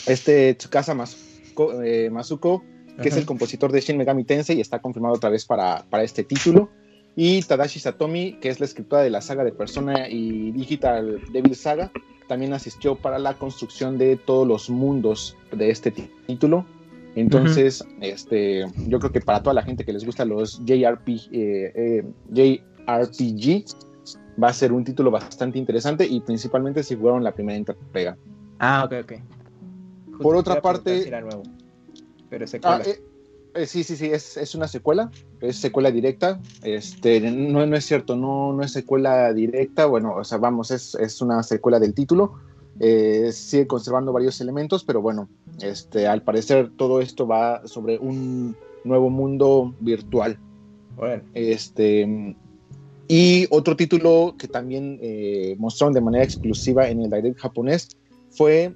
este 0.07 0.53
Tsukasa 0.55 0.93
Masuko, 0.93 1.81
eh, 1.83 2.09
Masuko, 2.09 2.63
que 3.01 3.09
es 3.09 3.17
el 3.17 3.25
compositor 3.25 3.71
de 3.71 3.79
Shin 3.81 3.97
Megami 3.97 4.23
Tensei, 4.25 4.59
está 4.59 4.79
confirmado 4.79 5.15
otra 5.15 5.29
vez 5.29 5.45
para, 5.45 5.85
para 5.89 6.03
este 6.03 6.23
título. 6.23 6.69
Y 7.15 7.41
Tadashi 7.41 7.79
Satomi, 7.79 8.33
que 8.39 8.49
es 8.49 8.59
la 8.59 8.65
escritora 8.65 9.01
de 9.03 9.09
la 9.09 9.21
saga 9.21 9.43
de 9.43 9.51
Persona 9.51 10.07
y 10.09 10.51
Digital 10.51 11.21
Devil 11.31 11.55
Saga, 11.55 11.91
también 12.27 12.53
asistió 12.53 12.95
para 12.95 13.19
la 13.19 13.33
construcción 13.37 13.97
de 13.97 14.15
todos 14.15 14.47
los 14.47 14.69
mundos 14.69 15.35
de 15.51 15.69
este 15.69 15.91
tí- 15.91 16.09
título. 16.27 16.65
Entonces, 17.15 17.83
este, 17.99 18.65
yo 18.87 18.99
creo 18.99 19.11
que 19.11 19.19
para 19.21 19.43
toda 19.43 19.53
la 19.53 19.63
gente 19.63 19.83
que 19.83 19.91
les 19.93 20.05
gusta 20.05 20.23
los 20.25 20.59
JRP, 20.65 21.09
eh, 21.31 21.71
eh, 21.75 22.03
JRPG, 22.31 23.65
va 24.41 24.47
a 24.47 24.53
ser 24.53 24.71
un 24.71 24.83
título 24.83 25.11
bastante 25.11 25.57
interesante 25.59 26.05
y 26.07 26.21
principalmente 26.21 26.83
si 26.83 26.95
jugaron 26.95 27.23
la 27.23 27.33
primera 27.33 27.57
entrega. 27.57 28.17
Ah, 28.59 28.83
ok, 28.85 28.93
ok. 29.03 29.13
Justo 30.07 30.23
Por 30.23 30.35
otra 30.35 30.61
parte- 30.61 31.09
nuevo. 31.21 31.43
Pero 32.29 32.45
Ah, 32.63 32.79
eh, 32.85 33.01
eh, 33.55 33.65
sí, 33.65 33.83
sí, 33.83 33.97
sí, 33.97 34.05
es, 34.05 34.37
es 34.37 34.55
una 34.55 34.69
secuela, 34.69 35.11
es 35.41 35.57
secuela 35.57 35.91
directa. 35.91 36.39
Este, 36.63 37.19
no, 37.19 37.65
no 37.65 37.75
es 37.75 37.83
cierto, 37.85 38.15
no, 38.15 38.53
no 38.53 38.63
es 38.63 38.71
secuela 38.71 39.33
directa. 39.33 39.85
Bueno, 39.85 40.15
o 40.15 40.23
sea, 40.23 40.37
vamos, 40.37 40.71
es, 40.71 40.95
es 40.95 41.21
una 41.21 41.43
secuela 41.43 41.77
del 41.79 41.93
título. 41.93 42.35
Eh, 42.79 43.31
sigue 43.31 43.67
conservando 43.67 44.13
varios 44.13 44.41
elementos, 44.41 44.83
pero 44.83 45.01
bueno, 45.01 45.29
este, 45.61 46.07
al 46.07 46.23
parecer 46.23 46.71
todo 46.77 47.01
esto 47.01 47.27
va 47.27 47.67
sobre 47.67 47.97
un 47.97 48.55
nuevo 48.83 49.09
mundo 49.09 49.75
virtual. 49.79 50.39
Órale. 50.97 51.23
Este, 51.33 52.35
y 53.07 53.45
otro 53.49 53.75
título 53.75 54.35
que 54.37 54.47
también 54.47 54.97
eh, 55.01 55.55
mostraron 55.59 55.93
de 55.93 56.01
manera 56.01 56.23
exclusiva 56.23 56.87
en 56.87 57.01
el 57.01 57.09
Direct 57.09 57.39
japonés 57.39 57.89
fue. 58.29 58.73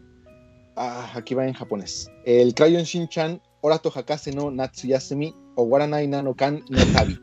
ah, 0.75 1.09
aquí 1.15 1.33
va 1.33 1.47
en 1.47 1.53
japonés. 1.53 2.11
El 2.25 2.53
Crayon 2.53 2.83
Shin-chan 2.83 3.41
Orato 3.61 3.91
Hakase 3.95 4.31
no 4.31 4.51
Natsuyasumi 4.51 5.33
o 5.55 5.63
Waranai 5.63 6.07
Nano 6.07 6.35
Kan 6.35 6.63
no 6.69 6.79
Tabi. 6.93 7.17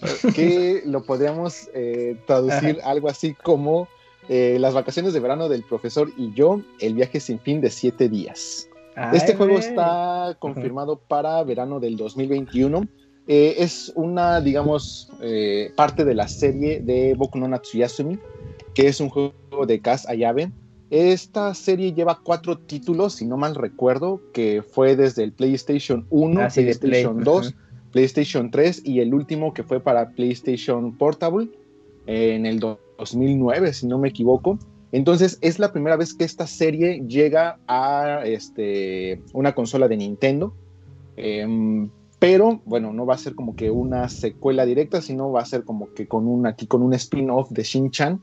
que 0.34 0.82
lo 0.86 1.04
podríamos 1.04 1.68
eh, 1.74 2.18
traducir 2.26 2.80
algo 2.84 3.08
así 3.08 3.34
como 3.34 3.86
eh, 4.28 4.58
las 4.60 4.74
vacaciones 4.74 5.12
de 5.12 5.20
verano 5.20 5.48
del 5.48 5.62
profesor 5.62 6.10
y 6.16 6.32
yo, 6.32 6.60
el 6.80 6.94
viaje 6.94 7.20
sin 7.20 7.38
fin 7.38 7.60
de 7.60 7.70
siete 7.70 8.08
días. 8.08 8.68
Este 9.12 9.34
juego 9.34 9.52
güey. 9.52 9.64
está 9.64 10.36
confirmado 10.38 10.96
para 10.96 11.42
verano 11.44 11.80
del 11.80 11.96
2021. 11.96 12.88
Eh, 13.28 13.56
es 13.58 13.92
una, 13.94 14.40
digamos, 14.40 15.10
eh, 15.20 15.72
parte 15.76 16.04
de 16.04 16.14
la 16.14 16.28
serie 16.28 16.80
de 16.80 17.14
Boku 17.14 17.38
no 17.38 17.46
Natsuyasumi, 17.48 18.18
que 18.74 18.86
es 18.88 19.00
un 19.00 19.10
juego 19.10 19.66
de 19.66 19.80
Kaz 19.80 20.08
Ayabe. 20.08 20.50
Esta 20.90 21.52
serie 21.54 21.92
lleva 21.92 22.20
cuatro 22.22 22.56
títulos, 22.56 23.14
si 23.14 23.26
no 23.26 23.36
mal 23.36 23.54
recuerdo, 23.54 24.20
que 24.32 24.62
fue 24.62 24.94
desde 24.96 25.24
el 25.24 25.32
PlayStation 25.32 26.06
1, 26.10 26.40
Ah, 26.40 26.50
sí, 26.50 26.62
de 26.62 26.76
Play. 26.76 27.02
PlayStation 27.04 27.24
2, 27.24 27.54
PlayStation 27.92 28.50
3 28.50 28.82
y 28.84 29.00
el 29.00 29.12
último 29.12 29.52
que 29.52 29.62
fue 29.64 29.80
para 29.80 30.10
PlayStation 30.10 30.96
Portable 30.96 31.48
eh, 32.06 32.34
en 32.34 32.46
el 32.46 32.60
2009, 32.98 33.72
si 33.72 33.86
no 33.86 33.98
me 33.98 34.08
equivoco. 34.08 34.58
Entonces 34.92 35.38
es 35.40 35.58
la 35.58 35.72
primera 35.72 35.96
vez 35.96 36.14
que 36.14 36.24
esta 36.24 36.46
serie 36.46 37.02
llega 37.06 37.58
a 37.66 38.22
este, 38.24 39.22
una 39.32 39.54
consola 39.54 39.88
de 39.88 39.96
Nintendo. 39.96 40.54
Em, 41.16 41.90
pero 42.18 42.62
bueno, 42.64 42.92
no 42.92 43.04
va 43.04 43.14
a 43.14 43.18
ser 43.18 43.34
como 43.34 43.56
que 43.56 43.70
una 43.70 44.08
secuela 44.08 44.64
directa, 44.64 45.02
sino 45.02 45.32
va 45.32 45.42
a 45.42 45.46
ser 45.46 45.64
como 45.64 45.92
que 45.92 46.06
con 46.06 46.26
un, 46.26 46.46
aquí 46.46 46.66
con 46.66 46.82
un 46.82 46.94
spin-off 46.94 47.50
de 47.50 47.62
Shin-Chan. 47.62 48.22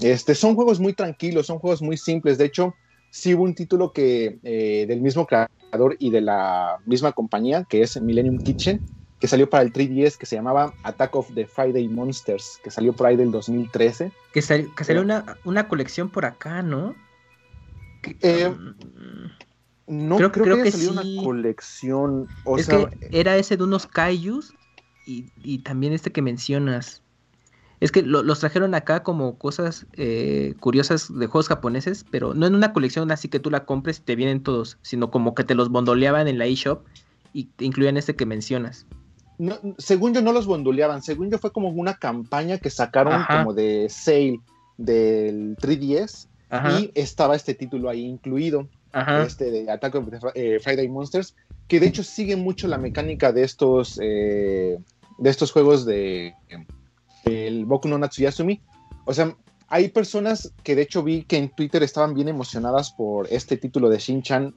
Este, 0.00 0.34
son 0.34 0.54
juegos 0.54 0.80
muy 0.80 0.92
tranquilos, 0.92 1.46
son 1.46 1.58
juegos 1.58 1.80
muy 1.80 1.96
simples. 1.96 2.36
De 2.36 2.46
hecho, 2.46 2.74
sí 3.10 3.34
hubo 3.34 3.44
un 3.44 3.54
título 3.54 3.92
que 3.92 4.38
eh, 4.42 4.86
del 4.86 5.00
mismo 5.00 5.26
creador 5.26 5.96
y 5.98 6.10
de 6.10 6.20
la 6.20 6.78
misma 6.84 7.12
compañía, 7.12 7.64
que 7.64 7.82
es 7.82 8.00
Millennium 8.00 8.38
Kitchen, 8.38 8.82
que 9.24 9.28
salió 9.28 9.48
para 9.48 9.62
el 9.62 9.72
3DS, 9.72 10.18
que 10.18 10.26
se 10.26 10.36
llamaba 10.36 10.74
Attack 10.82 11.16
of 11.16 11.32
the 11.34 11.46
Friday 11.46 11.88
Monsters, 11.88 12.60
que 12.62 12.70
salió 12.70 12.92
por 12.92 13.06
ahí 13.06 13.16
del 13.16 13.30
2013. 13.30 14.12
Que, 14.34 14.42
sal- 14.42 14.68
que 14.76 14.84
salió 14.84 15.00
una, 15.00 15.38
una 15.44 15.66
colección 15.66 16.10
por 16.10 16.26
acá, 16.26 16.60
¿no? 16.60 16.94
Que- 18.02 18.18
Eh, 18.20 18.50
mm, 18.50 19.30
No 19.86 20.16
Creo- 20.18 20.30
creo, 20.30 20.44
creo 20.44 20.62
que 20.62 20.70
sí. 20.72 20.88
una 20.88 21.02
colección. 21.24 22.28
O 22.44 22.58
es 22.58 22.66
sea, 22.66 22.84
que 22.90 23.08
era 23.18 23.38
ese 23.38 23.56
de 23.56 23.64
unos 23.64 23.86
kaijus 23.86 24.52
y, 25.06 25.24
y 25.42 25.60
también 25.60 25.94
este 25.94 26.12
que 26.12 26.20
mencionas. 26.20 27.02
Es 27.80 27.90
que 27.92 28.02
lo- 28.02 28.22
los 28.22 28.40
trajeron 28.40 28.74
acá 28.74 29.02
como 29.02 29.38
cosas 29.38 29.86
eh, 29.94 30.52
curiosas 30.60 31.08
de 31.18 31.26
juegos 31.28 31.48
japoneses, 31.48 32.04
pero 32.10 32.34
no 32.34 32.46
en 32.46 32.54
una 32.54 32.74
colección 32.74 33.10
así 33.10 33.28
que 33.28 33.40
tú 33.40 33.50
la 33.50 33.64
compres 33.64 34.00
y 34.00 34.02
te 34.02 34.16
vienen 34.16 34.42
todos, 34.42 34.76
sino 34.82 35.10
como 35.10 35.34
que 35.34 35.44
te 35.44 35.54
los 35.54 35.70
bondoleaban 35.70 36.28
en 36.28 36.36
la 36.38 36.44
eShop 36.44 36.84
y 37.32 37.44
te 37.56 37.64
incluían 37.64 37.96
este 37.96 38.14
que 38.14 38.26
mencionas. 38.26 38.86
No- 39.38 39.58
según 39.78 40.14
yo 40.14 40.22
no 40.22 40.32
los 40.32 40.46
bonduleaban, 40.46 41.02
según 41.02 41.30
yo 41.30 41.38
fue 41.38 41.52
como 41.52 41.68
una 41.68 41.94
campaña 41.94 42.58
que 42.58 42.70
sacaron 42.70 43.14
Ajá. 43.14 43.38
como 43.38 43.54
de 43.54 43.88
sale 43.90 44.40
del 44.78 45.56
3DS 45.56 46.28
Ajá, 46.50 46.80
y 46.80 46.90
estaba 46.94 47.34
este 47.36 47.54
título 47.54 47.88
ahí 47.88 48.04
incluido, 48.04 48.68
ajá. 48.92 49.24
este 49.24 49.50
de 49.50 49.70
Attack 49.70 49.94
of 49.96 50.08
the 50.10 50.18
eh, 50.34 50.60
Friday 50.60 50.88
Monsters, 50.88 51.34
que 51.68 51.80
de 51.80 51.86
hecho 51.86 52.02
sigue 52.04 52.36
mucho 52.36 52.68
la 52.68 52.78
mecánica 52.78 53.32
de 53.32 53.42
estos 53.44 53.98
eh, 54.02 54.78
de 55.18 55.30
estos 55.30 55.52
juegos 55.52 55.84
de 55.86 56.34
el 57.24 57.64
Boku 57.64 57.88
no 57.88 57.98
Natsuyasumi. 57.98 58.60
O 59.06 59.14
sea, 59.14 59.34
hay 59.68 59.88
personas 59.88 60.52
que 60.62 60.74
de 60.76 60.82
hecho 60.82 61.02
vi 61.02 61.22
que 61.22 61.38
en 61.38 61.48
Twitter 61.48 61.82
estaban 61.82 62.14
bien 62.14 62.28
emocionadas 62.28 62.92
por 62.92 63.26
este 63.30 63.56
título 63.56 63.88
de 63.88 63.98
Shin-Chan, 63.98 64.54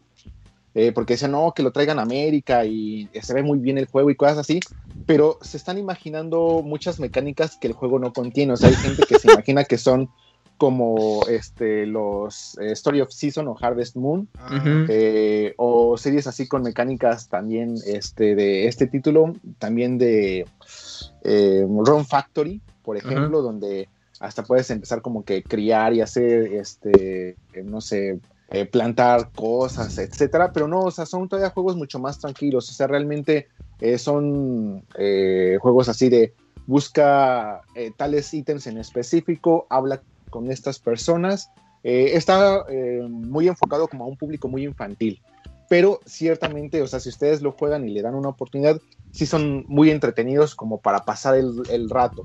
eh, 0.77 0.91
porque 0.91 1.15
decían, 1.15 1.31
no, 1.31 1.53
que 1.55 1.63
lo 1.63 1.71
traigan 1.71 1.97
a 1.97 2.03
América 2.03 2.63
y 2.63 3.09
se 3.19 3.33
ve 3.33 3.41
muy 3.41 3.57
bien 3.57 3.79
el 3.79 3.87
juego 3.87 4.11
y 4.11 4.15
cosas 4.15 4.37
así, 4.37 4.59
pero 5.07 5.39
se 5.41 5.57
están 5.57 5.79
imaginando 5.79 6.61
muchas 6.63 6.99
mecánicas 6.99 7.57
que 7.59 7.65
el 7.65 7.73
juego 7.73 7.97
no 7.97 8.13
contiene. 8.13 8.53
O 8.53 8.57
sea, 8.57 8.69
hay 8.69 8.75
gente 8.75 9.03
que 9.07 9.17
se 9.17 9.27
imagina 9.33 9.63
que 9.63 9.79
son 9.79 10.07
como 10.57 11.25
este, 11.27 11.87
los 11.87 12.57
eh, 12.61 12.73
Story 12.73 13.01
of 13.01 13.11
Season 13.11 13.47
o 13.47 13.57
Harvest 13.59 13.95
Moon, 13.95 14.27
Ujú. 14.37 14.85
eh, 14.87 15.55
o 15.57 15.97
series 15.97 16.27
así 16.27 16.47
con 16.47 16.61
mecánicas 16.61 17.27
también 17.27 17.73
este, 17.87 18.35
de 18.35 18.67
este 18.67 18.85
título, 18.85 19.35
también 19.57 19.97
de 19.97 20.47
eh, 21.23 21.65
Run 21.67 22.05
Factory, 22.05 22.61
por 22.83 22.97
ejemplo, 22.97 23.41
donde 23.41 23.89
hasta 24.19 24.43
puedes 24.43 24.69
empezar 24.69 25.01
como 25.01 25.23
que 25.23 25.43
criar 25.43 25.93
y 25.93 26.01
hacer, 26.01 26.53
este, 26.53 27.29
eh, 27.53 27.63
no 27.63 27.81
sé, 27.81 28.19
eh, 28.49 28.65
plantar 28.65 29.31
cosas, 29.35 29.97
etcétera, 29.97 30.53
pero 30.53 30.69
no, 30.69 30.79
o 30.79 30.91
sea, 30.91 31.05
son 31.05 31.27
todavía 31.27 31.49
juegos 31.49 31.75
mucho 31.75 31.99
más 31.99 32.17
tranquilos, 32.17 32.69
o 32.69 32.73
sea, 32.73 32.87
realmente 32.87 33.49
eh, 33.81 33.97
son 33.97 34.85
eh, 34.97 35.57
juegos 35.59 35.89
así 35.89 36.07
de 36.07 36.33
busca 36.65 37.61
tales 37.97 38.33
ítems 38.33 38.67
en 38.67 38.77
específico, 38.77 39.67
habla 39.69 40.01
con 40.29 40.51
estas 40.51 40.79
personas, 40.79 41.49
está 41.83 42.65
muy 43.09 43.47
enfocado 43.47 43.87
como 43.87 44.03
a 44.03 44.07
un 44.07 44.17
público 44.17 44.49
muy 44.49 44.65
infantil. 44.65 45.21
pero 45.69 46.01
ciertamente, 46.05 46.81
o 46.81 46.87
sea, 46.87 46.99
si 46.99 47.07
ustedes 47.07 47.41
lo 47.41 47.53
juegan 47.53 47.87
y 47.87 47.93
le 47.93 48.01
dan 48.01 48.15
una 48.15 48.29
oportunidad, 48.29 48.81
sí 49.11 49.25
son 49.25 49.63
muy 49.69 49.89
entretenidos 49.91 50.55
como 50.55 50.79
para 50.79 51.05
pasar 51.05 51.35
el 51.35 51.89
rato. 51.89 52.23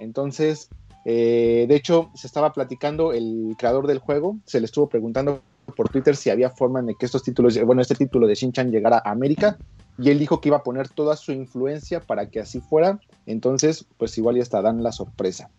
Entonces, 0.00 0.70
eh, 1.04 1.66
de 1.68 1.74
hecho, 1.74 2.10
se 2.14 2.26
estaba 2.26 2.52
platicando, 2.52 3.12
el 3.12 3.54
creador 3.58 3.86
del 3.86 3.98
juego 3.98 4.36
se 4.44 4.60
le 4.60 4.66
estuvo 4.66 4.88
preguntando 4.88 5.42
por 5.76 5.88
Twitter 5.88 6.16
si 6.16 6.30
había 6.30 6.50
forma 6.50 6.82
de 6.82 6.94
que 6.94 7.06
estos 7.06 7.22
títulos, 7.22 7.58
bueno, 7.64 7.82
este 7.82 7.94
título 7.94 8.26
de 8.26 8.34
Shin-Chan 8.34 8.70
llegara 8.70 9.02
a 9.04 9.10
América, 9.10 9.58
y 9.98 10.10
él 10.10 10.18
dijo 10.18 10.40
que 10.40 10.48
iba 10.48 10.58
a 10.58 10.62
poner 10.62 10.88
toda 10.88 11.16
su 11.16 11.32
influencia 11.32 12.00
para 12.00 12.30
que 12.30 12.40
así 12.40 12.60
fuera, 12.60 13.00
entonces, 13.26 13.84
pues 13.96 14.16
igual 14.16 14.36
ya 14.36 14.42
está, 14.42 14.62
dan 14.62 14.82
la 14.82 14.92
sorpresa. 14.92 15.50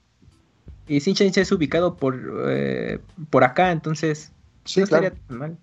Y 0.87 0.99
Shin-Chan 0.99 1.31
es 1.35 1.51
ubicado 1.51 1.95
por, 1.95 2.19
eh, 2.47 2.99
por 3.29 3.43
acá, 3.43 3.71
entonces 3.71 4.31
Sí, 4.65 4.81
no 4.81 4.87
claro. 4.87 5.07
estaría 5.07 5.27
tan 5.27 5.37
mal. 5.37 5.57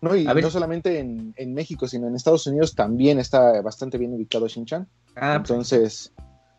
No, 0.00 0.14
y 0.14 0.26
A 0.26 0.34
ver. 0.34 0.44
no 0.44 0.50
solamente 0.50 0.98
en, 0.98 1.32
en 1.36 1.54
México, 1.54 1.88
sino 1.88 2.06
en 2.06 2.14
Estados 2.14 2.46
Unidos 2.46 2.74
también 2.74 3.18
está 3.18 3.62
bastante 3.62 3.96
bien 3.96 4.12
ubicado 4.12 4.46
Shin-Chan. 4.46 4.86
Ah, 5.16 5.38
pues, 5.38 5.50
Entonces, 5.50 6.12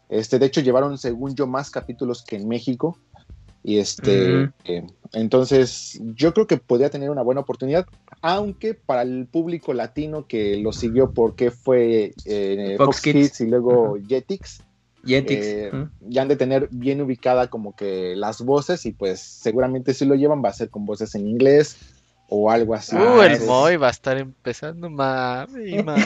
este, 0.09 0.39
de 0.39 0.45
hecho, 0.45 0.61
llevaron, 0.61 0.97
según 0.97 1.35
yo, 1.35 1.47
más 1.47 1.69
capítulos 1.69 2.23
que 2.23 2.35
en 2.35 2.47
México. 2.47 2.99
Y 3.63 3.79
este, 3.79 4.43
Ujú. 4.43 4.51
eh, 4.65 4.87
entonces, 5.13 5.99
yo 6.13 6.33
creo 6.33 6.45
que 6.45 6.57
podría 6.57 6.91
tener 6.91 7.09
una 7.09 7.23
buena 7.23 7.41
oportunidad, 7.41 7.87
aunque 8.21 8.75
para 8.75 9.01
el 9.01 9.27
público 9.27 9.73
latino 9.73 10.27
que 10.27 10.57
lo 10.57 10.71
siguió 10.71 11.11
porque 11.11 11.49
fue 11.49 12.13
eh, 12.25 12.75
Fox 12.77 12.85
Fox, 12.85 13.01
Kids. 13.01 13.13
Kids. 13.13 13.41
y 13.41 13.45
luego 13.47 13.97
Jetix, 14.07 14.61
Jetix. 15.03 15.45
eh, 15.47 15.71
ujú. 15.73 15.89
ya 16.01 16.21
han 16.21 16.27
de 16.27 16.35
tener 16.35 16.67
bien 16.71 17.01
ubicada 17.01 17.47
como 17.47 17.75
que 17.75 18.15
las 18.15 18.41
voces 18.41 18.85
y 18.85 18.91
pues 18.91 19.19
seguramente 19.19 19.95
si 19.95 20.05
lo 20.05 20.13
llevan 20.13 20.43
va 20.43 20.49
a 20.49 20.53
ser 20.53 20.69
con 20.69 20.85
voces 20.85 21.15
en 21.15 21.27
inglés 21.27 21.77
o 22.29 22.51
algo 22.51 22.75
así. 22.75 22.95
Uh, 22.95 23.21
el 23.21 23.41
Moy 23.41 23.77
va 23.77 23.87
a 23.87 23.91
estar 23.91 24.17
empezando, 24.17 24.89
mami, 24.91 25.81
mami. 25.83 26.03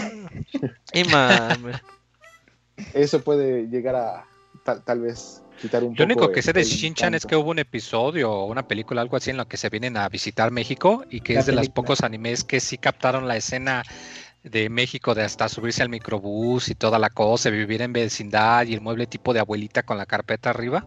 Y 0.93 1.03
mami. 1.03 1.73
Eso 2.93 3.22
puede 3.22 3.68
llegar 3.68 3.95
a 3.95 4.27
tal, 4.64 4.84
tal 4.84 5.01
vez 5.01 5.41
quitar 5.61 5.84
un 5.84 5.89
Lo 5.95 5.95
poco. 5.95 6.06
único 6.06 6.31
que 6.31 6.39
el- 6.39 6.43
sé 6.43 6.53
de 6.53 6.64
Shin-Chan 6.64 7.14
es 7.14 7.26
que 7.26 7.35
hubo 7.35 7.51
un 7.51 7.60
episodio 7.60 8.31
o 8.31 8.45
una 8.45 8.64
película, 8.64 9.01
algo 9.01 9.18
así, 9.18 9.30
en 9.30 9.38
la 9.38 9.45
que 9.45 9.57
se 9.57 9.69
vienen 9.69 9.97
a 9.97 10.07
visitar 10.10 10.51
México 10.51 11.03
y 11.10 11.19
que 11.22 11.34
La 11.34 11.39
es 11.41 11.45
de 11.45 11.53
los 11.53 11.69
pocos 11.69 12.01
animes 12.01 12.43
que 12.43 12.60
sí 12.60 12.77
captaron 12.77 13.27
la 13.27 13.38
escena 13.38 13.84
de 14.43 14.69
México 14.69 15.14
de 15.15 15.23
hasta 15.23 15.49
subirse 15.49 15.84
al 15.84 15.89
microbús 15.89 16.69
y 16.69 16.76
toda 16.76 16.97
la 16.97 17.10
cosa, 17.10 17.49
vivir 17.49 17.81
en 17.81 17.91
vecindad 17.91 18.65
y 18.68 18.73
el 18.73 18.81
mueble 18.81 19.06
tipo 19.06 19.34
de 19.34 19.41
abuelita 19.41 19.84
con 19.84 19.97
la 19.97 20.06
carpeta 20.06 20.49
arriba 20.51 20.85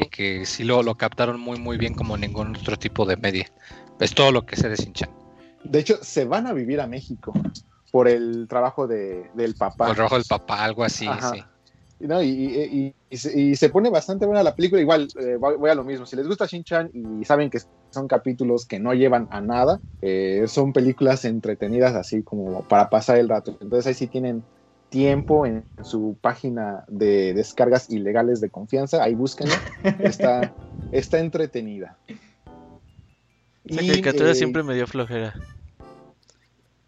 y 0.00 0.06
que 0.06 0.46
sí 0.46 0.64
lo, 0.64 0.82
lo 0.82 0.94
captaron 0.94 1.40
muy 1.40 1.58
muy 1.58 1.76
bien 1.76 1.94
como 1.94 2.16
ningún 2.16 2.54
otro 2.56 2.76
tipo 2.76 3.04
de 3.04 3.16
media. 3.16 3.50
Es 3.98 4.14
todo 4.14 4.30
lo 4.32 4.42
que 4.42 4.56
sé 4.56 4.68
de 4.68 4.76
Shin-Chan. 4.76 5.10
De 5.64 5.78
hecho, 5.80 5.98
se 6.02 6.24
van 6.24 6.46
a 6.46 6.52
vivir 6.52 6.80
a 6.80 6.86
México 6.86 7.32
por 7.94 8.08
el 8.08 8.48
trabajo 8.48 8.88
de, 8.88 9.30
del 9.34 9.54
papá. 9.54 9.88
El 9.88 9.94
rojo 9.94 10.16
del 10.16 10.24
papá, 10.28 10.64
algo 10.64 10.82
así, 10.82 11.06
Ajá. 11.06 11.32
sí. 11.32 11.44
No, 12.00 12.20
y, 12.20 12.28
y- 12.28 12.86
y- 13.08 13.52
y 13.52 13.54
se, 13.54 13.68
pone 13.70 13.88
bastante 13.88 14.26
buena 14.26 14.42
la 14.42 14.52
película. 14.56 14.82
Igual, 14.82 15.06
eh, 15.20 15.36
voy 15.36 15.70
a 15.70 15.76
lo 15.76 15.84
mismo. 15.84 16.04
Si 16.04 16.16
les 16.16 16.26
gusta 16.26 16.46
Shin-Chan 16.46 16.90
y 16.92 17.24
saben 17.24 17.50
que 17.50 17.60
son 17.92 18.08
capítulos 18.08 18.66
que 18.66 18.80
no 18.80 18.94
llevan 18.94 19.28
a 19.30 19.40
nada, 19.40 19.80
eh, 20.02 20.42
son 20.48 20.72
películas 20.72 21.24
entretenidas 21.24 21.94
así 21.94 22.24
como 22.24 22.64
para 22.64 22.90
pasar 22.90 23.18
el 23.18 23.28
rato. 23.28 23.56
Entonces 23.60 23.86
ahí 23.86 23.94
sí 23.94 24.08
tienen 24.08 24.42
tiempo 24.88 25.46
en 25.46 25.64
su 25.84 26.18
página 26.20 26.84
de 26.88 27.32
descargas 27.32 27.88
ilegales 27.90 28.40
de 28.40 28.50
confianza. 28.50 29.04
Ahí 29.04 29.14
búsquenla. 29.14 29.54
Está, 30.00 30.52
está 30.90 31.20
entretenida. 31.20 31.96
Y, 33.66 33.76
caricatura 33.76 34.32
eh, 34.32 34.34
siempre 34.34 34.64
me 34.64 34.74
dio 34.74 34.88
flojera. 34.88 35.36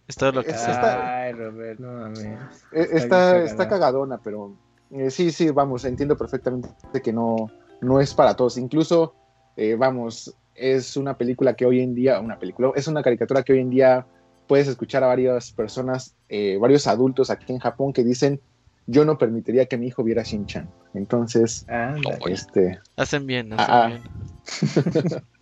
Es 0.09 0.17
todo 0.17 0.33
lo 0.33 0.45
que 0.45 0.51
Es- 0.53 0.69
está- 0.69 1.23
Ay, 1.25 1.33
Robert, 1.33 1.81
no 1.81 1.93
mames. 1.93 2.65
Eh, 2.73 2.89
Está 2.93 3.69
cagadona, 3.69 4.19
pero 4.23 4.55
eh, 4.91 5.11
sí, 5.11 5.33
sí, 5.33 5.51
vamos, 5.51 5.85
entiendo 5.85 6.17
perfectamente 6.17 6.69
que 7.03 7.13
no, 7.13 7.51
no 7.81 8.01
es 8.01 8.15
para 8.15 8.35
todos. 8.35 8.57
Incluso, 8.57 9.15
eh, 9.57 9.75
vamos, 9.77 10.35
es 10.55 10.97
una 10.97 11.19
película 11.19 11.55
que 11.55 11.67
hoy 11.67 11.81
en 11.81 11.95
día, 11.95 12.21
una 12.21 12.39
película, 12.39 12.71
es 12.77 12.87
una 12.87 13.03
caricatura 13.03 13.43
que 13.43 13.53
hoy 13.53 13.61
en 13.61 13.71
día 13.71 14.07
puedes 14.47 14.69
escuchar 14.69 15.03
a 15.03 15.09
varias 15.09 15.51
personas, 15.53 16.15
eh, 16.29 16.57
varios 16.61 16.87
adultos 16.87 17.31
aquí 17.31 17.53
en 17.53 17.59
Japón 17.59 17.93
que 17.93 18.05
dicen, 18.05 18.41
yo 18.87 19.05
no 19.05 19.19
permitiría 19.19 19.67
que 19.67 19.77
mi 19.77 19.89
hijo 19.89 20.05
viera 20.05 20.23
Shin-Chan. 20.23 20.69
Entonces, 20.95 21.65
Anda. 21.69 22.19
Este, 22.27 22.79
Hacen 22.97 23.27
bien, 23.27 23.53
hacen 23.53 23.75
Ah, 23.75 23.85
ah. 23.85 23.89
bien. 23.89 25.23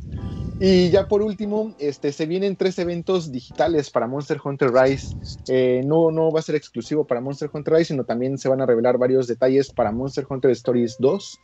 Y 0.60 0.90
ya 0.90 1.08
por 1.08 1.20
último, 1.20 1.74
este, 1.78 2.12
se 2.12 2.26
vienen 2.26 2.54
tres 2.54 2.78
eventos 2.78 3.32
digitales 3.32 3.90
para 3.90 4.06
Monster 4.06 4.38
Hunter 4.42 4.72
Rise. 4.72 5.16
Eh, 5.48 5.82
no, 5.84 6.12
no 6.12 6.30
va 6.30 6.38
a 6.38 6.42
ser 6.42 6.54
exclusivo 6.54 7.04
para 7.04 7.20
Monster 7.20 7.50
Hunter 7.52 7.74
Rise, 7.74 7.86
sino 7.86 8.04
también 8.04 8.38
se 8.38 8.48
van 8.48 8.60
a 8.60 8.66
revelar 8.66 8.96
varios 8.96 9.26
detalles 9.26 9.70
para 9.72 9.90
Monster 9.90 10.24
Hunter 10.28 10.52
Stories 10.52 10.96
2. 11.00 11.40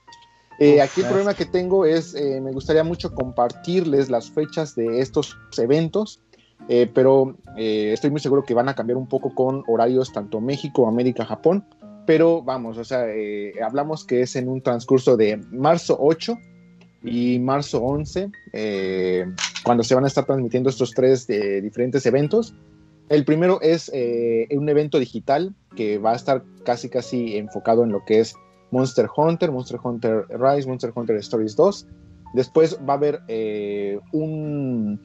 Eh, 0.61 0.77
Uf, 0.77 0.83
aquí 0.83 1.01
el 1.01 1.07
ah. 1.07 1.09
problema 1.09 1.35
que 1.35 1.45
tengo 1.45 1.85
es, 1.85 2.15
eh, 2.15 2.41
me 2.41 2.53
gustaría 2.53 2.85
mucho 2.85 3.13
compartirles 3.13 4.11
las 4.11 4.31
fechas 4.31 4.77
de 4.77 5.01
estos 5.01 5.37
eventos, 5.59 6.21
eh, 6.69 6.89
pero 6.93 7.37
eh, 7.57 7.93
estoy 7.93 8.11
muy 8.11 8.21
seguro 8.21 8.45
que 8.45 8.55
van 8.55 8.69
a 8.69 8.75
cambiar 8.75 8.97
un 8.97 9.09
poco 9.09 9.35
con 9.35 9.65
horarios 9.67 10.13
tanto 10.13 10.41
México, 10.41 10.87
América, 10.87 11.25
Japón. 11.25 11.65
Pero 12.07 12.43
vamos, 12.43 12.79
o 12.79 12.85
sea, 12.85 13.09
eh, 13.09 13.53
hablamos 13.63 14.05
que 14.05 14.23
es 14.23 14.35
en 14.37 14.49
un 14.49 14.63
transcurso 14.63 15.17
de 15.17 15.37
marzo 15.51 15.97
8 16.01 16.37
y 17.03 17.39
marzo 17.39 17.83
11, 17.83 18.31
eh, 18.53 19.27
cuando 19.65 19.83
se 19.83 19.95
van 19.95 20.05
a 20.05 20.09
estar 20.09 20.27
transmitiendo 20.27 20.71
estos 20.71 20.93
tres 20.93 21.29
eh, 21.31 21.61
diferentes 21.61 22.05
eventos. 22.07 22.55
El 23.09 23.25
primero 23.25 23.61
es 23.61 23.91
eh, 23.95 24.47
un 24.53 24.69
evento 24.69 24.99
digital 24.99 25.55
que 25.75 25.99
va 25.99 26.13
a 26.13 26.17
estar 26.17 26.45
casi 26.65 26.89
casi 26.89 27.37
enfocado 27.37 27.83
en 27.85 27.91
lo 27.91 28.05
que 28.05 28.21
es 28.21 28.35
Monster 28.71 29.09
Hunter, 29.15 29.51
Monster 29.51 29.81
Hunter 29.83 30.27
Rise, 30.29 30.69
Monster 30.69 30.93
Hunter 30.95 31.17
Stories 31.17 31.57
2. 31.57 31.87
Después 32.35 32.79
va 32.89 32.95
a 32.95 32.97
haber 32.97 33.21
un 34.13 35.01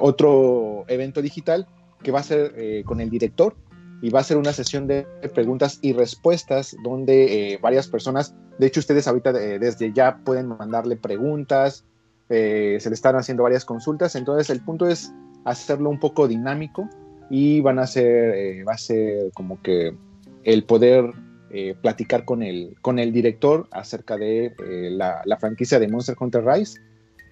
otro 0.00 0.84
evento 0.86 1.20
digital 1.20 1.66
que 2.02 2.12
va 2.12 2.20
a 2.20 2.22
ser 2.22 2.84
con 2.84 3.00
el 3.00 3.10
director 3.10 3.56
y 4.00 4.10
va 4.10 4.20
a 4.20 4.24
ser 4.24 4.36
una 4.36 4.52
sesión 4.52 4.86
de 4.86 5.06
preguntas 5.34 5.78
y 5.82 5.92
respuestas 5.92 6.76
donde 6.82 7.52
eh, 7.52 7.58
varias 7.60 7.88
personas, 7.88 8.34
de 8.58 8.66
hecho 8.66 8.80
ustedes 8.80 9.08
ahorita 9.08 9.30
eh, 9.30 9.58
desde 9.58 9.92
ya 9.92 10.18
pueden 10.18 10.48
mandarle 10.48 10.96
preguntas, 10.96 11.84
eh, 12.28 12.78
se 12.80 12.90
le 12.90 12.94
están 12.94 13.16
haciendo 13.16 13.42
varias 13.42 13.64
consultas, 13.64 14.14
entonces 14.14 14.50
el 14.50 14.62
punto 14.62 14.86
es 14.86 15.12
hacerlo 15.44 15.90
un 15.90 15.98
poco 15.98 16.28
dinámico 16.28 16.88
y 17.30 17.60
van 17.60 17.78
a 17.78 17.86
ser, 17.86 18.66
va 18.66 18.74
a 18.74 18.78
ser 18.78 19.32
como 19.32 19.60
que 19.62 19.94
el 20.44 20.64
poder 20.64 21.12
platicar 21.80 22.26
con 22.26 22.42
el, 22.42 22.76
con 22.82 22.98
el 22.98 23.10
director 23.10 23.68
acerca 23.70 24.18
de 24.18 24.52
la, 24.90 25.22
la 25.24 25.36
franquicia 25.38 25.78
de 25.78 25.88
Monster 25.88 26.14
Hunter 26.18 26.44
Rise. 26.44 26.78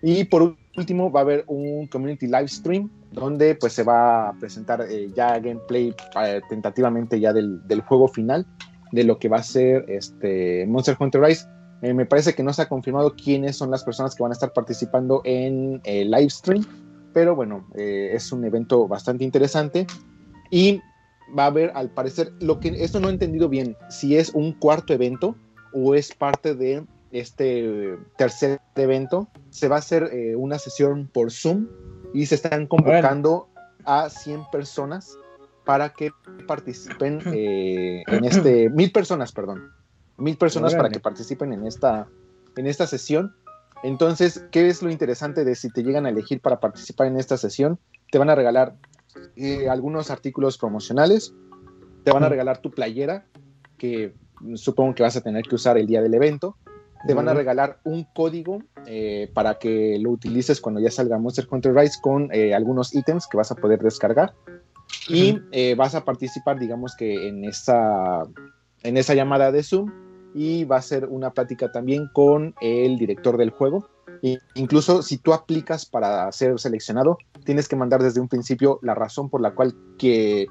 Y 0.03 0.25
por 0.25 0.57
último 0.77 1.11
va 1.11 1.21
a 1.21 1.23
haber 1.23 1.45
un 1.47 1.87
community 1.87 2.27
live 2.27 2.49
stream 2.49 2.91
donde 3.17 3.55
pues 3.55 3.73
se 3.73 3.83
va 3.83 4.29
a 4.29 4.33
presentar 4.35 4.87
eh, 4.89 5.11
ya 5.15 5.39
gameplay 5.39 5.95
eh, 6.23 6.41
tentativamente 6.49 7.19
ya 7.19 7.33
del, 7.33 7.67
del 7.67 7.81
juego 7.81 8.09
final 8.09 8.47
de 8.93 9.05
lo 9.05 9.19
que 9.19 9.29
va 9.29 9.39
a 9.39 9.43
ser 9.43 9.85
este 9.89 10.67
Monster 10.67 10.97
Hunter 11.01 11.23
Rise. 11.23 11.47
Eh, 11.83 11.95
me 11.95 12.05
parece 12.07 12.35
que 12.35 12.43
no 12.43 12.53
se 12.53 12.63
ha 12.63 12.69
confirmado 12.69 13.15
quiénes 13.17 13.57
son 13.57 13.71
las 13.71 13.85
personas 13.85 14.15
que 14.15 14.23
van 14.23 14.33
a 14.33 14.35
estar 14.35 14.53
participando 14.53 15.23
en 15.25 15.81
el 15.85 16.11
live 16.11 16.31
stream, 16.31 16.65
pero 17.13 17.35
bueno, 17.35 17.67
es 17.75 18.33
un 18.33 18.45
evento 18.45 18.87
bastante 18.87 19.25
interesante 19.25 19.87
y 20.51 20.81
va 21.37 21.45
a 21.45 21.47
haber 21.47 21.73
al 21.75 21.91
parecer 21.91 22.33
lo 22.41 22.61
que 22.61 22.69
esto 22.69 23.01
no 23.01 23.09
he 23.09 23.13
entendido 23.13 23.49
bien 23.49 23.77
si 23.89 24.17
es 24.17 24.31
un 24.35 24.53
cuarto 24.53 24.93
evento 24.93 25.37
o 25.73 25.95
es 25.95 26.15
parte 26.15 26.55
de 26.55 26.85
este 27.13 27.97
tercer 28.19 28.61
evento. 28.75 29.29
Se 29.51 29.69
va 29.69 29.77
a 29.77 29.79
hacer 29.81 30.11
una 30.37 30.59
sesión 30.59 31.09
por 31.13 31.31
Zoom 31.31 31.67
y 32.13 32.27
se 32.27 32.37
están 32.37 32.67
convocando 32.67 33.49
a 33.85 34.09
100 34.09 34.51
personas 34.51 35.17
para 35.65 35.93
que 35.93 36.11
participen 36.47 37.21
eh, 37.35 38.03
en 38.07 38.25
este, 38.25 38.71
mil 38.71 38.93
personas, 38.93 39.33
perdón, 39.33 39.73
mil 40.17 40.37
personas 40.37 40.75
para 40.75 40.89
que 40.89 41.01
participen 41.01 41.53
en 41.53 41.67
esta, 41.67 42.09
en 42.57 42.67
esta 42.67 42.87
sesión. 42.87 43.35
Entonces, 43.83 44.45
¿qué 44.51 44.69
es 44.69 44.83
lo 44.83 44.91
interesante 44.91 45.45
de 45.45 45.55
si 45.55 45.71
te 45.71 45.83
llegan 45.83 46.07
a 46.07 46.09
elegir 46.09 46.41
para 46.41 46.61
participar 46.61 47.09
en 47.09 47.19
esta 47.19 47.37
sesión? 47.37 47.79
Te 48.11 48.19
van 48.19 48.31
a 48.31 48.35
regalar 48.35 48.75
eh, 49.37 49.69
algunos 49.69 50.11
artículos 50.11 50.57
promocionales, 50.57 51.35
te 52.05 52.13
van 52.13 52.25
a 52.25 52.29
regalar 52.29 52.59
tu 52.59 52.71
playera, 52.71 53.27
que 53.77 54.15
supongo 54.55 54.95
que 54.95 55.03
vas 55.03 55.17
a 55.17 55.21
tener 55.21 55.43
que 55.45 55.55
usar 55.55 55.77
el 55.77 55.87
día 55.87 56.03
del 56.03 56.15
evento, 56.15 56.57
te 57.07 57.15
van 57.15 57.29
a 57.29 57.35
regalar 57.35 57.79
un 57.85 58.05
código 58.15 58.59
eh, 58.87 59.31
para 59.35 59.59
que 59.59 59.99
lo 60.01 60.11
utilices 60.11 60.61
cuando 60.61 60.81
ya 60.81 60.91
salga 60.91 61.19
Monster 61.19 61.47
Hunter 61.51 61.75
Rise 61.75 61.99
con 62.01 62.29
eh, 62.33 62.55
algunos 62.55 62.95
ítems 62.95 63.27
que 63.27 63.37
vas 63.37 63.51
a 63.51 63.55
poder 63.55 63.81
descargar. 63.81 64.35
Y 65.09 65.41
eh, 65.53 65.75
vas 65.77 65.95
a 65.95 66.05
participar, 66.05 66.59
digamos 66.59 66.95
que 66.97 67.29
en 67.29 67.45
esa, 67.45 68.23
en 68.83 68.97
esa 68.97 69.15
llamada 69.15 69.53
de 69.53 69.63
Zoom 69.63 69.91
y 70.35 70.65
va 70.65 70.77
a 70.77 70.83
ser 70.83 71.07
una 71.07 71.31
plática 71.31 71.73
también 71.73 72.09
con 72.13 72.55
el 72.61 72.99
director 72.99 73.37
del 73.37 73.51
juego. 73.51 73.89
E 74.23 74.39
incluso 74.55 75.03
si 75.03 75.19
tú 75.19 75.33
aplicas 75.33 75.87
para 75.87 76.31
ser 76.33 76.59
seleccionado, 76.59 77.19
tienes 77.45 77.69
que 77.69 77.77
mandar 77.77 78.03
desde 78.03 78.21
un 78.21 78.29
principio 78.29 78.79
la 78.83 78.95
razón 78.95 79.31
por 79.31 79.41
la 79.41 79.55
cual 79.55 79.75
que 79.99 80.47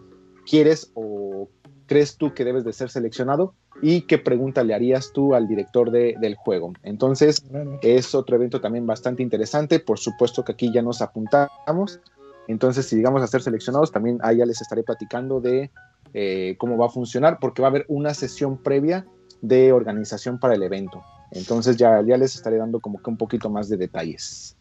quieres 0.46 0.92
o 0.94 1.50
crees 1.88 2.18
tú 2.18 2.34
que 2.34 2.44
debes 2.46 2.64
de 2.64 2.74
ser 2.74 2.90
seleccionado 2.90 3.54
y 3.82 4.02
qué 4.02 4.18
pregunta 4.18 4.64
le 4.64 4.74
harías 4.74 5.12
tú 5.14 5.36
al 5.36 5.48
director 5.48 5.92
de- 5.92 6.16
del 6.20 6.36
juego. 6.36 6.74
Entonces, 6.84 7.44
es 7.82 8.16
otro 8.16 8.36
evento 8.38 8.62
también 8.62 8.86
bastante 8.88 9.22
interesante. 9.24 9.80
Por 9.80 10.00
supuesto 10.00 10.44
que 10.44 10.54
aquí 10.54 10.72
ya 10.74 10.82
nos 10.82 11.02
apuntamos. 11.02 12.00
Entonces, 12.48 12.86
si 12.88 12.96
llegamos 12.96 13.22
a 13.24 13.28
ser 13.28 13.42
seleccionados, 13.42 13.92
también 13.92 14.20
ahí 14.22 14.38
ya 14.38 14.46
les 14.46 14.62
estaré 14.62 14.84
platicando 14.84 15.42
de 15.42 15.72
eh, 16.14 16.56
cómo 16.58 16.78
va 16.78 16.86
a 16.86 16.90
funcionar, 16.90 17.40
porque 17.42 17.62
va 17.62 17.68
a 17.68 17.72
haber 17.72 17.86
una 17.90 18.14
sesión 18.14 18.58
previa 18.58 19.06
de 19.42 19.74
organización 19.74 20.40
para 20.40 20.54
el 20.56 20.64
evento. 20.64 21.02
Entonces, 21.32 21.76
ya, 21.76 22.02
ya 22.06 22.16
les 22.18 22.36
estaré 22.36 22.58
dando 22.58 22.80
como 22.80 23.02
que 23.02 23.10
un 23.10 23.18
poquito 23.18 23.50
más 23.50 23.68
de 23.68 23.78
detalles. 23.78 24.56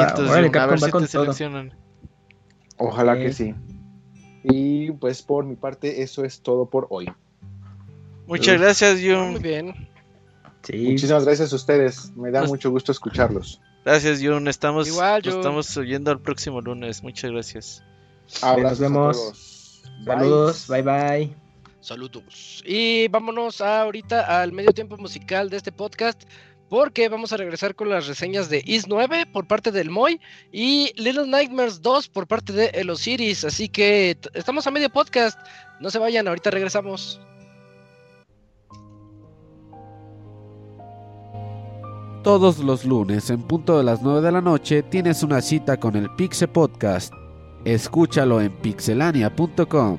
Va, 0.00 0.04
a 0.04 0.66
ver 0.66 0.78
si 0.78 0.84
te 1.02 1.06
seleccionan. 1.08 1.34
Ojalá 2.78 3.18
que 3.18 3.32
sí. 3.32 3.54
Y 4.44 4.90
pues 4.92 5.22
por 5.22 5.44
mi 5.44 5.56
parte, 5.56 6.02
eso 6.02 6.24
es 6.24 6.40
todo 6.40 6.66
por 6.66 6.86
hoy. 6.90 7.10
Muchas 8.26 8.60
gracias, 8.60 9.00
Muy 9.00 9.10
Jun. 9.14 9.42
bien. 9.42 9.88
Sí. 10.62 10.76
Muchísimas 10.76 11.24
gracias 11.24 11.52
a 11.52 11.56
ustedes. 11.56 12.14
Me 12.16 12.30
da 12.30 12.40
Nos- 12.42 12.50
mucho 12.50 12.70
gusto 12.70 12.92
escucharlos. 12.92 13.60
Gracias, 13.84 14.20
Jun. 14.22 14.48
Estamos, 14.48 14.86
Igual, 14.88 15.22
nos 15.24 15.32
Jun. 15.34 15.40
estamos 15.40 15.76
oyendo 15.76 16.12
el 16.12 16.20
próximo 16.20 16.60
lunes. 16.60 17.02
Muchas 17.02 17.30
gracias. 17.30 17.82
Abrazos 18.42 18.80
a 18.80 18.82
vemos. 18.82 19.82
Bye. 20.04 20.14
Saludos, 20.14 20.66
bye 20.68 20.82
bye. 20.82 21.36
Saludos. 21.80 22.62
Y 22.66 23.08
vámonos 23.08 23.60
ahorita 23.62 24.42
al 24.42 24.52
medio 24.52 24.72
tiempo 24.72 24.96
musical 24.98 25.48
de 25.48 25.56
este 25.56 25.72
podcast. 25.72 26.22
Porque 26.68 27.08
vamos 27.08 27.32
a 27.32 27.36
regresar 27.36 27.74
con 27.74 27.88
las 27.88 28.06
reseñas 28.06 28.50
de 28.50 28.62
Is 28.66 28.88
9 28.88 29.26
por 29.32 29.46
parte 29.46 29.72
del 29.72 29.90
Moy 29.90 30.20
y 30.52 30.92
Little 30.96 31.26
Nightmares 31.26 31.80
2 31.80 32.08
por 32.08 32.26
parte 32.26 32.52
de 32.52 32.66
El 32.74 32.90
Osiris. 32.90 33.44
Así 33.44 33.68
que 33.68 34.18
estamos 34.34 34.66
a 34.66 34.70
medio 34.70 34.90
podcast. 34.90 35.38
No 35.80 35.90
se 35.90 35.98
vayan, 35.98 36.28
ahorita 36.28 36.50
regresamos. 36.50 37.20
Todos 42.22 42.58
los 42.58 42.84
lunes 42.84 43.30
en 43.30 43.42
punto 43.42 43.78
de 43.78 43.84
las 43.84 44.02
9 44.02 44.20
de 44.20 44.32
la 44.32 44.42
noche 44.42 44.82
tienes 44.82 45.22
una 45.22 45.40
cita 45.40 45.78
con 45.78 45.96
el 45.96 46.10
Pixe 46.16 46.48
Podcast. 46.48 47.14
Escúchalo 47.64 48.40
en 48.40 48.52
pixelania.com. 48.58 49.98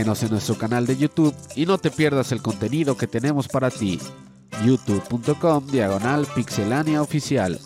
Síguenos 0.00 0.22
en 0.22 0.30
nuestro 0.30 0.56
canal 0.56 0.86
de 0.86 0.96
YouTube 0.96 1.36
y 1.54 1.66
no 1.66 1.76
te 1.76 1.90
pierdas 1.90 2.32
el 2.32 2.40
contenido 2.40 2.96
que 2.96 3.06
tenemos 3.06 3.48
para 3.48 3.70
ti. 3.70 4.00
youtube.com 4.64 5.66
diagonal 5.66 6.26
pixelania 6.34 7.02
oficial. 7.02 7.60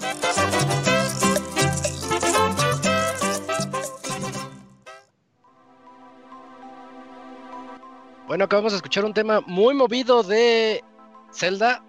Bueno, 8.27 8.47
acabamos 8.47 8.73
de 8.73 8.79
escuchar 8.79 9.05
un 9.05 9.15
tema 9.15 9.41
muy 9.47 9.73
movido 9.73 10.25
de 10.25 10.83
Zelda. 11.33 11.85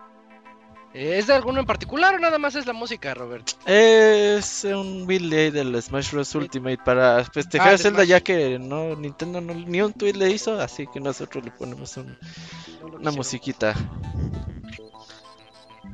Eh, 0.93 1.17
¿Es 1.17 1.25
de 1.25 1.33
alguno 1.33 1.59
en 1.59 1.65
particular 1.65 2.13
o 2.13 2.19
nada 2.19 2.37
más 2.37 2.53
es 2.53 2.67
la 2.67 2.73
música, 2.73 3.15
Robert? 3.15 3.49
Es 3.65 4.63
un 4.63 5.07
delay 5.07 5.49
del 5.49 5.81
Smash 5.81 6.11
Bros. 6.11 6.35
Ultimate 6.35 6.77
para 6.85 7.23
festejar 7.25 7.73
Ah, 7.73 7.77
Zelda, 7.77 7.99
Smash. 7.99 8.07
ya 8.09 8.21
que 8.21 8.59
no 8.59 8.95
Nintendo 8.95 9.41
no- 9.41 9.53
ni 9.55 9.81
un 9.81 9.91
tweet 9.93 10.13
le 10.13 10.29
hizo, 10.29 10.59
así 10.59 10.85
que 10.93 10.99
nosotros 10.99 11.43
le 11.43 11.51
ponemos 11.51 11.97
un- 11.97 12.15
una 12.99 13.09
musiquita. 13.11 13.73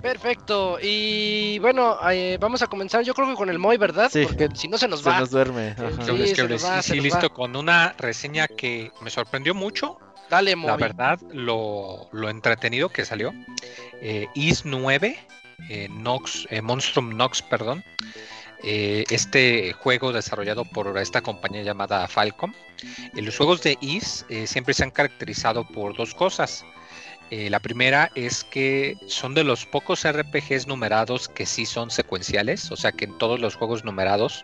Perfecto. 0.02 0.80
Y 0.82 1.60
bueno, 1.60 1.98
eh, 2.10 2.38
vamos 2.42 2.62
a 2.62 2.68
comenzar 2.68 3.04
yo 3.04 3.14
creo 3.14 3.28
que 3.30 3.36
con 3.36 3.50
el 3.50 3.60
Moy, 3.60 3.78
¿verdad? 3.78 4.10
Sí. 4.12 4.24
Porque 4.24 4.50
si 4.56 4.68
no 4.68 4.78
se 4.78 4.88
nos 4.88 5.02
Se 5.02 5.10
va. 5.10 5.20
nos 5.20 5.30
duerme. 5.32 5.70
ajá. 5.78 5.92
Sí, 6.06 6.12
Es 6.12 6.30
que 6.30 6.36
se 6.36 6.42
nos 6.42 6.52
les- 6.52 6.66
va, 6.66 6.80
y 6.80 6.84
se 6.84 6.90
sí, 6.92 6.96
nos 6.98 7.04
listo, 7.06 7.22
va. 7.30 7.30
con 7.30 7.56
una 7.56 7.94
reseña 7.98 8.48
que 8.48 8.92
me 9.02 9.10
sorprendió 9.10 9.54
mucho. 9.54 9.98
Dale, 10.30 10.56
Moy. 10.56 10.68
La 10.72 10.78
verdad, 10.78 11.20
lo, 11.34 12.10
lo 12.14 12.30
entretenido 12.30 12.90
que 12.90 13.06
salió. 13.06 13.32
Eh, 14.02 14.28
Is 14.34 14.66
9, 14.66 15.20
eh, 15.70 15.88
Nox, 15.90 16.48
eh, 16.50 16.62
Monstrum 16.62 17.16
Nox, 17.16 17.42
perdón. 17.42 17.84
Eh, 18.64 19.06
este 19.10 19.74
juego 19.74 20.14
desarrollado 20.14 20.66
por 20.66 20.96
esta 21.00 21.22
compañía 21.22 21.64
llamada 21.64 22.08
Falcom. 22.08 22.54
Eh, 23.16 23.22
los 23.22 23.38
juegos 23.38 23.64
de 23.64 23.78
Is 23.82 24.26
siempre 24.46 24.74
se 24.74 24.84
han 24.84 24.92
caracterizado 24.92 25.68
por 25.68 25.96
dos 25.96 26.14
cosas. 26.14 26.66
La 27.32 27.62
primera 27.62 28.12
es 28.14 28.44
que 28.44 28.98
son 29.08 29.34
de 29.34 29.46
los 29.46 29.66
pocos 29.66 30.06
RPGs 30.06 30.68
numerados 30.68 31.30
que 31.30 31.46
sí 31.46 31.66
son 31.66 31.90
secuenciales, 31.90 32.70
o 32.72 32.76
sea 32.76 32.92
que 32.92 33.06
en 33.06 33.18
todos 33.18 33.40
los 33.40 33.56
juegos 33.56 33.86
numerados 33.86 34.44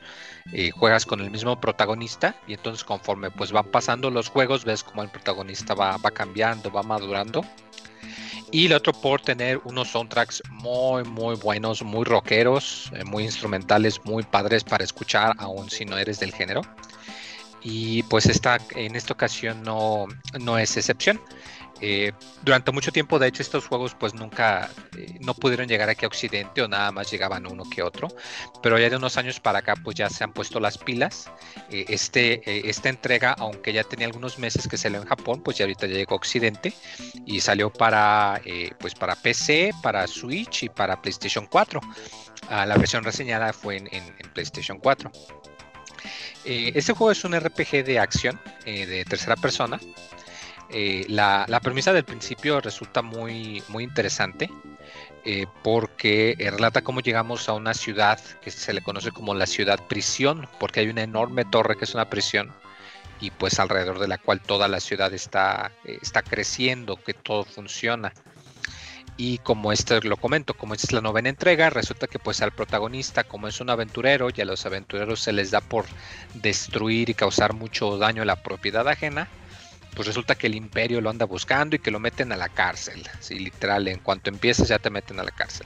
juegas 0.74 1.06
con 1.06 1.20
el 1.20 1.30
mismo 1.30 1.60
protagonista 1.60 2.38
y 2.48 2.54
entonces 2.54 2.86
conforme 2.86 3.30
pues 3.30 3.52
van 3.52 3.70
pasando 3.72 4.10
los 4.10 4.30
juegos 4.30 4.64
ves 4.64 4.86
como 4.86 5.04
el 5.04 5.10
protagonista 5.10 5.74
va 5.74 6.00
cambiando, 6.12 6.72
va 6.72 6.82
madurando. 6.82 7.44
Y 8.52 8.68
el 8.68 8.74
otro 8.74 8.94
por 8.94 9.22
tener 9.22 9.60
unos 9.66 9.90
soundtracks 9.90 10.42
muy 10.50 11.04
muy 11.04 11.36
buenos, 11.36 11.84
muy 11.84 12.06
rockeros, 12.06 12.90
eh, 12.94 13.04
muy 13.04 13.24
instrumentales, 13.24 14.00
muy 14.06 14.24
padres 14.24 14.64
para 14.64 14.84
escuchar 14.84 15.34
aun 15.38 15.70
si 15.70 15.84
no 15.86 15.98
eres 15.98 16.20
del 16.20 16.34
género. 16.34 16.62
Y 17.62 18.04
pues 18.04 18.28
esta, 18.28 18.58
en 18.76 18.96
esta 18.96 19.14
ocasión 19.14 19.64
no, 19.64 20.06
no 20.40 20.58
es 20.58 20.78
excepción. 20.78 21.20
Eh, 21.80 22.12
durante 22.42 22.72
mucho 22.72 22.92
tiempo, 22.92 23.20
de 23.20 23.28
hecho, 23.28 23.44
estos 23.44 23.68
juegos 23.68 23.94
pues 23.94 24.16
nunca, 24.16 24.72
eh, 24.98 25.16
no 25.22 25.36
pudieron 25.36 25.68
llegar 25.68 25.90
aquí 25.90 26.06
a 26.06 26.08
Occidente 26.08 26.64
o 26.64 26.68
nada 26.68 26.92
más 26.92 27.12
llegaban 27.12 27.46
uno 27.46 27.64
que 27.70 27.84
otro, 27.84 28.08
pero 28.64 28.80
ya 28.80 28.90
de 28.90 28.96
unos 28.96 29.16
años 29.18 29.40
para 29.40 29.60
acá 29.60 29.76
pues 29.84 29.96
ya 29.96 30.10
se 30.10 30.24
han 30.24 30.34
puesto 30.34 30.60
las 30.60 30.80
pilas. 30.80 31.30
Eh, 31.70 31.86
este, 31.90 32.42
eh, 32.50 32.64
esta 32.66 32.90
entrega, 32.90 33.34
aunque 33.38 33.74
ya 33.74 33.84
tenía 33.84 34.08
algunos 34.08 34.40
meses 34.40 34.68
que 34.68 34.76
salió 34.78 35.00
en 35.00 35.08
Japón, 35.08 35.44
pues 35.44 35.58
ya 35.58 35.66
ahorita 35.66 35.86
ya 35.86 35.94
llegó 35.98 36.14
a 36.14 36.18
Occidente 36.18 36.74
y 37.28 37.42
salió 37.42 37.72
para, 37.72 38.42
eh, 38.46 38.72
pues 38.80 38.96
para 38.96 39.16
PC, 39.16 39.72
para 39.84 40.08
Switch 40.08 40.64
y 40.64 40.70
para 40.70 41.00
PlayStation 41.00 41.46
4. 41.46 41.80
Ah, 42.50 42.66
la 42.66 42.78
versión 42.78 43.04
reseñada 43.04 43.52
fue 43.54 43.78
en, 43.78 43.88
en- 43.88 44.16
en 44.20 44.30
PlayStation 44.34 44.80
4. 44.80 45.12
Eh, 46.50 46.72
este 46.76 46.94
juego 46.94 47.12
es 47.12 47.26
un 47.26 47.38
RPG 47.38 47.84
de 47.84 48.00
acción 48.00 48.40
eh, 48.66 48.86
de 48.86 49.04
tercera 49.04 49.36
persona. 49.36 49.82
Eh, 50.70 51.06
la, 51.10 51.44
la 51.50 51.60
premisa 51.60 51.92
del 51.92 52.06
principio 52.06 52.62
resulta 52.62 53.02
muy, 53.02 53.62
muy 53.68 53.84
interesante 53.84 54.50
porque 55.62 56.38
relata 56.40 56.84
cómo 56.84 57.02
llegamos 57.02 57.50
a 57.50 57.54
una 57.54 57.74
ciudad 57.74 58.18
que 58.42 58.50
se 58.50 58.72
le 58.72 58.82
conoce 58.82 59.12
como 59.12 59.34
la 59.34 59.46
ciudad 59.46 59.78
prisión, 59.86 60.48
porque 60.58 60.80
hay 60.80 60.88
una 60.88 61.02
enorme 61.04 61.44
torre 61.44 61.76
que 61.76 61.84
es 61.84 61.94
una 61.94 62.10
prisión 62.10 62.54
y 63.20 63.32
pues 63.32 63.60
alrededor 63.60 64.00
de 64.00 64.08
la 64.08 64.20
cual 64.20 64.40
toda 64.40 64.70
la 64.70 64.80
ciudad 64.80 65.14
está, 65.14 65.74
está 65.84 66.22
creciendo, 66.22 66.96
que 66.96 67.14
todo 67.14 67.44
funciona. 67.44 68.14
Y 69.18 69.40
como 69.40 69.72
esto 69.72 70.00
lo 70.02 70.16
comento, 70.16 70.54
como 70.54 70.76
esta 70.76 70.88
es 70.88 70.94
la 70.94 71.02
novena 71.02 71.30
entrega, 71.30 71.72
resulta 71.72 72.06
que 72.06 72.20
pues 72.20 72.42
al 72.44 72.52
protagonista, 72.52 73.24
como 73.24 73.48
es 73.48 73.60
un 73.60 73.72
aventurero, 73.72 74.30
y 74.34 74.42
a 74.42 74.46
los 74.46 74.66
aventureros 74.68 75.22
se 75.22 75.34
les 75.34 75.50
da 75.50 75.60
por 75.60 75.86
destruir 76.36 77.10
y 77.10 77.16
causar 77.16 77.54
mucho 77.54 77.98
daño 77.98 78.22
a 78.22 78.26
la 78.26 78.36
propiedad 78.36 78.88
ajena, 78.88 79.28
pues 79.96 80.08
resulta 80.08 80.36
que 80.36 80.46
el 80.46 80.54
imperio 80.54 81.02
lo 81.02 81.10
anda 81.10 81.26
buscando 81.26 81.76
y 81.76 81.80
que 81.80 81.90
lo 81.90 82.00
meten 82.00 82.32
a 82.32 82.38
la 82.38 82.50
cárcel. 82.50 83.04
Sí, 83.20 83.40
literal, 83.40 83.88
en 83.88 83.98
cuanto 83.98 84.30
empiezas 84.30 84.68
ya 84.68 84.78
te 84.78 84.92
meten 84.92 85.20
a 85.20 85.24
la 85.24 85.32
cárcel. 85.32 85.66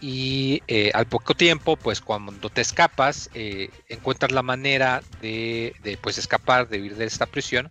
Y 0.00 0.62
eh, 0.66 0.90
al 0.94 1.06
poco 1.06 1.34
tiempo, 1.34 1.76
pues 1.76 2.00
cuando 2.00 2.48
te 2.48 2.62
escapas, 2.62 3.28
eh, 3.34 3.70
encuentras 3.88 4.32
la 4.32 4.42
manera 4.42 5.02
de, 5.20 5.76
de, 5.82 5.98
pues 5.98 6.16
escapar, 6.16 6.68
de 6.68 6.80
huir 6.80 6.96
de 6.96 7.04
esta 7.04 7.26
prisión, 7.26 7.70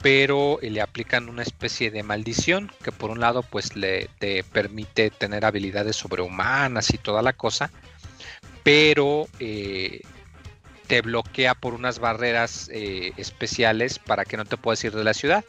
pero 0.00 0.60
eh, 0.62 0.70
le 0.70 0.80
aplican 0.80 1.28
una 1.28 1.42
especie 1.42 1.90
de 1.90 2.02
maldición 2.02 2.70
que 2.82 2.92
por 2.92 3.10
un 3.10 3.20
lado 3.20 3.42
pues 3.42 3.74
le 3.76 4.08
te 4.18 4.44
permite 4.44 5.10
tener 5.10 5.44
habilidades 5.44 5.96
sobrehumanas 5.96 6.92
y 6.94 6.98
toda 6.98 7.22
la 7.22 7.32
cosa, 7.32 7.70
pero 8.62 9.26
eh, 9.40 10.02
te 10.86 11.02
bloquea 11.02 11.54
por 11.54 11.74
unas 11.74 11.98
barreras 11.98 12.70
eh, 12.72 13.12
especiales 13.16 13.98
para 13.98 14.24
que 14.24 14.36
no 14.36 14.44
te 14.44 14.56
puedas 14.56 14.82
ir 14.84 14.92
de 14.92 15.04
la 15.04 15.14
ciudad. 15.14 15.44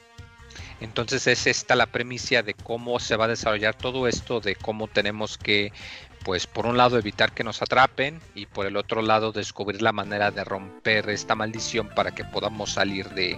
Entonces 0.81 1.27
es 1.27 1.45
esta 1.45 1.75
la 1.75 1.87
premisa 1.87 2.41
de 2.41 2.53
cómo 2.53 2.99
se 2.99 3.17
va 3.17 3.25
a 3.25 3.29
desarrollar 3.29 3.75
todo 3.75 4.07
esto, 4.07 4.39
de 4.39 4.55
cómo 4.55 4.87
tenemos 4.87 5.37
que, 5.37 5.73
pues 6.23 6.47
por 6.47 6.65
un 6.65 6.77
lado 6.77 6.97
evitar 6.97 7.33
que 7.33 7.43
nos 7.43 7.61
atrapen 7.61 8.21
y 8.33 8.45
por 8.45 8.65
el 8.65 8.77
otro 8.77 9.01
lado 9.01 9.33
descubrir 9.33 9.81
la 9.81 9.91
manera 9.91 10.31
de 10.31 10.43
romper 10.43 11.09
esta 11.09 11.35
maldición 11.35 11.89
para 11.89 12.11
que 12.15 12.23
podamos 12.23 12.71
salir 12.71 13.09
de, 13.09 13.37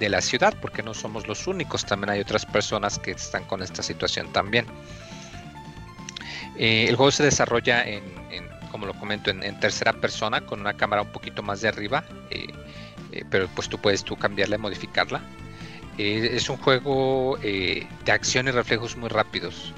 de 0.00 0.08
la 0.08 0.22
ciudad, 0.22 0.54
porque 0.60 0.82
no 0.82 0.94
somos 0.94 1.28
los 1.28 1.46
únicos, 1.46 1.84
también 1.84 2.10
hay 2.10 2.20
otras 2.20 2.46
personas 2.46 2.98
que 2.98 3.12
están 3.12 3.44
con 3.44 3.62
esta 3.62 3.82
situación 3.82 4.32
también. 4.32 4.66
Eh, 6.56 6.86
el 6.88 6.96
juego 6.96 7.12
se 7.12 7.22
desarrolla 7.22 7.84
en, 7.84 8.02
como 8.72 8.86
lo 8.86 8.94
comento, 8.94 9.30
en, 9.30 9.60
tercera 9.60 9.92
persona 9.92 10.40
con 10.40 10.60
una 10.60 10.72
cámara 10.72 11.02
un 11.02 11.12
poquito 11.12 11.42
más 11.42 11.60
de 11.60 11.68
arriba, 11.68 12.02
eh, 12.30 12.46
eh, 13.12 13.24
pero 13.30 13.46
pues 13.54 13.68
tú 13.68 13.78
puedes 13.78 14.02
tú 14.02 14.16
cambiarla 14.16 14.56
y 14.56 14.58
modificarla. 14.58 15.20
Es 15.98 16.48
un 16.48 16.56
juego 16.56 17.36
de 17.42 17.86
acción 18.10 18.48
y 18.48 18.52
reflejos 18.52 18.96
muy 18.96 19.10
rápidos. 19.10 19.74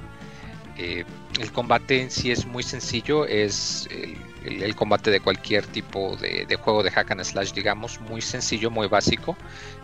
El 0.77 1.51
combate 1.51 2.01
en 2.01 2.09
sí 2.09 2.31
es 2.31 2.45
muy 2.45 2.63
sencillo, 2.63 3.25
es 3.25 3.89
el, 4.45 4.75
combate 4.75 5.11
de 5.11 5.19
cualquier 5.19 5.65
tipo 5.65 6.15
de, 6.17 6.55
juego 6.55 6.83
de 6.83 6.91
hack 6.91 7.11
and 7.11 7.23
slash, 7.23 7.51
digamos, 7.53 7.99
muy 8.01 8.21
sencillo, 8.21 8.69
muy 8.69 8.87
básico. 8.87 9.35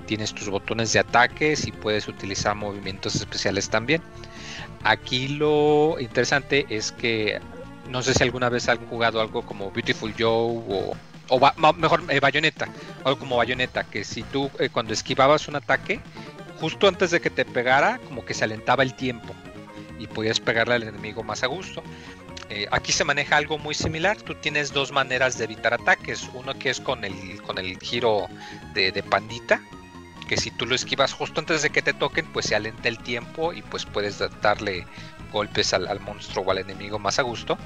Tienes 0.06 0.34
tus 0.34 0.50
botones 0.50 0.94
de 0.94 1.00
ataques 1.00 1.68
y 1.68 1.72
puedes 1.72 2.08
utilizar 2.08 2.56
movimientos 2.56 3.16
especiales 3.16 3.70
también. 3.70 4.02
Aquí 4.84 5.28
lo 5.28 5.98
interesante 6.00 6.66
es 6.70 6.92
que 6.92 7.40
no 7.90 8.02
sé 8.02 8.14
si 8.14 8.24
alguna 8.24 8.50
vez 8.50 8.70
han 8.70 8.78
jugado 8.88 9.20
algo 9.20 9.42
como 9.42 9.72
Beautiful 9.72 10.14
Joe 10.18 10.64
o, 10.70 10.96
o 11.30 11.74
mejor 11.78 12.04
eh, 12.10 12.20
Bayonetta, 12.20 12.68
algo 13.04 13.20
como 13.20 13.38
Bayonetta, 13.38 13.84
que 13.84 14.04
si 14.04 14.24
tú 14.24 14.50
eh, 14.60 14.70
cuando 14.70 14.94
esquivabas 14.94 15.48
un 15.48 15.56
ataque, 15.56 16.00
justo 16.60 16.88
antes 16.88 17.12
de 17.12 17.20
que 17.20 17.30
te 17.30 17.46
pegara, 17.46 18.00
como 18.08 18.26
que 18.26 18.34
se 18.34 18.44
alentaba 18.44 18.84
el 18.84 18.94
tiempo 18.94 19.34
y 20.00 20.08
podías 20.08 20.40
pegarle 20.40 20.76
al 20.76 20.84
enemigo 20.84 21.24
más 21.24 21.44
a 21.44 21.48
gusto. 21.48 21.84
Eh, 22.50 22.68
aquí 22.72 22.92
se 22.92 23.04
maneja 23.04 23.38
algo 23.38 23.60
muy 23.60 23.76
similar, 23.76 24.18
tú 24.18 24.34
tienes 24.34 24.74
dos 24.74 24.92
maneras 24.92 25.38
de 25.38 25.44
evitar 25.44 25.74
ataques, 25.74 26.28
uno 26.34 26.58
que 26.58 26.72
es 26.72 26.80
con 26.80 27.06
el, 27.06 27.42
con 27.44 27.60
el 27.60 27.78
giro 27.80 28.28
de, 28.74 29.04
pandita, 29.04 29.62
que 30.28 30.36
si 30.36 30.50
tú 30.50 30.66
lo 30.66 30.74
esquivas 30.74 31.14
justo 31.14 31.40
antes 31.40 31.62
de 31.62 31.70
que 31.70 31.84
te 31.84 31.94
toquen, 31.94 32.26
pues 32.34 32.48
se 32.48 32.56
alenta 32.56 32.88
el 32.88 32.98
tiempo 32.98 33.54
y 33.54 33.62
pues 33.62 33.86
puedes 33.86 34.18
darle 34.42 34.88
golpes 35.32 35.74
al, 35.74 36.00
monstruo 36.00 36.44
o 36.44 36.52
al 36.52 36.58
enemigo 36.58 36.98
más 36.98 37.20
a 37.20 37.22
gusto. 37.22 37.58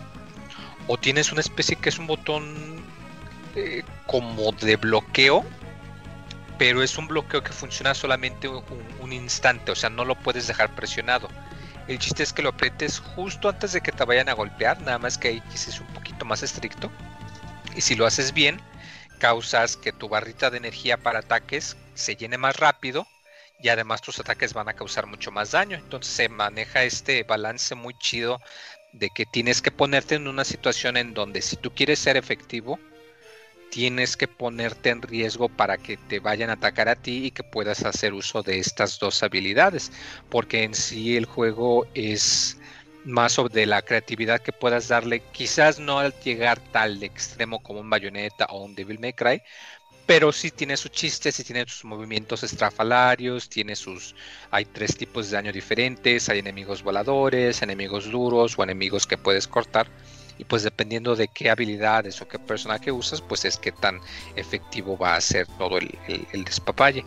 O 0.88 0.97
tienes 0.97 1.31
una 1.31 1.39
especie 1.39 1.77
que 1.77 1.88
es 1.88 1.97
un 1.97 2.07
botón 2.07 2.84
eh, 3.55 3.84
como 4.05 4.51
de 4.51 4.76
bloqueo, 4.76 5.45
pero 6.57 6.84
es 6.84 6.97
un 6.97 7.07
bloqueo 7.07 7.41
que 7.41 7.53
funciona 7.53 7.93
solamente 7.93 8.49
un, 8.49 9.14
instante, 9.14 9.72
o 9.72 9.76
sea, 9.76 9.89
no 9.89 10.03
lo 10.03 10.15
puedes 10.15 10.47
dejar 10.47 10.76
presionado. 10.76 11.30
El 11.88 11.99
chiste 11.99 12.23
es 12.23 12.31
que 12.31 12.41
lo 12.41 12.49
aprietes 12.49 12.99
justo 12.99 13.49
antes 13.49 13.73
de 13.73 13.81
que 13.81 13.91
te 13.91 14.05
vayan 14.05 14.30
a 14.30 14.34
golpear, 14.34 14.81
nada 14.81 14.99
más 14.99 15.18
que 15.18 15.27
ahí 15.27 15.43
es 15.53 15.80
un 15.80 15.88
poquito 15.88 16.23
más 16.23 16.41
estricto. 16.41 16.89
Y 17.76 17.81
si 17.81 17.95
lo 17.95 18.05
haces 18.05 18.34
bien, 18.34 18.61
causas 19.19 19.76
que 19.76 19.91
tu 19.91 20.07
barrita 20.07 20.49
de 20.49 20.57
energía 20.57 20.97
para 20.97 21.19
ataques 21.19 21.76
se 21.93 22.15
llene 22.15 22.38
más 22.38 22.57
rápido 22.57 23.05
y 23.61 23.69
además 23.69 24.01
tus 24.01 24.19
ataques 24.19 24.53
van 24.53 24.69
a 24.69 24.73
causar 24.73 25.07
mucho 25.07 25.31
más 25.31 25.51
daño. 25.51 25.77
Entonces 25.77 26.14
se 26.14 26.30
maneja 26.30 26.84
este 26.84 27.23
balance 27.23 27.76
muy 27.76 27.97
chido 27.97 28.39
de 28.93 29.10
que 29.10 29.26
tienes 29.26 29.61
que 29.61 29.72
ponerte 29.72 30.15
en 30.15 30.27
una 30.27 30.45
situación 30.45 30.97
en 30.97 31.14
donde 31.14 31.41
si 31.41 31.57
tú 31.57 31.73
quieres 31.73 31.99
ser 31.99 32.15
efectivo, 32.15 32.80
tienes 33.74 34.18
que 34.18 34.28
ponerte 34.28 34.91
en 34.91 35.02
riesgo 35.02 35.50
para 35.50 35.80
que 35.80 35.98
te 35.98 36.20
vayan 36.20 36.52
a 36.52 36.54
atacar 36.54 36.90
a 36.90 36.95
ti 36.95 37.26
y 37.26 37.32
que 37.32 37.41
puedas 37.41 37.84
hacer 37.86 38.14
uso 38.14 38.44
de 38.44 38.60
estas 38.60 39.00
dos 39.00 39.24
habilidades, 39.24 39.91
porque 40.30 40.62
en 40.62 40.76
sí 40.76 41.18
el 41.18 41.26
juego 41.26 41.88
es 41.95 42.60
más 43.04 43.32
sobre 43.34 43.66
la 43.66 43.82
creatividad 43.82 44.41
que 44.41 44.52
puedas 44.52 44.90
darle, 44.90 45.24
quizás 45.32 45.80
no 45.80 45.98
al 45.98 46.14
llegar 46.20 46.60
tal 46.72 47.02
extremo 47.02 47.64
como 47.64 47.80
un 47.80 47.90
Bayonetta 47.90 48.45
o 48.52 48.64
un 48.64 48.76
Devil 48.76 49.00
May 49.00 49.14
Cry, 49.14 49.41
pero 50.06 50.32
sí 50.32 50.52
tiene 50.52 50.78
sus 50.78 50.91
chistes, 50.91 51.34
sí 51.34 51.44
tiene 51.44 51.66
sus 51.68 51.84
movimientos 51.84 52.44
estrafalarios, 52.44 53.50
tiene 53.50 53.76
sus... 53.76 54.14
Hay 54.52 54.66
tres 54.66 54.95
tipos 54.95 55.32
de 55.32 55.38
daño 55.38 55.52
diferentes, 55.52 56.30
hay 56.30 56.40
enemigos 56.40 56.84
voladores, 56.84 57.64
enemigos 57.64 58.12
duros 58.12 58.54
o 58.56 58.64
enemigos 58.64 59.08
que 59.08 59.18
puedes 59.18 59.48
cortar. 59.48 59.88
Y 60.38 60.45
pues 60.45 60.64
dependiendo 60.64 61.15
de 61.15 61.27
qué 61.27 61.49
habilidades 61.49 62.22
o 62.22 62.27
qué 62.27 62.39
personaje 62.39 62.91
usas, 62.91 63.22
pues 63.22 63.45
es 63.45 63.57
que 63.57 63.72
tan 63.72 63.99
efectivo 64.35 64.97
va 64.97 65.15
a 65.15 65.22
ser 65.22 65.47
todo 65.57 65.77
el, 65.77 66.45
despapalle. 66.45 67.05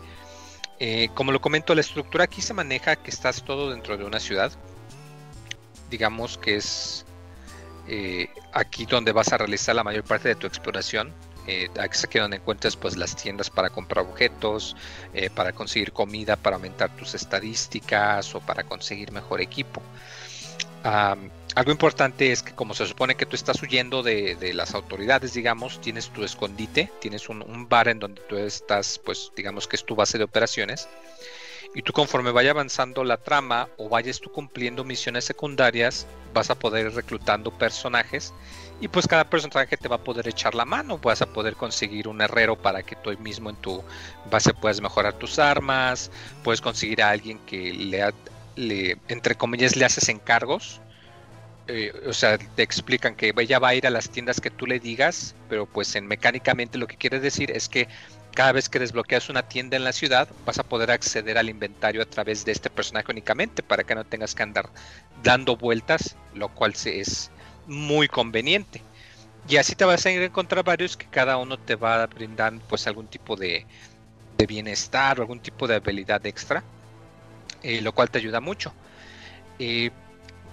Eh, 0.79 1.09
como 1.13 1.31
lo 1.31 1.41
comento, 1.41 1.75
la 1.75 1.81
estructura 1.81 2.25
aquí 2.25 2.41
se 2.41 2.53
maneja 2.53 2.95
que 2.95 3.09
estás 3.09 3.43
todo 3.43 3.71
dentro 3.71 3.97
de 3.97 4.05
una 4.05 4.19
ciudad. 4.19 4.51
Digamos 5.89 6.37
que 6.37 6.55
es 6.57 7.05
eh, 7.87 8.29
aquí 8.53 8.85
donde 8.85 9.11
vas 9.11 9.33
a 9.33 9.37
realizar 9.37 9.75
la 9.75 9.83
mayor 9.83 10.03
parte 10.03 10.29
de 10.29 10.35
tu 10.35 10.47
exploración 10.47 11.13
eh, 11.47 11.69
aquí 11.79 12.19
donde 12.19 12.37
encuentres 12.37 12.75
pues 12.75 12.97
las 12.97 13.15
tiendas 13.15 13.49
para 13.49 13.69
comprar 13.69 14.05
objetos, 14.05 14.75
para 15.33 15.53
conseguir 15.53 15.93
comida, 15.93 16.35
para 16.35 16.57
aumentar 16.57 16.89
tus 16.97 17.15
estadísticas 17.15 18.35
o 18.35 18.41
para 18.41 18.63
conseguir 18.65 19.13
mejor 19.13 19.39
equipo. 19.39 19.81
Algo 21.57 21.71
importante 21.71 22.31
es 22.31 22.43
que 22.43 22.53
como 22.53 22.75
se 22.75 22.85
supone 22.85 23.15
que 23.15 23.25
tú 23.25 23.35
estás 23.35 23.63
huyendo 23.63 24.03
de, 24.03 24.51
las 24.53 24.75
autoridades, 24.75 25.33
digamos, 25.33 25.81
tienes 25.81 26.09
tu 26.09 26.23
escondite, 26.23 26.91
tienes 27.01 27.29
un, 27.29 27.67
bar 27.67 27.87
en 27.87 27.97
donde 27.97 28.21
tú 28.29 28.37
estás, 28.37 29.01
pues 29.03 29.31
digamos 29.35 29.67
que 29.67 29.75
es 29.75 29.83
tu 29.83 29.95
base 29.95 30.19
de 30.19 30.23
operaciones. 30.23 30.87
Y 31.73 31.81
tú 31.81 31.93
conforme 31.93 32.29
vaya 32.29 32.51
avanzando 32.51 33.03
la 33.03 33.17
trama 33.17 33.69
o 33.77 33.89
vayas 33.89 34.19
tú 34.19 34.31
cumpliendo 34.31 34.83
misiones 34.83 35.25
secundarias, 35.25 36.05
vas 36.31 36.51
a 36.51 36.59
poder 36.59 36.85
ir 36.85 36.93
reclutando 36.93 37.49
personajes 37.49 38.35
y 38.79 38.87
pues 38.87 39.07
cada 39.07 39.27
personaje 39.27 39.77
te 39.77 39.87
va 39.87 39.95
a 39.95 40.03
poder 40.03 40.27
echar 40.27 40.53
la 40.53 40.63
mano, 40.63 40.99
vas 40.99 41.23
a 41.23 41.25
poder 41.25 41.55
conseguir 41.55 42.07
un 42.07 42.21
herrero 42.21 42.55
para 42.55 42.83
que 42.83 42.95
tú 42.95 43.09
mismo 43.17 43.49
en 43.49 43.55
tu 43.55 43.83
base 44.29 44.53
puedas 44.53 44.79
mejorar 44.79 45.15
tus 45.15 45.39
armas, 45.39 46.11
puedes 46.43 46.61
conseguir 46.61 47.01
a 47.01 47.09
alguien 47.09 47.39
que 47.47 47.73
le, 47.73 48.13
le 48.55 48.97
entre 49.07 49.33
comillas, 49.33 49.75
le 49.75 49.85
haces 49.85 50.07
encargos. 50.09 50.81
Eh, 51.69 51.91
o 52.07 52.13
sea, 52.13 52.37
te 52.37 52.63
explican 52.63 53.15
que 53.15 53.33
ella 53.37 53.59
va 53.59 53.69
a 53.69 53.75
ir 53.75 53.85
a 53.85 53.89
las 53.89 54.09
tiendas 54.09 54.39
que 54.39 54.49
tú 54.49 54.65
le 54.65 54.79
digas, 54.79 55.35
pero 55.49 55.65
pues 55.65 55.95
en 55.95 56.07
mecánicamente 56.07 56.77
lo 56.77 56.87
que 56.87 56.95
quiere 56.95 57.19
decir 57.19 57.51
es 57.51 57.67
que 57.67 57.87
cada 58.33 58.51
vez 58.51 58.69
que 58.69 58.79
desbloqueas 58.79 59.29
una 59.29 59.41
tienda 59.41 59.75
en 59.77 59.83
la 59.83 59.91
ciudad, 59.91 60.29
vas 60.45 60.59
a 60.59 60.63
poder 60.63 60.91
acceder 60.91 61.37
al 61.37 61.49
inventario 61.49 62.01
a 62.01 62.05
través 62.05 62.45
de 62.45 62.51
este 62.51 62.69
personaje 62.69 63.11
únicamente 63.11 63.63
para 63.63 63.83
que 63.83 63.95
no 63.95 64.05
tengas 64.05 64.35
que 64.35 64.43
andar 64.43 64.69
dando 65.23 65.57
vueltas, 65.57 66.15
lo 66.35 66.47
cual 66.49 66.73
es 66.85 67.31
muy 67.65 68.07
conveniente. 68.07 68.81
Y 69.49 69.57
así 69.57 69.75
te 69.75 69.85
vas 69.85 70.05
a 70.05 70.11
encontrar 70.11 70.63
varios 70.63 70.95
que 70.95 71.07
cada 71.07 71.37
uno 71.37 71.57
te 71.57 71.75
va 71.75 72.03
a 72.03 72.07
brindar 72.07 72.53
pues 72.69 72.85
algún 72.85 73.07
tipo 73.07 73.35
de, 73.35 73.65
bienestar 74.47 75.19
o 75.19 75.23
algún 75.23 75.39
tipo 75.39 75.67
de 75.67 75.75
habilidad 75.75 76.23
extra, 76.25 76.63
eh, 77.63 77.81
lo 77.81 77.91
cual 77.91 78.09
te 78.11 78.19
ayuda 78.19 78.39
mucho. 78.39 78.71
Eh, 79.57 79.89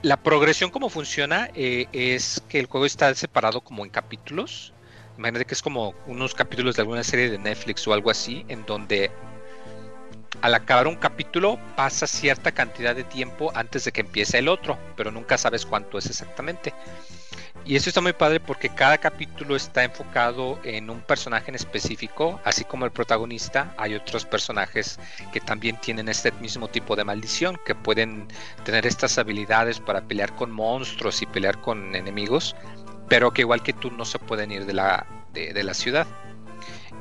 la 0.05 0.19
progresión 0.19 0.71
como 0.71 0.91
funciona 0.91 1.49
eh, 1.55 1.87
es 1.93 2.43
que 2.51 2.61
el 2.61 2.67
juego 2.67 2.85
está 2.85 3.15
separado 3.15 3.63
como 3.63 3.85
en 3.85 3.91
capítulos. 3.91 4.75
Imagínate 5.17 5.47
que 5.47 5.55
es 5.55 5.63
como 5.63 5.95
unos 6.07 6.35
capítulos 6.35 6.77
de 6.77 6.83
alguna 6.83 7.03
serie 7.03 7.31
de 7.31 7.39
Netflix 7.39 7.89
o 7.89 7.95
algo 7.95 8.11
así, 8.11 8.45
en 8.49 8.67
donde 8.67 9.11
al 10.43 10.55
acabar 10.55 10.89
un 10.89 10.97
capítulo 10.97 11.59
pasa 11.75 12.07
cierta 12.07 12.53
cantidad 12.53 12.95
de 12.95 13.05
tiempo 13.05 13.51
antes 13.55 13.87
de 13.87 13.93
que 13.93 14.03
empiece 14.03 14.37
el 14.37 14.49
otro, 14.49 14.79
pero 14.95 15.11
nunca 15.11 15.39
sabes 15.39 15.65
cuánto 15.65 15.97
es 15.97 16.05
exactamente. 16.05 16.75
Y 17.67 17.77
eso 17.77 17.89
está 17.89 18.03
muy 18.03 18.13
padre 18.13 18.41
porque 18.41 18.69
cada 18.69 18.99
capítulo 18.99 19.57
está 19.57 19.85
enfocado 19.85 20.59
en 20.65 20.91
un 20.91 21.01
personaje 21.01 21.51
en 21.51 21.55
específico, 21.55 22.39
así 22.45 22.63
como 22.63 22.85
el 22.85 22.93
protagonista, 22.93 23.73
hay 23.79 23.95
otros 23.95 24.27
personajes 24.27 25.01
que 25.33 25.41
también 25.41 25.81
tienen 25.81 26.11
este 26.11 26.31
mismo 26.33 26.69
tipo 26.69 26.95
de 26.95 27.05
maldición, 27.05 27.59
que 27.65 27.75
pueden 27.75 28.29
tener 28.65 28.87
estas 28.87 29.17
habilidades 29.17 29.81
para 29.81 30.03
pelear 30.03 30.37
con 30.37 30.51
monstruos 30.51 31.23
y 31.23 31.27
pelear 31.27 31.59
con 31.63 31.95
enemigos, 31.95 32.55
pero 33.09 33.33
que 33.33 33.43
igual 33.43 33.63
que 33.63 33.73
tú 33.73 33.91
no 33.91 34.05
se 34.05 34.19
pueden 34.19 34.53
ir 34.53 34.67
de 34.67 34.75
la, 34.75 35.07
de 35.33 35.65
la 35.65 35.73
ciudad. 35.73 36.07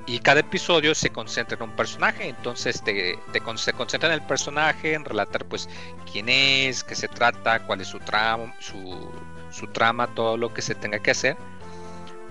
Y 0.06 0.20
cada 0.20 0.42
episodio 0.42 0.94
se 0.96 1.12
concentra 1.12 1.56
en 1.56 1.64
un 1.64 1.76
personaje, 1.78 2.28
entonces 2.28 2.82
te, 2.84 3.18
se 3.56 3.74
concentra 3.74 4.10
en 4.10 4.16
el 4.16 4.28
personaje, 4.28 4.96
en 4.96 5.06
relatar 5.06 5.46
pues 5.46 5.70
quién 6.12 6.28
es, 6.28 6.84
qué 6.84 6.94
se 6.94 7.08
trata, 7.08 7.66
cuál 7.66 7.80
es 7.80 7.88
su 7.88 8.00
trama, 8.00 8.54
su, 8.60 9.10
su 9.54 9.68
trama, 9.68 10.08
todo 10.08 10.38
lo 10.38 10.54
que 10.54 10.62
se 10.62 10.76
tenga 10.76 11.00
que 11.00 11.12
hacer, 11.12 11.38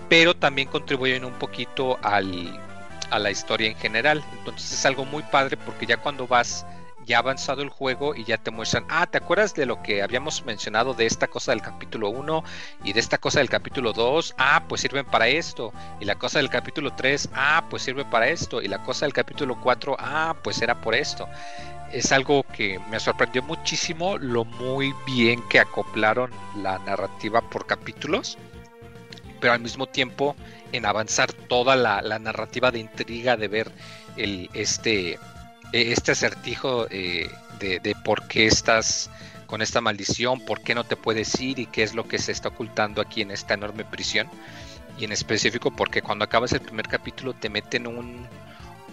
pero 0.09 0.35
también 0.35 0.69
contribuyen 0.69 1.24
un 1.24 1.35
poquito 1.35 1.99
al, 2.03 2.61
a 3.11 3.19
la 3.19 3.31
historia 3.31 3.69
en 3.69 3.77
general, 3.77 4.24
entonces 4.39 4.73
es 4.73 4.86
algo 4.86 5.05
muy 5.05 5.23
padre 5.23 5.57
porque 5.57 5.86
ya 5.86 5.97
cuando 5.97 6.27
vas 6.27 6.66
ya 7.07 7.19
avanzado 7.19 7.62
el 7.62 7.69
juego 7.69 8.15
y 8.15 8.24
ya 8.24 8.39
te 8.39 8.51
muestran, 8.51 8.85
ah, 8.89 9.07
¿te 9.07 9.19
acuerdas 9.19 9.55
de 9.55 9.66
lo 9.66 9.82
que 9.82 10.03
habíamos 10.03 10.44
mencionado 10.44 10.94
de 10.94 11.07
esta 11.07 11.28
cosa 11.28 11.53
del 11.53 11.62
capítulo 11.62 12.11
1 12.11 12.44
y 12.85 12.93
de 12.93 13.01
esta 13.01 13.19
cosa 13.19 13.40
del 13.40 13.49
capítulo 13.49 13.93
2? 13.93 14.35
Ah, 14.39 14.65
pues 14.69 14.81
sirven 14.81 15.05
para 15.07 15.28
esto. 15.28 15.73
Y 16.01 16.05
la 16.05 16.16
cosa 16.16 16.39
del 16.39 16.51
capítulo 16.51 16.93
3, 16.94 17.31
ah, 17.35 17.65
pues 17.69 17.82
sirve 17.82 18.05
para 18.05 18.28
esto. 18.28 18.62
Y 18.62 18.69
la 18.69 18.82
cosa 18.82 19.07
del 19.07 19.12
capítulo 19.12 19.61
4, 19.61 19.97
ah, 19.99 20.36
pues 20.43 20.62
era 20.62 20.81
por 20.81 20.94
esto. 20.94 21.28
Es 21.93 22.10
algo 22.10 22.43
que 22.44 22.78
me 22.90 22.98
sorprendió 22.98 23.43
muchísimo 23.43 24.16
lo 24.16 24.44
muy 24.44 24.94
bien 25.06 25.47
que 25.48 25.60
acoplaron 25.60 26.31
la 26.56 26.78
narrativa 26.78 27.43
por 27.43 27.66
capítulos, 27.66 28.39
pero 29.40 29.52
al 29.52 29.60
mismo 29.60 29.86
tiempo 29.86 30.35
en 30.73 30.86
avanzar 30.86 31.32
toda 31.32 31.77
la, 31.77 32.01
narrativa 32.19 32.70
de 32.70 32.78
intriga 32.78 33.36
de 33.36 33.48
ver 33.48 33.70
el, 34.16 34.48
este, 34.55 35.19
e, 35.73 35.93
este 35.93 36.12
acertijo 36.12 36.86
eh, 36.90 37.31
de, 37.60 37.94
por 38.05 38.27
qué 38.27 38.47
estás 38.47 39.10
con 39.47 39.62
esta 39.62 39.81
maldición, 39.81 40.40
por 40.40 40.62
qué 40.62 40.74
no 40.74 40.85
te 40.85 40.97
puedes 40.97 41.39
ir 41.40 41.59
y 41.59 41.66
qué 41.66 41.82
es 41.82 41.94
lo 41.94 42.09
que 42.09 42.19
se 42.19 42.32
está 42.32 42.48
ocultando 42.48 43.02
aquí 43.02 43.20
en 43.20 43.31
esta 43.31 43.55
enorme 43.55 43.85
prisión. 43.85 44.28
Y 44.98 45.05
en 45.05 45.12
específico 45.12 45.70
porque 45.70 46.02
cuando 46.02 46.24
acabas 46.24 46.52
el 46.52 46.60
primer 46.60 46.89
capítulo 46.89 47.35
te 47.35 47.51
meten 47.51 47.86
un, 47.86 48.27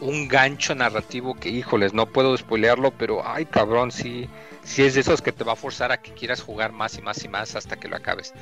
un 0.01 0.27
gancho 0.27 0.76
narrativo 0.76 1.35
que, 1.35 1.49
híjoles, 1.49 1.93
no 1.93 2.07
puedo 2.07 2.38
spoilearlo, 2.38 2.91
pero 2.91 3.27
ay 3.27 3.45
cabrón, 3.45 3.91
sí, 3.91 4.30
sí 4.63 4.84
es 4.84 4.93
de 4.93 5.01
esos 5.01 5.21
que 5.21 5.31
te 5.31 5.43
va 5.43 5.53
a 5.53 5.55
forzar 5.55 5.91
a 5.91 6.01
que 6.01 6.13
quieras 6.13 6.41
jugar 6.41 6.71
más 6.71 6.97
y 6.97 7.01
más 7.01 7.23
y 7.23 7.27
más 7.27 7.55
hasta 7.55 7.77
que 7.77 7.88
lo 7.88 7.95
acabes. 7.95 8.34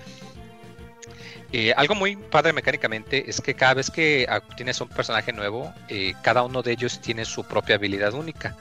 Eh, 1.54 1.74
algo 1.78 1.96
muy 1.96 2.18
padre 2.18 2.52
mecánicamente 2.52 3.30
es 3.30 3.40
que 3.40 3.54
cada 3.54 3.76
vez 3.76 3.90
que 3.90 4.28
tienes 4.58 4.82
un 4.82 4.90
personaje 4.90 5.32
nuevo, 5.32 5.74
eh, 5.88 6.14
cada 6.22 6.44
uno 6.44 6.62
de 6.62 6.74
ellos 6.74 7.00
tiene 7.00 7.24
su 7.24 7.46
propia 7.46 7.76
habilidad 7.76 8.14
única. 8.14 8.56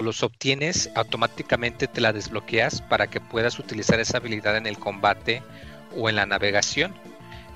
Los 0.00 0.22
obtienes, 0.22 0.90
automáticamente 0.94 1.86
te 1.86 2.00
la 2.00 2.14
desbloqueas 2.14 2.80
para 2.80 3.08
que 3.08 3.20
puedas 3.20 3.58
utilizar 3.58 4.00
esa 4.00 4.16
habilidad 4.16 4.56
en 4.56 4.66
el 4.66 4.78
combate 4.78 5.42
o 5.94 6.08
en 6.08 6.16
la 6.16 6.24
navegación. 6.24 6.94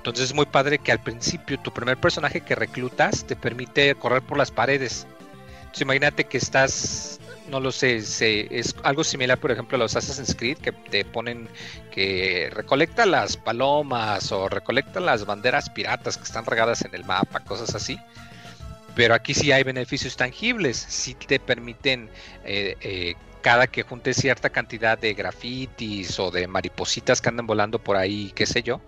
Entonces 0.07 0.29
es 0.29 0.33
muy 0.33 0.45
padre 0.45 0.79
que 0.79 0.93
al 0.93 0.99
principio 0.99 1.59
tu 1.59 1.73
primer 1.73 1.97
personaje 1.97 2.39
que 2.39 2.55
reclutas 2.55 3.25
te 3.25 3.35
permite 3.35 3.93
correr 3.95 4.21
por 4.21 4.37
las 4.37 4.51
paredes. 4.51 5.05
Entonces 5.59 5.81
imagínate 5.81 6.23
que 6.23 6.37
estás 6.37 7.19
no 7.49 7.59
lo 7.59 7.73
sé, 7.73 7.97
es 7.97 8.75
algo 8.83 9.03
similar, 9.03 9.37
por 9.37 9.51
ejemplo, 9.51 9.75
a 9.75 9.79
los 9.79 9.97
Assassin's 9.97 10.33
Creed 10.33 10.59
que 10.59 10.71
te 10.71 11.03
ponen 11.03 11.49
que 11.91 12.49
recolecta 12.53 13.05
las 13.05 13.35
palomas 13.35 14.31
o 14.31 14.47
recolecta 14.47 15.01
las 15.01 15.25
banderas 15.25 15.69
piratas 15.69 16.17
que 16.17 16.23
están 16.23 16.45
regadas 16.45 16.85
en 16.85 16.95
el 16.95 17.03
mapa, 17.03 17.41
cosas 17.41 17.75
así. 17.75 17.99
Pero 18.95 19.13
aquí 19.13 19.33
sí 19.33 19.51
hay 19.51 19.63
beneficios 19.63 20.15
tangibles, 20.15 20.77
sí 20.77 21.15
te 21.15 21.37
permiten 21.37 22.09
eh, 22.45 22.77
eh, 22.79 23.15
cada 23.41 23.67
que 23.67 23.83
juntes 23.83 24.15
cierta 24.15 24.49
cantidad 24.49 24.97
de 24.97 25.13
grafitis 25.13 26.17
o 26.19 26.31
de 26.31 26.47
maripositas 26.47 27.21
que 27.21 27.29
andan 27.29 27.45
volando 27.45 27.79
por 27.79 27.97
ahí, 27.97 28.31
qué 28.35 28.45
sé 28.45 28.63
yo, 28.63 28.81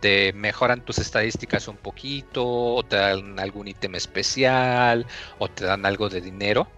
te 0.00 0.32
mejoran 0.32 0.84
tus 0.84 0.98
estadísticas 0.98 1.68
un 1.68 1.76
poquito, 1.76 2.44
o 2.46 2.82
te 2.84 2.96
dan 2.96 3.38
algún 3.40 3.68
ítem 3.68 3.94
especial, 3.94 5.06
o 5.38 5.48
te 5.48 5.64
dan 5.64 5.86
algo 5.86 6.08
de 6.08 6.20
dinero. 6.20 6.68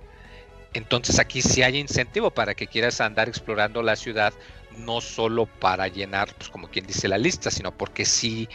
Entonces 0.73 1.19
aquí 1.19 1.43
sí 1.43 1.63
hay 1.63 1.79
incentivo 1.79 2.31
para 2.31 2.55
que 2.55 2.69
quieras 2.69 3.01
andar 3.01 3.29
explorando 3.29 3.83
la 3.83 3.97
ciudad, 3.97 4.33
no 4.77 5.01
solo 5.01 5.47
para 5.47 5.89
llenar, 5.89 6.33
pues 6.37 6.49
como 6.49 6.69
quien 6.69 6.87
dice 6.87 7.09
la 7.09 7.19
lista, 7.19 7.51
sino 7.51 7.73
porque 7.73 8.05
sí, 8.05 8.49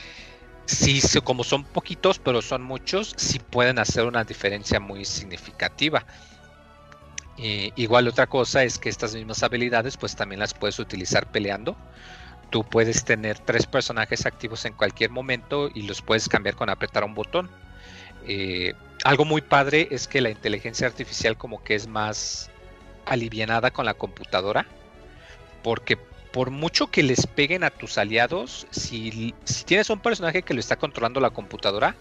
sí, 0.65 1.01
como 1.23 1.43
son 1.43 1.65
poquitos, 1.65 2.19
pero 2.19 2.41
son 2.41 2.63
muchos, 2.63 3.13
sí 3.17 3.39
pueden 3.39 3.79
hacer 3.79 4.05
una 4.05 4.23
diferencia 4.23 4.79
muy 4.79 5.05
significativa. 5.05 6.05
igual 7.75 8.07
otra 8.07 8.27
cosa 8.27 8.63
es 8.63 8.77
que 8.77 8.89
estas 8.89 9.13
mismas 9.13 9.43
habilidades 9.43 9.97
pues 9.97 10.15
también 10.15 10.39
las 10.39 10.53
puedes 10.53 10.79
utilizar 10.79 11.29
peleando. 11.31 11.75
Tú 12.55 12.63
puedes 12.63 13.03
tener 13.03 13.37
tres 13.37 13.65
personajes 13.65 14.25
activos 14.25 14.63
en 14.63 14.71
cualquier 14.71 15.09
momento 15.09 15.69
y 15.73 15.81
los 15.81 16.01
puedes 16.01 16.29
cambiar 16.29 16.55
con 16.55 16.69
apretar 16.69 17.03
un 17.03 17.13
botón. 17.13 17.49
Eh, 18.25 18.75
algo 19.03 19.25
muy 19.25 19.41
padre 19.41 19.89
es 19.91 20.07
que 20.07 20.21
la 20.21 20.29
inteligencia 20.29 20.87
artificial 20.87 21.35
como 21.35 21.61
que 21.65 21.75
es 21.75 21.89
más 21.89 22.49
alivianada 23.05 23.71
con 23.71 23.83
la 23.83 23.93
computadora, 23.93 24.65
porque 25.63 25.97
por 25.97 26.49
mucho 26.49 26.87
que 26.87 27.03
les 27.03 27.27
peguen 27.27 27.65
a 27.65 27.71
tus 27.71 27.97
aliados, 27.97 28.67
si, 28.71 29.35
si 29.43 29.65
tienes 29.65 29.89
un 29.89 29.99
personaje 29.99 30.41
que 30.41 30.53
lo 30.53 30.61
está 30.61 30.77
controlando 30.77 31.19
la 31.19 31.31
computadora, 31.31 31.97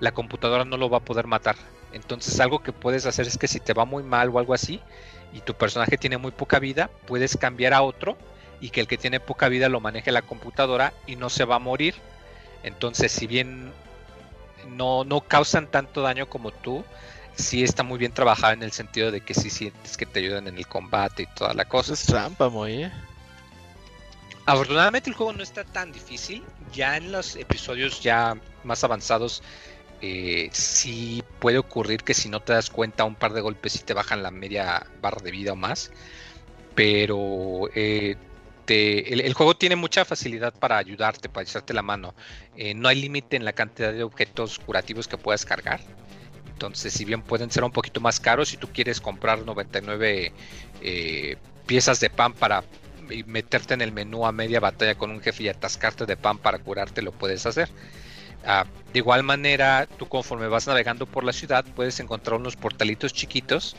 la 0.00 0.10
computadora 0.10 0.64
no 0.64 0.78
lo 0.78 0.90
va 0.90 0.96
a 0.96 1.04
poder 1.04 1.28
matar. 1.28 1.54
Entonces 1.92 2.40
algo 2.40 2.60
que 2.60 2.72
puedes 2.72 3.06
hacer 3.06 3.28
es 3.28 3.38
que 3.38 3.46
si 3.46 3.60
te 3.60 3.72
va 3.72 3.84
muy 3.84 4.02
mal 4.02 4.30
o 4.30 4.40
algo 4.40 4.52
así 4.52 4.80
y 5.32 5.42
tu 5.42 5.54
personaje 5.54 5.96
tiene 5.96 6.18
muy 6.18 6.32
poca 6.32 6.58
vida, 6.58 6.90
puedes 7.06 7.36
cambiar 7.36 7.72
a 7.72 7.82
otro 7.82 8.18
y 8.62 8.70
que 8.70 8.80
el 8.80 8.86
que 8.86 8.96
tiene 8.96 9.20
poca 9.20 9.48
vida 9.48 9.68
lo 9.68 9.80
maneje 9.80 10.12
la 10.12 10.22
computadora 10.22 10.94
y 11.06 11.16
no 11.16 11.28
se 11.28 11.44
va 11.44 11.56
a 11.56 11.58
morir. 11.58 11.96
Entonces 12.62 13.12
si 13.12 13.26
bien 13.26 13.72
no, 14.68 15.04
no 15.04 15.20
causan 15.20 15.66
tanto 15.66 16.00
daño 16.00 16.28
como 16.28 16.52
tú, 16.52 16.84
sí 17.34 17.64
está 17.64 17.82
muy 17.82 17.98
bien 17.98 18.12
trabajado 18.12 18.52
en 18.52 18.62
el 18.62 18.70
sentido 18.70 19.10
de 19.10 19.20
que 19.20 19.34
sí 19.34 19.50
sientes 19.50 19.96
que 19.96 20.06
te 20.06 20.20
ayudan 20.20 20.46
en 20.46 20.56
el 20.56 20.66
combate 20.68 21.24
y 21.24 21.26
toda 21.26 21.54
la 21.54 21.64
cosa. 21.64 21.94
Es 21.94 22.06
trampa, 22.06 22.48
muy, 22.48 22.84
¿eh? 22.84 22.92
Afortunadamente 24.46 25.10
el 25.10 25.16
juego 25.16 25.32
no 25.32 25.42
está 25.42 25.64
tan 25.64 25.90
difícil. 25.90 26.44
Ya 26.72 26.96
en 26.96 27.10
los 27.10 27.34
episodios 27.34 28.00
ya 28.00 28.36
más 28.62 28.84
avanzados 28.84 29.42
eh, 30.00 30.50
sí 30.52 31.22
puede 31.40 31.58
ocurrir 31.58 32.04
que 32.04 32.14
si 32.14 32.28
no 32.28 32.40
te 32.40 32.52
das 32.52 32.70
cuenta 32.70 33.04
un 33.04 33.16
par 33.16 33.32
de 33.32 33.40
golpes 33.40 33.72
sí 33.72 33.80
te 33.80 33.94
bajan 33.94 34.22
la 34.22 34.30
media 34.30 34.86
barra 35.00 35.20
de 35.20 35.32
vida 35.32 35.52
o 35.52 35.56
más. 35.56 35.90
Pero 36.74 37.68
eh, 37.74 38.16
el, 38.66 39.32
juego 39.34 39.56
tiene 39.56 39.76
mucha 39.76 40.04
facilidad 40.04 40.54
para 40.54 40.78
ayudarte, 40.78 41.28
para 41.28 41.44
echarte 41.44 41.74
la 41.74 41.82
mano. 41.82 42.14
Eh, 42.56 42.74
no 42.74 42.88
hay 42.88 43.00
límite 43.00 43.36
en 43.36 43.44
la 43.44 43.52
cantidad 43.52 43.92
de 43.92 44.02
objetos 44.02 44.58
curativos 44.58 45.08
que 45.08 45.18
puedas 45.18 45.44
cargar. 45.44 45.80
Entonces, 46.52 46.92
si 46.92 47.04
bien 47.04 47.22
pueden 47.22 47.50
ser 47.50 47.64
un 47.64 47.72
poquito 47.72 48.00
más 48.00 48.20
caros, 48.20 48.50
si 48.50 48.56
tú 48.56 48.68
quieres 48.68 49.00
comprar 49.00 49.40
99 49.40 50.32
piezas 51.66 52.00
de 52.00 52.10
pan 52.10 52.32
para 52.32 52.64
meterte 53.26 53.74
en 53.74 53.82
el 53.82 53.92
menú 53.92 54.26
a 54.26 54.32
media 54.32 54.60
batalla 54.60 54.94
con 54.94 55.10
un 55.10 55.20
jefe 55.20 55.44
y 55.44 55.48
atascarte 55.48 56.06
de 56.06 56.16
pan 56.16 56.38
para 56.38 56.58
curarte, 56.58 57.02
lo 57.02 57.12
puedes 57.12 57.46
hacer. 57.46 57.68
Ah, 58.44 58.66
de 58.92 58.98
igual 58.98 59.22
manera, 59.22 59.86
tú 59.98 60.08
conforme 60.08 60.48
vas 60.48 60.66
navegando 60.66 61.06
por 61.06 61.24
la 61.24 61.32
ciudad, 61.32 61.64
puedes 61.76 62.00
encontrar 62.00 62.38
unos 62.38 62.56
portalitos 62.56 63.12
chiquitos 63.12 63.76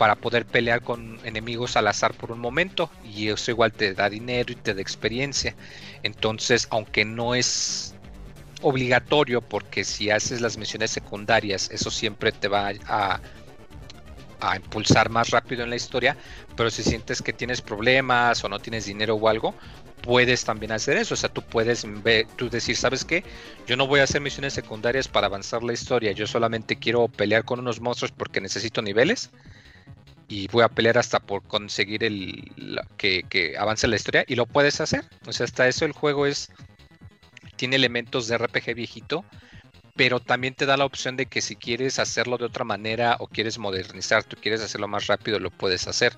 para 0.00 0.14
poder 0.14 0.46
pelear 0.46 0.80
con 0.80 1.20
enemigos 1.26 1.76
al 1.76 1.86
azar 1.86 2.14
por 2.14 2.32
un 2.32 2.38
momento 2.38 2.90
y 3.04 3.28
eso 3.28 3.50
igual 3.50 3.70
te 3.70 3.92
da 3.92 4.08
dinero 4.08 4.50
y 4.50 4.56
te 4.56 4.72
da 4.72 4.80
experiencia. 4.80 5.54
Entonces, 6.02 6.68
aunque 6.70 7.04
no 7.04 7.34
es 7.34 7.94
obligatorio 8.62 9.42
porque 9.42 9.84
si 9.84 10.08
haces 10.08 10.40
las 10.40 10.56
misiones 10.56 10.90
secundarias, 10.90 11.70
eso 11.70 11.90
siempre 11.90 12.32
te 12.32 12.48
va 12.48 12.72
a 14.40 14.56
impulsar 14.56 15.10
más 15.10 15.28
rápido 15.28 15.64
en 15.64 15.68
la 15.68 15.76
historia, 15.76 16.16
pero 16.56 16.70
si 16.70 16.82
sientes 16.82 17.20
que 17.20 17.34
tienes 17.34 17.60
problemas 17.60 18.42
o 18.42 18.48
no 18.48 18.58
tienes 18.58 18.86
dinero 18.86 19.16
o 19.16 19.28
algo, 19.28 19.54
puedes 20.00 20.46
también 20.46 20.72
hacer 20.72 20.96
eso. 20.96 21.12
O 21.12 21.16
sea, 21.18 21.28
tú 21.28 21.42
puedes 21.42 21.86
tú 22.36 22.48
decir, 22.48 22.74
¿sabes 22.74 23.04
qué? 23.04 23.22
Yo 23.66 23.76
no 23.76 23.86
voy 23.86 24.00
a 24.00 24.04
hacer 24.04 24.22
misiones 24.22 24.54
secundarias 24.54 25.08
para 25.08 25.26
avanzar 25.26 25.62
la 25.62 25.74
historia, 25.74 26.12
yo 26.12 26.26
solamente 26.26 26.76
quiero 26.76 27.06
pelear 27.08 27.44
con 27.44 27.58
unos 27.58 27.82
monstruos 27.82 28.12
porque 28.12 28.40
necesito 28.40 28.80
niveles 28.80 29.28
y 30.30 30.46
voy 30.46 30.62
a 30.62 30.68
pelear 30.68 30.96
hasta 30.96 31.18
por 31.18 31.42
conseguir 31.42 32.04
el 32.04 32.80
que, 32.96 33.24
que 33.28 33.58
avance 33.58 33.88
la 33.88 33.96
historia 33.96 34.24
y 34.28 34.36
lo 34.36 34.46
puedes 34.46 34.80
hacer. 34.80 35.04
O 35.26 35.32
sea, 35.32 35.44
hasta 35.44 35.66
eso 35.66 35.84
el 35.84 35.92
juego 35.92 36.24
es 36.24 36.52
tiene 37.56 37.74
elementos 37.74 38.28
de 38.28 38.38
RPG 38.38 38.74
viejito, 38.76 39.24
pero 39.96 40.20
también 40.20 40.54
te 40.54 40.66
da 40.66 40.76
la 40.76 40.84
opción 40.84 41.16
de 41.16 41.26
que 41.26 41.40
si 41.40 41.56
quieres 41.56 41.98
hacerlo 41.98 42.38
de 42.38 42.46
otra 42.46 42.64
manera 42.64 43.16
o 43.20 43.26
quieres 43.26 43.58
modernizar, 43.58 44.24
tú 44.24 44.36
quieres 44.40 44.60
hacerlo 44.60 44.88
más 44.88 45.06
rápido, 45.06 45.38
lo 45.38 45.50
puedes 45.50 45.86
hacer. 45.88 46.16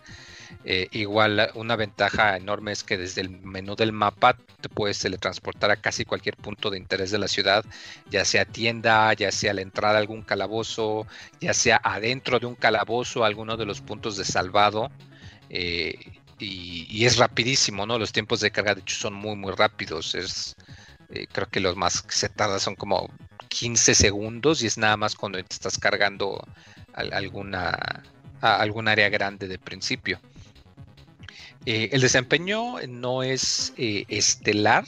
Eh, 0.65 0.89
igual 0.93 1.51
una 1.55 1.77
ventaja 1.77 2.37
enorme 2.37 2.73
es 2.73 2.85
que 2.85 2.99
desde 2.99 3.23
el 3.23 3.31
menú 3.31 3.75
del 3.75 3.93
mapa 3.93 4.37
te 4.61 4.69
puedes 4.69 4.99
teletransportar 4.99 5.71
a 5.71 5.77
casi 5.77 6.05
cualquier 6.05 6.37
punto 6.37 6.71
de 6.71 6.79
interés 6.79 7.11
de 7.11 7.19
la 7.19 7.29
ciudad, 7.29 7.65
ya 8.11 8.25
sea 8.25 8.45
tienda, 8.45 9.13
ya 9.15 9.33
sea 9.33 9.55
la 9.55 9.63
entrada 9.63 9.97
a 9.97 10.01
algún 10.01 10.23
calabozo, 10.23 11.07
ya 11.41 11.55
sea 11.55 11.81
adentro 11.83 12.39
de 12.39 12.47
un 12.47 12.55
calabozo, 12.55 13.25
alguno 13.25 13.57
de 13.57 13.67
los 13.67 13.81
puntos 13.81 14.17
de 14.17 14.25
salvado. 14.25 14.91
Eh, 15.51 15.99
y, 16.39 17.05
es 17.05 17.19
rapidísimo, 17.19 17.87
¿no? 17.87 17.99
Los 17.99 18.13
tiempos 18.13 18.41
de 18.41 18.51
carga 18.51 18.75
de 18.75 18.81
hecho 18.81 18.97
son 18.97 19.15
muy, 19.15 19.37
muy 19.37 19.53
rápidos. 19.53 20.15
Es, 20.15 20.57
eh, 21.11 21.27
creo 21.31 21.49
que 21.49 21.61
los 21.61 21.77
más 21.77 22.03
que 22.03 22.15
se 22.15 22.29
tarda 22.29 22.59
son 22.59 22.75
como 22.75 23.09
15 23.53 23.95
segundos 23.95 24.63
y 24.63 24.67
es 24.67 24.79
nada 24.79 24.97
más 24.97 25.15
cuando 25.15 25.39
estás 25.39 25.79
cargando 25.79 26.43
alguna, 26.95 28.03
algún 28.41 28.89
área 28.89 29.11
grande 29.11 29.47
de 29.47 29.59
principio. 29.59 30.19
Eh, 31.67 31.91
el 31.93 32.01
desempeño 32.01 32.77
no 32.89 33.23
es 33.23 33.75
eh, 33.77 34.05
estelar 34.09 34.85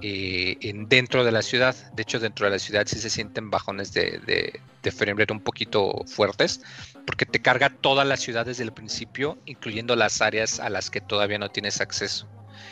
en, 0.00 0.88
dentro 0.88 1.24
de 1.24 1.32
la 1.32 1.42
ciudad. 1.42 1.74
De 1.94 2.02
hecho, 2.02 2.18
dentro 2.18 2.46
de 2.46 2.52
la 2.52 2.58
ciudad 2.58 2.84
sí 2.86 2.98
se 2.98 3.10
sienten 3.10 3.48
bajones 3.48 3.92
de, 3.92 4.20
de, 4.26 4.60
de 4.82 4.90
frame 4.90 5.20
rate 5.20 5.32
un 5.32 5.40
poquito 5.40 6.04
fuertes, 6.06 6.60
porque 7.06 7.26
te 7.26 7.40
carga 7.40 7.70
toda 7.70 8.04
la 8.04 8.16
ciudad 8.16 8.44
desde 8.44 8.64
el 8.64 8.72
principio, 8.72 9.38
incluyendo 9.46 9.94
las 9.94 10.20
áreas 10.20 10.58
a 10.58 10.68
las 10.68 10.90
que 10.90 11.00
todavía 11.00 11.38
no 11.38 11.48
tienes 11.48 11.80
acceso. 11.80 12.26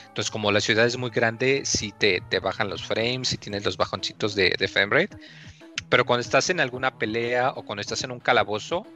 Entonces, 0.08 0.30
como 0.30 0.52
la 0.52 0.60
ciudad 0.60 0.86
es 0.86 0.96
muy 0.96 1.10
grande, 1.10 1.62
sí 1.64 1.92
te, 1.96 2.22
bajan 2.40 2.68
los 2.68 2.82
frames, 2.82 3.32
y 3.32 3.38
tienes 3.38 3.64
los 3.64 3.76
bajoncitos 3.76 4.34
de, 4.34 4.54
de 4.58 4.68
frame 4.68 5.02
rate. 5.02 5.16
Pero 5.88 6.04
cuando 6.04 6.22
estás 6.22 6.50
en 6.50 6.60
alguna 6.60 6.98
pelea 6.98 7.50
o 7.50 7.64
cuando 7.64 7.80
estás 7.80 8.02
en 8.04 8.10
un 8.10 8.20
calabozo, 8.20 8.86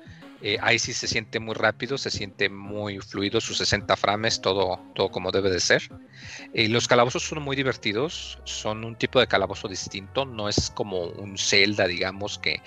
eh, 0.43 0.57
ahí 0.62 0.79
sí 0.79 0.95
se 0.95 1.07
siente 1.07 1.39
muy 1.39 1.55
rápido, 1.55 1.99
se 1.99 2.11
siente 2.11 2.49
muy 2.49 2.99
fluido, 2.99 3.41
sus 3.41 3.59
60 3.59 3.95
frames, 3.97 4.41
todo, 4.41 4.81
todo 4.95 5.11
como 5.11 5.31
debe 5.31 5.51
de 5.51 5.61
ser. 5.61 5.83
Eh, 6.55 6.69
los 6.69 6.89
calabozos 6.89 7.23
son 7.23 7.43
muy 7.43 7.57
divertidos, 7.57 8.39
son 8.45 8.85
un 8.85 8.97
tipo 8.97 9.21
de 9.21 9.27
calabozo 9.27 9.69
distinto, 9.69 10.25
no 10.25 10.49
es 10.49 10.71
como 10.71 11.03
un 11.05 11.37
Zelda, 11.37 11.87
digamos, 11.87 12.39
que 12.39 12.62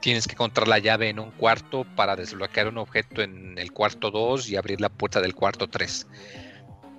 tienes 0.00 0.26
que 0.26 0.32
encontrar 0.32 0.66
la 0.66 0.78
llave 0.78 1.10
en 1.10 1.18
un 1.18 1.30
cuarto 1.32 1.84
para 1.94 2.16
desbloquear 2.16 2.68
un 2.68 2.78
objeto 2.78 3.20
en 3.20 3.58
el 3.58 3.72
cuarto 3.72 4.10
2 4.10 4.48
y 4.48 4.56
abrir 4.56 4.80
la 4.80 4.88
puerta 4.88 5.20
del 5.20 5.34
cuarto 5.34 5.68
3 5.68 6.06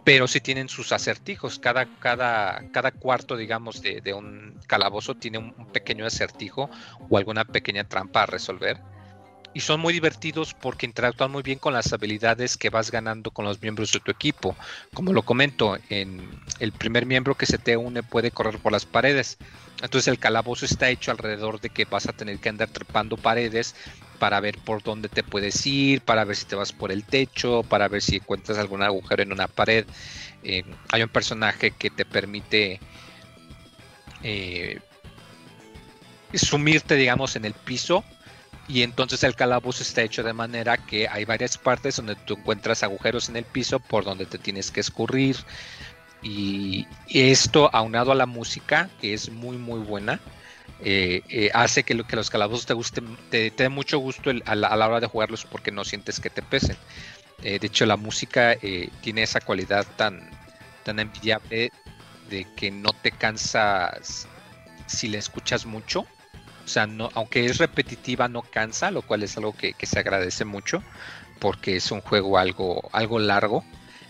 pero 0.10 0.27
sí 0.27 0.41
tienen 0.41 0.69
sus 0.69 0.91
acertijos. 0.91 1.60
Cada, 1.60 1.86
cada, 1.99 2.64
cada 2.72 2.90
cuarto, 2.90 3.38
digamos, 3.38 3.84
de, 3.84 4.11
un 4.11 4.60
calabozo 4.65 5.14
tiene 5.14 5.38
un, 5.38 5.53
pequeño 5.72 6.03
acertijo 6.03 6.68
o 7.11 7.18
alguna 7.19 7.45
pequeña 7.45 7.84
trampa 7.84 8.23
a 8.23 8.26
resolver. 8.26 8.77
Y 9.53 9.60
son 9.60 9.80
muy 9.80 9.94
divertidos 9.94 10.56
porque 10.56 10.88
interactúan 10.88 11.30
muy 11.30 11.44
bien 11.44 11.60
con 11.60 11.76
las 11.76 11.94
habilidades 11.94 12.57
que 12.57 12.72
vas 12.72 12.90
ganando 12.90 13.30
con 13.30 13.45
los 13.45 13.61
miembros 13.61 13.91
de 13.91 13.99
tu 13.99 14.10
equipo. 14.10 14.56
Como 14.95 15.14
lo 15.14 15.22
comento, 15.22 15.77
en 15.90 16.27
el 16.60 16.72
primer 16.72 17.06
miembro 17.06 17.36
que 17.36 17.45
se 17.45 17.60
te 17.60 17.77
une 17.77 18.02
puede 18.02 18.31
correr 18.31 18.57
por 18.57 18.72
las 18.72 18.88
paredes. 18.88 19.38
Entonces 19.84 20.07
el 20.07 20.18
calabozo 20.18 20.65
está 20.65 20.90
hecho 20.90 21.11
alrededor 21.11 21.61
de 21.61 21.69
que 21.69 21.86
vas 21.86 22.07
a 22.07 22.14
tener 22.14 22.40
que 22.40 22.49
andar 22.49 22.69
trepando 22.69 23.15
paredes 23.15 23.76
para 24.19 24.39
ver 24.39 24.57
por 24.59 24.83
dónde 24.83 25.09
te 25.09 25.23
puedes 25.23 25.65
ir, 25.65 26.01
para 26.01 26.25
ver 26.25 26.35
si 26.35 26.45
te 26.45 26.55
vas 26.55 26.73
por 26.73 26.91
el 26.91 27.03
techo, 27.05 27.63
para 27.63 27.87
ver 27.87 28.01
si 28.01 28.17
encuentras 28.17 28.57
algún 28.57 28.83
agujero 28.83 29.23
en 29.23 29.31
una 29.31 29.47
pared. 29.47 29.85
Eh, 30.43 30.63
hay 30.91 31.01
un 31.01 31.09
personaje 31.09 31.71
que 31.71 31.89
te 31.89 32.05
permite 32.05 32.79
eh, 34.21 34.79
sumirte, 36.33 36.95
digamos, 36.95 37.35
en 37.35 37.45
el 37.45 37.53
piso. 37.53 38.03
Y 38.67 38.83
entonces 38.83 39.23
el 39.23 39.35
calabozo 39.35 39.81
está 39.81 40.03
hecho 40.03 40.21
de 40.21 40.33
manera 40.33 40.77
que 40.77 41.07
hay 41.07 41.25
varias 41.25 41.57
partes 41.57 41.95
donde 41.95 42.15
tú 42.15 42.35
encuentras 42.35 42.83
agujeros 42.83 43.27
en 43.27 43.37
el 43.37 43.45
piso 43.45 43.79
por 43.79 44.03
donde 44.03 44.27
te 44.27 44.37
tienes 44.37 44.69
que 44.69 44.81
escurrir. 44.81 45.37
Y 46.21 46.85
esto 47.09 47.69
aunado 47.73 48.11
a 48.11 48.15
la 48.15 48.27
música, 48.27 48.89
que 49.01 49.13
es 49.13 49.31
muy 49.31 49.57
muy 49.57 49.79
buena, 49.79 50.19
eh, 50.81 51.21
eh, 51.29 51.51
hace 51.53 51.83
que, 51.83 52.03
que, 52.03 52.15
los 52.15 52.29
calabozos 52.29 52.65
te 52.65 52.73
gusten, 52.73 53.17
te, 53.29 53.51
dé 53.51 53.69
mucho 53.69 53.99
gusto 53.99 54.31
a, 54.45 54.55
la, 54.55 54.87
hora 54.87 54.99
de 54.99 55.07
jugarlos 55.07 55.45
porque 55.45 55.71
no 55.71 55.83
sientes 55.83 56.19
que 56.19 56.29
te 56.29 56.41
pesen. 56.41 56.77
Eh, 57.43 57.59
de 57.59 57.67
hecho, 57.67 57.85
la 57.85 57.97
música 57.97 58.57
tiene 59.01 59.23
esa 59.23 59.39
cualidad 59.39 59.85
tan, 59.95 60.29
tan 60.83 60.99
envidiable 60.99 61.71
de 62.29 62.47
que 62.55 62.71
no 62.71 62.91
te 62.91 63.11
cansas 63.11 64.27
si 64.87 65.07
la 65.07 65.17
escuchas 65.17 65.65
mucho. 65.65 66.01
O 66.65 66.67
sea, 66.67 66.87
aunque 67.15 67.45
es 67.45 67.57
repetitiva, 67.57 68.27
no 68.27 68.41
cansa, 68.43 68.91
lo 68.91 69.01
cual 69.01 69.23
es 69.23 69.35
algo 69.37 69.55
que, 69.55 69.73
que 69.73 69.85
se 69.85 69.99
agradece 69.99 70.45
mucho 70.45 70.83
porque 71.39 71.77
es 71.77 71.91
un 71.91 72.01
juego 72.01 72.37
algo, 72.37 72.89
algo 72.91 73.19
largo. 73.19 73.63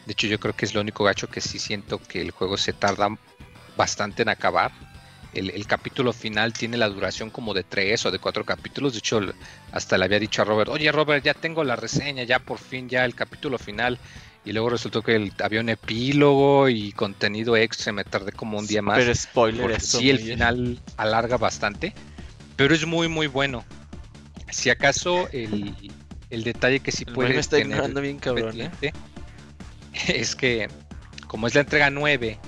De 0.06 0.14
hecho, 0.14 0.28
yo 0.28 0.40
creo 0.40 0.56
que 0.56 0.66
es 0.66 0.74
lo 0.74 0.82
único 0.82 1.04
gacho 1.04 1.30
que 1.30 1.42
sí 1.42 1.60
siento 1.60 2.00
que 2.00 2.22
el 2.22 2.32
juego 2.32 2.58
se 2.58 2.74
tarda 2.74 3.16
bastante 3.78 4.24
en 4.24 4.30
acabar 4.30 4.72
el, 5.34 5.68
capítulo 5.68 6.12
final 6.14 6.54
tiene 6.54 6.78
la 6.78 6.90
duración 6.90 7.30
como 7.30 7.54
de 7.54 7.64
tres 7.64 8.06
o 8.06 8.12
de 8.12 8.20
cuatro 8.20 8.44
capítulos. 8.44 8.94
De 8.94 9.00
hecho, 9.00 9.22
hasta 9.72 9.98
le 9.98 10.06
había 10.06 10.20
dicho 10.20 10.42
a 10.42 10.46
Robert, 10.46 10.70
oye 10.70 10.92
Robert, 10.92 11.24
ya 11.24 11.34
tengo 11.34 11.64
la 11.64 11.76
reseña, 11.76 12.24
ya 12.24 12.40
por 12.40 12.58
fin, 12.58 12.90
ya 12.90 13.06
el 13.06 13.16
capítulo 13.16 13.58
final. 13.58 13.98
y 14.46 14.54
luego 14.54 14.70
resultó 14.70 15.02
que 15.02 15.16
el- 15.16 15.34
había 15.44 15.60
un 15.60 15.68
epílogo 15.68 16.70
y 16.70 16.94
contenido 16.94 17.58
extra, 17.58 17.92
me 17.92 18.06
tardé 18.06 18.32
como 18.32 18.58
un 18.58 18.66
día 18.66 18.82
más. 18.82 18.98
Pero 18.98 19.14
spoiler 19.14 19.72
eso. 19.72 20.00
sí, 20.00 20.10
el 20.10 20.18
final 20.18 20.80
alarga 20.96 21.36
bastante, 21.38 21.94
pero 22.56 22.74
es 22.74 22.86
muy, 22.86 23.10
muy 23.10 23.28
bueno. 23.28 23.66
Si 24.50 24.70
acaso 24.70 25.28
el, 25.34 25.76
el 26.30 26.44
detalle 26.44 26.80
que 26.80 26.92
sí 26.92 27.04
El 27.06 27.14
puede 27.14 27.34
me 27.34 27.40
está 27.42 27.60
ignorando 27.60 28.00
bien 28.00 28.18
cabrón, 28.18 28.60
¿eh? 28.62 28.72
es 30.08 30.36
que 30.36 30.70
como 31.28 31.46
es 31.46 31.54
la 31.54 31.62
entrega 31.62 31.90
9 31.90 32.40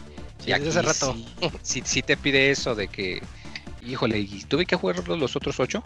Sí, 0.43 0.51
desde 0.51 0.69
hace 0.69 0.81
rato. 0.81 1.15
sí, 1.15 1.51
sí- 1.61 1.81
sí 1.85 2.01
te 2.01 2.17
pide 2.17 2.51
eso 2.51 2.75
de 2.75 2.87
que 2.87 3.21
híjole 3.85 4.19
y 4.19 4.43
tuve 4.47 4.65
que 4.65 4.75
jugar 4.75 5.07
los 5.07 5.35
otros 5.35 5.59
8 5.59 5.81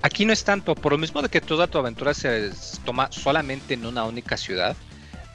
aquí 0.00 0.24
no 0.24 0.32
es 0.32 0.44
tanto 0.44 0.74
por 0.76 0.92
lo 0.92 0.98
mismo 0.98 1.22
de 1.22 1.28
que 1.28 1.40
toda 1.40 1.66
tu 1.66 1.76
aventura 1.78 2.14
se 2.14 2.50
toma 2.84 3.08
solamente 3.10 3.74
en 3.74 3.84
una 3.84 4.04
única 4.04 4.36
ciudad 4.36 4.76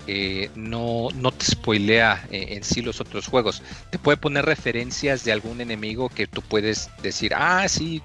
eh, 0.09 0.49
no, 0.55 1.09
no 1.15 1.31
te 1.31 1.43
spoilea 1.45 2.27
eh, 2.31 2.45
en 2.51 2.63
sí 2.63 2.81
los 2.81 3.01
otros 3.01 3.27
juegos. 3.27 3.61
Te 3.89 3.99
puede 3.99 4.15
poner 4.15 4.45
referencias 4.45 5.25
de 5.25 5.33
algún 5.33 5.59
enemigo 5.59 6.07
que 6.07 6.27
tú 6.27 6.41
puedes 6.41 6.89
decir, 7.03 7.33
ah, 7.35 7.67
sí, 7.67 8.01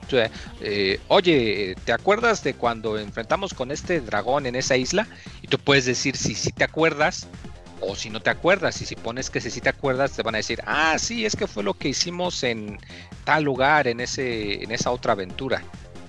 eh, 0.60 0.98
oye, 1.06 1.76
¿te 1.84 1.92
acuerdas 1.92 2.42
de 2.42 2.54
cuando 2.54 2.98
enfrentamos 2.98 3.54
con 3.54 3.70
este 3.70 4.00
dragón 4.00 4.46
en 4.46 4.56
esa 4.56 4.76
isla? 4.76 5.06
Y 5.42 5.46
tú 5.46 5.58
puedes 5.60 5.84
decir 5.84 6.16
si 6.16 6.34
sí 6.34 6.50
te 6.50 6.64
acuerdas 6.64 7.28
o 7.82 7.96
si 7.96 8.10
no 8.10 8.20
te 8.20 8.30
acuerdas. 8.30 8.80
Y 8.80 8.86
si 8.86 8.96
pones 8.96 9.28
que 9.30 9.40
si 9.40 9.60
te 9.60 9.68
acuerdas, 9.68 10.12
te 10.12 10.22
van 10.22 10.34
a 10.34 10.38
decir, 10.38 10.62
ah, 10.66 10.96
sí, 10.98 11.26
es 11.26 11.36
que 11.36 11.46
fue 11.46 11.62
lo 11.62 11.74
que 11.74 11.88
hicimos 11.88 12.42
en 12.42 12.78
tal 13.24 13.44
lugar, 13.44 13.88
en, 13.88 14.00
ese, 14.00 14.62
en 14.62 14.70
esa 14.70 14.90
otra 14.90 15.12
aventura. 15.12 15.62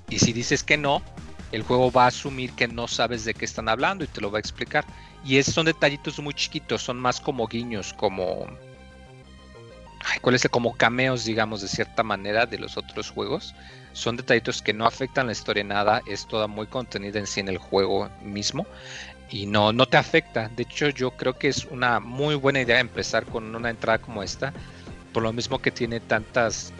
Y 0.09 0.19
si 0.19 0.33
dices 0.33 0.63
que 0.63 0.77
no, 0.77 1.01
el 1.51 1.63
juego 1.63 1.91
va 1.91 2.05
a 2.05 2.07
asumir 2.07 2.53
que 2.53 2.67
no 2.67 2.87
sabes 2.87 3.25
de 3.25 3.33
qué 3.33 3.45
están 3.45 3.69
hablando 3.69 4.03
y 4.03 4.07
te 4.07 4.21
lo 4.21 4.31
va 4.31 4.37
a 4.37 4.41
explicar. 4.41 4.85
Y 5.25 5.37
es, 5.37 5.47
son 5.47 5.65
detallitos 5.65 6.19
muy 6.19 6.33
chiquitos, 6.33 6.81
son 6.81 6.99
más 6.99 7.19
como 7.19 7.47
guiños, 7.47 7.93
como... 7.93 8.47
Ay, 10.05 10.19
¿Cuál 10.19 10.35
es 10.35 10.43
el? 10.43 10.51
Como 10.51 10.75
cameos, 10.75 11.23
digamos, 11.23 11.61
de 11.61 11.69
cierta 11.69 12.03
manera 12.03 12.45
de 12.45 12.59
los 12.59 12.75
otros 12.75 13.09
juegos. 13.09 13.55
Son 13.93 14.17
detallitos 14.17 14.61
que 14.61 14.73
no 14.73 14.85
afectan 14.85 15.27
la 15.27 15.31
historia 15.31 15.63
nada, 15.63 16.01
es 16.07 16.27
toda 16.27 16.47
muy 16.47 16.67
contenida 16.67 17.19
en 17.19 17.27
sí 17.27 17.39
en 17.39 17.47
el 17.47 17.57
juego 17.57 18.09
mismo 18.21 18.65
y 19.34 19.47
no, 19.47 19.73
no 19.73 19.88
te 19.88 19.97
afecta. 19.97 20.47
De 20.55 20.64
hecho, 20.64 20.89
yo 20.89 21.11
creo 21.11 21.34
que 21.34 21.47
es 21.47 21.65
una 21.65 21.99
muy 21.99 22.35
buena 22.35 22.61
idea 22.61 22.80
empezar 22.80 23.26
con 23.26 23.55
una 23.55 23.72
entrada 23.72 23.97
como 23.97 24.22
esta, 24.22 24.53
por 25.11 25.23
lo 25.23 25.34
mismo 25.34 25.60
que 25.60 25.72
tiene 25.72 25.99
tantas 25.99 26.72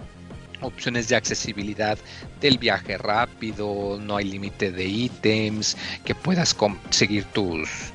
opciones 0.61 1.09
de 1.09 1.15
accesibilidad 1.15 1.97
del 2.39 2.59
viaje 2.59 2.97
rápido, 2.97 3.97
no 3.99 4.17
hay 4.17 4.25
límite 4.25 4.71
de 4.71 4.85
ítems, 4.85 5.75
que 6.05 6.13
puedas 6.13 6.53
conseguir 6.53 7.25
tus 7.25 7.92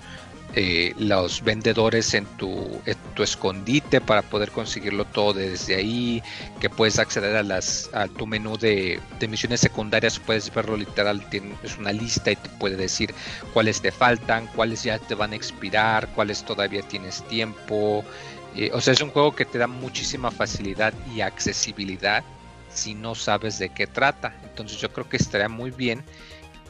eh, 0.60 0.93
los 0.98 1.44
vendedores 1.44 2.14
en 2.14 2.24
tu, 2.36 2.82
escondite 3.16 4.01
para 4.01 4.22
poder 4.22 4.51
conseguirlo 4.51 5.05
todo 5.05 5.35
desde 5.35 5.76
ahí, 5.76 6.20
que 6.59 6.68
puedes 6.68 6.98
acceder 6.98 7.36
a 7.36 7.44
las 7.44 7.89
a 7.93 8.09
tu 8.09 8.26
menú 8.26 8.59
de, 8.59 8.98
misiones 9.28 9.60
secundarias, 9.60 10.18
puedes 10.18 10.52
verlo 10.52 10.76
literal, 10.76 11.24
es 11.62 11.78
una 11.78 11.93
lista 11.93 12.32
y 12.32 12.36
te 12.36 12.48
puede 12.59 12.74
decir 12.74 13.14
cuáles 13.55 13.80
te 13.80 13.93
faltan, 13.93 14.48
cuáles 14.48 14.82
ya 14.82 14.98
te 14.98 15.14
van 15.14 15.32
a 15.32 15.36
expirar, 15.36 16.09
cuáles 16.09 16.43
todavía 16.43 16.82
tienes 16.82 17.22
tiempo. 17.28 18.05
Eh, 18.56 18.70
o 18.72 18.80
sea, 18.80 18.94
es 18.94 19.01
un 19.01 19.10
juego 19.10 19.36
que 19.36 19.44
te 19.44 19.59
da 19.59 19.68
muchísima 19.68 20.32
facilidad 20.32 20.93
y 21.14 21.20
accesibilidad 21.20 22.24
si 22.68 22.97
no 22.97 23.14
sabes 23.14 23.60
de 23.60 23.68
qué 23.68 23.86
trata. 23.86 24.35
Entonces 24.43 24.80
yo 24.80 24.93
creo 24.93 25.09
que 25.09 25.18
estaría 25.18 25.48
muy 25.48 25.70
bien 25.70 26.02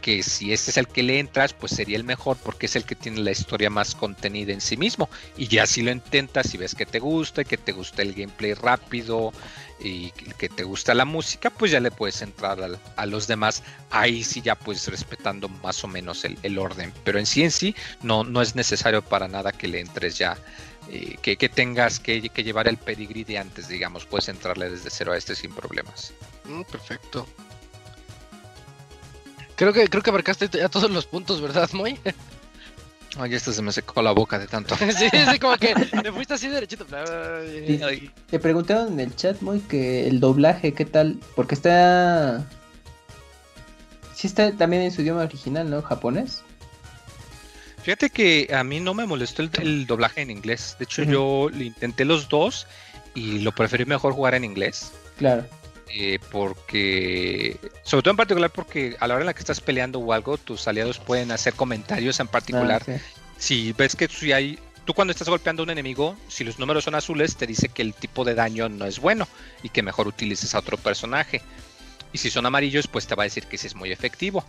que 0.01 0.23
si 0.23 0.53
este 0.53 0.71
es 0.71 0.77
el 0.77 0.89
que 0.89 1.03
le 1.03 1.19
entras, 1.19 1.53
pues 1.53 1.73
sería 1.73 1.97
el 1.97 2.05
mejor 2.05 2.37
porque 2.39 2.67
es 2.67 2.77
el 2.77 2.85
que 2.85 2.95
tiene 2.95 3.21
la 3.21 3.31
historia 3.31 3.71
más 3.71 3.95
contenida 3.95 4.53
en 4.53 4.61
sí 4.61 4.77
mismo. 4.77 5.09
Y 5.37 5.49
ya 5.49 5.67
si 5.67 5.83
lo 5.83 5.91
intentas 5.91 6.53
y 6.55 6.59
ves 6.59 6.75
que 6.75 6.87
te 6.87 6.99
gusta, 6.99 7.43
y 7.43 7.45
que 7.45 7.57
te 7.59 7.73
gusta 7.73 8.03
el 8.03 8.15
gameplay 8.15 8.55
rápido 8.55 9.33
y 9.81 10.11
que 10.11 10.49
te 10.49 10.65
gusta 10.65 10.93
la 10.95 11.05
música, 11.05 11.51
pues 11.51 11.71
ya 11.71 11.81
le 11.81 11.91
puedes 11.91 12.21
entrar 12.23 12.61
al- 12.63 12.79
a 12.97 13.07
los 13.07 13.27
demás. 13.27 13.63
Ahí 13.91 14.25
sí 14.25 14.41
ya 14.43 14.55
pues 14.55 14.87
respetando 14.89 15.49
más 15.49 15.85
o 15.85 15.89
menos 15.89 16.25
el, 16.25 16.39
el 16.43 16.59
orden. 16.59 16.93
Pero 17.05 17.19
en 17.19 17.27
sí 17.27 17.43
en 17.45 17.51
sí 17.51 17.75
no, 18.03 18.25
no 18.25 18.43
es 18.43 18.55
necesario 18.55 19.03
para 19.03 19.29
nada 19.29 19.53
que 19.53 19.69
le 19.69 19.81
entres 19.81 20.19
ya. 20.19 20.37
eh, 20.91 21.17
que, 21.21 21.37
que 21.37 21.49
tengas 21.51 22.01
que, 22.01 22.31
que 22.31 22.43
llevar 22.43 22.67
el 22.67 22.79
pedigrí 22.79 23.23
de 23.23 23.37
antes, 23.37 23.69
digamos, 23.69 24.07
puedes 24.07 24.29
entrarle 24.31 24.71
desde 24.71 24.89
cero 24.91 25.13
a 25.13 25.19
este 25.19 25.35
sin 25.37 25.53
problemas. 25.53 26.15
Mm, 26.47 26.63
perfecto. 26.63 27.27
Creo 29.59 29.73
que, 29.73 29.89
creo 29.89 30.03
que 30.05 30.11
abarcaste 30.11 30.49
ya 30.57 30.69
todos 30.69 30.89
los 30.89 31.05
puntos, 31.05 31.41
¿verdad, 31.41 31.69
Moy? 31.73 31.99
Ay, 33.19 33.35
esto 33.35 33.53
se 33.53 33.61
me 33.61 33.73
secó 33.73 34.01
la 34.03 34.13
boca 34.13 34.39
de 34.39 34.47
tanto. 34.47 34.77
sí, 34.97 35.09
sí, 35.11 35.39
como 35.41 35.57
que 35.57 35.75
te 35.75 36.13
fuiste 36.13 36.35
así 36.35 36.47
derechito. 36.47 36.87
Sí. 36.87 38.11
Te 38.31 38.39
preguntaron 38.39 38.93
en 38.93 39.01
el 39.01 39.17
chat, 39.17 39.41
muy 39.41 39.59
que 39.59 40.07
el 40.07 40.21
doblaje, 40.21 40.73
¿qué 40.75 40.85
tal? 40.85 41.19
Porque 41.35 41.57
está. 41.57 42.47
Sí, 44.15 44.29
está 44.29 44.53
también 44.53 44.83
en 44.83 44.93
su 44.93 45.03
idioma 45.03 45.23
original, 45.23 45.69
¿no? 45.69 45.83
Japonés. 45.83 46.45
Fíjate 47.83 48.11
que 48.11 48.49
a 48.55 48.63
mí 48.63 48.79
no 48.79 48.95
me 48.95 49.07
molestó 49.07 49.43
el, 49.43 49.51
el 49.61 49.87
doblaje 49.87 50.21
en 50.21 50.31
inglés. 50.31 50.77
De 50.79 50.85
hecho, 50.85 51.03
yo 51.03 51.49
le 51.53 51.65
intenté 51.65 52.05
los 52.05 52.29
dos 52.29 52.69
y 53.15 53.41
lo 53.41 53.51
preferí 53.51 53.87
mejor 53.87 54.13
jugar 54.13 54.35
en 54.37 54.45
inglés. 54.45 54.93
Claro. 55.17 55.45
Eh, 55.91 56.19
porque, 56.31 57.57
sobre 57.83 58.03
todo 58.03 58.11
en 58.13 58.17
particular, 58.17 58.51
porque 58.51 58.97
a 59.01 59.07
la 59.07 59.15
hora 59.15 59.23
en 59.23 59.27
la 59.27 59.35
que 59.35 59.41
estás 59.41 59.61
peleando 59.61 59.99
o 59.99 60.13
algo, 60.13 60.37
tus 60.37 60.69
aliados 60.69 60.99
pueden 60.99 61.31
hacer 61.33 61.55
comentarios 61.55 62.21
en 62.21 62.29
particular. 62.29 62.83
Ah, 62.89 62.99
sí. 62.99 63.03
Si 63.39 63.73
ves 63.73 63.97
que 63.97 64.09
si 64.09 64.33
hay, 64.33 64.59
tú 64.85 64.95
cuando 64.95 65.13
estás 65.13 65.29
golpeando 65.29 65.63
a 65.63 65.65
un 65.65 65.71
enemigo, 65.71 66.17
si 66.29 66.45
los 66.45 66.59
números 66.59 66.85
son 66.85 66.95
azules, 66.95 67.37
te 67.37 67.47
dice 67.47 67.69
que 67.69 67.83
el 67.83 67.95
tipo 67.95 68.25
de 68.25 68.35
daño 68.35 68.69
no 68.69 68.85
es 68.85 68.99
bueno 68.99 69.29
y 69.63 69.69
que 69.69 69.83
mejor 69.83 70.09
utilices 70.09 70.55
a 70.55 70.59
otro 70.59 70.77
personaje. 70.77 71.41
Y 72.13 72.19
si 72.19 72.31
son 72.31 72.47
amarillos, 72.47 72.87
pues 72.87 73.07
te 73.07 73.15
va 73.15 73.23
a 73.23 73.25
decir 73.25 73.45
que 73.47 73.59
sí 73.59 73.67
es 73.67 73.75
muy 73.75 73.93
efectivo. 73.93 74.45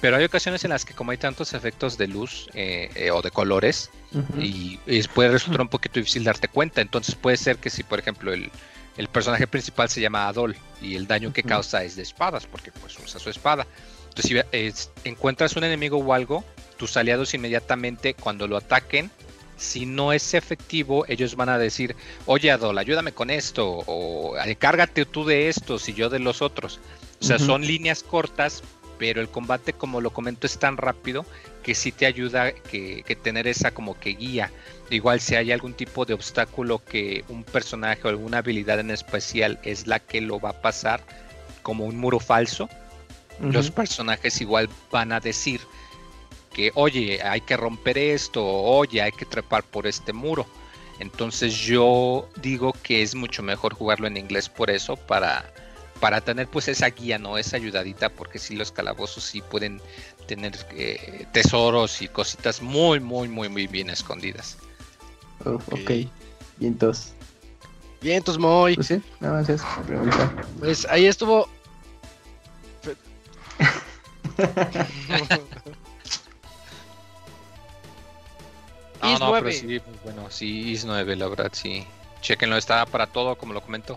Pero 0.00 0.16
hay 0.16 0.24
ocasiones 0.24 0.62
en 0.64 0.70
las 0.70 0.84
que 0.84 0.94
como 0.94 1.10
hay 1.10 1.16
tantos 1.16 1.54
efectos 1.54 1.98
de 1.98 2.06
luz 2.06 2.48
eh, 2.54 2.90
eh, 2.94 3.10
o 3.10 3.20
de 3.20 3.32
colores, 3.32 3.90
y 4.38 4.78
puede 5.14 5.30
resultar 5.30 5.60
un 5.60 5.68
poquito 5.68 5.98
difícil 5.98 6.22
darte 6.22 6.46
cuenta. 6.46 6.80
Entonces 6.80 7.16
puede 7.16 7.36
ser 7.36 7.56
que 7.56 7.68
si, 7.68 7.82
por 7.82 7.98
ejemplo, 7.98 8.32
el, 8.32 8.50
el 8.98 9.08
personaje 9.08 9.46
principal 9.46 9.88
se 9.88 10.00
llama 10.02 10.28
Adol 10.28 10.54
y 10.82 10.94
el 10.96 11.06
daño 11.06 11.32
que 11.32 11.42
causa 11.42 11.82
es 11.84 11.96
de 11.96 12.02
espadas, 12.02 12.46
porque 12.46 12.70
pues 12.72 12.98
usa 12.98 13.18
su 13.18 13.30
espada. 13.30 13.66
Entonces 14.10 14.26
si 14.30 14.56
es- 14.56 14.90
encuentras 15.04 15.56
un 15.56 15.64
enemigo 15.64 15.96
o 15.98 16.12
algo, 16.12 16.44
tus 16.76 16.96
aliados 16.98 17.32
inmediatamente 17.32 18.12
cuando 18.14 18.46
lo 18.46 18.56
ataquen, 18.58 19.10
si 19.56 19.86
no 19.86 20.12
es 20.12 20.34
efectivo, 20.34 21.04
ellos 21.08 21.34
van 21.34 21.48
a 21.48 21.58
decir, 21.58 21.96
oye 22.26 22.50
Adol, 22.50 22.76
ayúdame 22.78 23.12
con 23.12 23.30
esto, 23.30 23.82
o 23.86 24.36
"Ay, 24.36 24.54
cárgate 24.56 25.04
tú 25.06 25.24
de 25.24 25.48
estos 25.48 25.88
y 25.88 25.94
yo 25.94 26.10
de 26.10 26.18
los 26.20 26.42
otros. 26.42 26.78
O 27.20 27.24
sea, 27.24 27.38
son 27.40 27.62
líneas 27.66 28.04
cortas, 28.04 28.62
pero 28.98 29.20
el 29.20 29.28
combate, 29.28 29.72
como 29.72 30.00
lo 30.00 30.10
comento, 30.12 30.46
es 30.46 30.58
tan 30.58 30.76
rápido 30.76 31.24
que 31.68 31.74
sí 31.74 31.92
te 31.92 32.06
ayuda 32.06 32.52
que, 32.52 33.02
que 33.02 33.14
tener 33.14 33.46
esa 33.46 33.72
como 33.72 34.00
que 34.00 34.14
guía. 34.14 34.50
Igual 34.88 35.20
si 35.20 35.34
hay 35.34 35.52
algún 35.52 35.74
tipo 35.74 36.06
de 36.06 36.14
obstáculo 36.14 36.82
que 36.82 37.26
un 37.28 37.44
personaje 37.44 38.00
o 38.04 38.08
alguna 38.08 38.38
habilidad 38.38 38.80
en 38.80 38.90
especial 38.90 39.58
es 39.62 39.86
la 39.86 39.98
que 39.98 40.22
lo 40.22 40.40
va 40.40 40.48
a 40.48 40.62
pasar, 40.62 41.02
como 41.62 41.84
un 41.84 41.98
muro 41.98 42.20
falso, 42.20 42.70
los 43.38 43.70
personajes 43.70 44.40
igual 44.40 44.70
van 44.90 45.12
a 45.12 45.20
decir 45.20 45.60
que, 46.54 46.72
oye, 46.74 47.20
hay 47.22 47.42
que 47.42 47.58
romper 47.58 47.98
esto, 47.98 48.42
o, 48.42 48.78
oye, 48.78 49.02
hay 49.02 49.12
que 49.12 49.26
trepar 49.26 49.62
por 49.62 49.86
este 49.86 50.14
muro. 50.14 50.46
Entonces 51.00 51.54
yo 51.54 52.30
digo 52.36 52.72
que 52.82 53.02
es 53.02 53.14
mucho 53.14 53.42
mejor 53.42 53.74
jugarlo 53.74 54.06
en 54.06 54.16
inglés 54.16 54.48
por 54.48 54.70
eso, 54.70 54.96
para, 54.96 55.52
para 56.00 56.22
tener 56.22 56.48
pues 56.48 56.66
esa 56.68 56.88
guía, 56.88 57.18
¿no? 57.18 57.36
Esa 57.36 57.58
ayudadita, 57.58 58.08
porque 58.08 58.38
sí 58.38 58.56
los 58.56 58.72
calabozos 58.72 59.22
sí 59.22 59.42
pueden 59.42 59.82
tener 60.28 60.54
eh, 60.72 61.26
tesoros 61.32 62.02
y 62.02 62.08
cositas 62.08 62.62
muy, 62.62 63.00
muy, 63.00 63.28
muy, 63.28 63.48
muy 63.48 63.66
bien 63.66 63.90
escondidas. 63.90 64.58
Oh, 65.44 65.54
ok. 65.54 65.90
Y 66.60 66.66
entonces. 66.66 67.14
Bien, 68.00 68.18
entonces 68.18 68.40
Moy. 68.40 68.76
Pues 68.76 68.86
sí, 68.86 69.02
nada 69.18 69.42
más 69.42 69.62
pregunta. 69.86 70.32
Pues 70.60 70.86
ahí 70.88 71.06
estuvo. 71.06 71.48
No, 79.00 79.12
no, 79.12 79.30
pero 79.30 79.44
9. 79.44 79.52
sí, 79.52 79.66
muy 79.66 79.82
bueno, 80.02 80.28
sí, 80.28 80.72
Is 80.72 80.84
9, 80.84 81.14
la 81.14 81.28
verdad, 81.28 81.50
sí. 81.52 81.86
Chequenlo, 82.20 82.56
está 82.56 82.84
para 82.84 83.06
todo, 83.06 83.38
como 83.38 83.52
lo 83.52 83.60
comento. 83.60 83.96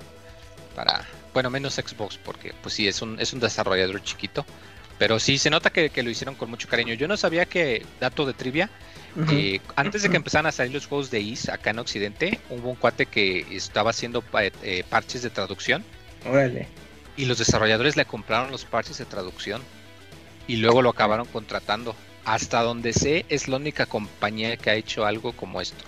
Para, 0.76 1.04
bueno, 1.34 1.50
menos 1.50 1.74
Xbox, 1.74 2.20
porque 2.20 2.54
pues 2.62 2.76
sí, 2.76 2.88
es 2.88 3.02
un, 3.02 3.20
es 3.20 3.34
un 3.34 3.40
desarrollador 3.40 4.04
chiquito. 4.04 4.46
Pero 5.02 5.18
sí, 5.20 5.40
se 5.40 5.50
nota 5.50 5.72
que, 5.72 5.90
que 5.90 6.04
lo 6.04 6.12
hicieron 6.12 6.36
con 6.36 6.52
mucho 6.52 6.68
cariño. 6.68 6.94
Yo 6.94 7.08
no 7.08 7.18
sabía 7.18 7.48
que, 7.48 7.84
dato 8.00 8.24
de 8.24 8.34
trivia, 8.36 8.70
eh, 9.32 9.60
antes 9.76 10.04
de 10.04 10.12
que 10.12 10.18
empezaran 10.18 10.46
a 10.46 10.52
salir 10.52 10.72
los 10.76 10.86
juegos 10.86 11.10
de 11.10 11.20
Is 11.20 11.50
acá 11.50 11.72
en 11.72 11.80
Occidente, 11.80 12.40
hubo 12.52 12.70
un 12.70 12.76
cuate 12.76 13.08
que 13.08 13.48
estaba 13.50 13.90
haciendo 13.90 14.22
pa- 14.22 14.44
eh, 14.44 14.84
parches 14.88 15.24
de 15.24 15.32
traducción 15.32 15.84
Órale. 16.30 16.68
y 17.18 17.26
los 17.26 17.40
desarrolladores 17.40 17.96
le 17.98 18.06
compraron 18.06 18.52
los 18.52 18.64
parches 18.64 19.00
de 19.00 19.06
traducción 19.06 19.64
y 20.48 20.58
luego 20.58 20.84
lo 20.84 20.92
acabaron 20.92 21.26
contratando. 21.26 21.96
hasta 22.24 22.62
donde 22.62 22.94
sé, 22.94 23.26
es 23.30 23.48
la 23.48 23.56
única 23.56 23.88
compañía 23.88 24.56
que 24.56 24.70
ha 24.70 24.76
hecho 24.76 25.08
algo 25.08 25.34
como 25.34 25.62
esto. 25.62 25.84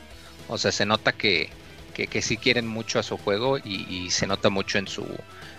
O 0.48 0.57
sea, 0.57 0.72
se 0.72 0.88
nota 0.88 1.11
que, 1.11 1.52
que, 1.94 2.07
que 2.07 2.23
sí 2.23 2.38
quieren 2.38 2.65
mucho 2.65 2.98
a 2.98 3.03
su 3.03 3.15
juego 3.19 3.60
y, 3.60 3.85
y 3.88 4.10
se 4.10 4.26
nota 4.26 4.49
mucho 4.49 4.80
en 4.80 4.88
su, 4.88 5.06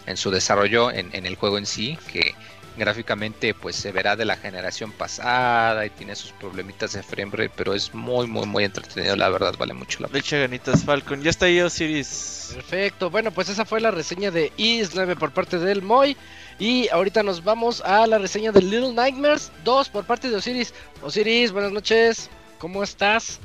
en 0.08 0.16
su 0.16 0.32
desarrollo, 0.32 0.90
en, 0.90 1.14
en 1.14 1.24
el 1.26 1.36
juego 1.36 1.56
en 1.58 1.66
sí, 1.66 1.96
que 2.12 2.34
gráficamente 2.76 3.54
pues 3.54 3.76
se 3.76 3.92
verá 3.92 4.16
de 4.16 4.24
la 4.24 4.36
generación 4.36 4.92
pasada 4.92 5.86
y 5.86 5.90
tiene 5.90 6.14
sus 6.14 6.32
problemitas 6.32 6.92
de 6.92 7.02
frame 7.02 7.30
rate, 7.32 7.52
pero 7.56 7.74
es 7.74 7.94
muy 7.94 8.26
muy 8.26 8.46
muy 8.46 8.64
entretenido, 8.64 9.16
la 9.16 9.28
verdad 9.28 9.54
vale 9.58 9.74
mucho 9.74 10.00
la 10.00 10.08
pena. 10.08 10.18
echa 10.18 10.38
ganitas 10.38 10.84
Falcon. 10.84 11.22
Ya 11.22 11.30
está 11.30 11.46
ahí 11.46 11.60
Osiris. 11.60 12.52
Perfecto, 12.54 13.10
bueno, 13.10 13.30
pues 13.30 13.48
esa 13.48 13.64
fue 13.64 13.80
la 13.80 13.90
reseña 13.90 14.30
de 14.30 14.52
Is 14.56 14.94
9 14.94 15.16
por 15.16 15.32
parte 15.32 15.58
del 15.58 15.82
Moy. 15.82 16.16
Y 16.58 16.88
ahorita 16.90 17.24
nos 17.24 17.42
vamos 17.42 17.80
a 17.84 18.06
la 18.06 18.18
reseña 18.18 18.52
de 18.52 18.62
Little 18.62 18.92
Nightmares 18.92 19.50
2 19.64 19.88
por 19.88 20.04
parte 20.04 20.30
de 20.30 20.36
Osiris. 20.36 20.72
Osiris, 21.02 21.50
buenas 21.50 21.72
noches, 21.72 22.30
¿cómo 22.58 22.82
estás? 22.82 23.40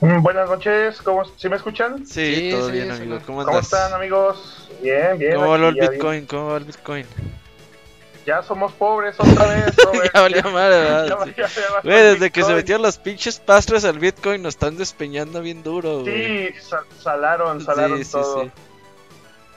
Mm, 0.00 0.20
Buenas 0.20 0.48
noches, 0.48 1.00
¿cómo, 1.02 1.24
¿sí 1.36 1.48
me 1.48 1.54
escuchan? 1.56 2.04
Sí, 2.04 2.34
Sí, 2.34 2.50
todo 2.50 2.66
sí, 2.66 2.72
bien, 2.72 2.90
amigo. 2.90 3.20
¿Cómo 3.24 3.44
¿Cómo 3.44 3.60
están 3.60 3.92
amigos? 3.92 4.68
Bien, 4.82 5.16
bien. 5.16 5.34
¿Cómo 5.36 5.48
va 5.50 5.68
el 5.68 5.74
Bitcoin? 5.74 6.26
¿Cómo 6.26 6.46
va 6.48 6.56
el 6.56 6.64
Bitcoin? 6.64 7.06
Ya 8.26 8.42
somos 8.42 8.72
pobres 8.72 9.14
otra 9.18 9.46
vez, 9.46 9.76
Robert. 9.84 10.10
ya 10.14 10.20
valió 10.20 10.42
madre, 10.50 11.08
Ya 11.08 11.14
valió- 11.16 11.34
ya 11.36 11.48
Güey, 11.82 12.02
desde 12.02 12.30
que 12.30 12.42
se 12.44 12.54
metieron 12.54 12.82
los 12.82 12.98
pinches 12.98 13.38
pastres 13.40 13.84
al 13.84 13.98
Bitcoin 13.98 14.42
nos 14.42 14.54
están 14.54 14.76
despeñando 14.76 15.40
bien 15.40 15.62
duro, 15.62 16.00
güey. 16.00 16.52
Sí, 16.52 16.60
sa- 16.60 16.84
salaron, 17.00 17.60
salaron 17.64 17.98
Sí, 17.98 18.04
sí, 18.04 18.12
todo. 18.12 18.42
sí. 18.44 18.50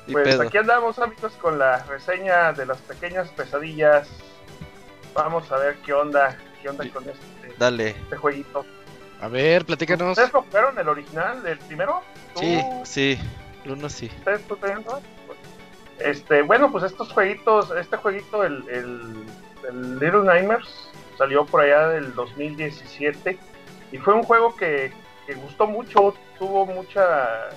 Y 0.07 0.11
Pues 0.13 0.27
pedo. 0.27 0.43
aquí 0.43 0.57
andamos 0.57 0.99
amigos 0.99 1.33
con 1.41 1.57
la 1.57 1.83
reseña 1.85 2.53
de 2.53 2.65
las 2.67 2.77
pequeñas 2.79 3.27
pesadillas. 3.29 4.07
Vamos 5.13 5.51
a 5.51 5.57
ver 5.57 5.77
qué 5.85 5.93
onda, 5.93 6.37
qué 6.61 6.69
onda 6.69 6.83
Sí. 6.83 6.89
con 6.91 7.03
este, 7.09 7.55
Dale. 7.57 7.89
este 7.89 8.17
jueguito. 8.17 8.65
A 9.21 9.27
ver, 9.29 9.65
platícanos. 9.65 10.09
¿Ustedes 10.09 10.33
lo 10.33 10.43
jugaron 10.43 10.77
el 10.77 10.89
original, 10.89 11.41
el 11.47 11.57
primero? 11.59 12.01
¿Tú- 12.35 12.41
Sí. 12.41 12.61
Sí, 12.83 13.19
el 13.63 13.71
uno 13.71 13.89
sí. 13.89 14.11
ustedes 14.19 14.45
tú? 14.47 14.57
Este, 15.99 16.41
bueno, 16.41 16.71
pues 16.71 16.83
estos 16.83 17.11
jueguitos, 17.11 17.71
este 17.71 17.97
jueguito, 17.97 18.43
el, 18.43 18.63
Little 19.99 20.23
Nightmares, 20.23 20.89
salió 21.17 21.45
por 21.45 21.61
allá 21.61 21.89
del 21.89 22.13
2017 22.13 23.37
y 23.91 23.97
fue 23.97 24.13
un 24.13 24.23
juego 24.23 24.55
que, 24.55 24.91
gustó 25.41 25.65
mucho, 25.65 26.13
tuvo 26.37 26.65
mucha 26.65 27.49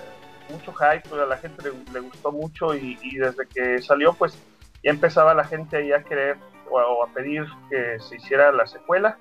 mucho 0.49 0.73
hype, 0.73 1.21
a 1.21 1.27
la 1.27 1.37
gente 1.37 1.71
le, 1.93 2.01
gustó 2.01 2.33
mucho 2.33 2.75
y, 2.75 2.97
desde 3.19 3.47
que 3.47 3.83
salió 3.83 4.15
pues 4.15 4.39
ya 4.83 4.91
empezaba 4.91 5.35
la 5.35 5.45
gente 5.45 5.77
ahí 5.77 5.93
a 5.93 6.03
querer 6.03 6.39
o 6.71 7.05
a, 7.05 7.09
pedir 7.09 7.45
que 7.69 7.99
se 8.01 8.17
hiciera 8.17 8.51
la 8.53 8.67
secuela 8.67 9.19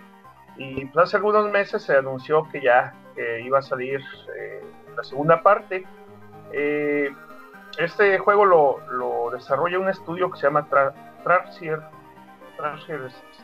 y 0.56 0.86
pues 0.86 1.08
hace 1.08 1.18
algunos 1.18 1.52
meses 1.52 1.84
se 1.84 1.98
anunció 1.98 2.48
que 2.50 2.62
ya 2.62 2.94
iba 3.44 3.60
a 3.60 3.62
salir 3.62 4.00
eh, 4.38 4.64
la 4.96 5.04
segunda 5.04 5.42
parte. 5.42 5.86
Eh, 6.52 7.12
este 7.78 8.18
juego 8.18 8.46
lo, 8.46 8.80
lo 8.92 9.30
desarrolla 9.32 9.80
un 9.80 9.90
estudio 9.90 10.32
que 10.32 10.38
se 10.38 10.48
llama 10.48 10.68
Tra 10.68 10.94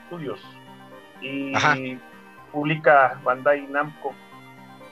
Studios 0.07 0.41
y 1.21 1.55
Ajá. 1.55 1.75
publica 2.51 3.19
Bandai 3.23 3.67
Namco. 3.67 4.13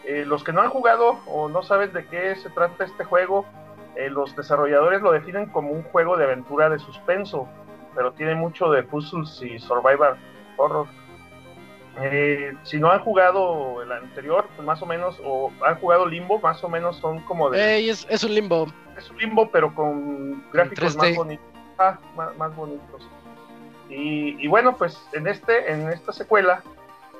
Eh, 0.05 0.25
los 0.25 0.43
que 0.43 0.53
no 0.53 0.61
han 0.61 0.69
jugado 0.69 1.19
o 1.27 1.47
no 1.49 1.61
saben 1.63 1.93
de 1.93 2.05
qué 2.07 2.35
se 2.35 2.49
trata 2.49 2.83
este 2.83 3.03
juego, 3.03 3.45
eh, 3.95 4.09
los 4.09 4.35
desarrolladores 4.35 5.01
lo 5.01 5.11
definen 5.11 5.47
como 5.47 5.71
un 5.71 5.83
juego 5.83 6.17
de 6.17 6.25
aventura 6.25 6.69
de 6.69 6.79
suspenso, 6.79 7.47
pero 7.95 8.13
tiene 8.13 8.35
mucho 8.35 8.71
de 8.71 8.83
puzzles 8.83 9.41
y 9.41 9.59
survival 9.59 10.17
horror. 10.57 10.87
Eh, 11.99 12.53
si 12.63 12.77
no 12.77 12.89
han 12.89 12.99
jugado 12.99 13.81
el 13.81 13.91
anterior, 13.91 14.47
pues 14.55 14.65
más 14.65 14.81
o 14.81 14.85
menos, 14.85 15.19
o 15.23 15.51
han 15.65 15.75
jugado 15.75 16.05
Limbo, 16.05 16.39
más 16.39 16.63
o 16.63 16.69
menos 16.69 16.97
son 16.97 17.19
como 17.21 17.49
de 17.49 17.75
Ey, 17.75 17.89
es, 17.89 18.07
es 18.09 18.23
un 18.23 18.33
limbo. 18.33 18.67
es 18.97 19.09
un 19.09 19.17
limbo, 19.17 19.49
pero 19.51 19.75
con 19.75 20.43
gráficos 20.51 20.97
3D. 20.97 21.01
más 21.01 21.15
bonitos. 21.15 21.45
Ah, 21.77 21.99
más, 22.15 22.37
más 22.37 22.55
bonitos. 22.55 23.07
Y, 23.89 24.41
y 24.43 24.47
bueno, 24.47 24.77
pues 24.77 24.97
en 25.11 25.27
este, 25.27 25.71
en 25.71 25.89
esta 25.89 26.13
secuela, 26.13 26.63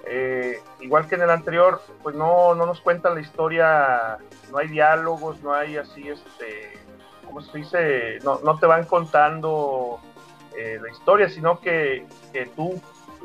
eh, 0.06 0.62
igual 0.80 1.08
que 1.08 1.16
en 1.16 1.22
el 1.22 1.30
anterior, 1.30 1.82
pues 2.02 2.16
no, 2.16 2.56
no 2.56 2.66
nos 2.66 2.80
cuentan 2.82 3.16
la 3.16 3.22
historia, 3.22 4.18
no 4.52 4.58
hay 4.58 4.68
diálogos, 4.68 5.42
no 5.44 5.54
hay 5.54 5.78
así, 5.78 6.08
este, 6.08 6.80
¿cómo 7.26 7.42
se 7.42 7.58
dice? 7.58 8.20
No, 8.24 8.40
no 8.44 8.58
te 8.58 8.66
van 8.66 8.86
contando 8.86 10.00
eh, 10.58 10.80
la 10.82 10.90
historia, 10.90 11.30
sino 11.30 11.60
que, 11.60 12.06
que 12.34 12.46
tú 12.48 12.82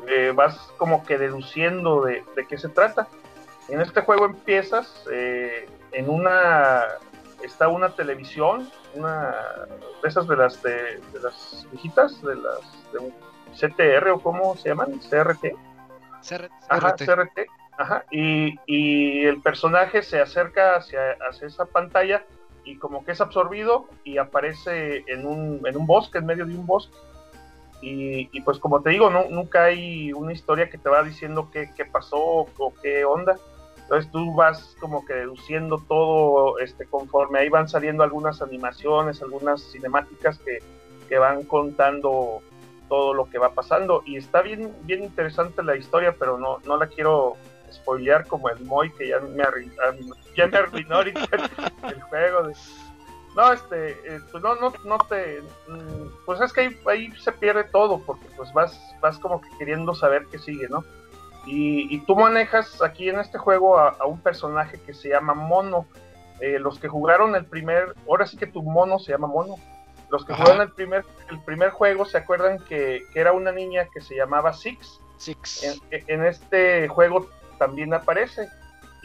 eh, 0.07 0.31
vas 0.35 0.57
como 0.77 1.03
que 1.05 1.17
deduciendo 1.17 2.01
de, 2.01 2.23
de 2.35 2.47
qué 2.47 2.57
se 2.57 2.69
trata. 2.69 3.07
En 3.69 3.81
este 3.81 4.01
juego 4.01 4.25
empiezas 4.25 5.05
eh, 5.11 5.67
en 5.91 6.09
una 6.09 6.83
está 7.43 7.67
una 7.67 7.89
televisión, 7.89 8.69
una 8.95 9.35
de 10.01 10.09
esas 10.09 10.27
de 10.27 10.35
las 10.35 10.61
de, 10.63 10.99
de 11.13 11.19
las 11.21 11.67
viejitas, 11.71 12.21
de 12.23 12.35
las 12.35 12.91
de 12.93 12.99
un 12.99 13.13
CTR 13.53 14.09
o 14.09 14.19
cómo 14.19 14.55
se 14.55 14.69
llaman, 14.69 14.99
CRT, 15.09 15.53
CR- 16.23 16.49
ajá, 16.69 16.95
CRT. 16.95 17.05
CRT, 17.05 17.39
ajá, 17.77 18.05
y, 18.11 18.59
y 18.65 19.25
el 19.25 19.41
personaje 19.41 20.01
se 20.01 20.19
acerca 20.19 20.75
hacia, 20.77 21.17
hacia 21.29 21.47
esa 21.47 21.65
pantalla 21.65 22.23
y 22.63 22.77
como 22.77 23.05
que 23.05 23.11
es 23.11 23.21
absorbido 23.21 23.87
y 24.03 24.17
aparece 24.17 25.03
en 25.07 25.25
un, 25.25 25.61
en 25.65 25.77
un 25.77 25.85
bosque, 25.85 26.17
en 26.17 26.25
medio 26.25 26.45
de 26.45 26.55
un 26.55 26.65
bosque. 26.65 26.93
Y, 27.81 28.29
y 28.31 28.41
pues 28.41 28.59
como 28.59 28.81
te 28.81 28.89
digo, 28.89 29.09
no, 29.09 29.25
nunca 29.29 29.65
hay 29.65 30.11
una 30.13 30.33
historia 30.33 30.69
que 30.69 30.77
te 30.77 30.89
va 30.89 31.03
diciendo 31.03 31.49
qué, 31.51 31.69
pasó 31.91 32.17
o 32.17 32.73
qué 32.81 33.05
onda. 33.05 33.37
Entonces 33.83 34.11
tú 34.11 34.33
vas 34.33 34.75
como 34.79 35.05
que 35.05 35.13
deduciendo 35.13 35.77
todo 35.87 36.59
este, 36.59 36.85
conforme 36.85 37.39
ahí 37.39 37.49
van 37.49 37.69
saliendo 37.69 38.03
algunas 38.03 38.41
animaciones, 38.41 39.21
algunas 39.21 39.61
cinemáticas 39.71 40.39
que, 40.39 40.59
que 41.07 41.17
van 41.17 41.43
contando 41.43 42.41
todo 42.89 43.13
lo 43.13 43.29
que 43.29 43.37
va 43.37 43.53
pasando. 43.53 44.03
Y 44.05 44.17
está 44.17 44.41
bien, 44.41 44.73
bien 44.81 45.03
interesante 45.03 45.63
la 45.63 45.75
historia, 45.75 46.15
pero 46.17 46.37
no, 46.37 46.57
no 46.65 46.77
la 46.77 46.87
quiero 46.87 47.35
spoilear 47.71 48.27
como 48.27 48.49
el 48.49 48.59
Moy 48.65 48.91
que 48.91 49.09
ya 49.09 49.19
me, 49.19 49.43
arruinó, 49.43 49.73
ya 50.35 50.47
me 50.47 50.57
arruinó 50.57 50.95
ahorita 50.95 51.27
el, 51.31 51.91
el 51.93 52.01
juego. 52.01 52.43
De... 52.43 52.53
No, 53.37 53.53
este, 53.53 53.91
eh, 53.91 54.19
pues 54.31 54.41
no, 54.41 54.55
no, 54.55 54.73
no 54.83 54.97
te, 55.07 55.43
mm, 55.67 56.25
pues 56.25 56.41
es 56.41 56.51
que 56.51 56.61
ahí, 56.61 56.79
ahí, 56.87 57.11
se 57.17 57.31
pierde 57.31 57.65
todo 57.65 57.99
porque 57.99 58.25
pues 58.35 58.51
vas, 58.51 58.81
vas 58.99 59.19
como 59.19 59.41
que 59.41 59.49
queriendo 59.59 59.93
saber 59.93 60.25
qué 60.31 60.39
sigue, 60.39 60.67
¿no? 60.67 60.83
Y, 61.45 61.95
y 61.95 61.99
tú 61.99 62.15
manejas 62.15 62.81
aquí 62.81 63.09
en 63.09 63.19
este 63.19 63.37
juego 63.37 63.77
a, 63.77 63.89
a 63.89 64.07
un 64.07 64.19
personaje 64.19 64.81
que 64.81 64.95
se 64.95 65.09
llama 65.09 65.35
Mono. 65.35 65.85
Eh, 66.39 66.57
los 66.57 66.79
que 66.79 66.87
jugaron 66.87 67.35
el 67.35 67.45
primer, 67.45 67.93
ahora 68.07 68.25
sí 68.25 68.37
que 68.37 68.47
tu 68.47 68.63
mono 68.63 68.97
se 68.97 69.11
llama 69.11 69.27
Mono. 69.27 69.57
Los 70.09 70.25
que 70.25 70.33
Ajá. 70.33 70.41
jugaron 70.41 70.63
el 70.63 70.73
primer, 70.73 71.05
el 71.29 71.39
primer 71.41 71.69
juego 71.69 72.05
se 72.05 72.17
acuerdan 72.17 72.57
que, 72.65 73.03
que 73.13 73.19
era 73.19 73.33
una 73.33 73.51
niña 73.51 73.87
que 73.93 74.01
se 74.01 74.15
llamaba 74.15 74.51
Six. 74.51 74.99
Six. 75.17 75.79
En, 75.91 76.03
en 76.07 76.25
este 76.25 76.87
juego 76.87 77.29
también 77.59 77.93
aparece. 77.93 78.49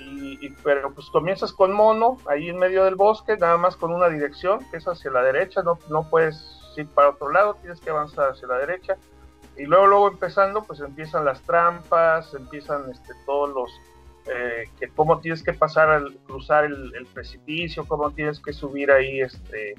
Y, 0.04 0.50
pero 0.62 0.92
pues 0.92 1.08
comienzas 1.10 1.52
con 1.52 1.72
mono 1.72 2.18
ahí 2.26 2.48
en 2.48 2.58
medio 2.58 2.84
del 2.84 2.96
bosque, 2.96 3.36
nada 3.36 3.56
más 3.56 3.76
con 3.76 3.92
una 3.92 4.08
dirección, 4.08 4.60
que 4.70 4.76
es 4.78 4.88
hacia 4.88 5.10
la 5.10 5.22
derecha, 5.22 5.62
no, 5.62 5.78
no 5.88 6.08
puedes 6.08 6.60
ir 6.76 6.86
para 6.88 7.10
otro 7.10 7.30
lado, 7.30 7.54
tienes 7.60 7.80
que 7.80 7.90
avanzar 7.90 8.30
hacia 8.30 8.48
la 8.48 8.58
derecha. 8.58 8.96
Y 9.56 9.64
luego, 9.64 9.86
luego 9.86 10.08
empezando, 10.08 10.62
pues 10.62 10.80
empiezan 10.80 11.24
las 11.24 11.42
trampas, 11.42 12.34
empiezan 12.34 12.90
este, 12.90 13.12
todos 13.26 13.50
los, 13.50 13.70
eh, 14.26 14.64
que 14.80 14.88
cómo 14.88 15.20
tienes 15.20 15.42
que 15.42 15.52
pasar 15.52 15.90
al 15.90 16.16
cruzar 16.26 16.64
el, 16.64 16.94
el 16.94 17.06
precipicio, 17.06 17.84
cómo 17.86 18.10
tienes 18.10 18.40
que 18.40 18.52
subir 18.52 18.90
ahí 18.90 19.20
este, 19.20 19.74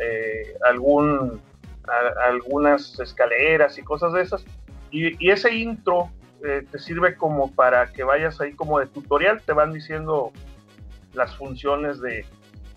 eh, 0.00 0.56
algún, 0.64 1.40
algunas 2.24 2.98
escaleras 2.98 3.76
y 3.78 3.82
cosas 3.82 4.12
de 4.12 4.22
esas. 4.22 4.44
Y 4.92 5.30
ese 5.30 5.54
intro 5.54 6.10
eh, 6.44 6.64
te 6.70 6.78
sirve 6.78 7.16
como 7.16 7.52
para 7.52 7.92
que 7.92 8.04
vayas 8.04 8.40
ahí 8.40 8.52
como 8.54 8.78
de 8.78 8.86
tutorial, 8.86 9.42
te 9.42 9.52
van 9.52 9.72
diciendo 9.72 10.32
las 11.12 11.36
funciones 11.36 12.00
de, 12.00 12.24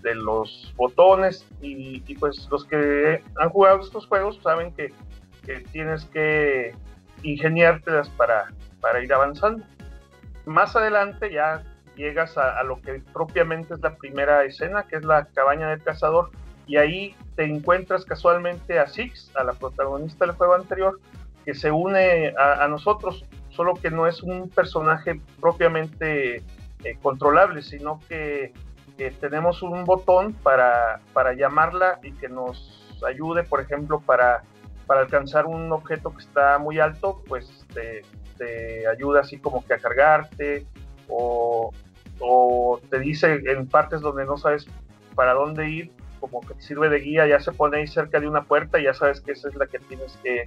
de 0.01 0.15
los 0.15 0.73
botones 0.75 1.45
y, 1.61 1.99
pues 2.15 2.47
los 2.51 2.65
que 2.65 3.23
han 3.37 3.49
jugado 3.49 3.81
estos 3.81 4.05
juegos 4.05 4.39
saben 4.43 4.73
que, 4.73 4.93
que 5.45 5.59
tienes 5.71 6.05
que 6.05 6.75
ingeniártelas 7.23 8.09
para, 8.09 8.51
para 8.81 9.01
ir 9.01 9.13
avanzando. 9.13 9.63
Más 10.45 10.75
adelante 10.75 11.31
ya 11.31 11.63
llegas 11.95 12.37
a, 12.37 12.59
a 12.59 12.63
lo 12.63 12.81
que 12.81 13.01
propiamente 13.13 13.73
es 13.75 13.79
la 13.79 13.95
primera 13.95 14.43
escena, 14.43 14.83
que 14.83 14.97
es 14.97 15.05
la 15.05 15.25
cabaña 15.25 15.69
del 15.69 15.81
cazador, 15.81 16.31
y 16.67 16.77
ahí 16.77 17.15
te 17.35 17.43
encuentras 17.43 18.03
casualmente 18.05 18.79
a 18.79 18.87
Six, 18.87 19.31
a 19.35 19.43
la 19.43 19.53
protagonista 19.53 20.25
del 20.25 20.35
juego 20.35 20.55
anterior, 20.55 20.99
que 21.45 21.53
se 21.53 21.71
une 21.71 22.33
a, 22.37 22.63
a 22.63 22.67
nosotros, 22.67 23.25
solo 23.55 23.73
que 23.75 23.91
no 23.91 24.07
es 24.07 24.23
un 24.23 24.49
personaje 24.49 25.21
propiamente 25.39 26.37
eh, 26.37 26.97
controlable, 27.01 27.61
sino 27.61 27.99
que, 28.07 28.53
tenemos 29.19 29.63
un 29.63 29.83
botón 29.83 30.31
para, 30.33 31.01
para 31.11 31.33
llamarla 31.33 31.99
y 32.03 32.13
que 32.13 32.29
nos 32.29 32.95
ayude, 33.05 33.43
por 33.43 33.59
ejemplo, 33.59 33.99
para, 33.99 34.43
para 34.85 35.01
alcanzar 35.01 35.45
un 35.45 35.73
objeto 35.73 36.13
que 36.13 36.23
está 36.23 36.57
muy 36.57 36.79
alto, 36.79 37.21
pues 37.27 37.65
te, 37.73 38.03
te 38.37 38.87
ayuda 38.87 39.21
así 39.21 39.39
como 39.39 39.65
que 39.65 39.73
a 39.73 39.79
cargarte 39.79 40.65
o, 41.09 41.71
o 42.19 42.79
te 42.89 42.99
dice 42.99 43.41
en 43.45 43.67
partes 43.67 43.99
donde 43.99 44.25
no 44.25 44.37
sabes 44.37 44.67
para 45.15 45.33
dónde 45.33 45.69
ir, 45.69 45.91
como 46.19 46.39
que 46.41 46.53
te 46.53 46.61
sirve 46.61 46.87
de 46.87 46.99
guía, 46.99 47.27
ya 47.27 47.39
se 47.39 47.51
pone 47.51 47.79
ahí 47.79 47.87
cerca 47.87 48.19
de 48.19 48.27
una 48.27 48.43
puerta 48.43 48.79
y 48.79 48.83
ya 48.83 48.93
sabes 48.93 49.19
que 49.19 49.33
esa 49.33 49.49
es 49.49 49.55
la 49.55 49.67
que 49.67 49.79
tienes 49.79 50.17
que, 50.23 50.45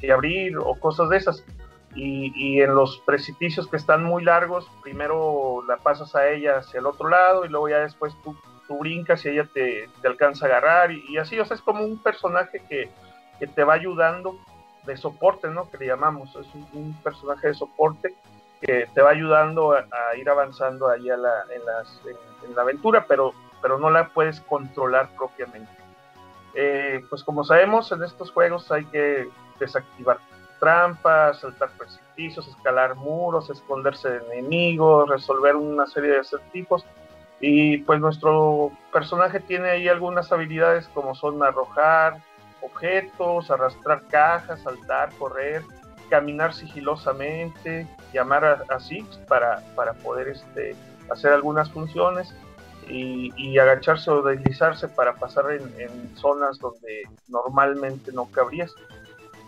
que 0.00 0.12
abrir 0.12 0.56
o 0.58 0.74
cosas 0.78 1.08
de 1.08 1.16
esas. 1.16 1.44
Y, 1.94 2.32
y, 2.36 2.60
en 2.60 2.74
los 2.74 2.98
precipicios 3.00 3.66
que 3.66 3.76
están 3.76 4.04
muy 4.04 4.22
largos, 4.22 4.70
primero 4.82 5.64
la 5.66 5.78
pasas 5.78 6.14
a 6.14 6.28
ella 6.28 6.58
hacia 6.58 6.80
el 6.80 6.86
otro 6.86 7.08
lado 7.08 7.44
y 7.44 7.48
luego 7.48 7.70
ya 7.70 7.78
después 7.78 8.14
tú, 8.22 8.36
brincas 8.78 9.24
y 9.24 9.30
ella 9.30 9.48
te, 9.52 9.88
alcanza 10.04 10.44
a 10.44 10.48
agarrar 10.48 10.92
y, 10.92 11.16
así, 11.16 11.38
o 11.40 11.44
sea, 11.44 11.56
es 11.56 11.62
como 11.62 11.82
un 11.82 12.02
personaje 12.02 12.62
que, 12.68 12.90
que, 13.38 13.46
te 13.46 13.64
va 13.64 13.74
ayudando 13.74 14.38
de 14.84 14.96
soporte, 14.96 15.48
¿no? 15.48 15.70
Que 15.70 15.78
le 15.78 15.86
llamamos, 15.86 16.36
es 16.36 16.46
un, 16.72 16.94
personaje 17.02 17.48
de 17.48 17.54
soporte 17.54 18.14
que 18.60 18.86
te 18.92 19.00
va 19.00 19.10
ayudando 19.10 19.72
a, 19.72 20.16
ir 20.16 20.28
avanzando 20.28 20.88
ahí 20.88 21.08
a 21.08 21.16
la, 21.16 21.44
en, 21.54 21.64
las, 21.64 22.00
en, 22.46 22.54
la 22.54 22.62
aventura, 22.62 23.06
pero, 23.08 23.32
pero 23.62 23.78
no 23.78 23.90
la 23.90 24.08
puedes 24.08 24.40
controlar 24.42 25.08
propiamente. 25.16 25.72
Eh, 26.54 27.04
pues 27.08 27.22
como 27.22 27.44
sabemos, 27.44 27.92
en 27.92 28.02
estos 28.02 28.30
juegos 28.32 28.70
hay 28.72 28.84
que 28.86 29.28
desactivar 29.60 30.18
trampas, 30.58 31.40
saltar 31.40 31.70
precipicios, 31.78 32.48
escalar 32.48 32.94
muros, 32.94 33.50
esconderse 33.50 34.10
de 34.10 34.18
enemigos, 34.32 35.08
resolver 35.08 35.56
una 35.56 35.86
serie 35.86 36.12
de 36.12 36.20
acertijos. 36.20 36.84
Y 37.40 37.78
pues 37.78 38.00
nuestro 38.00 38.72
personaje 38.92 39.40
tiene 39.40 39.70
ahí 39.70 39.88
algunas 39.88 40.32
habilidades 40.32 40.88
como 40.88 41.14
son 41.14 41.42
arrojar 41.42 42.18
objetos, 42.60 43.50
arrastrar 43.50 44.02
cajas, 44.08 44.60
saltar, 44.62 45.10
correr, 45.18 45.62
caminar 46.10 46.54
sigilosamente, 46.54 47.86
llamar 48.12 48.44
a, 48.44 48.64
a 48.68 48.80
Six 48.80 49.18
para, 49.28 49.62
para 49.76 49.92
poder 49.94 50.28
este, 50.28 50.74
hacer 51.10 51.32
algunas 51.32 51.70
funciones 51.70 52.34
y, 52.88 53.58
agacharse 53.58 54.10
o 54.10 54.22
deslizarse 54.22 54.88
para 54.88 55.14
pasar 55.14 55.52
en 55.52 56.16
zonas 56.16 56.58
donde 56.58 57.02
normalmente 57.28 58.12
no 58.12 58.26
cabrías. 58.30 58.74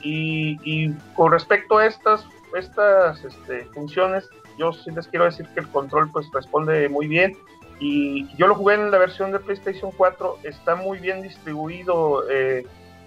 Y, 0.03 0.59
y, 0.65 0.93
con 1.15 1.33
respecto 1.33 1.79
a 1.79 1.87
estas, 1.87 2.27
estas 2.55 3.25
este, 3.25 3.65
funciones, 3.67 4.29
yo 4.59 4.73
sí 4.73 4.91
les 4.91 5.09
quiero 5.09 5.25
decir 5.25 5.47
que 5.55 5.61
el 5.61 5.69
control 5.69 6.11
pues 6.11 6.27
responde 6.33 6.89
muy 6.89 7.07
bien. 7.07 7.37
Y 7.79 8.29
yo 8.37 8.47
lo 8.47 8.55
jugué 8.55 8.75
en 8.75 8.91
la 8.91 8.99
versión 8.99 9.33
de 9.33 9.39
PlayStation 9.39 9.91
4, 9.97 10.41
está 10.43 10.75
muy 10.75 10.99
bien 10.99 11.23
distribuido 11.23 12.29
eh, 12.31 12.67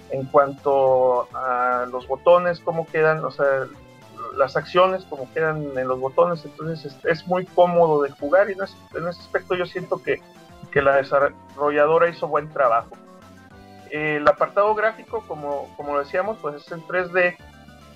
en 0.10 0.26
cuanto 0.26 1.28
a 1.36 1.86
los 1.92 2.08
botones, 2.08 2.60
cómo 2.60 2.88
quedan, 2.88 3.24
o 3.24 3.30
sea, 3.30 3.68
las 4.36 4.58
acciones, 4.58 5.06
cómo 5.08 5.32
quedan 5.32 5.78
en 5.78 5.88
los 5.88 6.00
botones, 6.00 6.44
entonces 6.44 6.86
es, 6.86 7.06
es 7.06 7.28
muy 7.28 7.46
cómodo 7.46 8.02
de 8.02 8.10
jugar 8.10 8.50
y 8.50 8.54
en 8.54 8.64
ese, 8.64 8.76
en 8.96 9.08
ese 9.08 9.20
aspecto 9.20 9.54
yo 9.54 9.68
siento 9.68 10.02
que, 10.02 10.22
que 10.72 10.82
la 10.82 10.96
desarrolladora 10.96 12.10
hizo 12.10 12.28
buen 12.28 12.50
trabajo 12.50 12.98
el 13.94 14.28
apartado 14.28 14.74
gráfico, 14.74 15.24
como, 15.28 15.72
como 15.78 16.00
decíamos, 16.00 16.40
pues 16.42 16.56
es 16.56 16.72
en 16.72 16.82
3D 16.82 17.38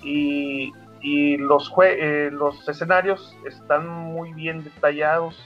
y, 0.04 0.72
y 1.00 1.36
los, 1.38 1.72
eh, 1.82 2.30
los 2.32 2.68
escenarios 2.68 3.36
están 3.44 3.88
muy 3.88 4.32
bien 4.32 4.62
detallados, 4.62 5.44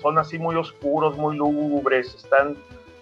son 0.00 0.18
así 0.18 0.38
muy 0.38 0.56
oscuros, 0.56 1.18
muy 1.18 1.36
lúgubres, 1.36 2.14
están 2.14 2.56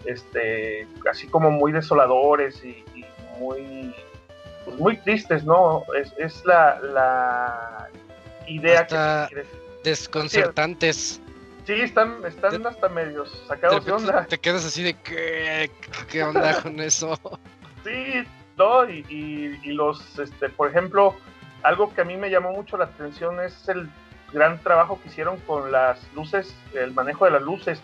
este, 0.04 0.88
así 1.08 1.28
como 1.28 1.52
muy 1.52 1.70
desoladores 1.70 2.64
y, 2.64 2.84
y 2.96 3.04
muy, 3.38 3.94
pues 4.64 4.76
muy 4.76 4.96
tristes, 4.96 5.44
¿no? 5.44 5.84
Es, 5.96 6.12
es 6.18 6.44
la, 6.44 6.80
la 6.80 7.88
idea 8.48 8.80
Hasta 8.80 9.28
que... 9.30 9.46
Desconcertantes. 9.84 11.20
Sí, 11.70 11.82
están, 11.82 12.24
están 12.24 12.66
hasta 12.66 12.88
medios 12.88 13.44
sacados 13.46 13.84
de, 13.84 13.92
de 13.92 13.96
onda. 13.96 14.26
Te 14.26 14.38
quedas 14.38 14.64
así 14.64 14.82
de 14.82 14.94
¿qué, 14.94 15.70
qué 16.10 16.24
onda 16.24 16.60
con 16.62 16.80
eso? 16.80 17.16
Sí, 17.84 18.24
no, 18.56 18.90
y, 18.90 19.04
y, 19.08 19.60
y, 19.62 19.72
los, 19.72 20.18
este, 20.18 20.48
por 20.48 20.68
ejemplo, 20.68 21.14
algo 21.62 21.94
que 21.94 22.00
a 22.00 22.04
mí 22.04 22.16
me 22.16 22.28
llamó 22.28 22.50
mucho 22.50 22.76
la 22.76 22.86
atención 22.86 23.38
es 23.40 23.68
el 23.68 23.88
gran 24.32 24.58
trabajo 24.64 24.98
que 25.00 25.10
hicieron 25.10 25.38
con 25.40 25.70
las 25.70 26.00
luces, 26.12 26.52
el 26.74 26.92
manejo 26.92 27.24
de 27.24 27.30
las 27.30 27.42
luces, 27.42 27.80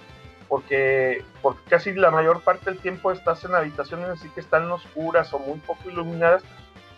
porque, 0.49 1.25
porque 1.41 1.63
casi 1.71 1.93
la 1.93 2.11
mayor 2.11 2.41
parte 2.41 2.71
del 2.71 2.81
tiempo 2.81 3.13
estás 3.13 3.45
en 3.45 3.55
habitaciones 3.55 4.09
así 4.09 4.29
que 4.31 4.41
están 4.41 4.69
oscuras 4.69 5.33
o 5.33 5.39
muy 5.39 5.59
poco 5.61 5.89
iluminadas 5.89 6.43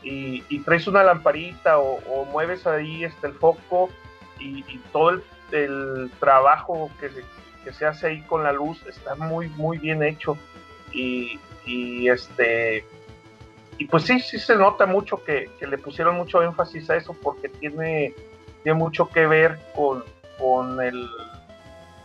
y, 0.03 0.43
y 0.49 0.61
traes 0.61 0.87
una 0.87 1.05
lamparita 1.05 1.79
o, 1.79 1.99
o, 2.09 2.25
mueves 2.25 2.67
ahí 2.67 3.05
este, 3.05 3.27
el 3.27 3.35
foco 3.35 3.91
y, 4.39 4.65
y 4.69 4.79
todo 4.91 5.11
el 5.11 5.23
el 5.53 6.11
trabajo 6.19 6.91
que 7.01 7.73
se, 7.73 7.87
hace 7.87 8.07
ahí 8.07 8.23
con 8.23 8.43
la 8.43 8.53
luz 8.53 8.85
está 8.87 9.15
muy 9.15 9.49
muy 9.49 9.79
bien 9.79 10.03
hecho. 10.03 10.37
Y, 10.93 11.39
este 12.09 12.83
y 13.77 13.85
pues 13.85 14.05
sí 14.05 14.21
sí 14.21 14.39
se 14.39 14.57
nota 14.57 14.87
mucho 14.87 15.23
que, 15.23 15.51
que, 15.59 15.67
le 15.67 15.77
pusieron 15.77 16.17
mucho 16.17 16.43
énfasis 16.43 16.89
a 16.89 16.97
eso 16.97 17.15
porque 17.23 17.51
tiene 17.51 18.15
tiene 18.63 18.79
mucho 18.79 19.11
que 19.11 19.27
ver 19.27 19.59
con, 19.77 20.03
con 20.39 20.81
el 20.81 21.07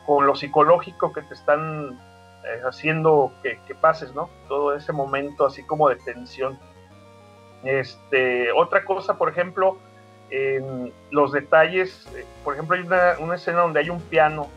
con 0.06 0.28
lo 0.28 0.36
psicológico 0.36 1.14
que 1.14 1.22
te 1.22 1.34
están 1.34 1.98
eh, 2.44 2.62
haciendo 2.68 3.32
que, 3.42 3.58
que, 3.66 3.74
pases 3.74 4.14
no 4.14 4.30
todo 4.50 4.76
ese 4.76 4.92
momento 4.92 5.46
así 5.46 5.64
como 5.64 5.88
de 5.88 5.96
tensión. 5.96 6.60
Este 7.64 8.52
otra 8.52 8.84
cosa 8.84 9.18
por 9.18 9.30
ejemplo 9.30 9.78
en 10.34 10.92
los 11.12 11.32
detalles, 11.32 12.08
eh, 12.16 12.26
por 12.44 12.56
ejemplo, 12.56 12.76
hay 12.76 12.82
una, 13.20 13.36
escena 13.36 13.62
donde 13.62 13.82
hay 13.82 13.92
un 13.92 14.02
piano 14.02 14.50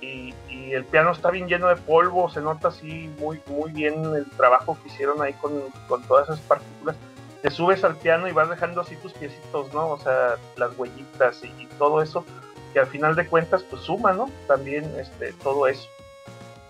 y, 0.00 0.32
el 0.70 0.84
piano 0.84 1.10
está 1.10 1.30
bien 1.30 1.46
lleno 1.46 1.68
de 1.68 1.76
polvo, 1.76 2.28
se 2.30 2.40
nota 2.40 2.68
así 2.68 3.10
muy, 3.18 3.40
muy 3.46 3.70
bien 3.72 4.04
el 4.14 4.28
trabajo 4.30 4.78
que 4.80 4.88
hicieron 4.88 5.20
ahí 5.20 5.32
con, 5.34 5.52
con 5.88 6.02
todas 6.04 6.28
esas 6.28 6.40
partículas. 6.40 6.96
Te 7.42 7.50
subes 7.50 7.84
al 7.84 7.96
piano 7.96 8.26
y 8.26 8.32
vas 8.32 8.48
dejando 8.48 8.80
así 8.80 8.96
tus 8.96 9.12
piecitos, 9.12 9.72
¿no? 9.74 9.88
O 9.90 9.98
sea, 9.98 10.36
las 10.56 10.76
huellitas 10.76 11.44
y, 11.44 11.48
y 11.62 11.66
todo 11.78 12.02
eso, 12.02 12.24
que 12.72 12.80
al 12.80 12.86
final 12.86 13.14
de 13.14 13.26
cuentas, 13.26 13.62
pues 13.64 13.82
suma, 13.82 14.14
¿no? 14.14 14.30
También 14.48 14.84
este, 14.98 15.32
todo 15.34 15.66
eso. 15.66 15.88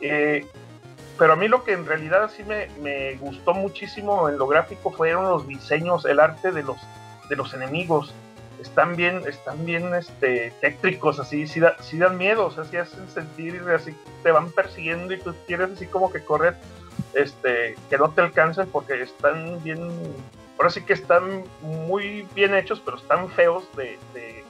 Eh, 0.00 0.46
pero 1.18 1.34
a 1.34 1.36
mí 1.36 1.48
lo 1.48 1.62
que 1.64 1.72
en 1.72 1.86
realidad 1.86 2.30
sí 2.34 2.42
me, 2.42 2.68
me, 2.80 3.14
gustó 3.16 3.54
muchísimo 3.54 4.28
en 4.28 4.38
lo 4.38 4.46
gráfico 4.46 4.90
fueron 4.90 5.24
los 5.30 5.46
diseños, 5.46 6.04
el 6.04 6.18
arte 6.18 6.50
de 6.50 6.62
los, 6.62 6.78
de 7.28 7.36
los 7.36 7.54
enemigos 7.54 8.12
están 8.64 8.96
bien, 8.96 9.22
están 9.26 9.64
bien 9.64 9.94
este, 9.94 10.52
tétricos, 10.60 11.20
así, 11.20 11.46
sí, 11.46 11.60
da, 11.60 11.76
sí 11.80 11.98
dan 11.98 12.16
miedo, 12.16 12.46
o 12.46 12.50
sea, 12.50 12.64
sí 12.64 12.76
hacen 12.76 13.08
sentir, 13.08 13.62
así 13.74 13.94
te 14.22 14.32
van 14.32 14.50
persiguiendo 14.50 15.12
y 15.12 15.18
tú 15.18 15.34
quieres 15.46 15.70
así 15.72 15.86
como 15.86 16.10
que 16.10 16.24
correr, 16.24 16.56
este, 17.12 17.76
que 17.90 17.98
no 17.98 18.10
te 18.10 18.22
alcancen 18.22 18.66
porque 18.68 19.02
están 19.02 19.62
bien, 19.62 19.90
ahora 20.58 20.70
sí 20.70 20.80
que 20.82 20.94
están 20.94 21.44
muy 21.60 22.26
bien 22.34 22.54
hechos, 22.54 22.80
pero 22.82 22.96
están 22.96 23.28
feos 23.30 23.64
de, 23.76 23.98
de, 24.14 24.44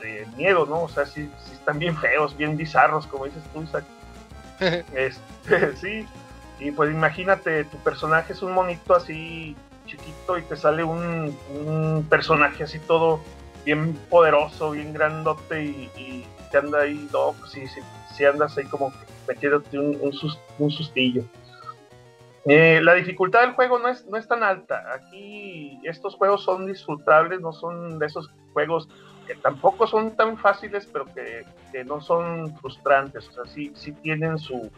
de 0.00 0.26
miedo, 0.36 0.64
¿no? 0.64 0.84
O 0.84 0.88
sea, 0.88 1.04
sí, 1.04 1.30
sí, 1.44 1.52
están 1.52 1.78
bien 1.78 1.96
feos, 1.96 2.34
bien 2.36 2.56
bizarros, 2.56 3.06
como 3.06 3.26
dices 3.26 3.42
tú, 3.52 3.62
Isaac. 3.62 3.84
este, 4.94 5.76
sí, 5.76 6.08
y 6.58 6.70
pues 6.70 6.90
imagínate, 6.90 7.64
tu 7.64 7.76
personaje 7.78 8.32
es 8.32 8.40
un 8.40 8.52
monito 8.52 8.94
así 8.94 9.54
chiquito 9.86 10.38
y 10.38 10.42
te 10.42 10.56
sale 10.56 10.84
un, 10.84 11.36
un 11.66 12.06
personaje 12.08 12.64
así 12.64 12.78
todo 12.78 13.20
bien 13.64 13.94
poderoso, 14.10 14.72
bien 14.72 14.92
grandote 14.92 15.64
y, 15.64 15.90
y 15.96 16.26
te 16.50 16.58
anda 16.58 16.80
ahí, 16.80 17.08
no, 17.12 17.34
pues 17.38 17.52
sí, 17.52 17.64
sí, 18.16 18.24
andas 18.24 18.56
ahí 18.58 18.64
como 18.64 18.92
metiéndote 19.26 19.78
un, 19.78 19.98
un, 20.00 20.12
sust, 20.12 20.38
un 20.58 20.70
sustillo. 20.70 21.24
Eh, 22.44 22.80
la 22.82 22.94
dificultad 22.94 23.42
del 23.42 23.52
juego 23.52 23.78
no 23.78 23.88
es, 23.88 24.06
no 24.06 24.16
es 24.16 24.26
tan 24.26 24.42
alta. 24.42 24.84
Aquí 24.94 25.80
estos 25.84 26.14
juegos 26.16 26.42
son 26.44 26.66
disfrutables, 26.66 27.40
no 27.40 27.52
son 27.52 27.98
de 27.98 28.06
esos 28.06 28.30
juegos 28.52 28.88
que 29.26 29.36
tampoco 29.36 29.86
son 29.86 30.16
tan 30.16 30.36
fáciles, 30.36 30.88
pero 30.92 31.06
que, 31.06 31.44
que 31.70 31.84
no 31.84 32.00
son 32.00 32.56
frustrantes. 32.58 33.28
O 33.28 33.32
sea, 33.32 33.44
sí, 33.46 33.72
sí 33.76 33.92
tienen 33.92 34.38
su, 34.38 34.70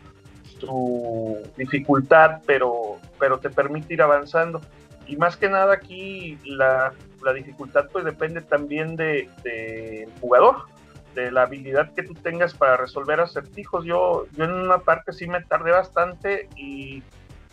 su 0.61 1.39
dificultad, 1.57 2.43
pero, 2.47 2.99
pero 3.19 3.39
te 3.39 3.49
permite 3.49 3.95
ir 3.95 4.03
avanzando. 4.03 4.61
Y 5.07 5.17
más 5.17 5.37
que 5.37 5.49
nada 5.49 5.75
aquí 5.75 6.39
la 6.45 6.93
la 7.25 7.33
dificultad 7.33 7.89
pues 7.91 8.05
depende 8.05 8.41
también 8.43 8.97
del 8.97 9.31
de, 9.43 10.09
jugador, 10.21 10.67
de 11.15 11.33
la 11.33 11.43
habilidad 11.43 11.93
que 11.95 12.03
tú 12.03 12.15
tengas 12.15 12.55
para 12.55 12.77
resolver 12.77 13.21
acertijos. 13.21 13.85
Yo, 13.85 14.27
yo 14.33 14.45
en 14.45 14.53
una 14.53 14.79
parte 14.79 15.13
sí 15.13 15.27
me 15.27 15.43
tardé 15.43 15.73
bastante 15.73 16.49
y 16.57 17.03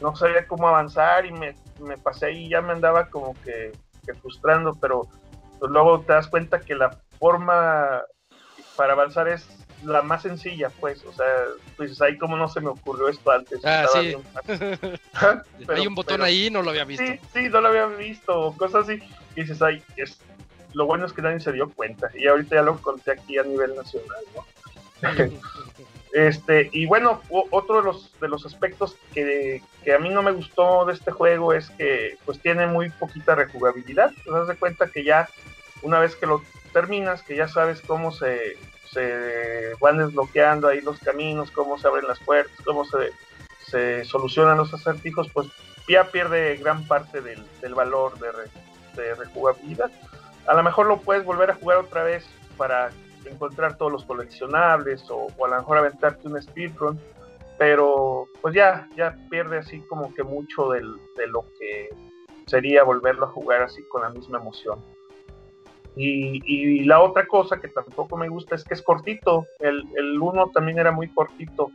no 0.02 0.16
sabía 0.16 0.48
cómo 0.48 0.68
avanzar 0.68 1.26
y 1.26 1.32
me, 1.32 1.56
me 1.80 1.98
pasé 1.98 2.32
y 2.34 2.50
ya 2.50 2.62
me 2.62 2.74
andaba 2.74 3.10
como 3.10 3.34
que, 3.44 3.72
que 4.06 4.14
frustrando, 4.16 4.74
pero 4.74 5.08
pues 5.60 5.72
luego 5.72 6.02
te 6.02 6.14
das 6.14 6.28
cuenta 6.28 6.60
que 6.60 6.76
la 6.76 6.98
forma 7.20 8.02
para 8.76 8.94
avanzar 8.94 9.28
es 9.28 9.48
la 9.84 10.02
más 10.02 10.24
sencilla, 10.24 10.70
pues, 10.80 11.04
o 11.06 11.14
sea, 11.14 11.26
pues 11.78 12.02
ahí 12.02 12.18
como 12.18 12.38
no 12.38 12.48
se 12.48 12.62
me 12.62 12.70
ocurrió 12.70 13.10
esto 13.10 13.32
antes. 13.32 13.60
Ah, 13.64 13.86
sí. 13.94 14.16
pero, 14.48 15.74
Hay 15.76 15.88
un 15.88 15.96
botón 15.96 16.16
pero, 16.16 16.26
ahí, 16.26 16.50
no 16.50 16.62
lo 16.62 16.70
había 16.70 16.86
visto. 16.86 17.06
Sí, 17.06 17.20
sí, 17.34 17.50
no 17.50 17.62
lo 17.62 17.70
había 17.70 17.86
visto, 17.88 18.54
cosas 18.58 18.84
así 18.84 19.02
y 19.36 19.42
dices, 19.42 19.62
ay, 19.62 19.84
es, 19.98 20.20
lo 20.74 20.86
bueno 20.86 21.06
es 21.06 21.14
que 21.14 21.22
nadie 21.22 21.40
se 21.40 21.52
dio 21.52 21.70
cuenta. 21.70 22.10
Y 22.16 22.28
ahorita 22.28 22.56
ya 22.56 22.62
lo 22.62 22.78
conté 22.82 23.12
aquí 23.12 23.38
a 23.38 23.44
nivel 23.44 23.76
nacional, 23.76 24.24
¿no? 24.36 24.46
Este, 26.14 26.70
y 26.74 26.88
bueno, 26.88 27.22
otro 27.30 27.78
de 27.78 27.84
los, 27.84 28.12
de 28.20 28.28
los 28.28 28.46
aspectos 28.46 28.98
que, 29.14 29.62
a 29.96 29.98
mí 29.98 30.10
no 30.10 30.22
me 30.22 30.34
gustó 30.34 30.84
de 30.84 30.92
este 30.92 31.10
juego 31.10 31.54
es 31.54 31.70
que 31.70 32.18
pues 32.26 32.38
tiene 32.42 32.68
muy 32.68 32.90
poquita 32.90 33.34
rejugabilidad. 33.34 34.12
Te 34.26 34.30
das 34.30 34.50
de 34.50 34.58
cuenta 34.58 34.88
que 34.88 35.06
ya 35.06 35.30
una 35.84 36.00
vez 36.00 36.18
que 36.18 36.26
lo 36.26 36.44
terminas, 36.74 37.24
que 37.24 37.38
ya 37.38 37.48
sabes 37.48 37.80
cómo 37.80 38.12
se, 38.12 38.58
se 38.92 39.74
van 39.80 39.98
desbloqueando 39.98 40.68
ahí 40.68 40.82
los 40.82 41.00
caminos, 41.00 41.52
cómo 41.52 41.78
se 41.78 41.88
abren 41.88 42.08
las 42.08 42.20
puertas, 42.20 42.56
cómo 42.66 42.86
se, 42.86 43.12
se 43.66 44.06
solucionan 44.06 44.58
los 44.58 44.74
acertijos, 44.74 45.30
pues 45.34 45.48
ya 45.88 46.06
pierde 46.06 46.58
gran 46.58 46.86
parte 46.88 47.22
del, 47.22 47.44
del 47.62 47.74
valor 47.74 48.18
de, 48.20 48.30
de 49.02 49.16
rejugabilidad. 49.16 49.92
A 50.48 50.54
lo 50.54 50.64
mejor 50.64 50.88
lo 50.88 50.98
puedes 50.98 51.24
volver 51.24 51.52
a 51.52 51.56
jugar 51.56 51.78
otra 51.78 52.04
vez 52.04 52.26
para 52.58 52.92
encontrar 53.26 53.78
todos 53.78 53.92
los 53.92 54.06
coleccionables 54.06 55.06
o, 55.10 55.28
a 55.44 55.48
lo 55.48 55.56
mejor 55.56 55.78
aventarte 55.78 56.28
un 56.28 56.42
speedrun, 56.42 57.00
pero 57.58 58.28
pues 58.42 58.56
ya, 58.56 58.88
ya 58.96 59.16
pierde 59.30 59.60
así 59.60 59.82
como 59.82 60.14
que 60.14 60.24
mucho 60.24 60.70
del, 60.70 60.96
de 61.16 61.28
lo 61.28 61.46
que 61.60 61.90
sería 62.48 62.84
volverlo 62.84 63.26
a 63.26 63.30
jugar 63.30 63.62
así 63.62 63.84
con 63.84 64.02
la 64.02 64.10
misma 64.10 64.40
emoción. 64.40 64.84
Y, 65.96 66.42
y, 66.46 66.84
la 66.86 67.02
otra 67.02 67.28
cosa 67.28 67.60
que 67.60 67.68
tampoco 67.68 68.16
me 68.16 68.30
gusta 68.30 68.56
es 68.56 68.64
que 68.64 68.74
es 68.74 68.82
cortito. 68.82 69.46
El, 69.60 69.84
el 69.98 70.20
uno 70.20 70.50
también 70.54 70.80
era 70.80 70.92
muy 70.92 71.10
cortito. 71.10 71.72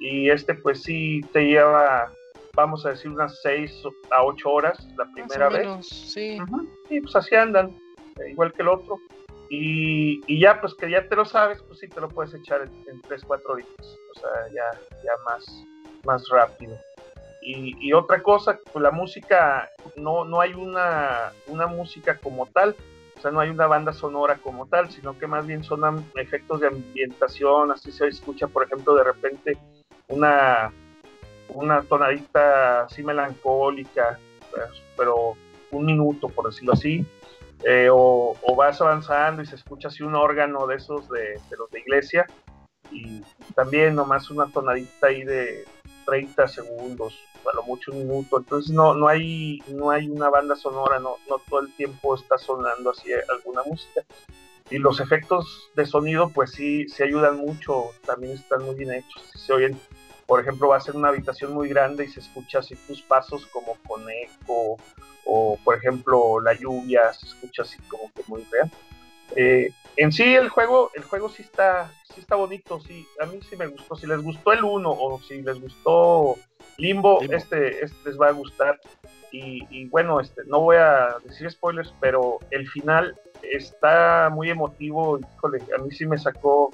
Y 0.00 0.30
este 0.30 0.54
pues 0.54 0.82
sí 0.82 1.20
te 1.32 1.46
lleva, 1.46 2.10
vamos 2.54 2.86
a 2.86 2.90
decir, 2.90 3.10
unas 3.10 3.38
6 3.42 3.82
a 4.10 4.24
8 4.24 4.50
horas 4.50 4.88
la 4.96 5.06
primera 5.12 5.50
vez. 5.50 5.86
sí. 5.86 6.38
Y 6.88 7.00
pues 7.00 7.14
así 7.14 7.34
andan, 7.34 7.76
igual 8.28 8.52
que 8.52 8.62
el 8.62 8.68
otro. 8.68 8.98
Y, 9.52 10.38
ya, 10.40 10.60
pues 10.60 10.74
que 10.74 10.88
ya 10.88 11.08
te 11.08 11.16
lo 11.16 11.24
sabes, 11.24 11.60
pues 11.64 11.80
sí 11.80 11.88
te 11.88 12.00
lo 12.00 12.08
puedes 12.08 12.32
echar 12.32 12.62
en, 12.62 13.02
3, 13.02 13.24
4 13.26 13.56
días. 13.56 13.98
O 14.16 14.20
sea, 14.20 14.30
ya, 14.54 14.80
ya 15.02 15.12
más, 15.26 15.44
más 16.04 16.28
rápido. 16.28 16.78
Y, 17.42 17.92
otra 17.92 18.22
cosa, 18.22 18.60
pues 18.72 18.82
la 18.82 18.92
música, 18.92 19.68
no, 19.96 20.24
no 20.24 20.40
hay 20.40 20.54
una, 20.54 21.32
una 21.48 21.66
música 21.66 22.16
como 22.18 22.46
tal, 22.46 22.76
o 23.20 23.22
sea, 23.22 23.30
no 23.32 23.40
hay 23.40 23.50
una 23.50 23.66
banda 23.66 23.92
sonora 23.92 24.36
como 24.36 24.64
tal, 24.64 24.90
sino 24.90 25.18
que 25.18 25.26
más 25.26 25.46
bien 25.46 25.62
son 25.62 26.06
efectos 26.14 26.60
de 26.60 26.68
ambientación, 26.68 27.70
así 27.70 27.92
se 27.92 28.08
escucha, 28.08 28.46
por 28.48 28.64
ejemplo, 28.64 28.94
de 28.94 29.04
repente 29.04 29.58
una, 30.08 30.72
una 31.50 31.82
tonadita 31.82 32.84
así 32.84 33.02
melancólica, 33.02 34.18
pues, 34.50 34.70
pero 34.96 35.36
un 35.70 35.84
minuto, 35.84 36.30
por 36.30 36.46
decirlo 36.46 36.72
así, 36.72 37.06
eh, 37.62 37.88
o, 37.92 38.34
vas 38.56 38.80
avanzando 38.80 39.42
y 39.42 39.46
se 39.46 39.56
escucha 39.56 39.88
así 39.88 40.02
un 40.02 40.14
órgano 40.14 40.66
de 40.66 40.76
esos 40.76 41.06
de, 41.10 41.38
los 41.58 41.70
de 41.70 41.80
iglesia 41.80 42.26
y 42.90 43.20
también 43.54 43.96
nomás 43.96 44.30
una 44.30 44.46
tonadita 44.46 45.08
ahí 45.08 45.24
de 45.24 45.66
30 46.06 46.48
segundos, 46.48 47.18
a 47.48 47.56
lo 47.56 47.62
mucho 47.62 47.92
un 47.92 47.98
minuto, 47.98 48.38
entonces 48.38 48.72
no, 48.72 48.94
no, 48.94 49.08
hay, 49.08 49.62
no 49.68 49.90
hay 49.90 50.08
una 50.08 50.28
banda 50.28 50.56
sonora, 50.56 50.98
no, 50.98 51.16
no 51.28 51.38
todo 51.48 51.60
el 51.60 51.72
tiempo 51.74 52.14
está 52.14 52.38
sonando 52.38 52.90
así 52.90 53.10
alguna 53.28 53.62
música. 53.64 54.04
Y 54.70 54.78
los 54.78 55.00
efectos 55.00 55.70
de 55.74 55.84
sonido 55.84 56.30
pues 56.30 56.52
sí, 56.52 56.88
se 56.88 57.04
ayudan 57.04 57.38
mucho, 57.38 57.90
también 58.06 58.34
están 58.34 58.64
muy 58.64 58.74
bien 58.76 58.92
hechos, 58.92 59.22
se 59.34 59.52
oyen 59.52 59.78
por 60.30 60.40
ejemplo, 60.40 60.68
va 60.68 60.76
a 60.76 60.80
ser 60.80 60.94
una 60.94 61.08
habitación 61.08 61.52
muy 61.52 61.68
grande 61.68 62.04
y 62.04 62.08
se 62.08 62.20
escucha 62.20 62.60
así 62.60 62.76
tus 62.86 63.02
pasos 63.02 63.46
como 63.46 63.74
con 63.88 64.08
eco, 64.08 64.76
o 65.24 65.58
por 65.64 65.74
ejemplo 65.74 66.38
la 66.40 66.54
lluvia 66.54 67.12
se 67.12 67.26
escucha 67.26 67.62
así 67.62 67.78
como 67.88 68.12
que 68.12 68.22
muy 68.28 68.46
real. 68.48 68.70
Eh, 69.34 69.72
en 69.96 70.12
sí 70.12 70.34
el 70.34 70.48
juego, 70.48 70.90
el 70.94 71.04
juego 71.04 71.28
sí 71.28 71.42
está, 71.42 71.92
sí 72.14 72.20
está 72.20 72.36
bonito, 72.36 72.80
sí, 72.80 73.06
a 73.20 73.26
mí 73.26 73.40
sí 73.48 73.56
me 73.56 73.66
gustó. 73.66 73.96
Si 73.96 74.06
les 74.06 74.22
gustó 74.22 74.52
el 74.52 74.64
1 74.64 74.90
o 74.90 75.20
si 75.20 75.42
les 75.42 75.60
gustó 75.60 76.36
Limbo, 76.76 77.20
Este, 77.22 77.84
este 77.84 78.08
les 78.08 78.20
va 78.20 78.28
a 78.28 78.32
gustar. 78.32 78.80
Y, 79.32 79.64
y, 79.70 79.86
bueno, 79.86 80.18
este, 80.20 80.42
no 80.46 80.60
voy 80.60 80.76
a 80.76 81.16
decir 81.24 81.50
spoilers, 81.50 81.94
pero 82.00 82.38
el 82.50 82.68
final 82.68 83.16
está 83.42 84.28
muy 84.32 84.50
emotivo. 84.50 85.18
Híjole, 85.18 85.62
a 85.76 85.82
mí 85.82 85.90
sí 85.92 86.06
me 86.06 86.18
sacó, 86.18 86.70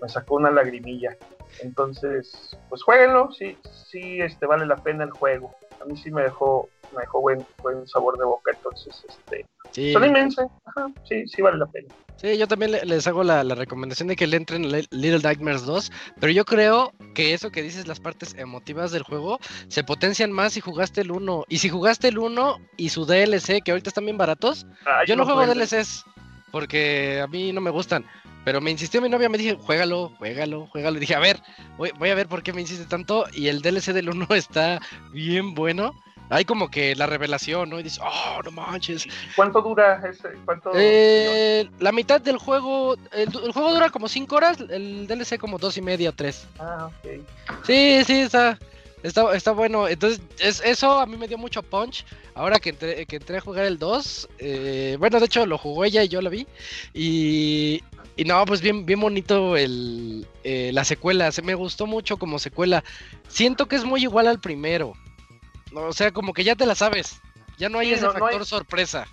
me 0.00 0.08
sacó 0.08 0.36
una 0.36 0.50
lagrimilla. 0.50 1.16
Entonces, 1.62 2.56
pues 2.68 2.82
jueguenlo, 2.82 3.30
sí, 3.32 3.58
sí, 3.88 4.20
este, 4.20 4.46
vale 4.46 4.66
la 4.66 4.76
pena 4.76 5.04
el 5.04 5.10
juego. 5.10 5.54
A 5.80 5.84
mí 5.84 5.96
sí 5.96 6.10
me 6.10 6.22
dejó, 6.22 6.68
me 6.94 7.02
dejó 7.02 7.20
buen, 7.20 7.46
buen 7.62 7.86
sabor 7.86 8.18
de 8.18 8.24
boca, 8.24 8.52
entonces, 8.54 9.04
este, 9.08 9.46
sí. 9.70 9.92
son 9.92 10.04
inmensos, 10.04 10.46
sí, 11.08 11.26
sí 11.26 11.42
vale 11.42 11.58
la 11.58 11.66
pena. 11.66 11.88
Sí, 12.20 12.36
yo 12.36 12.46
también 12.46 12.72
les 12.84 13.06
hago 13.06 13.24
la, 13.24 13.42
recomendación 13.42 14.08
de 14.08 14.16
que 14.16 14.26
le 14.26 14.36
entren 14.36 14.70
Little 14.70 15.20
Nightmares 15.20 15.64
2, 15.64 15.90
pero 16.20 16.30
yo 16.30 16.44
creo 16.44 16.92
que 17.14 17.32
eso 17.32 17.50
que 17.50 17.62
dices, 17.62 17.86
las 17.86 17.98
partes 17.98 18.34
emotivas 18.36 18.92
del 18.92 19.04
juego, 19.04 19.38
se 19.68 19.84
potencian 19.84 20.30
más 20.30 20.52
si 20.52 20.60
jugaste 20.60 21.00
el 21.00 21.12
1. 21.12 21.46
Y 21.48 21.58
si 21.58 21.70
jugaste 21.70 22.08
el 22.08 22.18
1 22.18 22.58
y 22.76 22.90
su 22.90 23.06
DLC, 23.06 23.62
que 23.64 23.70
ahorita 23.70 23.88
están 23.88 24.04
bien 24.04 24.18
baratos, 24.18 24.66
ah, 24.84 25.02
yo 25.06 25.16
no 25.16 25.24
juego 25.24 25.46
DLCs, 25.46 26.04
porque 26.52 27.22
a 27.22 27.26
mí 27.26 27.52
no 27.52 27.62
me 27.62 27.70
gustan. 27.70 28.04
Pero 28.44 28.60
me 28.60 28.70
insistió 28.70 29.00
mi 29.00 29.08
novia, 29.08 29.28
me 29.28 29.38
dije, 29.38 29.56
juégalo, 29.56 30.10
juégalo, 30.18 30.66
juégalo. 30.66 30.96
Y 30.96 31.00
dije, 31.00 31.14
a 31.14 31.20
ver, 31.20 31.40
voy, 31.76 32.10
a 32.10 32.14
ver 32.14 32.26
por 32.26 32.42
qué 32.42 32.52
me 32.52 32.60
insiste 32.60 32.84
tanto. 32.84 33.26
Y 33.32 33.48
el 33.48 33.62
DLC 33.62 33.92
del 33.92 34.10
1 34.10 34.26
está 34.34 34.80
bien 35.12 35.54
bueno. 35.54 35.94
Hay 36.30 36.44
como 36.44 36.70
que 36.70 36.94
la 36.94 37.06
revelación, 37.06 37.68
¿no? 37.68 37.80
Y 37.80 37.82
dices, 37.82 38.00
oh, 38.02 38.40
no 38.44 38.52
manches. 38.52 39.06
¿Cuánto 39.34 39.60
dura 39.60 40.00
ese? 40.08 40.30
¿Cuánto... 40.44 40.70
Eh, 40.74 41.68
la 41.80 41.90
mitad 41.90 42.20
del 42.20 42.38
juego, 42.38 42.96
el, 43.12 43.30
juego 43.52 43.74
dura 43.74 43.90
como 43.90 44.08
5 44.08 44.36
horas, 44.36 44.58
el 44.70 45.08
DLC 45.08 45.38
como 45.38 45.58
dos 45.58 45.76
y 45.76 45.82
media, 45.82 46.12
3. 46.12 46.46
Ah, 46.60 46.86
ok. 46.86 47.20
Sí, 47.64 48.04
sí, 48.06 48.20
está, 48.20 48.56
está, 49.02 49.34
está 49.34 49.50
bueno. 49.50 49.88
Entonces, 49.88 50.20
es, 50.38 50.62
eso 50.64 51.00
a 51.00 51.06
mí 51.06 51.16
me 51.16 51.26
dio 51.26 51.36
mucho 51.36 51.64
punch. 51.64 52.04
Ahora 52.34 52.60
que 52.60 52.70
entré, 52.70 53.04
que 53.06 53.16
entré 53.16 53.38
a 53.38 53.40
jugar 53.40 53.64
el 53.64 53.78
2, 53.78 54.28
eh, 54.38 54.96
bueno, 55.00 55.18
de 55.18 55.26
hecho 55.26 55.44
lo 55.46 55.58
jugó 55.58 55.84
ella 55.84 56.04
y 56.04 56.08
yo 56.08 56.22
la 56.22 56.30
vi. 56.30 56.46
Y, 56.94 57.82
y 58.16 58.24
no, 58.24 58.44
pues 58.44 58.60
bien, 58.60 58.86
bien 58.86 59.00
bonito 59.00 59.56
el, 59.56 60.26
eh, 60.44 60.70
la 60.72 60.84
secuela. 60.84 61.32
Se 61.32 61.42
me 61.42 61.54
gustó 61.54 61.86
mucho 61.86 62.18
como 62.18 62.38
secuela. 62.38 62.84
Siento 63.26 63.66
que 63.66 63.74
es 63.74 63.84
muy 63.84 64.02
igual 64.02 64.28
al 64.28 64.40
primero. 64.40 64.92
O 65.74 65.92
sea, 65.92 66.12
como 66.12 66.32
que 66.32 66.44
ya 66.44 66.56
te 66.56 66.66
la 66.66 66.74
sabes. 66.74 67.20
Ya 67.58 67.68
no 67.68 67.78
hay 67.78 67.92
ese 67.92 68.06
factor 68.06 68.44
sorpresa. 68.46 69.06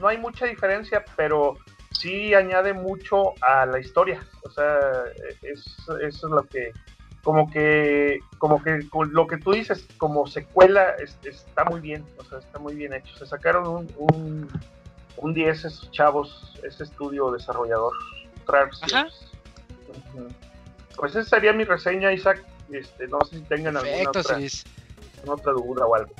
No 0.00 0.08
hay 0.08 0.18
mucha 0.18 0.46
diferencia, 0.46 1.04
pero 1.16 1.56
sí 1.90 2.34
añade 2.34 2.72
mucho 2.72 3.32
a 3.40 3.66
la 3.66 3.78
historia. 3.80 4.26
O 4.42 4.50
sea, 4.50 4.78
es, 5.42 5.64
eso 5.86 5.98
es 6.00 6.22
lo 6.22 6.44
que. 6.46 6.72
Como 7.22 7.50
que, 7.50 8.20
como 8.36 8.62
que 8.62 8.86
lo 8.90 9.26
que 9.26 9.38
tú 9.38 9.52
dices, 9.52 9.86
como 9.96 10.26
secuela, 10.26 10.94
está 11.24 11.64
muy 11.64 11.80
bien. 11.80 12.04
O 12.18 12.24
sea, 12.24 12.38
está 12.38 12.58
muy 12.58 12.74
bien 12.74 12.92
hecho. 12.92 13.16
Se 13.16 13.26
sacaron 13.26 13.66
un, 13.66 13.94
un, 13.96 14.48
un 15.16 15.34
10 15.34 15.64
esos 15.64 15.90
chavos, 15.90 16.52
ese 16.62 16.84
estudio 16.84 17.30
desarrollador. 17.30 17.94
Pues 20.96 21.16
esa 21.16 21.36
sería 21.36 21.54
mi 21.54 21.64
reseña, 21.64 22.12
Isaac. 22.12 22.44
Este, 22.70 23.08
no 23.08 23.20
sé 23.22 23.38
si 23.38 23.42
tengan 23.42 23.76
alguna 23.76 24.10
otra, 24.10 24.38
duda 25.24 25.86
o 25.86 25.94
algo. 25.94 26.12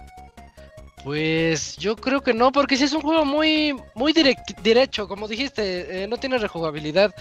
Pues 1.04 1.76
yo 1.76 1.96
creo 1.96 2.22
que 2.22 2.32
no, 2.32 2.50
porque 2.50 2.78
si 2.78 2.84
es 2.84 2.92
un 2.94 3.02
juego 3.02 3.26
muy, 3.26 3.76
muy 3.94 4.14
derecho, 4.14 5.06
como 5.06 5.28
dijiste, 5.28 6.04
eh, 6.04 6.08
no 6.08 6.16
tiene 6.16 6.38
rejugabilidad, 6.38 7.14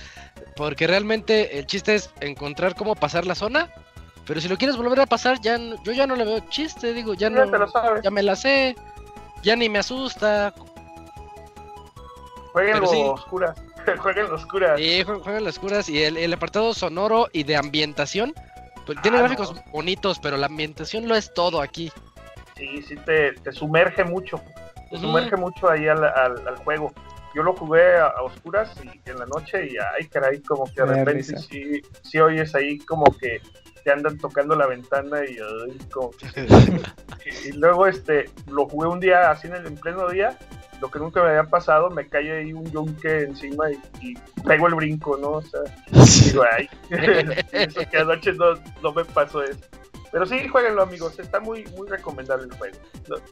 porque 0.55 0.87
realmente 0.87 1.59
el 1.59 1.65
chiste 1.65 1.95
es 1.95 2.09
encontrar 2.21 2.75
cómo 2.75 2.95
pasar 2.95 3.25
la 3.25 3.35
zona, 3.35 3.69
pero 4.25 4.39
si 4.39 4.47
lo 4.47 4.57
quieres 4.57 4.77
volver 4.77 5.01
a 5.01 5.05
pasar, 5.05 5.41
ya 5.41 5.57
yo 5.57 5.91
ya 5.91 6.07
no 6.07 6.15
le 6.15 6.23
veo 6.23 6.39
chiste, 6.49 6.93
digo, 6.93 7.13
ya, 7.13 7.29
no, 7.29 7.43
ya 8.01 8.09
me 8.09 8.23
la 8.23 8.37
sé, 8.37 8.75
ya 9.43 9.57
ni 9.57 9.67
me 9.67 9.79
asusta. 9.79 10.53
Jueguen 12.53 12.83
oscuras. 12.83 13.57
jueguen 13.99 14.29
los 14.29 14.45
curas. 14.45 14.79
Sí, 14.79 15.03
jueguen 15.03 15.43
los 15.43 15.59
curas. 15.59 15.89
Y 15.89 16.03
el, 16.03 16.33
apartado 16.33 16.73
sonoro 16.73 17.27
y 17.33 17.43
de 17.43 17.55
ambientación. 17.55 18.33
Pues, 18.85 19.01
tiene 19.01 19.17
ah, 19.17 19.21
gráficos 19.21 19.53
bonitos, 19.71 20.19
pero 20.19 20.37
la 20.37 20.47
ambientación 20.47 21.07
lo 21.07 21.15
es 21.15 21.33
todo 21.33 21.61
aquí. 21.61 21.91
Sí, 22.55 22.81
sí, 22.81 22.95
te, 23.05 23.33
sumerge 23.51 24.03
mucho. 24.03 24.41
Te 24.89 24.97
sumerge 24.99 25.35
mucho 25.37 25.69
ahí 25.69 25.87
al, 25.87 26.03
al, 26.03 26.55
juego. 26.57 26.93
Yo 27.35 27.41
lo 27.43 27.55
jugué 27.55 27.97
a, 27.97 28.21
oscuras 28.21 28.71
y 28.83 29.09
en 29.09 29.17
la 29.17 29.25
noche 29.25 29.67
y 29.67 29.75
ay, 29.77 30.07
caray, 30.07 30.41
como 30.41 30.65
que 30.65 30.81
de 30.81 30.85
repente 30.85 31.37
sí, 31.37 31.81
sí 32.03 32.19
oyes 32.19 32.53
ahí 32.53 32.77
como 32.79 33.05
que 33.05 33.41
te 33.83 33.91
andan 33.91 34.17
tocando 34.17 34.55
la 34.55 34.67
ventana 34.67 35.21
y, 35.25 35.37
como 35.89 36.11
y, 37.45 37.51
luego 37.53 37.87
este 37.87 38.29
lo 38.47 38.67
jugué 38.67 38.87
un 38.87 38.99
día 38.99 39.31
así 39.31 39.47
en 39.47 39.55
el 39.55 39.67
en 39.67 39.75
pleno 39.75 40.09
día 40.09 40.37
lo 40.83 40.91
que 40.91 40.99
nunca 40.99 41.23
me 41.23 41.29
había 41.29 41.45
pasado, 41.45 41.89
me 41.89 42.09
cae 42.09 42.39
ahí 42.39 42.51
un 42.51 42.69
yunque 42.69 43.21
encima 43.21 43.71
y, 44.01 44.15
pego 44.45 44.67
el 44.67 44.75
brinco, 44.75 45.15
¿no? 45.15 45.29
O 45.31 45.41
sea, 45.41 45.61
digo, 46.25 46.43
ay, 46.51 46.69
eso 47.53 47.79
que 47.89 47.97
anoche 47.97 48.33
no, 48.33 48.55
no 48.81 48.91
me 48.91 49.05
pasó 49.05 49.43
eso. 49.43 49.61
Pero 50.13 50.27
sí, 50.27 50.47
jueguenlo, 50.47 50.83
amigos. 50.83 51.17
Está 51.17 51.39
muy, 51.39 51.65
muy 51.75 51.89
recomendable 51.89 52.45
el 52.45 52.53
juego. 52.55 52.77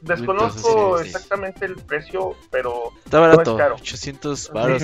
Desconozco 0.00 0.98
Entonces, 0.98 1.06
sí, 1.06 1.10
sí. 1.12 1.16
exactamente 1.16 1.64
el 1.64 1.76
precio, 1.76 2.34
pero 2.50 2.90
Está 3.04 3.18
No 3.18 3.22
barato, 3.28 3.52
es 3.52 3.56
caro. 3.56 3.74
800 3.76 4.50
baros. 4.50 4.82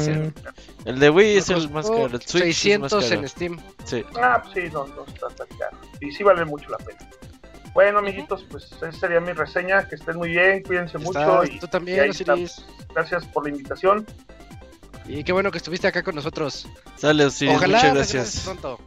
El 0.85 0.99
de 1.01 1.11
Wii 1.11 1.39
es 1.39 1.51
el 1.51 1.69
más 1.71 1.91
caro. 1.91 2.07
El 2.07 2.23
Switch 2.23 2.45
es 2.47 2.57
600 2.57 2.93
más 2.93 3.05
caro. 3.05 3.21
en 3.21 3.29
Steam. 3.29 3.61
Sí. 3.85 4.05
ah, 4.23 4.41
pues 4.41 4.55
sí, 4.55 4.73
no, 4.73 4.87
no 4.87 5.05
está 5.07 5.27
tan 5.31 5.49
caro. 5.59 5.77
Y 6.01 6.13
sí 6.13 6.23
vale 6.23 6.45
mucho 6.45 6.71
la 6.71 6.79
pena. 6.79 7.01
Bueno, 7.75 7.99
amiguitos, 7.99 8.45
pues 8.49 8.71
esa 8.71 8.93
sería 8.93 9.21
mi 9.21 9.33
reseña. 9.33 9.89
Que 9.89 9.97
estén 9.97 10.17
muy 10.19 10.29
bien, 10.29 10.63
cuídense 10.63 10.99
mucho. 10.99 11.45
Y, 11.47 11.59
tú 11.59 11.67
y 11.67 11.69
también, 11.69 11.99
ahí 11.99 12.11
Osiris. 12.11 12.65
gracias 12.95 13.27
por 13.27 13.43
la 13.43 13.51
invitación. 13.51 14.07
Y 15.05 15.25
qué 15.25 15.33
bueno 15.33 15.51
que 15.51 15.59
estuviste 15.59 15.89
acá 15.89 16.05
con 16.05 16.15
nosotros. 16.15 16.69
Sale, 16.95 17.25
Osiris, 17.25 17.57
Ojalá 17.57 17.79
muchas 17.79 17.95
gracias. 17.95 18.41
pronto. 18.45 18.79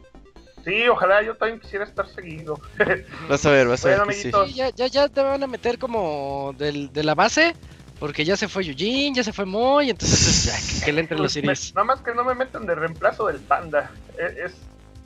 Sí, 0.64 0.86
ojalá 0.88 1.22
yo 1.22 1.34
también 1.36 1.58
quisiera 1.60 1.84
estar 1.84 2.06
seguido. 2.08 2.60
Vas 3.28 3.44
a 3.46 3.50
ver, 3.50 3.66
vas 3.66 3.84
a 3.84 3.88
ver 3.88 3.98
Bueno, 3.98 4.08
que 4.12 4.14
sí. 4.14 4.20
amiguitos. 4.28 4.48
Sí, 4.48 4.54
ya, 4.54 4.70
ya, 4.70 4.86
ya 4.86 5.08
te 5.08 5.22
van 5.22 5.42
a 5.42 5.46
meter 5.46 5.78
como 5.78 6.54
del, 6.56 6.92
de 6.92 7.02
la 7.02 7.14
base, 7.14 7.56
porque 7.98 8.24
ya 8.24 8.36
se 8.36 8.48
fue 8.48 8.64
Eugene, 8.64 9.12
ya 9.16 9.24
se 9.24 9.32
fue 9.32 9.44
Moy, 9.44 9.90
entonces 9.90 10.20
pues, 10.22 10.44
ya, 10.44 10.80
que, 10.80 10.84
que 10.86 10.92
le 10.92 11.00
entren 11.00 11.20
los 11.22 11.32
Pues, 11.34 11.44
me- 11.44 11.52
Osiris. 11.52 11.74
nada 11.74 11.84
más 11.84 12.00
que 12.00 12.14
no 12.14 12.24
me 12.24 12.34
metan 12.34 12.66
de 12.66 12.74
reemplazo 12.74 13.26
del 13.26 13.38
panda. 13.40 13.90
Es, 14.18 14.52
es- 14.52 14.56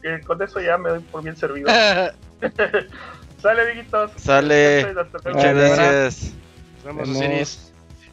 que 0.02 0.20
con 0.20 0.40
eso 0.42 0.60
ya 0.60 0.76
me 0.76 0.90
doy 0.90 1.00
por 1.00 1.22
bien 1.22 1.36
servido. 1.36 1.68
Sale, 3.42 3.62
amiguitos. 3.62 4.10
Sale. 4.16 4.86
Muchas 5.24 5.54
gracias. 5.54 6.20
Nos 6.76 6.84
vemos, 6.84 7.08
Vemos. 7.08 7.16
Osiris. 7.16 7.65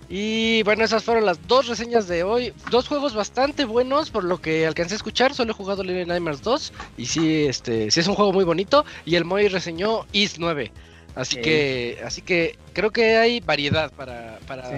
Y 0.09 0.61
bueno, 0.63 0.83
esas 0.83 1.03
fueron 1.03 1.25
las 1.25 1.47
dos 1.47 1.67
reseñas 1.67 2.07
de 2.07 2.23
hoy. 2.23 2.53
Dos 2.69 2.87
juegos 2.87 3.13
bastante 3.15 3.65
buenos, 3.65 4.09
por 4.09 4.23
lo 4.23 4.39
que 4.41 4.65
alcancé 4.67 4.95
a 4.95 4.97
escuchar. 4.97 5.33
Solo 5.33 5.51
he 5.51 5.55
jugado 5.55 5.83
Little 5.83 6.05
Nightmares 6.05 6.41
2. 6.41 6.73
Y 6.97 7.05
sí, 7.05 7.45
este, 7.45 7.89
sí 7.89 7.99
es 7.99 8.07
un 8.07 8.15
juego 8.15 8.31
muy 8.33 8.43
bonito. 8.43 8.85
Y 9.05 9.15
el 9.15 9.25
Moy 9.25 9.47
reseñó 9.47 10.05
Is 10.11 10.37
9. 10.39 10.71
Así 11.15 11.35
Sí. 11.35 11.41
que, 11.41 12.01
así 12.05 12.21
que 12.21 12.57
creo 12.73 12.91
que 12.91 13.17
hay 13.17 13.39
variedad 13.39 13.91
para, 13.91 14.39
para, 14.47 14.67
Sí. 14.69 14.75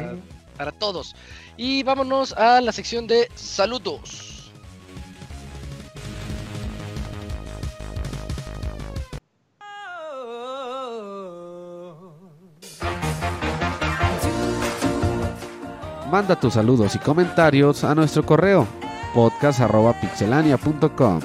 para 0.58 0.72
todos. 0.72 1.16
Y 1.58 1.84
vámonos 1.84 2.34
a 2.34 2.62
la 2.62 2.72
sección 2.72 3.08
de 3.08 3.30
saludos. 3.36 4.35
Manda 16.16 16.40
tus 16.40 16.54
saludos 16.54 16.96
y 16.96 17.00
comentarios 17.00 17.84
a 17.84 17.94
nuestro 17.94 18.26
correo 18.26 18.66
podcast.pixelania.com. 19.14 21.20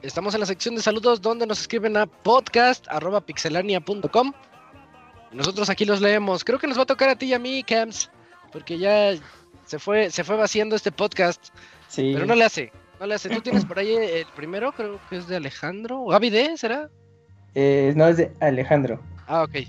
Estamos 0.00 0.34
en 0.34 0.40
la 0.40 0.46
sección 0.46 0.76
de 0.76 0.82
saludos 0.82 1.20
donde 1.20 1.44
nos 1.44 1.60
escriben 1.60 1.96
a 1.96 2.06
podcast.pixelania.com. 2.06 4.32
Nosotros 5.32 5.68
aquí 5.68 5.84
los 5.84 6.00
leemos. 6.00 6.44
Creo 6.44 6.60
que 6.60 6.68
nos 6.68 6.78
va 6.78 6.84
a 6.84 6.86
tocar 6.86 7.08
a 7.08 7.16
ti 7.16 7.26
y 7.26 7.34
a 7.34 7.40
mí, 7.40 7.64
Cams, 7.64 8.12
porque 8.52 8.78
ya 8.78 9.16
se 9.64 9.80
fue, 9.80 10.12
se 10.12 10.22
fue 10.22 10.36
vaciando 10.36 10.76
este 10.76 10.92
podcast. 10.92 11.48
Sí. 11.88 12.12
Pero 12.14 12.26
no 12.26 12.36
le 12.36 12.44
hace, 12.44 12.70
no 13.00 13.06
le. 13.06 13.18
Tú 13.18 13.40
tienes 13.40 13.64
por 13.64 13.78
ahí 13.78 13.94
el 13.94 14.26
primero, 14.34 14.72
creo 14.72 15.00
que 15.08 15.16
es 15.16 15.28
de 15.28 15.36
Alejandro. 15.36 16.02
¿O 16.02 16.08
Gaby 16.08 16.30
D, 16.30 16.56
será? 16.56 16.90
Eh, 17.54 17.92
no, 17.96 18.06
es 18.06 18.16
de 18.18 18.32
Alejandro. 18.40 19.00
Ah, 19.26 19.42
ok. 19.42 19.68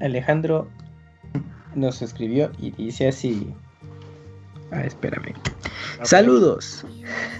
Alejandro 0.00 0.68
nos 1.74 2.02
escribió 2.02 2.50
y 2.58 2.70
dice 2.72 3.08
así. 3.08 3.52
Ah, 4.70 4.84
espérame. 4.84 5.34
Saludos. 6.02 6.84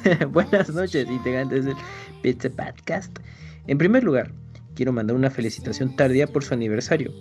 Buenas 0.31 0.71
noches, 0.71 1.09
integrantes 1.09 1.65
del 1.65 1.77
Pizza 2.21 2.51
Podcast. 2.51 3.19
En 3.67 3.79
primer 3.79 4.05
lugar, 4.05 4.33
quiero 4.75 4.93
mandar 4.93 5.17
una 5.17 5.31
felicitación 5.31 5.97
tardía 5.97 6.27
por 6.27 6.45
su 6.45 6.55
aniversario. 6.55 7.13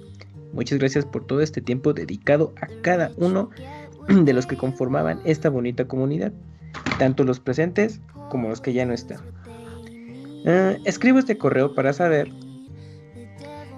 Muchas 0.54 0.80
gracias 0.80 1.06
por 1.06 1.26
todo 1.26 1.42
este 1.42 1.62
tiempo 1.62 1.94
dedicado 1.94 2.54
a 2.62 2.68
cada 2.82 3.12
uno 3.18 3.50
de 4.10 4.34
los 4.34 4.46
que 4.46 4.58
conformaban 4.58 5.22
esta 5.24 5.50
bonita 5.50 5.88
comunidad, 5.88 6.34
tanto 6.98 7.24
los 7.24 7.40
presentes 7.40 8.00
como 8.30 8.50
los 8.50 8.62
que 8.62 8.74
ya 8.74 8.86
no 8.86 8.94
están. 8.94 9.20
Ah, 10.46 10.76
escribo 10.86 11.20
este 11.20 11.38
correo 11.38 11.76
para 11.76 11.94
saber 11.94 12.32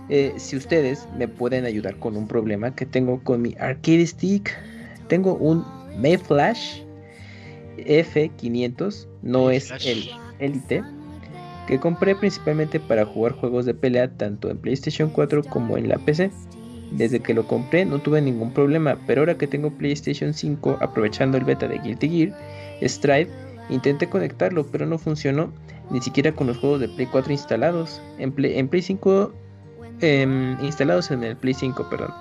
eh, 0.10 0.34
si 0.38 0.56
ustedes 0.56 1.08
me 1.18 1.28
pueden 1.28 1.66
ayudar 1.66 1.98
con 1.98 2.18
un 2.18 2.28
problema 2.28 2.76
que 2.76 2.86
tengo 2.86 3.24
con 3.24 3.42
mi 3.42 3.56
arcade 3.60 4.06
stick. 4.06 4.52
Tengo 5.08 5.36
un 5.36 5.66
Mayflash 5.98 6.82
F500, 7.78 9.08
no 9.22 9.50
es 9.50 9.72
el 9.86 10.10
Elite, 10.40 10.84
que 11.68 11.80
compré 11.80 12.16
principalmente 12.16 12.80
para 12.80 13.06
jugar 13.06 13.34
juegos 13.34 13.66
de 13.66 13.74
pelea 13.74 14.10
tanto 14.10 14.50
en 14.50 14.58
PlayStation 14.58 15.10
4 15.10 15.44
como 15.44 15.78
en 15.78 15.90
la 15.90 15.98
PC. 15.98 16.32
Desde 16.92 17.20
que 17.20 17.34
lo 17.34 17.48
compré 17.48 17.86
no 17.86 18.00
tuve 18.00 18.22
ningún 18.22 18.54
problema, 18.54 18.98
pero 19.08 19.22
ahora 19.22 19.38
que 19.38 19.48
tengo 19.48 19.72
PlayStation 19.72 20.34
5 20.34 20.78
aprovechando 20.80 21.38
el 21.38 21.44
beta 21.44 21.68
de 21.68 21.80
Guilty 21.80 22.10
Gear 22.10 22.38
Strive, 22.82 23.30
intenté 23.70 24.08
conectarlo 24.10 24.66
pero 24.68 24.86
no 24.86 24.98
funcionó 24.98 25.52
ni 25.90 26.02
siquiera 26.02 26.32
con 26.32 26.48
los 26.48 26.58
juegos 26.58 26.80
de 26.80 26.90
Play 26.90 27.08
4 27.08 27.32
instalados. 27.32 28.02
En 28.18 28.32
Play, 28.32 28.58
en 28.58 28.68
Play 28.68 28.82
5 28.82 29.34
em, 30.02 30.58
instalados 30.64 31.12
en 31.12 31.24
el 31.24 31.36
Play 31.36 31.54
5, 31.54 31.90
perdón, 31.90 32.12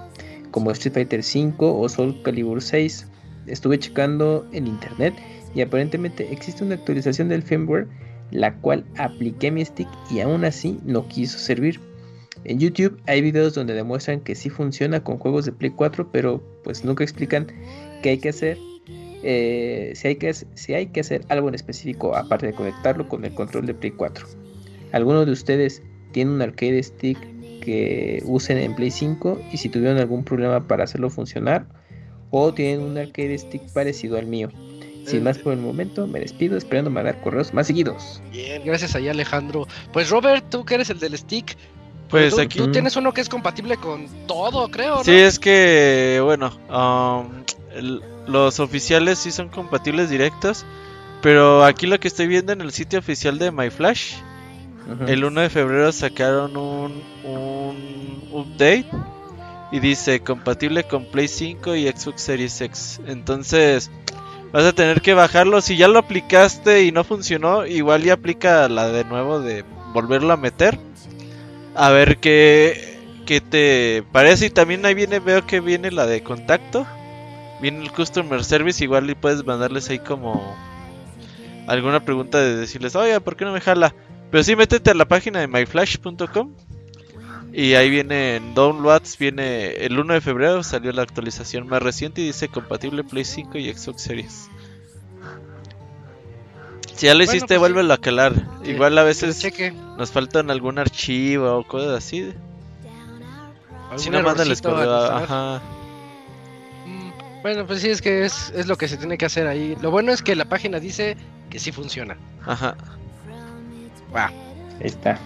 como 0.51 0.71
Street 0.73 0.95
Fighter 0.95 1.23
5 1.23 1.79
o 1.79 1.89
Soul 1.89 2.21
Calibur 2.23 2.61
6. 2.61 3.07
Estuve 3.47 3.79
checando 3.79 4.47
en 4.53 4.67
internet 4.67 5.15
y 5.55 5.63
aparentemente 5.63 6.33
existe 6.33 6.65
una 6.65 6.75
actualización 6.75 7.29
del 7.29 7.43
firmware 7.43 7.89
la 8.33 8.55
cual 8.55 8.85
apliqué 8.97 9.51
mi 9.51 9.65
stick 9.65 9.89
y 10.11 10.21
aún 10.21 10.45
así 10.45 10.81
no 10.85 11.07
quiso 11.07 11.39
servir. 11.39 11.79
En 12.45 12.59
YouTube 12.59 13.01
hay 13.07 13.21
videos 13.21 13.55
donde 13.55 13.75
demuestran 13.75 14.21
que 14.21 14.35
sí 14.35 14.51
funciona 14.51 15.05
con 15.05 15.19
juegos 15.19 15.45
de 15.45 15.53
Play 15.53 15.71
4, 15.71 16.11
pero 16.11 16.43
pues 16.65 16.85
nunca 16.85 17.05
explican 17.05 17.47
qué 18.03 18.11
hay 18.11 18.19
que 18.19 18.31
hacer. 18.31 18.59
Eh, 19.23 19.93
si, 19.95 20.09
hay 20.09 20.17
que, 20.17 20.33
si 20.35 20.75
hay 20.75 20.87
que 20.87 21.01
hacer 21.01 21.25
algo 21.29 21.49
en 21.49 21.55
específico 21.55 22.17
aparte 22.17 22.47
de 22.47 22.53
conectarlo 22.55 23.09
con 23.09 23.25
el 23.25 23.35
control 23.35 23.67
de 23.67 23.75
Play 23.75 23.93
4. 23.93 24.27
¿Alguno 24.93 25.25
de 25.25 25.33
ustedes 25.33 25.83
tiene 26.13 26.33
un 26.33 26.43
arcade 26.43 26.83
stick 26.83 27.19
que 27.61 28.23
usen 28.27 28.59
en 28.59 28.75
Play 28.75 28.91
5 28.91 29.41
y 29.53 29.57
si 29.57 29.69
tuvieron 29.69 29.99
algún 29.99 30.25
problema 30.25 30.67
para 30.67 30.85
hacerlo 30.85 31.09
funcionar? 31.11 31.67
¿O 32.31 32.53
tienen 32.53 32.81
un 32.81 32.99
arcade 32.99 33.37
stick 33.39 33.63
parecido 33.73 34.19
al 34.19 34.27
mío? 34.27 34.51
Sin 35.05 35.25
más 35.25 35.37
por 35.39 35.53
el 35.53 35.59
momento, 35.59 36.07
me 36.07 36.21
despido 36.21 36.57
esperando 36.57 36.89
mandar 36.89 37.21
correos 37.23 37.53
más 37.53 37.67
seguidos. 37.67 38.23
Bien, 38.31 38.63
gracias 38.65 38.95
ahí 38.95 39.09
Alejandro. 39.09 39.67
Pues 39.93 40.09
Robert, 40.11 40.45
tú 40.49 40.65
que 40.65 40.75
eres 40.77 40.91
el 40.91 41.01
del 41.01 41.19
stick. 41.19 41.57
Pues 42.09 42.35
tú, 42.35 42.41
aquí. 42.41 42.59
tú 42.59 42.71
tienes 42.71 42.95
uno 42.97 43.13
que 43.13 43.21
es 43.23 43.29
compatible 43.29 43.77
con 43.79 44.07
todo, 44.27 44.69
creo, 44.69 44.97
¿no? 44.99 45.05
Sí, 45.05 45.13
es 45.15 45.39
que, 45.39 46.21
bueno, 46.23 46.53
um, 46.69 47.43
el- 47.75 48.03
los 48.27 48.61
oficiales 48.61 49.19
sí 49.19 49.31
son 49.31 49.49
compatibles 49.49 50.11
directos. 50.11 50.65
Pero 51.23 51.65
aquí 51.65 51.87
lo 51.87 52.01
que 52.01 52.09
estoy 52.09 52.27
viendo 52.27 52.53
en 52.53 52.61
el 52.61 52.73
sitio 52.73 52.99
oficial 52.99 53.39
de 53.39 53.53
MyFlash, 53.53 54.15
el 55.07 55.25
1 55.25 55.41
de 55.43 55.51
febrero 55.51 55.93
sacaron 55.93 56.57
un, 56.57 57.01
un 57.23 58.29
update 58.33 58.89
y 59.71 59.79
dice 59.79 60.21
compatible 60.21 60.85
con 60.85 61.05
Play 61.05 61.29
5 61.29 61.77
y 61.77 61.89
Xbox 61.89 62.23
Series 62.23 62.61
X. 62.61 63.01
Entonces 63.07 63.91
vas 64.53 64.65
a 64.65 64.73
tener 64.73 65.01
que 65.01 65.15
bajarlo. 65.15 65.61
Si 65.61 65.77
ya 65.77 65.87
lo 65.87 66.01
aplicaste 66.01 66.83
y 66.83 66.91
no 66.91 67.05
funcionó, 67.05 67.67
igual 67.67 68.03
ya 68.03 68.15
aplica 68.15 68.69
la 68.69 68.89
de 68.89 69.05
nuevo 69.05 69.41
de 69.41 69.65
volverlo 69.95 70.33
a 70.33 70.37
meter. 70.37 70.79
A 71.77 71.91
ver 71.91 72.19
qué, 72.19 72.99
qué 73.27 73.41
te 73.41 74.03
parece. 74.11 74.47
Y 74.47 74.51
también 74.51 74.85
ahí 74.85 74.95
viene, 74.95 75.21
veo 75.21 75.47
que 75.47 75.61
viene 75.61 75.93
la 75.93 76.07
de 76.07 76.23
contacto. 76.25 76.85
Viene 77.63 77.85
el 77.85 77.93
Customer 77.93 78.45
Service, 78.45 78.83
igual 78.83 79.09
y 79.09 79.15
puedes 79.15 79.47
mandarles 79.47 79.89
ahí 79.89 80.01
como 80.01 80.55
alguna 81.69 82.05
pregunta 82.05 82.39
de 82.39 82.57
decirles, 82.57 82.97
oye, 82.97 83.19
¿por 83.21 83.37
qué 83.37 83.45
no 83.45 83.53
me 83.53 83.61
jala? 83.61 83.95
Pero 84.31 84.43
sí, 84.43 84.57
métete 84.57 84.91
a 84.91 84.95
la 84.95 85.07
página 85.07 85.39
de 85.41 85.47
myflash.com 85.47 86.51
y 87.53 87.75
ahí 87.75 87.91
viene 87.91 88.37
en 88.37 88.55
downloads, 88.55 89.19
viene 89.19 89.73
el 89.85 89.99
1 89.99 90.15
de 90.15 90.21
febrero 90.21 90.63
salió 90.63 90.91
la 90.91 91.03
actualización 91.03 91.69
más 91.69 91.83
reciente 91.83 92.21
y 92.23 92.27
dice 92.27 92.49
compatible 92.49 93.05
Play 93.05 93.25
5 93.25 93.59
y 93.59 93.73
Xbox 93.73 94.03
Series. 94.03 94.49
Si 96.95 97.07
ya 97.07 97.15
lo 97.15 97.19
Bueno, 97.19 97.31
hiciste, 97.31 97.47
pues 97.47 97.57
sí. 97.57 97.61
vuélvelo 97.61 97.93
a 97.93 97.99
calar. 97.99 98.35
Sí, 98.65 98.71
Igual 98.71 98.97
a 98.99 99.03
veces 99.03 99.45
nos 99.97 100.11
faltan 100.11 100.51
algún 100.51 100.79
archivo 100.79 101.59
o 101.59 101.67
cosas 101.67 101.99
así. 101.99 102.33
Si 103.97 104.09
no, 104.09 104.19
a 104.19 104.23
correo. 104.63 104.95
Ajá. 104.95 105.63
Bueno, 107.43 107.67
pues 107.67 107.81
sí, 107.81 107.91
es 107.91 108.01
que 108.01 108.25
es, 108.25 108.53
es 108.55 108.67
lo 108.67 108.77
que 108.77 108.87
se 108.89 108.97
tiene 108.97 109.19
que 109.19 109.27
hacer 109.27 109.47
ahí. 109.47 109.77
Lo 109.81 109.91
bueno 109.91 110.13
es 110.13 110.23
que 110.23 110.37
la 110.37 110.45
página 110.45 110.79
dice 110.79 111.17
que 111.51 111.59
sí 111.59 111.73
funciona. 111.73 112.17
Ajá. 112.47 112.77
Ahí 114.15 114.31
está. 114.87 115.19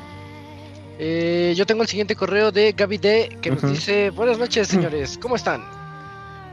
Eh, 0.99 1.53
yo 1.57 1.67
tengo 1.67 1.83
el 1.83 1.89
siguiente 1.89 2.17
correo 2.17 2.51
de 2.53 2.73
Gaby 2.73 2.99
D 2.99 3.37
que 3.43 3.51
nos 3.51 3.63
Ujú. 3.63 3.73
dice: 3.73 4.11
Buenas 4.11 4.39
noches, 4.39 4.69
señores, 4.69 5.19
¿cómo 5.21 5.37
están? 5.37 5.63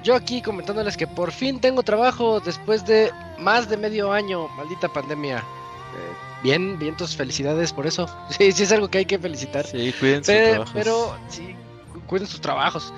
Yo 0.04 0.16
aquí 0.16 0.42
comentándoles 0.42 0.98
que 0.98 1.08
por 1.08 1.32
fin 1.32 1.62
tengo 1.62 1.82
trabajo 1.82 2.42
después 2.42 2.86
de 2.86 3.10
más 3.40 3.70
de 3.70 3.78
medio 3.78 4.12
año, 4.12 4.50
maldita 4.50 4.90
pandemia. 4.90 5.38
Eh, 5.38 6.14
bien, 6.44 6.78
bien, 6.78 6.98
tus 6.98 7.16
felicidades 7.16 7.72
por 7.72 7.88
eso. 7.88 8.06
Sí, 8.38 8.52
sí 8.52 8.64
es 8.64 8.72
algo 8.74 8.90
que 8.90 8.98
hay 8.98 9.06
que 9.06 9.18
felicitar. 9.18 9.66
Sí, 9.66 9.94
cuiden 9.98 10.24
sus 10.26 10.28
Pero, 10.34 10.50
trabajos. 10.52 10.74
pero 10.74 11.16
sí, 11.30 11.56
cu- 11.94 12.02
cuiden 12.02 12.28
sus 12.28 12.42
trabajos. 12.42 12.94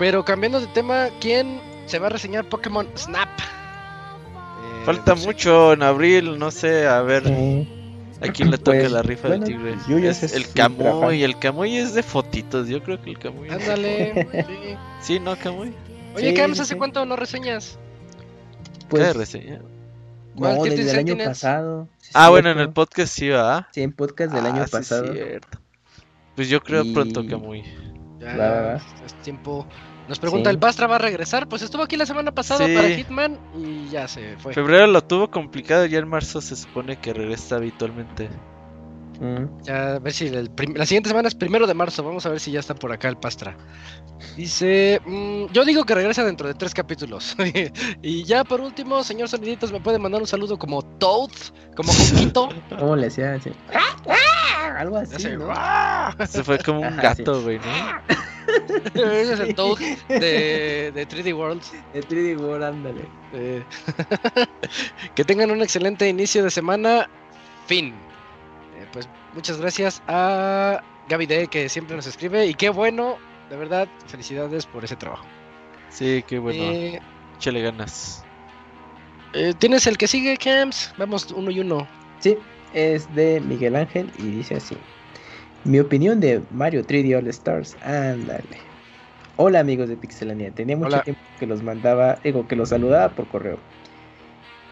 Pero 0.00 0.24
cambiando 0.24 0.58
de 0.60 0.66
tema, 0.68 1.08
¿quién 1.20 1.60
se 1.86 1.98
va 2.00 2.06
a 2.06 2.10
reseñar 2.10 2.44
Pokémon 2.46 2.88
Snap? 2.96 3.28
Eh, 3.38 4.82
Falta 4.86 5.12
no 5.14 5.20
sé. 5.20 5.26
mucho 5.26 5.72
en 5.74 5.82
abril, 5.82 6.38
no 6.38 6.50
sé, 6.50 6.88
a 6.88 7.02
ver 7.02 7.22
Eh, 7.26 7.68
a 8.22 8.28
quién 8.32 8.50
le 8.50 8.56
toca 8.58 8.78
Pues, 8.78 8.90
la 8.92 9.02
rifa 9.02 9.28
bueno, 9.28 9.44
del 9.44 9.56
tigre. 9.56 9.76
yo 9.88 9.98
ya 9.98 10.10
Es 10.10 10.16
sé 10.18 10.36
el 10.36 10.50
Camuy, 10.52 11.22
el 11.22 11.38
Camuy 11.38 11.76
es 11.76 11.94
de 11.94 12.02
fotitos, 12.02 12.66
yo 12.68 12.82
creo 12.82 13.00
que 13.00 13.10
el 13.10 13.18
Camuy. 13.18 13.48
es 13.50 13.58
de 13.58 13.62
Ándale. 13.62 14.28
sí. 14.46 14.76
Sí, 15.02 15.20
¿no, 15.20 15.36
Camuy? 15.36 15.72
Oye, 16.16 16.30
Sí, 16.30 16.34
Cams, 16.34 16.56
sí, 16.56 16.62
¿hace 16.62 16.76
cuánto 16.76 17.04
no 17.06 17.14
reseñas? 17.16 17.78
pues, 18.88 19.06
¿Qué 19.06 19.12
reseña? 19.12 19.60
¿Cuál? 20.34 20.56
no, 20.56 20.62
¿Qué 20.64 20.70
desde 20.70 20.90
el 20.92 20.98
año 20.98 21.16
pasado. 21.24 21.88
Sí, 21.98 22.10
Ah, 22.14 22.30
bueno, 22.30 22.50
en 22.50 22.58
el 22.58 22.70
podcast 22.70 23.12
sí, 23.12 23.28
¿verdad? 23.28 23.66
Sí, 23.70 23.82
en 23.82 23.92
podcast 23.92 24.32
del 24.32 24.46
Ah, 24.46 24.48
año 24.48 24.64
sí, 24.64 24.70
pasado. 24.72 25.12
cierto. 25.12 25.58
Pues 26.34 26.48
yo 26.48 26.60
creo 26.62 26.82
Y- 26.84 26.92
pronto 26.94 27.24
Camuy. 27.26 27.62
Ya, 28.18 28.36
Va, 28.36 28.50
va, 28.50 28.60
va. 28.62 28.74
es 29.06 29.14
tiempo. 29.22 29.66
Nos 30.10 30.18
pregunta, 30.18 30.50
Sí. 30.50 30.54
¿el 30.54 30.58
Bastra 30.58 30.88
va 30.88 30.96
a 30.96 30.98
regresar? 30.98 31.48
Pues 31.48 31.62
estuvo 31.62 31.84
aquí 31.84 31.96
la 31.96 32.04
semana 32.04 32.32
pasada 32.32 32.66
Sí. 32.66 32.74
para 32.74 32.88
Hitman 32.88 33.38
y 33.56 33.88
ya 33.90 34.08
se 34.08 34.36
fue. 34.38 34.52
Febrero 34.52 34.88
lo 34.88 35.02
tuvo 35.04 35.30
complicado, 35.30 35.86
ya 35.86 36.00
en 36.00 36.08
marzo 36.08 36.40
se 36.40 36.56
supone 36.56 36.98
que 36.98 37.12
regresa 37.12 37.56
habitualmente. 37.56 38.28
Mm. 39.20 39.62
Ya, 39.62 39.94
a 39.94 39.98
ver 40.00 40.12
si 40.12 40.26
el 40.26 40.50
la 40.74 40.84
siguiente 40.84 41.10
semana 41.10 41.28
es 41.28 41.36
primero 41.36 41.68
de 41.68 41.74
marzo. 41.74 42.02
Vamos 42.02 42.26
a 42.26 42.30
ver 42.30 42.40
si 42.40 42.50
ya 42.50 42.58
está 42.58 42.74
por 42.74 42.90
acá 42.90 43.08
el 43.08 43.18
Pastra. 43.18 43.56
Dice, 44.36 45.00
mm, 45.06 45.52
yo 45.52 45.64
digo 45.64 45.84
que 45.84 45.94
regresa 45.94 46.24
dentro 46.24 46.48
de 46.48 46.54
tres 46.54 46.74
capítulos. 46.74 47.36
y 48.02 48.24
ya 48.24 48.42
por 48.42 48.60
último, 48.60 49.04
señor 49.04 49.28
Soniditos, 49.28 49.70
me 49.70 49.80
puede 49.80 50.00
mandar 50.00 50.20
un 50.20 50.26
saludo 50.26 50.58
como 50.58 50.82
Toad, 50.82 51.30
como 51.76 51.92
Coquito. 51.92 52.48
¿Cómo 52.80 52.96
le 52.96 53.06
hacía? 53.06 53.34
Así? 53.34 53.52
Algo 54.76 54.96
así. 54.96 55.28
Se 56.26 56.42
fue 56.42 56.58
como 56.58 56.80
un 56.80 56.96
gato, 56.96 57.42
güey, 57.42 57.58
¿no? 57.58 57.64
Ese 58.94 59.32
es 59.34 59.40
el 59.40 59.54
Toad 59.54 59.78
de, 60.08 60.90
de 60.94 61.08
3D 61.08 61.34
World. 61.36 61.62
De 61.92 62.00
3D 62.02 62.38
World, 62.40 62.64
ándale. 62.64 63.02
Eh, 63.32 63.62
que 65.14 65.24
tengan 65.24 65.50
un 65.50 65.62
excelente 65.62 66.08
inicio 66.08 66.42
de 66.44 66.50
semana. 66.50 67.08
Fin. 67.66 67.88
Eh, 68.76 68.86
pues 68.92 69.08
muchas 69.34 69.60
gracias 69.60 70.02
a 70.08 70.82
Gaby 71.08 71.26
D 71.26 71.46
que 71.48 71.68
siempre 71.68 71.96
nos 71.96 72.06
escribe 72.06 72.46
y 72.46 72.54
qué 72.54 72.68
bueno, 72.70 73.16
de 73.48 73.56
verdad, 73.56 73.88
felicidades 74.06 74.66
por 74.66 74.84
ese 74.84 74.96
trabajo. 74.96 75.26
Sí, 75.90 76.24
qué 76.26 76.38
bueno. 76.38 76.62
Eh, 76.62 77.00
Échale 77.36 77.62
ganas. 77.62 78.24
eh, 79.32 79.54
¿Tienes 79.58 79.86
el 79.86 79.96
que 79.98 80.06
sigue, 80.06 80.36
Camps? 80.36 80.92
Vamos 80.98 81.30
uno 81.32 81.50
y 81.50 81.60
uno. 81.60 81.86
Sí, 82.20 82.36
es 82.74 83.12
de 83.14 83.40
Miguel 83.40 83.76
Ángel 83.76 84.10
y 84.18 84.22
dice 84.24 84.56
así. 84.56 84.76
Mi 85.64 85.78
opinión 85.78 86.20
de 86.20 86.42
Mario 86.50 86.82
3D 86.84 87.16
All 87.16 87.28
Stars, 87.28 87.76
ándale. 87.82 88.58
Hola 89.36 89.60
amigos 89.60 89.88
de 89.88 89.96
Pixelania, 89.96 90.52
tenía 90.52 90.76
mucho 90.76 90.88
Hola. 90.88 91.02
tiempo 91.02 91.20
que 91.38 91.46
los 91.46 91.62
mandaba, 91.62 92.18
digo, 92.24 92.46
que 92.46 92.56
los 92.56 92.70
saludaba 92.70 93.14
por 93.14 93.28
correo. 93.28 93.58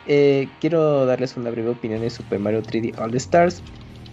Eh, 0.06 0.48
quiero 0.60 1.04
darles 1.04 1.36
una 1.36 1.50
breve 1.50 1.68
opinión 1.68 2.00
de 2.00 2.10
Super 2.10 2.38
Mario 2.38 2.62
3D 2.62 2.94
All 2.98 3.14
Stars. 3.16 3.62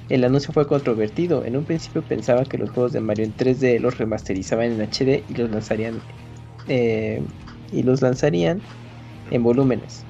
El 0.10 0.24
anuncio 0.24 0.54
fue 0.54 0.68
controvertido. 0.68 1.46
En 1.46 1.56
un 1.56 1.66
principio 1.66 2.04
pensaba 2.04 2.44
que 2.44 2.58
los 2.58 2.70
juegos 2.72 2.92
de 2.92 3.00
Mario 3.00 3.26
en 3.26 3.34
3D 3.34 3.80
los 3.80 3.98
remasterizaban 3.98 4.74
en 4.74 4.82
HD 4.82 5.24
y 5.28 5.34
los 5.36 5.50
lanzarían 5.50 6.02
eh, 6.68 7.22
y 7.72 7.84
los 7.84 8.02
lanzarían 8.02 8.62
en 9.32 9.44
volúmenes, 9.44 10.04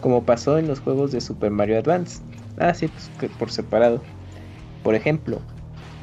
como 0.00 0.24
pasó 0.24 0.58
en 0.58 0.68
los 0.68 0.80
juegos 0.80 1.10
de 1.10 1.20
Super 1.20 1.50
Mario 1.50 1.78
Advance. 1.78 2.20
Ah, 2.58 2.72
sí, 2.74 2.88
pues 2.88 3.10
que 3.18 3.28
por 3.28 3.50
separado. 3.50 4.02
Por 4.82 4.94
ejemplo, 4.94 5.42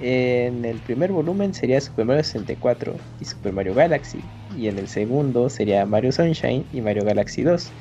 en 0.06 0.66
el 0.66 0.82
primer 0.82 1.14
volumen 1.14 1.54
sería 1.54 1.80
Super 1.80 2.06
Mario 2.06 2.24
64 2.24 2.96
y 3.22 3.26
Super 3.26 3.54
Mario 3.54 3.74
Galaxy, 3.74 4.20
y 4.54 4.68
en 4.68 4.78
el 4.78 4.90
segundo 4.90 5.50
sería 5.50 5.86
Mario 5.86 6.12
Sunshine 6.12 6.66
y 6.74 6.82
Mario 6.82 7.06
Galaxy 7.06 7.44
2, 7.44 7.72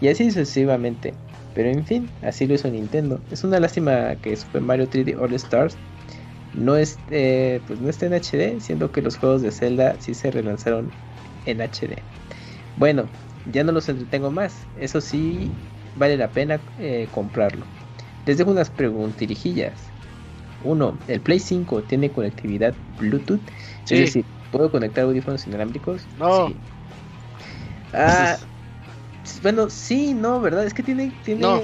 y 0.00 0.06
así 0.08 0.30
sucesivamente. 0.30 1.14
Pero 1.52 1.70
en 1.70 1.84
fin, 1.84 2.08
así 2.22 2.46
lo 2.46 2.54
hizo 2.54 2.70
Nintendo. 2.70 3.20
Es 3.30 3.42
una 3.42 3.58
lástima 3.58 4.14
que 4.16 4.36
Super 4.36 4.62
Mario 4.62 4.88
3D 4.88 5.16
All 5.20 5.34
Stars 5.34 5.76
no 6.52 6.76
esté, 6.76 7.60
pues 7.66 7.80
no 7.80 7.90
esté 7.90 8.06
en 8.06 8.14
HD, 8.14 8.60
siendo 8.60 8.92
que 8.92 9.02
los 9.02 9.16
juegos 9.16 9.42
de 9.42 9.50
Zelda 9.50 9.96
sí 10.00 10.14
se 10.14 10.30
relanzaron 10.30 10.92
en 11.44 11.60
HD. 11.60 11.96
Bueno, 12.76 13.08
ya 13.46 13.64
no 13.64 13.72
los 13.72 13.88
entretengo 13.88 14.30
más. 14.30 14.68
Eso 14.76 15.00
sí, 15.00 15.50
vale 15.94 16.16
la 16.16 16.30
pena 16.30 16.60
eh, 16.78 17.08
comprarlo. 17.10 17.66
Les 18.26 18.38
dejo 18.38 18.50
unas 18.52 18.70
preguntirijillas. 18.70 19.93
Uno, 20.64 20.98
¿el 21.06 21.22
Play 21.22 21.40
5 21.40 21.84
tiene 21.84 22.12
conectividad 22.12 22.76
Bluetooth? 22.98 23.42
Sí. 23.84 23.94
Es 23.94 24.00
decir, 24.00 24.26
¿puedo 24.50 24.70
conectar 24.70 25.04
audífonos 25.04 25.46
inalámbricos? 25.46 26.08
No. 26.16 26.46
Sí. 26.46 26.60
Ah, 27.92 28.38
bueno, 29.42 29.70
sí, 29.70 30.14
no, 30.14 30.40
¿verdad? 30.40 30.66
Es 30.66 30.74
que 30.74 30.82
tiene, 30.82 31.12
tiene, 31.22 31.42
No. 31.42 31.60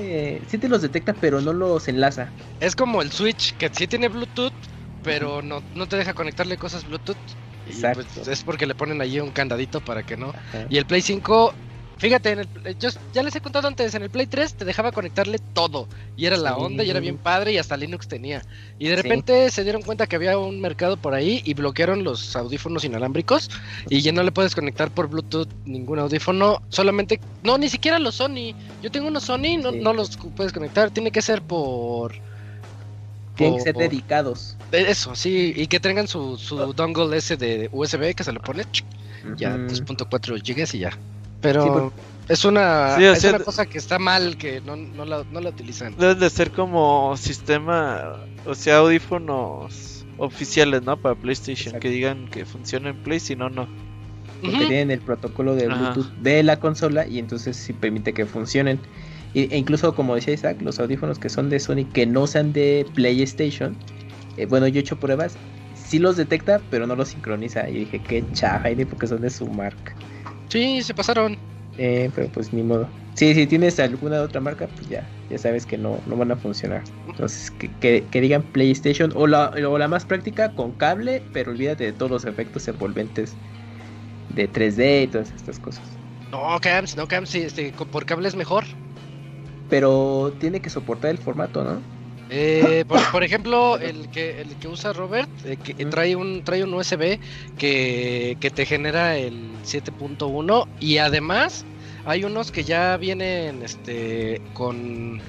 sí 0.49 0.59
te 0.59 0.69
los 0.69 0.83
detecta, 0.83 1.15
pero 1.15 1.41
no 1.41 1.53
los 1.53 1.89
enlaza. 1.89 2.33
Es 2.59 2.77
como 2.77 3.03
el 3.03 3.11
Switch, 3.13 3.57
que 3.57 3.71
sí 3.73 3.87
tiene 3.89 4.09
Bluetooth, 4.09 4.53
pero 5.03 5.43
no, 5.43 5.65
no 5.73 5.87
te 5.87 5.97
deja 5.97 6.15
conectarle 6.15 6.59
cosas 6.59 6.85
Bluetooth. 6.85 7.19
Y 7.65 7.73
Exacto. 7.73 8.23
pues 8.23 8.29
es 8.29 8.43
porque 8.45 8.67
le 8.67 8.75
ponen 8.75 9.01
allí 9.01 9.21
un 9.21 9.33
candadito 9.33 9.81
para 9.81 10.03
que 10.03 10.17
no. 10.17 10.33
Ajá. 10.33 10.69
Y 10.69 10.79
el 10.79 10.87
Play 10.87 11.03
5, 11.03 11.55
fíjate, 12.01 12.31
en 12.31 12.39
el, 12.41 12.49
yo 12.79 12.89
ya 13.13 13.23
les 13.23 13.37
he 13.37 13.41
contado 13.41 13.69
antes, 13.69 13.95
en 13.95 14.03
el 14.03 14.11
Play 14.11 14.27
3 14.27 14.55
te 14.55 14.65
dejaba 14.65 14.91
conectarle 14.91 15.39
todo. 15.53 15.87
Y 16.17 16.25
era 16.27 16.37
la 16.37 16.55
Sí. 16.55 16.57
onda 16.59 16.83
y 16.83 16.91
era 16.91 16.99
bien 16.99 17.19
padre 17.19 17.53
y 17.53 17.59
hasta 17.59 17.77
Linux 17.77 18.09
tenía. 18.09 18.43
Y 18.79 18.89
de 18.89 18.97
Sí. 18.97 19.03
repente 19.03 19.51
se 19.51 19.63
dieron 19.63 19.83
cuenta 19.83 20.07
que 20.07 20.17
había 20.17 20.39
un 20.39 20.61
mercado 20.61 20.97
por 20.97 21.15
ahí 21.15 21.43
y 21.45 21.55
bloquearon 21.55 22.03
los 22.03 22.35
audífonos 22.35 22.85
inalámbricos. 22.85 23.51
Y 23.89 24.01
ya 24.01 24.13
no 24.13 24.23
le 24.23 24.33
puedes 24.33 24.55
conectar 24.55 24.91
por 24.91 25.09
Bluetooth 25.09 25.49
ningún 25.67 25.99
audífono. 25.99 26.63
Solamente, 26.71 27.21
no, 27.43 27.59
ni 27.59 27.69
siquiera 27.69 27.99
los 27.99 28.15
Sony. 28.17 28.55
Yo 28.83 28.91
tengo 28.91 29.09
unos 29.09 29.25
Sony, 29.25 29.59
no, 29.63 29.71
Sí. 29.71 29.79
no 29.81 29.93
los 29.93 30.17
puedes 30.17 30.53
conectar. 30.53 30.91
Tiene 30.91 31.11
que 31.13 31.23
ser 31.23 31.43
por... 31.43 32.13
Tienen 33.37 33.57
que 33.59 33.63
ser 33.65 33.77
dedicados. 33.77 34.57
Eso, 34.73 35.15
sí, 35.15 35.53
y 35.57 35.67
que 35.67 35.81
tengan 35.81 36.07
su, 36.09 36.37
su 36.37 36.57
dongle 36.75 37.17
ese 37.17 37.37
de 37.37 37.69
USB 37.73 38.15
que 38.15 38.23
se 38.25 38.33
le 38.33 38.41
pone 38.41 38.65
ch, 38.65 38.85
ya 39.37 39.55
Ujú. 39.55 39.67
2.4 39.69 40.37
GB 40.43 40.75
y 40.75 40.79
ya. 40.81 40.91
Pero 41.41 41.93
Sí, 41.97 42.03
es 42.29 42.45
una 42.45 42.97
Sí, 42.97 43.05
es 43.05 43.21
sea, 43.21 43.31
una 43.31 43.39
cosa 43.45 43.67
que 43.67 43.79
está 43.79 43.99
mal 43.99 44.37
que 44.37 44.61
no, 44.61 44.77
no, 44.77 45.05
la, 45.05 45.25
no 45.31 45.41
la 45.41 45.51
utilizan. 45.51 45.95
Deben 45.97 46.19
de 46.21 46.31
ser 46.31 46.51
como 46.51 47.17
sistema, 47.17 48.17
o 48.45 48.55
sea, 48.55 48.79
audífonos 48.79 50.05
oficiales, 50.19 50.83
¿no? 50.83 50.97
Para 50.97 51.15
PlayStation, 51.15 51.69
Exacto. 51.75 51.81
que 51.81 51.91
digan 51.91 52.29
que 52.29 52.45
funciona 52.45 52.91
en 52.91 53.03
Play, 53.03 53.21
si 53.21 53.37
no, 53.37 53.49
no. 53.49 53.67
porque 54.43 54.59
tienen 54.59 54.91
el 54.91 55.01
protocolo 55.01 55.55
de 55.55 55.67
Ajá. 55.67 55.77
Bluetooth 55.93 56.13
de 56.23 56.43
la 56.43 56.59
consola 56.59 57.07
y 57.07 57.19
entonces 57.19 57.57
sí 57.57 57.73
permite 57.73 58.13
que 58.15 58.27
funcionen. 58.27 58.81
Y- 59.35 59.53
e 59.55 59.57
incluso 59.59 59.95
como 59.95 60.15
decía 60.15 60.35
Isaac, 60.35 60.61
los 60.63 60.81
audífonos 60.81 61.19
que 61.19 61.29
son 61.29 61.51
de 61.51 61.61
Sony 61.61 61.85
que 61.93 62.07
no 62.07 62.27
sean 62.27 62.53
de 62.53 62.87
PlayStation, 62.95 63.77
eh, 64.37 64.47
bueno, 64.47 64.67
yo 64.67 64.79
he 64.79 64.81
hecho 64.81 64.99
pruebas, 64.99 65.37
sí 65.75 65.99
los 65.99 66.17
detecta, 66.17 66.61
pero 66.71 66.87
no 66.87 66.97
los 66.97 67.09
sincroniza. 67.09 67.69
Y 67.69 67.81
dije, 67.81 68.01
qué 68.01 68.25
chafa, 68.33 68.69
porque 68.89 69.07
son 69.07 69.21
de 69.21 69.31
su 69.31 69.47
marca. 69.47 69.95
Sí, 70.51 70.83
se 70.83 70.95
pasaron. 70.95 71.41
Eh, 71.77 72.11
pero 72.15 72.31
pues 72.31 72.53
ni 72.53 72.63
modo. 72.63 72.95
Sí, 73.15 73.35
si 73.35 73.47
tienes 73.47 73.79
alguna 73.81 74.23
otra 74.23 74.41
marca, 74.41 74.73
pues 74.75 74.89
ya, 74.89 75.15
ya 75.29 75.39
sabes 75.39 75.67
que 75.67 75.79
no, 75.79 76.03
no 76.07 76.17
van 76.17 76.31
a 76.33 76.37
funcionar. 76.37 76.85
Entonces, 77.05 77.51
que, 77.51 77.77
que- 77.79 78.09
que 78.11 78.21
digan 78.21 78.51
PlayStation 78.51 79.13
o 79.15 79.27
la, 79.27 79.49
o 79.51 79.79
la 79.79 79.89
más 79.89 80.07
práctica 80.07 80.55
con 80.55 80.77
cable, 80.77 81.29
pero 81.33 81.51
olvídate 81.53 81.85
de 81.85 81.93
todos 81.93 82.11
los 82.11 82.25
efectos 82.25 82.67
envolventes 82.69 83.41
de 84.29 84.49
3D 84.49 85.03
y 85.05 85.09
todas 85.09 85.33
estas 85.35 85.61
cosas. 85.61 86.01
No, 86.33 86.59
Cams, 86.61 86.97
no, 86.97 87.07
Cams, 87.07 87.31
sí, 87.31 87.43
este, 87.43 87.73
con- 87.75 87.89
por 87.91 88.05
cable 88.07 88.29
es 88.29 88.35
mejor. 88.37 88.65
Pero 89.69 90.37
tiene 90.39 90.61
que 90.61 90.69
soportar 90.71 91.11
el 91.13 91.19
formato, 91.19 91.65
¿no? 91.65 91.91
Eh, 92.31 92.85
por, 92.87 93.01
por 93.11 93.25
ejemplo, 93.25 93.77
el 93.79 94.09
que, 94.11 94.41
el 94.41 94.57
que 94.57 94.69
usa 94.69 94.93
Robert, 94.93 95.29
eh, 95.45 95.57
que 95.57 95.75
trae 95.87 96.15
un 96.15 96.43
trae 96.45 96.63
un 96.63 96.73
USB 96.73 97.19
que, 97.59 98.37
que 98.41 98.51
te 98.51 98.65
genera 98.65 99.17
el 99.17 99.51
7.1 99.65 100.69
y 100.79 100.99
además 100.99 101.65
hay 102.07 102.25
unos 102.25 102.51
que 102.53 102.65
ya 102.65 102.97
vienen 102.97 103.63
este 103.63 104.41
con 104.55 105.21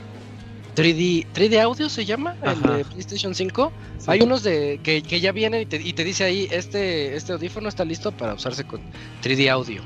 3D 0.76 1.28
3D 1.34 1.60
audio 1.60 1.90
se 1.90 2.06
llama, 2.06 2.38
el 2.44 2.62
de 2.62 2.86
PlayStation 2.86 3.36
5. 3.36 3.72
Sí. 3.98 4.06
Hay 4.08 4.22
unos 4.22 4.44
de 4.44 4.80
que, 4.84 5.02
que 5.02 5.20
ya 5.20 5.32
vienen 5.32 5.62
y 5.62 5.66
te, 5.66 5.78
y 5.78 5.94
te 5.94 6.04
dice 6.04 6.24
ahí 6.24 6.48
este 6.52 7.16
este 7.16 7.34
audífono 7.34 7.68
está 7.68 7.84
listo 7.84 8.12
para 8.12 8.36
usarse 8.36 8.64
con 8.64 8.80
3D 9.24 9.50
audio. 9.50 9.82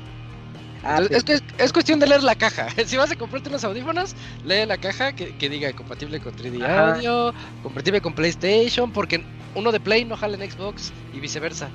Ah, 0.88 1.02
es, 1.10 1.24
que 1.24 1.34
es, 1.34 1.44
es 1.58 1.72
cuestión 1.72 1.98
de 1.98 2.06
leer 2.06 2.22
la 2.22 2.36
caja. 2.36 2.68
Si 2.86 2.96
vas 2.96 3.10
a 3.10 3.16
comprarte 3.16 3.48
unos 3.48 3.64
audífonos, 3.64 4.14
lee 4.44 4.64
la 4.66 4.78
caja 4.78 5.12
que, 5.12 5.36
que 5.36 5.48
diga 5.48 5.72
compatible 5.72 6.20
con 6.20 6.32
3D 6.34 6.62
Ajá. 6.62 6.94
Audio, 6.94 7.34
compatible 7.62 8.00
con 8.00 8.14
PlayStation, 8.14 8.92
porque 8.92 9.24
uno 9.54 9.72
de 9.72 9.80
Play 9.80 10.04
no 10.04 10.16
jala 10.16 10.36
en 10.36 10.48
Xbox 10.50 10.92
y 11.12 11.18
viceversa. 11.20 11.68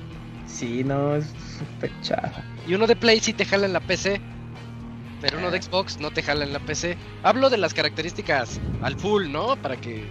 Sí, 0.46 0.82
no, 0.82 1.16
es 1.16 1.26
súper 1.58 1.90
chafa. 2.00 2.42
Y 2.66 2.74
uno 2.74 2.86
de 2.86 2.96
Play 2.96 3.20
sí 3.20 3.32
te 3.32 3.44
jala 3.44 3.66
en 3.66 3.72
la 3.72 3.80
PC. 3.80 4.20
Pero 5.20 5.38
uno 5.38 5.52
de 5.52 5.62
Xbox 5.62 6.00
no 6.00 6.10
te 6.10 6.20
jala 6.22 6.44
en 6.44 6.52
la 6.52 6.58
PC. 6.58 6.96
Hablo 7.22 7.48
de 7.48 7.56
las 7.56 7.74
características 7.74 8.58
al 8.82 8.96
full, 8.96 9.30
¿no? 9.30 9.54
Para 9.56 9.76
que 9.76 10.04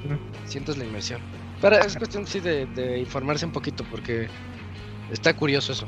sientas 0.46 0.78
la 0.78 0.86
inmersión. 0.86 1.20
Pero 1.60 1.78
es 1.78 1.98
cuestión 1.98 2.26
sí 2.26 2.40
de, 2.40 2.66
de 2.68 3.00
informarse 3.00 3.46
un 3.46 3.52
poquito 3.52 3.84
porque 3.92 4.30
está 5.12 5.34
curioso 5.36 5.74
eso. 5.74 5.86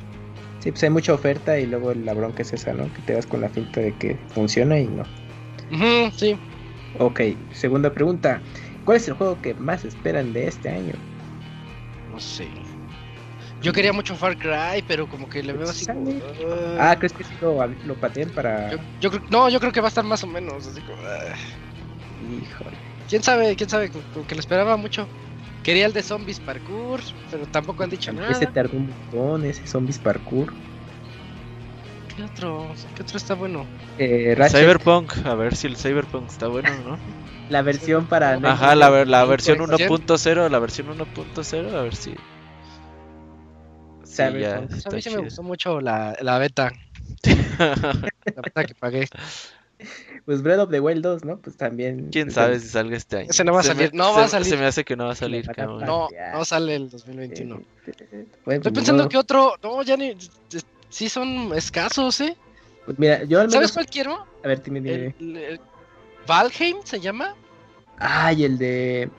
Sí, 0.64 0.72
pues 0.72 0.82
hay 0.84 0.92
mucha 0.92 1.14
oferta 1.14 1.60
y 1.60 1.66
luego 1.66 1.94
la 1.94 2.14
bronca 2.14 2.42
es 2.42 2.54
esa, 2.54 2.72
¿no? 2.72 2.86
Que 2.94 3.02
te 3.02 3.14
vas 3.14 3.28
con 3.28 3.42
la 3.42 3.50
finta 3.50 3.82
de 3.82 3.94
que 3.98 4.18
funciona 4.30 4.80
y 4.80 4.88
no. 4.88 5.04
Ujú, 5.70 6.10
sí. 6.16 6.40
Ok, 6.94 7.20
segunda 7.52 7.94
pregunta. 7.94 8.42
¿Cuál 8.86 8.96
es 8.96 9.06
el 9.10 9.16
juego 9.16 9.42
que 9.42 9.56
más 9.56 9.84
esperan 9.84 10.32
de 10.32 10.48
este 10.48 10.70
año? 10.70 10.94
No 12.10 12.18
sé. 12.18 12.50
Yo 13.62 13.74
quería 13.74 13.92
mucho 13.92 14.16
Far 14.16 14.38
Cry, 14.38 14.86
pero 14.88 15.06
como 15.06 15.28
que 15.28 15.44
le 15.44 15.52
veo 15.52 15.68
así 15.68 15.86
como... 15.86 16.22
Ah, 16.80 16.96
¿crees 16.98 17.12
que 17.12 17.26
sí 17.26 17.36
lo, 17.42 17.68
lo 17.68 17.96
pateen 17.96 18.30
para...? 18.32 18.72
yo, 18.72 18.78
yo 19.02 19.12
creo, 19.12 19.24
no, 19.30 19.50
yo 19.50 19.60
creo 19.60 19.74
que 19.74 19.82
va 19.82 19.88
a 19.88 19.90
estar 19.90 20.06
más 20.06 20.24
o 20.24 20.28
menos 20.28 20.66
así 20.66 20.80
como... 20.80 20.98
ah. 21.04 21.36
Híjole. 22.22 22.78
¿Quién 23.10 23.22
sabe? 23.22 23.54
¿Quién 23.58 23.70
sabe? 23.70 23.90
Como- 23.90 24.26
que 24.26 24.36
lo 24.36 24.40
esperaba 24.40 24.78
mucho. 24.78 25.10
Quería 25.64 25.86
el 25.86 25.94
de 25.94 26.04
Zombies 26.04 26.40
Parkour, 26.40 27.02
pero 27.32 27.46
tampoco 27.48 27.84
han 27.84 27.90
dicho 27.90 28.12
nada. 28.12 28.32
Ese 28.32 28.48
tardó 28.48 28.78
un 28.78 28.88
montón, 28.88 29.46
ese 29.46 29.66
Zombies 29.66 29.98
Parkour. 29.98 30.54
¿Qué 32.16 32.24
otro? 32.24 32.74
¿Qué 32.96 33.02
otro 33.02 33.18
está 33.18 33.34
bueno? 33.34 33.66
Eh, 33.98 34.36
Cyberpunk, 34.50 35.26
a 35.26 35.36
ver 35.36 35.56
si 35.56 35.68
el 35.68 35.78
Cyberpunk 35.78 36.30
está 36.30 36.48
bueno, 36.48 36.70
¿no? 36.84 36.98
la 37.50 37.62
versión 37.62 38.08
para... 38.08 38.34
Ajá, 38.44 38.76
la, 38.76 38.90
ver- 38.90 39.08
la 39.08 39.26
versión 39.26 39.58
Pues, 39.60 39.70
1.0, 39.70 40.50
la 40.50 40.60
versión 40.60 40.88
1.0, 40.88 41.74
a 41.74 41.82
ver 41.84 41.96
si. 41.96 42.16
Sí, 44.04 44.22
a 44.22 44.30
mí 44.92 45.02
sí 45.02 45.10
me 45.10 45.18
gustó 45.20 45.44
mucho 45.44 45.80
la, 45.82 46.16
la 46.22 46.38
beta. 46.40 46.72
La 47.58 48.42
beta 48.42 48.66
que 48.66 48.76
pagué. 48.76 49.08
Pues 50.26 50.42
Breath 50.42 50.60
of 50.60 50.70
the 50.72 50.80
Wild 50.80 51.04
2, 51.04 51.26
¿no? 51.26 51.38
Pues 51.38 51.58
también... 51.58 52.10
Quién 52.12 52.28
pues, 52.28 52.36
sabe 52.36 52.60
si 52.60 52.70
salga 52.70 52.96
este 52.96 53.18
año. 53.18 53.28
Ese 53.30 53.44
no 53.44 53.52
va 53.54 53.60
a 53.60 53.64
salir, 53.64 53.92
me- 53.92 53.98
no 53.98 54.14
se- 54.14 54.20
va 54.20 54.26
a 54.26 54.30
salir. 54.30 54.48
Se 54.48 54.58
me 54.58 54.66
hace 54.66 54.86
que 54.86 54.96
no 54.96 55.06
va 55.06 55.12
a 55.12 55.16
salir, 55.16 55.46
cabrón. 55.48 55.84
No, 55.86 56.08
no 56.34 56.46
sale 56.46 56.76
el 56.76 56.90
2021. 56.90 57.56
Bueno, 57.56 57.66
Estoy 57.86 58.60
pues, 58.60 58.74
pensando 58.74 59.04
no. 59.04 59.10
que 59.10 59.18
otro... 59.18 59.56
No, 59.62 59.82
ya 59.84 59.98
ni... 59.98 60.16
Sí 60.90 61.10
son 61.10 61.52
escasos, 61.54 62.22
¿eh? 62.22 62.38
Pues 62.86 62.98
mira, 63.00 63.24
yo 63.26 63.42
al 63.42 63.48
menos... 63.48 63.54
¿Sabes 63.54 63.72
cuál 63.74 63.86
quiero? 63.88 64.26
A 64.44 64.48
ver, 64.48 64.64
dime, 64.64 64.80
dime. 64.80 65.16
El, 65.20 65.38
el- 65.38 65.62
Valheim 66.26 66.78
se 66.86 67.02
llama. 67.02 67.36
Ay, 67.98 68.46
el 68.46 68.58
de... 68.58 69.10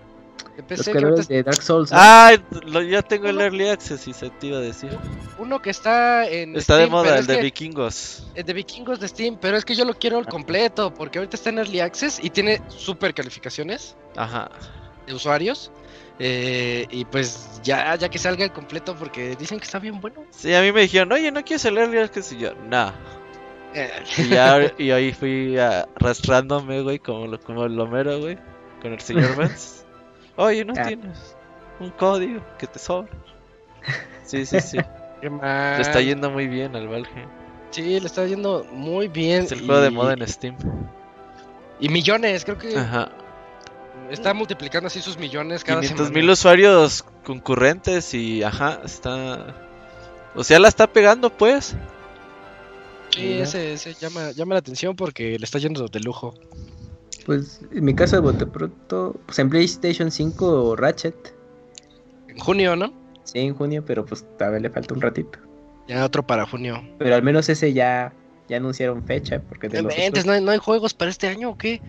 De 0.57 0.77
Los 0.77 0.87
que 0.87 0.93
creadores 0.93 1.29
de 1.29 1.43
Dark 1.43 1.63
Souls. 1.63 1.91
¿no? 1.91 1.97
Ah, 2.01 2.33
lo- 2.67 2.83
ya 2.83 3.03
tengo 3.03 3.29
el 3.29 3.41
Early 3.41 3.69
Access 3.69 4.07
y 4.07 4.13
se 4.13 4.31
te 4.31 4.47
iba 4.47 4.59
a 4.59 4.61
decir. 4.61 4.97
uno 5.39 5.61
que 5.61 5.71
está 5.71 6.29
en 6.29 6.55
Está 6.57 6.77
de 6.77 6.83
Steam, 6.85 6.91
moda 6.93 7.05
pero 7.05 7.17
el 7.21 7.27
de 7.27 7.37
que- 7.37 7.43
vikingos. 7.43 8.27
El 8.35 8.45
de 8.45 8.53
Vikingos 8.53 9.01
de 9.01 9.09
Steam, 9.09 9.37
pero 9.41 9.57
es 9.57 9.65
que 9.65 9.75
yo 9.75 9.85
lo 9.85 9.95
quiero 9.95 10.19
el 10.21 10.27
completo, 10.27 10.95
porque 10.95 11.19
ahorita 11.19 11.37
está 11.37 11.51
en 11.51 11.59
Early 11.59 11.81
Access 11.81 12.21
y 12.23 12.31
tiene 12.31 12.63
super 12.69 13.13
calificaciones 13.15 13.97
Ajá. 14.17 14.49
de 15.07 15.15
usuarios. 15.15 15.71
eh, 16.21 16.87
y 16.93 17.05
pues 17.07 17.61
ya, 17.65 17.97
ya 17.97 18.09
que 18.09 18.21
salga 18.21 18.45
el 18.45 18.53
completo, 18.53 18.95
porque 18.95 19.35
dicen 19.35 19.59
que 19.59 19.65
está 19.65 19.81
bien 19.81 20.01
bueno. 20.01 20.25
Sí, 20.31 20.55
a 20.55 20.61
mí 20.63 20.71
me 20.71 20.83
dijeron, 20.83 21.11
oye, 21.11 21.33
¿no 21.33 21.43
quieres 21.45 21.65
el 21.65 21.77
Early 21.77 21.99
Access? 21.99 22.31
Y 22.33 22.39
yo, 22.39 22.55
no. 22.55 22.93
Eh, 23.75 23.91
Y, 24.19 24.29
ya, 24.29 24.73
y 24.79 24.93
ahí 24.93 25.13
fui 25.13 25.59
arrastrándome, 25.59 26.83
güey, 26.83 27.01
como, 27.01 27.27
lo- 27.27 27.41
como 27.41 27.65
el 27.65 27.79
Homero, 27.81 28.21
güey, 28.21 28.39
con 28.81 28.93
el 28.93 29.01
señor 29.01 29.35
Benz. 29.37 29.84
Oye, 30.37 30.65
¿no 30.65 30.75
Ah. 30.77 30.85
tienes 30.87 31.37
un 31.81 31.91
código 31.91 32.41
que 32.59 32.67
te 32.67 32.79
sobra? 32.79 33.11
Sí, 34.25 34.47
sí, 34.47 34.59
sí. 34.61 34.79
qué 35.21 35.29
Le 35.29 35.31
mal. 35.31 35.81
está 35.81 36.01
yendo 36.01 36.31
muy 36.31 36.47
bien 36.49 36.75
al 36.75 36.89
Valheim. 36.89 37.29
Sí, 37.71 38.01
le 38.01 38.07
está 38.07 38.25
yendo 38.27 38.65
muy 38.73 39.09
bien. 39.09 39.45
Es 39.45 39.53
el 39.53 39.61
juego 39.67 39.81
de 39.83 39.91
moda 39.91 40.15
en 40.15 40.27
Steam. 40.27 40.57
Y 41.79 41.89
millones, 41.91 42.45
creo 42.45 42.57
que 42.57 42.75
Ajá. 42.77 43.11
está 44.11 44.33
multiplicando 44.33 44.87
así 44.87 45.03
sus 45.03 45.19
millones 45.19 45.63
cada 45.63 45.81
500 45.83 46.07
semana. 46.07 46.21
mil 46.23 46.31
usuarios 46.31 47.05
concurrentes 47.25 48.15
y, 48.15 48.43
ajá, 48.43 48.81
está... 48.85 49.55
O 50.35 50.43
sea, 50.43 50.59
la 50.59 50.69
está 50.69 50.87
pegando, 50.87 51.29
pues. 51.31 51.77
Sí, 53.11 53.41
ese, 53.41 53.75
ese 53.75 53.93
llama, 53.95 54.31
llama 54.33 54.55
la 54.55 54.61
atención 54.61 54.97
porque 54.97 55.39
le 55.39 55.45
está 55.45 55.59
yendo 55.59 55.87
de 55.87 56.01
lujo. 56.01 56.35
Pues 57.25 57.61
en 57.73 57.85
mi 57.85 57.95
caso 57.95 58.17
de 58.17 58.23
bote 58.23 58.47
pronto, 58.47 59.19
pues 59.27 59.39
en 59.39 59.49
PlayStation 59.51 60.11
5 60.11 60.77
Ratchet, 60.77 61.35
En 62.29 62.39
junio, 62.39 62.77
¿no? 62.77 62.93
sí, 63.25 63.39
en 63.39 63.55
junio, 63.55 63.83
pero 63.85 64.05
pues 64.05 64.25
todavía 64.39 64.61
le 64.61 64.71
falta 64.71 64.95
un 64.95 65.01
ratito. 65.01 65.39
Ya 65.89 66.05
otro 66.05 66.23
para 66.27 66.47
junio. 66.47 66.83
Pero 66.99 67.15
al 67.15 67.23
menos 67.23 67.49
ese 67.49 67.73
ya, 67.73 68.13
ya 68.49 68.57
anunciaron 68.59 69.03
fecha, 69.05 69.41
porque 69.49 69.69
de 69.69 69.83
los 69.83 69.93
otros, 69.95 70.27
¿no, 70.27 70.33
hay, 70.33 70.43
no 70.43 70.51
hay 70.51 70.59
juegos 70.59 70.93
para 70.95 71.11
este 71.11 71.29
año 71.29 71.51
o 71.51 71.57
qué? 71.57 71.81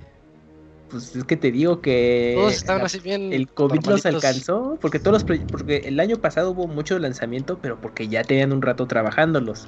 pues 0.90 1.16
es 1.16 1.24
que 1.24 1.36
te 1.36 1.52
digo 1.52 1.82
que 1.82 2.34
Todos 2.38 2.54
estaban 2.54 2.82
la- 2.82 2.86
así 2.86 3.00
bien. 3.00 3.34
el 3.34 3.48
COVID 3.50 3.76
los 3.78 4.06
normalitos. 4.06 4.24
alcanzó, 4.24 4.78
porque 4.80 5.00
todos 5.00 5.26
los 5.28 5.40
porque 5.48 5.78
el 5.86 6.00
año 6.00 6.18
pasado 6.18 6.52
hubo 6.52 6.68
mucho 6.68 6.98
lanzamiento, 7.00 7.58
pero 7.60 7.82
porque 7.82 8.08
ya 8.08 8.24
tenían 8.24 8.54
un 8.54 8.62
rato 8.62 8.86
trabajándolos. 8.86 9.68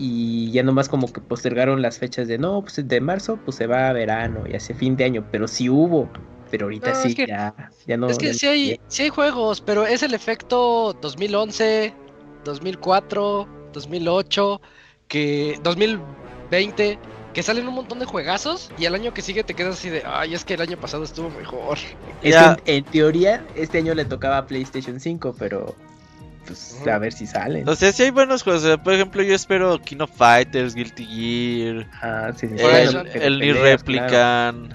Y 0.00 0.52
ya 0.52 0.62
nomás 0.62 0.88
como 0.88 1.12
que 1.12 1.20
postergaron 1.20 1.82
las 1.82 1.98
fechas 1.98 2.28
de 2.28 2.38
no, 2.38 2.62
pues 2.62 2.86
de 2.86 3.00
marzo 3.00 3.36
pues 3.44 3.56
se 3.56 3.66
va 3.66 3.88
a 3.88 3.92
verano 3.92 4.44
y 4.48 4.54
hace 4.54 4.72
fin 4.72 4.96
de 4.96 5.04
año, 5.04 5.26
pero 5.32 5.48
sí 5.48 5.68
hubo, 5.68 6.08
pero 6.52 6.66
ahorita 6.66 6.90
No, 6.90 6.94
sí 6.94 7.08
es 7.08 7.14
que- 7.16 7.26
ya, 7.26 7.70
ya 7.84 7.96
no. 7.96 8.08
es 8.08 8.16
que 8.18 8.32
sí 8.32 8.46
hay, 8.46 8.80
sí 8.86 9.02
hay 9.02 9.08
juegos, 9.08 9.60
pero 9.60 9.84
es 9.86 10.04
el 10.04 10.14
efecto 10.14 10.96
2011, 11.02 11.92
2004, 12.44 13.48
2008, 13.72 14.60
que 15.08 15.58
2020, 15.62 16.98
que 17.34 17.42
salen 17.42 17.66
un 17.68 17.74
montón 17.74 17.98
de 17.98 18.04
juegazos 18.06 18.70
y 18.78 18.86
al 18.86 18.94
año 18.94 19.12
que 19.12 19.22
sigue 19.22 19.42
te 19.44 19.54
quedas 19.54 19.74
así 19.74 19.90
de, 19.90 20.02
ay, 20.06 20.34
es 20.34 20.44
que 20.44 20.54
el 20.54 20.60
año 20.60 20.76
pasado 20.76 21.04
estuvo 21.04 21.28
mejor. 21.30 21.78
Es 22.22 22.36
que 22.36 22.44
en, 22.44 22.56
en 22.66 22.84
teoría 22.84 23.44
este 23.54 23.78
año 23.78 23.94
le 23.94 24.04
tocaba 24.04 24.38
a 24.38 24.46
PlayStation 24.46 25.00
5, 25.00 25.34
pero 25.38 25.74
pues 26.48 26.76
a 26.86 26.98
ver 26.98 27.12
si 27.12 27.26
salen. 27.26 27.68
O 27.68 27.76
sea, 27.76 27.92
sí 27.92 28.02
hay 28.02 28.10
buenos 28.10 28.42
juegos. 28.42 28.64
o 28.64 28.66
sea, 28.66 28.82
por 28.82 28.92
ejemplo, 28.94 29.22
yo 29.22 29.34
espero 29.34 29.80
King 29.80 29.98
of 30.00 30.10
Fighters, 30.16 30.74
Guilty 30.74 31.04
Gear, 31.06 31.86
Ah, 32.02 32.32
sí, 32.36 32.48
sí, 32.48 32.54
el, 32.58 33.06
el 33.22 33.38
Nier 33.38 33.54
peleas, 33.56 33.80
Replicant. 33.80 34.72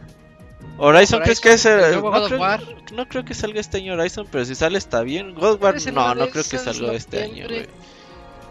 Horizon, 0.77 1.21
¿crees 1.21 1.39
que 1.41 1.53
es 1.53 1.65
el 1.65 1.79
el- 1.81 1.95
no, 1.95 2.01
God 2.01 2.27
creo, 2.27 2.39
War. 2.39 2.61
no 2.93 3.07
creo 3.07 3.25
que 3.25 3.33
salga 3.33 3.59
este 3.59 3.77
año 3.77 3.93
Horizon, 3.93 4.25
pero 4.31 4.43
si 4.45 4.55
sale 4.55 4.77
está 4.77 5.01
bien. 5.03 5.35
God 5.35 5.61
War, 5.61 5.75
no, 5.93 6.15
no 6.15 6.29
creo 6.29 6.43
que 6.43 6.57
salga 6.57 6.93
este 6.93 7.23
año, 7.23 7.45
güey. 7.47 7.67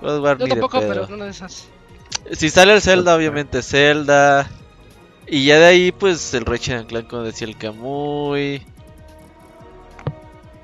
God 0.03 0.21
War 0.21 0.39
Yo 0.39 0.45
ni 0.45 0.51
de 0.51 0.61
tampoco, 0.61 0.79
pedo. 0.81 0.89
pero 1.07 1.15
una 1.15 1.25
de 1.25 1.31
esas. 1.31 1.67
Si 2.33 2.51
sale 2.51 2.75
el 2.75 2.81
Zelda, 2.83 3.17
obviamente 3.17 3.63
Zelda. 3.63 4.49
Y 5.27 5.47
ya 5.47 5.59
de 5.59 5.65
ahí, 5.67 5.93
pues 5.93 6.35
el 6.35 6.45
Ratchet 6.45 6.87
Clank, 6.87 7.09
como 7.09 7.23
decía 7.23 7.47
el 7.49 7.57
Kamui. 7.57 8.63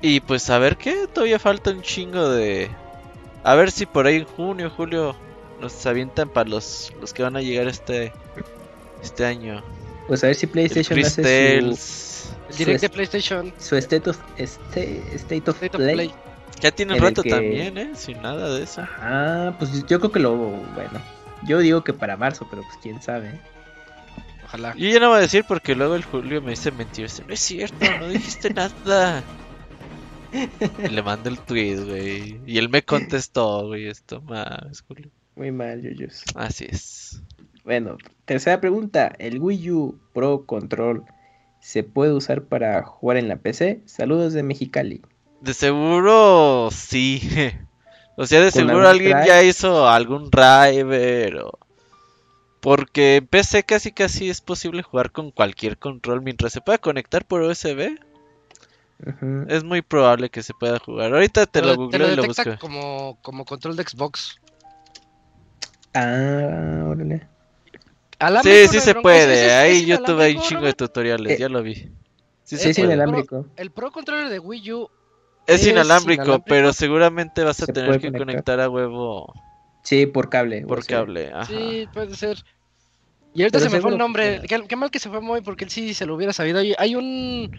Y 0.01 0.19
pues 0.21 0.49
a 0.49 0.59
ver 0.59 0.77
qué, 0.77 1.07
todavía 1.11 1.39
falta 1.39 1.71
un 1.71 1.81
chingo 1.81 2.29
de. 2.29 2.69
A 3.43 3.55
ver 3.55 3.71
si 3.71 3.85
por 3.85 4.05
ahí 4.07 4.17
en 4.17 4.25
junio, 4.25 4.69
julio 4.69 5.15
nos 5.59 5.85
avientan 5.85 6.29
para 6.29 6.49
los, 6.49 6.93
los 7.01 7.13
que 7.13 7.23
van 7.23 7.35
a 7.35 7.41
llegar 7.41 7.67
este 7.67 8.13
este 9.01 9.25
año. 9.25 9.63
Pues 10.07 10.23
a 10.23 10.27
ver 10.27 10.35
si 10.35 10.45
El 10.45 10.51
PlayStation 10.51 10.95
Chris 10.95 11.07
hace 11.07 11.21
su, 11.21 11.59
Tales. 11.61 12.29
El 12.47 12.53
Su 12.53 12.57
direct 12.59 12.81
de 12.81 12.89
PlayStation, 12.89 13.53
su 13.59 13.75
state 13.75 14.09
of, 14.09 14.17
este, 14.37 15.03
state 15.15 15.43
of 15.49 15.55
State 15.55 15.77
of 15.77 15.83
Play. 15.83 15.93
Play. 15.95 16.13
Ya 16.61 16.71
tiene 16.71 16.93
un 16.93 16.97
el 16.97 17.03
rato 17.03 17.23
que- 17.23 17.29
también, 17.29 17.77
¿eh? 17.77 17.91
Sin 17.95 18.21
nada 18.21 18.53
de 18.53 18.63
eso. 18.63 18.81
Ajá, 18.81 19.55
pues 19.59 19.85
yo 19.85 19.99
creo 19.99 20.11
que 20.11 20.19
lo, 20.19 20.35
bueno, 20.35 20.99
yo 21.43 21.59
digo 21.59 21.83
que 21.83 21.93
para 21.93 22.17
marzo, 22.17 22.47
pero 22.49 22.63
pues 22.63 22.75
quién 22.81 23.01
sabe. 23.01 23.39
Ojalá. 24.45 24.73
Yo 24.75 24.89
ya 24.89 24.99
no 24.99 25.09
voy 25.09 25.19
a 25.19 25.21
decir 25.21 25.45
porque 25.47 25.75
luego 25.75 25.95
el 25.95 26.03
Julio 26.03 26.41
me 26.41 26.51
dice 26.51 26.71
mentirse. 26.71 27.23
No 27.25 27.33
es 27.33 27.39
cierto, 27.39 27.77
no 27.99 28.07
dijiste 28.09 28.49
nada. 28.53 29.23
Le 30.89 31.01
mando 31.03 31.29
el 31.29 31.39
tweet, 31.39 31.77
güey. 31.77 32.39
Y 32.45 32.57
él 32.57 32.69
me 32.69 32.83
contestó, 32.83 33.67
güey. 33.67 33.87
Esto 33.87 34.21
más, 34.21 34.83
Julio. 34.87 35.09
Muy 35.35 35.51
mal, 35.51 35.81
Yuyus. 35.81 36.23
Así 36.35 36.65
es. 36.69 37.21
Bueno, 37.63 37.97
tercera 38.25 38.59
pregunta. 38.59 39.13
¿El 39.19 39.39
Wii 39.39 39.71
U 39.71 39.99
Pro 40.13 40.45
Control 40.45 41.03
se 41.61 41.83
puede 41.83 42.13
usar 42.13 42.43
para 42.43 42.83
jugar 42.83 43.17
en 43.17 43.27
la 43.27 43.37
PC? 43.37 43.81
Saludos 43.85 44.33
de 44.33 44.43
Mexicali. 44.43 45.01
De 45.41 45.53
seguro 45.53 46.69
sí. 46.71 47.21
O 48.21 48.25
sea, 48.25 48.41
de 48.41 48.51
¿Con 48.51 48.67
seguro 48.67 48.85
alguien 48.85 49.13
drive? 49.13 49.27
ya 49.27 49.43
hizo 49.43 49.87
algún 49.87 50.29
driver 50.29 51.37
o... 51.37 51.57
Porque 52.59 53.15
en 53.15 53.27
PC 53.27 53.63
casi 53.63 53.93
casi 53.93 54.29
es 54.29 54.41
posible 54.41 54.83
jugar 54.83 55.13
con 55.13 55.31
cualquier 55.31 55.77
control 55.77 56.21
mientras 56.21 56.51
se 56.51 56.59
pueda 56.59 56.79
conectar 56.79 57.23
por 57.23 57.41
USB. 57.43 57.97
Es 59.47 59.63
muy 59.63 59.81
probable 59.81 60.29
que 60.29 60.43
se 60.43 60.53
pueda 60.53 60.77
jugar. 60.79 61.13
Ahorita 61.13 61.45
te 61.45 61.61
lo 61.61 61.75
googleo 61.75 62.11
y 62.11 62.15
lo 62.15 62.23
busco. 62.25 62.57
como, 62.59 63.17
como 63.21 63.45
control 63.45 63.75
de 63.77 63.83
Xbox. 63.83 64.39
Ah, 65.93 66.85
órale. 66.87 67.27
Alámbrico, 68.19 68.57
Sí, 68.71 68.79
sí 68.79 68.79
se 68.81 68.95
puede. 68.95 69.53
Ahí 69.53 69.85
YouTube 69.85 70.19
hay 70.19 70.35
un 70.35 70.41
chingo 70.41 70.65
de 70.65 70.73
tutoriales, 70.73 71.33
Eh, 71.33 71.37
ya 71.39 71.49
lo 71.49 71.63
vi. 71.63 71.75
Sí, 71.75 71.89
Sí, 72.43 72.57
se 72.57 72.73
sí, 72.73 72.81
puede. 72.81 72.93
inalámbrico. 72.95 73.45
El 73.55 73.71
Pro 73.71 73.91
Controller 73.91 74.27
de 74.29 74.39
Wii 74.39 74.73
U 74.73 74.89
Es 75.47 75.61
Es 75.61 75.67
inalámbrico, 75.67 76.23
inalámbrico. 76.23 76.45
pero 76.47 76.73
seguramente 76.73 77.43
vas 77.43 77.61
a 77.61 77.65
Se 77.65 77.73
tener 77.73 77.91
que 77.99 78.07
conectar. 78.11 78.19
conectar 78.25 78.59
a 78.59 78.69
huevo 78.69 79.33
Sí, 79.83 80.05
por 80.05 80.29
cable. 80.29 80.61
por 80.65 80.83
sea, 80.83 80.97
cable. 80.97 81.31
Ajá. 81.33 81.45
Sí, 81.45 81.87
puede 81.93 82.15
ser. 82.15 82.43
Y 83.33 83.41
ahorita 83.43 83.59
Pero 83.59 83.69
se 83.69 83.75
me 83.75 83.81
fue 83.81 83.91
el 83.91 83.97
nombre. 83.97 84.39
funciona. 84.39 84.61
Qué, 84.63 84.67
qué 84.67 84.75
mal 84.75 84.91
que 84.91 84.99
se 84.99 85.09
fue 85.09 85.21
muy 85.21 85.41
porque 85.41 85.63
él 85.63 85.69
sí 85.71 85.93
se 85.93 86.05
lo 86.05 86.15
hubiera 86.15 86.33
sabido. 86.33 86.59
Hay, 86.59 86.73
hay 86.77 86.95
un 86.95 87.49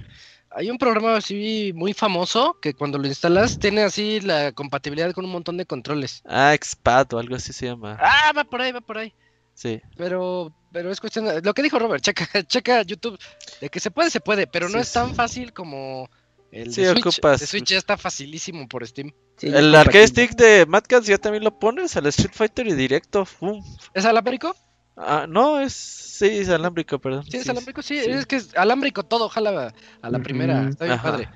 hay 0.50 0.70
un 0.70 0.78
programa 0.78 1.16
así 1.16 1.72
muy 1.74 1.92
famoso 1.94 2.58
que 2.60 2.74
cuando 2.74 2.98
lo 2.98 3.06
instalas 3.06 3.58
tiene 3.58 3.82
así 3.82 4.20
la 4.20 4.52
compatibilidad 4.52 5.12
con 5.12 5.24
un 5.24 5.30
montón 5.32 5.56
de 5.56 5.66
controles. 5.66 6.22
Ah, 6.26 6.54
Expat 6.54 7.12
o 7.14 7.18
algo 7.18 7.36
así 7.36 7.52
se 7.52 7.66
llama. 7.66 7.96
Ah, 8.00 8.32
va 8.36 8.44
por 8.44 8.60
ahí, 8.60 8.72
va 8.72 8.80
por 8.80 8.98
ahí. 8.98 9.12
Sí. 9.54 9.80
Pero 9.96 10.52
pero 10.72 10.90
es 10.90 11.00
cuestión 11.00 11.24
de- 11.26 11.42
lo 11.42 11.52
que 11.54 11.62
dijo 11.62 11.78
Robert, 11.78 12.02
checa 12.02 12.26
checa 12.46 12.82
YouTube 12.82 13.18
de 13.60 13.68
que 13.68 13.80
se 13.80 13.90
puede 13.90 14.10
se 14.10 14.20
puede, 14.20 14.46
pero 14.46 14.68
no 14.68 14.74
Sí, 14.78 14.82
es 14.82 14.92
tan 14.92 15.08
sí. 15.10 15.14
fácil 15.14 15.52
como 15.52 16.08
el 16.52 16.72
Sí, 16.72 16.82
de 16.82 16.92
Switch. 16.92 17.06
ocupas- 17.06 17.40
El 17.42 17.46
Switch 17.48 17.68
ya 17.70 17.78
está 17.78 17.96
facilísimo 17.96 18.66
por 18.68 18.86
Steam. 18.86 19.12
El 19.42 19.74
arcade 19.74 20.06
stick 20.06 20.32
de 20.36 20.66
Mad 20.66 20.82
Catz 20.86 21.06
ya 21.06 21.16
también 21.18 21.44
lo 21.44 21.58
pones 21.58 21.96
al 21.96 22.06
Street 22.06 22.32
Fighter 22.34 22.66
y 22.66 22.74
directo. 22.74 23.24
¡fum! 23.24 23.62
¿Es 23.94 24.04
alámbrico? 24.04 24.54
Ah, 25.02 25.26
no, 25.28 25.60
es. 25.60 25.72
Sí, 25.72 26.26
es 26.26 26.48
alámbrico, 26.50 26.98
perdón. 26.98 27.24
Sí, 27.24 27.38
es 27.38 27.44
Sí, 27.44 27.50
alámbrico, 27.50 27.80
sí, 27.82 27.98
sí. 28.00 28.10
es 28.10 28.26
que 28.26 28.36
es 28.36 28.54
alámbrico 28.56 29.02
todo, 29.02 29.24
ojalá 29.26 29.72
a 30.02 30.10
la 30.10 30.18
primera, 30.18 30.68
está 30.68 30.84
bien 30.84 30.98
Ajá. 30.98 31.10
padre. 31.12 31.28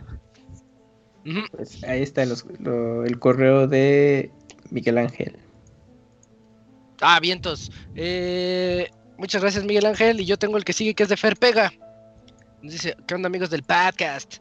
Pues 1.52 1.82
ahí 1.84 2.02
está 2.02 2.26
los- 2.26 2.44
lo- 2.60 3.04
el 3.04 3.18
correo 3.18 3.66
de 3.66 4.30
Miguel 4.70 4.98
Ángel. 4.98 5.38
Ah, 7.00 7.18
vientos. 7.20 7.72
Eh, 7.94 8.90
muchas 9.16 9.40
gracias, 9.40 9.64
Miguel 9.64 9.86
Ángel. 9.86 10.20
Y 10.20 10.26
yo 10.26 10.36
tengo 10.38 10.58
el 10.58 10.64
que 10.64 10.74
sigue, 10.74 10.94
que 10.94 11.02
es 11.04 11.08
de 11.08 11.16
Fer 11.16 11.36
Pega. 11.36 11.72
Nos 12.62 12.72
Dice, 12.72 12.94
¿qué 13.06 13.14
onda, 13.14 13.28
amigos 13.28 13.48
del 13.50 13.62
podcast? 13.62 14.36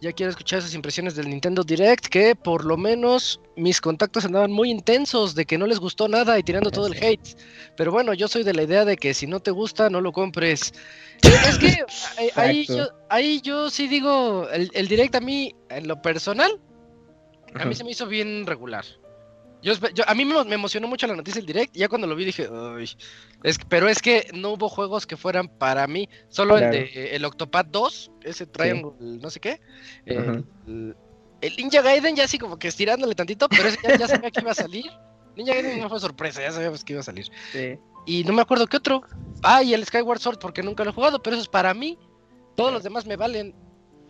Ya 0.00 0.12
quiero 0.12 0.30
escuchar 0.30 0.60
sus 0.60 0.74
impresiones 0.74 1.14
del 1.14 1.30
Nintendo 1.30 1.62
Direct, 1.62 2.06
que 2.06 2.34
por 2.36 2.64
lo 2.64 2.76
menos 2.76 3.40
mis 3.56 3.80
contactos 3.80 4.24
andaban 4.24 4.52
muy 4.52 4.70
intensos 4.70 5.34
de 5.34 5.46
que 5.46 5.56
no 5.56 5.66
les 5.66 5.78
gustó 5.78 6.08
nada 6.08 6.38
y 6.38 6.42
tirando 6.42 6.70
todo 6.70 6.88
el 6.88 7.02
hate. 7.02 7.38
Pero 7.76 7.90
bueno, 7.90 8.12
yo 8.12 8.28
soy 8.28 8.42
de 8.42 8.52
la 8.52 8.64
idea 8.64 8.84
de 8.84 8.96
que 8.96 9.14
si 9.14 9.26
no 9.26 9.40
te 9.40 9.50
gusta, 9.50 9.88
no 9.88 10.00
lo 10.00 10.12
compres. 10.12 10.74
Es 11.22 11.58
que 11.58 11.68
eh, 12.18 12.30
ahí, 12.34 12.66
yo, 12.66 12.88
ahí 13.08 13.40
yo 13.40 13.70
sí 13.70 13.88
digo, 13.88 14.48
el, 14.50 14.70
el 14.74 14.88
Direct 14.88 15.14
a 15.14 15.20
mí, 15.20 15.54
en 15.70 15.88
lo 15.88 16.02
personal, 16.02 16.60
a 17.54 17.64
mí 17.64 17.74
se 17.74 17.84
me 17.84 17.92
hizo 17.92 18.06
bien 18.06 18.46
regular. 18.46 18.84
Yo, 19.64 20.04
a 20.06 20.14
mí 20.14 20.24
me, 20.24 20.44
me 20.44 20.54
emocionó 20.54 20.86
mucho 20.86 21.06
la 21.06 21.16
noticia 21.16 21.40
del 21.40 21.46
direct. 21.46 21.74
y 21.76 21.80
Ya 21.80 21.88
cuando 21.88 22.06
lo 22.06 22.14
vi 22.14 22.26
dije, 22.26 22.48
"Ay". 22.52 22.88
Es, 23.42 23.58
pero 23.68 23.88
es 23.88 24.00
que 24.02 24.28
no 24.34 24.50
hubo 24.50 24.68
juegos 24.68 25.06
que 25.06 25.16
fueran 25.16 25.48
para 25.48 25.86
mí. 25.86 26.08
Solo 26.28 26.56
Claro. 26.58 26.76
el 26.76 26.92
de 26.92 27.16
el 27.16 27.24
Octopath 27.24 27.66
2, 27.70 28.10
ese 28.22 28.46
Triangle, 28.46 28.92
no 29.00 29.30
sé 29.30 29.40
qué. 29.40 29.60
el, 30.06 30.44
el 31.40 31.56
Ninja 31.56 31.82
Gaiden 31.82 32.14
ya 32.16 32.24
así 32.24 32.38
como 32.38 32.58
que 32.58 32.68
estirándole 32.68 33.14
tantito, 33.14 33.48
pero 33.48 33.68
ese 33.68 33.78
ya, 33.82 33.96
ya 33.96 34.08
sabía 34.08 34.30
que 34.30 34.40
iba 34.40 34.52
a 34.52 34.54
salir. 34.54 34.90
Ninja 35.36 35.54
Gaiden 35.54 35.80
no 35.80 35.88
fue 35.88 35.98
sorpresa, 36.00 36.40
ya 36.42 36.52
sabíamos 36.52 36.84
que 36.84 36.92
iba 36.92 37.00
a 37.00 37.04
salir. 37.04 37.26
Sí. 37.52 37.78
Y 38.06 38.24
no 38.24 38.32
me 38.34 38.42
acuerdo 38.42 38.66
qué 38.66 38.76
otro. 38.76 39.02
Ah, 39.42 39.62
y 39.62 39.72
el 39.74 39.84
Skyward 39.84 40.20
Sword 40.20 40.38
porque 40.38 40.62
nunca 40.62 40.84
lo 40.84 40.90
he 40.90 40.92
jugado, 40.94 41.22
pero 41.22 41.36
eso 41.36 41.42
es 41.42 41.48
para 41.48 41.72
mí. 41.74 41.98
Todos 42.54 42.72
los 42.72 42.82
demás 42.82 43.06
me 43.06 43.16
valen. 43.16 43.54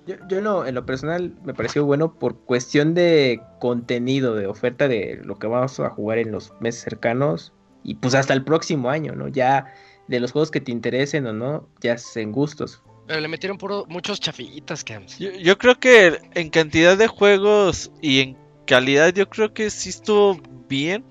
Yo, 0.06 0.16
yo 0.28 0.38
en, 0.38 0.44
lo, 0.44 0.66
en 0.66 0.74
lo 0.74 0.84
personal 0.84 1.34
me 1.44 1.54
pareció 1.54 1.84
bueno 1.84 2.14
por 2.14 2.38
cuestión 2.40 2.94
de 2.94 3.40
contenido, 3.60 4.34
de 4.34 4.46
oferta 4.46 4.88
de 4.88 5.20
lo 5.24 5.38
que 5.38 5.46
vamos 5.46 5.80
a 5.80 5.90
jugar 5.90 6.18
en 6.18 6.30
los 6.32 6.52
meses 6.60 6.82
cercanos 6.82 7.52
y 7.82 7.96
pues 7.96 8.14
hasta 8.14 8.34
el 8.34 8.44
próximo 8.44 8.90
año, 8.90 9.14
¿no? 9.14 9.28
Ya 9.28 9.72
de 10.08 10.20
los 10.20 10.32
juegos 10.32 10.50
que 10.50 10.60
te 10.60 10.72
interesen 10.72 11.26
o 11.26 11.32
no, 11.32 11.68
ya 11.80 11.96
en 12.16 12.32
gustos. 12.32 12.82
Pero 13.06 13.20
le 13.20 13.28
metieron 13.28 13.58
puro, 13.58 13.84
muchos 13.88 14.20
chafitas, 14.20 14.82
que 14.82 14.98
Yo, 15.18 15.30
yo 15.32 15.58
creo 15.58 15.78
que 15.78 16.20
en 16.34 16.50
cantidad 16.50 16.96
de 16.96 17.06
juegos 17.06 17.90
y 18.00 18.20
en 18.20 18.36
calidad, 18.66 19.12
yo 19.12 19.28
creo 19.28 19.52
que 19.52 19.70
sí 19.70 19.90
estuvo 19.90 20.40
bien. 20.68 21.04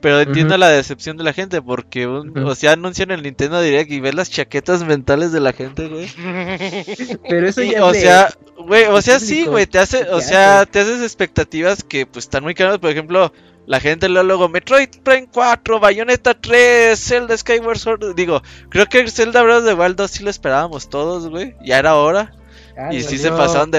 Pero 0.00 0.20
entiendo 0.20 0.56
la 0.58 0.68
decepción 0.68 1.16
de 1.16 1.24
la 1.24 1.32
gente 1.32 1.62
porque, 1.62 2.06
un- 2.06 2.36
o 2.38 2.54
sea, 2.54 2.72
anuncian 2.72 3.10
el 3.10 3.22
Nintendo 3.22 3.60
Direct 3.60 3.90
y 3.90 4.00
ves 4.00 4.14
las 4.14 4.30
chaquetas 4.30 4.84
mentales 4.84 5.32
de 5.32 5.40
la 5.40 5.52
gente, 5.52 5.88
güey. 5.88 6.08
Pero 7.28 7.48
eso 7.48 7.62
ya 7.62 7.84
o 7.84 7.92
de- 7.92 8.00
sea, 8.00 8.28
güey, 8.58 8.84
o 8.84 9.00
sea, 9.02 9.18
sí, 9.20 9.44
güey, 9.46 9.66
te 9.66 9.78
hace, 9.78 10.00
¿qué 10.04 10.10
o 10.10 10.20
sea, 10.20 10.60
hace? 10.60 10.70
te 10.70 10.80
haces 10.80 11.02
expectativas 11.02 11.82
que 11.82 12.06
pues 12.06 12.24
están 12.26 12.42
muy 12.44 12.54
caras, 12.54 12.78
por 12.78 12.90
ejemplo, 12.90 13.32
la 13.66 13.80
gente 13.80 14.08
luego, 14.08 14.26
luego 14.26 14.48
Metroid 14.48 14.88
Prime 15.02 15.28
4, 15.32 15.80
Bayonetta 15.80 16.34
3, 16.34 16.98
Zelda 16.98 17.36
Skyward 17.36 17.78
Sword, 17.78 18.14
digo, 18.14 18.42
creo 18.68 18.86
que 18.86 19.08
Zelda 19.10 19.42
Breath 19.42 19.62
of 19.62 19.66
the 19.66 19.74
Wild 19.74 19.96
2 19.96 20.10
sí 20.10 20.22
lo 20.22 20.30
esperábamos 20.30 20.88
todos, 20.88 21.28
güey, 21.28 21.54
ya 21.64 21.78
era 21.78 21.96
hora, 21.96 22.32
Ah, 22.78 22.92
y 22.92 23.02
sí 23.02 23.16
se 23.16 23.30
pasaron 23.30 23.70
de 23.70 23.78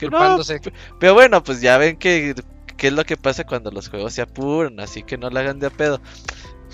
que 0.00 0.08
no, 0.08 0.38
pero 0.98 1.14
bueno, 1.14 1.44
pues 1.44 1.60
ya 1.60 1.76
ven 1.76 1.96
que 1.98 2.34
qué 2.78 2.86
es 2.86 2.92
lo 2.94 3.04
que 3.04 3.18
pasa 3.18 3.44
cuando 3.44 3.70
los 3.70 3.90
juegos 3.90 4.14
se 4.14 4.22
apuran, 4.22 4.80
así 4.80 5.02
que 5.02 5.18
no 5.18 5.28
la 5.28 5.40
hagan 5.40 5.58
de 5.58 5.66
a 5.66 5.70
pedo. 5.70 6.00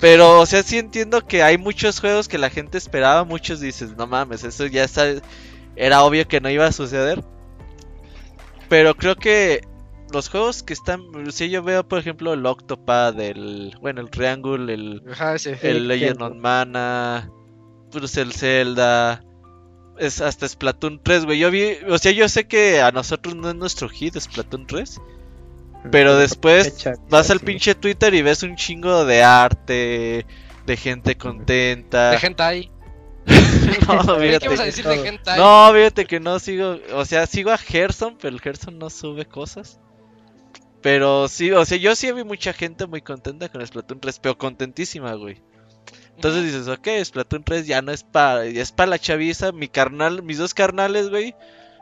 Pero, 0.00 0.41
o 0.41 0.47
sea, 0.47 0.62
sí 0.62 0.78
entiendo 0.78 1.26
que 1.26 1.42
hay 1.42 1.58
muchos 1.58 1.99
juegos 1.99 2.28
que 2.28 2.39
la 2.39 2.50
gente 2.50 2.78
esperaba, 2.78 3.24
muchos 3.24 3.58
dices, 3.58 3.97
no 3.97 4.07
mames, 4.07 4.44
eso 4.44 4.66
ya 4.66 4.84
está, 4.84 5.07
era 5.74 6.05
obvio 6.05 6.28
que 6.28 6.41
no 6.41 6.50
iba 6.50 6.66
a 6.66 6.73
suceder. 6.73 7.24
Pero 8.68 8.94
creo 8.94 9.16
que 9.16 9.62
los 10.12 10.28
juegos 10.28 10.62
que 10.62 10.74
están, 10.74 11.02
si 11.33 11.49
yo 11.50 11.62
veo, 11.62 11.86
por 11.86 11.99
ejemplo, 11.99 12.33
el 12.34 12.44
Octopad, 12.44 13.18
el, 13.20 13.76
bueno, 13.81 14.00
el 14.00 14.10
Triangle, 14.10 14.73
el, 14.73 15.02
Ajá, 15.10 15.36
el 15.62 15.89
Legend 15.89 16.23
of 16.23 16.36
Mana, 16.36 17.31
pues 17.91 18.16
el 18.16 18.33
Zelda, 18.33 19.24
es 19.99 20.20
hasta 20.20 20.49
Splatoon 20.49 21.00
3, 21.02 21.24
güey. 21.24 21.39
Yo 21.39 21.50
vi, 21.50 21.78
o 21.89 21.99
sea, 21.99 22.12
yo 22.12 22.28
sé 22.28 22.47
que 22.47 22.81
a 22.81 22.91
nosotros 22.91 23.34
no 23.34 23.49
es 23.49 23.55
nuestro 23.55 23.89
hit 23.89 24.18
Splatoon 24.18 24.66
3, 24.66 25.00
pero 25.91 26.17
después 26.17 26.87
vas 27.09 27.31
al 27.31 27.41
pinche 27.41 27.75
Twitter 27.75 28.15
y 28.15 28.23
ves 28.23 28.43
un 28.43 28.57
chingo 28.57 29.05
de 29.05 29.23
arte, 29.23 30.27
de 30.67 30.77
gente 30.77 31.17
contenta. 31.17 32.11
De 32.11 32.19
hentai. 32.27 32.71
no, 33.89 34.17
Creí 34.17 34.39
que 34.39 34.49
fíjate, 34.51 34.63
a 34.63 34.65
decir 34.65 34.87
de 34.87 35.21
no, 35.37 35.71
fíjate 35.73 36.05
que 36.07 36.21
no 36.21 36.39
sigo, 36.39 36.79
o 36.93 37.05
sea, 37.05 37.27
sigo 37.27 37.51
a 37.51 37.59
Gerson, 37.59 38.17
pero 38.21 38.35
el 38.35 38.41
Gerson 38.41 38.79
no 38.79 38.91
sube 38.91 39.27
cosas. 39.27 39.81
Pero 40.83 41.29
sí, 41.29 41.51
o 41.51 41.65
sea, 41.65 41.79
yo 41.79 41.97
sí 41.97 42.13
vi 42.13 42.25
mucha 42.25 42.53
gente 42.53 42.87
muy 42.87 43.01
contenta 43.01 43.49
con 43.49 43.67
Splatoon 43.67 44.01
3, 44.01 44.19
pero 44.19 44.37
contentísima, 44.37 45.15
güey. 45.15 45.43
Entonces 46.15 46.45
dices, 46.45 46.69
ok, 46.69 46.89
Splatoon 47.03 47.43
3 47.43 47.67
ya 47.67 47.81
no 47.81 47.91
es 47.91 48.05
para, 48.05 48.47
ya 48.47 48.61
es 48.61 48.71
para 48.71 48.91
la 48.91 48.99
chaviza, 48.99 49.53
mi 49.53 49.69
carnal, 49.69 50.23
mis 50.23 50.37
dos 50.37 50.53
carnales, 50.53 51.09
güey, 51.09 51.35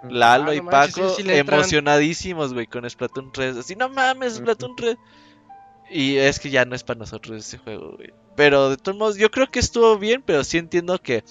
Lalo 0.08 0.50
Ah, 0.50 0.54
y 0.54 0.58
no 0.58 0.64
manches, 0.64 0.94
Paco, 0.96 1.14
sí, 1.14 1.22
sí 1.22 1.30
emocionadísimos, 1.30 2.52
güey, 2.52 2.66
con 2.66 2.88
Splatoon 2.88 3.32
3. 3.32 3.56
Así, 3.58 3.76
no 3.76 3.88
mames, 3.88 4.34
Splatoon 4.34 4.76
3. 4.76 4.96
Y 5.90 6.16
es 6.16 6.40
que 6.40 6.50
ya 6.50 6.64
no 6.64 6.74
es 6.74 6.82
para 6.82 7.00
nosotros 7.00 7.38
ese 7.38 7.58
juego, 7.58 7.96
güey. 7.96 8.12
Pero 8.34 8.70
de 8.70 8.78
todos 8.78 8.96
modos, 8.96 9.16
yo 9.16 9.30
creo 9.30 9.46
que 9.48 9.58
estuvo 9.58 9.98
bien, 9.98 10.22
pero 10.24 10.42
sí 10.42 10.56
entiendo 10.56 10.98
que 11.00 11.22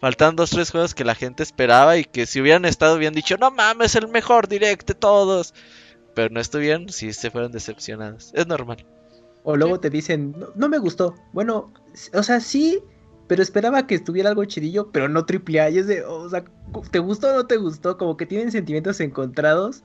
faltan 0.00 0.36
dos, 0.36 0.50
tres 0.50 0.70
juegos 0.70 0.94
que 0.94 1.04
la 1.04 1.14
gente 1.14 1.42
esperaba 1.42 1.98
y 1.98 2.04
que 2.04 2.24
si 2.24 2.40
hubieran 2.40 2.64
estado 2.64 2.96
hubieran 2.96 3.14
dicho, 3.14 3.36
no 3.36 3.50
mames, 3.50 3.94
el 3.94 4.08
mejor 4.08 4.48
direct 4.48 4.88
de 4.88 4.94
todos. 4.94 5.52
Pero 6.14 6.30
no 6.30 6.40
estuvieron, 6.40 6.88
sí 6.88 7.12
se 7.12 7.30
fueron 7.30 7.52
decepcionados. 7.52 8.32
Es 8.34 8.46
normal. 8.46 8.86
O 9.44 9.54
luego 9.54 9.78
te 9.78 9.90
dicen, 9.90 10.34
no, 10.38 10.48
no 10.54 10.68
me 10.68 10.78
gustó. 10.78 11.14
Bueno, 11.32 11.72
o 12.14 12.22
sea, 12.22 12.40
sí, 12.40 12.82
pero 13.28 13.42
esperaba 13.42 13.86
que 13.86 13.94
estuviera 13.94 14.28
algo 14.30 14.44
chidillo, 14.44 14.90
pero 14.92 15.08
no 15.08 15.24
triple 15.26 15.60
A. 15.60 15.70
Y 15.70 15.78
es 15.78 15.86
de, 15.86 16.04
o 16.04 16.28
sea, 16.28 16.44
¿te 16.90 16.98
gustó 16.98 17.30
o 17.30 17.34
no 17.34 17.46
te 17.46 17.56
gustó? 17.56 17.96
Como 17.98 18.16
que 18.16 18.26
tienen 18.26 18.52
sentimientos 18.52 19.00
encontrados 19.00 19.82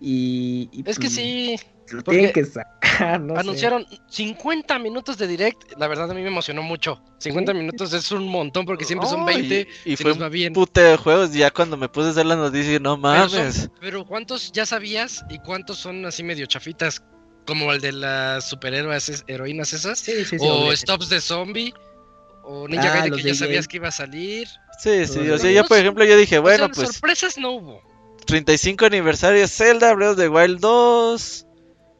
y... 0.00 0.68
y, 0.72 0.80
Es 0.88 0.98
que 0.98 1.06
pues, 1.06 1.14
sí, 1.14 1.56
Lo 1.90 2.02
tienen 2.02 2.32
que 2.32 2.44
sacar, 2.44 3.20
no 3.20 3.34
sé. 3.34 3.40
anunciaron 3.40 3.86
50 4.10 4.78
minutos 4.78 5.16
de 5.18 5.26
direct. 5.26 5.72
La 5.78 5.88
verdad 5.88 6.10
a 6.10 6.14
mí 6.14 6.20
me 6.22 6.28
emocionó 6.28 6.62
mucho. 6.62 7.00
50 7.18 7.54
minutos 7.54 7.92
es 7.92 8.10
un 8.12 8.28
montón 8.28 8.66
porque 8.66 8.84
siempre 8.84 9.08
son 9.08 9.22
Oh, 9.22 9.24
20 9.26 9.68
Y, 9.86 9.92
y 9.92 9.96
si 9.96 10.02
fue 10.02 10.12
un 10.12 10.30
bien. 10.30 10.52
pute 10.52 10.82
de 10.82 10.96
juegos. 10.96 11.32
Ya 11.32 11.50
cuando 11.50 11.76
me 11.76 11.88
puse 11.88 12.08
a 12.08 12.10
hacer 12.10 12.26
las 12.26 12.38
noticias, 12.38 12.80
no 12.80 13.00
Pero, 13.00 13.28
son- 13.28 13.38
mames. 13.40 13.70
pero 13.80 14.04
¿cuántos 14.04 14.52
ya 14.52 14.66
sabías 14.66 15.24
y 15.30 15.38
cuántos 15.38 15.78
son 15.78 16.04
así 16.04 16.22
medio 16.22 16.46
chafitas? 16.46 17.02
Como 17.46 17.72
el 17.72 17.80
de 17.80 17.92
las 17.92 18.48
superhéroes 18.48 19.08
es- 19.08 19.24
heroínas 19.28 19.72
esas. 19.72 19.98
Sí, 20.00 20.24
sí, 20.24 20.38
sí, 20.38 20.46
o. 20.48 20.74
Stops 20.76 21.08
de 21.08 21.20
Zombie. 21.20 21.72
O 22.48 22.68
Ninja 22.68 22.92
Ah, 22.92 22.96
Gaiden 23.00 23.16
que 23.18 23.22
ya 23.28 23.34
sabías 23.34 23.66
que 23.66 23.76
iba 23.78 23.88
a 23.88 23.92
salir. 23.92 24.46
Sí, 24.78 25.06
sí, 25.06 25.18
o 25.30 25.38
sea, 25.38 25.50
yo 25.50 25.64
por 25.66 25.78
ejemplo 25.78 26.04
yo 26.04 26.16
dije, 26.16 26.38
O 26.38 26.42
bueno, 26.42 26.66
sea, 26.66 26.68
pues 26.74 26.88
sorpresas 26.92 27.36
no 27.38 27.52
hubo. 27.52 27.82
35 28.26 28.86
aniversario 28.86 29.46
Zelda, 29.48 29.92
Breath 29.94 30.12
of 30.12 30.16
the 30.18 30.28
Wild 30.28 30.60
2. 30.60 31.46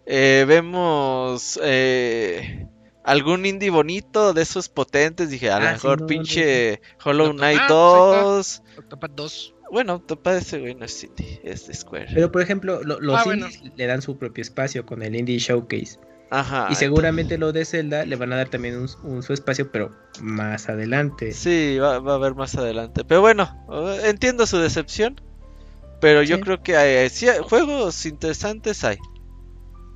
eh, 0.07 0.45
vemos 0.47 1.59
eh, 1.65 2.67
algún 3.05 3.45
indie 3.47 3.71
bonito 3.71 4.33
de 4.35 4.43
esos 4.43 4.69
potentes. 4.69 5.31
Dije, 5.31 5.51
a 5.51 5.59
lo 5.59 5.67
Ah, 5.67 5.69
sí, 5.71 5.75
mejor 5.75 5.99
no, 5.99 6.03
no, 6.03 6.07
pinche 6.07 6.81
Hollow 7.05 7.33
Knight 7.33 7.59
pues, 7.67 7.71
ahí 7.71 8.23
2. 8.23 8.63
Octopath 8.79 9.11
2. 9.15 9.55
Bueno, 9.73 9.95
Octopath 9.95 10.37
ese 10.43 10.61
güey 10.61 10.75
no 10.77 10.85
es 10.85 11.03
indie, 11.03 11.41
es 11.43 11.67
de 11.67 11.75
Square. 11.75 12.07
Pero 12.15 12.31
por 12.31 12.41
ejemplo, 12.41 12.83
lo- 12.85 13.01
los 13.01 13.19
Ah, 13.19 13.23
bueno. 13.25 13.47
indies 13.49 13.73
le 13.77 13.87
dan 13.87 14.01
su 14.01 14.17
propio 14.17 14.43
espacio 14.43 14.87
con 14.87 15.03
el 15.03 15.17
Indie 15.17 15.39
Showcase. 15.39 15.99
Ajá. 16.31 16.69
y 16.71 16.75
seguramente 16.75 17.39
lo 17.39 17.53
de 17.53 17.65
Zelda 17.65 18.05
le 18.05 18.17
van 18.17 18.33
a 18.33 18.37
dar 18.37 18.49
también 18.49 18.77
un, 18.77 18.89
un- 19.05 19.23
su 19.23 19.33
espacio, 19.33 19.71
pero 19.71 19.91
más 20.21 20.69
adelante. 20.69 21.33
Sí, 21.33 21.79
va, 21.79 21.99
va 22.01 22.13
a 22.13 22.17
haber 22.17 22.35
más 22.35 22.55
adelante. 22.57 23.05
Pero 23.05 23.21
bueno, 23.21 23.49
entiendo 24.05 24.47
su 24.47 24.59
decepción. 24.59 25.21
Pero 26.01 26.23
yo 26.23 26.41
creo 26.41 26.63
que 26.63 26.77
hay, 26.77 27.09
sí 27.09 27.27
juegos 27.49 28.05
interesantes 28.05 28.85
hay. 28.85 28.99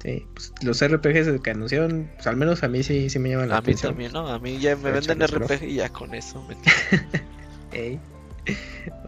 Sí, 0.02 0.24
pues, 0.32 0.50
los 0.62 0.80
RPGs 0.82 1.42
que 1.42 1.50
anunciaron, 1.50 2.10
pues, 2.14 2.26
al 2.26 2.36
menos 2.36 2.62
a 2.62 2.68
mí 2.68 2.82
sí, 2.82 3.10
sí 3.10 3.18
me 3.18 3.28
llaman 3.28 3.50
la 3.50 3.56
A 3.56 3.60
mí 3.60 3.64
atención. 3.64 3.92
también, 3.92 4.12
¿no? 4.12 4.26
A 4.28 4.38
mí 4.38 4.58
ya 4.58 4.76
me 4.76 4.92
venden 4.92 5.20
RPG 5.20 5.64
y 5.64 5.74
ya 5.74 5.90
con 5.90 6.14
eso. 6.14 6.42
me- 6.48 6.56
Ey. 7.78 8.00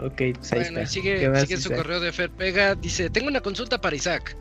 Ok, 0.05 0.20
pues 0.39 0.52
ahí 0.52 0.60
Bueno, 0.60 0.81
está. 0.81 0.86
sigue, 0.92 1.18
¿Qué 1.18 1.28
más, 1.31 1.41
sigue 1.42 1.57
su 1.57 1.68
Isaac? 1.68 1.78
correo 1.78 2.01
de 2.01 2.12
Fer 2.12 2.31
Pega. 2.31 2.75
Dice: 2.75 3.09
Tengo 3.09 3.28
una 3.28 3.41
consulta 3.41 3.81
para 3.81 3.97
Isaac. 3.97 4.36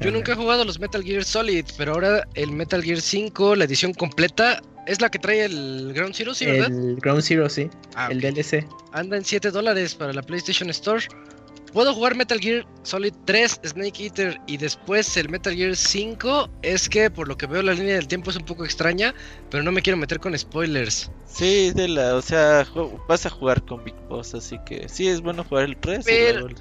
Yo 0.00 0.10
nunca 0.10 0.32
he 0.32 0.34
jugado 0.34 0.64
los 0.64 0.78
Metal 0.80 1.02
Gear 1.02 1.24
Solid, 1.24 1.64
pero 1.78 1.92
ahora 1.94 2.26
el 2.34 2.50
Metal 2.50 2.82
Gear 2.82 3.00
5, 3.00 3.54
la 3.56 3.64
edición 3.64 3.94
completa, 3.94 4.60
es 4.86 5.00
la 5.00 5.10
que 5.10 5.18
trae 5.18 5.44
el 5.44 5.92
Ground 5.94 6.14
Zero, 6.14 6.34
¿sí, 6.34 6.44
verdad? 6.46 6.66
El 6.68 6.96
Ground 6.96 7.22
Zero, 7.22 7.48
sí. 7.48 7.70
Ah, 7.94 8.08
el. 8.10 8.20
DLC. 8.20 8.66
Anda 8.92 9.16
en 9.16 9.24
7 9.24 9.50
dólares 9.50 9.94
para 9.94 10.12
la 10.12 10.22
PlayStation 10.22 10.68
Store. 10.70 11.04
¿Puedo 11.72 11.92
jugar 11.92 12.14
Metal 12.14 12.38
Gear 12.38 12.64
Solid 12.84 13.12
3, 13.24 13.60
Snake 13.64 14.04
Eater 14.04 14.38
y 14.46 14.58
después 14.58 15.16
el 15.16 15.28
Metal 15.28 15.54
Gear 15.54 15.74
5? 15.74 16.48
Es 16.62 16.88
que 16.88 17.10
por 17.10 17.26
lo 17.26 17.36
que 17.36 17.46
veo 17.46 17.62
la 17.62 17.72
línea 17.72 17.94
del 17.96 18.06
tiempo 18.06 18.30
es 18.30 18.36
un 18.36 18.44
poco 18.44 18.64
extraña, 18.64 19.12
pero 19.50 19.62
no 19.64 19.72
me 19.72 19.82
quiero 19.82 19.96
meter 19.96 20.20
con 20.20 20.38
spoilers. 20.38 21.10
Sí, 21.26 21.72
de 21.72 21.88
la, 21.88 22.14
o 22.14 22.22
sea, 22.22 22.64
vas 23.08 23.26
a 23.26 23.30
jugar 23.30 23.64
con 23.64 23.82
Big 23.82 23.94
Boss, 24.08 24.34
así 24.34 24.56
que 24.66 24.88
sí 24.88 25.08
es 25.08 25.20
bueno 25.20 25.42
jugar 25.44 25.64
el 25.64 25.76
3. 25.76 26.00
y 26.00 26.04
Pero- 26.04 26.32
luego 26.40 26.48
el- 26.48 26.56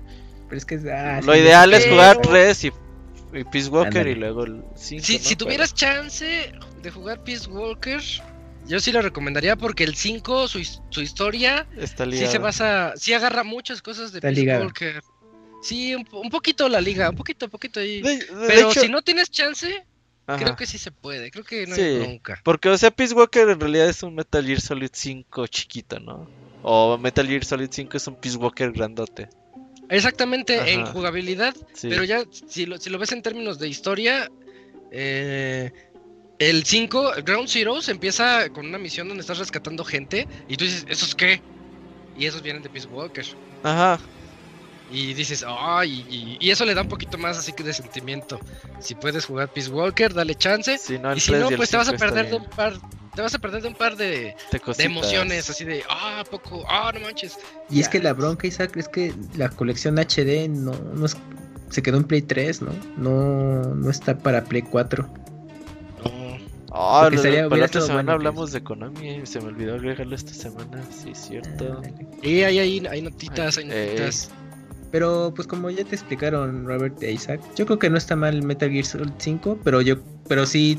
Pero 0.50 0.58
es 0.58 0.66
que 0.66 0.76
ah, 0.92 1.20
Lo 1.24 1.34
sí, 1.34 1.40
ideal 1.40 1.74
es 1.74 1.86
jugar 1.88 2.18
pero- 2.20 2.30
3 2.32 2.64
y, 2.66 2.72
y 3.34 3.44
Peace 3.46 3.70
Walker 3.70 3.88
Ándale. 4.00 4.12
y 4.12 4.16
luego 4.16 4.44
el 4.46 4.64
5. 4.76 5.04
Si, 5.06 5.20
si 5.20 5.36
tuvieras 5.36 5.74
chance 5.74 6.52
de 6.82 6.92
jugar 6.92 7.24
Peace 7.24 7.50
Walker, 7.50 8.02
yo 8.68 8.80
sí 8.80 8.92
lo 8.92 9.02
recomendaría 9.02 9.56
porque 9.56 9.84
el 9.84 9.96
5, 9.96 10.48
su, 10.48 10.64
su 10.90 11.02
historia, 11.02 11.68
está 11.78 12.06
sí 12.06 12.26
se 12.28 12.38
basa, 12.38 12.94
sí 12.96 13.14
agarra 13.14 13.44
muchas 13.44 13.82
cosas 13.82 14.12
de 14.12 14.20
Está 14.20 14.30
Peace 14.30 14.42
ligado. 14.42 14.66
Walker. 14.66 15.02
Sí, 15.62 15.96
un, 15.96 16.06
un 16.12 16.30
poquito 16.30 16.68
la 16.70 16.82
liga, 16.82 17.10
un 17.10 17.16
poquito, 17.16 17.46
un 17.46 17.52
poquito 17.52 17.80
ahí. 17.80 18.02
De- 18.02 18.18
de 18.18 18.48
Pero 18.48 18.70
hecho- 18.72 18.82
si 18.82 18.90
no 18.90 19.02
tienes 19.02 19.30
chance, 19.32 19.86
Ajá. 20.28 20.44
creo 20.44 20.56
que 20.56 20.66
sí 20.66 20.78
se 20.78 20.92
puede. 20.92 21.32
Creo 21.32 21.46
que 21.46 21.66
no 21.68 21.76
Sí. 21.76 21.82
hay 21.82 22.00
bronca. 22.00 22.42
Porque, 22.44 22.70
o 22.70 22.78
sea, 22.78 22.92
Peace 22.92 23.14
Walker 23.14 23.48
en 23.50 23.60
realidad 23.60 23.88
es 23.88 24.04
un 24.04 24.14
Metal 24.16 24.46
Gear 24.46 24.60
Solid 24.62 24.90
5 24.92 25.48
chiquito, 25.48 26.00
¿no? 26.00 26.30
O 26.64 26.98
Metal 26.98 27.26
Gear 27.28 27.44
Solid 27.46 27.70
5 27.72 27.96
es 27.98 28.08
un 28.08 28.16
Peace 28.16 28.38
Walker 28.38 28.72
grandote. 28.72 29.30
Exactamente, 29.94 30.74
en 30.74 30.86
jugabilidad, 30.86 31.56
Sí. 31.74 31.88
pero 31.90 32.04
ya 32.04 32.24
si 32.48 32.66
lo, 32.66 32.78
si 32.78 32.90
lo 32.90 32.98
ves 33.00 33.12
en 33.12 33.22
términos 33.22 33.60
de 33.60 33.68
historia, 33.68 34.30
eh, 34.92 35.72
el 36.40 36.66
5, 36.66 37.14
Ground 37.24 37.48
Zeroes, 37.48 37.90
empieza 37.90 38.50
con 38.50 38.66
una 38.66 38.78
misión 38.78 39.08
donde 39.08 39.22
estás 39.22 39.38
rescatando 39.38 39.84
gente 39.86 40.28
y 40.48 40.58
tú 40.58 40.66
dices, 40.66 40.86
¿esos 40.90 41.16
qué? 41.16 41.42
Y 42.18 42.26
esos 42.26 42.42
vienen 42.42 42.62
de 42.64 42.70
Peace 42.70 42.88
Walker. 42.88 43.26
Ajá. 43.64 44.00
Y 44.92 45.14
dices, 45.14 45.44
ay, 45.48 46.06
y, 46.10 46.38
y 46.40 46.52
eso 46.52 46.66
le 46.66 46.74
da 46.76 46.82
un 46.82 46.90
poquito 46.90 47.18
más 47.18 47.38
así 47.38 47.54
que 47.54 47.64
de 47.64 47.74
sentimiento. 47.74 48.40
Si 48.80 48.94
puedes 48.96 49.26
jugar 49.26 49.52
Peace 49.52 49.70
Walker, 49.70 50.14
dale 50.14 50.36
chance. 50.36 50.78
Si 50.78 51.00
no, 51.00 51.12
el 51.12 51.18
y 51.18 51.22
si 51.22 51.32
3 51.32 51.42
no, 51.42 51.50
pues 51.58 51.70
te 51.70 51.78
vas 51.78 51.88
a 51.88 51.92
5 51.92 51.96
está 52.04 52.06
perder 52.16 52.30
de 52.32 52.36
un 52.38 52.50
par, 52.50 52.74
te 53.16 53.22
vas 53.22 53.34
a 53.36 53.40
perder 53.40 53.62
de 53.62 53.68
un 53.68 53.76
par 53.76 53.96
de, 53.96 54.36
De 54.52 54.84
emociones, 54.84 55.50
así 55.50 55.64
de, 55.66 55.84
ah, 55.90 56.22
¿a 56.22 56.24
poco, 56.24 56.64
ah, 56.68 56.92
no 56.94 57.00
manches. 57.02 57.38
Y 57.70 57.80
es 57.80 57.90
que 57.90 58.00
la 58.00 58.14
bronca, 58.14 58.48
Isaac, 58.48 58.76
es 58.78 58.88
que 58.88 59.14
la 59.36 59.50
colección 59.50 59.98
HD 60.00 60.48
no, 60.50 60.72
no 60.96 61.06
es- 61.06 61.18
se 61.70 61.82
quedó 61.82 61.98
en 61.98 62.04
Play 62.04 62.22
3, 62.22 62.62
¿no? 62.62 62.72
No, 62.98 63.74
no 63.76 63.90
está 63.90 64.18
para 64.18 64.44
Play 64.44 64.62
4. 64.64 65.08
No. 66.04 66.38
Ah, 66.72 67.08
la 67.12 67.46
otra 67.46 67.66
estado 67.66 67.86
semana 67.86 67.94
bueno 67.94 68.12
hablamos 68.14 68.52
de 68.52 68.64
Konami 68.64 69.26
se 69.26 69.40
me 69.40 69.48
olvidó 69.48 69.76
agregarlo 69.76 70.16
esta 70.16 70.34
semana. 70.34 70.82
Sí, 70.92 71.12
es 71.12 71.20
cierto. 71.20 71.82
Y 72.24 72.42
hay, 72.42 72.58
hay, 72.60 72.86
hay 72.90 73.02
notitas, 73.02 73.58
hay 73.58 73.66
Eh, 73.70 73.86
notitas. 73.92 74.32
Pero 74.92 75.34
pues 75.36 75.48
como 75.48 75.70
ya 75.72 75.84
te 75.84 75.96
explicaron 75.96 76.66
Robert 76.66 77.02
e 77.02 77.12
Isaac, 77.12 77.42
yo 77.56 77.66
creo 77.66 77.80
que 77.80 77.90
no 77.90 77.98
está 77.98 78.16
mal 78.16 78.42
Metal 78.44 78.70
Gear 78.70 78.86
Solid 78.86 79.12
5, 79.18 79.60
pero 79.64 79.82
yo 79.82 79.98
pero 80.28 80.46
sí 80.46 80.78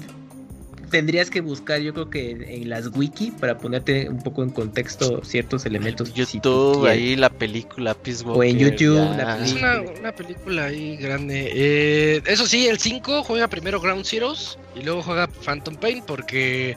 tendrías 0.95 1.29
que 1.29 1.41
buscar 1.41 1.81
yo 1.81 1.93
creo 1.93 2.09
que 2.09 2.31
en 2.31 2.69
las 2.69 2.87
wiki 2.95 3.33
para 3.33 3.59
ponerte 3.59 4.09
un 4.09 4.19
poco 4.23 4.45
en 4.45 4.51
contexto 4.51 5.25
ciertos 5.25 5.67
elementos. 5.67 6.15
YouTube, 6.15 6.87
ahí 6.87 7.17
la 7.17 7.31
película 7.31 7.95
Peace 7.95 8.23
Walker. 8.23 8.39
O 8.39 8.45
en 8.45 8.59
YouTube, 8.61 9.17
la 9.17 9.45
Es 9.45 9.55
una, 9.55 9.81
una 9.81 10.13
película 10.13 10.67
ahí 10.67 10.97
grande. 10.97 11.51
Eh, 11.53 12.23
eso 12.27 12.47
sí, 12.47 12.69
el 12.69 12.79
5 12.79 13.25
juega 13.25 13.49
primero 13.49 13.81
Ground 13.81 14.05
Zeroes 14.07 14.57
y 14.77 14.85
luego 14.85 15.03
juega 15.03 15.27
Phantom 15.27 15.75
Pain 15.75 16.05
porque 16.07 16.77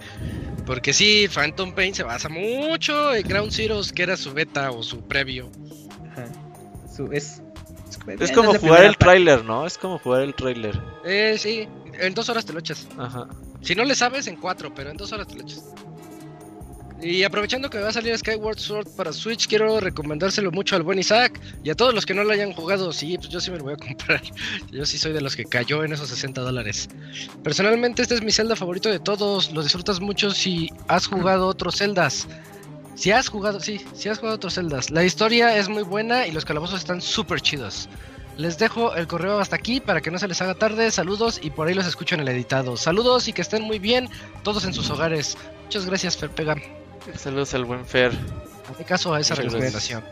porque 0.65 0.93
sí, 0.93 1.27
Phantom 1.31 1.73
Pain 1.75 1.93
se 1.93 2.01
basa 2.01 2.27
mucho 2.27 3.13
en 3.13 3.27
Ground 3.27 3.51
Zeroes 3.51 3.93
que 3.93 4.01
era 4.01 4.17
su 4.17 4.33
beta 4.33 4.71
o 4.71 4.81
su 4.81 5.01
previo. 5.01 5.51
Ajá. 6.11 6.25
Su- 6.91 7.11
es, 7.11 7.43
Es 8.19 8.31
como 8.31 8.55
jugar 8.55 8.83
el 8.83 8.97
tráiler, 8.97 9.45
¿no? 9.45 9.67
Es 9.67 9.77
como 9.77 9.99
jugar 9.99 10.23
el 10.23 10.33
tráiler. 10.33 10.81
Eh, 11.05 11.35
sí, 11.37 11.67
en 11.99 12.13
dos 12.13 12.29
horas 12.29 12.45
te 12.45 12.53
lo 12.53 12.59
echas. 12.59 12.87
Ajá. 12.97 13.27
Si 13.61 13.75
no 13.75 13.83
le 13.83 13.95
sabes, 13.95 14.27
en 14.27 14.37
cuatro, 14.37 14.73
pero 14.73 14.89
en 14.89 14.97
dos 14.97 15.11
horas 15.11 15.27
te 15.27 15.35
lo 15.35 15.41
echas. 15.41 15.63
Y 17.01 17.23
aprovechando 17.23 17.69
que 17.69 17.79
va 17.79 17.89
a 17.89 17.93
salir 17.93 18.17
Skyward 18.17 18.57
Sword 18.57 18.87
para 18.95 19.13
Switch, 19.13 19.47
quiero 19.47 19.79
recomendárselo 19.79 20.51
mucho 20.51 20.75
al 20.75 20.81
buen 20.81 20.97
Isaac 20.97 21.39
y 21.63 21.69
a 21.69 21.75
todos 21.75 21.93
los 21.93 22.07
que 22.07 22.15
no 22.15 22.23
lo 22.23 22.33
hayan 22.33 22.53
jugado. 22.53 22.91
Sí, 22.91 23.17
pues 23.17 23.29
yo 23.29 23.39
sí 23.39 23.51
me 23.51 23.57
lo 23.57 23.65
voy 23.65 23.73
a 23.73 23.77
comprar. 23.87 24.21
Yo 24.71 24.85
sí 24.85 24.97
soy 24.97 25.13
de 25.13 25.21
los 25.21 25.35
que 25.35 25.45
cayó 25.45 25.83
en 25.83 25.93
esos 25.93 26.09
60 26.09 26.41
dólares. 26.41 26.89
Personalmente, 27.43 28.01
este 28.01 28.15
es 28.15 28.23
mi 28.23 28.31
Zelda 28.31 28.55
favorito 28.55 28.89
de 28.89 28.99
todos. 28.99 29.51
Lo 29.51 29.61
disfrutas 29.61 29.99
mucho 29.99 30.31
si 30.31 30.71
has 30.87 31.05
jugado 31.05 31.45
otros 31.47 31.77
Zeldas. 31.77 32.27
Si 32.95 33.11
has 33.11 33.29
jugado, 33.29 33.59
sí, 33.59 33.79
si 33.93 34.09
has 34.09 34.17
jugado 34.17 34.37
otros 34.37 34.55
Zeldas. 34.55 34.89
La 34.89 35.03
historia 35.03 35.55
es 35.55 35.69
muy 35.69 35.83
buena 35.83 36.25
y 36.25 36.31
los 36.31 36.45
calabozos 36.45 36.79
están 36.79 36.99
súper 36.99 37.41
chidos. 37.41 37.87
Les 38.37 38.57
dejo 38.59 38.95
el 38.95 39.07
correo 39.07 39.39
hasta 39.39 39.55
aquí 39.55 39.79
para 39.79 39.99
que 40.01 40.11
no 40.11 40.19
se 40.19 40.27
les 40.27 40.41
haga 40.41 40.53
tarde. 40.55 40.91
Saludos 40.91 41.39
y 41.41 41.49
por 41.49 41.67
ahí 41.67 41.73
los 41.73 41.87
escucho 41.87 42.15
en 42.15 42.21
el 42.21 42.27
editado. 42.27 42.77
Saludos 42.77 43.27
y 43.27 43.33
que 43.33 43.41
estén 43.41 43.63
muy 43.63 43.79
bien 43.79 44.09
todos 44.43 44.63
en 44.65 44.73
sus 44.73 44.89
hogares. 44.91 45.35
Muchas 45.63 45.85
gracias, 45.87 46.15
Fer 46.17 46.29
Pega. 46.29 46.55
Saludos 47.15 47.53
al 47.55 47.65
buen 47.65 47.85
Fer. 47.85 48.11
Hazme 48.69 48.85
caso 48.85 49.13
a 49.13 49.19
esa 49.19 49.33
Muchas 49.35 49.51
recomendación. 49.51 50.03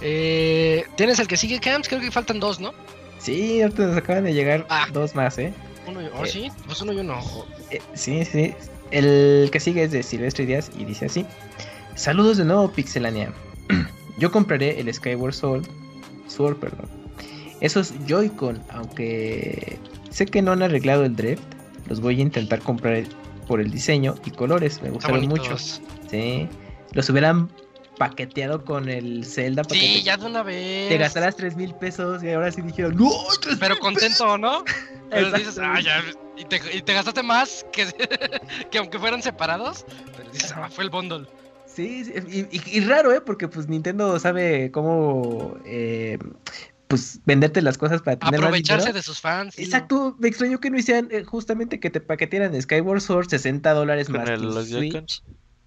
Eh, 0.00 0.84
¿Tienes 0.96 1.18
el 1.18 1.26
que 1.26 1.36
sigue, 1.36 1.58
Camps? 1.58 1.88
Creo 1.88 2.00
que 2.00 2.10
faltan 2.10 2.38
dos, 2.38 2.60
¿no? 2.60 2.72
Sí, 3.18 3.60
ahorita 3.62 3.86
nos 3.86 3.96
acaban 3.96 4.24
de 4.24 4.34
llegar 4.34 4.66
Ah. 4.68 4.86
dos 4.92 5.14
más, 5.14 5.38
¿eh? 5.38 5.52
Uno 5.88 6.02
y... 6.02 6.06
oh, 6.06 6.24
Eh. 6.24 6.28
sí, 6.28 6.52
pues 6.66 6.80
uno 6.82 6.92
y 6.92 6.98
uno. 6.98 7.18
Eh, 7.70 7.80
Sí, 7.94 8.24
sí. 8.24 8.54
El 8.92 9.48
que 9.50 9.58
sigue 9.58 9.82
es 9.84 9.90
de 9.90 10.02
Silvestre 10.04 10.46
Díaz 10.46 10.70
y 10.78 10.84
dice 10.84 11.06
así: 11.06 11.26
Saludos 11.96 12.36
de 12.36 12.44
nuevo, 12.44 12.70
Pixelania. 12.70 13.32
Yo 14.18 14.30
compraré 14.30 14.78
el 14.78 14.92
Skyward 14.94 15.34
Sword, 15.34 15.66
Sword, 16.28 16.56
perdón. 16.58 16.88
Esos 17.60 17.92
Joy-Con, 18.06 18.62
aunque 18.70 19.78
sé 20.10 20.26
que 20.26 20.42
no 20.42 20.52
han 20.52 20.62
arreglado 20.62 21.04
el 21.04 21.16
drift, 21.16 21.42
los 21.88 22.00
voy 22.00 22.18
a 22.18 22.22
intentar 22.22 22.60
comprar 22.60 23.04
por 23.46 23.60
el 23.60 23.70
diseño 23.70 24.14
y 24.24 24.30
colores. 24.30 24.82
Me 24.82 24.90
gustaron 24.90 25.26
mucho. 25.28 25.56
Sí. 25.58 26.48
Los 26.92 27.08
hubieran 27.10 27.48
paqueteado 27.98 28.64
con 28.64 28.88
el 28.90 29.24
Zelda 29.24 29.62
para 29.62 29.80
que 29.80 29.86
Sí, 29.86 29.94
te, 29.94 30.02
ya 30.02 30.16
de 30.18 30.26
una 30.26 30.42
vez. 30.42 30.88
te 30.88 30.98
gastaras 30.98 31.34
3 31.36 31.56
mil 31.56 31.74
pesos 31.74 32.22
y 32.22 32.30
ahora 32.30 32.52
sí 32.52 32.60
dijeron: 32.60 32.94
¡No! 32.96 33.10
3,000 33.40 33.58
Pero 33.58 33.78
contento, 33.78 34.36
¿no? 34.38 34.64
Pero 35.08 35.32
dices, 35.32 35.58
ah, 35.62 35.80
ya. 35.80 36.02
Y 36.36 36.44
te, 36.44 36.60
y 36.76 36.82
te 36.82 36.92
gastaste 36.92 37.22
más 37.22 37.64
que, 37.72 37.86
que 38.70 38.78
aunque 38.78 38.98
fueran 38.98 39.22
separados. 39.22 39.86
Pero 40.16 40.30
dices, 40.30 40.52
ah, 40.54 40.68
fue 40.70 40.84
el 40.84 40.90
bundle. 40.90 41.26
Sí, 41.66 42.04
sí, 42.04 42.12
y, 42.28 42.40
y- 42.56 42.78
y 42.78 42.80
raro, 42.80 43.12
¿eh? 43.12 43.20
Porque 43.20 43.48
pues 43.48 43.68
Nintendo 43.68 44.18
sabe 44.18 44.70
cómo, 44.70 45.56
eh, 45.64 46.18
pues, 46.88 47.20
venderte 47.24 47.62
las 47.62 47.78
cosas 47.78 48.02
para 48.02 48.18
tener 48.18 48.40
Aprovecharse 48.40 48.92
de 48.92 49.02
sus 49.02 49.20
fans. 49.20 49.58
Exacto, 49.58 50.16
me 50.18 50.28
extrañó 50.28 50.60
que 50.60 50.70
no 50.70 50.78
hicieran 50.78 51.08
eh, 51.10 51.24
justamente 51.24 51.80
que 51.80 51.90
te 51.90 52.00
paquetearan 52.00 52.60
Skyward 52.60 53.00
Sword 53.00 53.28
60 53.28 53.72
dólares 53.74 54.08
más 54.10 54.28
el- 54.28 54.42
los 54.42 54.68
Switch. 54.68 54.92
Joy-Cons. 54.92 55.22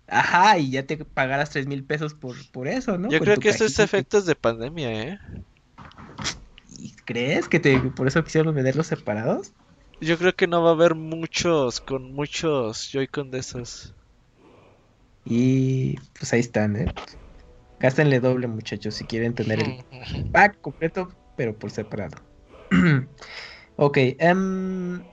Ajá, 0.07 0.57
y 0.57 0.72
ya 0.72 0.85
te 0.85 0.98
pagaras 0.98 1.51
3 1.51 1.67
mil 1.67 1.83
pesos 1.83 2.14
por, 2.15 2.35
por 2.51 2.67
eso, 2.67 2.98
¿no? 2.98 3.11
Yo 3.11 3.19
Con 3.19 3.27
creo 3.27 3.38
que 3.38 3.49
esto 3.49 3.65
es 3.65 3.80
efectos 3.80 4.25
de 4.25 4.35
pandemia, 4.35 4.91
¿eh? 4.91 5.19
¿Y 6.67 6.91
¿Crees 7.06 7.48
que 7.48 7.59
te, 7.59 7.77
por 7.80 8.07
eso 8.07 8.23
quisieron 8.23 8.56
venderlos 8.56 8.88
separados? 8.88 9.51
Yo 10.01 10.17
creo 10.17 10.33
que 10.33 10.48
no 10.48 10.64
va 10.64 10.69
a 10.69 10.73
haber 10.73 10.95
muchos 10.95 11.80
con 11.81 12.14
muchos 12.14 12.89
Joy-Con 12.91 13.31
de 13.31 13.39
esos. 13.39 13.93
Y 15.25 15.98
pues 16.17 16.33
ahí 16.33 16.39
están, 16.39 16.75
¿eh? 16.77 16.88
Gástenle 17.80 18.19
doble, 18.19 18.48
muchachos, 18.48 18.95
si 18.95 19.06
quieren 19.06 19.33
tener 19.35 19.59
el 19.61 19.85
pack 20.32 20.59
completo, 20.61 21.09
pero 21.35 21.58
por 21.58 21.72
separado. 21.72 22.17
ok, 23.75 23.98
em, 24.19 25.09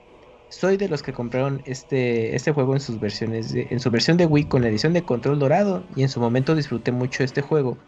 soy 0.49 0.77
de 0.77 0.89
los 0.89 1.01
que 1.01 1.13
compraron 1.13 1.61
este, 1.65 2.35
este 2.35 2.51
juego 2.51 2.73
en 2.73 2.79
sus 2.81 2.99
versiones 2.99 3.51
de- 3.51 3.67
en 3.71 3.79
su 3.79 3.91
versión 3.91 4.17
de 4.17 4.25
Wii 4.25 4.47
con 4.47 4.61
la 4.61 4.69
edición 4.69 4.93
de 4.93 5.05
control 5.05 5.39
dorado 5.39 5.87
y 5.95 6.03
en 6.03 6.09
su 6.09 6.19
momento 6.19 6.55
disfruté 6.55 6.91
mucho 6.91 7.23
este 7.23 7.41
juego. 7.41 7.79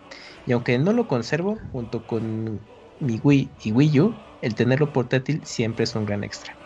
Y 0.45 0.53
aunque 0.53 0.77
no 0.79 0.93
lo 0.93 1.07
conservo 1.07 1.57
junto 1.71 2.05
con 2.05 2.67
mi 2.99 3.19
Wii 3.19 3.55
y 3.59 3.71
Wii 3.71 3.99
U, 4.01 4.23
el 4.41 4.55
tenerlo 4.55 4.91
portátil 4.91 5.45
siempre 5.45 5.83
es 5.83 5.95
un 5.95 6.05
gran 6.05 6.23
extra. 6.23 6.57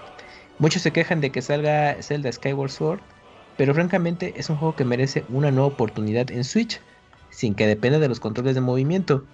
Muchos 0.58 0.82
se 0.82 0.94
quejan 0.94 1.22
de 1.22 1.32
que 1.32 1.42
salga 1.42 2.02
Zelda 2.02 2.32
Skyward 2.32 2.72
Sword, 2.72 3.04
pero 3.56 3.74
francamente 3.74 4.40
es 4.40 4.50
un 4.50 4.58
juego 4.58 4.76
que 4.76 4.86
merece 4.86 5.26
una 5.30 5.52
nueva 5.52 5.68
oportunidad 5.68 6.32
en 6.32 6.44
Switch, 6.44 6.82
sin 7.34 7.56
que 7.56 7.68
dependa 7.68 8.00
de 8.00 8.08
los 8.08 8.20
controles 8.20 8.56
de 8.56 8.62
movimiento. 8.62 9.26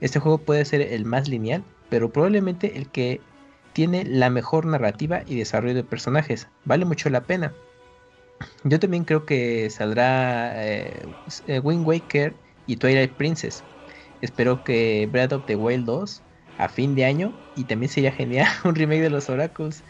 Este 0.00 0.18
juego 0.18 0.38
puede 0.38 0.64
ser 0.64 0.82
el 0.82 1.04
más 1.04 1.28
lineal 1.28 1.64
pero 1.88 2.10
probablemente 2.10 2.76
el 2.76 2.88
que 2.88 3.20
tiene 3.72 4.04
la 4.04 4.30
mejor 4.30 4.66
narrativa 4.66 5.22
y 5.26 5.36
desarrollo 5.36 5.74
de 5.74 5.84
personajes. 5.84 6.48
Vale 6.64 6.84
mucho 6.84 7.10
la 7.10 7.22
pena. 7.22 7.52
Yo 8.64 8.80
también 8.80 9.04
creo 9.04 9.24
que 9.24 9.70
saldrá 9.70 10.52
eh, 10.64 11.06
eh, 11.46 11.60
Wind 11.60 11.86
Waker 11.86 12.34
y 12.66 12.76
Twilight 12.76 13.12
Princess. 13.12 13.62
Espero 14.22 14.64
que 14.64 15.08
Breath 15.10 15.32
of 15.32 15.46
the 15.46 15.56
Wild 15.56 15.84
2 15.84 16.22
a 16.58 16.68
fin 16.68 16.94
de 16.94 17.04
año 17.04 17.38
y 17.54 17.64
también 17.64 17.90
sería 17.90 18.12
genial 18.12 18.48
un 18.64 18.74
remake 18.74 19.02
de 19.02 19.10
los 19.10 19.28
Oracles 19.28 19.82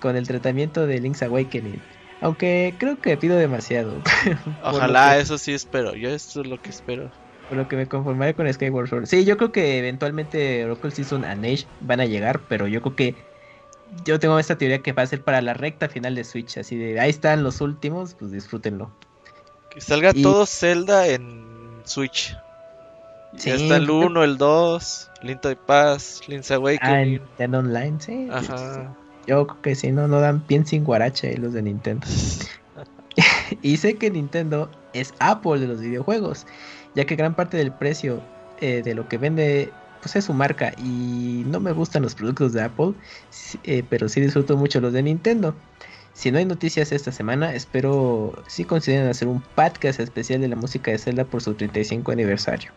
con 0.00 0.16
el 0.16 0.26
tratamiento 0.26 0.86
de 0.86 1.00
Link's 1.00 1.22
Awakening. 1.22 1.80
Aunque 2.20 2.74
creo 2.78 2.98
que 3.00 3.16
pido 3.16 3.36
demasiado. 3.36 3.92
Ojalá, 4.62 5.14
que- 5.14 5.20
eso 5.20 5.38
sí 5.38 5.52
espero. 5.52 5.94
Yo 5.94 6.08
esto 6.10 6.40
es 6.40 6.46
lo 6.46 6.60
que 6.60 6.70
espero. 6.70 7.10
Por 7.48 7.58
lo 7.58 7.68
que 7.68 7.76
me 7.76 7.86
conformaré 7.86 8.34
con 8.34 8.52
Skyward 8.52 8.88
Sword. 8.88 9.06
Sí, 9.06 9.24
yo 9.24 9.36
creo 9.36 9.52
que 9.52 9.78
eventualmente 9.78 10.64
Oracle 10.64 10.90
Season 10.90 11.24
and 11.24 11.44
Age 11.44 11.66
van 11.80 12.00
a 12.00 12.06
llegar, 12.06 12.40
pero 12.48 12.66
yo 12.66 12.82
creo 12.82 12.96
que 12.96 13.14
yo 14.04 14.18
tengo 14.18 14.36
esta 14.40 14.58
teoría 14.58 14.80
que 14.80 14.92
va 14.92 15.02
a 15.02 15.06
ser 15.06 15.22
para 15.22 15.40
la 15.42 15.54
recta 15.54 15.88
final 15.88 16.16
de 16.16 16.24
Switch, 16.24 16.58
así 16.58 16.76
de 16.76 16.98
ahí 16.98 17.10
están 17.10 17.44
los 17.44 17.60
últimos, 17.60 18.14
pues 18.18 18.32
disfrútenlo. 18.32 18.90
Que 19.70 19.80
salga 19.80 20.10
Y- 20.12 20.22
todo 20.22 20.44
Zelda 20.46 21.06
en 21.06 21.44
Switch. 21.84 22.36
Sí, 23.36 23.50
ya 23.50 23.54
está 23.56 23.76
el 23.76 23.88
ahorita- 23.88 24.06
1, 24.06 24.24
el 24.24 24.38
2, 24.38 25.10
Link 25.22 25.40
the 25.42 25.54
Past, 25.54 26.26
Link's 26.26 26.50
Ah, 26.50 26.54
en 26.54 26.60
Awakening. 26.60 27.10
Nintendo 27.20 27.58
Online, 27.58 28.00
sí. 28.00 28.28
Ajá. 28.32 28.96
Yo 29.26 29.46
creo 29.46 29.62
que 29.62 29.74
si 29.74 29.92
no, 29.92 30.06
no 30.08 30.20
dan 30.20 30.46
bien 30.46 30.66
sin 30.66 30.84
guarache 30.84 31.36
los 31.38 31.52
de 31.52 31.62
Nintendo. 31.62 32.06
y 33.62 33.76
sé 33.76 33.96
que 33.96 34.10
Nintendo 34.10 34.70
es 34.92 35.14
Apple 35.18 35.58
de 35.58 35.66
los 35.66 35.80
videojuegos, 35.80 36.46
ya 36.94 37.04
que 37.04 37.16
gran 37.16 37.34
parte 37.34 37.56
del 37.56 37.72
precio 37.72 38.22
eh, 38.60 38.82
de 38.84 38.94
lo 38.94 39.08
que 39.08 39.18
vende 39.18 39.72
pues 40.00 40.14
es 40.14 40.26
su 40.26 40.32
marca 40.32 40.72
y 40.78 41.42
no 41.46 41.58
me 41.58 41.72
gustan 41.72 42.02
los 42.02 42.14
productos 42.14 42.52
de 42.52 42.62
Apple, 42.62 42.92
sí, 43.30 43.58
eh, 43.64 43.82
pero 43.88 44.08
sí 44.08 44.20
disfruto 44.20 44.56
mucho 44.56 44.80
los 44.80 44.92
de 44.92 45.02
Nintendo. 45.02 45.54
Si 46.12 46.30
no 46.30 46.38
hay 46.38 46.44
noticias 46.44 46.92
esta 46.92 47.12
semana, 47.12 47.54
espero 47.54 48.42
si 48.46 48.64
consideren 48.64 49.08
hacer 49.08 49.28
un 49.28 49.42
podcast 49.54 50.00
especial 50.00 50.40
de 50.40 50.48
la 50.48 50.56
música 50.56 50.90
de 50.90 50.98
Zelda 50.98 51.24
por 51.24 51.42
su 51.42 51.54
35 51.54 52.12
aniversario, 52.12 52.70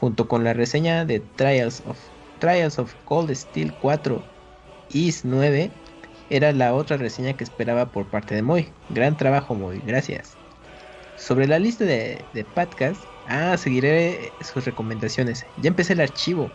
junto 0.00 0.28
con 0.28 0.44
la 0.44 0.54
reseña 0.54 1.04
de 1.04 1.20
Trials 1.20 1.82
of 1.86 1.98
Trials 2.38 2.78
of 2.78 2.94
Cold 3.04 3.34
Steel 3.34 3.74
4 3.80 4.33
Is 4.94 5.24
9 5.24 5.70
era 6.30 6.52
la 6.52 6.72
otra 6.72 6.96
reseña 6.96 7.34
que 7.36 7.44
esperaba 7.44 7.86
por 7.86 8.06
parte 8.06 8.34
de 8.34 8.42
Moy. 8.42 8.72
Gran 8.88 9.16
trabajo, 9.16 9.54
Moy, 9.54 9.80
gracias. 9.84 10.36
Sobre 11.16 11.46
la 11.46 11.58
lista 11.58 11.84
de, 11.84 12.24
de 12.32 12.44
podcast, 12.44 13.02
ah, 13.28 13.56
seguiré 13.58 14.32
sus 14.40 14.64
recomendaciones. 14.64 15.44
Ya 15.60 15.68
empecé 15.68 15.92
el 15.92 16.00
archivo, 16.00 16.50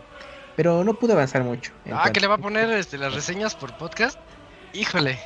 pero 0.56 0.82
no 0.84 0.94
pude 0.94 1.12
avanzar 1.12 1.44
mucho. 1.44 1.72
Ah, 1.86 1.90
cuanto- 1.90 2.12
que 2.12 2.20
le 2.20 2.26
va 2.26 2.34
a 2.34 2.38
poner 2.38 2.70
este, 2.70 2.98
las 2.98 3.14
reseñas 3.14 3.54
por 3.54 3.72
podcast. 3.76 4.18
Híjole, 4.72 5.18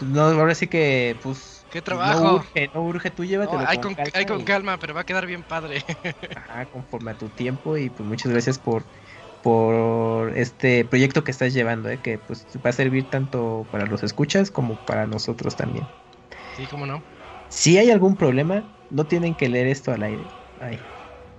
No, 0.00 0.22
ahora 0.22 0.54
sí 0.54 0.66
que, 0.66 1.16
pues. 1.22 1.64
qué 1.70 1.78
No 1.78 1.84
trabajo. 1.84 2.34
urge, 2.36 2.70
no 2.74 2.82
urge, 2.82 3.10
tú 3.10 3.22
No, 3.22 3.28
llévatelo. 3.28 3.64
hay, 3.66 3.78
con 3.78 3.94
con, 3.94 4.04
calma 4.04 4.10
hay 4.18 4.26
con 4.26 4.40
y- 4.40 4.44
calma, 4.44 4.78
pero 4.78 4.94
va 4.94 5.00
a 5.02 5.04
quedar 5.06 5.26
bien 5.26 5.42
padre. 5.42 5.84
Ajá, 6.36 6.66
conforme 6.66 7.12
a 7.12 7.14
tu 7.14 7.28
tiempo 7.28 7.76
y 7.76 7.88
pues 7.90 8.06
muchas 8.08 8.30
gracias 8.32 8.58
por 8.58 8.82
por 9.42 10.36
este 10.36 10.84
proyecto 10.84 11.24
que 11.24 11.30
estás 11.30 11.54
llevando, 11.54 11.88
eh, 11.88 12.00
que 12.00 12.18
pues 12.18 12.46
va 12.64 12.70
a 12.70 12.72
servir 12.72 13.08
tanto 13.10 13.66
para 13.70 13.86
los 13.86 14.02
escuchas 14.02 14.50
como 14.50 14.76
para 14.76 15.06
nosotros 15.06 15.56
también. 15.56 15.86
sí, 16.56 16.66
cómo 16.66 16.86
no. 16.86 17.02
Si 17.48 17.78
hay 17.78 17.90
algún 17.90 18.16
problema, 18.16 18.64
no 18.90 19.06
tienen 19.06 19.34
que 19.34 19.48
leer 19.48 19.68
esto 19.68 19.92
al 19.92 20.02
aire. 20.02 20.26
Ay, 20.60 20.78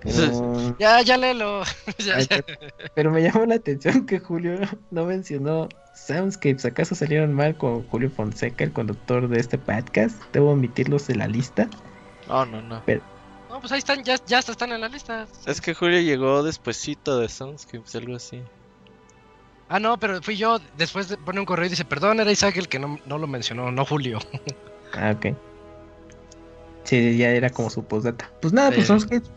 pero, 0.00 0.76
Ya, 0.78 1.02
ya 1.02 1.16
léelo. 1.16 1.62
Ya, 1.98 2.16
ay, 2.16 2.26
ya. 2.30 2.42
pero- 2.42 2.72
pero 2.94 3.10
me 3.10 3.22
llamó 3.22 3.44
la 3.46 3.56
atención 3.56 4.06
que 4.06 4.18
Julio 4.18 4.58
no 4.90 5.04
mencionó 5.04 5.68
Soundscapes. 5.92 6.64
¿Acaso 6.64 6.94
salieron 6.94 7.32
mal 7.34 7.56
con 7.56 7.82
Julio 7.88 8.10
Fonseca, 8.10 8.64
el 8.64 8.72
conductor 8.72 9.28
de 9.28 9.38
este 9.38 9.58
podcast? 9.58 10.22
¿Debo 10.32 10.52
omitirlos 10.52 11.06
de 11.06 11.16
la 11.16 11.26
lista? 11.28 11.68
No, 12.26 12.46
no, 12.46 12.62
no. 12.62 12.82
No, 13.58 13.62
pues 13.62 13.72
ahí 13.72 13.80
están, 13.80 14.04
ya, 14.04 14.14
ya 14.24 14.38
hasta 14.38 14.52
están 14.52 14.70
en 14.70 14.80
la 14.82 14.88
lista. 14.88 15.26
Es 15.44 15.60
que 15.60 15.74
Julio 15.74 16.00
llegó 16.00 16.44
despuesito 16.44 17.18
de 17.18 17.28
Soundscapes, 17.28 17.92
algo 17.96 18.14
así. 18.14 18.40
Ah, 19.68 19.80
no, 19.80 19.98
pero 19.98 20.22
fui 20.22 20.36
yo. 20.36 20.60
Después 20.76 21.08
de- 21.08 21.16
pone 21.16 21.40
un 21.40 21.44
correo 21.44 21.66
y 21.66 21.70
dice, 21.70 21.84
perdón, 21.84 22.20
era 22.20 22.30
Isaac 22.30 22.56
el 22.56 22.68
que 22.68 22.78
no, 22.78 23.00
no 23.04 23.18
lo 23.18 23.26
mencionó, 23.26 23.72
no 23.72 23.84
Julio. 23.84 24.20
Ah, 24.92 25.12
ok. 25.16 25.36
Sí, 26.84 27.18
ya 27.18 27.30
era 27.30 27.50
como 27.50 27.68
su 27.68 27.82
postdata. 27.84 28.30
Pues 28.40 28.52
nada, 28.54 28.68
pues 28.70 28.84
Eh. 28.84 28.86
Soundscapes 28.86 29.28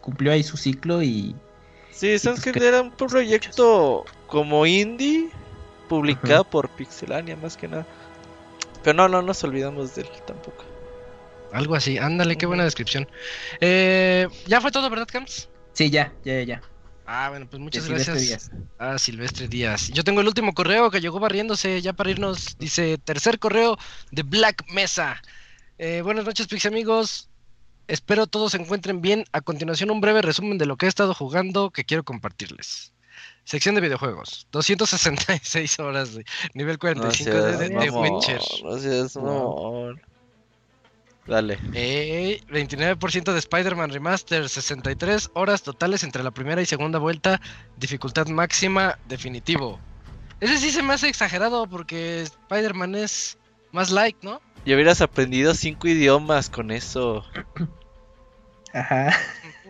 cumplió 0.00 0.32
ahí 0.32 0.42
su 0.42 0.56
ciclo 0.56 1.00
y 1.00 1.36
Sí, 1.92 2.18
Soundscapes 2.18 2.60
que- 2.60 2.66
era 2.68 2.82
un 2.82 2.90
proyecto 2.90 4.04
como 4.26 4.66
indie, 4.66 5.30
publicado 5.88 6.42
por 6.42 6.68
Pixelania 6.70 7.36
más 7.36 7.56
que 7.56 7.68
nada. 7.68 7.86
Pero 8.82 8.94
no, 8.96 9.08
no 9.08 9.22
nos 9.22 9.44
olvidamos 9.44 9.94
de 9.94 10.02
él 10.02 10.08
tampoco. 10.26 10.64
Algo 11.52 11.74
así, 11.74 11.98
ándale, 11.98 12.36
qué 12.36 12.46
buena 12.46 12.64
descripción. 12.64 13.06
Eh, 13.60 14.26
ya 14.46 14.60
fue 14.60 14.70
todo, 14.72 14.88
¿verdad, 14.90 15.06
Camps? 15.10 15.48
sí, 15.74 15.90
ya, 15.90 16.12
ya, 16.24 16.34
ya, 16.40 16.42
ya. 16.44 16.62
Ah, 17.06 17.28
bueno, 17.30 17.46
pues 17.50 17.60
muchas 17.60 17.82
De 17.82 17.88
Silvestre 17.88 18.14
gracias. 18.14 18.50
Ah, 18.78 18.96
Silvestre 18.98 19.48
Díaz. 19.48 19.88
Yo 19.88 20.04
tengo 20.04 20.20
el 20.20 20.28
último 20.28 20.54
correo 20.54 20.90
que 20.90 21.00
llegó 21.00 21.18
barriéndose 21.20 21.82
ya 21.82 21.92
para 21.92 22.10
irnos. 22.10 22.56
Dice, 22.58 22.96
tercer 22.98 23.38
correo 23.38 23.76
de 24.12 24.22
Black 24.22 24.64
Mesa. 24.72 25.20
Eh, 25.78 26.00
buenas 26.02 26.24
noches, 26.24 26.46
Pix 26.46 26.64
amigos. 26.66 27.28
Espero 27.88 28.26
todos 28.28 28.52
se 28.52 28.58
encuentren 28.58 29.02
bien. 29.02 29.24
A 29.32 29.40
continuación, 29.40 29.90
un 29.90 30.00
breve 30.00 30.22
resumen 30.22 30.56
de 30.58 30.66
lo 30.66 30.76
que 30.76 30.86
he 30.86 30.88
estado 30.88 31.12
jugando 31.12 31.70
que 31.70 31.84
quiero 31.84 32.04
compartirles. 32.04 32.92
Sección 33.44 33.74
de 33.74 33.80
videojuegos. 33.80 34.46
266 34.52 35.80
horas 35.80 36.14
de 36.14 36.24
nivel 36.54 36.78
45 36.78 37.30
de, 37.30 37.42
seas 37.42 37.58
de- 37.58 37.68
de 37.68 37.74
mamón, 37.90 38.10
Witcher. 38.14 38.40
No 38.62 38.78
seas 38.78 39.16
mamón. 39.16 40.00
Dale. 41.32 41.58
Eh, 41.72 42.42
29% 42.50 43.32
de 43.32 43.38
Spider-Man 43.38 43.88
Remaster, 43.88 44.50
63 44.50 45.30
horas 45.32 45.62
totales 45.62 46.04
entre 46.04 46.22
la 46.22 46.30
primera 46.30 46.60
y 46.60 46.66
segunda 46.66 46.98
vuelta, 46.98 47.40
dificultad 47.78 48.26
máxima, 48.26 48.98
definitivo. 49.08 49.80
Ese 50.40 50.58
sí 50.58 50.70
se 50.70 50.82
me 50.82 50.92
hace 50.92 51.08
exagerado 51.08 51.66
porque 51.66 52.20
Spider-Man 52.20 52.96
es 52.96 53.38
más 53.70 53.90
like, 53.90 54.18
¿no? 54.20 54.42
Y 54.66 54.74
hubieras 54.74 55.00
aprendido 55.00 55.54
cinco 55.54 55.88
idiomas 55.88 56.50
con 56.50 56.70
eso. 56.70 57.24
Ajá. 58.74 59.16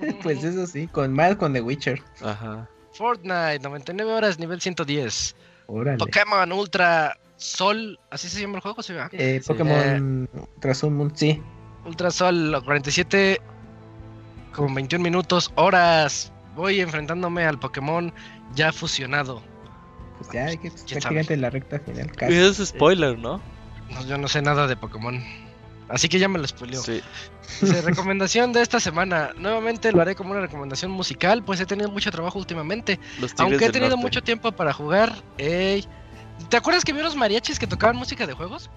pues 0.25 0.43
eso 0.43 0.67
sí, 0.67 0.89
con 0.89 1.13
más 1.13 1.37
con 1.37 1.53
The 1.53 1.61
Witcher. 1.61 2.03
Ajá. 2.23 2.69
Fortnite, 2.93 3.61
99 3.61 4.13
horas, 4.13 4.41
nivel 4.41 4.61
110. 4.61 5.37
Órale. 5.69 5.99
Pokémon 5.99 6.51
Ultra 6.51 7.17
Sol, 7.43 7.99
así 8.11 8.29
se 8.29 8.41
llama 8.41 8.57
el 8.57 8.61
juego, 8.63 8.83
¿sí? 8.83 8.93
va? 8.93 9.09
Eh, 9.13 9.43
Pokémon 9.47 10.29
Transumon, 10.61 11.13
sí. 11.17 11.43
Ultra 11.85 12.11
Sol, 12.11 12.61
47 12.65 13.41
con 14.53 14.75
21 14.75 15.03
minutos, 15.03 15.53
horas. 15.57 16.33
Voy 16.55 16.81
enfrentándome 16.81 17.45
al 17.45 17.59
Pokémon 17.59 18.13
ya 18.55 18.73
fusionado. 18.73 19.43
Pues 20.19 20.31
ya, 20.33 20.47
hay 20.47 20.59
que 20.59 20.71
pues, 20.71 20.85
¿Quién 20.85 21.01
prácticamente 21.01 21.37
la 21.37 21.51
recta 21.51 21.81
final. 21.81 22.13
casi. 22.13 22.35
Eso 22.35 22.63
es 22.63 22.69
spoiler, 22.69 23.19
¿no? 23.19 23.41
No, 23.91 24.07
yo 24.07 24.19
no 24.19 24.29
sé 24.29 24.43
nada 24.43 24.67
de 24.67 24.77
Pokémon. 24.77 25.23
Así 25.89 26.09
que 26.09 26.19
ya 26.19 26.29
me 26.29 26.39
lo 26.39 26.47
spoileó. 26.47 26.81
Sí. 26.81 27.03
Dice, 27.61 27.83
recomendación 27.83 28.53
de 28.53 28.63
esta 28.63 28.81
semana. 28.81 29.31
Nuevamente 29.37 29.93
lo 29.93 30.01
haré 30.01 30.15
como 30.15 30.31
una 30.31 30.41
recomendación 30.41 30.91
musical, 30.91 31.43
pues 31.43 31.61
he 31.61 31.67
tenido 31.67 31.91
mucho 31.91 32.11
trabajo 32.11 32.39
últimamente. 32.39 32.99
Aunque 33.39 33.67
he 33.67 33.71
tenido 33.71 33.91
Norte. 33.91 34.03
mucho 34.03 34.23
tiempo 34.23 34.53
para 34.53 34.73
jugar. 34.73 35.13
ey. 35.39 35.87
¿Te 36.49 36.57
acuerdas 36.57 36.85
que 36.85 36.93
vi 36.93 37.01
unos 37.01 37.17
mariachis 37.17 37.59
que 37.59 37.67
tocaban 37.67 37.97
música 37.97 38.27
de 38.27 38.33
juegos? 38.35 38.71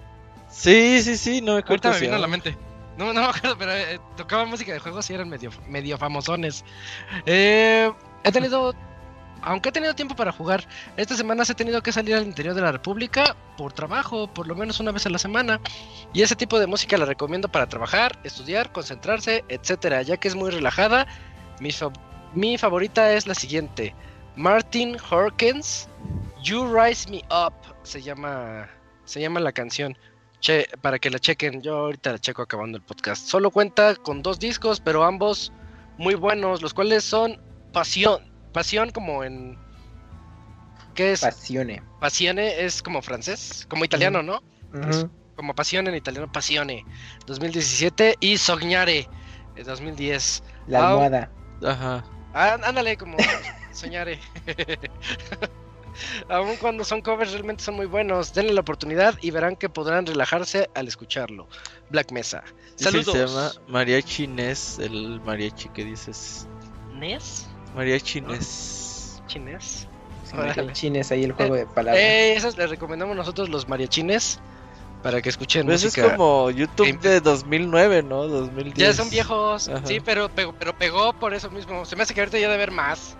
Sí, 0.50 1.02
sí, 1.02 1.16
sí, 1.16 1.40
no 1.40 1.52
me 1.54 1.58
Ahorita 1.58 1.74
acuerdo. 1.74 1.88
me 1.90 1.94
si 1.98 2.04
vino 2.06 2.16
a 2.16 2.18
la 2.18 2.26
mente. 2.26 2.56
No, 2.96 3.12
no 3.12 3.20
me 3.20 3.26
acuerdo, 3.26 3.58
pero 3.58 3.72
eh, 3.72 4.00
tocaban 4.16 4.48
música 4.48 4.72
de 4.72 4.78
juegos 4.78 5.08
y 5.10 5.14
eran 5.14 5.28
medio, 5.28 5.50
medio 5.68 5.98
famosones. 5.98 6.64
Eh, 7.26 7.92
he 8.24 8.32
tenido, 8.32 8.74
aunque 9.42 9.68
he 9.68 9.72
tenido 9.72 9.94
tiempo 9.94 10.16
para 10.16 10.32
jugar, 10.32 10.66
estas 10.96 11.18
semanas 11.18 11.50
he 11.50 11.54
tenido 11.54 11.82
que 11.82 11.92
salir 11.92 12.14
al 12.14 12.24
interior 12.24 12.54
de 12.54 12.62
la 12.62 12.72
República 12.72 13.36
por 13.58 13.72
trabajo, 13.74 14.28
por 14.32 14.46
lo 14.46 14.54
menos 14.54 14.80
una 14.80 14.92
vez 14.92 15.04
a 15.04 15.10
la 15.10 15.18
semana. 15.18 15.60
Y 16.14 16.22
ese 16.22 16.36
tipo 16.36 16.58
de 16.58 16.66
música 16.66 16.96
la 16.96 17.04
recomiendo 17.04 17.48
para 17.48 17.66
trabajar, 17.66 18.18
estudiar, 18.24 18.72
concentrarse, 18.72 19.44
etcétera, 19.48 20.00
ya 20.02 20.16
que 20.16 20.28
es 20.28 20.34
muy 20.34 20.50
relajada. 20.50 21.06
Mi, 21.60 21.72
fa- 21.72 21.92
mi 22.34 22.56
favorita 22.56 23.12
es 23.12 23.26
la 23.26 23.34
siguiente: 23.34 23.94
Martin 24.36 24.96
Hawkins, 25.10 25.88
You 26.42 26.66
Rise 26.66 27.10
Me 27.10 27.22
Up, 27.30 27.54
se 27.82 28.02
llama, 28.02 28.68
se 29.04 29.20
llama 29.20 29.40
la 29.40 29.52
canción. 29.52 29.96
Che, 30.40 30.66
para 30.82 30.98
que 30.98 31.10
la 31.10 31.18
chequen, 31.18 31.62
yo 31.62 31.76
ahorita 31.76 32.12
la 32.12 32.18
checo 32.18 32.42
acabando 32.42 32.76
el 32.76 32.84
podcast. 32.84 33.26
Solo 33.26 33.50
cuenta 33.50 33.96
con 33.96 34.22
dos 34.22 34.38
discos, 34.38 34.78
pero 34.80 35.02
ambos 35.04 35.52
muy 35.96 36.14
buenos, 36.14 36.60
los 36.60 36.74
cuales 36.74 37.02
son 37.04 37.40
Pasión, 37.72 38.20
Pasión 38.52 38.90
como 38.90 39.24
en 39.24 39.58
¿qué 40.94 41.12
es? 41.12 41.22
Pasione. 41.22 41.82
Pasione 42.00 42.64
es 42.64 42.82
como 42.82 43.00
francés, 43.00 43.66
como 43.70 43.84
italiano, 43.84 44.22
¿no? 44.22 44.42
Como 45.34 45.54
Pasión 45.54 45.86
en 45.86 45.94
italiano, 45.94 46.30
Pasione 46.30 46.84
2017 47.26 48.16
y 48.20 48.36
Sognare 48.36 49.08
eh, 49.56 49.64
2010. 49.64 50.42
La 50.66 50.88
almohada. 50.90 51.30
Ajá. 51.64 52.04
Ah, 52.34 52.58
ándale, 52.62 52.98
como 52.98 53.16
soñare. 53.76 54.18
Aun 56.28 56.56
cuando 56.56 56.84
son 56.84 57.00
covers 57.00 57.32
realmente 57.32 57.64
son 57.64 57.74
muy 57.76 57.86
buenos. 57.86 58.34
Denle 58.34 58.52
la 58.52 58.60
oportunidad 58.60 59.14
y 59.22 59.30
verán 59.30 59.56
que 59.56 59.68
podrán 59.68 60.04
relajarse 60.04 60.68
al 60.74 60.88
escucharlo. 60.88 61.48
Black 61.88 62.12
Mesa. 62.12 62.44
Saludos. 62.74 63.12
Se 63.14 63.26
llama 63.26 63.52
Mariachi 63.68 64.26
Nes, 64.26 64.78
el 64.78 65.20
mariachi 65.22 65.70
que 65.70 65.84
dices. 65.84 66.46
¿Nes? 66.94 67.46
Mariachi 67.74 68.20
Nes. 68.20 69.22
¿Chines? 69.26 69.88
Sí, 70.24 70.36
Órale. 70.36 70.72
Chines 70.72 71.10
ahí 71.10 71.24
el 71.24 71.32
juego 71.32 71.54
de 71.54 71.66
palabras. 71.66 72.02
Eh, 72.02 72.34
esas 72.34 72.56
les 72.58 72.70
recomendamos 72.70 73.16
nosotros 73.16 73.48
los 73.48 73.68
mariachines 73.68 74.38
para 75.02 75.22
que 75.22 75.28
escuchen 75.28 75.66
Pues 75.66 75.82
es 75.82 75.96
música. 75.96 76.16
como 76.16 76.50
YouTube 76.50 76.98
de 77.00 77.20
2009, 77.20 78.02
¿no? 78.02 78.26
2010. 78.26 78.76
Ya 78.76 78.92
son 78.92 79.08
viejos, 79.10 79.68
Ajá. 79.68 79.86
sí, 79.86 80.00
pero 80.00 80.28
pegó, 80.28 80.52
pero 80.58 80.76
pegó 80.76 81.12
por 81.14 81.32
eso 81.34 81.50
mismo. 81.50 81.84
Se 81.84 81.96
me 81.96 82.02
hace 82.02 82.14
que 82.14 82.20
ahorita 82.20 82.38
ya 82.38 82.48
debe 82.48 82.54
haber 82.54 82.70
más. 82.70 83.16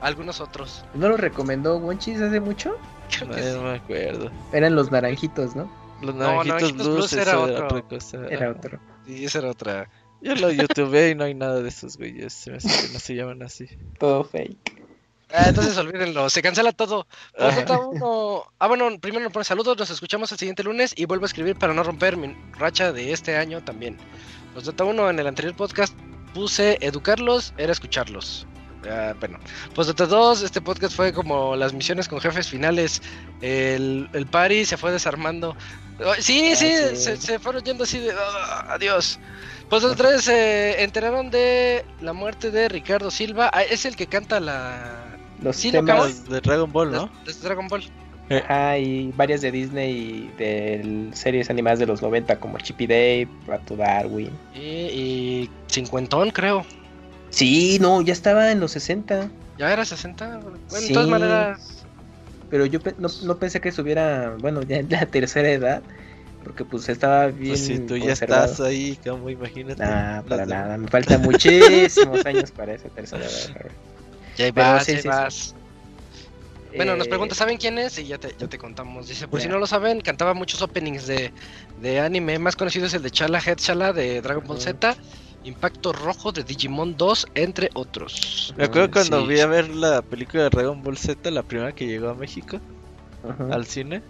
Algunos 0.00 0.40
otros. 0.40 0.84
¿No 0.94 1.08
lo 1.08 1.16
recomendó 1.16 1.78
Wonchis 1.78 2.20
hace 2.20 2.40
mucho? 2.40 2.76
Creo 3.16 3.28
No, 3.28 3.34
que 3.34 3.42
sí. 3.42 3.48
no 3.56 3.62
me 3.62 3.70
acuerdo. 3.76 4.30
Eran 4.52 4.74
los 4.74 4.90
naranjitos, 4.90 5.56
¿no? 5.56 5.70
Los 6.02 6.14
No, 6.14 6.44
naranjitos 6.44 6.72
blues, 6.74 7.12
eso 7.12 7.20
era 7.22 7.32
era, 7.32 7.40
otro. 7.40 7.64
otra 7.66 7.82
cosa. 7.82 8.26
Era 8.28 8.50
otro. 8.50 8.78
Sí, 9.06 9.24
esa 9.24 9.38
era 9.40 9.50
otra. 9.50 9.90
Yo 10.20 10.34
lo 10.34 10.50
YouTubeé 10.50 11.10
y 11.10 11.14
no 11.14 11.24
hay 11.24 11.34
nada 11.34 11.60
de 11.62 11.68
esos 11.68 11.96
güeyes. 11.96 12.32
Se 12.32 12.50
me 12.50 12.56
hace 12.58 12.86
que 12.86 12.92
no 12.92 12.98
se 12.98 13.14
llaman 13.14 13.42
así. 13.42 13.68
Todo 13.98 14.24
fake. 14.24 14.84
Ah, 15.30 15.44
entonces 15.48 15.76
olvídenlo, 15.76 16.30
se 16.30 16.40
cancela 16.40 16.72
todo. 16.72 17.06
Postdata 17.36 17.78
uno- 17.78 18.44
Ah, 18.58 18.66
bueno, 18.66 18.88
primero 18.98 19.22
nos 19.24 19.32
pone 19.32 19.44
saludos, 19.44 19.76
nos 19.76 19.90
escuchamos 19.90 20.32
el 20.32 20.38
siguiente 20.38 20.62
lunes 20.64 20.94
y 20.96 21.04
vuelvo 21.04 21.24
a 21.24 21.26
escribir 21.26 21.56
para 21.56 21.74
no 21.74 21.82
romper 21.82 22.16
mi 22.16 22.34
racha 22.58 22.92
de 22.92 23.12
este 23.12 23.36
año 23.36 23.62
también. 23.62 23.98
Postdata 24.54 24.84
1, 24.84 25.10
en 25.10 25.18
el 25.18 25.26
anterior 25.26 25.54
podcast 25.54 25.94
puse 26.32 26.78
educarlos, 26.80 27.52
era 27.58 27.72
escucharlos. 27.72 28.46
Ah, 28.88 29.14
bueno, 29.18 29.38
Postdata 29.74 30.06
2, 30.06 30.42
este 30.42 30.60
podcast 30.60 30.94
fue 30.94 31.12
como 31.12 31.56
las 31.56 31.72
misiones 31.72 32.06
con 32.08 32.20
jefes 32.20 32.48
finales. 32.48 33.02
El, 33.40 34.08
el 34.12 34.26
party 34.26 34.64
se 34.64 34.76
fue 34.76 34.92
desarmando. 34.92 35.56
Ah, 36.00 36.14
Sí, 36.20 36.50
Ah, 36.52 36.56
sí, 36.56 36.72
sí. 36.90 36.96
Se, 36.96 37.16
se 37.16 37.38
fueron 37.38 37.62
yendo 37.64 37.84
así 37.84 37.98
de 37.98 38.12
"Ah, 38.12 38.66
adiós. 38.70 39.18
Postdata 39.68 39.96
3, 39.96 40.22
se 40.22 40.82
enteraron 40.84 41.30
de 41.30 41.84
la 42.00 42.12
muerte 42.12 42.50
de 42.50 42.68
Ricardo 42.68 43.10
Silva. 43.10 43.50
Ah, 43.52 43.62
es 43.62 43.84
el 43.84 43.96
que 43.96 44.06
canta 44.06 44.38
la, 44.40 45.16
Los 45.42 45.56
Sí, 45.56 45.72
temas. 45.72 45.96
Los 45.98 46.28
de 46.28 46.40
Dragon 46.40 46.70
Ball, 46.72 46.90
¿no? 46.92 47.10
de, 47.26 47.32
de 47.32 47.40
Dragon 47.40 47.66
Ball. 47.68 47.82
Ajá, 48.30 48.76
y 48.78 49.10
varias 49.16 49.40
de 49.40 49.50
Disney 49.50 49.90
y 49.90 50.38
de 50.38 51.08
series 51.14 51.48
animadas 51.48 51.78
de 51.78 51.86
los 51.86 52.02
90 52.02 52.38
como 52.38 52.58
Chippy 52.58 52.86
Dave, 52.86 53.26
Pato 53.46 53.74
Darwin. 53.74 54.30
Y, 54.54 54.58
y 54.60 55.50
cincuentón, 55.66 56.30
creo. 56.30 56.64
Sí, 57.38 57.78
no, 57.80 58.02
ya 58.02 58.12
estaba 58.12 58.50
en 58.50 58.58
los 58.58 58.72
60. 58.72 59.30
Ya 59.58 59.72
era 59.72 59.84
60. 59.84 60.38
Bueno, 60.38 60.58
Sí. 60.68 60.88
de 60.88 60.94
todas 60.94 61.08
maneras. 61.08 61.84
Pero 62.50 62.66
yo 62.66 62.80
pe- 62.80 62.96
no, 62.98 63.08
no 63.22 63.38
pensé 63.38 63.60
que 63.60 63.68
estuviera, 63.68 64.34
bueno, 64.40 64.62
ya 64.62 64.78
en 64.78 64.90
la 64.90 65.06
tercera 65.10 65.48
edad. 65.48 65.82
Porque 66.42 66.64
pues 66.64 66.88
estaba 66.88 67.28
bien. 67.28 67.50
Pues 67.50 67.64
si 67.64 67.78
tú 67.78 67.96
ya 67.96 68.06
conservado. 68.06 68.44
estás 68.46 68.66
ahí, 68.66 68.98
como 69.04 69.30
imagínate. 69.30 69.80
Nah, 69.84 70.22
para 70.22 70.46
de- 70.46 70.52
nada. 70.52 70.76
Me 70.78 70.88
faltan 70.88 71.22
muchísimos 71.22 72.26
años 72.26 72.50
para 72.50 72.74
esa 72.74 72.88
tercera 72.88 73.24
edad. 73.24 73.70
Ya 74.36 74.50
vas, 74.52 74.84
sí, 74.84 74.94
ya 74.94 75.00
sí, 75.02 75.08
vas. 75.08 75.54
Bueno, 76.74 76.96
nos 76.96 77.06
Eh, 77.06 77.10
pregunta, 77.10 77.34
¿saben 77.36 77.56
quién 77.56 77.78
es? 77.78 77.98
Y 77.98 78.06
ya 78.06 78.18
te, 78.18 78.34
ya 78.36 78.48
te 78.48 78.58
contamos. 78.58 79.06
Dice, 79.06 79.28
por 79.28 79.40
si 79.40 79.46
Ya. 79.46 79.52
no 79.52 79.58
lo 79.60 79.66
saben, 79.68 80.00
cantaba 80.00 80.34
muchos 80.34 80.60
openings 80.60 81.06
de, 81.06 81.32
de 81.80 82.00
anime. 82.00 82.38
Más 82.40 82.56
conocido 82.56 82.86
es 82.86 82.94
el 82.94 83.02
de 83.02 83.10
Chala 83.12 83.40
Head 83.44 83.56
Chala 83.56 83.92
de 83.92 84.20
Dragon 84.22 84.44
Ball 84.44 84.56
Ujú. 84.58 84.64
Z, 84.64 84.96
Impacto 85.44 85.92
Rojo 85.92 86.32
de 86.32 86.42
Digimon 86.44 86.96
2, 86.96 87.26
entre 87.34 87.70
otros. 87.74 88.52
Me 88.56 88.64
acuerdo 88.64 88.88
Mm, 88.88 88.92
cuando 88.92 89.20
sí. 89.22 89.26
vi 89.28 89.40
a 89.40 89.46
ver 89.46 89.68
la 89.70 90.02
película 90.02 90.44
de 90.44 90.50
Dragon 90.50 90.82
Ball 90.82 90.98
Z, 90.98 91.30
la 91.30 91.42
primera 91.42 91.72
que 91.72 91.86
llegó 91.86 92.08
a 92.10 92.14
México, 92.14 92.58
Ajá. 93.28 93.48
al 93.54 93.66
cine. 93.66 94.02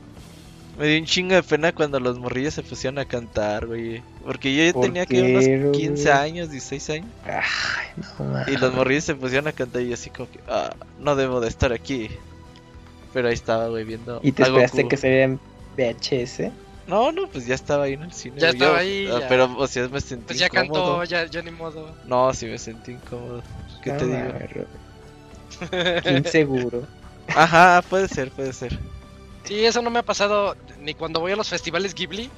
Me 0.78 0.86
dio 0.86 1.00
un 1.00 1.06
chingo 1.06 1.34
de 1.34 1.42
pena 1.42 1.72
cuando 1.72 1.98
los 1.98 2.18
morrillos 2.20 2.54
se 2.54 2.62
pusieron 2.62 2.98
a 3.00 3.04
cantar, 3.04 3.66
güey. 3.66 4.00
Porque 4.24 4.54
yo 4.54 4.64
ya 4.64 4.72
¿Por 4.72 4.84
tenía 4.84 5.06
que 5.06 5.22
unos 5.22 5.44
güey? 5.44 5.72
15 5.72 6.12
años, 6.12 6.50
16 6.50 6.90
años. 6.90 7.08
Ay, 7.24 8.04
no 8.18 8.24
mames. 8.24 8.48
Y 8.48 8.56
los 8.58 8.72
morrillos 8.74 9.02
se 9.04 9.14
pusieron 9.16 9.48
a 9.48 9.52
cantar 9.52 9.82
y 9.82 9.88
yo 9.88 9.94
así 9.94 10.10
como 10.10 10.30
que, 10.30 10.38
ah, 10.48 10.74
no 11.00 11.16
debo 11.16 11.40
de 11.40 11.48
estar 11.48 11.72
aquí. 11.72 12.08
Pero 13.12 13.26
ahí 13.28 13.34
estaba, 13.34 13.68
güey, 13.68 13.84
viendo. 13.84 14.20
¿Y 14.22 14.30
te 14.32 14.44
a 14.44 14.46
esperaste 14.46 14.82
Goku. 14.82 14.88
que 14.90 14.96
se 14.98 15.22
en 15.22 15.40
VHS? 15.76 16.52
No, 16.88 17.12
no, 17.12 17.28
pues 17.28 17.46
ya 17.46 17.54
estaba 17.54 17.84
ahí 17.84 17.92
en 17.92 18.02
el 18.02 18.12
cine. 18.12 18.40
Ya 18.40 18.48
estaba 18.48 18.72
Yo- 18.72 18.78
ahí, 18.78 19.10
ah, 19.12 19.20
ya. 19.20 19.28
Pero, 19.28 19.56
o 19.58 19.66
sea, 19.68 19.86
me 19.88 20.00
sentí 20.00 20.24
Pues 20.28 20.38
ya 20.38 20.46
incómodo. 20.46 20.96
cantó, 20.98 21.04
ya, 21.04 21.26
ya 21.26 21.42
ni 21.42 21.50
modo. 21.50 21.94
No, 22.04 22.32
sí 22.32 22.46
me 22.46 22.58
sentí 22.58 22.92
incómodo. 22.92 23.42
¿Qué 23.82 23.92
te 23.92 24.06
digo? 24.06 24.18
inseguro. 26.16 26.86
Ajá, 27.28 27.82
puede 27.88 28.08
ser, 28.08 28.30
puede 28.30 28.52
ser. 28.52 28.78
Sí, 29.44 29.64
eso 29.64 29.82
no 29.82 29.90
me 29.90 29.98
ha 29.98 30.02
pasado 30.02 30.56
ni 30.80 30.94
cuando 30.94 31.20
voy 31.20 31.32
a 31.32 31.36
los 31.36 31.48
festivales 31.48 31.94
Ghibli. 31.94 32.30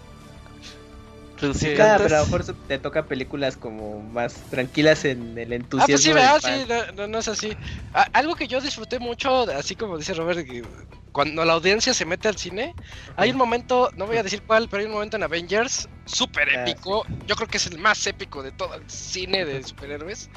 Sí 1.54 1.74
cantas. 1.74 2.02
pero 2.02 2.16
a 2.16 2.18
lo 2.20 2.24
mejor 2.26 2.44
te 2.66 2.78
toca 2.78 3.08
películas 3.08 3.56
como 3.56 4.02
más 4.02 4.46
tranquilas 4.48 5.04
en 5.04 5.36
el 5.38 5.52
Ah, 5.52 5.56
entusiasmo. 5.56 5.88
pues 5.88 6.02
sí, 6.02 6.12
¿verdad? 6.12 6.40
Sí, 6.42 6.64
no, 6.68 6.92
no, 6.92 7.08
no 7.08 7.18
es 7.18 7.28
así. 7.28 7.56
A- 7.92 8.02
algo 8.12 8.36
que 8.36 8.46
yo 8.48 8.60
disfruté 8.60 8.98
mucho, 8.98 9.42
así 9.50 9.76
como 9.76 9.96
dice 9.98 10.14
Robert, 10.14 10.44
que 10.44 10.64
cuando 11.12 11.44
la 11.44 11.54
audiencia 11.54 11.94
se 11.94 12.04
mete 12.04 12.28
al 12.28 12.36
cine, 12.36 12.76
hay 13.16 13.30
un 13.30 13.38
momento, 13.38 13.90
no 13.94 14.06
voy 14.06 14.16
a 14.18 14.22
decir 14.22 14.42
cuál, 14.42 14.68
pero 14.68 14.80
hay 14.80 14.86
un 14.86 14.92
momento 14.92 15.16
en 15.16 15.22
Avengers 15.22 15.88
súper 16.04 16.48
Ah, 16.50 16.54
épico. 16.54 17.06
Yo 17.26 17.34
creo 17.36 17.48
que 17.48 17.56
es 17.58 17.66
el 17.66 17.78
más 17.78 18.06
épico 18.06 18.42
de 18.42 18.52
todo 18.52 18.74
el 18.74 18.88
cine 18.88 19.44
de 19.44 19.62
superhéroes. 19.62 20.30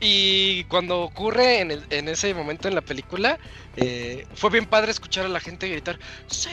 Y 0.00 0.64
cuando 0.66 1.02
ocurre 1.02 1.60
en, 1.60 1.70
el- 1.72 1.86
en 1.90 2.08
ese 2.08 2.34
momento 2.34 2.68
en 2.68 2.74
la 2.74 2.82
película, 2.82 3.38
eh, 3.76 4.26
fue 4.34 4.50
bien 4.50 4.66
padre 4.66 4.90
escuchar 4.92 5.26
a 5.26 5.28
la 5.28 5.40
gente 5.40 5.68
gritar 5.68 5.98
¡Sí! 6.26 6.50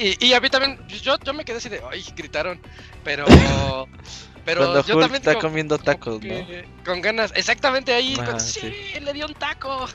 Y, 0.00 0.26
y 0.26 0.34
a 0.34 0.40
mí 0.40 0.50
también, 0.50 0.78
yo, 0.88 1.16
yo 1.18 1.34
me 1.34 1.44
quedé 1.44 1.58
así 1.58 1.68
de 1.68 1.80
¡ay! 1.90 2.04
gritaron. 2.16 2.60
Pero. 3.04 3.26
Pero 4.44 4.62
Cuando 4.62 4.84
yo 4.84 4.94
Hulk 4.96 5.04
también 5.04 5.22
está 5.22 5.38
comiendo 5.38 5.78
tacos, 5.78 6.20
¿no? 6.20 6.34
Con 6.84 7.00
ganas, 7.00 7.32
exactamente 7.36 7.92
ahí. 7.92 8.16
Con- 8.16 8.40
sí. 8.40 8.60
sí, 8.92 9.00
le 9.00 9.12
dio 9.12 9.26
un 9.26 9.34
taco. 9.34 9.86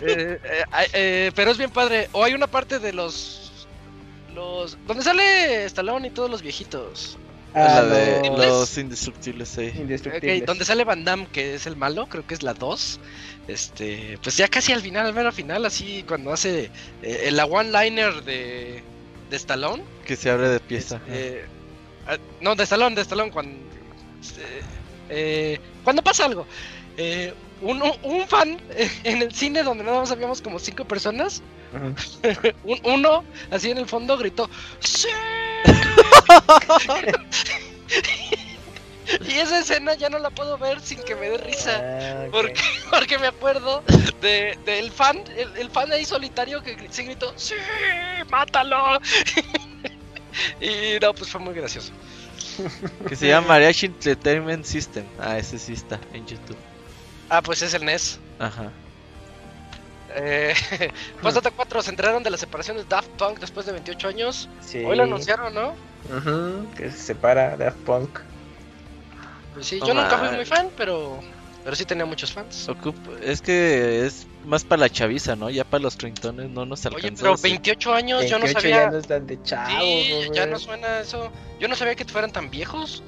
Eh, 0.00 0.40
eh, 0.42 0.64
eh, 0.92 1.32
pero 1.34 1.50
es 1.50 1.58
bien 1.58 1.70
padre. 1.70 2.08
O 2.12 2.24
hay 2.24 2.34
una 2.34 2.46
parte 2.46 2.78
de 2.78 2.92
los. 2.92 3.66
los 4.34 4.76
donde 4.86 5.04
sale 5.04 5.64
Stallone 5.66 6.08
y 6.08 6.10
todos 6.10 6.30
los 6.30 6.42
viejitos. 6.42 7.18
Ah, 7.54 7.82
la 7.82 7.84
de 7.84 8.28
los 8.28 8.38
los 8.38 8.78
indestructibles 8.78 9.56
ahí. 9.58 9.72
indestructibles. 9.76 10.42
Ok, 10.42 10.46
donde 10.46 10.64
sale 10.64 10.84
Van 10.84 11.04
Damme, 11.04 11.26
que 11.32 11.54
es 11.54 11.66
el 11.66 11.76
malo, 11.76 12.06
creo 12.06 12.26
que 12.26 12.34
es 12.34 12.42
la 12.42 12.54
2. 12.54 13.00
Este, 13.48 14.18
pues 14.22 14.36
ya 14.36 14.48
casi 14.48 14.72
al 14.72 14.82
final, 14.82 15.06
al 15.06 15.14
mero 15.14 15.32
final, 15.32 15.64
así 15.64 16.04
cuando 16.06 16.32
hace 16.32 16.70
eh, 17.02 17.30
la 17.32 17.46
one-liner 17.46 18.22
de, 18.22 18.82
de 19.30 19.36
Stallone. 19.36 19.82
Que 20.06 20.16
se 20.16 20.30
abre 20.30 20.48
de 20.48 20.60
pieza. 20.60 21.00
Eh, 21.08 21.44
ah, 22.06 22.16
no, 22.40 22.54
de 22.54 22.64
Stallone, 22.64 22.96
de 22.96 23.02
Stallone, 23.02 23.30
cuando, 23.30 23.52
eh, 23.52 24.62
eh, 25.10 25.60
cuando 25.84 26.02
pasa 26.02 26.24
algo. 26.26 26.46
Un, 27.60 27.82
un- 28.02 28.26
fan 28.28 28.58
en 29.04 29.22
el 29.22 29.34
cine 29.34 29.62
donde 29.64 29.82
nada 29.84 30.00
más 30.00 30.10
habíamos 30.12 30.40
como 30.40 30.58
cinco 30.58 30.84
personas, 30.84 31.42
un- 32.64 32.80
uno 32.84 33.24
así 33.50 33.70
en 33.70 33.78
el 33.78 33.86
fondo 33.86 34.16
gritó 34.16 34.48
¡Sí! 34.80 35.08
y 39.26 39.32
esa 39.34 39.60
escena 39.60 39.94
ya 39.94 40.08
no 40.08 40.18
la 40.18 40.30
puedo 40.30 40.58
ver 40.58 40.80
sin 40.80 41.02
que 41.02 41.14
me 41.14 41.30
dé 41.30 41.38
risa. 41.38 41.80
Ah. 41.82 42.26
Porque, 42.30 42.60
porque 42.90 43.18
me 43.18 43.28
acuerdo 43.28 43.82
de, 44.20 44.58
del 44.64 44.90
fan, 44.90 45.22
el, 45.36 45.56
el 45.56 45.70
fan 45.70 45.90
ahí 45.92 46.04
solitario 46.04 46.62
que 46.62 46.76
se 46.90 47.02
gritó 47.04 47.32
¡Sí! 47.36 47.54
¡Mátalo! 48.30 48.98
y 50.60 50.98
no, 51.00 51.14
pues 51.14 51.30
fue 51.30 51.40
muy 51.40 51.54
gracioso. 51.54 51.92
Que 53.08 53.16
se 53.16 53.28
llama 53.28 53.48
Mariachi 53.48 53.86
Entertainment 53.86 54.64
System. 54.64 55.04
Ah, 55.20 55.38
ese 55.38 55.58
sí 55.58 55.74
está 55.74 56.00
en 56.12 56.26
YouTube. 56.26 56.56
Ah, 57.28 57.42
pues 57.42 57.62
es 57.62 57.74
el 57.74 57.84
NES. 57.84 58.18
Ajá. 58.38 58.72
Eh, 60.14 60.54
Postdata 61.22 61.50
4 61.50 61.82
se 61.82 61.90
enteraron 61.90 62.22
de 62.22 62.30
la 62.30 62.36
separación 62.36 62.76
de 62.76 62.84
Daft 62.84 63.10
Punk 63.10 63.38
después 63.38 63.66
de 63.66 63.72
28 63.72 64.08
años. 64.08 64.48
Sí. 64.60 64.84
Hoy 64.84 64.96
lo 64.96 65.04
anunciaron, 65.04 65.54
¿no? 65.54 65.74
Ujú, 66.10 66.66
que 66.76 66.90
se 66.90 66.98
separa 66.98 67.56
Daft 67.56 67.78
Punk. 67.78 68.20
Pues 69.58 69.66
sí, 69.66 69.80
yo 69.84 69.94
nunca 69.94 70.18
fui 70.18 70.28
muy 70.30 70.44
fan, 70.44 70.68
pero 70.76 71.20
pero 71.64 71.76
sí 71.76 71.84
tenía 71.84 72.06
muchos 72.06 72.32
fans. 72.32 72.68
Ocup- 72.68 72.94
Es 73.22 73.42
que 73.42 74.06
es 74.06 74.26
más 74.46 74.64
para 74.64 74.80
la 74.80 74.88
chaviza, 74.90 75.36
¿no? 75.36 75.50
Ya 75.50 75.64
para 75.64 75.82
los 75.82 75.98
treintones 75.98 76.48
no 76.48 76.64
nos 76.64 76.86
Oye, 76.86 76.96
alcanzó. 76.96 77.22
pero 77.22 77.34
ese- 77.34 77.42
28 77.48 77.92
años 77.94 78.22
yo 78.26 78.38
no 78.38 78.44
28 78.44 78.60
sabía. 78.60 78.84
ya 78.84 78.90
no 78.90 78.98
están 78.98 79.26
de 79.26 79.42
chavos. 79.42 79.72
Sí, 79.82 80.10
ya 80.32 80.46
no 80.46 80.58
suena 80.58 81.00
eso. 81.00 81.30
Yo 81.60 81.68
no 81.68 81.74
sabía 81.76 81.94
que 81.94 82.04
fueran 82.06 82.30
tan 82.32 82.48
viejos. 82.50 83.02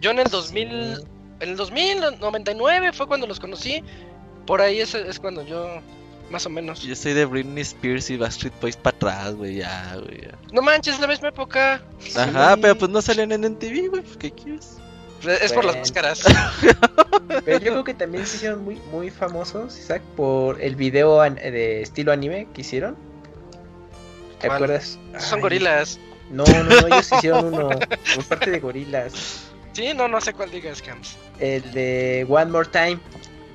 Yo 0.00 0.10
en 0.10 0.18
el 0.18 0.28
2000, 0.28 0.68
Sí. 0.96 1.02
en 1.40 1.48
el 1.50 1.56
2099 1.56 2.92
fue 2.92 3.06
cuando 3.06 3.26
los 3.26 3.40
conocí. 3.40 3.82
Por 4.46 4.60
ahí 4.60 4.80
es, 4.80 4.94
es 4.94 5.18
cuando 5.18 5.42
yo, 5.46 5.80
más 6.30 6.44
o 6.44 6.50
menos. 6.50 6.82
Yo 6.82 6.94
soy 6.94 7.14
de 7.14 7.24
Britney 7.24 7.62
Spears 7.62 8.10
y 8.10 8.16
Backstreet 8.18 8.52
Boys 8.60 8.76
para 8.76 8.96
atrás, 8.96 9.34
güey, 9.34 9.56
ya, 9.56 9.96
güey. 10.02 10.22
ya. 10.22 10.38
No 10.52 10.60
manches, 10.62 10.94
es 10.96 11.00
la 11.00 11.06
misma 11.06 11.28
época. 11.28 11.80
Ajá, 12.16 12.54
Sí. 12.54 12.58
pero 12.60 12.76
pues 12.76 12.90
no 12.90 13.00
salían 13.00 13.32
en 13.32 13.44
MTV, 13.44 13.88
güey, 13.88 14.02
¿qué 14.18 14.30
quieres? 14.30 14.76
Es 15.26 15.52
por 15.52 15.64
las 15.64 15.76
máscaras. 15.76 16.20
Pero 17.44 17.58
yo 17.58 17.72
creo 17.72 17.84
que 17.84 17.94
también 17.94 18.26
se 18.26 18.36
hicieron 18.36 18.64
muy, 18.64 18.76
muy 18.92 19.10
famosos, 19.10 19.76
Isaac, 19.78 20.02
por 20.16 20.60
el 20.60 20.76
video 20.76 21.20
de 21.22 21.82
estilo 21.82 22.12
anime 22.12 22.46
que 22.54 22.60
hicieron. 22.62 22.96
¿Te 24.40 24.46
¿Cuál? 24.46 24.56
acuerdas? 24.64 24.98
Son 25.18 25.38
Ay, 25.38 25.42
gorilas. 25.42 25.98
No, 26.30 26.44
no, 26.44 26.62
no, 26.62 26.86
ellos 26.86 27.10
hicieron 27.12 27.54
uno 27.54 27.68
por 27.70 28.24
parte 28.28 28.50
de 28.50 28.60
gorilas. 28.60 29.44
Sí, 29.72 29.92
no, 29.94 30.08
no 30.08 30.20
sé 30.20 30.32
cuál 30.34 30.50
digas, 30.50 30.82
Camps. 30.82 31.16
El 31.40 31.70
de 31.72 32.26
One 32.28 32.50
More 32.50 32.68
Time. 32.68 32.98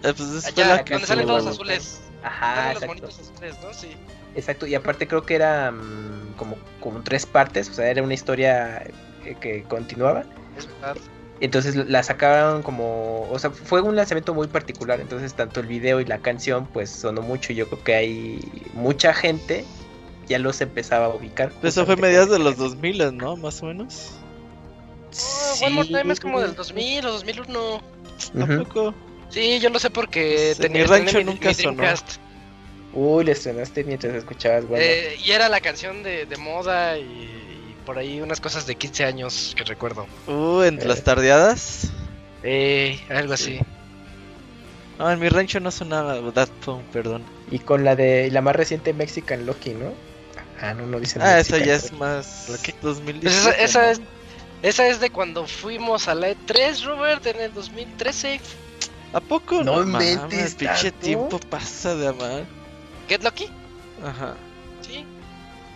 Eh, 0.04 0.14
pues 0.16 0.20
es 0.22 0.46
Allá, 0.46 0.68
la 0.68 0.84
que 0.86 0.94
donde 0.94 1.08
salen 1.08 1.26
tuvo- 1.28 1.38
todos 1.38 1.48
azules. 1.56 2.02
Ajá, 2.24 2.56
Salen 2.56 2.74
los 2.74 2.84
exacto. 2.84 2.88
monitos 2.88 3.20
azules, 3.32 3.56
¿no? 3.62 3.74
Sí. 3.74 3.92
Exacto, 4.36 4.66
y 4.66 4.76
aparte 4.76 5.08
creo 5.08 5.24
que 5.26 5.36
era 5.36 5.72
mm, 5.72 6.34
como, 6.38 6.58
como 6.80 7.02
tres 7.04 7.26
partes, 7.26 7.70
o 7.70 7.74
sea, 7.74 7.88
era 7.90 8.02
una 8.02 8.14
historia 8.14 8.84
eh, 9.26 9.36
que 9.40 9.64
continuaba. 9.64 10.24
Es 10.58 10.68
verdad. 10.68 10.98
Entonces 11.44 11.76
la 11.76 12.02
sacaron 12.04 12.64
como, 12.64 13.28
o 13.30 13.38
sea, 13.38 13.52
fue 13.52 13.82
un 13.82 13.98
lanzamiento 13.98 14.34
muy 14.34 14.48
particular, 14.48 15.02
entonces 15.02 15.34
tanto 15.34 15.60
el 15.60 15.68
video 15.68 16.00
y 16.00 16.06
la 16.06 16.20
canción 16.20 16.68
pues 16.68 16.90
sonó 16.90 17.22
mucho 17.22 17.52
y 17.52 17.58
yo 17.58 17.68
creo 17.68 17.84
que 17.84 17.96
hay 17.96 18.40
mucha 18.74 19.14
gente 19.14 19.66
ya 20.26 20.40
los 20.40 20.62
empezaba 20.62 21.08
a 21.08 21.10
ubicar. 21.10 21.52
Eso 21.62 21.86
fue 21.86 21.98
mediados 21.98 22.30
de 22.30 22.40
los 22.40 22.54
eso. 22.54 22.64
2000, 22.70 23.18
¿no? 23.18 23.36
Más 23.36 23.62
o 23.62 23.66
menos. 23.66 24.12
Oh, 25.62 25.66
One 25.66 25.76
More 25.76 25.88
Time 25.90 26.14
es 26.14 26.20
como 26.22 26.40
del 26.40 26.56
2000 26.56 27.06
o 27.08 27.12
2001. 27.12 27.76
Ujú. 27.76 27.82
Tampoco. 28.40 28.96
Sí, 29.28 29.60
yo 29.60 29.70
lo 29.70 29.80
sé 29.80 29.90
porque 29.90 30.54
Sí, 30.56 30.62
mi 30.62 30.68
tenía, 30.70 30.88
rancho 30.88 31.06
tenía 31.18 31.26
mi- 31.26 31.32
nunca 31.34 31.50
mi 31.50 31.56
sonó. 31.56 31.84
Uy, 32.94 33.26
le 33.26 33.34
estrenaste 33.34 33.84
mientras 33.84 34.14
escuchabas, 34.16 34.66
bueno. 34.66 34.82
Eh, 34.82 35.18
y 35.22 35.32
era 35.32 35.50
la 35.50 35.60
canción 35.60 36.04
de, 36.04 36.26
de 36.26 36.38
moda 36.38 36.98
y 36.98 37.53
por 37.86 37.98
ahí 37.98 38.22
unas 38.22 38.40
cosas 38.42 38.66
de 38.66 38.76
15 38.76 39.06
años 39.06 39.54
que 39.58 39.64
recuerdo. 39.64 40.08
Uh, 40.28 40.62
en 40.62 40.80
Eh. 40.82 40.86
las 40.86 41.04
tardeadas. 41.04 41.92
Eh, 42.44 43.00
algo 43.10 43.34
así. 43.34 43.60
No, 45.00 45.12
en 45.12 45.20
mi 45.20 45.30
rancho 45.30 45.60
no 45.60 45.72
sonaba 45.72 46.20
That 46.34 46.50
perdón. 46.92 47.24
Y 47.52 47.60
con 47.60 47.84
la 47.84 47.96
de 47.96 48.30
la 48.32 48.42
más 48.42 48.56
reciente 48.56 48.94
Mexican 48.94 49.46
Lucky, 49.46 49.72
¿no? 49.72 49.94
Ah, 50.62 50.74
no, 50.74 50.86
no 50.86 51.00
dicen 51.00 51.22
Ah, 51.22 51.40
esa 51.40 51.58
Mexican 51.58 51.68
ya 51.68 51.76
es 51.76 51.92
más. 51.94 52.48
2017. 52.82 53.22
Pues 53.22 53.36
esa, 53.36 53.52
esa 53.52 53.82
¿no? 53.82 53.88
es, 53.92 54.02
esa 54.62 54.88
es 54.88 55.00
de 55.00 55.10
cuando 55.10 55.46
fuimos 55.48 56.08
a 56.08 56.16
la 56.16 56.30
E3, 56.30 56.84
Robert, 56.86 57.26
en 57.26 57.42
el 57.42 57.54
2013. 57.54 58.40
¿A 59.14 59.20
poco? 59.20 59.64
No 59.64 59.86
mames, 59.86 60.14
inventes 60.14 60.56
pinche 60.56 60.92
tiempo 60.92 61.40
pasa 61.40 61.96
de 61.96 62.08
amar. 62.08 62.46
Get 63.08 63.24
Lucky. 63.24 63.48
Ajá. 64.04 64.36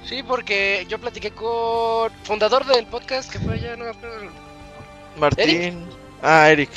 Sí. 0.08 0.24
Porque 0.24 0.86
yo 0.90 1.00
platiqué 1.00 1.32
con 1.32 2.12
fundador 2.24 2.66
del 2.66 2.86
podcast 2.88 3.32
que 3.32 3.40
fue 3.40 3.56
allá, 3.56 3.76
no 3.76 3.86
me 3.86 3.92
acuerdo. 3.92 4.30
Martín. 5.18 5.86
Ah, 6.22 6.50
Eric. 6.50 6.70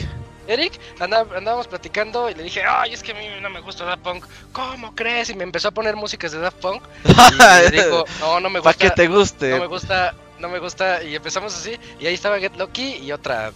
Eric, 0.47 0.81
andá- 0.99 1.27
andábamos 1.37 1.69
platicando 1.69 2.29
y 2.29 2.35
le 2.35 2.43
dije, 2.43 2.63
ay, 2.67 2.93
es 2.93 3.03
que 3.05 3.13
a 3.13 3.15
mí 3.15 3.25
no 3.41 3.51
me 3.51 3.61
gusta 3.61 3.85
Daft 3.85 4.03
Punk. 4.03 4.25
¿Cómo 4.53 4.95
crees? 4.97 5.31
Y 5.31 5.35
me 5.35 5.45
empezó 5.45 5.69
a 5.69 5.71
poner 5.71 5.95
músicas 5.95 6.33
de 6.33 6.39
Daft 6.41 6.59
Punk. 6.59 6.83
Y 7.05 7.71
le 7.71 7.85
dijo, 7.85 8.05
no, 8.21 8.41
no 8.41 8.51
me 8.51 8.61
Para 8.61 8.73
gusta. 8.73 8.89
que 8.89 8.91
te 8.91 9.07
guste. 9.07 9.51
No 9.51 9.59
me 9.61 9.67
gusta, 9.67 10.15
no 10.41 10.49
me 10.49 10.59
gusta. 10.59 11.03
Y 11.05 11.15
empezamos 11.15 11.55
así. 11.55 11.79
Y 12.01 12.07
ahí 12.07 12.15
estaba 12.15 12.39
Get 12.41 12.57
Lucky 12.57 12.97
y 12.97 13.13
otra. 13.13 13.53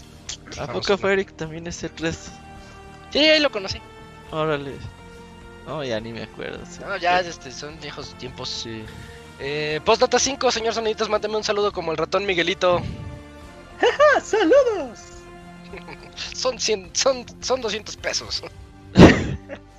¿A 0.60 0.66
poco 0.68 0.96
fue 0.96 1.14
Eric 1.14 1.32
también 1.34 1.66
ese 1.66 1.88
3? 1.88 2.16
Sí, 3.10 3.18
ahí 3.18 3.40
lo 3.40 3.50
conocí. 3.50 3.80
Órale. 4.30 4.74
No, 5.66 5.82
ya 5.82 5.98
ni 5.98 6.12
me 6.12 6.22
acuerdo. 6.24 6.60
sí. 6.70 6.78
No, 6.86 6.96
ya 6.96 7.18
este, 7.20 7.50
son 7.50 7.80
viejos 7.80 8.14
tiempos. 8.18 8.48
Sí. 8.48 8.84
Eh, 9.40 9.80
Postdata 9.84 10.18
5, 10.18 10.50
señor 10.50 10.74
Soniditos, 10.74 11.08
mándame 11.08 11.36
un 11.36 11.44
saludo 11.44 11.72
como 11.72 11.90
el 11.92 11.98
ratón 11.98 12.24
Miguelito. 12.26 12.80
¡Ah, 13.82 14.20
saludos! 14.20 15.00
Son, 16.34 16.58
100, 16.60 16.90
son, 16.92 17.24
son 17.40 17.60
200 17.60 17.96
pesos. 17.96 18.42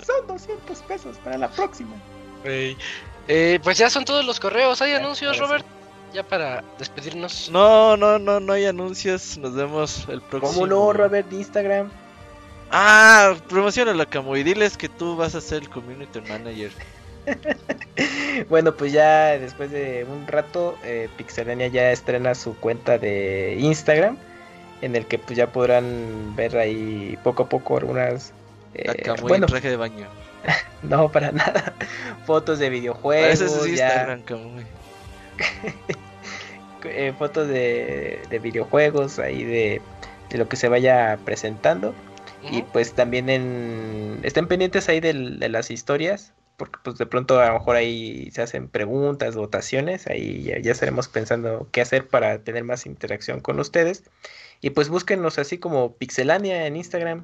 Son 0.06 0.27
200 0.27 0.77
pesos 0.80 1.17
para 1.24 1.38
la 1.38 1.50
próxima. 1.50 1.95
Eh, 2.43 3.59
pues 3.64 3.77
ya 3.77 3.90
son 3.90 4.06
todos 4.06 4.24
los 4.25 4.40
correos. 4.40 4.82
¿Hay 4.82 4.92
Ya, 4.92 4.98
anuncios. 4.98 5.38
Robert? 5.40 5.66
Ya 6.14 6.22
para 6.22 6.64
despedirnos. 6.77 7.50
No, 7.50 7.98
no, 7.98 8.19
no, 8.19 8.40
no 8.40 8.53
hay 8.53 8.66
anuncios. 8.66 9.38
Nos 9.38 9.56
vemos 9.56 10.06
el 10.09 10.22
próximo. 10.22 10.53
¿Cómo 10.53 10.67
no, 10.67 10.93
Robert 10.93 11.27
de 11.30 11.38
Instagram? 11.38 11.90
Ah, 12.72 13.35
promocionalo, 13.50 14.08
Camo, 14.09 14.35
y 14.38 14.43
diles 14.43 14.77
que 14.77 14.90
tú 14.90 15.16
vas 15.16 15.34
a 15.34 15.42
ser 15.42 15.64
el 15.64 15.69
community 15.69 16.22
manager. 16.22 16.72
Bueno, 18.50 18.76
pues 18.76 18.92
ya 18.92 19.40
después 19.40 19.72
de 19.72 20.06
un 20.10 20.28
rato, 20.28 20.78
eh, 20.84 21.08
Pixelania 21.16 21.68
ya 21.68 21.92
estrena 21.92 22.36
su 22.36 22.56
cuenta 22.58 22.98
de 22.98 23.56
Instagram, 23.60 24.18
en 24.82 24.95
el 24.95 25.06
que 25.06 25.18
pues 25.18 25.38
ya 25.38 25.48
podrán 25.48 26.36
ver 26.36 26.58
ahí 26.58 27.18
poco 27.24 27.44
a 27.44 27.50
poco 27.50 27.78
algunas... 27.78 28.34
eh, 28.74 28.90
A 28.90 28.94
Camo 28.94 29.22
bueno, 29.22 29.45
en 29.45 29.52
traje 29.52 29.70
de 29.70 29.78
baño. 29.78 30.08
no 30.84 31.10
para 31.12 31.32
nada, 31.32 31.74
fotos 32.26 32.60
de 32.60 32.70
videojuegos, 32.70 33.40
Parece 33.40 33.50
su 33.50 33.68
ya, 33.68 34.20
eh, 36.84 37.14
fotos 37.18 37.48
de, 37.48 38.20
de 38.30 38.40
videojuegos 38.40 39.18
ahí 39.18 39.44
de, 39.44 39.82
de 40.30 40.38
lo 40.38 40.48
que 40.48 40.56
se 40.56 40.68
vaya 40.68 41.18
presentando. 41.24 41.94
Y 42.52 42.62
pues 42.62 42.94
también 42.94 43.28
en... 43.30 44.20
estén 44.22 44.48
pendientes 44.48 44.88
ahí 44.88 45.00
de 45.00 45.14
las 45.50 45.72
historias, 45.72 46.32
porque 46.58 46.80
pues 46.84 46.98
de 46.98 47.06
pronto 47.06 47.40
a 47.40 47.48
lo 47.48 47.53
mejor 47.56 47.75
ahí 47.75 48.30
se 48.32 48.42
hacen 48.42 48.67
preguntas, 48.67 49.35
votaciones, 49.35 50.08
ahí 50.08 50.43
ya, 50.43 50.72
estaremos 50.72 51.08
pensando 51.08 51.67
qué 51.72 51.82
hacer 51.82 52.08
para 52.08 52.43
tener 52.43 52.64
más 52.64 52.85
interacción 52.85 53.42
con 53.42 53.59
ustedes. 53.59 54.03
Y 54.61 54.72
pues 54.72 54.90
búsquenos 54.90 55.38
así 55.38 55.58
como 55.58 55.95
Pixelania 55.95 56.66
en 56.66 56.75
Instagram. 56.77 57.24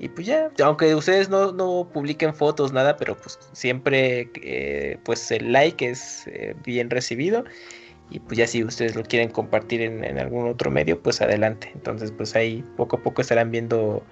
Y 0.00 0.08
pues 0.10 0.28
ya, 0.28 0.52
aunque 0.62 0.94
ustedes 0.94 1.28
no, 1.28 1.50
no 1.52 1.90
publiquen 1.92 2.32
fotos, 2.32 2.72
nada, 2.72 2.96
pero 2.96 3.16
pues 3.16 3.38
siempre 3.52 4.30
eh, 4.42 4.98
pues 5.04 5.28
el 5.32 5.52
like 5.52 5.88
es 5.88 6.26
eh, 6.28 6.54
bien 6.64 6.88
recibido. 6.88 7.44
Y 8.10 8.20
pues 8.20 8.38
ya 8.38 8.46
si 8.46 8.62
ustedes 8.62 8.94
lo 8.94 9.02
quieren 9.02 9.28
compartir 9.28 9.82
en, 9.82 10.04
en 10.04 10.18
algún 10.18 10.48
otro 10.48 10.70
medio, 10.70 11.02
pues 11.02 11.20
adelante. 11.20 11.70
Entonces 11.74 12.12
pues 12.12 12.36
ahí 12.36 12.64
poco 12.76 12.96
a 12.96 13.02
poco 13.02 13.22
estarán 13.22 13.50
viendo 13.50 14.04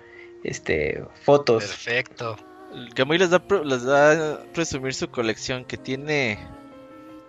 este 0.42 1.02
fotos. 1.22 1.64
Perfecto. 1.64 2.36
El 2.76 2.92
Camuy 2.94 3.18
les 3.18 3.30
da, 3.30 3.38
pro- 3.38 3.64
les 3.64 3.82
da 3.84 4.34
a 4.34 4.42
presumir 4.52 4.92
su 4.94 5.08
colección 5.10 5.64
que 5.64 5.76
tiene 5.78 6.38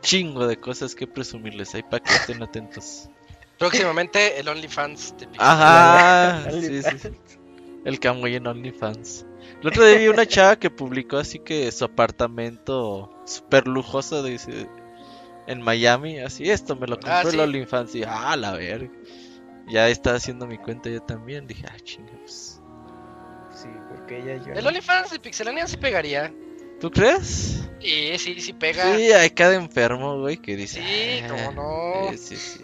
chingo 0.01 0.45
de 0.45 0.58
cosas 0.59 0.93
que 0.93 1.08
presumirles 1.08 1.74
ahí 1.74 1.84
para 1.84 2.03
que 2.03 2.14
estén 2.14 2.43
atentos. 2.43 3.09
Próximamente 3.58 4.40
el 4.40 4.48
OnlyFans 4.50 5.16
de. 5.17 5.27
Ajá, 5.40 6.51
sí, 6.51 6.84
sí. 6.84 7.09
El 7.85 8.00
Camuy 8.00 8.35
en 8.35 8.45
OnlyFans. 8.45 9.26
El 9.61 9.67
otro 9.69 9.85
día 9.85 9.98
vi 9.98 10.08
una 10.09 10.26
chava 10.27 10.58
que 10.58 10.69
publicó 10.69 11.17
así 11.17 11.40
que 11.40 11.72
su 11.72 11.85
apartamento 11.85 13.09
super 13.26 13.67
lujoso 13.67 14.22
dice, 14.24 14.67
en 15.48 15.61
Miami, 15.61 16.19
así 16.19 16.50
esto 16.51 16.76
me 16.76 16.85
lo 16.88 16.95
compró 16.98 17.14
Ah, 17.14 17.22
el 17.24 17.32
sí. 17.32 17.40
OnlyFans 17.40 17.95
y 17.95 18.03
ah, 18.06 18.35
la 18.35 18.51
verga. 18.51 18.92
Ya 19.69 19.88
estaba 19.90 20.17
haciendo 20.17 20.45
mi 20.45 20.58
cuenta 20.58 20.90
yo 20.90 21.01
también, 21.01 21.48
dije, 21.48 21.66
ah, 21.69 21.77
chinga, 21.84 22.11
Sí, 24.08 24.16
yo. 24.45 24.53
El 24.53 24.68
OnlyFans 24.68 25.11
de 25.11 25.19
Pixelania 25.19 25.68
sí 25.68 25.77
pegaría. 25.77 26.32
¿Tú 26.80 26.92
crees? 26.92 27.68
Sí, 27.82 28.18
sí, 28.19 28.40
sí 28.42 28.53
pega. 28.53 28.95
Sí, 28.95 29.11
hay 29.11 29.30
cada 29.32 29.56
enfermo, 29.56 30.19
güey, 30.19 30.38
que 30.38 30.56
dice. 30.56 30.80
Sí, 30.82 31.22
"Ah, 31.24 31.27
cómo 31.30 31.52
no. 31.53 32.11
eh, 32.11 32.18
sí, 32.18 32.36
sí. 32.36 32.61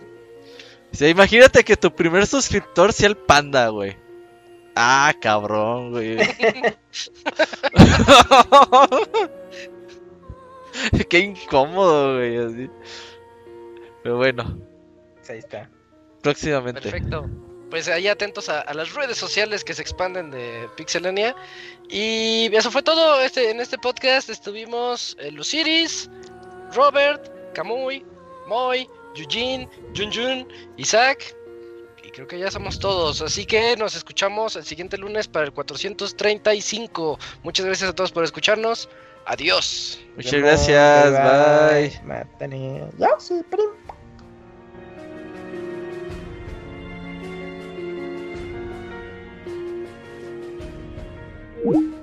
O 0.91 0.95
sea, 0.95 1.09
imagínate 1.09 1.63
que 1.63 1.75
tu 1.75 1.91
primer 1.93 2.27
suscriptor 2.27 2.93
sea 2.93 3.07
el 3.07 3.17
panda, 3.17 3.69
güey. 3.69 3.97
Ah, 4.75 5.13
cabrón, 5.19 5.91
güey. 5.91 6.17
Qué 11.09 11.19
incómodo, 11.19 12.15
güey. 12.17 12.37
así. 12.37 12.69
Pero 14.03 14.17
bueno, 14.17 14.59
ahí 15.29 15.37
está. 15.39 15.69
próximamente. 16.21 16.81
Perfecto. 16.81 17.25
Pues 17.73 17.87
ahí 17.87 18.07
atentos 18.07 18.49
a, 18.49 18.61
a 18.61 18.73
las 18.75 18.93
redes 18.93 19.17
sociales 19.17 19.63
que 19.63 19.73
se 19.73 19.81
expanden 19.81 20.29
de 20.29 20.69
Pixelania. 20.75 21.35
Y 21.89 22.55
eso 22.55 22.69
fue 22.69 22.83
todo. 22.83 23.19
Este, 23.19 23.49
en 23.49 23.59
este 23.59 23.79
podcast 23.79 24.29
estuvimos 24.29 25.17
eh, 25.19 25.31
Luciris, 25.31 26.07
Robert, 26.75 27.31
Kamui, 27.55 28.05
Moy, 28.45 28.87
Eugene, 29.15 29.67
Junjun, 29.97 30.47
Isaac. 30.77 31.35
Y 32.03 32.11
creo 32.11 32.27
que 32.27 32.37
ya 32.37 32.51
somos 32.51 32.77
todos. 32.77 33.23
Así 33.23 33.43
que 33.43 33.75
nos 33.75 33.95
escuchamos 33.95 34.55
el 34.55 34.65
siguiente 34.65 34.95
lunes 34.95 35.27
para 35.27 35.45
el 35.47 35.51
435. 35.51 37.17
Muchas 37.41 37.65
gracias 37.65 37.89
a 37.89 37.95
todos 37.95 38.11
por 38.11 38.23
escucharnos. 38.23 38.87
Adiós. 39.25 39.99
Muchas 40.15 40.33
gracias, 40.33 41.11
bye. 41.11 42.01
Mátane. 42.05 42.83
Ya, 42.99 43.17
you 51.63 52.02